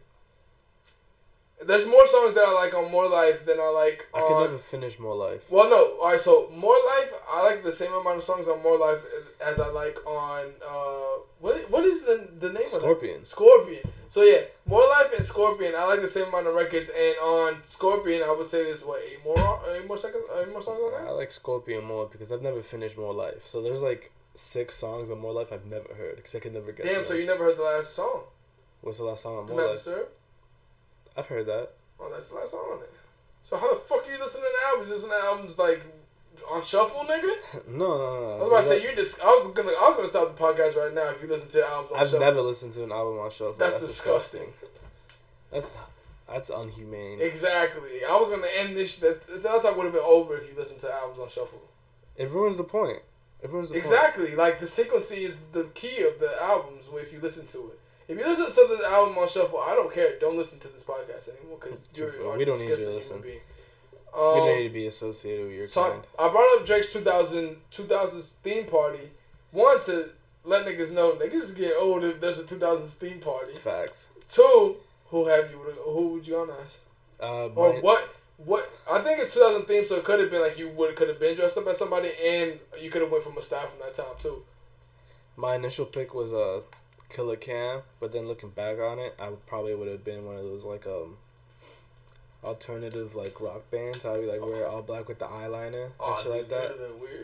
There's 1.65 1.87
more 1.87 2.05
songs 2.05 2.35
that 2.35 2.45
I 2.47 2.53
like 2.53 2.73
on 2.75 2.91
More 2.91 3.09
Life 3.09 3.45
than 3.45 3.59
I 3.59 3.69
like 3.69 4.07
I 4.13 4.19
on. 4.19 4.27
could 4.27 4.41
never 4.51 4.57
finish 4.59 4.99
more 4.99 5.15
life. 5.15 5.41
Well, 5.49 5.69
no. 5.69 5.97
All 5.99 6.11
right. 6.11 6.19
So 6.19 6.49
More 6.55 6.75
Life, 6.95 7.11
I 7.29 7.43
like 7.49 7.63
the 7.63 7.71
same 7.71 7.91
amount 7.93 8.17
of 8.17 8.23
songs 8.23 8.47
on 8.47 8.61
More 8.61 8.77
Life 8.77 8.99
as 9.43 9.59
I 9.59 9.67
like 9.69 9.97
on 10.05 10.45
uh 10.65 11.21
what 11.39 11.69
what 11.71 11.83
is 11.83 12.03
the 12.03 12.29
the 12.39 12.49
name 12.53 12.61
of 12.63 12.67
Scorpion. 12.69 13.25
Scorpion. 13.25 13.81
So 14.07 14.21
yeah, 14.23 14.41
More 14.67 14.81
Life 14.87 15.11
and 15.17 15.25
Scorpion, 15.25 15.73
I 15.75 15.85
like 15.85 16.01
the 16.01 16.07
same 16.07 16.27
amount 16.27 16.45
of 16.47 16.53
records. 16.53 16.89
And 16.89 17.17
on 17.17 17.63
Scorpion, 17.63 18.21
I 18.23 18.31
would 18.31 18.47
say 18.47 18.63
there's 18.63 18.83
what 18.85 19.01
eight 19.09 19.23
more 19.25 19.59
eight 19.75 19.87
more 19.87 19.97
seconds 19.97 20.25
eight 20.39 20.51
more 20.51 20.61
songs 20.61 20.79
on 20.79 20.91
that. 21.03 21.09
I 21.09 21.11
like 21.11 21.31
Scorpion 21.31 21.83
more 21.83 22.05
because 22.05 22.31
I've 22.31 22.43
never 22.43 22.61
finished 22.61 22.97
more 22.97 23.13
life. 23.15 23.45
So 23.47 23.63
there's 23.63 23.81
like 23.81 24.11
six 24.35 24.75
songs 24.75 25.09
on 25.09 25.19
more 25.19 25.33
life 25.33 25.47
I've 25.51 25.65
never 25.65 25.91
heard 25.95 26.17
because 26.17 26.35
I 26.35 26.39
could 26.39 26.53
never 26.53 26.71
get. 26.71 26.85
Damn. 26.85 27.03
So 27.03 27.15
you 27.15 27.25
never 27.25 27.45
heard 27.45 27.57
the 27.57 27.63
last 27.63 27.95
song? 27.95 28.21
What's 28.81 28.99
the 28.99 29.05
last 29.05 29.23
song 29.23 29.37
on 29.39 29.47
Do 29.47 29.53
more 29.53 29.63
life? 29.67 29.73
disturb. 29.73 30.07
I've 31.17 31.25
heard 31.27 31.47
that. 31.47 31.71
Oh, 31.99 32.09
that's 32.11 32.29
the 32.29 32.35
last 32.35 32.51
song 32.51 32.65
on 32.73 32.83
it. 32.83 32.91
So 33.41 33.57
how 33.57 33.73
the 33.73 33.79
fuck 33.79 34.07
are 34.07 34.11
you 34.11 34.19
listening 34.19 34.43
to 34.43 34.67
albums? 34.67 35.03
To 35.03 35.13
albums 35.25 35.57
like 35.57 35.81
on 36.51 36.63
shuffle, 36.63 37.05
nigga? 37.05 37.33
No, 37.67 37.97
no, 37.97 38.19
no. 38.19 38.31
I 38.31 38.37
was 38.37 38.47
about 38.47 38.57
to 38.57 38.63
say 38.63 38.83
you're 38.83 38.95
just. 38.95 39.21
I 39.21 39.27
was 39.27 39.51
gonna. 39.51 39.69
I 39.69 39.87
was 39.87 39.95
gonna 39.95 40.07
stop 40.07 40.35
the 40.35 40.41
podcast 40.41 40.75
right 40.75 40.93
now 40.93 41.09
if 41.09 41.21
you 41.21 41.27
listen 41.27 41.49
to 41.49 41.65
albums 41.65 41.91
on 41.91 41.99
I've 41.99 42.07
shuffle. 42.07 42.19
never 42.19 42.41
listened 42.41 42.73
to 42.73 42.83
an 42.83 42.91
album 42.91 43.19
on 43.19 43.31
shuffle. 43.31 43.55
That's, 43.57 43.81
disgusting. 43.81 44.53
That's 45.51 45.77
that's 46.27 46.49
unhumane. 46.49 47.21
Exactly. 47.21 48.03
I 48.07 48.15
was 48.17 48.29
gonna 48.29 48.47
end 48.57 48.75
this. 48.75 48.99
That 48.99 49.25
that 49.43 49.61
talk 49.61 49.75
would 49.75 49.85
have 49.85 49.93
been 49.93 50.03
over 50.05 50.37
if 50.37 50.49
you 50.49 50.57
listened 50.57 50.81
to 50.81 50.93
albums 50.93 51.19
on 51.19 51.29
shuffle. 51.29 51.61
It 52.15 52.29
ruins 52.29 52.57
the 52.57 52.63
point. 52.63 52.99
It 53.41 53.49
ruins 53.49 53.69
the 53.69 53.75
point. 53.75 53.85
Exactly. 53.85 54.35
Like 54.35 54.59
the 54.59 54.67
sequence 54.67 55.11
is 55.11 55.47
the 55.47 55.63
key 55.73 56.03
of 56.03 56.19
the 56.19 56.31
albums. 56.41 56.89
If 56.93 57.13
you 57.13 57.19
listen 57.21 57.47
to 57.47 57.59
it, 57.71 57.79
if 58.07 58.17
you 58.17 58.25
listen 58.25 58.45
to 58.67 58.75
the 58.77 58.87
album 58.89 59.17
on 59.17 59.27
shuffle, 59.27 59.59
I 59.59 59.75
don't 59.75 59.93
care. 59.93 60.17
Don't 60.19 60.37
listen 60.37 60.59
to 60.61 60.67
this 60.69 60.83
podcast 60.83 61.29
anymore 61.37 61.57
because 61.59 61.89
you're 61.95 62.09
We 62.37 62.45
don't 62.45 62.59
need 62.59 62.67
to 62.77 62.89
listen. 62.89 63.21
being. 63.21 63.39
Um, 64.13 64.37
don't 64.37 64.55
need 64.57 64.67
to 64.69 64.73
be 64.73 64.87
associated 64.87 65.47
with 65.47 65.55
your 65.55 65.67
So 65.67 65.89
kind. 65.91 66.01
I, 66.17 66.25
I 66.27 66.31
brought 66.31 66.59
up 66.59 66.65
Drake's 66.65 66.91
2000 66.93 67.57
2000s 67.71 68.35
theme 68.37 68.65
party. 68.65 69.09
One 69.51 69.79
to 69.81 70.09
let 70.43 70.65
niggas 70.65 70.91
know 70.93 71.11
niggas 71.13 71.33
is 71.33 71.51
getting 71.53 71.77
old 71.79 72.03
if 72.03 72.19
there's 72.19 72.39
a 72.39 72.43
2000s 72.43 72.97
theme 72.97 73.19
party. 73.19 73.53
Facts. 73.53 74.07
Two, 74.29 74.77
who 75.09 75.27
have 75.27 75.51
you? 75.51 75.57
Who 75.57 76.07
would 76.13 76.27
you 76.27 76.33
gonna 76.35 76.53
ask? 76.65 76.79
Uh, 77.19 77.47
Or 77.55 77.73
my- 77.73 77.79
what? 77.79 78.13
What? 78.37 78.71
I 78.89 78.99
think 79.01 79.19
it's 79.19 79.33
2000 79.33 79.63
theme, 79.65 79.83
so 79.85 79.95
it 79.95 80.03
could 80.03 80.19
have 80.19 80.29
been 80.29 80.41
like 80.41 80.57
you 80.59 80.69
would 80.69 80.95
could 80.95 81.09
have 81.09 81.19
been 81.19 81.35
dressed 81.35 81.57
up 81.57 81.65
as 81.67 81.77
somebody, 81.79 82.11
and 82.23 82.59
you 82.79 82.89
could 82.91 83.01
have 83.01 83.11
went 83.11 83.23
from 83.23 83.37
a 83.37 83.41
style 83.41 83.67
from 83.67 83.79
that 83.79 83.95
time 83.95 84.15
too. 84.19 84.43
My 85.35 85.55
initial 85.55 85.85
pick 85.85 86.13
was 86.13 86.33
uh, 86.33 86.61
Killa 87.09 87.37
Cam, 87.37 87.81
but 87.99 88.11
then 88.11 88.27
looking 88.27 88.49
back 88.49 88.79
on 88.79 88.99
it, 88.99 89.15
I 89.19 89.29
probably 89.45 89.75
would 89.75 89.87
have 89.87 90.03
been 90.03 90.25
one 90.25 90.35
of 90.35 90.43
those 90.43 90.63
like 90.63 90.85
um 90.85 91.17
alternative 92.43 93.15
like 93.15 93.39
rock 93.41 93.69
bands. 93.71 94.05
I'd 94.05 94.21
be 94.21 94.27
like 94.27 94.41
wear 94.41 94.67
all 94.67 94.81
black 94.81 95.07
with 95.07 95.19
the 95.19 95.25
eyeliner 95.25 95.89
and 96.03 96.19
shit 96.19 96.31
like 96.31 96.49
that. 96.49 96.75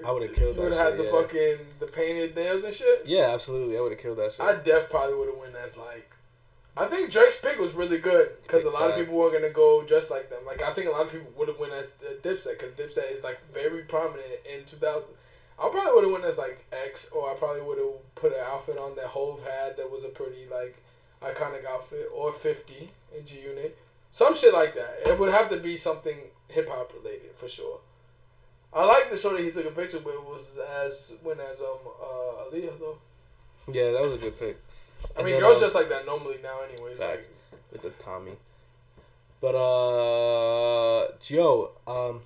I 0.06 0.12
would've 0.12 0.34
killed 0.34 0.56
that 0.58 0.62
shit. 0.62 0.64
You 0.64 0.64
would 0.64 0.74
have 0.74 0.88
had 0.88 0.98
the 0.98 1.04
yeah. 1.04 1.12
fucking 1.12 1.58
the 1.80 1.88
painted 1.88 2.36
nails 2.36 2.64
and 2.64 2.74
shit. 2.74 3.04
Yeah, 3.06 3.34
absolutely. 3.34 3.78
I 3.78 3.82
would 3.82 3.92
have 3.92 4.02
killed 4.02 4.18
that 4.18 4.34
shit. 4.34 4.42
I 4.42 4.56
def 4.56 4.90
probably 4.90 5.16
would 5.16 5.30
have 5.30 5.40
went 5.40 5.56
as 5.56 5.78
like. 5.78 6.16
I 6.76 6.86
think 6.86 7.12
Drake's 7.12 7.40
pick 7.40 7.60
was 7.60 7.74
really 7.74 8.00
good 8.00 8.30
because 8.42 8.66
a 8.66 8.70
lot 8.72 8.90
of 8.90 8.96
people 8.96 9.14
weren't 9.14 9.34
gonna 9.34 9.52
go 9.52 9.84
dressed 9.84 10.10
like 10.10 10.32
them. 10.32 10.40
Like 10.46 10.64
I 10.64 10.74
think 10.74 10.88
a 10.88 10.92
lot 10.92 11.06
of 11.06 11.12
people 11.12 11.32
would 11.38 11.48
have 11.48 11.60
went 11.60 11.74
as 11.74 11.98
Dipset 12.24 12.60
because 12.60 12.74
Dipset 12.74 13.12
is 13.12 13.24
like 13.24 13.40
very 13.54 13.84
prominent 13.84 14.26
in 14.52 14.66
2000. 14.66 15.14
I 15.60 15.70
probably 15.70 15.94
would 15.94 16.04
have 16.04 16.14
went 16.14 16.26
as 16.26 16.38
like 16.38 16.66
X, 16.72 17.12
or 17.12 17.32
I 17.32 17.36
probably 17.36 17.62
would 17.62 17.78
have 17.78 18.16
put 18.16 18.34
an 18.34 18.40
outfit 18.46 18.78
on 18.78 18.96
that 18.96 19.08
Hov 19.08 19.42
had 19.44 19.78
that 19.78 19.92
was 19.92 20.04
a 20.04 20.10
pretty 20.10 20.46
like 20.52 20.78
iconic 21.22 21.66
outfit, 21.66 22.08
or 22.14 22.34
50 22.34 22.90
in 23.18 23.26
G 23.26 23.42
Unit, 23.42 23.78
some 24.12 24.36
shit 24.36 24.54
like 24.54 24.74
that. 24.76 25.00
It 25.06 25.18
would 25.20 25.32
have 25.32 25.50
to 25.52 25.58
be 25.58 25.78
something 25.78 26.18
hip 26.50 26.70
hop 26.70 26.92
related 26.94 27.32
for 27.36 27.48
sure. 27.48 27.80
I 28.74 28.86
like 28.86 29.12
the 29.12 29.18
shorty 29.18 29.44
he 29.44 29.52
took 29.52 29.66
a 29.68 29.72
picture 29.72 30.00
with 30.00 30.16
was 30.26 30.60
as 30.84 31.16
when 31.24 31.40
as 31.40 31.62
um 31.62 31.78
uh 32.02 32.46
Aaliyah 32.50 32.80
though. 32.80 32.98
yeah, 33.72 33.92
that 33.92 34.02
was 34.02 34.14
a 34.14 34.18
good 34.18 34.38
pick. 34.40 34.58
I 35.16 35.20
And 35.20 35.26
mean, 35.28 35.40
girls 35.40 35.58
um, 35.58 35.64
just 35.64 35.76
like 35.76 35.90
that 35.90 36.06
normally 36.06 36.38
now, 36.42 36.62
anyways. 36.72 37.00
Like, 37.00 37.28
with 37.72 37.82
the 37.84 37.92
Tommy. 37.92 38.34
But 39.42 39.56
uh, 39.56 41.08
yo, 41.28 41.72
um, 41.86 42.22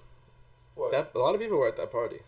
what? 0.76 0.92
that 0.92 1.12
a 1.16 1.20
lot 1.20 1.36
of 1.36 1.42
people 1.42 1.58
were 1.58 1.68
at 1.68 1.76
that 1.78 1.92
party. 1.92 2.20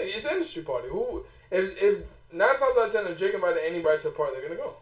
I 0.00 0.10
it's 0.14 0.24
an 0.24 0.32
industry 0.32 0.62
party. 0.62 0.88
Who 0.88 1.24
if 1.50 1.82
if 1.82 1.98
nine 2.32 2.48
times 2.48 2.62
out 2.62 2.86
of 2.86 2.92
ten, 2.92 3.06
if 3.06 3.18
Drake 3.18 3.34
invited 3.34 3.62
anybody 3.64 3.98
to 3.98 4.08
a 4.08 4.12
party, 4.12 4.34
they're 4.34 4.48
gonna 4.48 4.60
go. 4.60 4.74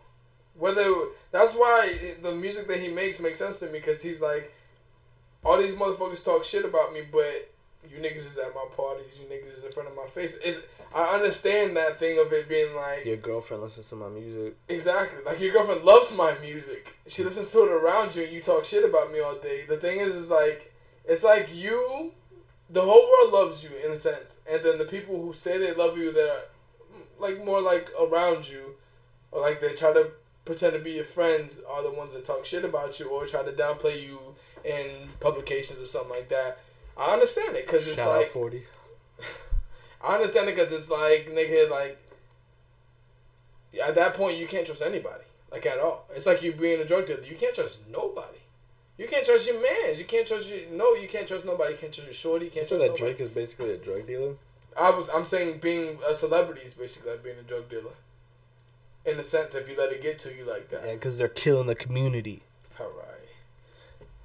Whether 0.59 0.85
that's 1.31 1.55
why 1.55 2.15
the 2.23 2.33
music 2.33 2.69
that 2.69 2.79
he 2.79 2.89
makes 2.89 3.21
makes 3.21 3.39
sense 3.39 3.59
to 3.61 3.67
me 3.67 3.73
because 3.79 4.03
he's 4.03 4.21
like, 4.21 4.53
all 5.45 5.59
these 5.59 5.75
motherfuckers 5.75 6.25
talk 6.25 6.45
shit 6.45 6.65
about 6.65 6.93
me, 6.93 7.01
but 7.11 7.49
you 7.91 7.99
niggas 7.99 8.19
is 8.19 8.39
at 8.39 8.55
my 8.55 8.65
parties, 8.77 9.19
you 9.19 9.27
niggas 9.27 9.59
is 9.59 9.65
in 9.65 9.73
front 9.73 9.89
of 9.89 9.97
my 9.97 10.07
face. 10.07 10.37
Is 10.37 10.67
I 10.95 11.15
understand 11.15 11.77
that 11.77 11.99
thing 11.99 12.19
of 12.25 12.33
it 12.33 12.49
being 12.49 12.75
like 12.77 13.05
Your 13.05 13.17
girlfriend 13.17 13.63
listens 13.63 13.89
to 13.91 13.97
my 13.97 14.09
music. 14.09 14.57
Exactly. 14.69 15.19
Like 15.25 15.41
your 15.41 15.53
girlfriend 15.53 15.85
loves 15.85 16.17
my 16.17 16.35
music. 16.41 16.97
She 17.07 17.25
listens 17.25 17.51
to 17.53 17.65
it 17.65 17.71
around 17.71 18.15
you 18.15 18.25
and 18.25 18.33
you 18.33 18.41
talk 18.41 18.65
shit 18.65 18.85
about 18.85 19.13
me 19.13 19.21
all 19.21 19.35
day. 19.37 19.65
The 19.69 19.79
thing 19.79 20.01
is 20.01 20.15
is 20.15 20.31
like 20.31 20.73
it's 21.05 21.25
like 21.25 21.55
you 21.55 22.13
the 22.71 22.81
whole 22.81 23.09
world 23.11 23.33
loves 23.33 23.63
you 23.63 23.71
in 23.85 23.93
a 23.93 23.99
sense. 23.99 24.41
And 24.51 24.65
then 24.65 24.79
the 24.79 24.85
people 24.85 25.21
who 25.23 25.33
say 25.33 25.59
they 25.59 25.75
love 25.75 25.97
you 25.99 26.13
that 26.13 26.29
are 26.29 26.43
like 27.19 27.45
more 27.45 27.61
like 27.61 27.91
around 28.01 28.49
you 28.49 28.75
or 29.31 29.41
like 29.41 29.61
they 29.61 29.75
try 29.75 29.93
to 29.93 30.11
pretend 30.45 30.73
to 30.75 30.81
be 30.81 30.93
your 30.93 31.05
friends 31.05 31.61
are 31.71 31.83
the 31.83 31.93
ones 31.93 32.13
that 32.15 32.25
talk 32.25 32.45
shit 32.45 32.65
about 32.65 32.99
you 32.99 33.09
or 33.09 33.27
try 33.27 33.43
to 33.43 33.53
downplay 33.53 34.03
you 34.03 34.19
in 34.65 35.09
publications 35.21 35.81
or 35.81 35.87
something 35.87 36.11
like 36.11 36.29
that. 36.29 36.59
I 36.97 37.13
understand 37.13 37.57
it 37.57 37.67
because 37.67 37.87
it's 37.87 37.97
Shout 37.97 38.17
like 38.17 38.27
forty. 38.29 38.63
I 40.05 40.15
understand 40.15 40.49
it 40.49 40.57
because 40.57 40.73
it's 40.73 40.91
like 40.91 41.31
nigga, 41.33 41.71
like 41.71 41.99
at 43.83 43.95
that 43.95 44.15
point 44.15 44.39
you 44.39 44.47
can't 44.47 44.67
trust 44.67 44.83
anybody, 44.83 45.25
like 45.51 45.65
at 45.65 45.79
all. 45.79 46.07
It's 46.15 46.27
like 46.27 46.43
you 46.43 46.53
being 46.53 46.81
a 46.81 46.85
drug 46.85 47.07
dealer. 47.07 47.23
You 47.23 47.37
can't 47.37 47.55
trust 47.55 47.89
nobody. 47.91 48.39
You 49.03 49.09
can't 49.09 49.27
trust 49.27 49.49
your 49.49 49.61
man. 49.61 49.99
You 49.99 50.05
can't 50.05 50.27
trust 50.29 50.49
your 50.49 50.61
no. 50.71 50.95
You 50.95 51.09
can't 51.09 51.27
trust 51.27 51.45
nobody. 51.45 51.73
You 51.73 51.79
can't 51.79 51.93
trust 51.93 52.07
your 52.07 52.15
shorty. 52.15 52.45
You 52.45 52.51
can't 52.53 52.67
So 52.67 52.77
trust 52.79 52.83
that 52.83 53.01
nobody. 53.01 53.15
Drake 53.17 53.21
is 53.21 53.29
basically 53.35 53.71
a 53.75 53.77
drug 53.77 54.07
dealer. 54.07 54.35
I 54.81 54.91
was. 54.91 55.11
I'm 55.13 55.25
saying 55.25 55.59
being 55.59 55.99
a 56.09 56.15
celebrity 56.15 56.61
is 56.65 56.75
basically 56.75 57.11
like 57.11 57.25
being 57.25 57.37
a 57.39 57.43
drug 57.43 57.69
dealer. 57.69 57.91
In 59.05 59.19
a 59.19 59.25
sense, 59.25 59.57
if 59.57 59.69
you 59.69 59.75
let 59.77 59.91
it 59.93 60.01
get 60.01 60.21
to 60.21 60.33
you 60.33 60.45
like 60.45 60.69
that. 60.69 60.83
Yeah, 60.87 60.95
because 60.95 61.19
they're 61.19 61.27
killing 61.27 61.67
the 61.67 61.75
community. 61.75 62.43
All 62.79 62.87
right. 62.87 63.07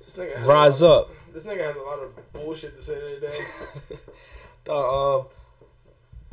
This 0.06 0.16
nigga 0.16 0.38
has 0.38 0.48
Rise 0.48 0.82
a 0.82 0.88
lot, 0.88 1.00
up. 1.00 1.10
This 1.34 1.44
nigga 1.46 1.64
has 1.64 1.76
a 1.76 1.82
lot 1.82 1.98
of 2.00 2.34
bullshit 2.34 2.76
to 2.76 2.82
say 2.84 3.00
today. 3.16 3.38
Uh, 4.70 5.20
um, 5.20 5.26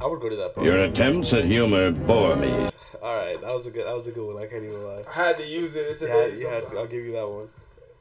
I 0.01 0.07
would 0.07 0.21
go 0.21 0.29
to 0.29 0.35
that 0.35 0.57
party. 0.57 0.69
Your 0.69 0.81
attempts 0.81 1.33
at 1.33 1.45
humor 1.45 1.93
bore 1.93 2.35
me. 2.35 2.51
All 3.01 3.15
right, 3.15 3.41
that 3.41 3.55
was 3.55 3.67
a 3.67 3.71
good. 3.71 3.87
That 3.87 3.97
was 3.97 4.09
a 4.09 4.11
good 4.11 4.35
one. 4.35 4.43
I 4.43 4.47
can't 4.47 4.65
even 4.65 4.83
lie. 4.85 5.05
I 5.09 5.13
had 5.13 5.39
to 5.39 5.47
use 5.47 5.77
it 5.77 5.89
You 5.89 5.95
today. 5.97 6.31
had, 6.31 6.39
you 6.41 6.49
had 6.49 6.67
to. 6.67 6.79
I'll 6.79 6.87
give 6.89 7.05
you 7.07 7.13
that 7.13 7.29
one. 7.29 7.49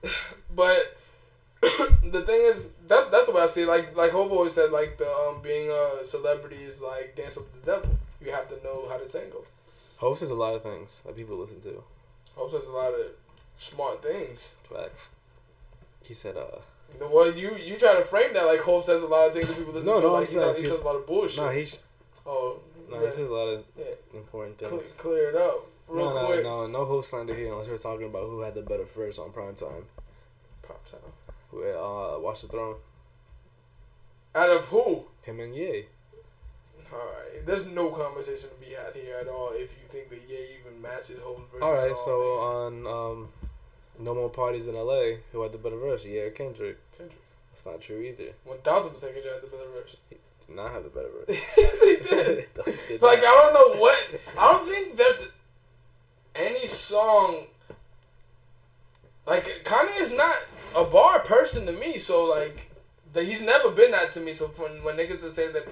But 0.55 0.97
the 1.61 2.21
thing 2.25 2.41
is, 2.43 2.71
that's 2.87 3.07
that's 3.09 3.25
the 3.27 3.31
way 3.33 3.41
I 3.41 3.45
see 3.47 3.63
it. 3.63 3.67
Like 3.67 3.95
like 3.97 4.11
Hov 4.11 4.31
always 4.31 4.53
said, 4.53 4.71
like 4.71 4.97
the 4.97 5.09
um 5.09 5.41
being 5.41 5.69
a 5.71 6.05
celebrity 6.05 6.57
is 6.57 6.81
like 6.81 7.15
dance 7.15 7.37
with 7.37 7.51
the 7.65 7.71
devil. 7.71 7.89
You 8.21 8.31
have 8.31 8.47
to 8.49 8.63
know 8.63 8.87
how 8.89 8.97
to 8.97 9.05
tango. 9.05 9.43
Hov 9.97 10.17
says 10.17 10.29
a 10.31 10.35
lot 10.35 10.53
of 10.55 10.61
things 10.63 11.01
that 11.05 11.15
people 11.17 11.37
listen 11.37 11.59
to. 11.61 11.83
Hov 12.35 12.51
says 12.51 12.67
a 12.67 12.71
lot 12.71 12.89
of 12.93 13.07
smart 13.57 14.03
things. 14.03 14.55
Facts. 14.71 15.07
He 16.03 16.13
said, 16.13 16.35
uh, 16.37 16.59
The 16.99 17.07
way 17.07 17.29
you 17.37 17.55
you 17.55 17.77
try 17.77 17.95
to 17.95 18.01
frame 18.03 18.33
that 18.33 18.45
like 18.45 18.59
Hov 18.61 18.83
says 18.83 19.01
a 19.01 19.07
lot 19.07 19.27
of 19.27 19.33
things 19.33 19.47
that 19.47 19.57
people 19.57 19.73
listen 19.73 19.89
No, 19.89 19.95
to. 20.01 20.07
no, 20.07 20.13
like 20.13 20.29
he, 20.29 20.35
talk- 20.35 20.57
he 20.57 20.63
says 20.63 20.81
a 20.81 20.83
lot 20.83 20.95
of 20.97 21.07
bullshit. 21.07 21.37
nah, 21.43 21.49
he's 21.51 21.85
oh, 22.27 22.59
nah, 22.89 22.99
yeah. 22.99 23.05
he 23.07 23.11
says 23.15 23.29
a 23.29 23.33
lot 23.33 23.47
of 23.47 23.63
Yeah. 23.77 23.85
important 24.13 24.57
Cle- 24.59 24.69
things. 24.79 24.93
clear 24.97 25.29
it 25.29 25.35
up. 25.35 25.65
Real 25.87 26.09
no, 26.09 26.21
no, 26.21 26.25
quick. 26.27 26.43
no, 26.43 26.67
no 26.67 26.85
host 26.85 27.09
slander 27.09 27.33
here 27.35 27.51
unless 27.51 27.67
we're 27.67 27.77
talking 27.77 28.07
about 28.07 28.29
who 28.29 28.41
had 28.41 28.55
the 28.55 28.61
better 28.61 28.85
first 28.85 29.19
on 29.19 29.31
prime 29.31 29.55
time. 29.55 29.85
Prime 30.61 30.77
time. 30.89 31.11
Who 31.51 31.63
uh, 31.63 32.19
Watch 32.19 32.41
the 32.41 32.47
Throne? 32.47 32.75
Out 34.35 34.49
of 34.49 34.65
who? 34.65 35.05
Him 35.21 35.39
and 35.39 35.55
Ye. 35.55 35.85
Alright, 36.91 37.45
there's 37.45 37.71
no 37.71 37.89
conversation 37.89 38.49
to 38.49 38.55
be 38.55 38.73
had 38.73 38.95
here 38.95 39.17
at 39.19 39.27
all 39.27 39.51
if 39.53 39.73
you 39.73 39.87
think 39.89 40.09
that 40.09 40.21
Ye 40.29 40.59
even 40.59 40.81
matches 40.81 41.19
whole 41.21 41.41
verse. 41.51 41.61
All, 41.61 41.95
so 41.95 42.73
man. 42.73 42.85
on 42.85 43.11
um, 43.11 43.27
No 43.99 44.13
More 44.13 44.29
Parties 44.29 44.67
in 44.67 44.75
L.A., 44.75 45.19
who 45.31 45.41
had 45.41 45.51
the 45.51 45.57
better 45.57 45.77
verse? 45.77 46.05
Ye 46.05 46.19
or 46.19 46.29
Kendrick? 46.31 46.77
Kendrick. 46.97 47.19
That's 47.51 47.65
not 47.65 47.81
true 47.81 48.01
either. 48.01 48.33
One 48.45 48.57
thousand 48.59 48.91
percent 48.91 49.13
Kendrick 49.13 49.33
had 49.33 49.43
the 49.43 49.55
better 49.55 49.69
verse. 49.69 49.97
He 50.09 50.17
did 50.47 50.55
not 50.55 50.71
have 50.71 50.83
the 50.83 50.89
better 50.89 51.09
verse. 51.09 51.53
yes, 51.57 51.83
he 51.83 51.95
did. 51.97 52.45
He 52.65 52.93
did 52.93 53.01
Like 53.01 53.19
I 53.19 53.21
don't 53.21 53.53
know 53.53 53.79
what. 53.79 54.09
I 54.37 54.51
don't 54.51 54.65
think 54.65 54.95
there's 54.95 55.31
any 56.35 56.65
song. 56.65 57.45
Like 59.25 59.45
Kanye 59.63 60.01
is 60.01 60.13
not 60.13 60.35
a 60.75 60.83
bar 60.83 61.19
person 61.19 61.65
to 61.65 61.71
me, 61.71 61.97
so 61.97 62.25
like 62.25 62.71
that 63.13 63.25
he's 63.25 63.41
never 63.41 63.71
been 63.71 63.91
that 63.91 64.11
to 64.13 64.19
me. 64.19 64.33
So 64.33 64.47
when 64.47 64.83
when 64.83 64.97
niggas 64.97 65.29
say 65.31 65.51
that 65.51 65.67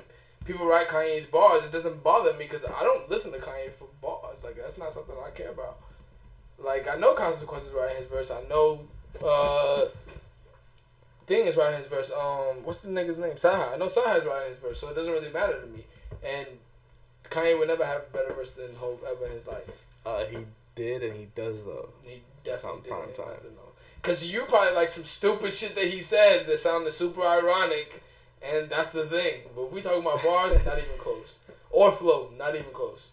people 0.46 0.66
write 0.66 0.88
Kanye's 0.88 1.26
bars, 1.26 1.64
it 1.64 1.72
doesn't 1.72 2.04
bother 2.04 2.32
me 2.34 2.46
because 2.46 2.66
I 2.66 2.84
don't 2.84 3.10
listen 3.10 3.32
to 3.34 3.40
Kanye 3.40 3.72
for 3.72 3.88
bars. 4.02 4.44
Like 4.44 4.56
that's 4.56 4.78
not 4.78 4.94
something 4.94 5.16
I 5.26 5.32
care 5.32 5.52
about. 5.52 5.78
Like 6.58 6.88
I 6.88 6.96
know 6.96 7.14
consequences 7.14 7.74
writing 7.74 7.98
his 7.98 8.08
verse. 8.08 8.32
I 8.32 8.42
know. 8.50 8.82
uh 9.26 9.86
Thing 11.28 11.46
is 11.46 11.56
writing 11.56 11.80
his 11.80 11.88
verse. 11.88 12.12
Um, 12.12 12.64
what's 12.64 12.82
the 12.82 12.92
nigga's 12.92 13.18
name? 13.18 13.36
CyHi. 13.36 13.74
I 13.74 13.78
know 13.78 13.86
CyHi's 13.86 14.26
writing 14.26 14.50
his 14.50 14.58
verse, 14.58 14.82
so 14.82 14.90
it 14.90 14.96
doesn't 14.96 15.12
really 15.14 15.32
matter 15.32 15.62
to 15.62 15.68
me. 15.68 15.86
And 16.26 16.48
Kanye 17.30 17.58
would 17.58 17.68
never 17.70 17.86
have 17.86 18.02
a 18.10 18.14
better 18.18 18.34
verse 18.34 18.56
than 18.56 18.76
Hov 18.76 19.00
ever 19.10 19.28
in 19.28 19.32
his 19.32 19.48
life. 19.48 19.81
Uh, 20.06 20.26
he 20.26 20.38
did 20.76 21.04
and 21.04 21.14
he 21.16 21.28
does 21.36 21.64
though. 21.66 21.90
He 22.04 22.22
definitely 22.44 22.78
on 22.78 22.84
did. 22.84 23.16
prime 23.16 23.28
time. 23.28 23.38
Cause 24.02 24.26
you 24.26 24.46
probably 24.48 24.74
like 24.74 24.90
some 24.90 25.04
stupid 25.04 25.54
shit 25.54 25.76
that 25.76 25.86
he 25.86 26.02
said 26.02 26.48
that 26.48 26.58
sounded 26.58 26.92
super 26.92 27.22
ironic, 27.22 28.02
and 28.42 28.68
that's 28.68 28.94
the 28.94 29.06
thing. 29.06 29.42
But 29.56 29.72
we 29.72 29.82
talking 29.82 30.02
about 30.02 30.24
bars, 30.24 30.56
not 30.66 30.80
even 30.80 30.98
close. 30.98 31.38
Or 31.70 31.92
flow, 31.92 32.32
not 32.36 32.56
even 32.56 32.72
close. 32.74 33.12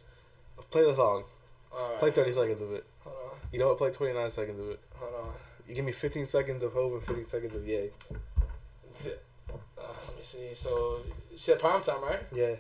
Play 0.71 0.85
the 0.85 0.95
song. 0.95 1.25
All 1.73 1.91
right. 1.91 1.99
Play 2.01 2.11
30 2.11 2.33
seconds 2.33 2.63
of 2.63 2.73
it. 2.73 2.85
Hold 3.05 3.17
on. 3.17 3.39
You 3.53 3.59
know 3.59 3.69
what? 3.69 3.79
Play 3.79 3.91
29 3.91 4.31
seconds 4.31 4.59
of 4.59 4.71
it. 4.71 4.81
Hold 4.97 5.15
on. 5.27 5.33
You 5.69 5.75
give 5.75 5.85
me 5.85 5.93
15 5.93 6.25
seconds 6.27 6.63
of 6.63 6.73
Hov 6.73 6.93
and 6.93 7.03
15 7.03 7.25
seconds 7.27 7.55
of 7.55 7.67
yay. 7.67 7.91
Uh, 9.05 9.11
let 9.79 10.17
me 10.17 10.23
see. 10.23 10.49
So, 10.55 11.01
shit, 11.37 11.59
prime 11.61 11.83
time, 11.83 12.03
right? 12.03 12.21
Yeah. 12.35 12.55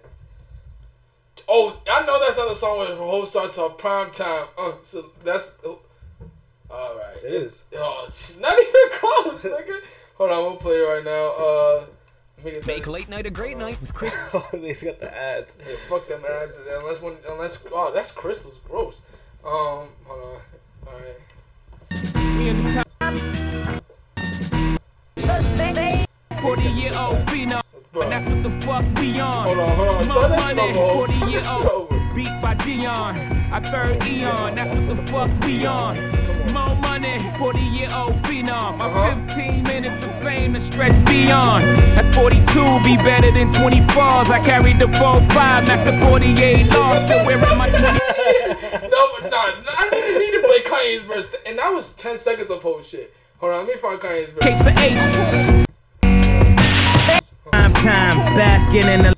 Oh, 1.48 1.80
I 1.90 2.04
know 2.04 2.20
that's 2.20 2.36
not 2.36 2.48
the 2.48 2.54
song 2.54 2.78
where 2.78 2.88
the 2.88 2.96
Hov 2.96 3.26
starts 3.26 3.58
off 3.58 3.78
prime 3.78 4.10
time. 4.10 4.48
Uh, 4.58 4.72
so 4.82 5.06
that's. 5.24 5.60
Oh. 5.64 5.80
All 6.70 6.96
right. 6.96 7.16
It 7.24 7.32
is. 7.32 7.62
Oh, 7.74 8.04
it's 8.06 8.38
not 8.38 8.52
even 8.52 8.72
close, 8.92 9.44
nigga. 9.44 9.80
Hold 10.16 10.30
on, 10.30 10.42
we'll 10.42 10.56
play 10.56 10.74
it 10.74 10.82
right 10.82 11.04
now. 11.04 11.30
Uh, 11.30 11.84
let 12.36 12.44
me 12.44 12.50
get 12.52 12.66
Make 12.66 12.86
late 12.86 13.08
night 13.08 13.24
a 13.24 13.30
great 13.30 13.56
night 13.56 13.80
with 13.80 13.94
Chris. 13.94 14.14
He's 14.52 14.82
got 14.82 15.00
the 15.00 15.16
ads. 15.16 15.56
Yeah, 15.66 15.74
fuck 15.88 16.06
them 16.06 16.22
ads. 16.30 16.58
Unless 16.70 17.00
one, 17.00 17.16
unless 17.28 17.66
oh, 17.72 17.92
that's 17.94 18.12
crystals, 18.12 18.58
gross. 18.68 19.02
Um, 19.44 19.88
hold 20.04 20.08
on. 20.08 20.40
All 20.86 20.92
right. 20.92 22.36
We 22.36 22.48
in 22.50 22.64
the 22.64 22.72
top. 22.74 22.84
40 26.40 26.62
year 26.62 26.92
old 26.94 27.16
phenom. 27.26 27.62
Bro. 27.92 28.02
And 28.02 28.12
that's 28.12 28.28
what 28.28 28.42
the 28.42 28.50
fuck 28.66 28.84
we 28.98 29.18
on. 29.18 29.44
Hold 29.44 29.58
on, 29.58 29.76
hold 29.76 30.10
on. 30.10 30.30
Money, 30.56 30.78
over. 30.78 31.06
40 31.06 31.30
year 31.30 31.42
old. 31.48 31.88
Beat 32.14 32.42
by 32.42 32.54
Dion. 32.54 33.16
I 33.50 33.60
third 33.70 34.04
Eon. 34.06 34.54
That's 34.54 34.74
what 34.74 34.88
the 34.88 34.96
fuck 35.10 35.30
we 35.44 35.64
on. 35.64 35.96
More 36.52 36.74
money, 36.76 37.18
40 37.38 37.58
year 37.60 37.88
old 37.92 38.14
phenom. 38.24 38.76
My 38.76 38.86
Uh-huh. 38.86 39.14
15 39.34 39.62
minutes 39.62 40.02
of 40.02 40.12
fame 40.22 40.52
to 40.54 40.60
stretch 40.60 41.02
beyond. 41.06 41.64
At 41.98 42.14
42, 42.14 42.80
be 42.84 42.96
better 42.96 43.30
than 43.32 43.48
24s. 43.50 44.30
I 44.30 44.40
carried 44.44 44.78
the 44.78 44.86
4-5, 44.86 45.66
master 45.66 45.98
48 46.00 46.66
lost. 46.68 47.06
Still 47.06 47.24
wearing 47.24 47.56
my 47.56 47.68
20. 47.70 47.82
No, 48.88 49.08
but 49.20 49.30
nah, 49.30 49.54
I 49.78 49.88
didn't 49.90 50.18
need 50.18 50.32
to 50.32 50.42
play 50.46 50.60
Kanye's 50.70 51.04
verse, 51.04 51.34
and 51.46 51.58
that 51.58 51.72
was 51.72 51.94
ten 51.94 52.18
seconds 52.18 52.50
of 52.50 52.62
whole 52.62 52.82
shit. 52.82 53.14
Hold 53.38 53.52
on, 53.52 53.66
let 53.66 53.74
me 53.74 53.80
find 53.80 53.98
Kanye's 54.00 54.30
verse. 54.30 54.44
Case 54.44 54.66
of 54.66 54.76
ace. 54.78 55.67
Prime 57.88 58.18
time, 58.18 58.34
basking 58.34 58.86
in 58.86 59.02
the 59.02 59.14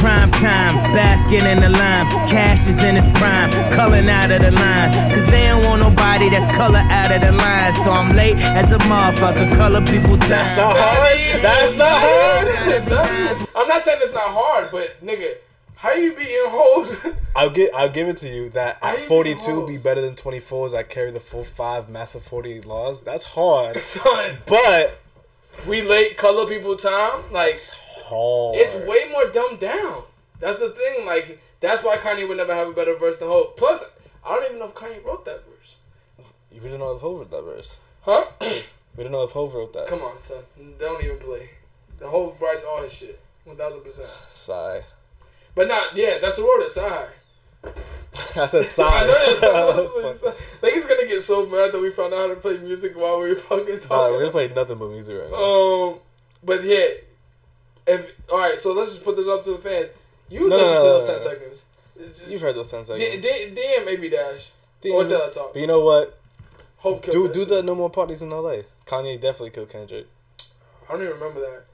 prime 0.00 0.32
time, 0.32 0.74
basking 0.92 1.46
in 1.46 1.60
the 1.60 1.68
lime. 1.68 2.08
Cash 2.26 2.66
is 2.66 2.82
in 2.82 2.96
its 2.96 3.06
prime, 3.20 3.52
culling 3.70 4.08
out 4.08 4.32
of 4.32 4.42
the 4.42 4.50
line. 4.50 5.14
Cause 5.14 5.24
they 5.26 5.46
don't 5.46 5.64
want 5.64 5.82
nobody 5.82 6.28
that's 6.28 6.52
color 6.56 6.80
out 6.80 7.12
of 7.12 7.20
the 7.20 7.30
line. 7.30 7.72
So 7.84 7.92
I'm 7.92 8.16
late 8.16 8.38
as 8.38 8.72
a 8.72 8.78
motherfucker, 8.78 9.54
color 9.56 9.82
people 9.82 10.18
time. 10.18 10.30
That's 10.30 10.56
not 10.56 10.76
hard. 10.76 11.42
That's 11.42 11.76
not 11.76 11.96
hard. 11.96 13.48
I'm 13.54 13.68
not 13.68 13.82
saying 13.82 14.00
it's 14.02 14.12
not 14.12 14.26
hard, 14.26 14.72
but 14.72 15.00
nigga, 15.00 15.36
how 15.76 15.92
you 15.92 16.12
beating 16.12 16.34
hoes? 16.46 17.06
I'll 17.36 17.50
give 17.50 17.70
I'll 17.72 17.88
give 17.88 18.08
it 18.08 18.16
to 18.18 18.28
you 18.28 18.48
that 18.50 18.78
How 18.82 18.94
at 18.94 19.02
you 19.02 19.06
42 19.06 19.66
be 19.68 19.78
better 19.78 20.00
than 20.00 20.16
24s. 20.16 20.74
I 20.74 20.82
carry 20.82 21.12
the 21.12 21.20
full 21.20 21.44
five 21.44 21.88
massive 21.88 22.24
48 22.24 22.66
laws. 22.66 23.02
That's 23.02 23.22
hard, 23.22 23.76
Son, 23.76 24.38
but 24.46 24.98
we 25.66 25.82
late 25.82 26.16
color 26.16 26.46
people 26.46 26.76
time. 26.76 27.22
Like 27.30 27.50
it's 27.50 27.70
hard. 28.04 28.56
it's 28.56 28.74
way 28.76 29.10
more 29.10 29.30
dumbed 29.30 29.60
down. 29.60 30.04
That's 30.40 30.60
the 30.60 30.70
thing. 30.70 31.06
Like 31.06 31.40
that's 31.60 31.84
why 31.84 31.96
Kanye 31.96 32.28
would 32.28 32.36
never 32.36 32.54
have 32.54 32.68
a 32.68 32.72
better 32.72 32.96
verse 32.96 33.18
than 33.18 33.28
Hov. 33.28 33.56
Plus, 33.56 33.92
I 34.24 34.34
don't 34.34 34.44
even 34.46 34.58
know 34.58 34.66
if 34.66 34.74
Kanye 34.74 35.04
wrote 35.04 35.24
that 35.24 35.42
verse. 35.46 35.76
You 36.52 36.60
didn't 36.60 36.78
know 36.78 36.94
if 36.94 37.00
Hov 37.00 37.18
wrote 37.18 37.30
that 37.30 37.44
verse. 37.44 37.78
Huh? 38.02 38.26
We 38.96 39.02
didn't 39.02 39.12
know 39.12 39.24
if 39.24 39.32
Hov 39.32 39.52
wrote 39.52 39.74
that. 39.74 39.88
Come 39.88 40.00
on, 40.00 40.16
son. 40.22 40.42
Don't 40.78 41.04
even 41.04 41.18
play. 41.18 41.50
The 41.98 42.08
Hov 42.08 42.40
writes 42.40 42.64
all 42.64 42.82
his 42.82 42.94
shit. 42.94 43.20
One 43.44 43.54
thousand 43.54 43.82
percent. 43.82 44.08
Sigh. 44.28 44.84
But 45.54 45.68
not 45.68 45.94
yeah, 45.94 46.16
that's 46.18 46.38
what 46.38 46.58
wrote 46.58 46.64
it. 46.64 46.70
Sorry. 46.70 47.10
I 48.36 48.46
said 48.46 48.62
I 48.62 48.66
sigh. 48.66 49.06
know 49.06 50.02
that's 50.02 50.24
Like 50.62 50.72
he's 50.72 50.86
gonna 50.86 51.06
get 51.06 51.22
so 51.22 51.46
mad 51.46 51.72
that 51.72 51.80
we 51.80 51.90
found 51.90 52.14
out 52.14 52.28
how 52.28 52.34
to 52.34 52.40
play 52.40 52.58
music 52.58 52.96
while 52.96 53.18
we 53.20 53.30
were 53.30 53.36
fucking 53.36 53.66
Nah, 53.74 53.78
talking. 53.80 54.12
we're 54.14 54.20
gonna 54.20 54.32
play 54.32 54.48
nothing 54.54 54.78
but 54.78 54.88
music 54.90 55.18
right 55.20 55.30
now. 55.30 55.36
Um, 55.36 55.98
but 56.44 56.62
yeah, 56.64 56.86
if 57.86 58.12
all 58.30 58.38
right, 58.38 58.58
so 58.58 58.72
let's 58.72 58.90
just 58.90 59.04
put 59.04 59.16
this 59.16 59.28
up 59.28 59.42
to 59.44 59.52
the 59.52 59.58
fans. 59.58 59.88
You 60.28 60.48
No, 60.48 60.56
listen 60.56 60.74
no, 60.74 60.78
to 60.80 60.84
those 60.84 61.04
ten 61.06 61.12
no. 61.14 61.18
seconds. 61.18 61.64
Just- 61.98 62.28
You've 62.30 62.40
heard 62.42 62.54
those 62.54 62.70
10 62.70 62.84
seconds. 62.84 63.22
D- 63.22 63.54
DM 63.56 63.86
AB 63.88 64.08
Dash 64.10 64.50
DM. 64.82 64.92
or 64.92 65.04
Della 65.08 65.30
Talk. 65.32 65.54
But 65.54 65.60
you 65.60 65.66
know 65.66 65.80
what? 65.80 66.18
Hope 66.78 67.02
Do 67.06 67.32
do 67.32 67.44
the 67.46 67.62
no 67.62 67.74
more 67.74 67.88
parties 67.88 68.20
in 68.22 68.28
LA. 68.30 68.62
Kanye 68.86 69.14
definitely 69.20 69.50
killed 69.50 69.70
Kendrick. 69.70 70.06
I 70.88 70.92
don't 70.92 71.00
even 71.02 71.14
remember 71.14 71.40
that. 71.40 71.64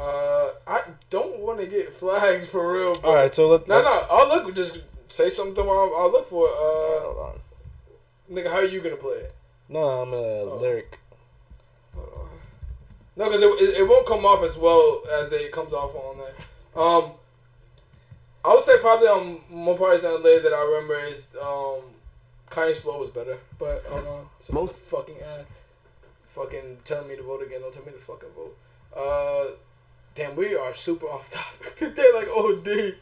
Uh, 0.00 0.50
I 0.68 0.82
don't 1.10 1.38
want 1.40 1.58
to 1.60 1.66
get 1.66 1.92
flagged 1.94 2.46
for 2.46 2.72
real. 2.72 3.00
All 3.02 3.14
right, 3.14 3.34
so 3.34 3.48
let, 3.48 3.66
No, 3.66 3.76
let- 3.76 3.84
no. 3.84 4.06
I'll 4.10 4.28
look. 4.28 4.54
Just 4.54 4.82
say 5.12 5.28
something. 5.28 5.64
While 5.64 5.94
I'll 5.96 6.10
look 6.10 6.28
for 6.28 6.46
it. 6.46 6.52
Uh, 6.52 7.04
hold 7.04 7.18
on. 7.18 7.40
nigga, 8.34 8.48
how 8.50 8.56
are 8.56 8.64
you 8.64 8.80
gonna 8.80 8.96
play 8.96 9.16
it? 9.16 9.34
No, 9.68 9.80
I'm 10.02 10.10
gonna 10.10 10.54
lyric. 10.56 10.98
No, 13.14 13.26
because 13.26 13.42
it, 13.42 13.46
it, 13.60 13.80
it 13.80 13.88
won't 13.88 14.06
come 14.06 14.24
off 14.24 14.42
as 14.42 14.56
well 14.56 15.02
as 15.20 15.32
it 15.32 15.52
comes 15.52 15.72
off 15.74 15.94
on 15.94 16.16
there. 16.16 16.82
Um, 16.82 17.12
I 18.42 18.54
would 18.54 18.62
say 18.62 18.78
probably 18.80 19.06
on 19.08 19.38
more 19.50 19.76
parties 19.76 20.02
than 20.02 20.12
LA 20.14 20.40
that 20.42 20.52
I 20.54 20.64
remember 20.64 20.98
is 21.04 21.36
um, 21.40 21.80
Kanye's 22.50 22.80
flow 22.80 22.98
was 22.98 23.10
better, 23.10 23.36
but 23.58 23.84
hold 23.86 24.06
on, 24.06 24.26
some 24.40 24.54
Most- 24.54 24.76
fucking 24.76 25.16
ad, 25.20 25.44
fucking 26.24 26.78
telling 26.84 27.08
me 27.08 27.16
to 27.16 27.22
vote 27.22 27.42
again. 27.42 27.60
Don't 27.60 27.72
tell 27.72 27.84
me 27.84 27.92
to 27.92 27.98
fucking 27.98 28.30
vote. 28.34 28.56
Uh, 28.96 29.52
damn, 30.14 30.34
we 30.34 30.56
are 30.56 30.72
super 30.74 31.06
off 31.06 31.28
topic 31.30 31.76
today, 31.76 32.08
like 32.14 32.28
OD. 32.34 32.94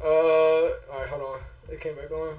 Uh, 0.00 0.06
all 0.06 0.70
right, 0.92 1.08
hold 1.08 1.22
on. 1.22 1.40
It 1.70 1.80
came 1.80 1.96
back 1.96 2.10
on. 2.10 2.36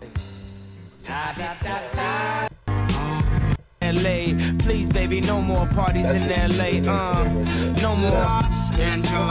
LA, 3.95 4.37
please, 4.59 4.89
baby, 4.89 5.19
no 5.21 5.41
more 5.41 5.65
parties 5.67 6.09
in 6.09 6.29
LA. 6.29 6.91
Uh, 6.91 7.23
no 7.81 7.95
more. 7.95 8.41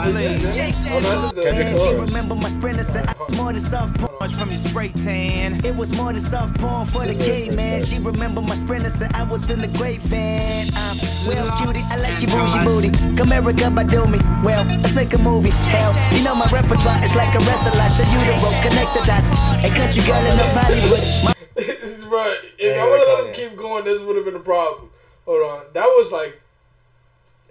Please. 0.03 0.69
No, 0.89 1.01
this 1.01 1.25
is 1.25 1.33
Kendrick 1.45 1.75
the. 1.75 1.81
She 1.81 1.95
remember 1.95 2.35
my 2.35 2.49
sprinter 2.49 2.85
said 2.85 3.07
I 3.09 3.15
was 3.19 3.37
more 3.37 3.53
than 3.53 3.63
soft 3.63 3.99
porn 3.99 4.31
from 4.31 4.51
your 4.51 4.59
spray 4.59 4.89
tan. 4.89 5.65
It 5.65 5.75
was 5.75 5.97
more 5.97 6.13
than 6.13 6.21
soft 6.21 6.59
porn 6.59 6.87
for 6.87 7.07
the 7.07 7.15
gay 7.15 7.51
man. 7.51 7.85
She 7.87 7.99
remember 7.99 8.43
my 8.43 8.57
sprinter 8.57 8.91
said 8.91 9.15
I 9.15 9.23
was 9.23 9.49
in 9.49 9.61
the 9.61 9.69
great 9.69 10.03
fan. 10.03 10.67
Um, 10.75 10.99
well, 11.27 11.47
cutie, 11.59 11.81
I 11.91 11.97
like 11.97 12.21
your 12.21 12.31
bougie 12.31 12.65
booty. 12.65 13.17
Come 13.17 13.29
America, 13.29 13.71
by 13.71 13.85
do 13.85 14.07
me. 14.07 14.19
Well, 14.43 14.65
let's 14.65 14.95
make 14.95 15.15
a 15.15 15.19
movie. 15.19 15.51
Hell, 15.51 15.95
you 16.17 16.25
know 16.25 16.35
my 16.35 16.47
repertoire 16.53 17.03
is 17.05 17.15
like 17.15 17.35
a 17.35 17.39
wrestler. 17.45 17.81
I 17.81 17.89
show 17.89 18.05
you 18.05 18.21
the 18.27 18.35
rope, 18.43 18.59
connect 18.67 18.93
the 18.95 19.03
dots. 19.07 19.33
A 19.65 19.69
country 19.71 20.03
girl 20.05 20.21
in 20.27 20.37
North 20.37 20.57
Hollywood. 20.57 21.05
My 21.25 21.38
right. 22.09 22.39
If 22.59 22.77
Yeah, 22.77 22.85
I 22.85 22.89
would 22.89 23.01
have 23.01 23.09
let 23.09 23.27
him 23.27 23.33
keep 23.51 23.59
going, 23.59 23.85
this 23.85 24.03
would 24.03 24.15
have 24.17 24.25
been 24.25 24.37
a 24.37 24.41
problem. 24.41 24.91
Hold 25.25 25.43
on. 25.51 25.65
That 25.73 25.87
was 25.87 26.13
like 26.13 26.41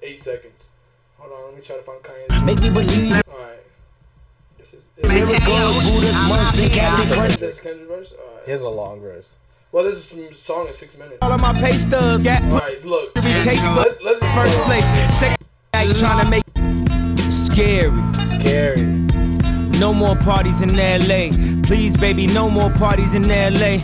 eight 0.01 0.21
seconds. 0.21 0.69
Hold 1.17 1.33
on. 1.33 1.45
Let 1.45 1.55
me 1.55 1.61
try 1.61 1.75
to 1.75 1.81
find 1.81 2.01
Kanye's. 2.01 2.43
Make 2.43 2.61
me 2.61 2.69
believe. 2.69 3.21
Alright. 3.27 3.59
This 4.57 4.73
is, 4.73 4.87
Miracles, 5.03 5.83
Buddhas, 5.83 6.15
monks, 6.29 6.59
and 6.59 6.71
Captain 6.71 7.13
Crunch. 7.13 7.35
this 7.37 7.55
is 7.57 7.61
Kendrick 7.61 7.87
verse. 7.87 8.13
All 8.13 8.35
right. 8.35 8.45
He 8.45 8.51
has 8.51 8.61
a 8.61 8.69
long 8.69 9.01
verse. 9.01 9.35
Well, 9.73 9.83
this 9.83 9.97
is 9.97 10.05
some 10.05 10.31
song 10.31 10.67
in 10.67 10.73
six 10.73 10.97
minutes. 10.97 11.17
All 11.21 11.31
of 11.31 11.41
my 11.41 11.53
pay 11.53 11.73
stubs, 11.73 12.23
got 12.23 12.41
All 12.43 12.59
right, 12.59 12.83
look. 12.85 13.13
taste 13.15 13.63
Let, 13.65 14.01
let's 14.01 14.21
just 14.21 14.35
first 14.35 14.57
place. 14.61 14.85
Second, 15.19 15.45
night 15.73 15.95
trying 15.97 16.23
to 16.23 16.29
make 16.29 17.31
scary. 17.31 18.13
Scary. 18.25 19.07
No 19.79 19.93
more 19.93 20.15
parties 20.15 20.61
in 20.61 20.75
LA. 20.75 21.29
Please, 21.63 21.95
baby, 21.95 22.25
no 22.27 22.49
more 22.49 22.71
parties 22.71 23.13
in 23.13 23.27
LA. 23.27 23.77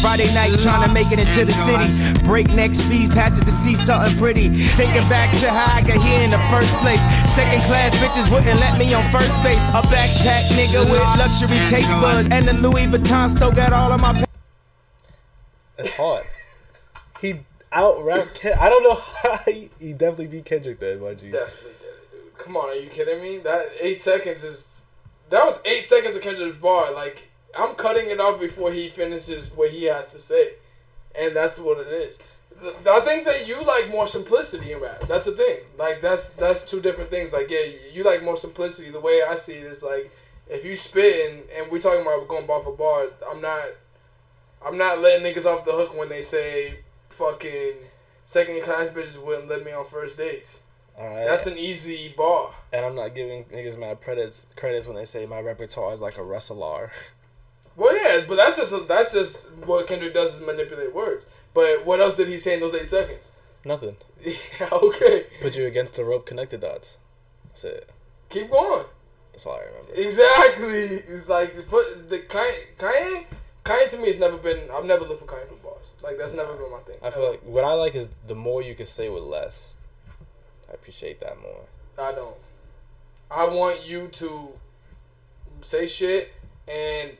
Friday 0.00 0.32
night 0.32 0.56
trying 0.60 0.86
to 0.86 0.94
make 0.94 1.10
it 1.10 1.18
into 1.18 1.44
the 1.44 1.52
city. 1.52 2.22
Breakneck 2.24 2.72
speed, 2.74 3.10
passage 3.10 3.44
to 3.44 3.50
see 3.50 3.74
something 3.74 4.16
pretty. 4.16 4.48
Thinking 4.48 5.08
back 5.08 5.30
to 5.40 5.50
how 5.50 5.76
I 5.76 5.82
got 5.82 5.98
here 5.98 6.22
in 6.22 6.30
the 6.30 6.38
first 6.50 6.72
place. 6.76 7.00
Second 7.34 7.60
class 7.66 7.94
bitches 7.96 8.30
wouldn't 8.32 8.60
let 8.60 8.78
me 8.78 8.94
on 8.94 9.02
first 9.10 9.34
base. 9.42 9.62
A 9.74 9.82
backpack 9.90 10.44
nigga 10.54 10.88
with 10.88 11.00
luxury 11.18 11.58
taste 11.66 11.90
buds. 12.00 12.28
And 12.30 12.46
the 12.46 12.52
Louis 12.52 12.86
Vuitton 12.86 13.28
still 13.28 13.50
got 13.50 13.72
all 13.72 13.90
of 13.92 14.00
my. 14.00 14.24
It's 15.78 15.96
hard. 15.96 16.24
he 17.20 17.40
out 17.72 18.04
rap. 18.04 18.28
Ken- 18.34 18.56
I 18.60 18.68
don't 18.68 18.84
know 18.84 18.94
how 18.94 19.36
he, 19.46 19.70
he 19.80 19.92
definitely 19.92 20.28
beat 20.28 20.44
Kendrick 20.44 20.78
then, 20.78 21.00
my 21.00 21.14
G. 21.14 21.30
Definitely 21.30 21.72
did 21.80 21.88
it, 21.88 22.10
dude. 22.12 22.38
Come 22.38 22.56
on, 22.56 22.68
are 22.70 22.74
you 22.74 22.88
kidding 22.88 23.20
me? 23.20 23.38
That 23.38 23.66
eight 23.80 24.00
seconds 24.00 24.44
is. 24.44 24.68
That 25.30 25.44
was 25.44 25.60
eight 25.64 25.84
seconds 25.84 26.16
of 26.16 26.22
Kendrick's 26.22 26.56
bar. 26.56 26.92
Like, 26.92 27.28
I'm 27.58 27.74
cutting 27.74 28.10
it 28.10 28.20
off 28.20 28.40
before 28.40 28.72
he 28.72 28.88
finishes 28.88 29.54
what 29.54 29.70
he 29.70 29.84
has 29.84 30.12
to 30.12 30.20
say. 30.20 30.52
And 31.18 31.34
that's 31.34 31.58
what 31.58 31.78
it 31.78 31.88
is. 31.88 32.22
I 32.88 33.00
think 33.00 33.24
that 33.24 33.46
you 33.46 33.62
like 33.64 33.88
more 33.90 34.06
simplicity 34.06 34.72
in 34.72 34.80
rap. 34.80 35.02
That's 35.06 35.26
the 35.26 35.32
thing. 35.32 35.58
Like, 35.78 36.00
that's 36.00 36.30
that's 36.30 36.64
two 36.64 36.80
different 36.80 37.10
things. 37.10 37.32
Like, 37.32 37.50
yeah, 37.50 37.66
you 37.92 38.02
like 38.02 38.22
more 38.22 38.36
simplicity. 38.36 38.90
The 38.90 39.00
way 39.00 39.20
I 39.28 39.36
see 39.36 39.54
it 39.54 39.64
is 39.64 39.82
like, 39.82 40.10
if 40.48 40.64
you 40.64 40.74
spitting 40.74 41.42
and 41.56 41.70
we're 41.70 41.78
talking 41.78 42.02
about 42.02 42.26
going 42.26 42.46
bar 42.46 42.60
for 42.60 42.72
bar, 42.72 43.06
I'm 43.30 43.40
not. 43.40 43.64
I'm 44.64 44.76
not 44.76 44.98
letting 45.00 45.24
niggas 45.24 45.46
off 45.46 45.64
the 45.64 45.70
hook 45.70 45.96
when 45.96 46.08
they 46.08 46.20
say 46.20 46.80
fucking 47.10 47.74
second 48.24 48.60
class 48.62 48.88
bitches 48.90 49.24
wouldn't 49.24 49.48
let 49.48 49.64
me 49.64 49.70
on 49.70 49.84
first 49.84 50.18
dates. 50.18 50.64
All 50.98 51.08
right. 51.08 51.26
That's 51.26 51.46
an 51.46 51.56
easy 51.56 52.12
bar. 52.16 52.52
and 52.72 52.84
I'm 52.84 52.94
not 52.96 53.14
giving 53.14 53.44
niggas 53.44 53.78
mad 53.78 54.00
credits 54.00 54.46
credits 54.56 54.86
when 54.86 54.96
they 54.96 55.04
say 55.04 55.26
my 55.26 55.40
repertoire 55.40 55.94
is 55.94 56.00
like 56.00 56.18
a 56.18 56.24
wrestler. 56.24 56.90
Well, 57.76 57.94
yeah, 57.96 58.24
but 58.26 58.34
that's 58.34 58.56
just 58.56 58.88
that's 58.88 59.12
just 59.12 59.52
what 59.64 59.86
Kendrick 59.86 60.12
does 60.12 60.34
is 60.34 60.44
manipulate 60.44 60.92
words. 60.92 61.26
But 61.54 61.86
what 61.86 62.00
else 62.00 62.16
did 62.16 62.26
he 62.26 62.36
say 62.36 62.54
in 62.54 62.60
those 62.60 62.74
eight 62.74 62.88
seconds? 62.88 63.36
Nothing. 63.64 63.96
Yeah, 64.26 64.68
okay, 64.72 65.26
Put 65.40 65.56
you 65.56 65.64
against 65.66 65.94
the 65.94 66.04
rope, 66.04 66.26
connected 66.26 66.60
dots. 66.62 66.98
That's 67.46 67.62
it. 67.62 67.88
keep 68.30 68.50
going. 68.50 68.84
That's 69.30 69.46
all 69.46 69.54
I 69.54 69.66
remember. 69.66 69.92
Exactly, 69.94 71.22
like 71.28 71.68
put 71.68 72.10
the 72.10 72.18
Kanye, 72.18 72.54
Kanye, 72.78 73.26
Kanye 73.64 73.88
to 73.90 73.98
me 73.98 74.06
has 74.08 74.18
never 74.18 74.38
been. 74.38 74.58
I've 74.72 74.84
never 74.84 75.04
looked 75.04 75.20
for 75.20 75.26
Kanye 75.32 75.46
for 75.46 75.54
bars. 75.62 75.92
Like 76.02 76.18
that's 76.18 76.34
never 76.34 76.54
been 76.54 76.72
my 76.72 76.78
thing. 76.80 76.96
I 77.00 77.10
feel 77.10 77.30
like 77.30 77.42
what 77.44 77.62
I 77.64 77.74
like 77.74 77.94
is 77.94 78.08
the 78.26 78.34
more 78.34 78.60
you 78.60 78.74
can 78.74 78.86
say 78.86 79.08
with 79.08 79.22
less. 79.22 79.76
I 80.70 80.74
appreciate 80.74 81.20
that 81.20 81.40
more. 81.40 81.62
I 81.98 82.12
don't. 82.12 82.36
I 83.30 83.44
want 83.46 83.86
you 83.86 84.08
to 84.12 84.50
say 85.60 85.86
shit, 85.86 86.32
and 86.66 87.12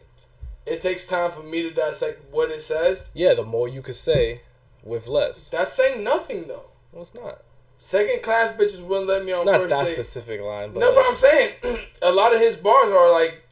it 0.67 0.81
takes 0.81 1.07
time 1.07 1.31
for 1.31 1.43
me 1.43 1.63
to 1.63 1.71
dissect 1.71 2.23
what 2.31 2.51
it 2.51 2.63
says. 2.63 3.11
Yeah, 3.15 3.35
the 3.35 3.45
more 3.45 3.69
you 3.69 3.83
can 3.83 3.95
say 3.95 4.43
with 4.83 5.07
less. 5.07 5.49
That's 5.49 5.73
saying 5.73 6.03
nothing 6.05 6.47
though. 6.49 6.67
No, 6.95 7.01
it's 7.01 7.15
not. 7.15 7.43
Second 7.77 8.23
class 8.23 8.53
bitches 8.55 8.83
wouldn't 8.85 9.07
let 9.09 9.25
me 9.25 9.33
on 9.33 9.47
Not 9.47 9.61
first 9.61 9.71
that 9.71 9.85
date. 9.85 9.93
specific 9.95 10.41
line, 10.41 10.73
but 10.73 10.81
No, 10.81 10.87
like, 10.89 10.97
but 10.97 11.05
I'm 11.09 11.15
saying 11.15 11.53
a 12.03 12.11
lot 12.11 12.35
of 12.35 12.41
his 12.41 12.57
bars 12.57 12.91
are 12.91 13.13
like 13.13 13.43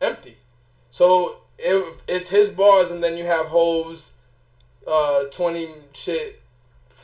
empty. 0.00 0.36
So 0.90 1.38
if 1.58 2.02
it's 2.08 2.30
his 2.30 2.48
bars, 2.50 2.90
and 2.90 3.02
then 3.02 3.16
you 3.16 3.24
have 3.26 3.46
Ho's 3.46 4.14
uh, 4.86 5.24
twenty 5.30 5.68
shit, 5.92 6.40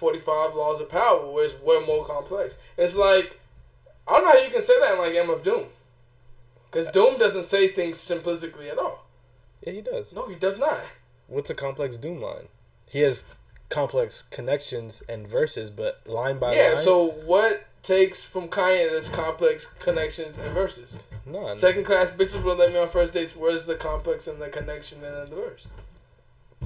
forty 0.02 0.18
five 0.18 0.54
laws 0.56 0.80
of 0.80 0.88
power, 0.90 1.30
where 1.30 1.44
it's 1.44 1.60
way 1.62 1.80
more 1.86 2.04
complex. 2.04 2.58
It's 2.76 2.96
like 2.96 3.38
I 4.08 4.14
don't 4.14 4.24
know 4.24 4.32
how 4.32 4.38
you 4.44 4.50
can 4.50 4.60
say 4.62 4.74
that 4.80 4.94
in 4.94 4.98
like 4.98 5.12
MF 5.12 5.44
Doom, 5.44 5.66
because 6.70 6.90
Doom 6.90 7.18
doesn't 7.18 7.44
say 7.44 7.68
things 7.68 7.98
simplistically 7.98 8.68
at 8.70 8.78
all. 8.78 9.06
yeah, 9.64 9.72
he 9.72 9.80
does. 9.80 10.12
No, 10.12 10.26
he 10.26 10.34
does 10.34 10.58
not. 10.58 10.80
What's 11.28 11.50
a 11.50 11.54
complex 11.54 11.96
Doom 11.96 12.20
line? 12.20 12.48
He 12.90 13.00
has 13.02 13.24
complex 13.68 14.22
connections 14.22 15.02
and 15.08 15.26
verses, 15.26 15.70
but 15.70 16.00
line 16.06 16.38
by 16.40 16.54
Yeah. 16.54 16.62
line. 16.62 16.70
Yeah. 16.72 16.80
So 16.82 17.10
what 17.24 17.64
takes 17.84 18.22
from 18.24 18.48
Kanye 18.48 18.90
this 18.90 19.08
complex 19.08 19.66
connections 19.66 20.38
and 20.38 20.52
verses? 20.52 20.98
none. 21.24 21.54
Second 21.54 21.84
class 21.84 22.10
bitches 22.10 22.42
will 22.42 22.56
let 22.56 22.72
me 22.72 22.78
on 22.78 22.88
first 22.88 23.14
dates. 23.14 23.36
Where's 23.36 23.66
the 23.66 23.76
complex 23.76 24.26
and 24.26 24.42
the 24.42 24.48
connection 24.48 25.02
and 25.04 25.28
the 25.28 25.34
verse? 25.36 25.68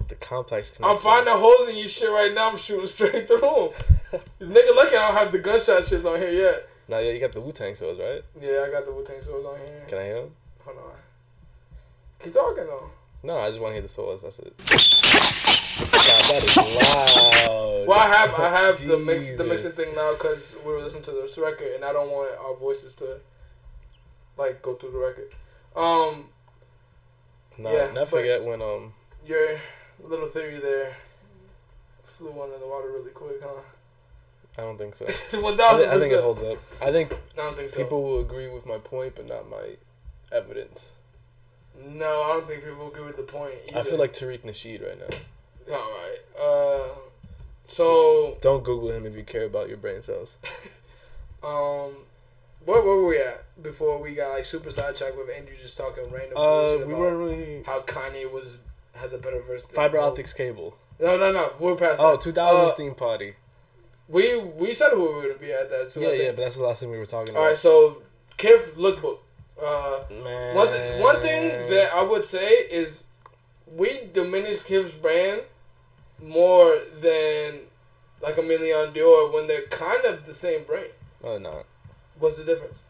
The 0.08 0.14
complex. 0.16 0.72
I'm 0.82 0.98
finding 0.98 1.34
holes 1.34 1.68
in 1.68 1.76
your 1.76 1.88
shit 1.88 2.10
right 2.10 2.32
now. 2.34 2.50
I'm 2.50 2.56
shooting 2.56 2.86
straight 2.86 3.26
through 3.26 3.40
them. 3.40 3.70
Nigga, 4.40 4.74
lucky 4.76 4.96
I 4.96 5.08
don't 5.08 5.16
have 5.16 5.32
the 5.32 5.38
gunshot 5.38 5.82
shits 5.82 6.04
on 6.04 6.18
here 6.20 6.30
yet. 6.30 6.68
Now, 6.88 6.98
yeah, 6.98 7.12
you 7.12 7.20
got 7.20 7.32
the 7.32 7.40
Wu 7.40 7.52
Tang 7.52 7.74
swords, 7.74 7.98
right? 7.98 8.22
Yeah, 8.40 8.64
I 8.66 8.70
got 8.70 8.86
the 8.86 8.92
Wu 8.92 9.02
Tang 9.04 9.20
swords 9.20 9.44
on 9.46 9.58
here. 9.58 9.84
Can 9.88 9.98
I 9.98 10.04
hear 10.04 10.20
them? 10.22 10.30
Hold 10.64 10.76
on. 10.78 10.92
Keep 12.22 12.32
talking 12.32 12.64
though. 12.66 12.90
No, 13.22 13.38
I 13.38 13.48
just 13.48 13.60
want 13.60 13.70
to 13.72 13.74
hear 13.74 13.82
the 13.82 13.88
swords. 13.88 14.22
That's 14.22 14.38
it. 14.38 14.56
God, 15.78 16.22
that 16.30 16.44
is 16.44 16.56
loud. 16.56 17.86
Well, 17.88 17.98
I 17.98 18.06
have 18.06 18.34
I 18.34 18.48
have 18.48 18.86
the 18.86 18.98
mix 18.98 19.34
the 19.36 19.44
mixing 19.44 19.72
thing 19.72 19.94
now 19.94 20.12
because 20.12 20.56
we 20.64 20.72
were 20.72 20.80
listening 20.80 21.02
to 21.04 21.10
this 21.10 21.36
record 21.38 21.72
and 21.74 21.84
I 21.84 21.92
don't 21.92 22.10
want 22.10 22.38
our 22.40 22.54
voices 22.56 22.94
to 22.96 23.18
like 24.36 24.62
go 24.62 24.74
through 24.74 24.92
the 24.92 24.98
record. 24.98 25.30
Um, 25.74 26.28
Nah, 27.58 27.70
Yeah, 27.72 27.90
never 27.92 28.06
forget 28.06 28.44
when 28.44 28.60
um 28.62 28.92
your 29.26 29.58
little 30.02 30.28
theory 30.28 30.58
there 30.58 30.96
flew 32.02 32.30
under 32.42 32.58
the 32.58 32.66
water 32.66 32.90
really 32.90 33.10
quick, 33.10 33.36
huh? 33.42 33.60
I 34.58 34.62
don't 34.62 34.78
think 34.78 34.94
so. 34.94 35.04
One 35.40 35.54
I, 35.54 35.76
thi- 35.78 35.86
I 35.86 35.98
think 35.98 36.12
it 36.12 36.22
holds 36.22 36.42
up. 36.42 36.58
I 36.82 36.90
think 36.90 37.12
I 37.12 37.42
don't 37.42 37.56
think 37.56 37.70
so. 37.70 37.82
people 37.82 38.02
will 38.02 38.20
agree 38.20 38.48
with 38.48 38.64
my 38.64 38.78
point, 38.78 39.14
but 39.16 39.28
not 39.28 39.50
my 39.50 39.76
evidence. 40.32 40.92
No, 41.78 42.22
I 42.22 42.28
don't 42.28 42.46
think 42.46 42.64
people 42.64 42.88
agree 42.88 43.04
with 43.04 43.16
the 43.18 43.22
point. 43.22 43.54
I 43.74 43.82
feel 43.82 43.98
like 43.98 44.14
Tariq 44.14 44.40
Nasheed 44.40 44.82
right 44.82 44.98
now. 44.98 45.74
All 45.74 45.90
right. 45.92 46.18
Uh, 46.40 46.88
so 47.68 48.38
Don't 48.40 48.64
Google 48.64 48.92
him 48.92 49.04
if 49.04 49.14
you 49.14 49.24
care 49.24 49.44
about 49.44 49.68
your 49.68 49.76
brain 49.76 50.00
cells. 50.00 50.38
um, 51.44 51.92
where, 52.64 52.82
where 52.82 52.96
were 52.96 53.08
we 53.08 53.18
at 53.18 53.44
before 53.62 54.00
we 54.00 54.14
got 54.14 54.30
like 54.30 54.46
super 54.46 54.70
sidetracked 54.70 55.16
with 55.18 55.28
Andrew 55.36 55.54
just 55.60 55.76
talking 55.76 56.04
random 56.10 56.38
Uh, 56.38 56.76
we 56.86 56.94
about 56.94 57.12
really 57.12 57.62
how 57.66 57.80
Kanye 57.82 58.30
was 58.30 58.58
has 58.96 59.12
a 59.12 59.18
better 59.18 59.40
verse. 59.40 59.66
Than 59.66 59.74
fiber 59.76 59.98
optics 59.98 60.32
cable. 60.32 60.76
No, 61.00 61.16
no, 61.18 61.32
no. 61.32 61.52
We're 61.58 61.76
past. 61.76 62.00
Oh, 62.00 62.16
that. 62.16 62.20
2000s 62.24 62.70
Uh, 62.70 62.74
theme 62.74 62.94
party. 62.94 63.34
we 64.08 64.36
we 64.38 64.72
said 64.74 64.90
who 64.92 65.02
we 65.08 65.14
were 65.14 65.22
gonna 65.22 65.34
be 65.38 65.52
at 65.52 65.68
that 65.70 65.90
too. 65.90 66.00
Yeah, 66.00 66.12
yeah, 66.12 66.30
but 66.30 66.38
that's 66.38 66.56
the 66.56 66.62
last 66.62 66.80
thing 66.80 66.90
we 66.90 66.98
were 66.98 67.06
talking 67.06 67.30
about. 67.30 67.40
All 67.40 67.46
right. 67.48 67.56
So 67.56 68.02
Kith 68.36 68.74
lookbook. 68.76 69.18
Uh, 69.62 70.00
Man. 70.22 70.54
one 70.54 70.68
th- 70.68 71.00
one 71.02 71.20
thing 71.20 71.48
that 71.70 71.90
I 71.94 72.02
would 72.02 72.24
say 72.24 72.46
is 72.70 73.04
we 73.66 74.02
diminish 74.12 74.62
Kith's 74.62 74.96
brand 74.96 75.42
more 76.22 76.78
than 77.00 77.60
like 78.22 78.36
Aimé 78.36 78.58
Leon 78.60 78.92
Dore 78.94 79.30
when 79.32 79.46
they're 79.46 79.62
kind 79.62 80.04
of 80.04 80.24
the 80.26 80.34
same 80.34 80.64
brand. 80.64 80.90
Oh, 81.24 81.28
no, 81.28 81.32
they're 81.32 81.40
not. 81.40 81.66
What's 82.18 82.36
the 82.36 82.44
difference? 82.44 82.82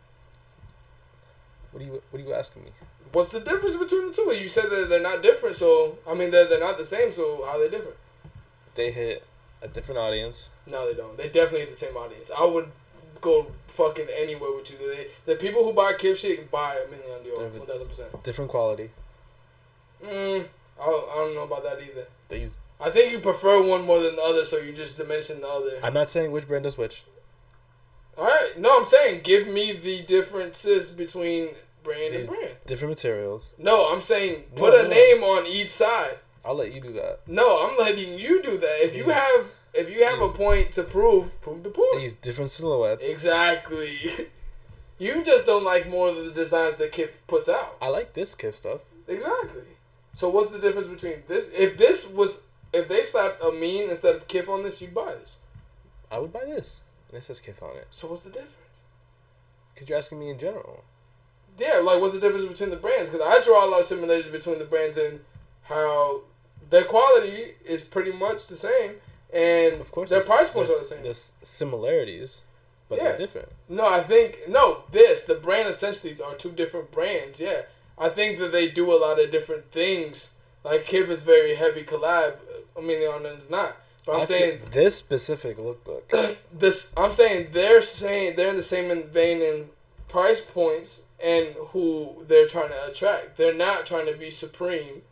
What 1.71 1.83
are 1.83 1.87
you 1.87 2.03
What 2.11 2.21
are 2.21 2.25
you 2.25 2.35
asking 2.35 2.65
me? 2.65 2.71
What's 3.17 3.31
the 3.31 3.41
difference 3.41 3.77
between 3.77 4.09
the 4.09 4.13
two? 4.13 4.31
You 4.35 4.47
said 4.47 4.65
that 4.69 4.89
they're 4.91 5.01
not 5.01 5.23
different, 5.23 5.57
so 5.57 5.97
I 6.07 6.13
mean 6.13 6.31
they're, 6.31 6.47
they're 6.47 6.61
not 6.61 6.77
the 6.77 6.85
same. 6.85 7.13
So 7.13 7.43
how 7.47 7.53
are 7.57 7.61
they 7.61 7.71
different? 7.71 7.97
They 8.75 8.91
hit 8.91 9.25
a 9.63 9.69
different 9.69 9.99
audience. 9.99 10.51
No, 10.67 10.87
they 10.87 10.93
don't. 10.95 11.17
They 11.17 11.29
definitely 11.31 11.61
hit 11.61 11.71
the 11.71 11.77
same 11.77 11.97
audience. 11.97 12.31
I 12.39 12.45
would 12.45 12.69
go 13.23 13.47
fucking 13.69 14.09
anywhere 14.15 14.55
with 14.55 14.71
you. 14.71 14.77
They, 14.77 15.07
the 15.25 15.39
people 15.39 15.65
who 15.65 15.73
buy 15.73 15.95
Kith 15.95 16.19
shit 16.19 16.51
buy 16.51 16.77
Aimé 16.77 17.07
Leon 17.07 17.25
Dore, 17.25 17.49
one 17.59 17.67
thousand 17.67 17.87
percent. 17.89 18.23
Different 18.23 18.51
quality. 18.51 18.91
Mm, 20.05 20.45
I, 20.79 20.85
don't- 20.85 21.11
I 21.11 21.15
don't 21.15 21.35
know 21.35 21.45
about 21.45 21.63
that 21.63 21.79
either. 21.81 22.07
They 22.29 22.43
use. 22.43 22.59
I 22.79 22.91
think 22.91 23.13
you 23.13 23.21
prefer 23.21 23.67
one 23.67 23.87
more 23.87 23.99
than 24.01 24.17
the 24.17 24.23
other, 24.23 24.45
so 24.45 24.59
you 24.59 24.75
just 24.75 24.99
diminishing 24.99 25.41
the 25.41 25.49
other. 25.49 25.71
I'm 25.83 25.95
not 25.95 26.11
saying 26.11 26.33
which 26.33 26.47
brand 26.47 26.65
does 26.65 26.77
which. 26.77 27.05
All 28.19 28.27
right, 28.27 28.53
no, 28.59 28.79
I'm 28.79 28.85
saying 28.85 29.23
give 29.25 29.49
me 29.49 29.73
the 29.73 30.03
differences 30.03 30.91
between 30.91 31.49
brand 31.87 32.15
and 32.15 32.27
brand. 32.29 32.57
Different 32.67 32.91
materials. 32.91 33.55
No, 33.59 33.91
I'm 33.93 34.01
saying 34.01 34.45
No, 34.55 34.63
put 34.63 34.75
a 34.75 34.83
no. 34.83 34.89
name 34.91 35.23
on 35.23 35.47
each 35.47 35.71
side. 35.71 36.19
I'll 36.45 36.55
let 36.55 36.73
you 36.73 36.81
do 36.81 36.93
that. 36.93 37.21
No, 37.27 37.67
I'm 37.67 37.79
letting 37.79 38.19
you 38.19 38.43
do 38.43 38.59
that. 38.59 38.77
If 38.85 38.95
you 38.95 39.09
have 39.11 39.47
if 39.73 39.91
you 39.91 40.05
have 40.05 40.21
a 40.21 40.29
point 40.29 40.73
to 40.73 40.83
prove, 40.83 41.41
prove 41.41 41.63
the 41.63 41.71
point. 41.71 42.01
These 42.01 42.17
different 42.17 42.51
silhouettes. 42.51 43.05
Exactly. 43.05 43.97
You 44.99 45.23
just 45.23 45.45
don't 45.45 45.63
like 45.63 45.91
more 45.91 46.09
of 46.09 46.17
the 46.25 46.31
designs 46.31 46.79
that 46.79 46.91
Kith 46.91 47.21
puts 47.27 47.51
out. 47.51 47.77
I 47.83 47.89
like 47.89 48.15
this 48.15 48.35
Kith 48.35 48.55
stuff. 48.57 48.81
Exactly. 49.07 49.65
So 50.15 50.31
what's 50.31 50.51
the 50.53 50.59
difference 50.59 50.89
between 50.89 51.23
this? 51.29 51.51
If 51.51 51.77
this 51.77 52.11
was 52.11 52.45
if 52.73 52.89
they 52.89 53.03
slapped 53.03 53.43
a 53.45 53.53
mean 53.53 53.91
instead 53.91 54.15
of 54.17 54.27
Kith 54.27 54.49
on 54.49 54.63
this, 54.63 54.81
you'd 54.81 54.95
buy 54.95 55.13
this. 55.13 55.37
I 56.11 56.19
would 56.19 56.33
buy 56.33 56.47
this. 56.47 56.81
And 57.11 57.19
it 57.19 57.23
says 57.23 57.41
Kith 57.41 57.63
on 57.63 57.77
it. 57.77 57.89
So 57.91 58.09
what's 58.09 58.23
the 58.25 58.31
difference? 58.31 58.55
Because 59.75 59.89
you're 59.91 59.99
asking 59.99 60.19
me 60.19 60.31
in 60.31 60.39
general. 60.39 60.83
Yeah, 61.59 61.79
like 61.79 62.01
what's 62.01 62.15
the 62.15 62.21
difference 62.21 62.47
between 62.47 62.71
the 62.71 62.77
brands? 62.77 63.09
Because 63.11 63.27
I 63.27 63.43
draw 63.43 63.65
a 63.67 63.69
lot 63.71 63.81
of 63.81 63.87
similarities 63.87 64.31
between 64.31 64.59
the 64.59 64.65
brands 64.65 64.97
and 64.97 65.21
how 65.63 66.23
their 66.71 66.85
quality 66.85 67.55
is 67.65 67.85
pretty 67.85 68.13
much 68.13 68.47
the 68.49 68.57
same, 68.57 68.93
and 69.33 69.81
Of 69.81 69.91
course, 69.93 70.11
their 70.11 70.21
price 70.23 70.51
points 70.51 70.71
are 70.71 70.79
the 70.79 70.85
same. 70.85 71.03
There's 71.03 71.35
similarities, 71.43 72.43
but 72.89 72.99
Yeah. 72.99 73.05
they're 73.05 73.19
different. 73.19 73.49
No, 73.69 73.87
I 73.89 74.03
think 74.03 74.49
no. 74.49 74.85
This 74.93 75.25
the 75.25 75.35
brand 75.35 75.69
essentially 75.69 76.15
are 76.25 76.35
two 76.35 76.53
different 76.53 76.91
brands. 76.91 77.41
Yeah, 77.41 77.63
I 77.99 78.09
think 78.09 78.39
that 78.39 78.53
they 78.53 78.69
do 78.69 78.93
a 78.93 78.99
lot 78.99 79.19
of 79.21 79.31
different 79.31 79.71
things. 79.73 80.35
Like 80.65 80.85
Kith 80.85 81.09
is 81.11 81.23
very 81.23 81.55
heavy 81.55 81.83
collab. 81.85 82.35
I 82.77 82.81
mean, 82.81 83.01
the 83.01 83.11
other 83.11 83.29
is 83.29 83.49
not. 83.49 83.77
But 84.05 84.17
I'm 84.17 84.21
I 84.23 84.25
saying 84.25 84.61
this 84.73 84.97
specific 84.97 85.59
lookbook. 85.59 86.37
this. 86.53 86.93
I'm 86.97 87.13
saying 87.13 87.49
they're 87.53 87.83
saying 87.83 88.37
they're 88.37 88.51
in 88.51 88.57
the 88.57 88.63
same 88.63 89.03
vein 89.05 89.41
in 89.43 89.71
price 90.09 90.41
points 90.41 91.05
and 91.27 91.57
who 91.71 92.25
they're 92.29 92.47
trying 92.47 92.69
to 92.69 92.87
attract. 92.87 93.37
They're 93.37 93.53
not 93.55 93.85
trying 93.85 94.07
to 94.07 94.17
be 94.17 94.31
supreme. 94.31 95.03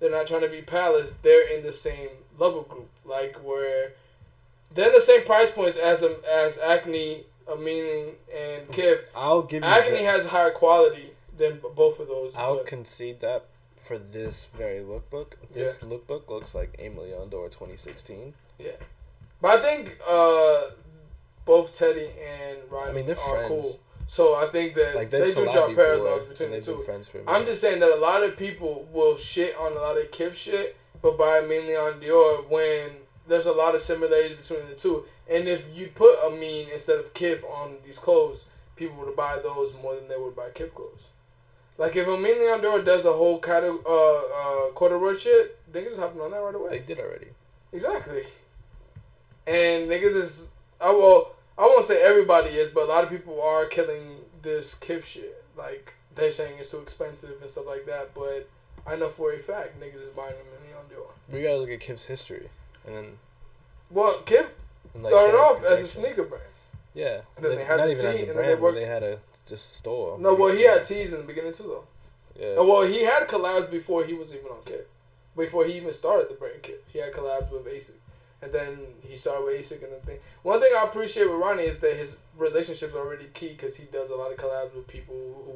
They're 0.00 0.10
not 0.10 0.26
trying 0.26 0.40
to 0.40 0.48
be 0.48 0.62
palace. 0.62 1.14
They're 1.14 1.48
in 1.56 1.62
the 1.62 1.72
same 1.72 2.08
level 2.38 2.62
group. 2.62 2.88
Like 3.04 3.36
where 3.44 3.92
they're 4.74 4.88
in 4.88 4.92
the 4.94 5.00
same 5.00 5.24
price 5.24 5.50
points 5.52 5.76
as 5.76 6.02
a, 6.02 6.16
as 6.28 6.58
Acne, 6.58 7.24
Amini, 7.46 8.14
and 8.36 8.70
Kith. 8.72 9.08
I'll 9.14 9.42
give 9.42 9.62
you. 9.62 9.68
Acne 9.68 9.98
that. 9.98 10.04
has 10.04 10.26
higher 10.26 10.50
quality 10.50 11.10
than 11.38 11.60
both 11.76 12.00
of 12.00 12.08
those. 12.08 12.34
I'll 12.34 12.56
but- 12.56 12.66
concede 12.66 13.20
that 13.20 13.44
for 13.76 13.96
this 13.96 14.48
very 14.56 14.80
lookbook. 14.80 15.34
This 15.52 15.82
lookbook 15.84 16.28
looks 16.28 16.54
like 16.54 16.76
Aimé 16.78 17.04
Leon 17.04 17.28
Dore 17.30 17.48
2016. 17.48 18.34
yeah, 18.58 18.72
but 19.40 19.58
I 19.58 19.62
think 19.62 19.98
uh, 20.08 20.74
both 21.44 21.72
Teddy 21.72 22.08
and 22.08 22.58
Ryan 22.70 22.88
I 22.88 22.92
mean, 22.92 23.06
they're 23.06 23.18
are 23.18 23.36
friends. 23.36 23.48
cool. 23.48 23.80
So 24.10 24.34
I 24.34 24.46
think 24.48 24.74
that 24.74 24.96
Like 24.96 25.08
they 25.08 25.32
do 25.32 25.48
draw 25.52 25.72
parallels 25.72 26.24
between 26.24 26.50
the 26.50 26.60
two. 26.60 26.78
friends 26.82 27.06
for 27.06 27.20
a 27.20 27.30
I'm 27.30 27.46
just 27.46 27.60
saying 27.60 27.78
that 27.78 27.92
a 27.92 28.00
lot 28.00 28.24
of 28.24 28.36
people 28.36 28.88
will 28.92 29.16
shit 29.16 29.54
on 29.56 29.70
a 29.70 29.76
lot 29.76 29.96
of 29.98 30.10
Kith 30.10 30.36
shit, 30.36 30.76
but 31.00 31.16
buy 31.16 31.40
mainly 31.42 31.76
on 31.76 32.00
Dior 32.00 32.44
when 32.48 32.90
there's 33.28 33.46
a 33.46 33.52
lot 33.52 33.76
of 33.76 33.82
similarities 33.82 34.48
between 34.48 34.68
the 34.68 34.74
two. 34.74 35.04
And 35.30 35.46
if 35.46 35.68
you 35.72 35.92
put 35.94 36.16
a 36.26 36.30
mean 36.30 36.66
instead 36.72 36.98
of 36.98 37.14
Kith 37.14 37.44
on 37.44 37.76
these 37.84 38.00
clothes, 38.00 38.46
people 38.74 38.96
would 38.96 39.14
buy 39.14 39.38
those 39.40 39.74
more 39.80 39.94
than 39.94 40.08
they 40.08 40.16
would 40.16 40.34
buy 40.34 40.48
Kith 40.52 40.74
clothes. 40.74 41.10
Like 41.78 41.94
if 41.94 42.08
Aimé 42.08 42.36
Leon 42.36 42.62
Dore 42.62 42.82
does 42.82 43.04
a 43.04 43.12
whole 43.12 43.38
kind 43.38 43.64
of 43.64 43.76
uh, 43.86 44.16
uh, 44.16 44.70
corduroy 44.74 45.14
shit, 45.14 45.56
niggas 45.72 45.96
hopping 45.96 46.20
on 46.20 46.32
that 46.32 46.38
right 46.38 46.56
away. 46.56 46.70
They 46.70 46.80
did 46.80 46.98
already. 46.98 47.28
Exactly. 47.72 48.22
And 49.46 49.88
niggas 49.88 50.16
is 50.16 50.50
I 50.80 50.90
will 50.90 51.36
I 51.60 51.64
won't 51.64 51.84
say 51.84 52.00
everybody 52.02 52.50
is, 52.50 52.70
but 52.70 52.84
a 52.84 52.86
lot 52.86 53.04
of 53.04 53.10
people 53.10 53.42
are 53.42 53.66
killing 53.66 54.16
this 54.40 54.72
Kith 54.74 55.04
shit. 55.04 55.44
Like 55.56 55.92
they're 56.14 56.32
saying 56.32 56.54
it's 56.58 56.70
too 56.70 56.78
expensive 56.78 57.40
and 57.40 57.50
stuff 57.50 57.66
like 57.66 57.84
that, 57.86 58.14
but 58.14 58.48
I 58.86 58.96
know 58.96 59.08
for 59.08 59.32
a 59.32 59.38
fact 59.38 59.78
niggas 59.78 60.00
is 60.02 60.08
buying 60.08 60.30
them 60.32 60.46
in 60.56 60.66
Leon 60.68 60.84
Dior. 60.90 61.10
We 61.32 61.42
gotta 61.42 61.58
look 61.58 61.70
at 61.70 61.80
Kith's 61.80 62.06
history, 62.06 62.48
and 62.86 62.96
then 62.96 63.18
Well, 63.90 64.20
Kith 64.24 64.50
like, 64.94 65.04
started 65.04 65.36
off 65.36 65.62
as 65.64 65.82
a 65.82 65.88
sneaker 65.88 66.24
brand. 66.24 66.44
Yeah, 66.94 67.20
And 67.36 67.44
then 67.44 67.56
they 67.56 67.64
had 67.64 67.76
not 67.76 67.86
the 67.86 67.92
even 67.92 68.06
as 68.06 68.14
a 68.14 68.18
and 68.20 68.28
then 68.30 68.34
brand, 68.36 68.50
they 68.50 68.54
worked- 68.54 68.74
they 68.78 68.86
had 68.86 69.02
a 69.02 69.18
just 69.46 69.76
store. 69.76 70.18
No, 70.18 70.34
well 70.34 70.54
he 70.54 70.62
had 70.62 70.84
tees 70.86 71.12
in 71.12 71.20
the 71.20 71.26
beginning 71.26 71.52
too 71.52 71.64
though. 71.64 71.84
Yeah. 72.42 72.58
Uh, 72.58 72.64
Well, 72.64 72.82
he 72.82 73.04
had 73.04 73.28
collabs 73.28 73.70
before 73.70 74.04
he 74.04 74.14
was 74.14 74.34
even 74.34 74.46
on 74.50 74.62
Kith. 74.64 74.86
Before 75.36 75.64
he 75.66 75.74
even 75.74 75.92
started 75.92 76.30
the 76.30 76.34
brand 76.34 76.62
Kith, 76.62 76.82
he 76.92 76.98
had 76.98 77.12
collabs 77.12 77.50
with 77.52 77.66
ASIC, 77.66 77.92
and 78.42 78.52
then 78.52 78.78
he 79.02 79.16
started 79.16 79.44
with 79.44 79.60
ASIC 79.60 79.82
and 79.84 79.92
the 79.92 80.06
thing. 80.06 80.18
One 80.42 80.60
thing 80.60 80.70
I 80.76 80.84
appreciate 80.84 81.26
with 81.26 81.40
Ronnie 81.40 81.64
is 81.64 81.80
that 81.80 81.96
his 81.96 82.18
relationships 82.36 82.94
are 82.94 83.06
really 83.08 83.28
key 83.34 83.48
because 83.48 83.76
he 83.76 83.84
does 83.84 84.10
a 84.10 84.16
lot 84.16 84.32
of 84.32 84.38
collabs 84.38 84.74
with 84.74 84.86
people 84.86 85.14
who 85.14 85.54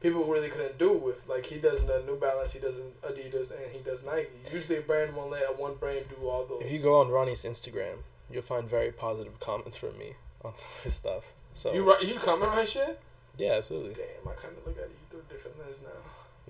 people 0.00 0.22
who 0.24 0.32
really 0.32 0.48
couldn't 0.48 0.78
do 0.78 0.92
with. 0.92 1.28
Like 1.28 1.46
he 1.46 1.58
does 1.58 1.84
the 1.84 2.02
New 2.06 2.16
Balance, 2.16 2.52
he 2.52 2.60
does 2.60 2.78
Adidas, 3.02 3.52
and 3.56 3.70
he 3.72 3.80
does 3.80 4.04
Nike. 4.04 4.28
Usually, 4.52 4.78
a 4.78 4.82
brand 4.82 5.14
won't 5.14 5.32
let 5.32 5.58
one 5.58 5.74
brand 5.74 6.06
do 6.08 6.28
all 6.28 6.44
those. 6.44 6.62
If 6.62 6.72
you 6.72 6.78
go 6.78 7.00
on 7.00 7.08
Ronnie's 7.08 7.42
Instagram, 7.42 7.96
you'll 8.30 8.42
find 8.42 8.68
very 8.68 8.92
positive 8.92 9.38
comments 9.40 9.76
from 9.76 9.98
me 9.98 10.12
on 10.44 10.54
some 10.54 10.68
of 10.68 10.82
his 10.84 10.94
stuff. 10.94 11.32
So 11.54 11.72
you 11.72 11.92
you 12.02 12.18
comment 12.20 12.52
on 12.52 12.66
shit. 12.66 13.00
yeah, 13.36 13.54
absolutely. 13.56 13.94
Damn, 13.94 14.30
I 14.30 14.34
kind 14.34 14.56
of 14.56 14.66
look 14.66 14.78
at 14.78 14.88
you 14.88 14.96
through 15.10 15.22
a 15.28 15.32
different 15.32 15.58
lens 15.58 15.80
now. 15.82 15.88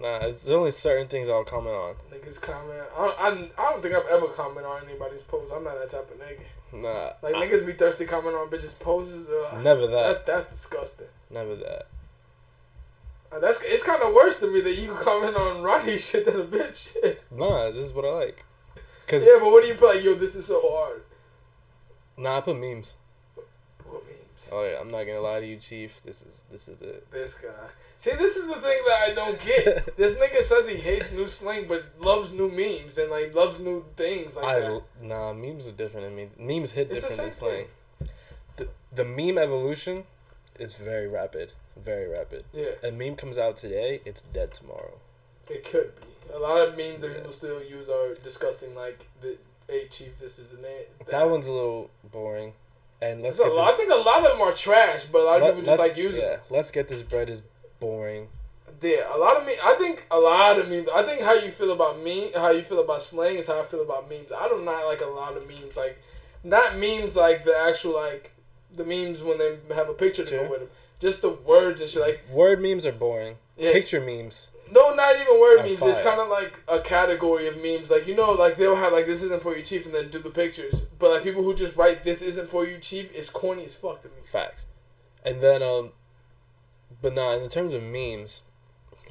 Nah, 0.00 0.18
it's 0.26 0.44
there's 0.44 0.56
only 0.56 0.70
certain 0.70 1.08
things 1.08 1.28
I'll 1.28 1.42
comment 1.44 1.74
on. 1.74 1.94
Niggas 2.12 2.40
comment. 2.40 2.82
I 2.96 3.04
don't, 3.06 3.50
I, 3.58 3.62
I 3.66 3.72
don't 3.72 3.82
think 3.82 3.94
I've 3.94 4.06
ever 4.06 4.28
commented 4.28 4.64
on 4.64 4.84
anybody's 4.88 5.22
post. 5.22 5.52
I'm 5.52 5.64
not 5.64 5.78
that 5.80 5.90
type 5.90 6.08
of 6.10 6.18
nigga. 6.20 6.40
Nah, 6.72 7.12
Like 7.22 7.34
I- 7.34 7.46
niggas 7.48 7.66
be 7.66 7.72
thirsty 7.72 8.04
commenting 8.04 8.38
on 8.40 8.48
bitches' 8.48 8.78
poses. 8.78 9.28
Uh, 9.28 9.60
never 9.60 9.86
that. 9.88 10.02
That's 10.06 10.22
that's 10.22 10.50
disgusting. 10.50 11.08
never 11.30 11.56
that. 11.56 11.86
Uh, 13.32 13.38
that's 13.40 13.60
it's 13.62 13.82
kind 13.82 14.02
of 14.02 14.14
worse 14.14 14.38
to 14.40 14.46
me 14.52 14.60
that 14.60 14.74
you 14.78 14.94
comment 14.94 15.36
on 15.36 15.62
Ronnie 15.62 15.98
shit 15.98 16.26
than 16.26 16.40
a 16.40 16.44
bitch 16.44 16.92
shit. 16.92 17.22
Nah, 17.30 17.70
this 17.70 17.86
is 17.86 17.92
what 17.92 18.04
I 18.04 18.10
like. 18.10 18.44
Cause 19.06 19.26
Yeah, 19.26 19.38
but 19.40 19.50
what 19.50 19.62
do 19.62 19.68
you 19.68 19.74
put? 19.74 19.96
Like, 19.96 20.04
yo, 20.04 20.14
this 20.14 20.36
is 20.36 20.46
so 20.46 20.60
hard. 20.64 21.02
nah, 22.16 22.38
I 22.38 22.40
put 22.40 22.56
memes. 22.58 22.94
Memes? 24.38 24.50
Oh 24.52 24.64
yeah, 24.64 24.78
I'm 24.80 24.88
not 24.88 25.04
gonna 25.06 25.20
lie 25.20 25.40
to 25.40 25.46
you, 25.46 25.56
Chief. 25.56 26.00
This 26.04 26.22
is 26.22 26.44
this 26.50 26.68
is 26.68 26.80
it. 26.82 27.10
This 27.10 27.34
guy. 27.34 27.48
See, 27.98 28.12
this 28.14 28.36
is 28.36 28.46
the 28.46 28.54
thing 28.54 28.78
that 28.86 29.08
I 29.10 29.14
don't 29.14 29.38
get. 29.44 29.96
this 29.96 30.18
nigga 30.18 30.40
says 30.42 30.68
he 30.68 30.76
hates 30.76 31.12
new 31.12 31.26
slang, 31.26 31.66
but 31.68 31.84
loves 32.00 32.32
new 32.32 32.48
memes 32.50 32.96
and 32.98 33.10
like 33.10 33.34
loves 33.34 33.58
new 33.60 33.84
things 33.96 34.36
like 34.36 34.44
I 34.44 34.60
that. 34.60 34.82
nah, 35.02 35.32
memes 35.32 35.66
are 35.68 35.72
different 35.72 36.06
I 36.06 36.10
mean, 36.10 36.30
Memes 36.38 36.72
hit 36.72 36.90
It's 36.90 37.00
different 37.00 37.22
than 37.22 37.32
slang. 37.32 37.64
The, 38.56 38.68
the 38.94 39.04
meme 39.04 39.38
evolution 39.38 40.04
is 40.58 40.74
very 40.74 41.08
rapid, 41.08 41.52
very 41.76 42.06
rapid. 42.08 42.44
Yeah, 42.52 42.70
A 42.84 42.90
meme 42.92 43.16
comes 43.16 43.38
out 43.38 43.56
today, 43.56 44.00
it's 44.04 44.22
dead 44.22 44.52
tomorrow. 44.54 44.98
it 45.50 45.64
could 45.64 45.92
be. 45.96 46.34
A 46.34 46.38
lot 46.38 46.58
of 46.68 46.76
memes 46.76 47.00
that 47.00 47.08
Yeah. 47.10 47.16
people 47.16 47.32
still 47.32 47.62
use 47.62 47.88
are 47.88 48.14
disgusting. 48.22 48.74
Like 48.74 49.06
the, 49.22 49.38
"Hey, 49.68 49.86
chief, 49.88 50.18
this 50.20 50.38
isn't 50.38 50.64
it." 50.64 50.92
That 51.08 51.28
one's 51.30 51.46
a 51.48 51.52
little 51.52 51.90
boring. 52.04 52.52
And 53.00 53.22
let's 53.22 53.38
get 53.38 53.52
lot, 53.52 53.74
I 53.74 53.76
think 53.76 53.90
a 53.92 53.94
lot 53.96 54.24
of 54.24 54.32
them 54.32 54.40
are 54.40 54.52
trash, 54.52 55.04
but 55.04 55.20
a 55.20 55.24
lot 55.24 55.36
of 55.36 55.42
let- 55.42 55.54
people 55.56 55.66
just 55.66 55.78
like 55.78 55.96
using. 55.96 56.22
yeah, 56.22 56.36
let's 56.50 56.70
get 56.70 56.88
this 56.88 57.02
bread 57.02 57.30
is 57.30 57.42
boring. 57.80 58.28
Yeah, 58.80 59.12
a 59.14 59.18
lot 59.18 59.36
of 59.36 59.46
me. 59.46 59.54
I 59.62 59.74
think 59.74 60.06
a 60.10 60.18
lot 60.18 60.58
of 60.58 60.68
memes. 60.68 60.88
I 60.94 61.02
think 61.02 61.22
how 61.22 61.32
you 61.34 61.50
feel 61.50 61.72
about 61.72 62.00
me, 62.00 62.30
how 62.34 62.50
you 62.50 62.62
feel 62.62 62.80
about 62.80 63.02
slang, 63.02 63.36
is 63.36 63.46
how 63.48 63.60
I 63.60 63.64
feel 63.64 63.82
about 63.82 64.08
memes. 64.08 64.30
I 64.30 64.48
do 64.48 64.60
not 64.62 64.86
like 64.86 65.00
a 65.00 65.06
lot 65.06 65.36
of 65.36 65.48
memes. 65.48 65.76
Like, 65.76 66.00
not 66.44 66.76
memes 66.76 67.16
like 67.16 67.44
the 67.44 67.56
actual 67.56 67.94
like 67.94 68.32
the 68.74 68.84
memes 68.84 69.20
when 69.22 69.38
they 69.38 69.58
have 69.74 69.88
a 69.88 69.94
picture 69.94 70.22
to 70.24 70.28
Sure. 70.28 70.44
go 70.44 70.50
with 70.50 70.60
them. 70.60 70.70
Just 71.00 71.22
the 71.22 71.30
words 71.30 71.80
and 71.80 71.90
shit. 71.90 72.02
Like, 72.02 72.20
Word 72.32 72.60
memes 72.60 72.84
are 72.86 72.92
boring. 72.92 73.36
Yeah. 73.56 73.72
Picture 73.72 74.00
memes. 74.00 74.50
No, 74.72 74.94
not 74.94 75.16
even 75.16 75.40
word 75.40 75.62
memes. 75.64 75.82
It's 75.82 76.02
kind 76.02 76.20
of 76.20 76.28
like 76.28 76.60
a 76.68 76.80
category 76.80 77.46
of 77.46 77.56
memes. 77.56 77.90
Like, 77.90 78.06
you 78.06 78.14
know, 78.14 78.32
like 78.32 78.56
they'll 78.56 78.76
have 78.76 78.92
like 78.92 79.06
this 79.06 79.22
isn't 79.22 79.42
for 79.42 79.56
you, 79.56 79.62
chief, 79.62 79.86
and 79.86 79.94
then 79.94 80.08
do 80.08 80.18
the 80.18 80.30
pictures. 80.30 80.82
But 80.98 81.10
like 81.10 81.22
people 81.22 81.42
who 81.42 81.54
just 81.54 81.76
write 81.76 82.04
this 82.04 82.22
isn't 82.22 82.48
for 82.48 82.66
you, 82.66 82.78
chief, 82.78 83.12
is 83.14 83.30
corny 83.30 83.64
as 83.64 83.76
fuck 83.76 84.02
to 84.02 84.08
me. 84.08 84.14
Facts. 84.24 84.66
And 85.24 85.40
then 85.40 85.62
um 85.62 85.90
but 87.00 87.14
nah, 87.14 87.32
in 87.36 87.48
terms 87.48 87.74
of 87.74 87.82
memes, 87.82 88.42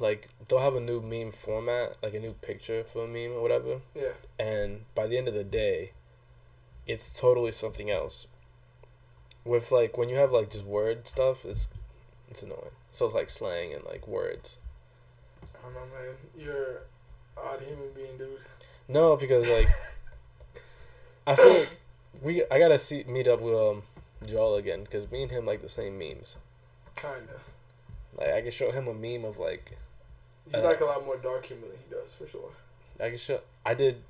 like 0.00 0.28
they'll 0.48 0.60
have 0.60 0.74
a 0.74 0.80
new 0.80 1.00
meme 1.00 1.32
format, 1.32 1.96
like 2.02 2.14
a 2.14 2.20
new 2.20 2.32
picture 2.34 2.84
for 2.84 3.04
a 3.04 3.08
meme 3.08 3.36
or 3.36 3.42
whatever. 3.42 3.80
Yeah. 3.94 4.12
And 4.38 4.84
by 4.94 5.06
the 5.06 5.16
end 5.16 5.28
of 5.28 5.34
the 5.34 5.44
day, 5.44 5.92
it's 6.86 7.18
totally 7.18 7.52
something 7.52 7.90
else. 7.90 8.26
With 9.44 9.72
like 9.72 9.96
when 9.96 10.08
you 10.08 10.16
have 10.16 10.32
like 10.32 10.50
just 10.50 10.64
word 10.64 11.06
stuff, 11.08 11.44
it's 11.44 11.68
it's 12.30 12.42
annoying. 12.42 12.70
So 12.92 13.06
it's 13.06 13.14
like 13.14 13.30
slang 13.30 13.74
and 13.74 13.84
like 13.84 14.06
words. 14.06 14.58
Don't 15.68 15.74
know, 15.74 15.94
man. 15.94 16.14
You're 16.36 16.70
an 16.76 16.82
odd 17.36 17.60
human 17.60 17.90
being, 17.94 18.16
dude. 18.16 18.38
No, 18.88 19.16
because 19.16 19.48
like 19.48 19.68
I 21.26 21.34
feel 21.34 21.58
like 21.58 21.76
we 22.22 22.44
I 22.50 22.58
gotta 22.58 22.78
see 22.78 23.04
meet 23.04 23.28
up 23.28 23.40
with 23.40 23.54
um 23.54 23.82
Joel 24.26 24.56
again 24.56 24.82
because 24.82 25.10
me 25.10 25.22
and 25.22 25.30
him 25.30 25.46
like 25.46 25.60
the 25.60 25.68
same 25.68 25.98
memes. 25.98 26.36
Kinda. 26.96 27.40
Like 28.16 28.30
I 28.30 28.40
can 28.40 28.50
show 28.50 28.70
him 28.70 28.88
a 28.88 28.94
meme 28.94 29.24
of 29.24 29.38
like 29.38 29.76
You 30.50 30.58
Uh, 30.58 30.62
like 30.62 30.80
a 30.80 30.84
lot 30.84 31.04
more 31.04 31.18
dark 31.18 31.44
humor 31.46 31.66
than 31.68 31.78
he 31.86 31.94
does, 31.94 32.14
for 32.14 32.26
sure. 32.26 32.50
I 33.00 33.10
can 33.10 33.18
show. 33.18 33.40
I 33.66 33.74
did 33.74 34.02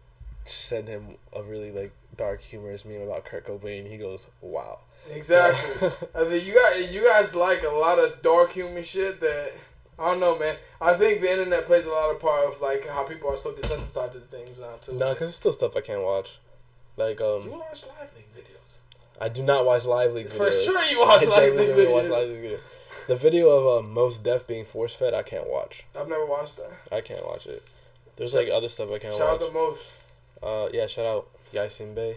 send 0.45 0.89
him 0.89 1.17
a 1.33 1.43
really 1.43 1.73
like 1.73 1.93
dark 2.17 2.41
humorous 2.41 2.85
meme 2.85 3.03
about 3.03 3.25
Kurt 3.25 3.47
Cobain. 3.47 3.89
He 3.89 3.97
goes, 3.97 4.29
"Wow." 4.41 4.81
Exactly. 5.11 5.89
I 6.15 6.25
think 6.25 6.47
you 6.47 6.55
guys, 6.55 6.93
you 6.93 7.05
guys 7.05 7.35
like 7.35 7.63
a 7.63 7.71
lot 7.71 7.99
of 7.99 8.23
dark 8.23 8.53
humor 8.53 8.83
shit 8.83 9.21
that 9.21 9.53
I 9.99 10.11
don't 10.11 10.21
know, 10.21 10.39
man. 10.39 10.55
I 10.81 10.95
think 10.95 11.21
the 11.21 11.31
internet 11.31 11.67
plays 11.67 11.87
a 11.87 11.91
lot 11.91 12.11
of 12.15 12.21
part 12.21 12.47
of 12.47 12.61
like 12.61 12.87
how 12.87 13.03
people 13.03 13.31
are 13.31 13.37
so 13.37 13.53
desensitized 13.53 14.13
to 14.13 14.21
things 14.21 14.61
now 14.61 14.77
too. 14.81 14.93
No, 14.93 15.13
because 15.13 15.29
it's 15.29 15.39
still 15.39 15.53
stuff 15.53 15.77
I 15.77 15.81
can't 15.81 16.05
watch. 16.05 16.39
Like 16.97 17.21
um, 17.21 17.45
you 17.45 17.53
um, 17.53 17.59
watch 17.59 17.85
LiveLeak 17.85 18.29
videos. 18.37 18.79
I 19.21 19.29
do 19.29 19.43
not 19.43 19.67
watch 19.67 19.83
LiveLeak 19.83 20.29
videos. 20.29 20.37
For 20.37 20.53
sure, 20.53 20.85
you 20.85 21.01
watch 21.01 21.23
LiveLeak 21.23 21.77
don't 21.77 21.93
watch 21.93 22.05
videos. 22.05 22.11
LiveLeak 22.11 22.45
videos. 22.45 22.61
The 23.09 23.17
video 23.17 23.49
of 23.49 23.85
um, 23.85 23.95
Mos 23.95 24.19
Def 24.19 24.47
being 24.47 24.65
force 24.65 24.95
fed, 24.95 25.15
I 25.15 25.23
can't 25.23 25.49
watch. 25.49 25.87
I've 25.99 26.09
never 26.09 26.27
watched 26.27 26.59
that. 26.59 26.71
I 26.93 27.01
can't 27.01 27.27
watch 27.27 27.47
it. 27.47 27.63
There's 28.17 28.35
like 28.35 28.49
other 28.49 28.69
stuff 28.69 28.91
I 28.93 28.99
can't 28.99 29.15
watch. 29.15 29.23
Shout 29.23 29.43
out 29.43 29.47
to 29.47 29.53
Mos. 29.53 30.05
Uh, 30.43 30.69
yeah, 30.73 30.87
shout 30.87 31.07
out 31.07 31.29
Yasiin 31.53 31.95
Bey. 31.95 32.17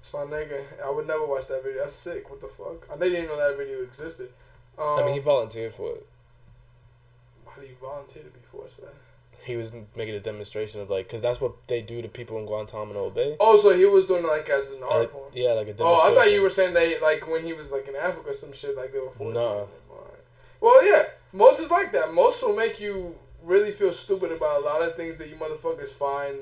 It's 0.00 0.12
my 0.12 0.20
nigga. 0.20 0.60
I 0.84 0.90
would 0.90 1.06
never 1.06 1.24
watch 1.24 1.46
that 1.46 1.62
video. 1.62 1.80
That's 1.80 1.92
sick. 1.92 2.28
What 2.28 2.40
the 2.40 2.48
fuck? 2.48 2.88
I 2.92 2.98
didn't 2.98 3.22
even 3.22 3.28
know 3.28 3.36
that 3.36 3.56
video 3.56 3.82
existed. 3.82 4.30
Um, 4.76 4.98
I 4.98 5.04
mean, 5.04 5.14
he 5.14 5.20
volunteered 5.20 5.72
for 5.72 5.92
it. 5.92 6.06
Do 7.62 7.68
you 7.68 8.22
to 8.24 8.30
be 8.30 8.40
force 8.50 8.74
fed? 8.74 8.90
He 9.44 9.56
was 9.56 9.72
making 9.96 10.14
a 10.14 10.20
demonstration 10.20 10.80
of 10.80 10.90
like, 10.90 11.08
cause 11.08 11.20
that's 11.20 11.40
what 11.40 11.52
they 11.66 11.80
do 11.80 12.00
to 12.02 12.08
people 12.08 12.38
in 12.38 12.46
Guantanamo 12.46 13.10
Bay. 13.10 13.36
Oh, 13.40 13.56
so 13.56 13.76
he 13.76 13.84
was 13.86 14.06
doing 14.06 14.24
like 14.24 14.48
as 14.48 14.70
an 14.70 14.80
art 14.88 15.10
form. 15.10 15.30
yeah, 15.32 15.52
like 15.52 15.68
a 15.68 15.74
Oh, 15.80 16.00
I 16.10 16.14
thought 16.14 16.30
you 16.32 16.42
were 16.42 16.50
saying 16.50 16.74
that 16.74 16.98
like 17.02 17.26
when 17.28 17.44
he 17.44 17.52
was 17.52 17.72
like 17.72 17.88
in 17.88 17.96
Africa, 17.96 18.34
some 18.34 18.52
shit 18.52 18.76
like 18.76 18.92
they 18.92 18.98
were 19.00 19.10
forced. 19.10 19.34
No. 19.34 19.68
Well, 20.60 20.86
yeah, 20.86 21.04
Mos 21.32 21.58
is 21.58 21.70
like 21.72 21.90
that. 21.92 22.12
Mos 22.14 22.40
will 22.42 22.54
make 22.54 22.78
you 22.78 23.16
really 23.42 23.72
feel 23.72 23.92
stupid 23.92 24.30
about 24.30 24.62
a 24.62 24.64
lot 24.64 24.82
of 24.82 24.94
things 24.94 25.18
that 25.18 25.28
you 25.28 25.34
motherfuckers 25.34 25.88
find 25.90 26.36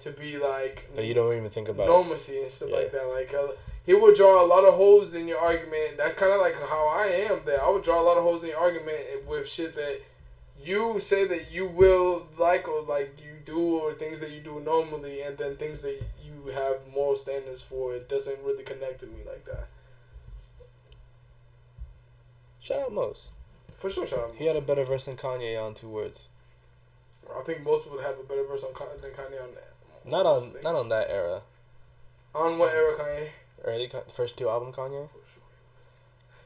to 0.00 0.10
be 0.10 0.36
like 0.36 0.88
That 0.94 1.04
you 1.06 1.14
don't 1.14 1.34
even 1.36 1.48
think 1.50 1.68
about. 1.68 1.88
normacy 1.88 2.42
and 2.42 2.50
stuff 2.50 2.68
Yeah. 2.70 2.76
like 2.76 2.92
that. 2.92 3.04
Like 3.06 3.32
uh, 3.34 3.52
he 3.86 3.94
will 3.94 4.14
draw 4.14 4.44
a 4.44 4.46
lot 4.46 4.64
of 4.64 4.74
holes 4.74 5.14
in 5.14 5.26
your 5.26 5.38
argument. 5.38 5.96
That's 5.96 6.14
kind 6.14 6.32
of 6.32 6.40
like 6.40 6.54
how 6.68 6.86
I 6.88 7.06
am. 7.30 7.40
That 7.46 7.60
I 7.62 7.70
would 7.70 7.82
draw 7.82 7.98
a 8.00 8.04
lot 8.04 8.18
of 8.18 8.24
holes 8.24 8.42
in 8.44 8.50
your 8.50 8.58
argument 8.60 8.98
with 9.26 9.48
shit 9.48 9.72
that 9.74 10.00
you 10.62 10.98
say 11.00 11.26
that 11.26 11.50
you 11.50 11.66
will 11.66 12.26
like 12.38 12.68
or 12.68 12.82
like 12.82 13.18
you 13.18 13.32
do 13.44 13.78
or 13.78 13.92
things 13.92 14.20
that 14.20 14.30
you 14.30 14.40
do 14.40 14.60
normally, 14.60 15.22
and 15.22 15.36
then 15.38 15.56
things 15.56 15.82
that 15.82 16.00
you 16.22 16.52
have 16.52 16.76
moral 16.92 17.16
standards 17.16 17.62
for. 17.62 17.94
It 17.94 18.08
doesn't 18.08 18.42
really 18.44 18.64
connect 18.64 19.00
to 19.00 19.06
me 19.06 19.18
like 19.26 19.44
that. 19.44 19.68
Shout 22.60 22.80
out 22.80 22.92
Mos 22.92 23.30
For 23.72 23.88
sure, 23.88 24.06
shout 24.06 24.18
out. 24.18 24.36
He 24.36 24.46
had 24.46 24.56
a 24.56 24.60
better 24.60 24.84
verse 24.84 25.06
than 25.06 25.16
Kanye 25.16 25.60
on 25.60 25.74
two 25.74 25.88
words. 25.88 26.28
I 27.34 27.42
think 27.42 27.64
Mos 27.64 27.86
would 27.86 28.04
have 28.04 28.18
a 28.18 28.22
better 28.24 28.44
verse 28.44 28.62
on 28.64 28.72
Kanye 28.72 29.00
than 29.00 29.12
Kanye 29.12 29.42
on 29.42 29.50
that. 29.54 29.72
Not 30.04 30.26
on 30.26 30.42
things. 30.42 30.64
not 30.64 30.74
on 30.74 30.88
that 30.90 31.08
era. 31.10 31.42
On 32.34 32.58
what 32.58 32.72
era 32.74 32.96
Kanye? 32.96 33.28
Early 33.64 33.90
first 34.12 34.36
two 34.36 34.48
album 34.48 34.72
Kanye. 34.72 35.08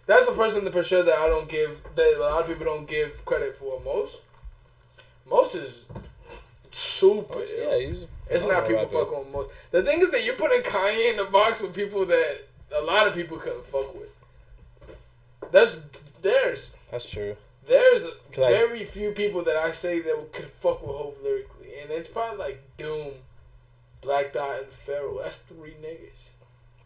That's 0.06 0.26
the 0.26 0.35
person 0.35 0.70
for 0.70 0.82
sure 0.82 1.02
that 1.02 1.18
I 1.18 1.28
don't 1.28 1.48
give 1.48 1.82
that 1.97 2.14
a 2.16 2.20
lot 2.20 2.43
of 2.43 2.48
people 2.48 2.66
don't 2.66 2.86
give 2.89 3.24
credit 3.24 3.56
for. 3.56 3.81
Mos, 3.85 4.20
Mos 5.28 5.55
is 5.55 5.89
super. 6.70 7.35
Mos- 7.36 7.51
ill. 7.56 7.70
yeah, 7.81 7.86
he's. 7.86 8.06
It's 8.31 8.47
not 8.47 8.66
people 8.66 8.86
fuck 8.86 9.12
on 9.12 9.31
Mos. 9.32 9.51
The 9.70 9.82
thing 9.82 10.01
is 10.01 10.10
that 10.10 10.24
you're 10.24 10.35
putting 10.36 10.60
Kanye 10.62 11.10
in 11.10 11.16
the 11.16 11.24
box 11.24 11.60
with 11.60 11.74
people 11.74 12.05
that 12.06 12.39
a 12.76 12.82
lot 12.82 13.06
of 13.06 13.14
people 13.14 13.36
couldn't 13.39 13.66
fuck 13.66 13.94
with. 13.94 14.10
That's 15.51 15.81
there's 16.22 16.74
That's 16.90 17.09
true. 17.09 17.36
there's 17.66 18.06
Can 18.32 18.44
I- 18.44 18.51
very 18.51 18.85
few 18.85 19.12
people 19.12 19.43
that 19.44 19.56
I 19.56 19.72
say 19.72 20.01
that 20.01 20.32
could 20.32 20.47
fuck 20.47 20.81
with 20.86 20.97
Hov 20.97 21.14
lyrically, 21.22 21.78
and 21.81 21.90
it's 21.90 22.09
probably 22.09 22.39
like 22.39 22.62
Doom, 22.76 23.12
Black 24.01 24.32
Thought, 24.32 24.59
and 24.60 24.68
Pharoahe. 24.70 25.22
That's 25.22 25.39
three 25.40 25.74
niggas. 25.82 26.31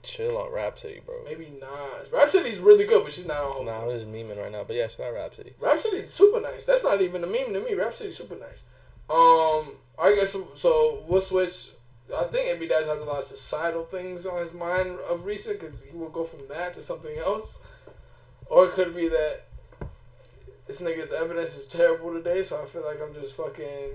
Chill 0.08 0.38
on 0.38 0.50
Rapsody, 0.50 1.02
bro. 1.04 1.16
Maybe 1.26 1.52
Nas. 1.60 2.10
Rapsody's 2.10 2.58
really 2.60 2.86
good, 2.86 3.04
but 3.04 3.12
she's 3.12 3.26
not 3.26 3.42
on. 3.42 3.66
Nah, 3.66 3.82
I'm 3.82 3.90
just 3.90 4.10
memeing 4.10 4.40
right 4.42 4.50
now, 4.50 4.64
but 4.64 4.74
yeah, 4.74 4.88
she's 4.88 4.98
not 4.98 5.08
Rapsody. 5.08 5.52
Rapsody's 5.60 6.10
super 6.10 6.40
nice. 6.40 6.64
That's 6.64 6.82
not 6.82 7.02
even 7.02 7.22
a 7.22 7.26
meme 7.26 7.52
to 7.52 7.60
me. 7.60 7.74
Rapsody's 7.74 8.16
super 8.16 8.36
nice. 8.36 8.64
Um, 9.10 9.74
I 9.98 10.14
guess 10.14 10.32
so. 10.32 10.48
so 10.54 11.04
we'll 11.06 11.20
switch. 11.20 11.70
I 12.16 12.24
think 12.24 12.48
Amy 12.48 12.68
Dash 12.68 12.86
has 12.86 13.02
a 13.02 13.04
lot 13.04 13.18
of 13.18 13.24
societal 13.24 13.84
things 13.84 14.24
on 14.24 14.40
his 14.40 14.54
mind 14.54 14.98
of 15.10 15.26
recent 15.26 15.60
because 15.60 15.84
he 15.84 15.94
will 15.94 16.08
go 16.08 16.24
from 16.24 16.40
that 16.48 16.72
to 16.74 16.82
something 16.82 17.18
else, 17.18 17.66
or 18.46 18.64
it 18.64 18.72
could 18.72 18.96
be 18.96 19.08
that 19.08 19.42
this 20.66 20.80
nigga's 20.80 21.12
evidence 21.12 21.54
is 21.54 21.66
terrible 21.66 22.14
today. 22.14 22.42
So 22.42 22.58
I 22.62 22.64
feel 22.64 22.82
like 22.86 22.98
I'm 23.02 23.12
just 23.12 23.36
fucking. 23.36 23.90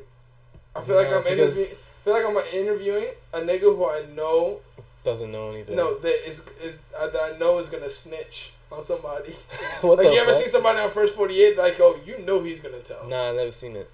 I 0.76 0.82
feel 0.82 0.96
like 0.96 1.12
I'm 1.12 1.26
interviewing. 1.26 1.70
feel 2.04 2.14
like 2.14 2.26
I'm 2.26 2.38
interviewing 2.56 3.08
a 3.34 3.40
nigga 3.40 3.62
who 3.62 3.90
I 3.90 4.06
know. 4.16 4.60
Doesn't 5.04 5.32
know 5.32 5.50
anything. 5.52 5.76
No, 5.76 5.98
that 6.00 6.28
is 6.28 6.46
is 6.62 6.80
uh, 6.98 7.08
that 7.08 7.22
I 7.36 7.38
know 7.38 7.60
is 7.60 7.70
gonna 7.70 7.90
snitch 7.90 8.54
on 8.72 8.82
somebody. 8.82 9.32
what 9.82 9.98
like 10.00 10.08
you 10.08 10.14
ever 10.20 10.32
fuck? 10.32 10.42
seen 10.42 10.50
somebody 10.50 10.80
on 10.80 10.90
first 10.92 11.14
forty 11.16 11.42
eight? 11.42 11.58
Like, 11.58 11.76
oh, 11.80 12.00
you 12.06 12.20
know 12.20 12.42
he's 12.44 12.62
gonna 12.62 12.80
tell. 12.80 13.08
Nah, 13.08 13.30
I 13.30 13.34
never 13.34 13.52
seen 13.52 13.76
it. 13.76 13.90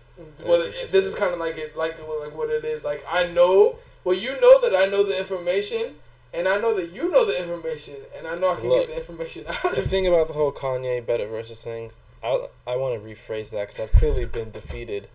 Well, 0.45 0.57
That's 0.63 0.77
it, 0.77 0.91
this 0.91 1.05
is 1.05 1.15
kind 1.15 1.33
of 1.33 1.39
like 1.39 1.57
it, 1.57 1.75
like 1.77 1.97
like 2.21 2.35
what 2.37 2.49
it 2.49 2.63
is. 2.65 2.83
Like 2.85 3.03
I 3.09 3.27
know, 3.27 3.77
well, 4.03 4.15
you 4.15 4.39
know 4.39 4.61
that 4.61 4.75
I 4.75 4.85
know 4.85 5.03
the 5.03 5.17
information, 5.17 5.95
and 6.33 6.47
I 6.47 6.59
know 6.59 6.75
that 6.75 6.91
you 6.91 7.09
know 7.09 7.25
the 7.25 7.41
information, 7.41 7.95
and 8.17 8.27
I 8.27 8.35
know 8.35 8.51
I 8.51 8.55
can 8.57 8.69
Look, 8.69 8.81
get 8.87 8.89
the 8.89 8.97
information 8.99 9.45
out 9.47 9.61
The 9.63 9.69
of 9.69 9.77
it. 9.79 9.83
thing 9.85 10.07
about 10.07 10.27
the 10.27 10.33
whole 10.33 10.51
Kanye 10.51 11.03
better 11.05 11.25
versus 11.27 11.63
thing, 11.63 11.91
I 12.23 12.47
I 12.67 12.75
want 12.75 13.01
to 13.01 13.09
rephrase 13.09 13.49
that 13.51 13.69
because 13.69 13.79
I've 13.79 13.91
clearly 13.99 14.25
been 14.25 14.51
defeated. 14.51 15.07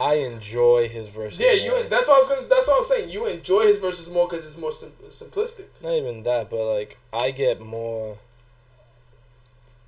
I 0.00 0.14
enjoy 0.14 0.88
his 0.88 1.08
verses. 1.08 1.38
Yeah, 1.38 1.52
you. 1.52 1.72
more. 1.72 1.82
That's 1.82 2.08
what 2.08 2.16
I 2.16 2.18
was 2.20 2.28
gonna. 2.28 2.40
That's 2.48 2.66
what 2.66 2.76
I 2.76 2.78
was 2.78 2.88
saying. 2.88 3.10
You 3.10 3.26
enjoy 3.26 3.64
his 3.66 3.76
verses 3.76 4.08
more 4.08 4.26
because 4.26 4.46
it's 4.46 4.56
more 4.56 4.72
sim- 4.72 4.92
simplistic. 5.10 5.66
Not 5.82 5.92
even 5.92 6.22
that, 6.22 6.48
but 6.48 6.64
like 6.74 6.96
I 7.12 7.30
get 7.32 7.60
more 7.60 8.16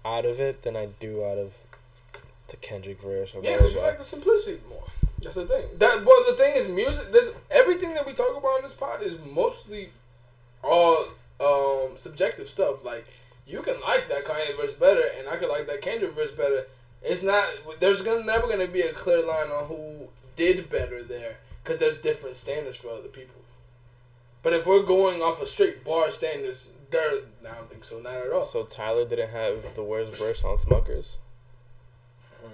out 0.04 0.26
of 0.26 0.38
it 0.38 0.62
than 0.62 0.76
I 0.76 0.88
do 1.00 1.24
out 1.24 1.38
of 1.38 1.52
the 2.48 2.56
Kendrick 2.58 3.00
verse 3.00 3.34
or 3.34 3.42
Yeah, 3.42 3.56
because 3.56 3.74
you 3.74 3.80
like 3.80 3.96
the 3.96 4.04
simplicity 4.04 4.60
more. 4.68 4.84
That's 5.22 5.36
the 5.36 5.46
thing. 5.46 5.64
That 5.78 6.04
well, 6.04 6.24
the 6.28 6.36
thing 6.36 6.56
is, 6.56 6.68
music. 6.68 7.10
This 7.10 7.34
everything 7.50 7.94
that 7.94 8.06
we 8.06 8.12
talk 8.12 8.36
about 8.36 8.58
in 8.58 8.64
this 8.64 8.74
pod 8.74 9.02
is 9.02 9.18
mostly 9.24 9.88
all 10.62 11.06
um, 11.40 11.96
subjective 11.96 12.50
stuff. 12.50 12.84
Like 12.84 13.06
you 13.46 13.62
can 13.62 13.80
like 13.80 14.08
that 14.08 14.24
Kanye 14.26 14.56
verse 14.60 14.74
better, 14.74 15.04
and 15.18 15.26
I 15.28 15.36
could 15.36 15.48
like 15.48 15.66
that 15.68 15.80
Kendrick 15.80 16.14
verse 16.14 16.32
better. 16.32 16.66
It's 17.04 17.22
not. 17.22 17.44
There's 17.80 18.00
gonna 18.00 18.24
never 18.24 18.46
gonna 18.48 18.68
be 18.68 18.80
a 18.80 18.92
clear 18.92 19.26
line 19.26 19.50
on 19.50 19.66
who 19.66 20.08
did 20.36 20.68
better 20.70 21.02
there, 21.02 21.38
because 21.62 21.80
there's 21.80 22.00
different 22.00 22.36
standards 22.36 22.78
for 22.78 22.88
other 22.88 23.08
people. 23.08 23.42
But 24.42 24.52
if 24.52 24.66
we're 24.66 24.82
going 24.82 25.22
off 25.22 25.40
of 25.40 25.48
straight 25.48 25.84
bar 25.84 26.10
standards, 26.10 26.72
there, 26.90 27.20
I 27.48 27.54
don't 27.54 27.70
think 27.70 27.84
so. 27.84 27.98
Not 28.00 28.14
at 28.14 28.32
all. 28.32 28.42
So 28.44 28.64
Tyler 28.64 29.04
didn't 29.04 29.30
have 29.30 29.74
the 29.74 29.82
worst 29.82 30.12
verse 30.14 30.44
on 30.44 30.56
Smuckers. 30.56 31.16
Hmm. 32.40 32.48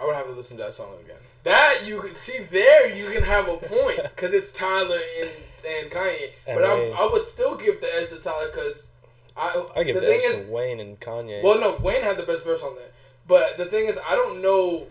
I 0.00 0.06
would 0.06 0.14
have 0.14 0.26
to 0.26 0.32
listen 0.32 0.56
to 0.58 0.64
that 0.64 0.74
song 0.74 0.94
again. 1.04 1.16
That 1.42 1.82
you 1.84 2.00
can 2.00 2.14
see 2.14 2.38
there, 2.38 2.94
you 2.94 3.10
can 3.10 3.22
have 3.22 3.48
a 3.48 3.56
point 3.56 4.00
because 4.02 4.32
it's 4.32 4.52
Tyler 4.52 4.98
and 5.20 5.30
and 5.68 5.90
Kanye. 5.90 6.30
And 6.46 6.60
but 6.60 6.64
I, 6.64 6.74
Wayne. 6.74 6.94
I 6.96 7.08
would 7.12 7.22
still 7.22 7.56
give 7.56 7.80
the 7.80 7.88
edge 7.96 8.08
to 8.10 8.20
Tyler 8.20 8.46
because 8.52 8.90
I. 9.36 9.66
I 9.76 9.84
give 9.84 9.94
the 9.94 10.00
the 10.00 10.06
thing 10.06 10.20
edge 10.24 10.30
is, 10.30 10.46
to 10.46 10.52
Wayne 10.52 10.80
and 10.80 10.98
Kanye. 11.00 11.42
well, 11.42 11.60
no, 11.60 11.76
Wayne 11.80 12.02
had 12.02 12.16
the 12.16 12.22
best 12.22 12.44
verse 12.44 12.62
on 12.62 12.74
there. 12.76 12.88
But 13.28 13.56
the 13.58 13.64
thing 13.66 13.86
is, 13.86 13.98
I 14.08 14.14
don't 14.14 14.40
know. 14.42 14.86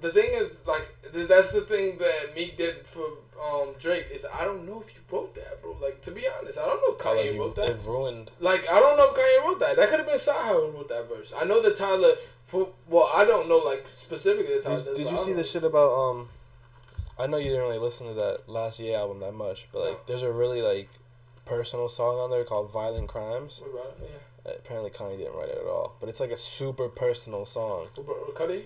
The 0.00 0.10
thing 0.10 0.28
is, 0.32 0.66
like, 0.66 0.86
th- 1.12 1.26
that's 1.28 1.52
the 1.52 1.62
thing 1.62 1.96
that 1.98 2.34
Meek 2.36 2.56
did 2.58 2.86
for 2.86 3.04
um, 3.42 3.74
Drake 3.78 4.06
is 4.12 4.26
I 4.32 4.44
don't 4.44 4.66
know 4.66 4.80
if 4.82 4.94
you 4.94 5.00
wrote 5.10 5.34
that, 5.36 5.62
bro. 5.62 5.74
Like, 5.80 6.00
to 6.02 6.10
be 6.10 6.24
honest, 6.38 6.58
I 6.58 6.66
don't 6.66 6.80
know 6.82 6.94
if 6.96 6.98
Kanye 6.98 7.34
you- 7.34 7.40
wrote 7.40 7.56
that. 7.56 7.70
it 7.70 7.78
ruined. 7.86 8.30
Like 8.40 8.68
I 8.70 8.78
don't 8.78 8.96
know 8.98 9.08
if 9.10 9.16
Kanye 9.16 9.44
wrote 9.48 9.60
that. 9.60 9.76
That 9.76 9.88
could 9.88 10.00
have 10.00 10.06
been 10.06 10.16
CyHi 10.16 10.48
who 10.70 10.76
wrote 10.76 10.88
that 10.90 11.08
verse. 11.08 11.32
I 11.38 11.44
know 11.44 11.62
that 11.62 11.76
Tyler. 11.76 12.12
For, 12.46 12.68
well, 12.88 13.10
I 13.12 13.24
don't 13.24 13.48
know 13.48 13.58
like 13.58 13.84
specifically 13.90 14.54
the 14.54 14.60
Tyler. 14.62 14.76
Did, 14.76 14.84
does, 14.84 14.96
did 14.98 15.10
you 15.10 15.18
see 15.18 15.32
the 15.32 15.42
shit 15.42 15.64
about 15.64 15.90
um? 15.92 16.28
I 17.18 17.26
know 17.26 17.38
you 17.38 17.48
didn't 17.48 17.62
really 17.62 17.78
listen 17.78 18.06
to 18.08 18.14
that 18.14 18.48
last 18.48 18.78
year 18.78 18.96
album 18.98 19.18
that 19.20 19.32
much, 19.32 19.66
but 19.72 19.80
like, 19.80 19.92
No. 19.94 19.98
there's 20.06 20.22
a 20.22 20.30
really 20.30 20.60
like 20.62 20.88
personal 21.46 21.88
song 21.88 22.18
on 22.18 22.30
there 22.30 22.44
called 22.44 22.70
"Violent 22.70 23.08
Crimes." 23.08 23.60
What 23.64 23.70
about 23.80 23.96
it? 24.00 24.10
Yeah. 24.12 24.18
Apparently, 24.48 24.90
Kanye 24.90 25.18
didn't 25.18 25.34
write 25.34 25.48
it 25.48 25.58
at 25.58 25.66
all, 25.66 25.96
but 26.00 26.08
it's 26.08 26.20
like 26.20 26.30
a 26.30 26.36
super 26.36 26.88
personal 26.88 27.44
song. 27.46 27.86
Cudi? 28.34 28.64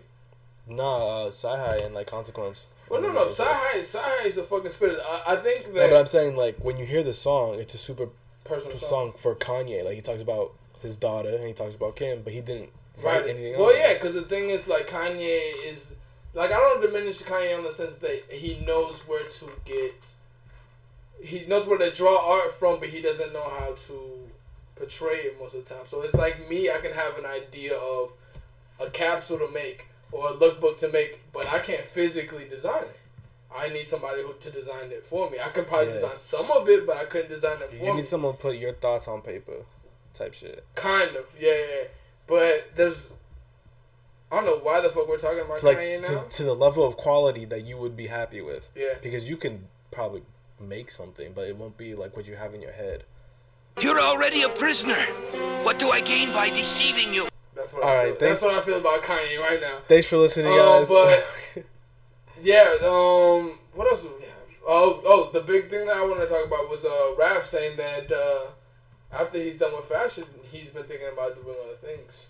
Nah, 0.68 1.24
uh, 1.24 1.30
CyHi 1.30 1.84
and 1.86 1.94
like 1.94 2.06
Consequence. 2.06 2.66
Well, 2.88 3.00
no, 3.00 3.12
no. 3.12 3.26
CyHi, 3.26 3.78
CyHi 3.78 4.26
is 4.26 4.36
a 4.38 4.42
fucking 4.42 4.70
spirit. 4.70 4.98
I, 5.04 5.34
I 5.34 5.36
think 5.36 5.66
No, 5.72 5.88
but 5.88 5.96
I'm 5.98 6.06
saying 6.06 6.36
like 6.36 6.58
when 6.64 6.76
you 6.76 6.84
hear 6.84 7.02
the 7.02 7.12
song, 7.12 7.54
it's 7.58 7.74
a 7.74 7.78
super 7.78 8.08
personal 8.44 8.76
song. 8.76 8.88
song 8.88 9.12
for 9.16 9.34
Kanye. 9.34 9.84
Like 9.84 9.94
he 9.94 10.00
talks 10.00 10.22
about 10.22 10.52
his 10.82 10.96
daughter 10.96 11.30
and 11.30 11.46
he 11.46 11.52
talks 11.52 11.74
about 11.74 11.96
Kim, 11.96 12.22
but 12.22 12.32
he 12.32 12.40
didn't 12.40 12.70
write 13.04 13.22
Right. 13.22 13.30
anything. 13.30 13.58
Well, 13.58 13.76
yeah, 13.76 13.94
because 13.94 14.14
the 14.14 14.22
thing 14.22 14.50
is, 14.50 14.68
like, 14.68 14.88
Kanye 14.88 15.66
is 15.66 15.96
like 16.34 16.50
I 16.52 16.58
don't 16.58 16.80
diminish 16.82 17.22
Kanye 17.22 17.56
in 17.58 17.64
the 17.64 17.72
sense 17.72 17.98
that 17.98 18.24
he 18.30 18.60
knows 18.66 19.00
where 19.08 19.24
to 19.26 19.50
get. 19.64 20.12
He 21.22 21.44
knows 21.46 21.66
where 21.66 21.78
to 21.78 21.90
draw 21.90 22.16
art 22.32 22.52
from, 22.54 22.80
but 22.80 22.88
he 22.90 23.00
doesn't 23.02 23.32
know 23.32 23.48
how 23.48 23.74
to 23.88 24.19
portray 24.80 25.18
it 25.28 25.38
most 25.38 25.54
of 25.54 25.64
the 25.64 25.74
time. 25.74 25.84
So 25.86 26.02
it's 26.02 26.14
like 26.14 26.48
me. 26.48 26.70
I 26.70 26.78
can 26.78 26.92
have 26.92 27.18
an 27.18 27.26
idea 27.26 27.74
of 27.76 28.12
a 28.80 28.88
capsule 28.90 29.38
to 29.38 29.48
make 29.52 29.88
or 30.10 30.30
a 30.30 30.32
lookbook 30.32 30.78
to 30.78 30.88
make, 30.90 31.20
but 31.32 31.46
I 31.46 31.58
can't 31.60 31.84
physically 31.84 32.46
design 32.48 32.82
it. 32.82 32.96
I 33.54 33.68
need 33.68 33.86
somebody 33.86 34.22
who, 34.22 34.32
to 34.40 34.50
design 34.50 34.90
it 34.90 35.04
for 35.04 35.28
me. 35.30 35.38
I 35.38 35.48
could 35.48 35.66
probably 35.66 35.88
Yeah. 35.88 35.92
design 35.94 36.16
some 36.16 36.50
of 36.50 36.68
it, 36.68 36.86
but 36.86 36.96
I 36.96 37.04
couldn't 37.04 37.28
design 37.28 37.60
it 37.62 37.68
for 37.68 37.74
You 37.84 37.94
need 37.94 38.06
someone 38.06 38.34
to 38.34 38.38
put 38.38 38.56
your 38.56 38.72
thoughts 38.72 39.06
on 39.08 39.22
paper, 39.22 39.64
type 40.14 40.34
shit. 40.34 40.64
Kind 40.74 41.14
of, 41.16 41.26
yeah, 41.38 41.54
yeah. 41.54 41.84
But 42.26 42.70
there's, 42.76 43.14
I 44.32 44.36
don't 44.36 44.46
know 44.46 44.58
why 44.64 44.80
the 44.80 44.88
fuck 44.88 45.08
we're 45.08 45.18
talking 45.18 45.40
about 45.40 45.62
like 45.64 45.78
Kanye 45.80 46.02
to, 46.06 46.12
now. 46.12 46.22
to 46.22 46.42
the 46.44 46.54
level 46.54 46.86
of 46.86 46.96
quality 46.96 47.44
that 47.46 47.64
you 47.64 47.76
would 47.76 47.96
be 47.96 48.06
happy 48.06 48.40
with. 48.40 48.68
Yeah. 48.76 48.94
Because 49.02 49.28
you 49.28 49.36
can 49.36 49.66
probably 49.90 50.22
make 50.60 50.90
something, 50.90 51.32
but 51.34 51.48
it 51.48 51.56
won't 51.56 51.76
be 51.76 51.94
like 51.94 52.16
what 52.16 52.26
you 52.26 52.36
have 52.36 52.54
in 52.54 52.62
your 52.62 52.72
head. 52.72 53.04
You're 53.80 54.00
already 54.00 54.42
a 54.42 54.48
prisoner. 54.48 55.00
What 55.62 55.78
do 55.78 55.90
I 55.90 56.00
gain 56.00 56.32
by 56.32 56.50
deceiving 56.50 57.12
you? 57.12 57.28
That's 57.54 57.72
what 57.74 57.82
All 57.82 57.88
I 57.90 57.94
right, 57.96 58.18
feel. 58.18 58.28
That's 58.28 58.42
what 58.42 58.54
I 58.54 58.60
feel 58.60 58.78
about 58.78 59.02
Kanye 59.02 59.38
right 59.38 59.60
now. 59.60 59.78
Thanks 59.88 60.06
for 60.08 60.16
listening, 60.18 60.52
Um, 60.52 60.58
guys. 60.84 60.88
but- 60.90 61.64
Yeah. 62.42 62.74
Um. 62.82 63.58
What 63.74 63.86
else 63.90 64.02
do 64.02 64.10
we 64.18 64.24
have? 64.24 64.32
Oh, 64.66 65.02
oh. 65.04 65.30
The 65.32 65.40
big 65.42 65.68
thing 65.68 65.86
that 65.86 65.96
I 65.96 66.02
wanted 66.06 66.26
to 66.26 66.28
talk 66.28 66.46
about 66.46 66.70
was 66.70 66.84
uh, 66.86 67.14
Raf 67.18 67.44
saying 67.44 67.76
that 67.76 68.10
uh, 68.10 68.46
after 69.14 69.36
he's 69.38 69.58
done 69.58 69.72
with 69.76 69.84
fashion, 69.84 70.24
he's 70.50 70.70
been 70.70 70.84
thinking 70.84 71.08
about 71.12 71.34
doing 71.42 71.54
other 71.62 71.76
things. 71.76 72.28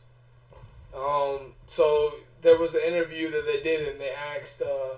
Um. 0.96 1.52
So 1.68 2.14
there 2.42 2.58
was 2.58 2.74
an 2.74 2.80
interview 2.84 3.30
that 3.30 3.44
they 3.46 3.62
did, 3.62 3.86
and 3.88 4.00
they 4.00 4.10
asked, 4.10 4.62
uh, 4.62 4.96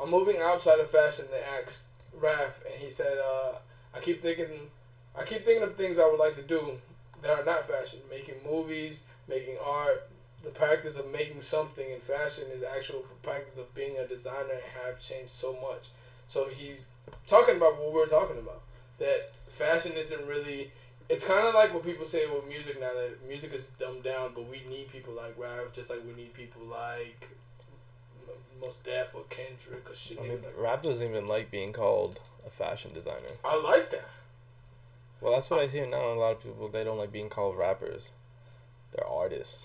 "I'm 0.00 0.10
moving 0.10 0.36
outside 0.40 0.78
of 0.78 0.88
fashion." 0.90 1.24
They 1.32 1.42
asked 1.42 1.88
Raf, 2.12 2.60
and 2.64 2.80
he 2.80 2.88
said, 2.88 3.18
uh, 3.18 3.54
"I 3.92 3.98
keep 3.98 4.22
thinking, 4.22 4.70
I 5.18 5.24
keep 5.24 5.44
thinking 5.44 5.62
of 5.62 5.76
things 5.76 5.98
I 5.98 6.06
would 6.06 6.18
like 6.18 6.34
to 6.34 6.42
do 6.42 6.80
that 7.22 7.30
are 7.30 7.44
not 7.44 7.68
fashion, 7.68 8.00
making 8.10 8.36
movies, 8.48 9.06
making 9.28 9.58
art." 9.64 10.08
The 10.42 10.50
practice 10.50 10.98
of 10.98 11.08
making 11.12 11.40
something 11.42 11.88
in 11.88 12.00
fashion 12.00 12.48
is 12.50 12.64
actual 12.64 13.04
practice 13.22 13.58
of 13.58 13.72
being 13.74 13.96
a 13.96 14.06
designer 14.08 14.60
have 14.82 14.98
changed 14.98 15.30
so 15.30 15.52
much. 15.52 15.90
So 16.26 16.48
he's 16.48 16.84
talking 17.28 17.58
about 17.58 17.78
what 17.78 17.92
we're 17.92 18.08
talking 18.08 18.38
about. 18.38 18.62
That 18.98 19.30
fashion 19.48 19.92
isn't 19.92 20.26
really. 20.26 20.72
It's 21.08 21.24
kind 21.24 21.46
of 21.46 21.54
like 21.54 21.72
what 21.72 21.84
people 21.84 22.04
say 22.04 22.26
with 22.26 22.48
music 22.48 22.80
now 22.80 22.92
that 22.94 23.22
music 23.28 23.52
is 23.52 23.68
dumbed 23.68 24.02
down, 24.02 24.32
but 24.34 24.48
we 24.48 24.62
need 24.68 24.88
people 24.90 25.12
like 25.12 25.38
Raf, 25.38 25.72
just 25.72 25.90
like 25.90 26.00
we 26.04 26.12
need 26.14 26.32
people 26.32 26.62
like 26.62 27.28
Mos 28.60 28.78
Def 28.78 29.14
or 29.14 29.22
Kendrick 29.28 29.90
or 29.90 29.94
shit. 29.94 30.18
I 30.18 30.22
mean, 30.22 30.42
like 30.42 30.54
rap 30.56 30.82
doesn't 30.82 31.06
even 31.06 31.26
like 31.26 31.50
being 31.50 31.72
called 31.72 32.20
a 32.46 32.50
fashion 32.50 32.92
designer. 32.94 33.36
I 33.44 33.60
like 33.60 33.90
that. 33.90 34.08
Well, 35.22 35.32
that's 35.34 35.48
what 35.50 35.60
I 35.60 35.66
hear 35.66 35.86
now. 35.86 36.12
A 36.12 36.14
lot 36.14 36.32
of 36.32 36.42
people 36.42 36.68
they 36.68 36.82
don't 36.82 36.98
like 36.98 37.12
being 37.12 37.28
called 37.28 37.56
rappers. 37.56 38.10
They're 38.92 39.06
artists. 39.06 39.64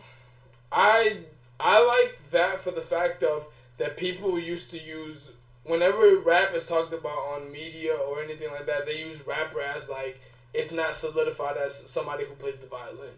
I 0.71 1.17
I 1.59 1.83
like 1.83 2.29
that 2.29 2.61
for 2.61 2.71
the 2.71 2.81
fact 2.81 3.23
of 3.23 3.47
that 3.79 3.97
people 3.97 4.39
used 4.39 4.69
to 4.71 4.81
use 4.81 5.33
whenever 5.63 6.15
rap 6.17 6.53
is 6.53 6.67
talked 6.67 6.93
about 6.93 7.09
on 7.09 7.51
media 7.51 7.93
or 7.93 8.23
anything 8.23 8.49
like 8.51 8.67
that, 8.67 8.85
they 8.85 8.99
use 8.99 9.25
rapper 9.25 9.61
as 9.61 9.89
like 9.89 10.21
it's 10.53 10.71
not 10.71 10.95
solidified 10.95 11.57
as 11.57 11.75
somebody 11.75 12.25
who 12.25 12.35
plays 12.35 12.59
the 12.59 12.67
violin. 12.67 13.15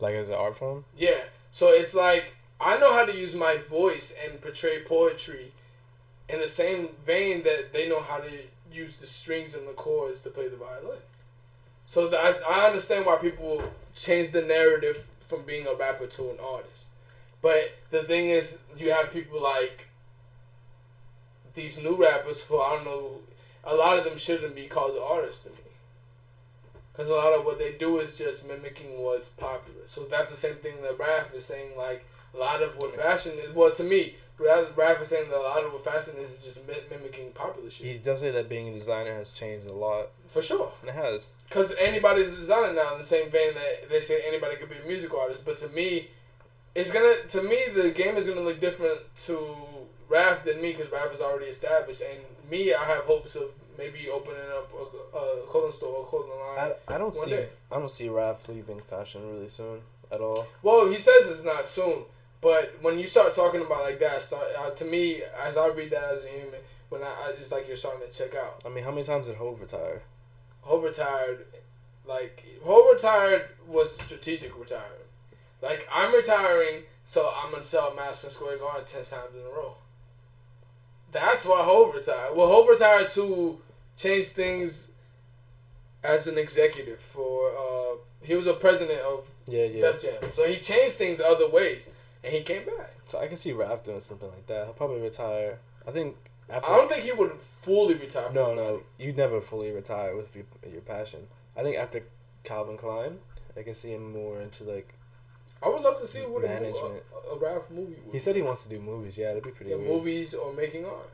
Like 0.00 0.14
as 0.14 0.30
an 0.30 0.36
art 0.36 0.56
form. 0.56 0.84
Yeah. 0.96 1.24
So 1.52 1.68
it's 1.68 1.94
like 1.94 2.36
I 2.58 2.78
know 2.78 2.94
how 2.94 3.04
to 3.04 3.14
use 3.14 3.34
my 3.34 3.58
voice 3.68 4.16
and 4.24 4.40
portray 4.40 4.82
poetry 4.82 5.52
in 6.26 6.40
the 6.40 6.48
same 6.48 6.88
vein 7.04 7.42
that 7.42 7.74
they 7.74 7.86
know 7.86 8.00
how 8.00 8.18
to 8.18 8.30
use 8.72 8.98
the 8.98 9.06
strings 9.06 9.54
and 9.54 9.68
the 9.68 9.72
chords 9.72 10.22
to 10.22 10.30
play 10.30 10.48
the 10.48 10.56
violin. 10.56 11.00
So 11.90 12.06
that 12.06 12.44
I, 12.48 12.60
I 12.60 12.66
understand 12.68 13.04
why 13.04 13.16
people 13.16 13.64
change 13.96 14.30
the 14.30 14.42
narrative 14.42 15.08
from 15.26 15.42
being 15.42 15.66
a 15.66 15.74
rapper 15.74 16.06
to 16.06 16.30
an 16.30 16.36
artist. 16.40 16.86
But 17.42 17.72
the 17.90 18.04
thing 18.04 18.28
is, 18.28 18.58
you 18.78 18.92
have 18.92 19.12
people 19.12 19.42
like 19.42 19.88
these 21.54 21.82
new 21.82 21.96
rappers 21.96 22.44
who 22.44 22.60
I 22.60 22.76
don't 22.76 22.84
know. 22.84 23.22
A 23.64 23.74
lot 23.74 23.98
of 23.98 24.04
them 24.04 24.16
shouldn't 24.18 24.54
be 24.54 24.66
called 24.66 24.96
artists 25.02 25.42
to 25.42 25.48
me. 25.48 25.56
Because 26.92 27.08
a 27.08 27.14
lot 27.14 27.36
of 27.36 27.44
what 27.44 27.58
they 27.58 27.72
do 27.72 27.98
is 27.98 28.16
just 28.16 28.46
mimicking 28.46 29.02
what's 29.02 29.28
popular. 29.28 29.82
So 29.86 30.04
that's 30.04 30.30
the 30.30 30.36
same 30.36 30.54
thing 30.54 30.74
that 30.82 30.96
Raf 30.96 31.34
is 31.34 31.44
saying. 31.44 31.72
Like 31.76 32.06
a 32.32 32.38
lot 32.38 32.62
of 32.62 32.76
what 32.76 32.94
fashion 32.94 33.32
is. 33.36 33.52
Well, 33.52 33.72
to 33.72 33.82
me, 33.82 34.14
Raf 34.38 35.02
is 35.02 35.08
saying 35.08 35.28
that 35.28 35.36
a 35.36 35.42
lot 35.42 35.64
of 35.64 35.72
what 35.72 35.84
fashion 35.84 36.20
is 36.20 36.38
is 36.38 36.44
just 36.44 36.68
mimicking 36.88 37.32
popular 37.32 37.68
shit. 37.68 37.88
He 37.88 37.98
does 37.98 38.20
say 38.20 38.30
that 38.30 38.48
being 38.48 38.68
a 38.68 38.72
designer 38.72 39.14
has 39.14 39.30
changed 39.30 39.66
a 39.66 39.74
lot. 39.74 40.10
For 40.28 40.40
sure. 40.40 40.70
It 40.84 40.94
has. 40.94 41.30
Because 41.50 41.74
anybody's 41.80 42.30
designing 42.30 42.76
now 42.76 42.92
in 42.92 42.98
the 42.98 43.04
same 43.04 43.28
vein 43.28 43.54
that 43.54 43.90
they 43.90 44.00
say 44.00 44.22
anybody 44.24 44.54
could 44.54 44.70
be 44.70 44.76
a 44.76 44.86
music 44.86 45.12
artist. 45.12 45.44
But 45.44 45.56
to 45.58 45.68
me, 45.68 46.06
it's 46.76 46.92
gonna. 46.92 47.16
To 47.28 47.42
me, 47.42 47.64
the 47.74 47.90
game 47.90 48.16
is 48.16 48.28
gonna 48.28 48.40
look 48.40 48.60
different 48.60 49.00
to 49.26 49.56
Raf 50.08 50.44
than 50.44 50.62
me 50.62 50.70
because 50.70 50.92
Raf 50.92 51.12
is 51.12 51.20
already 51.20 51.46
established. 51.46 52.02
And 52.08 52.20
me, 52.48 52.72
I 52.72 52.84
have 52.84 53.02
hopes 53.02 53.34
of 53.34 53.50
maybe 53.76 54.08
opening 54.08 54.40
up 54.56 54.72
a, 54.72 55.16
a 55.16 55.46
clothing 55.48 55.72
store 55.72 55.96
or 55.98 56.06
clothing 56.06 56.30
line. 56.30 56.72
I, 56.88 56.94
I 56.94 56.98
don't 56.98 57.14
see 57.14 57.30
day. 57.30 57.48
I 57.72 57.80
don't 57.80 57.90
see 57.90 58.08
Raf 58.08 58.48
leaving 58.48 58.78
fashion 58.80 59.28
really 59.28 59.48
soon 59.48 59.80
at 60.12 60.20
all. 60.20 60.46
Well, 60.62 60.88
he 60.88 60.98
says 60.98 61.28
it's 61.28 61.44
not 61.44 61.66
soon, 61.66 62.04
but 62.40 62.76
when 62.80 62.98
you 63.00 63.06
start 63.06 63.34
talking 63.34 63.62
about 63.62 63.82
like 63.82 63.98
that, 63.98 64.22
start 64.22 64.46
uh, 64.56 64.70
to 64.70 64.84
me 64.84 65.22
as 65.44 65.56
I 65.56 65.66
read 65.68 65.90
that 65.90 66.04
as 66.04 66.24
a 66.24 66.28
human, 66.28 66.60
when 66.90 67.02
I, 67.02 67.06
I 67.06 67.32
it's 67.38 67.50
like 67.50 67.66
you're 67.66 67.76
starting 67.76 68.08
to 68.08 68.16
check 68.16 68.36
out. 68.36 68.62
I 68.64 68.68
mean, 68.68 68.84
how 68.84 68.90
many 68.90 69.02
times 69.02 69.26
did 69.26 69.36
Hov 69.36 69.60
retire? 69.60 70.02
Hov 70.62 70.82
retired, 70.82 71.46
like 72.06 72.44
Hov 72.64 72.94
retired 72.94 73.48
was 73.66 73.96
strategic 73.96 74.58
retiring. 74.58 74.84
Like 75.62 75.86
I'm 75.92 76.12
retiring, 76.14 76.82
so 77.04 77.32
I'm 77.36 77.50
gonna 77.52 77.64
sell 77.64 77.94
Madison 77.94 78.30
Square 78.30 78.58
Garden 78.58 78.84
ten 78.86 79.04
times 79.04 79.34
in 79.34 79.40
a 79.40 79.50
row. 79.50 79.74
That's 81.12 81.44
why 81.46 81.62
Hov 81.62 81.94
retired. 81.94 82.36
Well, 82.36 82.46
Hov 82.48 82.68
retired 82.68 83.08
to 83.10 83.58
change 83.96 84.28
things 84.28 84.92
as 86.04 86.26
an 86.26 86.38
executive 86.38 87.00
for. 87.00 87.50
Uh, 87.50 87.96
he 88.22 88.34
was 88.34 88.46
a 88.46 88.52
president 88.52 89.00
of 89.00 89.24
Yeah, 89.46 89.64
yeah. 89.64 89.80
Def 89.80 90.02
Jam, 90.02 90.30
so 90.30 90.46
he 90.46 90.56
changed 90.56 90.96
things 90.96 91.20
other 91.20 91.48
ways, 91.48 91.92
and 92.22 92.32
he 92.32 92.42
came 92.42 92.64
back. 92.66 92.92
So 93.04 93.18
I 93.18 93.26
can 93.26 93.36
see 93.36 93.52
Raf 93.52 93.82
doing 93.82 94.00
something 94.00 94.28
like 94.28 94.46
that. 94.46 94.64
He'll 94.66 94.74
probably 94.74 95.00
retire. 95.00 95.58
I 95.88 95.90
think 95.90 96.16
after. 96.50 96.70
I 96.70 96.76
don't 96.76 96.90
think 96.90 97.04
he 97.04 97.12
would 97.12 97.32
fully 97.40 97.94
retire. 97.94 98.30
No, 98.32 98.54
no, 98.54 98.82
you 98.98 99.12
never 99.12 99.40
fully 99.40 99.70
retire 99.70 100.16
with 100.16 100.34
your, 100.34 100.44
your 100.70 100.80
passion. 100.82 101.26
I 101.56 101.62
think 101.62 101.76
after 101.76 102.02
Calvin 102.44 102.76
Klein, 102.76 103.18
I 103.56 103.62
can 103.62 103.74
see 103.74 103.92
him 103.92 104.12
more 104.12 104.40
into 104.40 104.64
like. 104.64 104.94
I 105.62 105.68
would 105.68 105.82
love 105.82 106.00
to 106.00 106.06
see 106.06 106.20
what 106.20 106.44
a, 106.44 106.48
Management. 106.48 107.02
a, 107.30 107.34
a 107.34 107.38
Ralph 107.38 107.70
movie 107.70 107.96
would. 108.04 108.12
He 108.12 108.18
said 108.18 108.34
he 108.34 108.42
wants 108.42 108.62
to 108.64 108.70
do 108.70 108.80
movies. 108.80 109.18
Yeah, 109.18 109.28
that'd 109.28 109.42
be 109.42 109.50
pretty 109.50 109.72
yeah, 109.72 109.76
weird. 109.76 109.90
movies 109.90 110.32
or 110.34 110.52
making 110.54 110.86
art. 110.86 111.10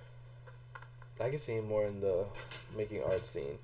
I 1.21 1.31
can 1.31 1.39
see 1.39 1.55
him 1.55 1.67
more 1.67 1.85
in 1.87 2.01
the 2.01 2.27
making 2.77 3.03
art 3.03 3.25
scene. 3.27 3.59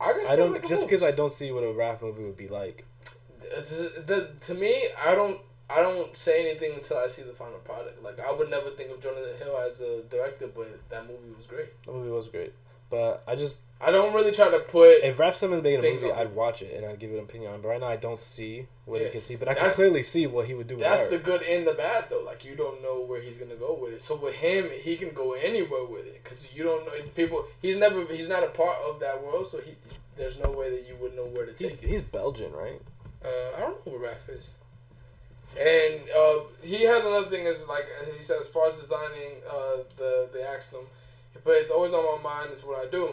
I, 0.00 0.12
I 0.30 0.36
don't 0.36 0.66
just 0.68 0.86
because 0.88 1.02
I 1.02 1.12
don't 1.12 1.32
see 1.32 1.52
what 1.52 1.62
a 1.62 1.72
rap 1.72 2.02
movie 2.02 2.24
would 2.24 2.36
be 2.36 2.48
like. 2.48 2.84
It's- 3.44 3.70
the- 4.06 4.30
to 4.40 4.54
me, 4.54 4.86
I 5.04 5.14
don't. 5.14 5.38
I 5.72 5.80
don't 5.82 6.16
say 6.16 6.48
anything 6.48 6.72
until 6.74 6.98
I 6.98 7.08
see 7.08 7.22
the 7.22 7.32
final 7.32 7.58
product. 7.58 8.02
Like 8.02 8.20
I 8.20 8.32
would 8.32 8.50
never 8.50 8.70
think 8.70 8.90
of 8.90 9.00
Jonathan 9.00 9.36
Hill 9.38 9.56
as 9.58 9.80
a 9.80 10.02
director, 10.02 10.48
but 10.48 10.88
that 10.90 11.02
movie 11.06 11.34
was 11.36 11.46
great. 11.46 11.70
The 11.84 11.92
movie 11.92 12.10
was 12.10 12.28
great, 12.28 12.52
but 12.90 13.22
I 13.26 13.34
just 13.36 13.60
I 13.80 13.90
don't 13.90 14.14
really 14.14 14.30
try 14.30 14.48
to 14.50 14.60
put. 14.60 15.02
if 15.02 15.18
Raf 15.18 15.34
Simons 15.34 15.62
making 15.62 15.80
a 15.84 15.92
movie, 15.92 16.10
on- 16.10 16.18
I'd 16.18 16.34
watch 16.34 16.62
it 16.62 16.72
and 16.76 16.86
I'd 16.86 17.00
give 17.00 17.10
it 17.10 17.14
an 17.18 17.24
opinion 17.24 17.52
on. 17.52 17.60
But 17.62 17.68
right 17.68 17.80
now, 17.80 17.88
I 17.88 17.96
don't 17.96 18.20
see 18.20 18.66
what 18.84 19.00
Yeah. 19.00 19.06
he 19.06 19.12
can 19.12 19.22
see. 19.22 19.34
But 19.36 19.48
I 19.48 19.54
can 19.54 19.68
clearly 19.70 20.02
see 20.04 20.26
what 20.28 20.46
he 20.46 20.54
would 20.54 20.68
do. 20.68 20.76
That's 20.76 21.08
the 21.08 21.18
good 21.18 21.42
and 21.42 21.66
the 21.66 21.72
bad 21.74 22.04
though. 22.10 22.22
Like 22.24 22.44
you 22.44 22.54
don't 22.54 22.80
know 22.82 23.00
where 23.00 23.20
he's 23.20 23.38
gonna 23.38 23.56
go 23.56 23.72
with 23.74 23.94
it. 23.94 24.02
So 24.02 24.14
with 24.16 24.34
him, 24.34 24.70
he 24.70 24.96
can 24.96 25.10
go 25.10 25.32
anywhere 25.32 25.84
with 25.84 26.06
it 26.06 26.22
because 26.22 26.54
you 26.54 26.62
don't 26.62 26.86
know 26.86 26.92
if 26.94 27.14
people. 27.14 27.44
He's 27.60 27.76
never. 27.76 28.04
He's 28.06 28.28
not 28.28 28.44
a 28.44 28.48
part 28.48 28.76
of 28.88 29.00
that 29.00 29.22
world, 29.24 29.46
so 29.48 29.60
he. 29.60 29.72
There's 30.16 30.38
no 30.38 30.50
way 30.50 30.70
that 30.70 30.86
you 30.86 30.94
would 31.00 31.16
know 31.16 31.24
where 31.24 31.46
to 31.46 31.52
He's, 31.52 31.70
take 31.72 31.82
it. 31.82 31.88
he's 31.88 32.02
Belgian, 32.02 32.52
right? 32.52 32.80
Uh, 33.24 33.28
I 33.56 33.60
don't 33.60 33.84
know 33.86 33.92
where 33.92 34.10
Raf 34.10 34.28
is. 34.28 34.50
And 35.58 36.00
uh, 36.16 36.40
he 36.62 36.82
has 36.84 37.04
another 37.04 37.26
thing 37.26 37.44
is 37.44 37.68
like 37.68 37.84
he 38.16 38.22
said 38.22 38.40
as 38.40 38.48
far 38.48 38.68
as 38.68 38.78
designing 38.78 39.36
uh, 39.50 39.82
the 39.96 40.28
asked 40.54 40.72
him, 40.72 40.86
but 41.44 41.52
it's 41.56 41.70
always 41.70 41.92
on 41.92 42.04
my 42.16 42.22
mind. 42.22 42.50
It's 42.52 42.64
what 42.64 42.84
I 42.86 42.90
do. 42.90 43.10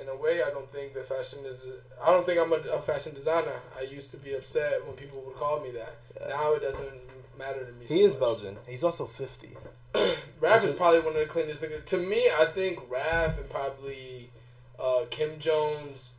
In 0.00 0.08
a 0.08 0.14
way, 0.14 0.40
I 0.42 0.50
don't 0.50 0.70
think 0.70 0.94
that 0.94 1.06
fashion 1.06 1.40
is. 1.44 1.60
I 2.02 2.12
don't 2.12 2.24
think 2.24 2.40
I'm 2.40 2.52
a, 2.52 2.56
a 2.78 2.80
fashion 2.80 3.12
designer. 3.14 3.54
I 3.78 3.82
used 3.82 4.12
to 4.12 4.18
be 4.18 4.34
upset 4.34 4.86
when 4.86 4.94
people 4.96 5.20
would 5.26 5.34
call 5.36 5.60
me 5.60 5.72
that. 5.72 5.94
Yeah. 6.20 6.28
Now 6.28 6.52
it 6.54 6.62
doesn't 6.62 6.94
matter 7.38 7.64
to 7.64 7.72
me. 7.72 7.86
He 7.86 7.98
so 7.98 8.04
is 8.06 8.12
much. 8.12 8.20
Belgian. 8.20 8.56
He's 8.68 8.84
also 8.84 9.04
fifty. 9.06 9.56
Raf 10.40 10.62
is 10.62 10.70
is- 10.70 10.76
probably 10.76 11.00
one 11.00 11.14
of 11.14 11.20
the 11.20 11.26
cleanest. 11.26 11.64
niggas. 11.64 11.84
To 11.86 11.96
me, 11.98 12.28
I 12.38 12.44
think 12.46 12.78
Raf 12.88 13.36
and 13.38 13.50
probably 13.50 14.30
uh, 14.78 15.06
Kim 15.10 15.40
Jones 15.40 16.14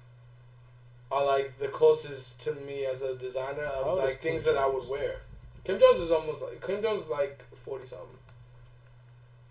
are 1.12 1.26
like 1.26 1.58
the 1.60 1.68
closest 1.70 2.42
to 2.44 2.56
me 2.56 2.86
as 2.86 3.02
a 3.02 3.16
designer. 3.16 3.66
I 3.74 3.82
was 3.84 3.98
like 3.98 4.10
is 4.10 4.16
Kim 4.18 4.32
things 4.32 4.44
that 4.44 4.58
I 4.58 4.68
would 4.68 4.88
wear. 4.90 5.22
Kim 5.64 5.80
Jones 5.80 6.00
is 6.00 6.12
almost 6.12 6.42
like 6.44 6.66
Kim 6.66 6.82
Jones 6.82 7.04
is 7.04 7.10
like 7.10 7.44
forty 7.56 7.86
something. 7.86 8.08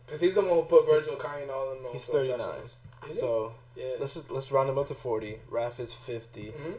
Cause 0.06 0.20
he's 0.20 0.34
the 0.34 0.40
one 0.40 0.50
who 0.50 0.62
put 0.62 0.86
Virgil 0.86 1.14
Kanye 1.14 1.42
and 1.42 1.50
all 1.52 1.66
them. 1.70 1.78
he's 1.92 2.06
39. 2.06 2.40
Is 2.40 2.74
he? 3.06 3.12
So 3.12 3.52
yeah. 3.76 3.84
let's 4.00 4.14
just, 4.14 4.28
let's 4.28 4.50
round 4.50 4.68
him 4.68 4.76
up 4.76 4.88
to 4.88 4.94
forty. 4.94 5.36
Raf 5.48 5.78
is 5.78 5.92
50 5.92 6.48
hmm 6.50 6.72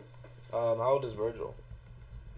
Um, 0.53 0.77
how 0.79 0.91
old 0.91 1.05
is 1.05 1.13
Virgil? 1.13 1.55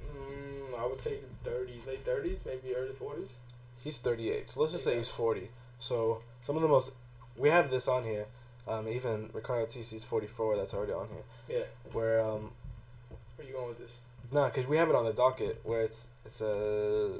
mm, 0.05 0.79
I 0.79 0.85
would 0.85 0.99
say 0.99 1.17
thirties, 1.43 1.87
late 1.87 2.05
thirties, 2.05 2.45
maybe 2.45 2.75
early 2.75 2.93
forties. 2.93 3.29
He's 3.83 3.97
thirty 3.97 4.29
eight. 4.29 4.51
So 4.51 4.61
let's 4.61 4.73
just 4.73 4.85
say 4.85 4.97
he's 4.97 5.09
forty. 5.09 5.49
So 5.79 6.21
some 6.41 6.55
of 6.55 6.61
the 6.61 6.67
most 6.67 6.93
we 7.35 7.49
have 7.49 7.69
this 7.71 7.87
on 7.87 8.03
here. 8.03 8.27
Um, 8.67 8.87
even 8.87 9.29
Riccardo 9.33 9.65
Tisci's 9.65 10.03
forty 10.03 10.27
four. 10.27 10.55
That's 10.55 10.73
already 10.73 10.93
on 10.93 11.07
here. 11.09 11.57
Yeah. 11.57 11.91
Where 11.91 12.23
um, 12.23 12.51
Where 13.35 13.47
you 13.47 13.53
going 13.53 13.69
with 13.69 13.79
this? 13.79 13.97
nah, 14.31 14.49
cause 14.49 14.65
we 14.67 14.77
have 14.77 14.89
it 14.89 14.95
on 14.95 15.05
the 15.05 15.13
docket 15.13 15.59
where 15.63 15.81
it's 15.81 16.07
it 16.25 16.31
says. 16.31 17.11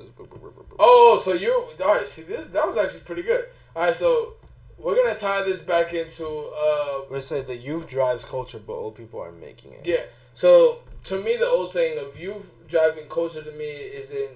Oh, 0.80 1.22
so 1.24 1.34
you 1.34 1.68
all 1.84 1.96
right? 1.96 2.08
See 2.08 2.24
this? 2.24 2.48
That 2.50 2.66
was 2.68 2.78
actually 2.78 3.02
pretty 3.02 3.24
good. 3.24 3.46
All 3.76 3.84
right, 3.84 3.96
so 3.96 4.34
we're 4.78 4.96
gonna 4.96 5.16
tie 5.18 5.44
this 5.44 5.62
back 5.64 5.94
into 5.94 6.26
uh 6.28 7.16
it 7.16 7.22
said 7.22 7.48
the 7.48 7.56
youth 7.56 7.90
drives 7.90 8.26
culture, 8.26 8.60
but 8.66 8.74
old 8.74 8.96
people 8.96 9.20
are 9.22 9.32
making 9.32 9.74
it. 9.74 9.86
yeah. 9.88 10.04
So 10.34 10.80
to 11.06 11.22
me, 11.22 11.36
the 11.38 11.46
old 11.46 11.72
saying 11.72 12.00
of 12.00 12.20
youth 12.20 12.54
driving 12.68 13.06
culture 13.10 13.42
to 13.44 13.52
me 13.52 13.66
isn't 13.66 14.32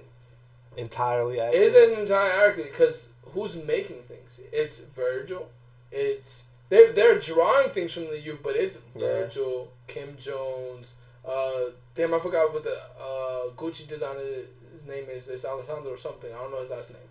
Entirely 0.75 1.39
accurate. 1.39 1.65
isn't 1.65 1.99
entirely 1.99 2.31
accurate 2.49 2.71
because 2.71 3.13
who's 3.33 3.55
making 3.65 4.01
things? 4.03 4.39
It's 4.53 4.79
Virgil. 4.85 5.49
It's 5.91 6.49
they 6.69 6.91
they're 6.91 7.17
drawing 7.19 7.69
things 7.71 7.93
from 7.93 8.05
the 8.05 8.19
youth, 8.19 8.39
but 8.43 8.55
it's 8.55 8.81
Yeah. 8.95 9.01
Virgil, 9.07 9.71
Kim 9.87 10.15
Jones. 10.17 10.95
Uh, 11.27 11.71
damn, 11.95 12.13
I 12.13 12.19
forgot 12.19 12.53
what 12.53 12.63
the 12.63 12.77
uh 12.99 13.51
Gucci 13.55 13.87
designer's 13.87 14.45
name 14.87 15.05
is. 15.11 15.29
It's 15.29 15.45
Alessandro 15.45 15.93
or 15.93 15.97
something. 15.97 16.29
I 16.33 16.37
don't 16.37 16.51
know 16.51 16.61
his 16.61 16.69
last 16.69 16.93
name. 16.93 17.01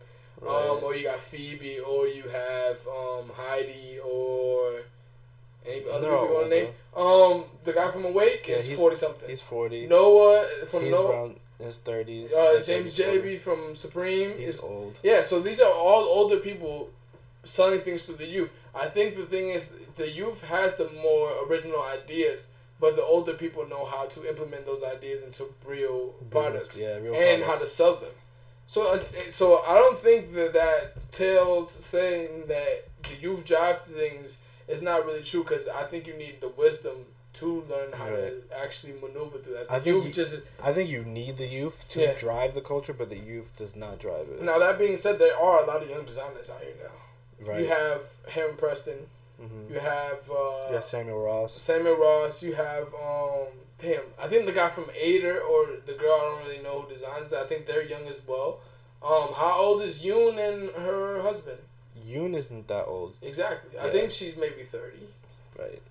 Um, 0.48 0.80
or 0.84 0.94
you 0.94 1.04
got 1.04 1.18
Phoebe, 1.18 1.78
or 1.80 2.06
you 2.06 2.24
have 2.24 2.76
um, 2.86 3.30
Heidi, 3.34 3.98
or 4.04 4.82
any 5.66 5.82
other 5.90 6.08
people 6.10 6.28
you 6.28 6.34
want 6.34 6.50
to 6.50 6.56
name. 6.56 6.68
Um, 6.96 7.44
the 7.64 7.72
guy 7.72 7.90
from 7.90 8.04
Awake 8.04 8.46
Yeah, 8.48 8.56
is 8.56 8.72
forty 8.72 8.96
something. 8.96 9.28
He's 9.28 9.40
forty. 9.40 9.86
Noah 9.86 10.44
from 10.68 10.82
he's 10.84 10.92
Noah, 10.92 11.10
around 11.10 11.36
his 11.58 11.78
thirties. 11.78 12.32
uh, 12.34 12.62
James 12.64 12.96
JB 12.98 13.38
from 13.40 13.74
Supreme 13.74 14.36
He's 14.36 14.48
is 14.56 14.60
old. 14.60 14.98
yeah. 15.02 15.22
So 15.22 15.40
these 15.40 15.60
are 15.60 15.72
all 15.72 16.04
older 16.04 16.36
people 16.36 16.90
selling 17.44 17.80
things 17.80 18.04
to 18.06 18.12
the 18.12 18.26
youth. 18.26 18.52
I 18.74 18.88
think 18.88 19.16
the 19.16 19.24
thing 19.24 19.48
is 19.48 19.74
the 19.96 20.10
youth 20.10 20.44
has 20.44 20.76
the 20.76 20.90
more 21.02 21.30
original 21.48 21.82
ideas, 21.82 22.52
but 22.80 22.96
the 22.96 23.02
older 23.02 23.32
people 23.34 23.66
know 23.68 23.84
how 23.84 24.06
to 24.06 24.28
implement 24.28 24.66
those 24.66 24.82
ideas 24.84 25.22
into 25.22 25.44
real 25.64 26.14
products 26.30 26.78
yeah, 26.80 26.96
real 26.96 27.14
and 27.14 27.42
how 27.42 27.56
to 27.56 27.66
sell 27.66 27.96
them. 27.96 28.10
So, 28.66 28.94
uh, 28.94 28.98
so 29.30 29.62
I 29.66 29.74
don't 29.74 29.98
think 29.98 30.34
that 30.34 30.52
that 30.54 31.10
tale 31.12 31.68
saying 31.68 32.44
that 32.48 32.88
the 33.04 33.14
youth 33.20 33.44
drive 33.44 33.82
things 33.82 34.40
is 34.68 34.82
not 34.82 35.06
really 35.06 35.22
true 35.22 35.42
because 35.44 35.68
I 35.68 35.84
think 35.84 36.06
you 36.06 36.14
need 36.14 36.40
the 36.40 36.48
wisdom 36.48 37.06
to 37.34 37.62
learn 37.70 37.92
how 37.92 38.06
to 38.06 38.32
actually 38.60 38.94
maneuver 38.94 39.38
through 39.38 39.52
that. 39.54 39.68
The 39.68 39.74
I 39.74 39.78
think 39.80 39.96
youth 39.96 40.06
you- 40.06 40.12
just 40.12 40.42
I 40.62 40.72
think 40.72 40.90
you 40.90 41.04
need 41.04 41.36
the 41.36 41.46
youth 41.46 41.84
to 41.90 42.00
Yeah. 42.00 42.14
drive 42.14 42.54
the 42.54 42.60
culture, 42.62 42.92
but 42.94 43.08
the 43.10 43.16
youth 43.18 43.54
does 43.56 43.76
not 43.76 43.98
drive 43.98 44.28
it. 44.28 44.40
now 44.42 44.58
that 44.58 44.78
being 44.78 44.96
said, 44.96 45.18
there 45.18 45.36
are 45.38 45.62
a 45.62 45.66
lot 45.66 45.82
of 45.82 45.88
young 45.90 46.04
designers 46.04 46.48
out 46.50 46.62
here 46.62 46.74
now. 46.82 47.46
right. 47.52 47.60
You 47.60 47.66
have 47.68 48.02
Heron 48.28 48.56
Preston. 48.56 49.06
Mhm. 49.40 49.70
You 49.70 49.78
have 49.80 50.30
uh, 50.30 50.72
yeah, 50.72 50.80
Samuel 50.80 51.18
Ross. 51.20 51.54
Samuel 51.60 51.96
Ross. 51.96 52.42
You 52.42 52.54
have 52.54 52.88
um, 52.94 53.48
damn. 53.80 54.02
I 54.22 54.28
think 54.28 54.46
the 54.46 54.52
guy 54.52 54.70
from 54.70 54.86
Aider 54.98 55.40
or 55.40 55.66
the 55.84 55.92
girl 55.92 56.12
I 56.12 56.20
don't 56.20 56.46
really 56.46 56.62
know 56.62 56.80
who 56.82 56.88
designs 56.94 57.30
that. 57.30 57.40
I 57.42 57.46
think 57.46 57.66
they're 57.66 57.82
young 57.84 58.06
as 58.06 58.20
well. 58.26 58.60
Um, 59.02 59.34
how 59.34 59.58
old 59.60 59.82
is 59.82 60.00
Yoon 60.02 60.38
and 60.38 60.70
her 60.70 61.20
husband? 61.20 61.58
Yoon 62.04 62.34
isn't 62.34 62.66
that 62.68 62.86
old, 62.86 63.16
Exactly. 63.22 63.78
I 63.78 63.90
think 63.90 64.10
she's 64.10 64.36
maybe 64.36 64.62
thirty. 64.62 65.06
right? 65.58 65.82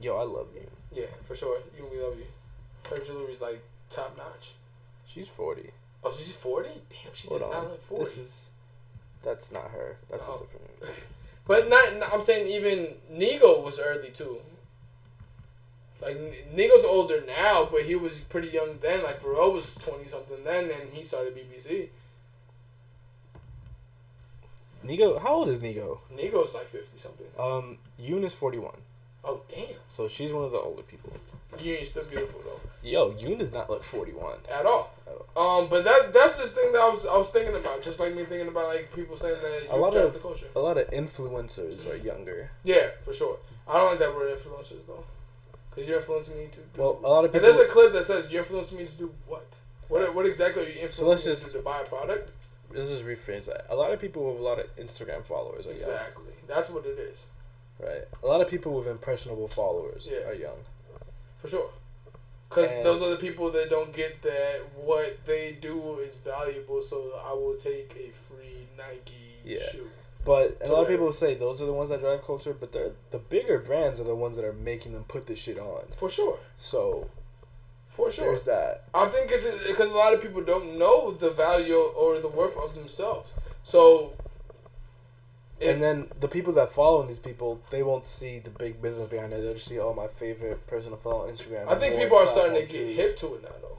Yo, 0.00 0.16
I 0.16 0.22
love 0.24 0.48
Yoon. 0.54 0.68
Yeah, 0.92 1.06
for 1.24 1.34
sure. 1.34 1.58
Yoon, 1.78 1.90
we 1.90 1.98
love 2.00 2.16
you. 2.18 2.26
Her 2.90 2.98
jewelry's 3.02 3.40
like 3.40 3.62
top 3.90 4.16
notch. 4.16 4.52
She's 5.06 5.26
forty. 5.28 5.70
Oh, 6.04 6.12
she's 6.16 6.32
forty. 6.32 6.68
Damn, 6.90 7.14
she 7.14 7.28
Hold 7.28 7.40
does 7.40 7.50
not 7.50 7.64
look 7.70 7.82
forty. 7.82 8.04
This 8.04 8.18
is. 8.18 8.50
That's 9.22 9.50
not 9.50 9.70
her. 9.70 9.96
That's 10.10 10.26
Oh. 10.28 10.34
a 10.36 10.38
different. 10.40 11.04
But 11.48 11.68
not, 11.68 12.12
I'm 12.12 12.20
saying 12.20 12.46
even 12.46 12.88
Nigo 13.12 13.64
was 13.64 13.80
early 13.80 14.10
too. 14.10 14.38
Like 16.00 16.16
Nigo's 16.54 16.84
older 16.84 17.24
now, 17.26 17.66
but 17.72 17.82
he 17.82 17.96
was 17.96 18.20
pretty 18.20 18.48
young 18.48 18.78
then. 18.80 19.02
Like 19.02 19.20
Pharrell 19.20 19.52
was 19.54 19.74
twenty 19.74 20.06
something 20.06 20.44
then, 20.44 20.64
and 20.70 20.92
he 20.92 21.02
started 21.02 21.34
BBC. 21.34 21.88
Nigo, 24.84 25.20
how 25.20 25.34
old 25.34 25.48
is 25.48 25.58
Nigo? 25.58 25.98
Nigo's 26.14 26.54
like 26.54 26.66
fifty 26.66 26.98
something. 26.98 27.26
Um, 27.38 27.78
Yoon 28.00 28.24
is 28.24 28.34
forty 28.34 28.58
one. 28.58 28.76
Oh 29.24 29.40
damn, 29.48 29.66
so 29.88 30.06
she's 30.06 30.32
one 30.32 30.44
of 30.44 30.52
the 30.52 30.58
older 30.58 30.82
people. 30.82 31.12
ain't 31.64 31.86
still 31.86 32.04
beautiful 32.04 32.40
though 32.44 32.60
Yo, 32.88 33.10
Yoon 33.12 33.38
does 33.38 33.52
not 33.52 33.68
look 33.68 33.82
forty-one. 33.82 34.38
at 34.52 34.64
all. 34.66 34.92
Um, 35.36 35.68
but 35.68 35.84
that 35.84 36.12
that's 36.12 36.38
this 36.38 36.52
thing 36.52 36.72
that 36.72 36.80
I 36.80 36.88
was 36.88 37.06
I 37.06 37.16
was 37.16 37.30
thinking 37.30 37.54
about. 37.54 37.82
Just 37.82 38.00
like 38.00 38.14
me 38.14 38.24
thinking 38.24 38.48
about 38.48 38.68
like 38.68 38.92
people 38.94 39.16
saying 39.16 39.36
that 39.40 39.70
A 39.70 39.74
you 39.74 39.80
lot 39.80 39.94
of 39.94 40.12
the 40.12 40.18
culture. 40.18 40.46
a 40.56 40.60
lot 40.60 40.76
of 40.78 40.90
influencers 40.90 41.86
are 41.90 41.96
younger. 41.96 42.50
Yeah, 42.64 42.88
for 43.04 43.12
sure. 43.12 43.38
I 43.68 43.74
don't 43.78 43.90
like 43.90 43.98
that 44.00 44.14
word 44.14 44.36
influencers 44.36 44.84
though, 44.86 45.04
because 45.70 45.86
you're 45.88 45.98
influencing 45.98 46.36
me 46.38 46.46
to. 46.52 46.60
Do, 46.60 46.80
Well, 46.82 47.00
a 47.04 47.08
lot 47.08 47.18
of 47.24 47.24
and 47.26 47.32
people. 47.42 47.56
there's 47.56 47.70
a 47.70 47.72
clip 47.72 47.92
that 47.92 48.04
says 48.04 48.30
you're 48.32 48.42
influencing 48.42 48.78
me 48.78 48.86
to 48.86 48.92
do 48.96 49.12
what? 49.26 49.46
What 49.88 50.14
what 50.14 50.26
exactly 50.26 50.64
are 50.64 50.66
you 50.68 50.80
influencing 50.80 51.06
let's 51.06 51.26
me 51.26 51.32
just- 51.32 51.52
to, 51.52 51.58
buy 51.60 51.80
a 51.80 51.84
product? 51.84 52.32
Let's 52.74 52.90
just 52.90 53.04
rephrase 53.04 53.46
that. 53.46 53.66
A 53.70 53.74
lot 53.76 53.92
of 53.92 54.00
people 54.00 54.30
with 54.30 54.40
a 54.40 54.42
lot 54.44 54.58
of 54.58 54.66
Instagram 54.76 55.24
followers 55.24 55.66
are 55.66 55.70
young, 55.70 55.80
Exactly. 55.80 56.32
That's 56.46 56.68
what 56.70 56.84
it 56.86 56.98
is 56.98 57.26
right? 57.80 58.02
A 58.24 58.26
lot 58.26 58.40
of 58.40 58.48
people 58.48 58.72
with 58.72 58.88
impressionable 58.88 59.46
followers 59.46 60.08
Yeah. 60.10 60.26
are 60.28 60.34
young. 60.34 60.58
for 61.38 61.46
sure. 61.46 61.70
Because 62.48 62.82
those 62.82 63.02
are 63.02 63.10
the 63.10 63.16
people 63.16 63.50
that 63.52 63.68
don't 63.68 63.92
get 63.92 64.22
that 64.22 64.62
what 64.74 65.18
they 65.26 65.56
do 65.60 65.98
is 65.98 66.16
valuable. 66.18 66.80
So 66.80 67.12
I 67.24 67.32
will 67.32 67.56
take 67.56 67.94
a 67.96 68.10
free 68.12 68.66
Nike 68.76 69.12
Yeah. 69.44 69.68
shoe. 69.70 69.90
But 70.24 70.58
a 70.62 70.68
lot 70.72 70.82
of 70.82 70.88
people 70.88 71.12
say 71.12 71.34
those 71.34 71.62
are 71.62 71.66
the 71.66 71.72
ones 71.72 71.90
that 71.90 72.00
drive 72.00 72.22
culture, 72.24 72.54
but 72.58 72.72
they're 72.72 72.92
the 73.10 73.18
bigger 73.18 73.58
brands 73.58 74.00
are 74.00 74.04
the 74.04 74.14
ones 74.14 74.36
that 74.36 74.44
are 74.44 74.52
making 74.52 74.92
them 74.92 75.04
put 75.08 75.26
this 75.26 75.38
shit 75.38 75.58
on. 75.58 75.84
For 75.96 76.08
sure. 76.10 76.38
So 76.56 77.08
For 77.88 78.10
sure. 78.10 78.26
there's 78.26 78.44
that. 78.44 78.84
I 78.94 79.06
think 79.06 79.30
it's 79.30 79.46
because 79.66 79.90
a 79.90 79.94
lot 79.96 80.12
of 80.14 80.20
people 80.22 80.42
don't 80.42 80.78
know 80.78 81.12
the 81.12 81.30
value 81.30 81.74
or 81.76 82.18
the 82.18 82.28
worth 82.28 82.56
of 82.56 82.74
themselves. 82.74 83.34
So, 83.62 84.12
if, 85.60 85.74
and 85.74 85.82
then 85.82 86.08
the 86.20 86.28
people 86.28 86.52
that 86.54 86.72
follow 86.72 87.04
these 87.04 87.18
people, 87.18 87.60
they 87.70 87.82
won't 87.82 88.04
see 88.04 88.38
the 88.38 88.50
big 88.50 88.80
business 88.80 89.08
behind 89.08 89.32
it. 89.32 89.40
They'll 89.42 89.54
just 89.54 89.66
see, 89.66 89.78
oh, 89.78 89.92
my 89.92 90.06
favorite 90.06 90.66
person 90.66 90.92
to 90.92 90.96
follow 90.96 91.26
on 91.26 91.34
Instagram. 91.34 91.68
I 91.68 91.74
think 91.74 91.96
people 91.96 92.16
are 92.16 92.26
starting 92.26 92.66
to 92.66 92.72
get 92.72 92.94
hip 92.94 93.16
to 93.18 93.34
it 93.34 93.42
now, 93.42 93.48
though. 93.60 93.78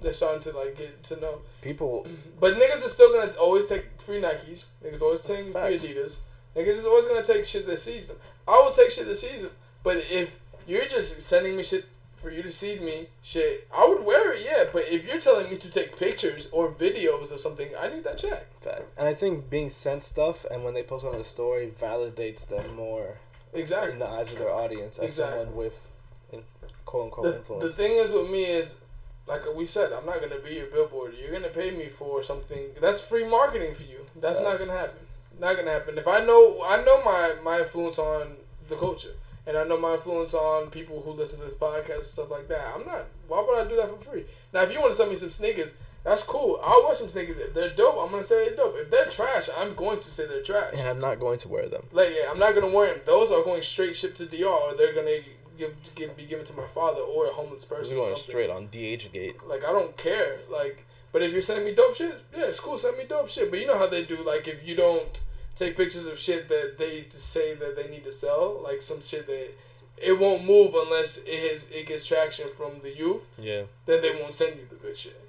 They're 0.00 0.12
starting 0.12 0.40
to 0.42 0.56
like 0.56 0.76
get 0.78 1.02
to 1.04 1.20
know. 1.20 1.40
People, 1.60 2.06
But 2.40 2.54
niggas 2.54 2.84
is 2.84 2.92
still 2.92 3.12
gonna 3.12 3.32
always 3.40 3.66
take 3.66 4.00
free 4.00 4.22
Nikes. 4.22 4.66
Niggas 4.84 5.02
always 5.02 5.22
take 5.22 5.46
free 5.46 5.78
Adidas. 5.78 6.20
Niggas 6.54 6.68
is 6.68 6.84
always 6.84 7.06
gonna 7.06 7.24
take 7.24 7.44
shit 7.46 7.66
this 7.66 7.82
season. 7.82 8.16
I 8.46 8.52
will 8.52 8.70
take 8.70 8.90
shit 8.90 9.06
this 9.06 9.22
season. 9.22 9.50
But 9.82 9.96
if 10.08 10.38
you're 10.66 10.86
just 10.86 11.22
sending 11.22 11.56
me 11.56 11.62
shit 11.62 11.84
for 12.18 12.30
you 12.30 12.42
to 12.42 12.50
see 12.50 12.78
me, 12.78 13.06
shit, 13.22 13.68
I 13.74 13.86
would 13.88 14.04
wear 14.04 14.32
it, 14.34 14.42
yeah. 14.44 14.64
But 14.72 14.84
if 14.88 15.06
you're 15.06 15.20
telling 15.20 15.50
me 15.50 15.56
to 15.58 15.70
take 15.70 15.96
pictures 15.96 16.50
or 16.50 16.70
videos 16.72 17.32
of 17.32 17.40
something, 17.40 17.68
I 17.78 17.88
need 17.88 18.04
that 18.04 18.18
check. 18.18 18.46
fact. 18.60 18.82
And 18.98 19.06
I 19.08 19.14
think 19.14 19.48
being 19.48 19.70
sent 19.70 20.02
stuff 20.02 20.44
and 20.50 20.62
when 20.64 20.74
they 20.74 20.82
post 20.82 21.04
on 21.04 21.16
the 21.16 21.24
story 21.24 21.72
validates 21.80 22.46
them 22.46 22.74
more 22.76 23.18
Exactly. 23.54 23.92
in 23.92 23.98
the 23.98 24.08
eyes 24.08 24.32
of 24.32 24.38
their 24.38 24.50
audience 24.52 24.98
as 24.98 25.04
Exactly. 25.04 25.38
someone 25.38 25.56
with, 25.56 25.92
in, 26.32 26.42
quote 26.84 27.04
unquote, 27.04 27.24
the, 27.26 27.36
influence. 27.36 27.64
the 27.64 27.72
thing 27.72 27.92
is 27.96 28.12
with 28.12 28.30
me 28.30 28.44
is 28.44 28.80
like 29.26 29.42
we 29.54 29.64
said 29.66 29.92
i'm 29.92 30.06
not 30.06 30.20
gonna 30.22 30.38
be 30.40 30.54
your 30.54 30.66
billboard 30.66 31.14
you're 31.20 31.30
gonna 31.32 31.48
pay 31.48 31.70
me 31.70 31.86
for 31.86 32.22
something 32.22 32.64
that's 32.80 33.00
free 33.00 33.28
marketing 33.28 33.74
for 33.74 33.82
you 33.82 34.00
that's 34.16 34.40
not 34.40 34.58
gonna 34.58 34.72
happen 34.72 34.98
not 35.38 35.54
gonna 35.56 35.70
happen 35.70 35.98
if 35.98 36.08
i 36.08 36.24
know 36.24 36.62
i 36.66 36.82
know 36.82 37.02
my 37.04 37.34
my 37.44 37.58
influence 37.60 37.98
on 37.98 38.36
the 38.68 38.76
culture 38.76 39.12
and 39.48 39.56
i 39.56 39.64
know 39.64 39.80
my 39.80 39.94
influence 39.94 40.34
on 40.34 40.70
people 40.70 41.00
who 41.00 41.10
listen 41.10 41.38
to 41.40 41.46
this 41.46 41.54
podcast 41.54 41.94
and 41.94 42.04
stuff 42.04 42.30
like 42.30 42.46
that 42.46 42.72
i'm 42.74 42.86
not 42.86 43.06
why 43.26 43.40
would 43.40 43.58
i 43.58 43.68
do 43.68 43.74
that 43.76 43.88
for 43.88 43.96
free 44.04 44.24
now 44.52 44.62
if 44.62 44.72
you 44.72 44.78
want 44.78 44.92
to 44.92 44.96
send 44.96 45.10
me 45.10 45.16
some 45.16 45.30
sneakers 45.30 45.76
that's 46.04 46.22
cool 46.22 46.60
i'll 46.62 46.84
wear 46.84 46.94
some 46.94 47.08
sneakers 47.08 47.38
if 47.38 47.52
they're 47.54 47.74
dope 47.74 47.96
i'm 47.98 48.10
gonna 48.10 48.22
say 48.22 48.46
they're 48.46 48.56
dope 48.56 48.74
if 48.76 48.90
they're 48.90 49.06
trash 49.06 49.48
i'm 49.58 49.74
going 49.74 49.98
to 49.98 50.10
say 50.10 50.26
they're 50.26 50.42
trash 50.42 50.74
and 50.76 50.88
I'm 50.88 51.00
not 51.00 51.20
going 51.20 51.38
to 51.40 51.48
wear 51.48 51.68
them. 51.68 51.84
like 51.92 52.10
yeah, 52.10 52.30
I'm 52.30 52.38
not 52.38 52.54
gonna 52.54 52.72
wear 52.72 52.92
them. 52.92 53.00
Those 53.06 53.30
are 53.30 53.42
going 53.42 53.62
straight 53.62 53.96
shipped 53.96 54.16
to 54.18 54.26
DR, 54.26 54.46
or 54.46 54.74
they're 54.74 54.94
gonna 54.94 55.18
give, 55.58 55.74
give 55.94 56.16
be 56.16 56.24
given 56.24 56.44
to 56.46 56.54
my 56.54 56.66
father 56.66 57.00
or 57.00 57.26
a 57.26 57.30
homeless 57.30 57.64
person. 57.64 57.96
going 57.96 58.08
something. 58.08 58.30
straight 58.30 58.50
on 58.50 58.66
DH 58.66 59.12
gate. 59.12 59.36
Like 59.46 59.64
I 59.64 59.72
don't 59.72 59.96
care. 59.96 60.40
Like, 60.50 60.86
but 61.12 61.22
if 61.22 61.32
you're 61.32 61.42
sending 61.42 61.66
me 61.66 61.74
dope 61.74 61.94
shit, 61.94 62.18
yeah, 62.36 62.44
it's 62.44 62.60
cool. 62.60 62.78
Send 62.78 62.96
me 62.96 63.04
dope 63.04 63.28
shit. 63.28 63.50
But 63.50 63.60
you 63.60 63.66
know 63.66 63.78
how 63.78 63.86
they 63.86 64.04
do. 64.04 64.16
Like 64.24 64.48
if 64.48 64.66
you 64.66 64.76
don't 64.76 65.22
take 65.58 65.76
pictures 65.76 66.06
of 66.06 66.18
shit 66.18 66.48
that 66.48 66.76
they 66.78 67.04
say 67.10 67.54
that 67.54 67.76
they 67.76 67.88
need 67.90 68.04
to 68.04 68.12
sell, 68.12 68.60
like 68.62 68.80
some 68.82 69.00
shit 69.00 69.26
that 69.26 69.48
it 69.96 70.18
won't 70.18 70.44
move 70.44 70.74
unless 70.74 71.18
it 71.26 71.50
has 71.50 71.70
it 71.70 71.86
gets 71.86 72.06
traction 72.06 72.48
from 72.48 72.80
the 72.80 72.94
youth, 72.96 73.26
Yeah. 73.38 73.62
then 73.86 74.00
they 74.02 74.14
won't 74.14 74.34
send 74.34 74.56
you 74.56 74.66
the 74.68 74.76
good 74.76 74.96
shit. 74.96 75.20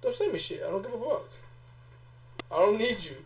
Don't 0.00 0.14
send 0.14 0.32
me 0.32 0.38
shit. 0.38 0.62
I 0.66 0.70
don't 0.70 0.82
give 0.82 0.92
a 0.94 0.98
fuck. 0.98 1.28
I 2.52 2.56
don't 2.56 2.78
need 2.78 3.02
you. 3.04 3.16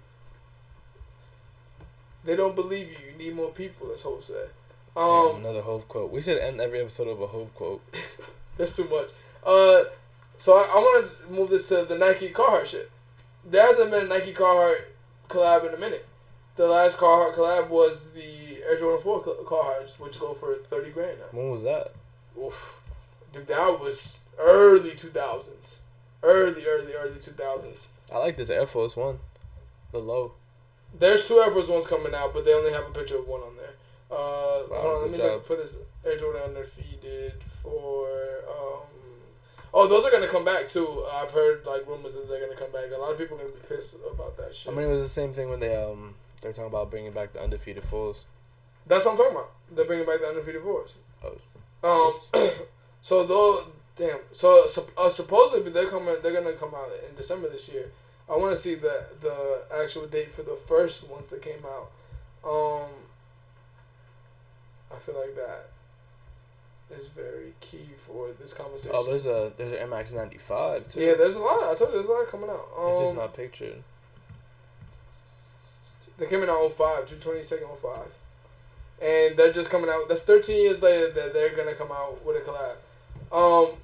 They 2.25 2.37
don't 2.37 2.55
believe 2.55 2.91
you. 2.91 2.97
You 3.13 3.19
need 3.19 3.35
more 3.37 3.51
people, 3.51 3.91
as 3.93 4.03
Hov 4.03 4.23
said. 4.25 4.51
Damn, 4.95 5.05
Um, 5.05 5.37
another 5.37 5.63
Hov 5.63 5.87
quote. 5.89 6.11
We 6.11 6.23
should 6.23 6.39
end 6.39 6.61
every 6.61 6.81
episode 6.81 7.09
of 7.09 7.21
a 7.21 7.27
Hov 7.27 7.55
quote. 7.55 7.83
That's 8.57 8.75
too 8.77 8.89
much. 8.89 9.09
Uh, 9.45 9.85
so 10.37 10.57
I, 10.59 10.63
I 10.65 10.77
want 10.79 11.11
to 11.27 11.33
move 11.33 11.51
this 11.51 11.69
to 11.69 11.85
the 11.85 11.97
Nike 11.99 12.31
Carhartt 12.31 12.67
shit. 12.67 12.91
There 13.45 13.67
hasn't 13.67 13.91
been 13.91 14.07
a 14.07 14.09
Nike 14.09 14.33
Carhartt 14.33 14.85
collab 15.29 15.69
in 15.69 15.75
a 15.75 15.79
minute. 15.79 16.07
The 16.59 16.67
last 16.67 16.99
Carhartt 16.99 17.37
collab 17.37 17.69
was 17.69 18.11
the 18.11 18.65
Air 18.69 18.77
Jordan 18.81 19.01
4 19.01 19.25
Cl- 19.25 19.37
Carhartts, 19.45 20.01
which 20.01 20.19
go 20.19 20.35
for 20.35 20.57
30 20.57 20.91
grand 20.91 21.19
now. 21.21 21.27
When 21.31 21.53
was 21.53 21.63
that? 21.63 21.93
Oof. 22.37 22.83
Dude, 23.33 23.47
that 23.47 23.79
was 23.81 24.25
early 24.41 24.91
2000s. 24.91 25.77
Early, 26.21 26.67
early, 26.67 26.95
early 26.95 27.15
2000s. 27.15 27.87
I 28.13 28.19
like 28.19 28.37
this 28.37 28.51
Air 28.51 28.67
Force 28.67 28.97
One. 28.97 29.21
The 29.93 29.99
low. 29.99 30.33
There's 30.99 31.29
two 31.29 31.39
Air 31.39 31.53
Force 31.53 31.69
Ones 31.69 31.87
coming 31.87 32.13
out, 32.13 32.35
but 32.35 32.45
they 32.45 32.53
only 32.53 32.73
have 32.73 32.89
a 32.89 32.91
picture 32.91 33.19
of 33.19 33.29
one 33.29 33.43
on 33.43 33.57
there. 33.57 33.75
Uh, 34.11 34.67
hold 34.69 34.97
on, 34.97 35.03
let 35.03 35.11
me 35.13 35.19
look 35.19 35.47
for 35.47 35.55
this 35.55 35.81
Air 36.05 36.19
Jordan 36.19 36.43
undefeated 36.43 37.35
for. 37.63 38.09
Um, 38.49 38.89
oh, 39.73 39.87
those 39.87 40.05
are 40.05 40.11
gonna 40.11 40.27
come 40.27 40.45
back 40.45 40.69
too. 40.69 41.05
I've 41.13 41.31
heard 41.31 41.65
like 41.65 41.87
rumors 41.87 42.15
that 42.15 42.29
they're 42.29 42.45
gonna 42.45 42.59
come 42.59 42.73
back. 42.73 42.91
A 42.93 42.99
lot 42.99 43.13
of 43.13 43.19
people 43.19 43.37
are 43.37 43.45
gonna 43.45 43.53
be 43.55 43.61
pissed 43.69 43.95
about 44.13 44.37
that 44.39 44.57
shit. 44.57 44.73
I 44.73 44.77
mean, 44.77 44.87
it 44.87 44.93
was 44.93 45.03
the 45.03 45.09
same 45.09 45.33
thing 45.33 45.51
when 45.51 45.61
they 45.61 45.77
um 45.77 46.15
they 46.41 46.49
were 46.49 46.53
talking 46.55 46.69
about 46.71 46.91
bringing 46.91 47.13
back 47.13 47.33
the 47.33 47.41
undefeated 47.43 47.83
fours. 47.85 48.25
That's 48.87 49.05
what 49.05 49.13
I'm 49.13 49.17
talking 49.19 49.33
about. 49.37 49.51
They're 49.71 49.85
bringing 49.85 50.07
back 50.07 50.21
the 50.21 50.27
undefeated 50.29 50.63
fours. 50.63 50.95
Oh, 51.83 52.15
Um, 52.35 52.49
so 53.01 53.27
though, 53.27 53.65
damn. 53.97 54.19
So 54.33 54.65
uh, 54.97 55.09
supposedly 55.11 55.71
they're 55.71 55.91
coming. 55.91 56.17
They're 56.23 56.33
gonna 56.33 56.57
come 56.57 56.75
out 56.75 56.89
in 57.09 57.15
December 57.17 57.49
this 57.49 57.69
year. 57.69 57.91
I 58.31 58.37
want 58.37 58.53
to 58.53 58.57
see 58.57 58.75
the 58.75 59.05
the 59.21 59.63
actual 59.83 60.07
date 60.07 60.31
for 60.33 60.43
the 60.43 60.57
first 60.57 61.09
ones 61.11 61.29
that 61.29 61.43
came 61.43 61.65
out. 61.65 61.91
Um, 62.49 62.89
I 64.95 64.99
feel 64.99 65.17
like 65.19 65.35
that 65.35 65.71
is 66.99 67.09
very 67.09 67.53
key 67.61 67.91
for 67.97 68.31
this 68.41 68.55
conversation. 68.55 68.97
Oh, 68.99 69.05
there's 69.07 69.27
a 69.27 69.53
there's 69.57 69.73
an 69.73 69.89
MX 69.89 70.15
ninety 70.15 70.39
five 70.39 70.89
too. 70.89 71.01
yeah, 71.01 71.15
there's 71.15 71.37
a 71.37 71.41
lot. 71.41 71.71
I 71.71 71.75
told 71.75 71.91
you 71.91 71.97
there's 71.99 72.07
a 72.07 72.13
lot 72.13 72.29
coming 72.29 72.49
out. 72.49 72.69
Um, 72.79 72.93
it's 72.93 73.01
just 73.03 73.15
not 73.17 73.35
pictured. 73.35 73.83
They 76.19 76.27
came 76.27 76.43
in 76.43 76.49
on 76.49 76.71
05, 76.71 77.07
June 77.07 77.19
22nd, 77.19 77.79
05. 77.81 77.99
And 79.01 79.37
they're 79.37 79.53
just 79.53 79.71
coming 79.71 79.89
out. 79.89 80.09
That's 80.09 80.25
13 80.25 80.61
years 80.63 80.83
later 80.83 81.11
that 81.13 81.33
they're 81.33 81.55
going 81.55 81.69
to 81.69 81.75
come 81.75 81.93
out 81.93 82.25
with 82.25 82.37
a 82.37 82.41
collab. 82.41 82.77
Um, 83.31 83.77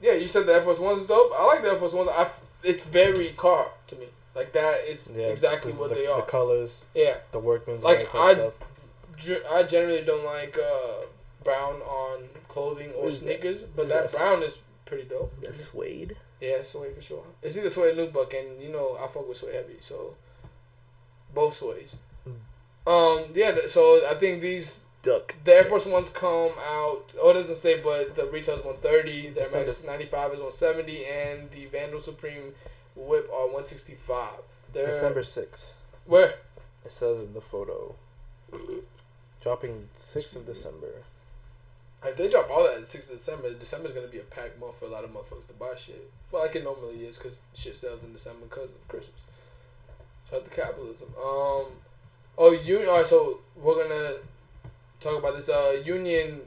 yeah, 0.00 0.12
you 0.12 0.28
said 0.28 0.46
the 0.46 0.52
Air 0.54 0.62
Force 0.62 0.78
One's 0.78 1.06
dope. 1.06 1.32
I 1.36 1.44
like 1.46 1.62
the 1.62 1.70
Air 1.70 1.76
Force 1.76 1.92
Ones. 1.94 2.08
I, 2.12 2.28
it's 2.62 2.86
very 2.86 3.30
car 3.30 3.66
to 3.88 3.96
me. 3.96 4.06
Like, 4.36 4.52
that 4.52 4.84
is 4.88 5.12
Yeah, 5.16 5.26
exactly 5.26 5.72
what 5.72 5.88
the, 5.88 5.96
they 5.96 6.06
are. 6.06 6.20
The 6.20 6.26
colors, 6.26 6.86
yeah. 6.94 7.16
the 7.32 7.40
workman's, 7.40 7.82
Like, 7.82 8.08
type 8.08 8.14
I- 8.14 8.34
stuff. 8.34 8.54
I 9.50 9.64
generally 9.64 10.02
don't 10.04 10.24
like 10.24 10.56
uh, 10.56 11.06
brown 11.42 11.80
on 11.82 12.28
clothing 12.46 12.90
or 12.92 13.02
What 13.04 13.08
is 13.08 13.20
that? 13.22 13.26
sneakers, 13.40 13.62
but 13.64 13.88
Yes. 13.88 14.12
that 14.12 14.18
brown 14.18 14.44
is 14.44 14.62
pretty 14.84 15.08
dope. 15.08 15.32
The 15.40 15.52
suede. 15.52 16.16
Yeah, 16.40 16.62
suede 16.62 16.94
for 16.94 17.02
sure. 17.02 17.24
It's 17.42 17.56
either 17.56 17.68
suede 17.68 17.98
or 17.98 18.06
nubuck, 18.06 18.38
and 18.38 18.62
you 18.62 18.68
know 18.68 18.96
I 18.96 19.08
fuck 19.08 19.26
with 19.26 19.38
suede 19.38 19.56
heavy, 19.56 19.78
so 19.80 20.14
both 21.34 21.62
ways. 21.62 21.98
Um, 22.86 23.26
yeah. 23.34 23.54
So 23.66 24.00
I 24.10 24.14
think 24.14 24.40
these 24.40 24.86
Duck. 25.02 25.34
the 25.44 25.52
Air 25.52 25.64
Force 25.64 25.86
Ones 25.86 26.08
come 26.08 26.52
out. 26.58 27.12
Oh, 27.20 27.30
it 27.30 27.34
doesn't 27.34 27.56
say, 27.56 27.80
but 27.82 28.16
the 28.16 28.26
retail 28.26 28.56
is 28.56 28.64
one 28.64 28.76
thirty. 28.76 29.28
The 29.28 29.40
December 29.40 29.70
MX 29.70 29.86
ninety 29.86 30.04
five 30.04 30.32
is 30.32 30.40
one 30.40 30.50
seventy, 30.50 31.04
and 31.04 31.50
the 31.50 31.66
Vandal 31.66 32.00
Supreme 32.00 32.54
WIP 32.96 33.28
are 33.32 33.48
one 33.52 33.64
sixty 33.64 33.94
five. 33.94 34.40
December 34.72 35.22
sixth. 35.22 35.80
Where? 36.06 36.34
It 36.84 36.90
says 36.90 37.22
in 37.22 37.34
the 37.34 37.40
photo. 37.40 37.94
Dropping 39.40 39.88
sixth 39.94 40.36
of 40.36 40.46
December. 40.46 41.04
If 42.04 42.16
they 42.16 42.28
drop 42.30 42.50
all 42.50 42.64
that 42.64 42.86
sixth 42.86 43.10
of 43.10 43.18
December, 43.18 43.52
December's 43.54 43.92
gonna 43.92 44.06
be 44.08 44.18
a 44.18 44.22
packed 44.22 44.58
month 44.60 44.78
for 44.78 44.86
a 44.86 44.88
lot 44.88 45.04
of 45.04 45.10
motherfuckers 45.10 45.46
to 45.48 45.54
buy 45.54 45.74
shit. 45.76 46.10
Well, 46.30 46.42
like 46.42 46.54
it 46.56 46.64
normally 46.64 47.04
is, 47.04 47.18
cause 47.18 47.40
shit 47.54 47.76
sells 47.76 48.02
in 48.02 48.12
December 48.12 48.46
because 48.48 48.70
of 48.70 48.86
Christmas. 48.88 49.22
Shout 50.28 50.40
out 50.40 50.44
to 50.44 50.50
capitalism. 50.50 51.08
Um, 51.16 51.66
oh, 52.36 52.58
you. 52.62 52.88
All 52.88 52.98
right, 52.98 53.06
so 53.06 53.40
we're 53.56 53.82
gonna 53.82 54.16
talk 55.00 55.18
about 55.18 55.34
this 55.34 55.48
uh 55.48 55.80
Union 55.84 56.40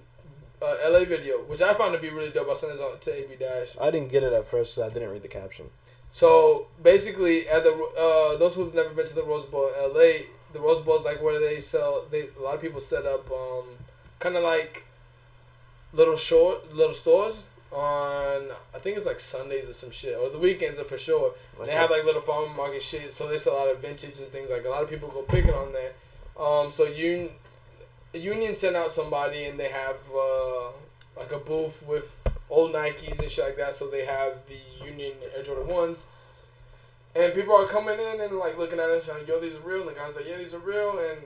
uh, 0.61 0.75
LA 0.89 1.05
video, 1.05 1.37
which 1.43 1.61
I 1.61 1.73
found 1.73 1.95
to 1.95 1.99
be 1.99 2.09
really 2.09 2.29
dope. 2.29 2.49
I 2.49 2.53
sent 2.53 2.73
this 2.73 2.81
on 2.81 2.99
to 2.99 3.13
AB 3.13 3.35
Dash. 3.39 3.75
I 3.79 3.89
didn't 3.89 4.11
get 4.11 4.23
it 4.23 4.33
at 4.33 4.45
first, 4.45 4.75
so 4.75 4.85
I 4.85 4.89
didn't 4.89 5.09
read 5.09 5.23
the 5.23 5.27
caption. 5.27 5.67
So 6.11 6.67
basically, 6.83 7.47
at 7.47 7.63
the 7.63 7.71
uh, 7.71 8.37
those 8.37 8.55
who've 8.55 8.73
never 8.73 8.89
been 8.89 9.07
to 9.07 9.15
the 9.15 9.23
Rose 9.23 9.45
Bowl 9.45 9.69
in 9.69 9.93
LA, 9.93 10.25
the 10.53 10.59
Rose 10.59 10.81
Bowl 10.81 10.97
is 10.97 11.05
like 11.05 11.21
where 11.21 11.39
they 11.39 11.59
sell. 11.59 12.05
They 12.11 12.27
a 12.37 12.41
lot 12.41 12.55
of 12.55 12.61
people 12.61 12.81
set 12.81 13.05
up 13.05 13.31
um, 13.31 13.65
kind 14.19 14.35
of 14.35 14.43
like 14.43 14.85
little 15.93 16.17
short 16.17 16.73
little 16.73 16.93
stores 16.93 17.41
on 17.71 18.49
I 18.75 18.79
think 18.79 18.97
it's 18.97 19.05
like 19.05 19.19
Sundays 19.19 19.69
or 19.69 19.73
some 19.73 19.91
shit 19.91 20.17
or 20.17 20.29
the 20.29 20.39
weekends 20.39 20.77
are 20.79 20.83
for 20.83 20.97
sure. 20.97 21.33
they 21.63 21.71
have 21.71 21.89
like 21.89 22.03
little 22.03 22.21
farm 22.21 22.55
market 22.55 22.81
shit, 22.81 23.13
so 23.13 23.27
there's 23.27 23.47
a 23.47 23.53
lot 23.53 23.69
of 23.69 23.81
vintage 23.81 24.19
and 24.19 24.27
things 24.27 24.49
like 24.49 24.65
a 24.65 24.69
lot 24.69 24.83
of 24.83 24.89
people 24.89 25.09
go 25.09 25.21
picking 25.21 25.53
on 25.53 25.71
there. 25.73 25.93
Um, 26.39 26.71
so 26.71 26.85
Union 26.85 27.29
Union 28.13 28.53
sent 28.53 28.75
out 28.75 28.91
somebody 28.91 29.45
and 29.45 29.59
they 29.59 29.69
have 29.69 29.97
uh, 30.13 30.67
like 31.17 31.31
a 31.31 31.39
booth 31.39 31.83
with 31.87 32.17
old 32.49 32.73
Nikes 32.73 33.19
and 33.19 33.31
shit 33.31 33.45
like 33.45 33.57
that. 33.57 33.75
So 33.75 33.89
they 33.89 34.05
have 34.05 34.33
the 34.47 34.85
Union 34.85 35.13
Air 35.35 35.43
Jordan 35.43 35.73
ones. 35.73 36.07
And 37.15 37.33
people 37.33 37.53
are 37.55 37.67
coming 37.67 37.99
in 37.99 38.21
and 38.21 38.37
like 38.37 38.57
looking 38.57 38.79
at 38.79 38.89
us 38.89 39.09
and 39.09 39.17
saying, 39.17 39.27
"Yo, 39.27 39.39
these 39.39 39.57
are 39.57 39.67
real." 39.67 39.81
And 39.81 39.89
the 39.89 39.93
guy's 39.93 40.15
like, 40.15 40.27
"Yeah, 40.27 40.37
these 40.37 40.53
are 40.53 40.59
real." 40.59 40.97
And 40.97 41.19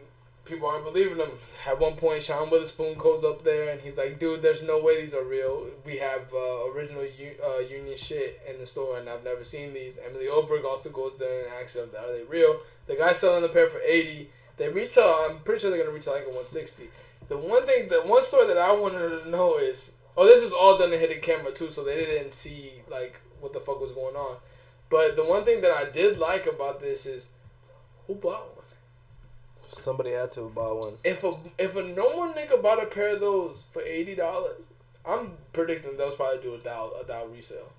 people 0.45 0.67
aren't 0.67 0.85
believing 0.85 1.17
them. 1.17 1.31
At 1.67 1.79
one 1.79 1.95
point, 1.95 2.23
Sean 2.23 2.49
Wotherspoon 2.49 2.97
goes 2.97 3.23
up 3.23 3.43
there 3.43 3.71
and 3.71 3.81
he's 3.81 3.97
like, 3.97 4.19
"Dude, 4.19 4.41
there's 4.41 4.63
no 4.63 4.79
way 4.79 5.01
these 5.01 5.15
are 5.15 5.23
real. 5.23 5.67
We 5.83 5.97
have 5.97 6.31
uh, 6.33 6.71
original 6.71 7.03
U- 7.03 7.35
uh, 7.43 7.59
Union 7.59 7.97
shit 7.97 8.41
in 8.47 8.59
the 8.59 8.65
store, 8.65 8.99
and 8.99 9.09
I've 9.09 9.23
never 9.23 9.43
seen 9.43 9.73
these." 9.73 9.97
Emily 9.97 10.27
Oberg 10.27 10.63
also 10.63 10.89
goes 10.89 11.17
there 11.17 11.45
and 11.45 11.53
asks 11.61 11.73
them, 11.73 11.89
"Are 11.97 12.11
they 12.11 12.23
real?" 12.23 12.59
The 12.87 12.95
guy's 12.95 13.17
selling 13.17 13.41
the 13.41 13.49
pair 13.49 13.67
for 13.67 13.81
eighty. 13.81 14.29
They 14.57 14.69
retail. 14.69 15.25
I'm 15.27 15.39
pretty 15.39 15.61
sure 15.61 15.69
they're 15.71 15.83
gonna 15.83 15.93
retail 15.95 16.13
like 16.13 16.27
a 16.27 16.35
one 16.35 16.45
sixty. 16.45 16.89
The 17.27 17.37
one 17.37 17.65
thing, 17.65 17.89
the 17.89 18.01
one 18.01 18.21
story 18.21 18.47
that 18.47 18.57
I 18.59 18.71
wanted 18.71 19.23
to 19.23 19.29
know 19.29 19.57
is, 19.57 19.97
oh, 20.15 20.25
this 20.25 20.43
was 20.43 20.53
all 20.53 20.77
done 20.77 20.93
in 20.93 20.99
hidden 20.99 21.19
camera 21.21 21.51
too, 21.51 21.71
so 21.71 21.83
they 21.83 21.95
didn't 21.95 22.33
see 22.33 22.71
like 22.89 23.19
what 23.41 23.53
the 23.53 23.59
fuck 23.59 23.81
was 23.81 23.91
going 23.91 24.15
on. 24.15 24.37
But 24.89 25.15
the 25.15 25.25
one 25.25 25.43
thing 25.43 25.61
that 25.61 25.71
I 25.71 25.89
did 25.89 26.19
like 26.19 26.45
about 26.45 26.79
this 26.79 27.07
is, 27.07 27.29
who 28.05 28.13
bought? 28.15 28.54
Somebody 29.75 30.11
had 30.11 30.31
to 30.31 30.49
buy 30.49 30.71
one. 30.71 30.93
If 31.03 31.23
a 31.23 31.33
if 31.57 31.75
a 31.75 31.83
normal 31.83 32.33
nigga 32.33 32.61
bought 32.61 32.81
a 32.81 32.87
pair 32.87 33.15
of 33.15 33.19
those 33.19 33.67
for 33.71 33.81
eighty 33.81 34.15
dollars, 34.15 34.63
I'm 35.05 35.33
predicting 35.53 35.97
they'll 35.97 36.11
probably 36.11 36.41
do 36.41 36.55
a 36.55 36.59
dial 36.59 36.93
a 37.01 37.05
dial 37.05 37.27
resale, 37.27 37.71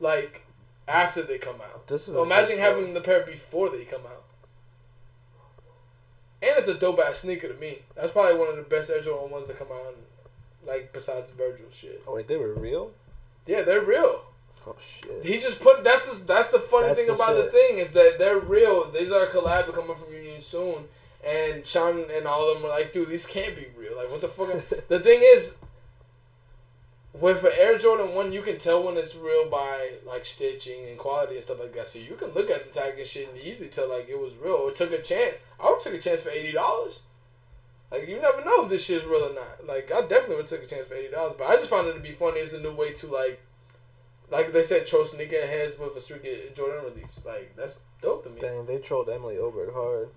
like 0.00 0.44
after 0.88 1.22
they 1.22 1.38
come 1.38 1.60
out. 1.60 1.86
This 1.86 2.08
is 2.08 2.14
so 2.14 2.22
imagine 2.22 2.58
having 2.58 2.94
the 2.94 3.00
pair 3.00 3.24
before 3.24 3.70
they 3.70 3.84
come 3.84 4.02
out. 4.02 4.24
And 6.42 6.58
it's 6.58 6.68
a 6.68 6.74
dope 6.74 6.98
ass 6.98 7.20
sneaker 7.20 7.48
to 7.48 7.54
me. 7.54 7.78
That's 7.94 8.10
probably 8.10 8.36
one 8.38 8.48
of 8.48 8.56
the 8.56 8.64
best 8.64 8.90
Air 8.90 9.00
Jordan 9.00 9.30
ones 9.30 9.46
that 9.46 9.58
come 9.58 9.68
out. 9.70 9.96
Like 10.66 10.92
besides 10.92 11.30
the 11.30 11.36
Virgil 11.36 11.66
shit. 11.70 12.02
Oh 12.06 12.16
wait, 12.16 12.28
they 12.28 12.36
were 12.36 12.54
real. 12.54 12.90
Yeah, 13.46 13.62
they're 13.62 13.84
real. 13.84 14.22
Oh 14.66 14.76
shit. 14.78 15.24
He 15.24 15.38
just 15.38 15.60
put 15.60 15.82
that's 15.84 16.20
the 16.20 16.26
that's 16.26 16.50
the 16.50 16.58
funny 16.58 16.88
That's 16.88 17.00
thing 17.00 17.08
the 17.08 17.14
about 17.14 17.36
the 17.36 17.44
thing 17.44 17.78
is 17.78 17.92
that 17.92 18.16
they're 18.18 18.38
real. 18.38 18.90
These 18.90 19.10
are 19.12 19.24
a 19.24 19.28
collab 19.28 19.72
coming 19.72 19.96
from 19.96 20.12
Union 20.12 20.40
soon, 20.40 20.84
and 21.26 21.64
Sean 21.66 22.04
and 22.10 22.26
all 22.26 22.48
of 22.48 22.54
them 22.54 22.62
were 22.62 22.68
like, 22.68 22.92
"Dude, 22.92 23.08
these 23.08 23.26
can't 23.26 23.56
be 23.56 23.66
real. 23.76 23.96
Like, 23.96 24.10
what 24.10 24.20
the 24.20 24.28
fuck?" 24.28 24.48
the 24.88 25.00
thing 25.00 25.20
is, 25.22 25.58
with 27.18 27.44
an 27.44 27.52
Air 27.58 27.78
Jordan 27.78 28.14
one, 28.14 28.32
you 28.32 28.42
can 28.42 28.58
tell 28.58 28.82
when 28.82 28.96
it's 28.96 29.14
real 29.14 29.48
by 29.48 29.90
like 30.06 30.24
stitching 30.24 30.88
and 30.88 30.98
quality 30.98 31.36
and 31.36 31.44
stuff 31.44 31.60
like 31.60 31.72
that. 31.74 31.88
So 31.88 31.98
you 31.98 32.14
can 32.14 32.30
look 32.30 32.50
at 32.50 32.66
the 32.66 32.72
tag 32.72 32.98
and 32.98 33.06
shit 33.06 33.28
and 33.28 33.38
easily 33.38 33.68
tell 33.68 33.88
like 33.88 34.08
it 34.08 34.18
was 34.18 34.36
real 34.36 34.54
or 34.54 34.70
took 34.70 34.92
a 34.92 35.02
chance. 35.02 35.44
I 35.62 35.70
would 35.70 35.80
took 35.80 35.94
a 35.94 35.98
chance 35.98 36.22
for 36.22 36.30
eighty 36.30 36.52
dollars. 36.52 37.02
Like 37.90 38.08
you 38.08 38.20
never 38.20 38.42
know 38.44 38.64
if 38.64 38.70
this 38.70 38.86
shit's 38.86 39.04
real 39.04 39.30
or 39.30 39.34
not. 39.34 39.66
Like 39.66 39.92
I 39.92 40.00
definitely 40.02 40.36
would 40.36 40.46
took 40.46 40.62
a 40.62 40.66
chance 40.66 40.88
for 40.88 40.94
eighty 40.94 41.12
dollars, 41.12 41.34
but 41.36 41.48
I 41.48 41.56
just 41.56 41.70
found 41.70 41.88
it 41.88 41.94
to 41.94 42.00
be 42.00 42.12
funny. 42.12 42.40
It's 42.40 42.54
a 42.54 42.60
new 42.60 42.74
way 42.74 42.92
to 42.94 43.06
like 43.06 43.40
like 44.30 44.52
they 44.52 44.62
said, 44.62 44.86
troll 44.86 45.04
sneaker 45.04 45.46
heads 45.46 45.78
with 45.78 45.94
a 45.94 46.00
streaky 46.00 46.30
Jordan 46.56 46.84
release. 46.84 47.22
Like 47.26 47.54
that's 47.54 47.80
dope 48.00 48.24
to 48.24 48.30
me. 48.30 48.40
Dang, 48.40 48.64
they 48.64 48.78
trolled 48.78 49.10
Emily 49.10 49.36
Oberg 49.36 49.74
hard. 49.74 50.08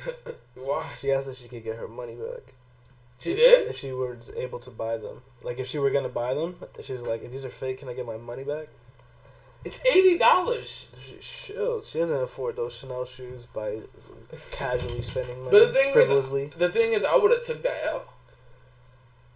Why? 0.54 0.86
She 0.98 1.10
asked 1.12 1.28
if 1.28 1.36
she 1.38 1.48
could 1.48 1.64
get 1.64 1.76
her 1.76 1.88
money 1.88 2.14
back. 2.14 2.54
She 3.18 3.32
If- 3.32 3.36
did? 3.38 3.68
If 3.68 3.78
she 3.78 3.92
were 3.92 4.16
able 4.36 4.58
to 4.60 4.70
buy 4.70 4.96
them. 4.96 5.22
Like, 5.42 5.58
if 5.58 5.66
she 5.66 5.78
were 5.78 5.90
to 5.90 6.08
buy 6.08 6.34
them, 6.34 6.56
she's 6.82 7.02
like, 7.02 7.22
if 7.22 7.32
these 7.32 7.44
are 7.44 7.50
fake, 7.50 7.78
can 7.78 7.88
I 7.88 7.94
get 7.94 8.06
my 8.06 8.16
money 8.16 8.44
back? 8.44 8.68
It's 9.64 9.80
eighty 9.86 10.18
dollars. 10.18 10.92
She, 11.00 11.16
she, 11.20 11.52
she 11.84 11.98
doesn't 12.00 12.22
afford 12.22 12.56
those 12.56 12.74
Chanel 12.76 13.04
shoes 13.04 13.46
by 13.46 13.78
casually 14.50 15.02
spending 15.02 15.38
money. 15.38 15.50
But 15.52 15.66
the 15.68 15.72
thing 15.72 15.92
frivolously. 15.92 16.42
is, 16.46 16.54
the 16.54 16.68
thing 16.68 16.92
is, 16.92 17.04
I 17.04 17.16
would 17.16 17.30
have 17.30 17.44
took 17.44 17.62
that 17.62 17.80
L. 17.86 18.04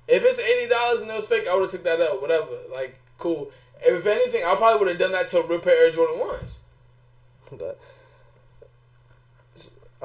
If 0.08 0.24
it's 0.24 0.40
eighty 0.40 0.68
dollars 0.68 1.02
and 1.02 1.10
it 1.10 1.14
was 1.14 1.28
fake, 1.28 1.46
I 1.48 1.54
would 1.54 1.62
have 1.62 1.70
took 1.70 1.84
that 1.84 2.00
L. 2.00 2.20
Whatever, 2.20 2.48
like 2.74 2.98
cool. 3.18 3.52
If 3.80 4.04
anything, 4.04 4.42
I 4.44 4.56
probably 4.56 4.80
would 4.80 4.88
have 4.88 4.98
done 4.98 5.12
that 5.12 5.28
to 5.28 5.38
a 5.38 5.46
real 5.46 5.60
pair 5.60 5.74
of 5.88 5.90
Air 5.90 5.96
Jordan 5.96 6.18
ones. 6.26 6.60
That- 7.52 7.78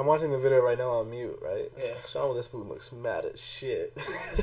I'm 0.02 0.08
watching 0.08 0.32
the 0.32 0.40
video 0.40 0.62
right 0.62 0.78
now 0.78 0.90
on 0.90 1.12
mute, 1.12 1.38
right? 1.44 1.72
Yeah. 1.78 1.94
Sean 2.08 2.36
this 2.36 2.48
Wotherspoon 2.52 2.68
looks 2.70 2.92
mad 2.92 3.24
as 3.26 3.40
shit. 3.40 3.94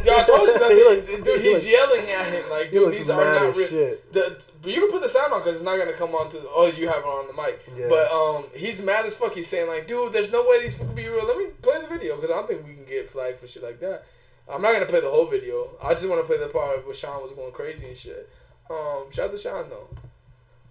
Yeah, 0.05 0.15
I 0.19 0.23
told 0.23 0.47
you 0.49 0.55
that's 0.59 0.75
He 0.75 0.85
looks- 0.85 1.07
dude. 1.07 1.41
he 1.41 1.49
He's 1.49 1.53
looks- 1.53 1.69
yelling 1.69 2.09
at 2.09 2.27
him 2.33 2.49
like, 2.51 2.71
dude, 2.71 2.93
these 2.95 3.11
are 3.11 3.21
not 3.21 3.57
real. 3.57 3.67
shit. 3.67 4.13
The, 4.13 4.41
but 4.63 4.71
you 4.73 4.81
can 4.81 4.91
put 4.93 5.03
the 5.03 5.09
sound 5.09 5.33
on 5.33 5.41
because 5.41 5.57
it's 5.57 5.65
not 5.65 5.77
gonna 5.77 5.93
come 5.95 6.15
on 6.15 6.31
to. 6.31 6.39
Oh, 6.55 6.67
you 6.75 6.87
have 6.87 6.99
it 6.99 7.05
on 7.05 7.27
the 7.27 7.33
mic. 7.43 7.61
Yeah. 7.77 7.89
But 7.89 8.11
um, 8.13 8.45
he's 8.55 8.81
mad 8.83 9.05
as 9.05 9.17
fuck. 9.17 9.33
He's 9.35 9.49
saying 9.49 9.69
like, 9.69 9.89
dude, 9.89 10.13
there's 10.13 10.31
no 10.31 10.43
way 10.49 10.63
these 10.63 10.79
can 10.79 10.95
be 10.95 11.09
real. 11.09 11.27
Let 11.27 11.37
me 11.37 11.47
play 11.61 11.81
the 11.83 11.89
video 11.89 12.15
because 12.17 12.31
I 12.31 12.35
don't 12.35 12.47
think 12.47 12.65
we 12.65 12.75
can 12.75 12.85
get 12.85 13.11
flagged 13.11 13.41
for 13.41 13.49
shit 13.49 13.65
like 13.65 13.81
that. 13.81 14.05
I'm 14.49 14.63
not 14.63 14.73
gonna 14.73 14.87
play 14.87 15.01
the 15.01 15.11
whole 15.11 15.27
video. 15.27 15.71
I 15.83 15.91
just 15.95 16.09
want 16.09 16.21
to 16.23 16.27
play 16.27 16.39
the 16.39 16.53
part 16.53 16.87
where 16.87 16.95
Sean 16.95 17.21
was 17.23 17.33
going 17.33 17.53
crazy 17.53 17.87
and 17.89 17.97
shit. 17.97 18.31
Um, 18.71 19.11
shout 19.11 19.27
out 19.27 19.33
to 19.33 19.39
Sean 19.39 19.67
though. 19.69 19.89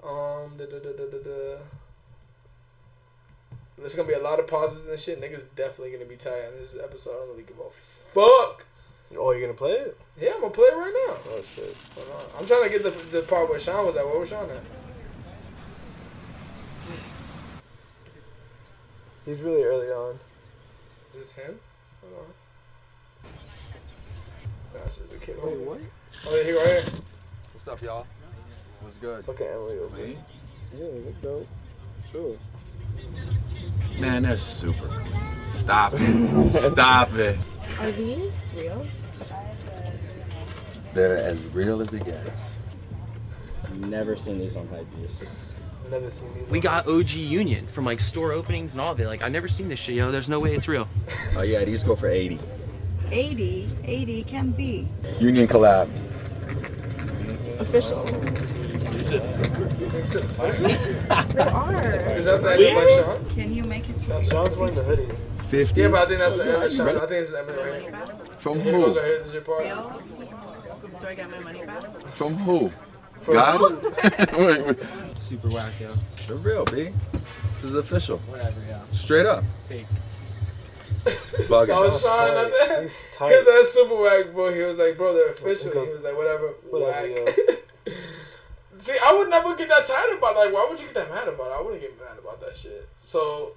Um, 0.07 0.55
da, 0.57 0.65
da, 0.65 0.79
da, 0.79 0.91
da, 0.95 1.05
da, 1.11 1.17
da. 1.17 1.57
There's 3.77 3.95
gonna 3.95 4.07
be 4.07 4.15
a 4.15 4.19
lot 4.19 4.39
of 4.39 4.47
pauses 4.47 4.85
in 4.85 4.91
this 4.91 5.03
shit. 5.03 5.21
Niggas 5.21 5.45
definitely 5.55 5.91
gonna 5.91 6.05
be 6.05 6.15
tired 6.15 6.53
on 6.53 6.59
this 6.59 6.75
episode. 6.81 7.11
I 7.11 7.19
don't 7.19 7.29
really 7.29 7.43
give 7.43 7.59
a 7.59 7.69
fuck. 7.69 8.65
Oh, 9.15 9.31
you're 9.31 9.39
going 9.41 9.53
to 9.53 9.57
play 9.57 9.71
it? 9.71 9.97
Yeah, 10.19 10.31
I'm 10.35 10.41
gonna 10.41 10.53
play 10.53 10.65
it 10.65 10.75
right 10.75 10.93
now. 11.07 11.15
Oh, 11.29 11.41
shit. 11.41 11.75
Hold 11.95 12.09
on. 12.11 12.41
I'm 12.41 12.45
trying 12.45 12.63
to 12.63 12.69
get 12.69 12.83
the 12.83 12.89
the 13.17 13.21
part 13.23 13.49
where 13.49 13.57
Sean 13.57 13.85
was 13.85 13.95
at. 13.95 14.05
Where 14.05 14.19
was 14.19 14.29
Sean 14.29 14.49
at? 14.49 14.61
He's 19.25 19.41
really 19.41 19.63
early 19.63 19.87
on. 19.87 20.19
Is 21.13 21.19
this 21.21 21.31
him? 21.31 21.59
Hold 22.01 22.13
on. 22.19 23.31
Nah, 24.73 24.83
this 24.85 24.99
is 24.99 25.09
the 25.09 25.17
kid. 25.17 25.37
Wait, 25.41 25.57
what? 25.59 25.79
Oh, 26.27 26.35
yeah, 26.35 26.43
he 26.43 26.51
right 26.51 26.83
here. 26.83 26.83
What's 27.53 27.67
up, 27.67 27.81
y'all? 27.81 28.05
What's 28.81 28.97
good? 28.97 29.23
Fucking 29.25 29.47
Emily 29.47 29.79
Oberg. 29.79 29.99
Me? 29.99 30.17
Yeah, 30.77 30.85
look 30.85 31.21
dope. 31.21 31.47
Sure. 32.11 32.37
Man, 33.99 34.23
they're 34.23 34.37
super. 34.37 34.87
Cool. 34.87 35.49
Stop 35.49 35.93
it. 35.95 36.51
Stop 36.51 37.13
it. 37.15 37.37
Are 37.79 37.91
these 37.91 38.31
real? 38.55 38.85
They're 40.93 41.17
as 41.17 41.41
real 41.53 41.81
as 41.81 41.93
it 41.93 42.05
gets. 42.05 42.59
Never 43.75 44.15
seen 44.15 44.39
these 44.39 44.57
on 44.57 44.67
Hypebeast. 44.67 45.29
Never 45.91 46.09
seen 46.09 46.33
these. 46.33 46.49
We 46.49 46.59
got 46.59 46.87
OG 46.87 47.11
Union 47.11 47.65
from 47.67 47.85
like 47.85 47.99
store 47.99 48.31
openings 48.31 48.73
and 48.73 48.81
all 48.81 48.91
of 48.91 48.99
it. 48.99 49.07
Like 49.07 49.21
I 49.21 49.29
never 49.29 49.47
seen 49.47 49.67
this 49.69 49.79
shit, 49.79 49.95
yo. 49.95 50.11
There's 50.11 50.29
no 50.29 50.39
way 50.39 50.53
it's 50.53 50.67
real. 50.67 50.87
Oh 51.35 51.41
yeah, 51.41 51.63
these 51.63 51.83
go 51.83 51.95
for 51.95 52.07
80. 52.07 52.39
80, 53.11 53.69
80 53.85 54.23
can 54.23 54.51
be. 54.51 54.87
Union 55.19 55.47
collab. 55.47 55.89
Official. 57.59 58.05
There 58.91 59.01
are. 61.49 61.85
Is 62.11 62.25
that 62.25 62.43
the 62.43 62.51
end 62.53 62.63
of 62.63 62.73
my 62.75 62.87
Sean? 63.03 63.19
Can 63.35 63.49
you 63.53 63.63
make 63.63 63.89
it? 63.89 63.95
Sean's 64.23 64.55
wearing 64.57 64.75
the 64.75 64.83
hoodie. 64.83 65.07
50. 65.49 65.81
Yeah, 65.81 65.87
but 65.89 66.01
I 66.01 66.05
think 66.07 66.19
that's 66.19 66.35
the 66.35 66.43
end 66.43 66.51
of 66.63 66.71
Sean. 66.73 66.87
I 66.87 66.91
think 66.99 67.11
it's 67.11 67.33
Emily 67.33 67.57
right 67.59 67.81
here. 67.81 67.91
From 68.39 68.59
who? 68.59 68.85
right 68.87 68.93
here. 68.93 69.17
This 69.19 69.27
is 69.27 69.33
your 69.33 69.41
part. 69.43 69.63
Do 70.99 71.07
I 71.07 71.15
get 71.15 71.31
my 71.31 71.39
money 71.39 71.65
back? 71.65 72.01
From 72.01 72.33
who? 72.33 72.69
God? 73.25 73.61
Wait, 74.37 74.61
wait. 74.65 74.77
Super 75.17 75.49
whack, 75.49 75.73
yo. 75.81 75.89
They're 76.27 76.37
real, 76.37 76.63
B. 76.65 76.89
This 77.11 77.63
is 77.65 77.75
official. 77.75 78.19
Whatever, 78.19 78.61
yeah. 78.69 78.79
Straight 78.93 79.25
up. 79.25 79.43
Fake. 79.67 79.85
Bugging. 81.49 81.69
Oh, 81.71 81.97
Sean, 81.97 82.17
tight. 82.17 82.33
not 82.33 82.51
that. 82.51 82.79
He's 82.83 82.95
He 83.17 83.23
was 83.25 83.45
that 83.45 83.65
super 83.65 83.95
whack, 84.01 84.33
bro. 84.33 84.53
He 84.53 84.61
was 84.61 84.77
like, 84.77 84.95
bro, 84.97 85.13
they're 85.13 85.31
official. 85.31 85.71
He 85.71 85.77
was 85.77 86.01
like, 86.03 86.15
whatever. 86.15 86.53
Whatever, 86.69 87.13
whack. 87.25 87.59
See, 88.79 88.97
I 89.03 89.13
would 89.13 89.29
never 89.29 89.55
get 89.55 89.69
that 89.69 89.85
tired 89.85 90.17
about 90.17 90.35
it. 90.35 90.39
Like, 90.39 90.53
why 90.53 90.67
would 90.69 90.79
you 90.79 90.85
get 90.85 90.95
that 90.95 91.09
mad 91.09 91.27
about 91.27 91.51
it? 91.51 91.55
I 91.57 91.61
wouldn't 91.61 91.81
get 91.81 91.97
mad 91.99 92.17
about 92.19 92.39
that 92.41 92.57
shit. 92.57 92.87
So, 93.01 93.53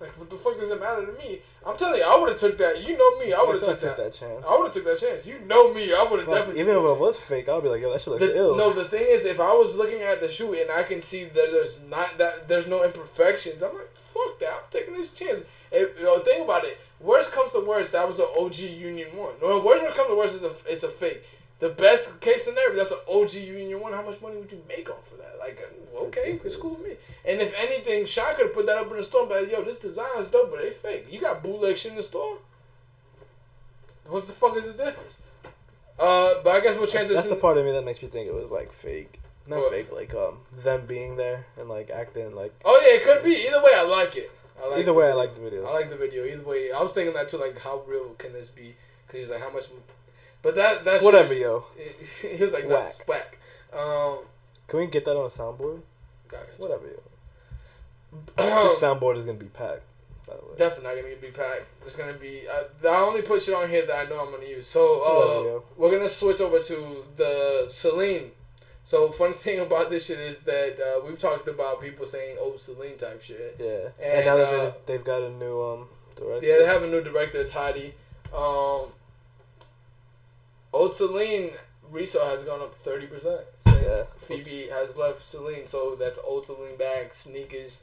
like, 0.00 0.16
what 0.18 0.30
the 0.30 0.36
fuck 0.36 0.56
does 0.56 0.70
it 0.70 0.80
matter 0.80 1.04
to 1.04 1.12
me? 1.12 1.40
I'm 1.66 1.76
telling 1.76 1.98
you, 1.98 2.06
I 2.06 2.18
would 2.18 2.30
have 2.30 2.38
took 2.38 2.56
that. 2.58 2.82
You 2.86 2.96
know 2.96 3.18
me. 3.18 3.32
I 3.32 3.42
would 3.42 3.56
have 3.56 3.64
took 3.64 3.78
took 3.78 3.96
that. 3.96 4.04
that 4.04 4.12
chance. 4.12 4.44
I 4.48 4.56
would 4.56 4.66
have 4.66 4.74
took 4.74 4.84
that 4.84 4.98
chance. 4.98 5.26
You 5.26 5.40
know 5.46 5.74
me. 5.74 5.92
I 5.92 6.06
would 6.08 6.20
have 6.20 6.28
definitely. 6.28 6.60
even 6.60 6.76
if 6.76 6.84
it 6.84 7.00
was 7.00 7.18
fake, 7.18 7.48
I'd 7.48 7.62
be 7.62 7.68
like, 7.68 7.80
yo, 7.80 7.92
that 7.92 8.00
shit 8.00 8.08
looks 8.08 8.24
the, 8.24 8.36
ill. 8.36 8.56
no, 8.56 8.72
the 8.72 8.84
thing 8.84 9.06
is, 9.08 9.24
if 9.24 9.40
I 9.40 9.52
was 9.52 9.76
looking 9.76 10.00
at 10.02 10.20
the 10.20 10.28
shoe 10.30 10.54
and 10.54 10.70
I 10.70 10.82
can 10.84 11.02
see 11.02 11.24
that 11.24 11.34
there's 11.34 11.80
not 11.88 12.16
that 12.18 12.48
there's 12.48 12.68
no 12.68 12.84
imperfections, 12.84 13.62
I'm 13.62 13.74
like, 13.74 13.94
fuck 13.96 14.38
that. 14.40 14.50
I'm 14.50 14.70
taking 14.70 14.94
this 14.94 15.14
chance. 15.14 15.42
If 15.70 15.98
you 15.98 16.04
know, 16.04 16.18
think 16.20 16.44
about 16.44 16.64
it, 16.64 16.78
worst 17.00 17.32
comes 17.32 17.52
to 17.52 17.60
worst, 17.60 17.92
that 17.92 18.06
was 18.06 18.18
an 18.18 18.26
OG 18.38 18.58
Union 18.58 19.16
one. 19.16 19.34
No, 19.42 19.60
worst 19.60 19.94
comes 19.96 20.08
to 20.08 20.16
worst 20.16 20.36
is 20.36 20.42
a 20.42 20.52
it's 20.66 20.82
a 20.84 20.88
fake. 20.88 21.24
The 21.60 21.70
best 21.70 22.20
case 22.20 22.44
scenario, 22.44 22.76
that's 22.76 22.92
an 22.92 22.98
OG 23.10 23.34
Union 23.34 23.80
one. 23.80 23.92
How 23.92 24.02
much 24.02 24.22
money 24.22 24.36
would 24.36 24.50
you 24.52 24.62
make 24.68 24.88
off 24.88 25.10
of 25.10 25.18
that? 25.18 25.38
Like, 25.40 25.60
uh, 25.60 26.04
okay, 26.04 26.38
it's 26.44 26.54
cool 26.54 26.76
with 26.76 26.84
me. 26.84 26.94
And 27.24 27.40
if 27.40 27.52
anything, 27.58 28.06
Sean 28.06 28.34
could 28.36 28.46
have 28.46 28.54
put 28.54 28.66
that 28.66 28.76
up 28.78 28.88
in 28.90 28.96
the 28.96 29.02
store, 29.02 29.26
but 29.26 29.50
yo, 29.50 29.62
this 29.64 29.78
design 29.80 30.06
is 30.18 30.28
dope, 30.30 30.50
but 30.52 30.60
they 30.62 30.70
fake. 30.70 31.06
You 31.10 31.20
got 31.20 31.42
bootleg 31.42 31.76
shit 31.76 31.90
in 31.90 31.96
the 31.96 32.02
store. 32.04 32.38
What's 34.06 34.26
the 34.26 34.32
fuck 34.32 34.56
is 34.56 34.72
the 34.72 34.84
difference? 34.84 35.20
Uh, 35.98 36.34
but 36.44 36.50
I 36.50 36.60
guess 36.60 36.76
we'll 36.78 36.86
transition. 36.86 37.16
That's 37.16 37.28
the 37.28 37.34
part 37.36 37.58
of 37.58 37.64
me 37.64 37.72
that 37.72 37.84
makes 37.84 38.00
me 38.02 38.08
think 38.08 38.28
it 38.28 38.34
was 38.34 38.50
like 38.50 38.72
fake. 38.72 39.20
Not 39.48 39.58
What? 39.58 39.72
fake, 39.72 39.90
like 39.92 40.14
um 40.14 40.38
them 40.62 40.86
being 40.86 41.16
there 41.16 41.46
and 41.58 41.68
like 41.68 41.90
acting 41.90 42.34
like. 42.34 42.54
Oh 42.64 42.80
yeah, 42.86 42.98
it 43.00 43.04
could 43.04 43.24
be. 43.24 43.34
Either 43.48 43.62
way, 43.62 43.72
I 43.74 43.82
like 43.82 44.14
it. 44.16 44.30
I 44.62 44.68
like 44.68 44.78
Either 44.78 44.84
the 44.84 44.92
way, 44.94 45.10
I 45.10 45.14
like 45.14 45.34
the 45.34 45.40
video. 45.40 45.64
I 45.66 45.72
like 45.72 45.90
the 45.90 45.96
video. 45.96 46.24
Either 46.24 46.42
way, 46.42 46.70
I 46.74 46.82
was 46.82 46.92
thinking 46.92 47.14
that 47.14 47.28
too. 47.28 47.38
Like, 47.38 47.58
how 47.58 47.82
real 47.86 48.10
can 48.18 48.32
this 48.32 48.48
be? 48.48 48.74
Because 49.06 49.20
he's 49.20 49.28
like, 49.30 49.40
how 49.40 49.50
much? 49.50 49.64
But 50.42 50.54
that 50.54 50.84
that 50.84 51.02
Whatever, 51.02 51.34
shit- 51.34 51.42
yo. 51.42 51.64
he 52.36 52.42
was 52.42 52.52
like, 52.52 52.68
no, 52.68 52.74
Whack. 52.74 53.08
whack. 53.08 53.38
Um, 53.72 54.18
Can 54.66 54.80
we 54.80 54.86
get 54.86 55.04
that 55.04 55.16
on 55.16 55.26
a 55.26 55.28
soundboard? 55.28 55.80
Whatever, 56.58 56.86
yo. 56.86 57.02
this 58.36 58.80
soundboard 58.80 59.16
is 59.16 59.24
gonna 59.24 59.38
be 59.38 59.46
packed. 59.46 59.82
By 60.26 60.34
the 60.34 60.40
way. 60.42 60.56
Definitely 60.56 60.84
not 60.96 61.02
gonna 61.02 61.16
be 61.16 61.28
packed. 61.28 61.66
It's 61.84 61.96
gonna 61.96 62.12
be. 62.14 62.42
Uh, 62.48 62.88
I 62.88 63.00
only 63.00 63.22
put 63.22 63.42
shit 63.42 63.54
on 63.54 63.68
here 63.68 63.84
that 63.86 63.96
I 64.06 64.08
know 64.08 64.20
I'm 64.24 64.30
gonna 64.30 64.46
use. 64.46 64.66
So 64.66 64.82
uh, 65.02 65.60
we're 65.76 65.90
gonna 65.90 66.08
switch 66.08 66.40
over 66.40 66.58
to 66.60 67.04
the 67.16 67.66
Celine. 67.68 68.30
So 68.84 69.08
funny 69.10 69.32
thing 69.44 69.60
about 69.60 69.90
this 69.90 70.06
shit 70.06 70.18
is 70.18 70.42
that 70.44 70.78
uh, 70.80 71.04
we've 71.06 71.18
talked 71.18 71.48
about 71.48 71.80
people 71.80 72.06
saying 72.06 72.36
"oh 72.40 72.56
Celine" 72.56 72.96
type 72.96 73.22
shit. 73.22 73.56
Yeah, 73.58 73.88
and, 74.02 74.18
And, 74.18 74.26
now 74.26 74.36
uh, 74.36 74.64
they've, 74.64 74.86
they've 74.86 75.04
got 75.04 75.22
a 75.22 75.30
new 75.30 75.62
um 75.62 75.88
director. 76.16 76.46
Yeah, 76.46 76.58
they 76.58 76.66
have 76.66 76.82
a 76.82 76.88
new 76.88 77.02
director. 77.02 77.40
It's 77.40 77.52
Hedi. 77.52 77.92
Um, 78.36 78.92
Old 80.78 80.94
Celine 80.94 81.50
resale 81.90 82.26
has 82.26 82.44
gone 82.44 82.60
up 82.60 82.74
thirty 82.74 83.06
percent 83.06 83.40
since 83.60 83.82
Yeah. 83.82 84.02
Phoebe 84.20 84.68
has 84.68 84.96
left 84.96 85.22
Celine. 85.24 85.66
So 85.66 85.96
that's 85.96 86.18
Old 86.24 86.44
Celine 86.46 86.76
bags, 86.76 87.16
sneakers, 87.18 87.82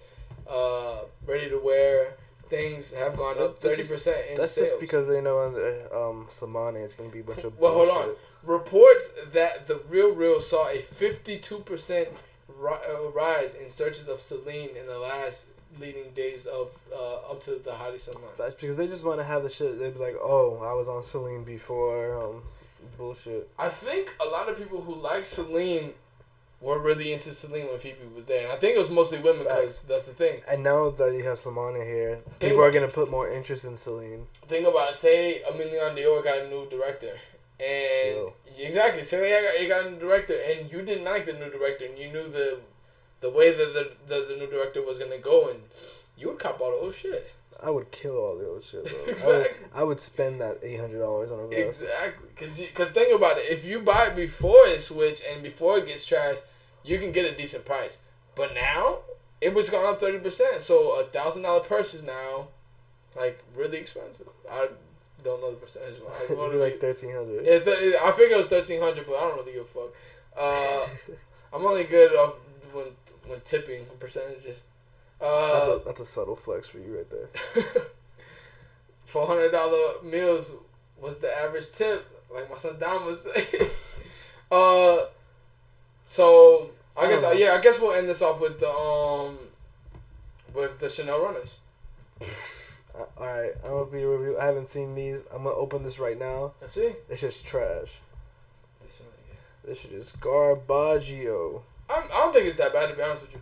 uh, 0.50 1.00
ready 1.26 1.50
to 1.50 1.58
wear 1.60 2.14
things 2.50 2.94
have 2.94 3.18
gone 3.18 3.38
up 3.40 3.60
This 3.60 3.72
thirty 3.72 3.82
is- 3.82 3.88
percent 3.90 4.22
in 4.30 4.38
That's 4.38 4.52
sales. 4.54 4.70
just 4.70 4.80
because 4.80 5.08
they 5.08 5.20
know 5.20 5.40
under 5.46 5.68
um 5.94 6.28
Slimane 6.30 6.76
it's 6.86 6.96
gonna 6.96 7.10
be 7.10 7.20
a 7.22 7.24
bunch 7.24 7.44
of 7.44 7.58
well, 7.60 7.74
hold 7.74 7.90
on. 7.90 8.16
Reports 8.44 9.14
that 9.34 9.68
the 9.68 9.82
Real 9.90 10.14
Real 10.14 10.40
saw 10.40 10.70
a 10.70 10.78
fifty-two 10.78 11.60
percent 11.60 12.10
uh, 12.50 13.10
rise 13.14 13.56
in 13.56 13.70
searches 13.72 14.08
of 14.08 14.22
Celine 14.22 14.70
in 14.80 14.86
the 14.86 15.00
last 15.00 15.54
leading 15.80 16.12
days 16.12 16.46
of 16.46 16.70
uh, 16.94 17.32
up 17.32 17.42
to 17.42 17.52
the 17.56 17.72
Hedi 17.72 18.00
summer. 18.00 18.20
That's 18.38 18.54
because 18.54 18.76
they 18.78 18.88
just 18.88 19.04
want 19.04 19.20
to 19.20 19.26
have 19.26 19.42
the 19.44 19.50
shit. 19.50 19.80
They'd 19.80 19.96
be 19.96 20.00
like, 20.00 20.16
"Oh, 20.22 20.62
I 20.64 20.74
was 20.74 20.88
on 20.88 21.02
Celine 21.04 21.44
before." 21.44 22.22
Um, 22.22 22.44
bullshit. 22.98 23.50
I 23.58 23.70
think 23.70 24.16
a 24.22 24.26
lot 24.26 24.50
of 24.50 24.58
people 24.58 24.82
who 24.82 24.96
like 24.96 25.26
Celine 25.26 25.94
were 26.62 26.80
really 26.80 27.14
into 27.14 27.34
Celine 27.34 27.68
when 27.68 27.78
Phoebe 27.80 27.98
was 28.16 28.26
there, 28.28 28.44
and 28.44 28.52
I 28.52 28.56
think 28.56 28.76
it 28.76 28.80
was 28.80 28.90
mostly 28.90 29.20
women 29.20 29.44
because 29.44 29.82
that's 29.84 30.06
the 30.06 30.14
thing. 30.14 30.42
And 30.50 30.64
now 30.64 30.90
that 30.90 31.14
you 31.14 31.24
have 31.24 31.38
Slimane 31.38 31.86
here, 31.86 32.20
Think 32.40 32.54
people 32.54 32.64
are 32.64 32.72
gonna 32.72 32.88
put 32.88 33.10
more 33.12 33.30
interest 33.30 33.66
in 33.66 33.78
Celine. 33.78 34.28
Think 34.48 34.68
about 34.68 34.92
it. 34.92 34.96
Say 34.96 35.42
Aimé 35.50 35.72
Leon 35.72 35.96
Dore 35.96 36.24
got 36.24 36.40
a 36.40 36.50
new 36.50 36.68
director, 36.70 37.14
and 37.60 38.04
Chill. 38.04 38.34
exactly. 38.58 39.04
Say 39.04 39.20
they 39.20 39.68
got, 39.68 39.84
got 39.84 39.88
a 39.88 39.92
new 39.92 40.00
director, 40.00 40.36
and 40.50 40.72
you 40.72 40.82
didn't 40.82 41.04
like 41.04 41.26
the 41.26 41.34
new 41.34 41.50
director, 41.52 41.86
and 41.86 41.98
you 41.98 42.12
knew 42.12 42.28
the 42.30 42.60
the 43.22 43.30
way 43.30 43.52
that 43.52 43.74
the 43.74 43.92
the, 44.08 44.26
the 44.30 44.36
new 44.38 44.48
director 44.48 44.82
was 44.84 44.98
gonna 44.98 45.18
go, 45.18 45.50
and 45.50 45.60
you 46.18 46.30
would 46.30 46.40
cop 46.40 46.60
all 46.62 46.72
the 46.72 46.78
old 46.78 46.96
shit. 46.96 47.32
I 47.64 47.70
would 47.70 47.90
kill 47.92 48.18
all 48.18 48.38
the 48.38 48.48
old 48.48 48.64
shit, 48.64 48.84
bro. 48.84 48.94
I, 48.94 49.00
would, 49.06 49.10
Exactly. 49.10 49.68
I 49.74 49.84
would 49.84 50.02
spend 50.02 50.42
that 50.42 50.58
eight 50.62 50.80
hundred 50.80 51.00
dollars 51.00 51.32
on 51.32 51.40
a 51.40 51.48
vest. 51.48 51.84
Exactly, 51.84 52.28
because 52.36 52.60
because 52.62 52.92
think 52.92 53.16
about 53.16 53.38
it. 53.38 53.46
If 53.50 53.66
you 53.66 53.80
buy 53.82 54.08
it 54.12 54.16
before 54.16 54.68
it 54.68 54.82
switch 54.82 55.22
and 55.32 55.42
before 55.42 55.78
it 55.78 55.88
gets 55.88 56.06
trashed, 56.06 56.42
you 56.84 57.00
can 57.00 57.12
get 57.12 57.32
a 57.32 57.36
decent 57.36 57.66
price. 57.66 58.02
But 58.36 58.54
now 58.54 59.00
it 59.40 59.54
was 59.54 59.70
gone 59.70 59.86
up 59.86 60.00
thirty 60.02 60.20
percent, 60.20 60.62
so 60.62 61.00
a 61.00 61.06
thousand 61.06 61.44
dollar 61.44 61.62
purse 61.62 61.94
is 61.94 62.04
now 62.04 62.50
like 63.16 63.42
really 63.56 63.78
expensive. 63.78 64.28
I 64.52 64.68
don't 65.24 65.42
know 65.42 65.52
the 65.52 65.58
percentage. 65.58 65.96
I 66.30 66.34
It'd 66.34 66.52
be 66.52 66.58
like 66.58 66.80
thirteen 66.82 67.12
hundred. 67.12 67.46
yeah, 67.46 67.60
th- 67.60 67.96
I 68.04 68.12
figured 68.12 68.32
it 68.34 68.38
was 68.38 68.50
thirteen 68.50 68.82
hundred, 68.82 69.08
but 69.08 69.16
I 69.16 69.22
don't 69.22 69.38
really 69.38 69.54
give 69.54 69.62
a 69.62 69.66
fuck. 69.66 69.94
Uh, 70.38 70.88
I'm 71.54 71.66
only 71.66 71.86
good 71.86 72.12
when 72.74 72.88
when 73.28 73.40
tipping 73.42 73.86
percentages. 74.00 74.66
That's, 75.20 75.68
Uh, 75.68 75.80
a, 75.82 75.86
that's 75.86 76.00
a 76.02 76.06
subtle 76.06 76.36
flex 76.36 76.68
for 76.68 76.80
you 76.80 76.98
right 76.98 77.10
there. 77.10 77.30
four 79.06 79.28
hundred 79.28 79.52
dollar 79.52 80.02
meals 80.04 80.54
was 81.00 81.20
the 81.20 81.32
average 81.38 81.72
tip, 81.72 82.06
like 82.34 82.50
my 82.50 82.56
son 82.56 82.78
Dom 82.80 83.06
was 83.06 83.24
saying. 83.24 83.46
uh, 84.52 85.06
so 86.06 86.70
I, 86.98 87.06
I 87.06 87.10
guess 87.10 87.22
know. 87.24 87.32
yeah, 87.32 87.54
I 87.54 87.62
guess 87.62 87.80
we'll 87.80 87.94
end 87.96 88.10
this 88.10 88.22
off 88.22 88.40
with 88.40 88.60
the 88.60 88.70
um 88.70 89.38
with 90.54 90.80
the 90.80 90.90
Chanel 90.90 91.22
runners. 91.24 91.60
Uh, 92.22 93.04
all 93.18 93.26
right, 93.28 93.52
I'm 93.64 93.72
gonna 93.72 93.86
be 93.92 94.04
review. 94.04 94.38
I 94.40 94.46
haven't 94.46 94.68
seen 94.68 94.96
these. 94.96 95.24
I'm 95.34 95.44
gonna 95.44 95.56
open 95.56 95.84
this 95.84 96.00
right 96.00 96.18
now. 96.18 96.54
Let's 96.62 96.74
see. 96.76 96.94
It's 97.10 97.22
just 97.22 97.46
trash. 97.46 98.00
This. 98.86 99.04
This 99.64 99.80
shit 99.80 99.94
is 99.94 100.12
garbaggio. 100.12 101.62
I'm, 101.90 102.04
I 102.04 102.08
don't 102.18 102.34
think 102.34 102.46
it's 102.48 102.58
that 102.58 102.72
bad 102.74 102.90
to 102.90 102.96
be 102.96 103.02
honest 103.02 103.24
with 103.24 103.34
you. 103.34 103.42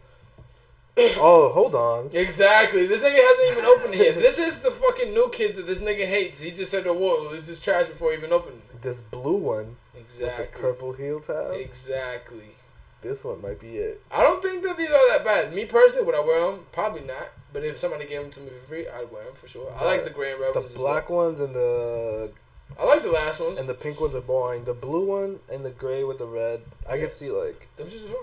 Oh, 0.98 1.50
hold 1.54 1.76
on. 1.76 2.10
Exactly. 2.14 2.86
This 2.88 3.04
nigga 3.04 3.22
hasn't 3.22 3.52
even 3.52 3.66
opened 3.66 3.94
it 3.96 4.00
yet. 4.00 4.16
This 4.16 4.38
is 4.40 4.62
the 4.62 4.72
fucking 4.72 5.14
new 5.14 5.30
kids 5.30 5.56
that 5.56 5.66
this 5.68 5.82
nigga 5.82 6.06
hates. 6.08 6.40
He 6.42 6.52
just 6.52 6.72
said, 6.72 6.86
"Whoa, 6.86 7.32
this 7.32 7.50
is 7.50 7.60
trash" 7.60 7.88
before 7.88 8.12
he 8.12 8.18
even 8.18 8.32
opened. 8.32 8.62
it. 8.72 8.82
This 8.82 9.00
blue 9.02 9.36
one 9.38 9.78
with 9.94 10.04
Exactly. 10.04 10.46
the 10.46 10.52
purple 10.60 10.94
heel 10.94 11.20
tab. 11.20 11.54
Exactly. 11.54 12.56
This 13.02 13.24
one 13.26 13.42
might 13.42 13.60
be 13.60 13.78
it. 13.78 14.02
I 14.12 14.24
don't 14.24 14.42
think 14.42 14.64
that 14.64 14.78
these 14.78 14.90
are 14.90 15.10
that 15.10 15.26
bad. 15.26 15.54
Me 15.54 15.66
personally, 15.66 16.06
would 16.06 16.16
I 16.16 16.22
wear 16.22 16.52
them? 16.52 16.66
Probably 16.72 17.02
not. 17.02 17.30
But 17.52 17.64
if 17.66 17.78
somebody 17.78 18.06
gave 18.06 18.22
them 18.22 18.32
to 18.32 18.40
me 18.42 18.50
for 18.50 18.66
free, 18.68 18.88
I'd 18.88 19.12
wear 19.12 19.26
them 19.26 19.34
for 19.36 19.48
sure. 19.48 19.72
I 19.76 19.84
like 19.86 20.04
the 20.06 20.10
gray 20.10 20.32
and 20.32 20.40
red 20.42 20.54
The 20.54 20.62
ones. 20.62 20.74
black 20.74 21.10
ones 21.10 21.40
and 21.40 21.54
the. 21.54 22.32
I 22.80 22.86
like 22.86 23.04
the 23.04 23.12
last 23.12 23.40
ones. 23.42 23.60
and 23.60 23.68
the 23.70 23.74
pink 23.74 24.00
ones 24.02 24.16
are 24.16 24.22
boring. 24.22 24.64
The 24.64 24.74
blue 24.74 25.06
one 25.06 25.40
and 25.52 25.64
the 25.66 25.70
gray 25.70 26.04
with 26.04 26.18
the 26.18 26.26
red. 26.26 26.62
I 26.88 26.96
Yeah. 26.96 27.02
can 27.02 27.10
see 27.10 27.30
like 27.30 27.68
Them 27.78 27.88
is 27.88 27.94
fine. 28.02 28.16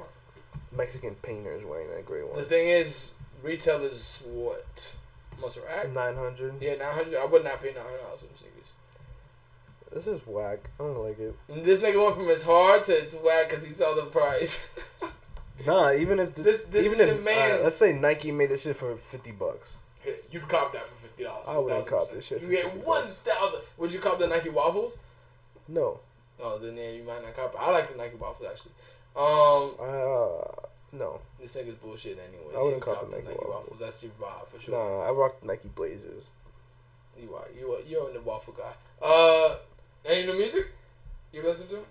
Mexican 0.73 1.15
painters 1.17 1.65
wearing 1.65 1.89
that 1.91 2.07
gray 2.07 2.23
one. 2.23 2.37
The 2.37 2.45
thing 2.45 2.69
is, 2.69 3.15
retail 3.43 3.83
is 3.83 4.23
what? 4.27 4.95
Must 5.41 5.59
rack? 5.67 5.91
Nine 5.93 6.15
hundred. 6.17 6.55
Yeah, 6.61 6.75
nine 6.77 6.93
hundred. 6.93 7.17
I 7.19 7.25
would 7.25 7.43
not 7.45 7.61
pay 7.63 7.73
nine 7.73 7.83
hundred 7.85 7.99
dollars 8.03 8.21
for 8.21 8.37
sneakers. 8.37 8.73
This 9.93 10.07
is 10.07 10.25
whack. 10.27 10.71
I 10.79 10.85
don't 10.85 10.99
like 10.99 11.19
it. 11.19 11.35
And 11.49 11.65
this 11.65 11.83
nigga 11.83 12.03
went 12.03 12.17
from 12.17 12.29
his 12.29 12.45
hard 12.45 12.85
to 12.85 12.93
it's 12.93 13.19
whack 13.21 13.49
because 13.49 13.65
he 13.67 13.73
saw 13.73 13.95
the 13.95 14.03
price. 14.03 14.71
Nah, 15.67 15.93
even 15.93 16.19
if 16.21 16.35
the, 16.35 16.41
This- 16.43 16.63
this 16.65 16.87
even 16.87 17.07
is 17.07 17.15
if 17.17 17.21
uh, 17.21 17.63
let's 17.63 17.75
say 17.77 17.93
Nike 17.93 18.33
made 18.33 18.49
this 18.49 18.63
shit 18.63 18.75
for 18.77 18.97
fifty 18.97 19.31
bucks. 19.31 19.77
You'd 20.31 20.49
cop 20.49 20.73
that 20.73 20.87
for 20.89 20.95
fifty 20.95 21.25
dollars. 21.25 21.47
I 21.47 21.59
wouldn't 21.59 21.87
cop 21.87 22.11
this 22.11 22.25
shit 22.25 22.41
You 22.41 22.47
for 22.47 22.53
get 22.55 22.65
50 22.65 22.79
bucks. 22.87 23.13
thousand. 23.21 23.61
Would 23.77 23.93
you 23.93 23.99
cop 24.01 24.19
the 24.19 24.27
Nike 24.27 24.49
waffles? 24.49 25.01
No, 25.69 26.01
Oh, 26.43 26.57
then 26.57 26.79
yeah, 26.79 26.89
you 26.93 27.03
might 27.03 27.23
not 27.23 27.37
cop. 27.37 27.53
it. 27.53 27.59
I 27.61 27.71
like 27.73 27.93
the 27.93 27.99
Nike 27.99 28.17
waffles 28.17 28.49
actually. 28.51 28.73
Um, 29.17 29.75
uh, 29.81 30.67
no, 30.93 31.21
this 31.41 31.57
nigga's 31.57 31.75
bullshit 31.75 32.19
anyway. 32.19 32.55
I 32.57 32.63
wouldn't 32.63 32.83
cop 32.83 33.11
the 33.11 33.17
Nike 33.17 33.37
waffles. 33.39 33.79
That's 33.81 34.03
your 34.03 34.13
vibe 34.21 34.47
for 34.49 34.61
sure. 34.61 34.75
nah, 34.75 35.09
I 35.09 35.11
rock 35.11 35.45
Nike 35.45 35.69
Blazers. 35.69 36.31
You 37.21 37.35
are 37.35 37.47
you 37.59 37.73
are 37.73 37.81
you're 37.87 38.13
the 38.13 38.21
waffle 38.21 38.55
guy. 38.55 38.73
Uh, 39.05 39.57
any 40.05 40.27
new 40.27 40.39
music 40.39 40.67
you 41.33 41.43
listen 41.43 41.69
to? 41.69 41.85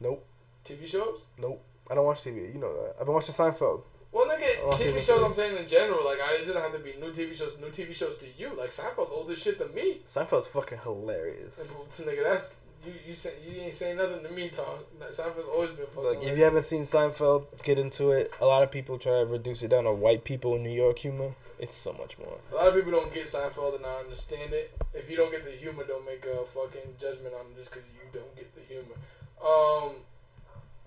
Nope, 0.00 0.24
TV 0.64 0.86
shows? 0.86 1.20
nope. 1.38 1.62
I 1.90 1.94
don't 1.94 2.04
watch 2.06 2.20
TV. 2.22 2.52
You 2.54 2.60
know 2.60 2.72
that. 2.74 2.94
I've 3.00 3.06
been 3.06 3.14
watching 3.14 3.34
Seinfeld. 3.34 3.82
Well, 4.12 4.26
nigga, 4.26 4.46
Oh, 4.62 4.70
TV 4.72 4.90
TV 4.90 4.94
shows. 4.94 5.06
show. 5.06 5.24
I'm 5.24 5.32
saying 5.32 5.56
in 5.56 5.66
general, 5.66 6.04
like 6.04 6.18
I, 6.20 6.34
it 6.42 6.46
doesn't 6.46 6.60
have 6.62 6.72
to 6.72 6.78
be 6.78 6.94
new 7.00 7.10
TV 7.10 7.34
shows. 7.36 7.58
New 7.60 7.68
TV 7.68 7.94
shows 7.94 8.16
to 8.18 8.26
you, 8.38 8.50
like 8.56 8.70
Seinfeld's 8.70 9.10
older 9.12 9.34
shit 9.34 9.58
than 9.58 9.74
me. 9.74 9.98
Seinfeld's 10.06 10.46
fucking 10.46 10.78
hilarious. 10.84 11.60
Nigga, 11.98 12.22
that's 12.22 12.60
you. 12.84 12.92
You 13.06 13.14
say 13.14 13.30
you 13.46 13.60
ain't 13.60 13.74
saying 13.74 13.96
nothing 13.96 14.22
to 14.22 14.30
me, 14.30 14.50
dog. 14.54 14.80
Like, 15.00 15.10
Seinfeld's 15.10 15.48
always 15.52 15.70
been 15.70 15.86
fucking. 15.86 16.04
Like, 16.04 16.22
if 16.22 16.36
you 16.36 16.44
haven't 16.44 16.64
seen 16.64 16.82
Seinfeld, 16.82 17.62
get 17.62 17.78
into 17.78 18.10
it. 18.10 18.32
A 18.40 18.46
lot 18.46 18.62
of 18.62 18.70
people 18.70 18.98
try 18.98 19.20
to 19.20 19.26
reduce 19.26 19.62
it 19.62 19.68
down 19.68 19.84
to 19.84 19.92
white 19.92 20.24
people 20.24 20.56
in 20.56 20.62
New 20.62 20.70
York 20.70 20.98
humor. 20.98 21.34
It's 21.58 21.76
so 21.76 21.92
much 21.92 22.18
more. 22.18 22.38
A 22.50 22.54
lot 22.56 22.68
of 22.68 22.74
people 22.74 22.90
don't 22.90 23.14
get 23.14 23.26
Seinfeld, 23.26 23.76
and 23.76 23.86
I 23.86 23.94
understand 24.00 24.52
it. 24.52 24.76
If 24.94 25.08
you 25.10 25.16
don't 25.16 25.30
get 25.30 25.44
the 25.44 25.52
humor, 25.52 25.84
don't 25.86 26.04
make 26.04 26.24
a 26.24 26.44
fucking 26.44 26.96
judgment 27.00 27.34
on 27.34 27.46
it 27.52 27.56
just 27.56 27.70
because 27.70 27.86
you 27.94 28.00
don't 28.12 28.34
get 28.34 28.52
the 28.54 28.62
humor. 28.62 28.96
Um, 29.40 29.92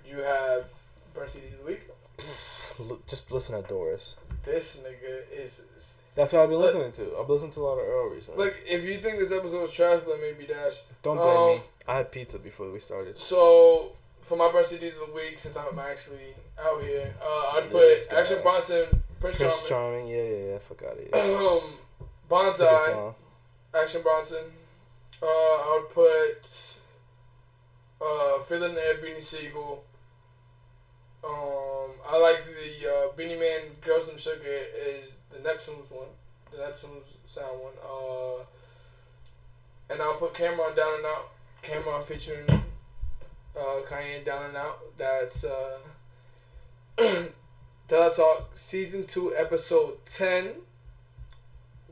you 0.05 0.17
have 0.17 0.67
burn 1.13 1.27
CDs 1.27 1.53
of 1.53 1.59
the 1.59 1.65
week. 1.65 1.89
Just 3.07 3.31
listen 3.31 3.61
to 3.61 3.67
Doris. 3.67 4.17
This 4.43 4.83
nigga 4.85 5.31
is, 5.41 5.69
is 5.77 5.97
That's 6.15 6.31
what 6.33 6.43
I've 6.43 6.49
been 6.49 6.59
listening 6.61 6.91
to. 6.93 7.17
I've 7.19 7.29
listened 7.29 7.51
to 7.53 7.59
a 7.59 7.65
lot 7.65 7.73
of 7.77 7.87
Earl 7.87 8.09
recently. 8.09 8.45
like 8.45 8.55
if 8.65 8.83
you 8.85 8.95
think 8.95 9.19
this 9.19 9.31
episode 9.33 9.61
was 9.61 9.71
trash, 9.73 10.01
blame 10.01 10.21
maybe 10.21 10.45
Dash. 10.47 10.81
Don't 11.03 11.17
blame 11.17 11.27
Um, 11.37 11.49
me. 11.57 11.61
I 11.87 11.97
had 11.97 12.11
pizza 12.11 12.39
before 12.39 12.71
we 12.71 12.79
started. 12.79 13.19
So 13.19 13.91
for 14.21 14.37
my 14.37 14.49
burn 14.51 14.63
CDs 14.63 14.99
of 15.01 15.07
the 15.09 15.13
week, 15.13 15.37
since 15.37 15.55
I'm 15.57 15.77
actually 15.77 16.33
out 16.59 16.81
here, 16.81 17.13
uh, 17.21 17.51
I'd 17.55 17.69
put. 17.69 18.07
Action 18.17 18.39
Bronson, 18.41 18.85
Prince, 19.19 19.37
Prince 19.37 19.67
Charming, 19.67 20.07
Charming, 20.07 20.07
yeah, 20.07 20.23
yeah, 20.23 20.51
yeah. 20.53 20.57
Fuck 20.59 20.83
out 20.83 20.97
of 20.97 20.99
here. 20.99 21.37
um, 21.37 21.73
Bonsai. 22.31 23.13
Action 23.79 24.01
Bronson. 24.01 24.43
Uh, 25.21 25.25
I 25.25 25.81
would 25.81 25.93
put 25.93 26.77
uh, 28.01 28.39
Feeling 28.43 28.73
the 28.75 28.81
Air, 28.81 28.95
Beanie 28.95 29.21
Sigel. 29.21 29.83
Um, 31.23 31.91
I 32.07 32.17
like 32.17 32.43
the 32.45 32.87
uh, 32.89 33.11
Beenie 33.17 33.39
Man, 33.39 33.61
Girls 33.81 34.09
and 34.09 34.19
Sugar 34.19 34.41
is 34.45 35.11
the 35.35 35.49
Neptunes 35.49 35.91
one, 35.91 36.07
the 36.51 36.57
Neptunes 36.57 37.17
sound 37.25 37.59
one. 37.61 37.73
Uh, 37.83 38.43
and 39.91 40.01
I'll 40.01 40.15
put 40.15 40.33
Cam'ron 40.33 40.75
Down 40.75 40.95
and 40.95 41.05
Out. 41.05 41.31
Cam'ron 41.63 42.03
featuring 42.03 42.49
uh, 42.49 43.81
Kanye 43.87 44.25
Down 44.25 44.45
and 44.45 44.57
Out. 44.57 44.79
That's 44.97 45.45
uh, 45.45 45.77
Teletalk 47.87 48.43
Season 48.53 49.05
2, 49.05 49.35
Episode 49.37 50.03
10. 50.05 50.51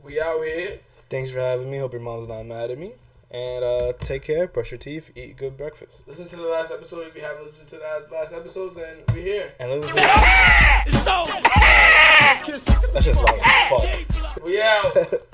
We 0.02 0.20
out 0.20 0.44
here. 0.44 0.80
Thanks 1.08 1.30
for 1.30 1.40
having 1.40 1.70
me. 1.70 1.78
Hope 1.78 1.92
your 1.92 2.02
mom's 2.02 2.28
not 2.28 2.44
mad 2.44 2.70
at 2.70 2.78
me. 2.78 2.92
And 3.30 3.64
uh, 3.64 3.92
take 3.98 4.22
care. 4.22 4.46
Brush 4.46 4.70
your 4.70 4.78
teeth. 4.78 5.10
Eat 5.16 5.36
good 5.36 5.56
breakfast. 5.56 6.06
Listen 6.06 6.26
to 6.26 6.36
the 6.36 6.42
last 6.42 6.70
episode 6.70 7.06
if 7.06 7.16
you 7.16 7.22
haven't 7.22 7.44
listened 7.44 7.68
to 7.70 7.76
that 7.76 8.06
last 8.12 8.32
episodes, 8.32 8.76
and 8.76 9.02
we're 9.12 9.22
here. 9.22 9.52
And 9.58 9.72
listen 9.72 9.96
to. 9.96 12.00
That's 12.92 13.06
just 13.06 13.22
long 13.22 13.38
as 13.42 13.68
fuck. 13.68 14.44
We 14.44 14.60
out. 14.60 14.94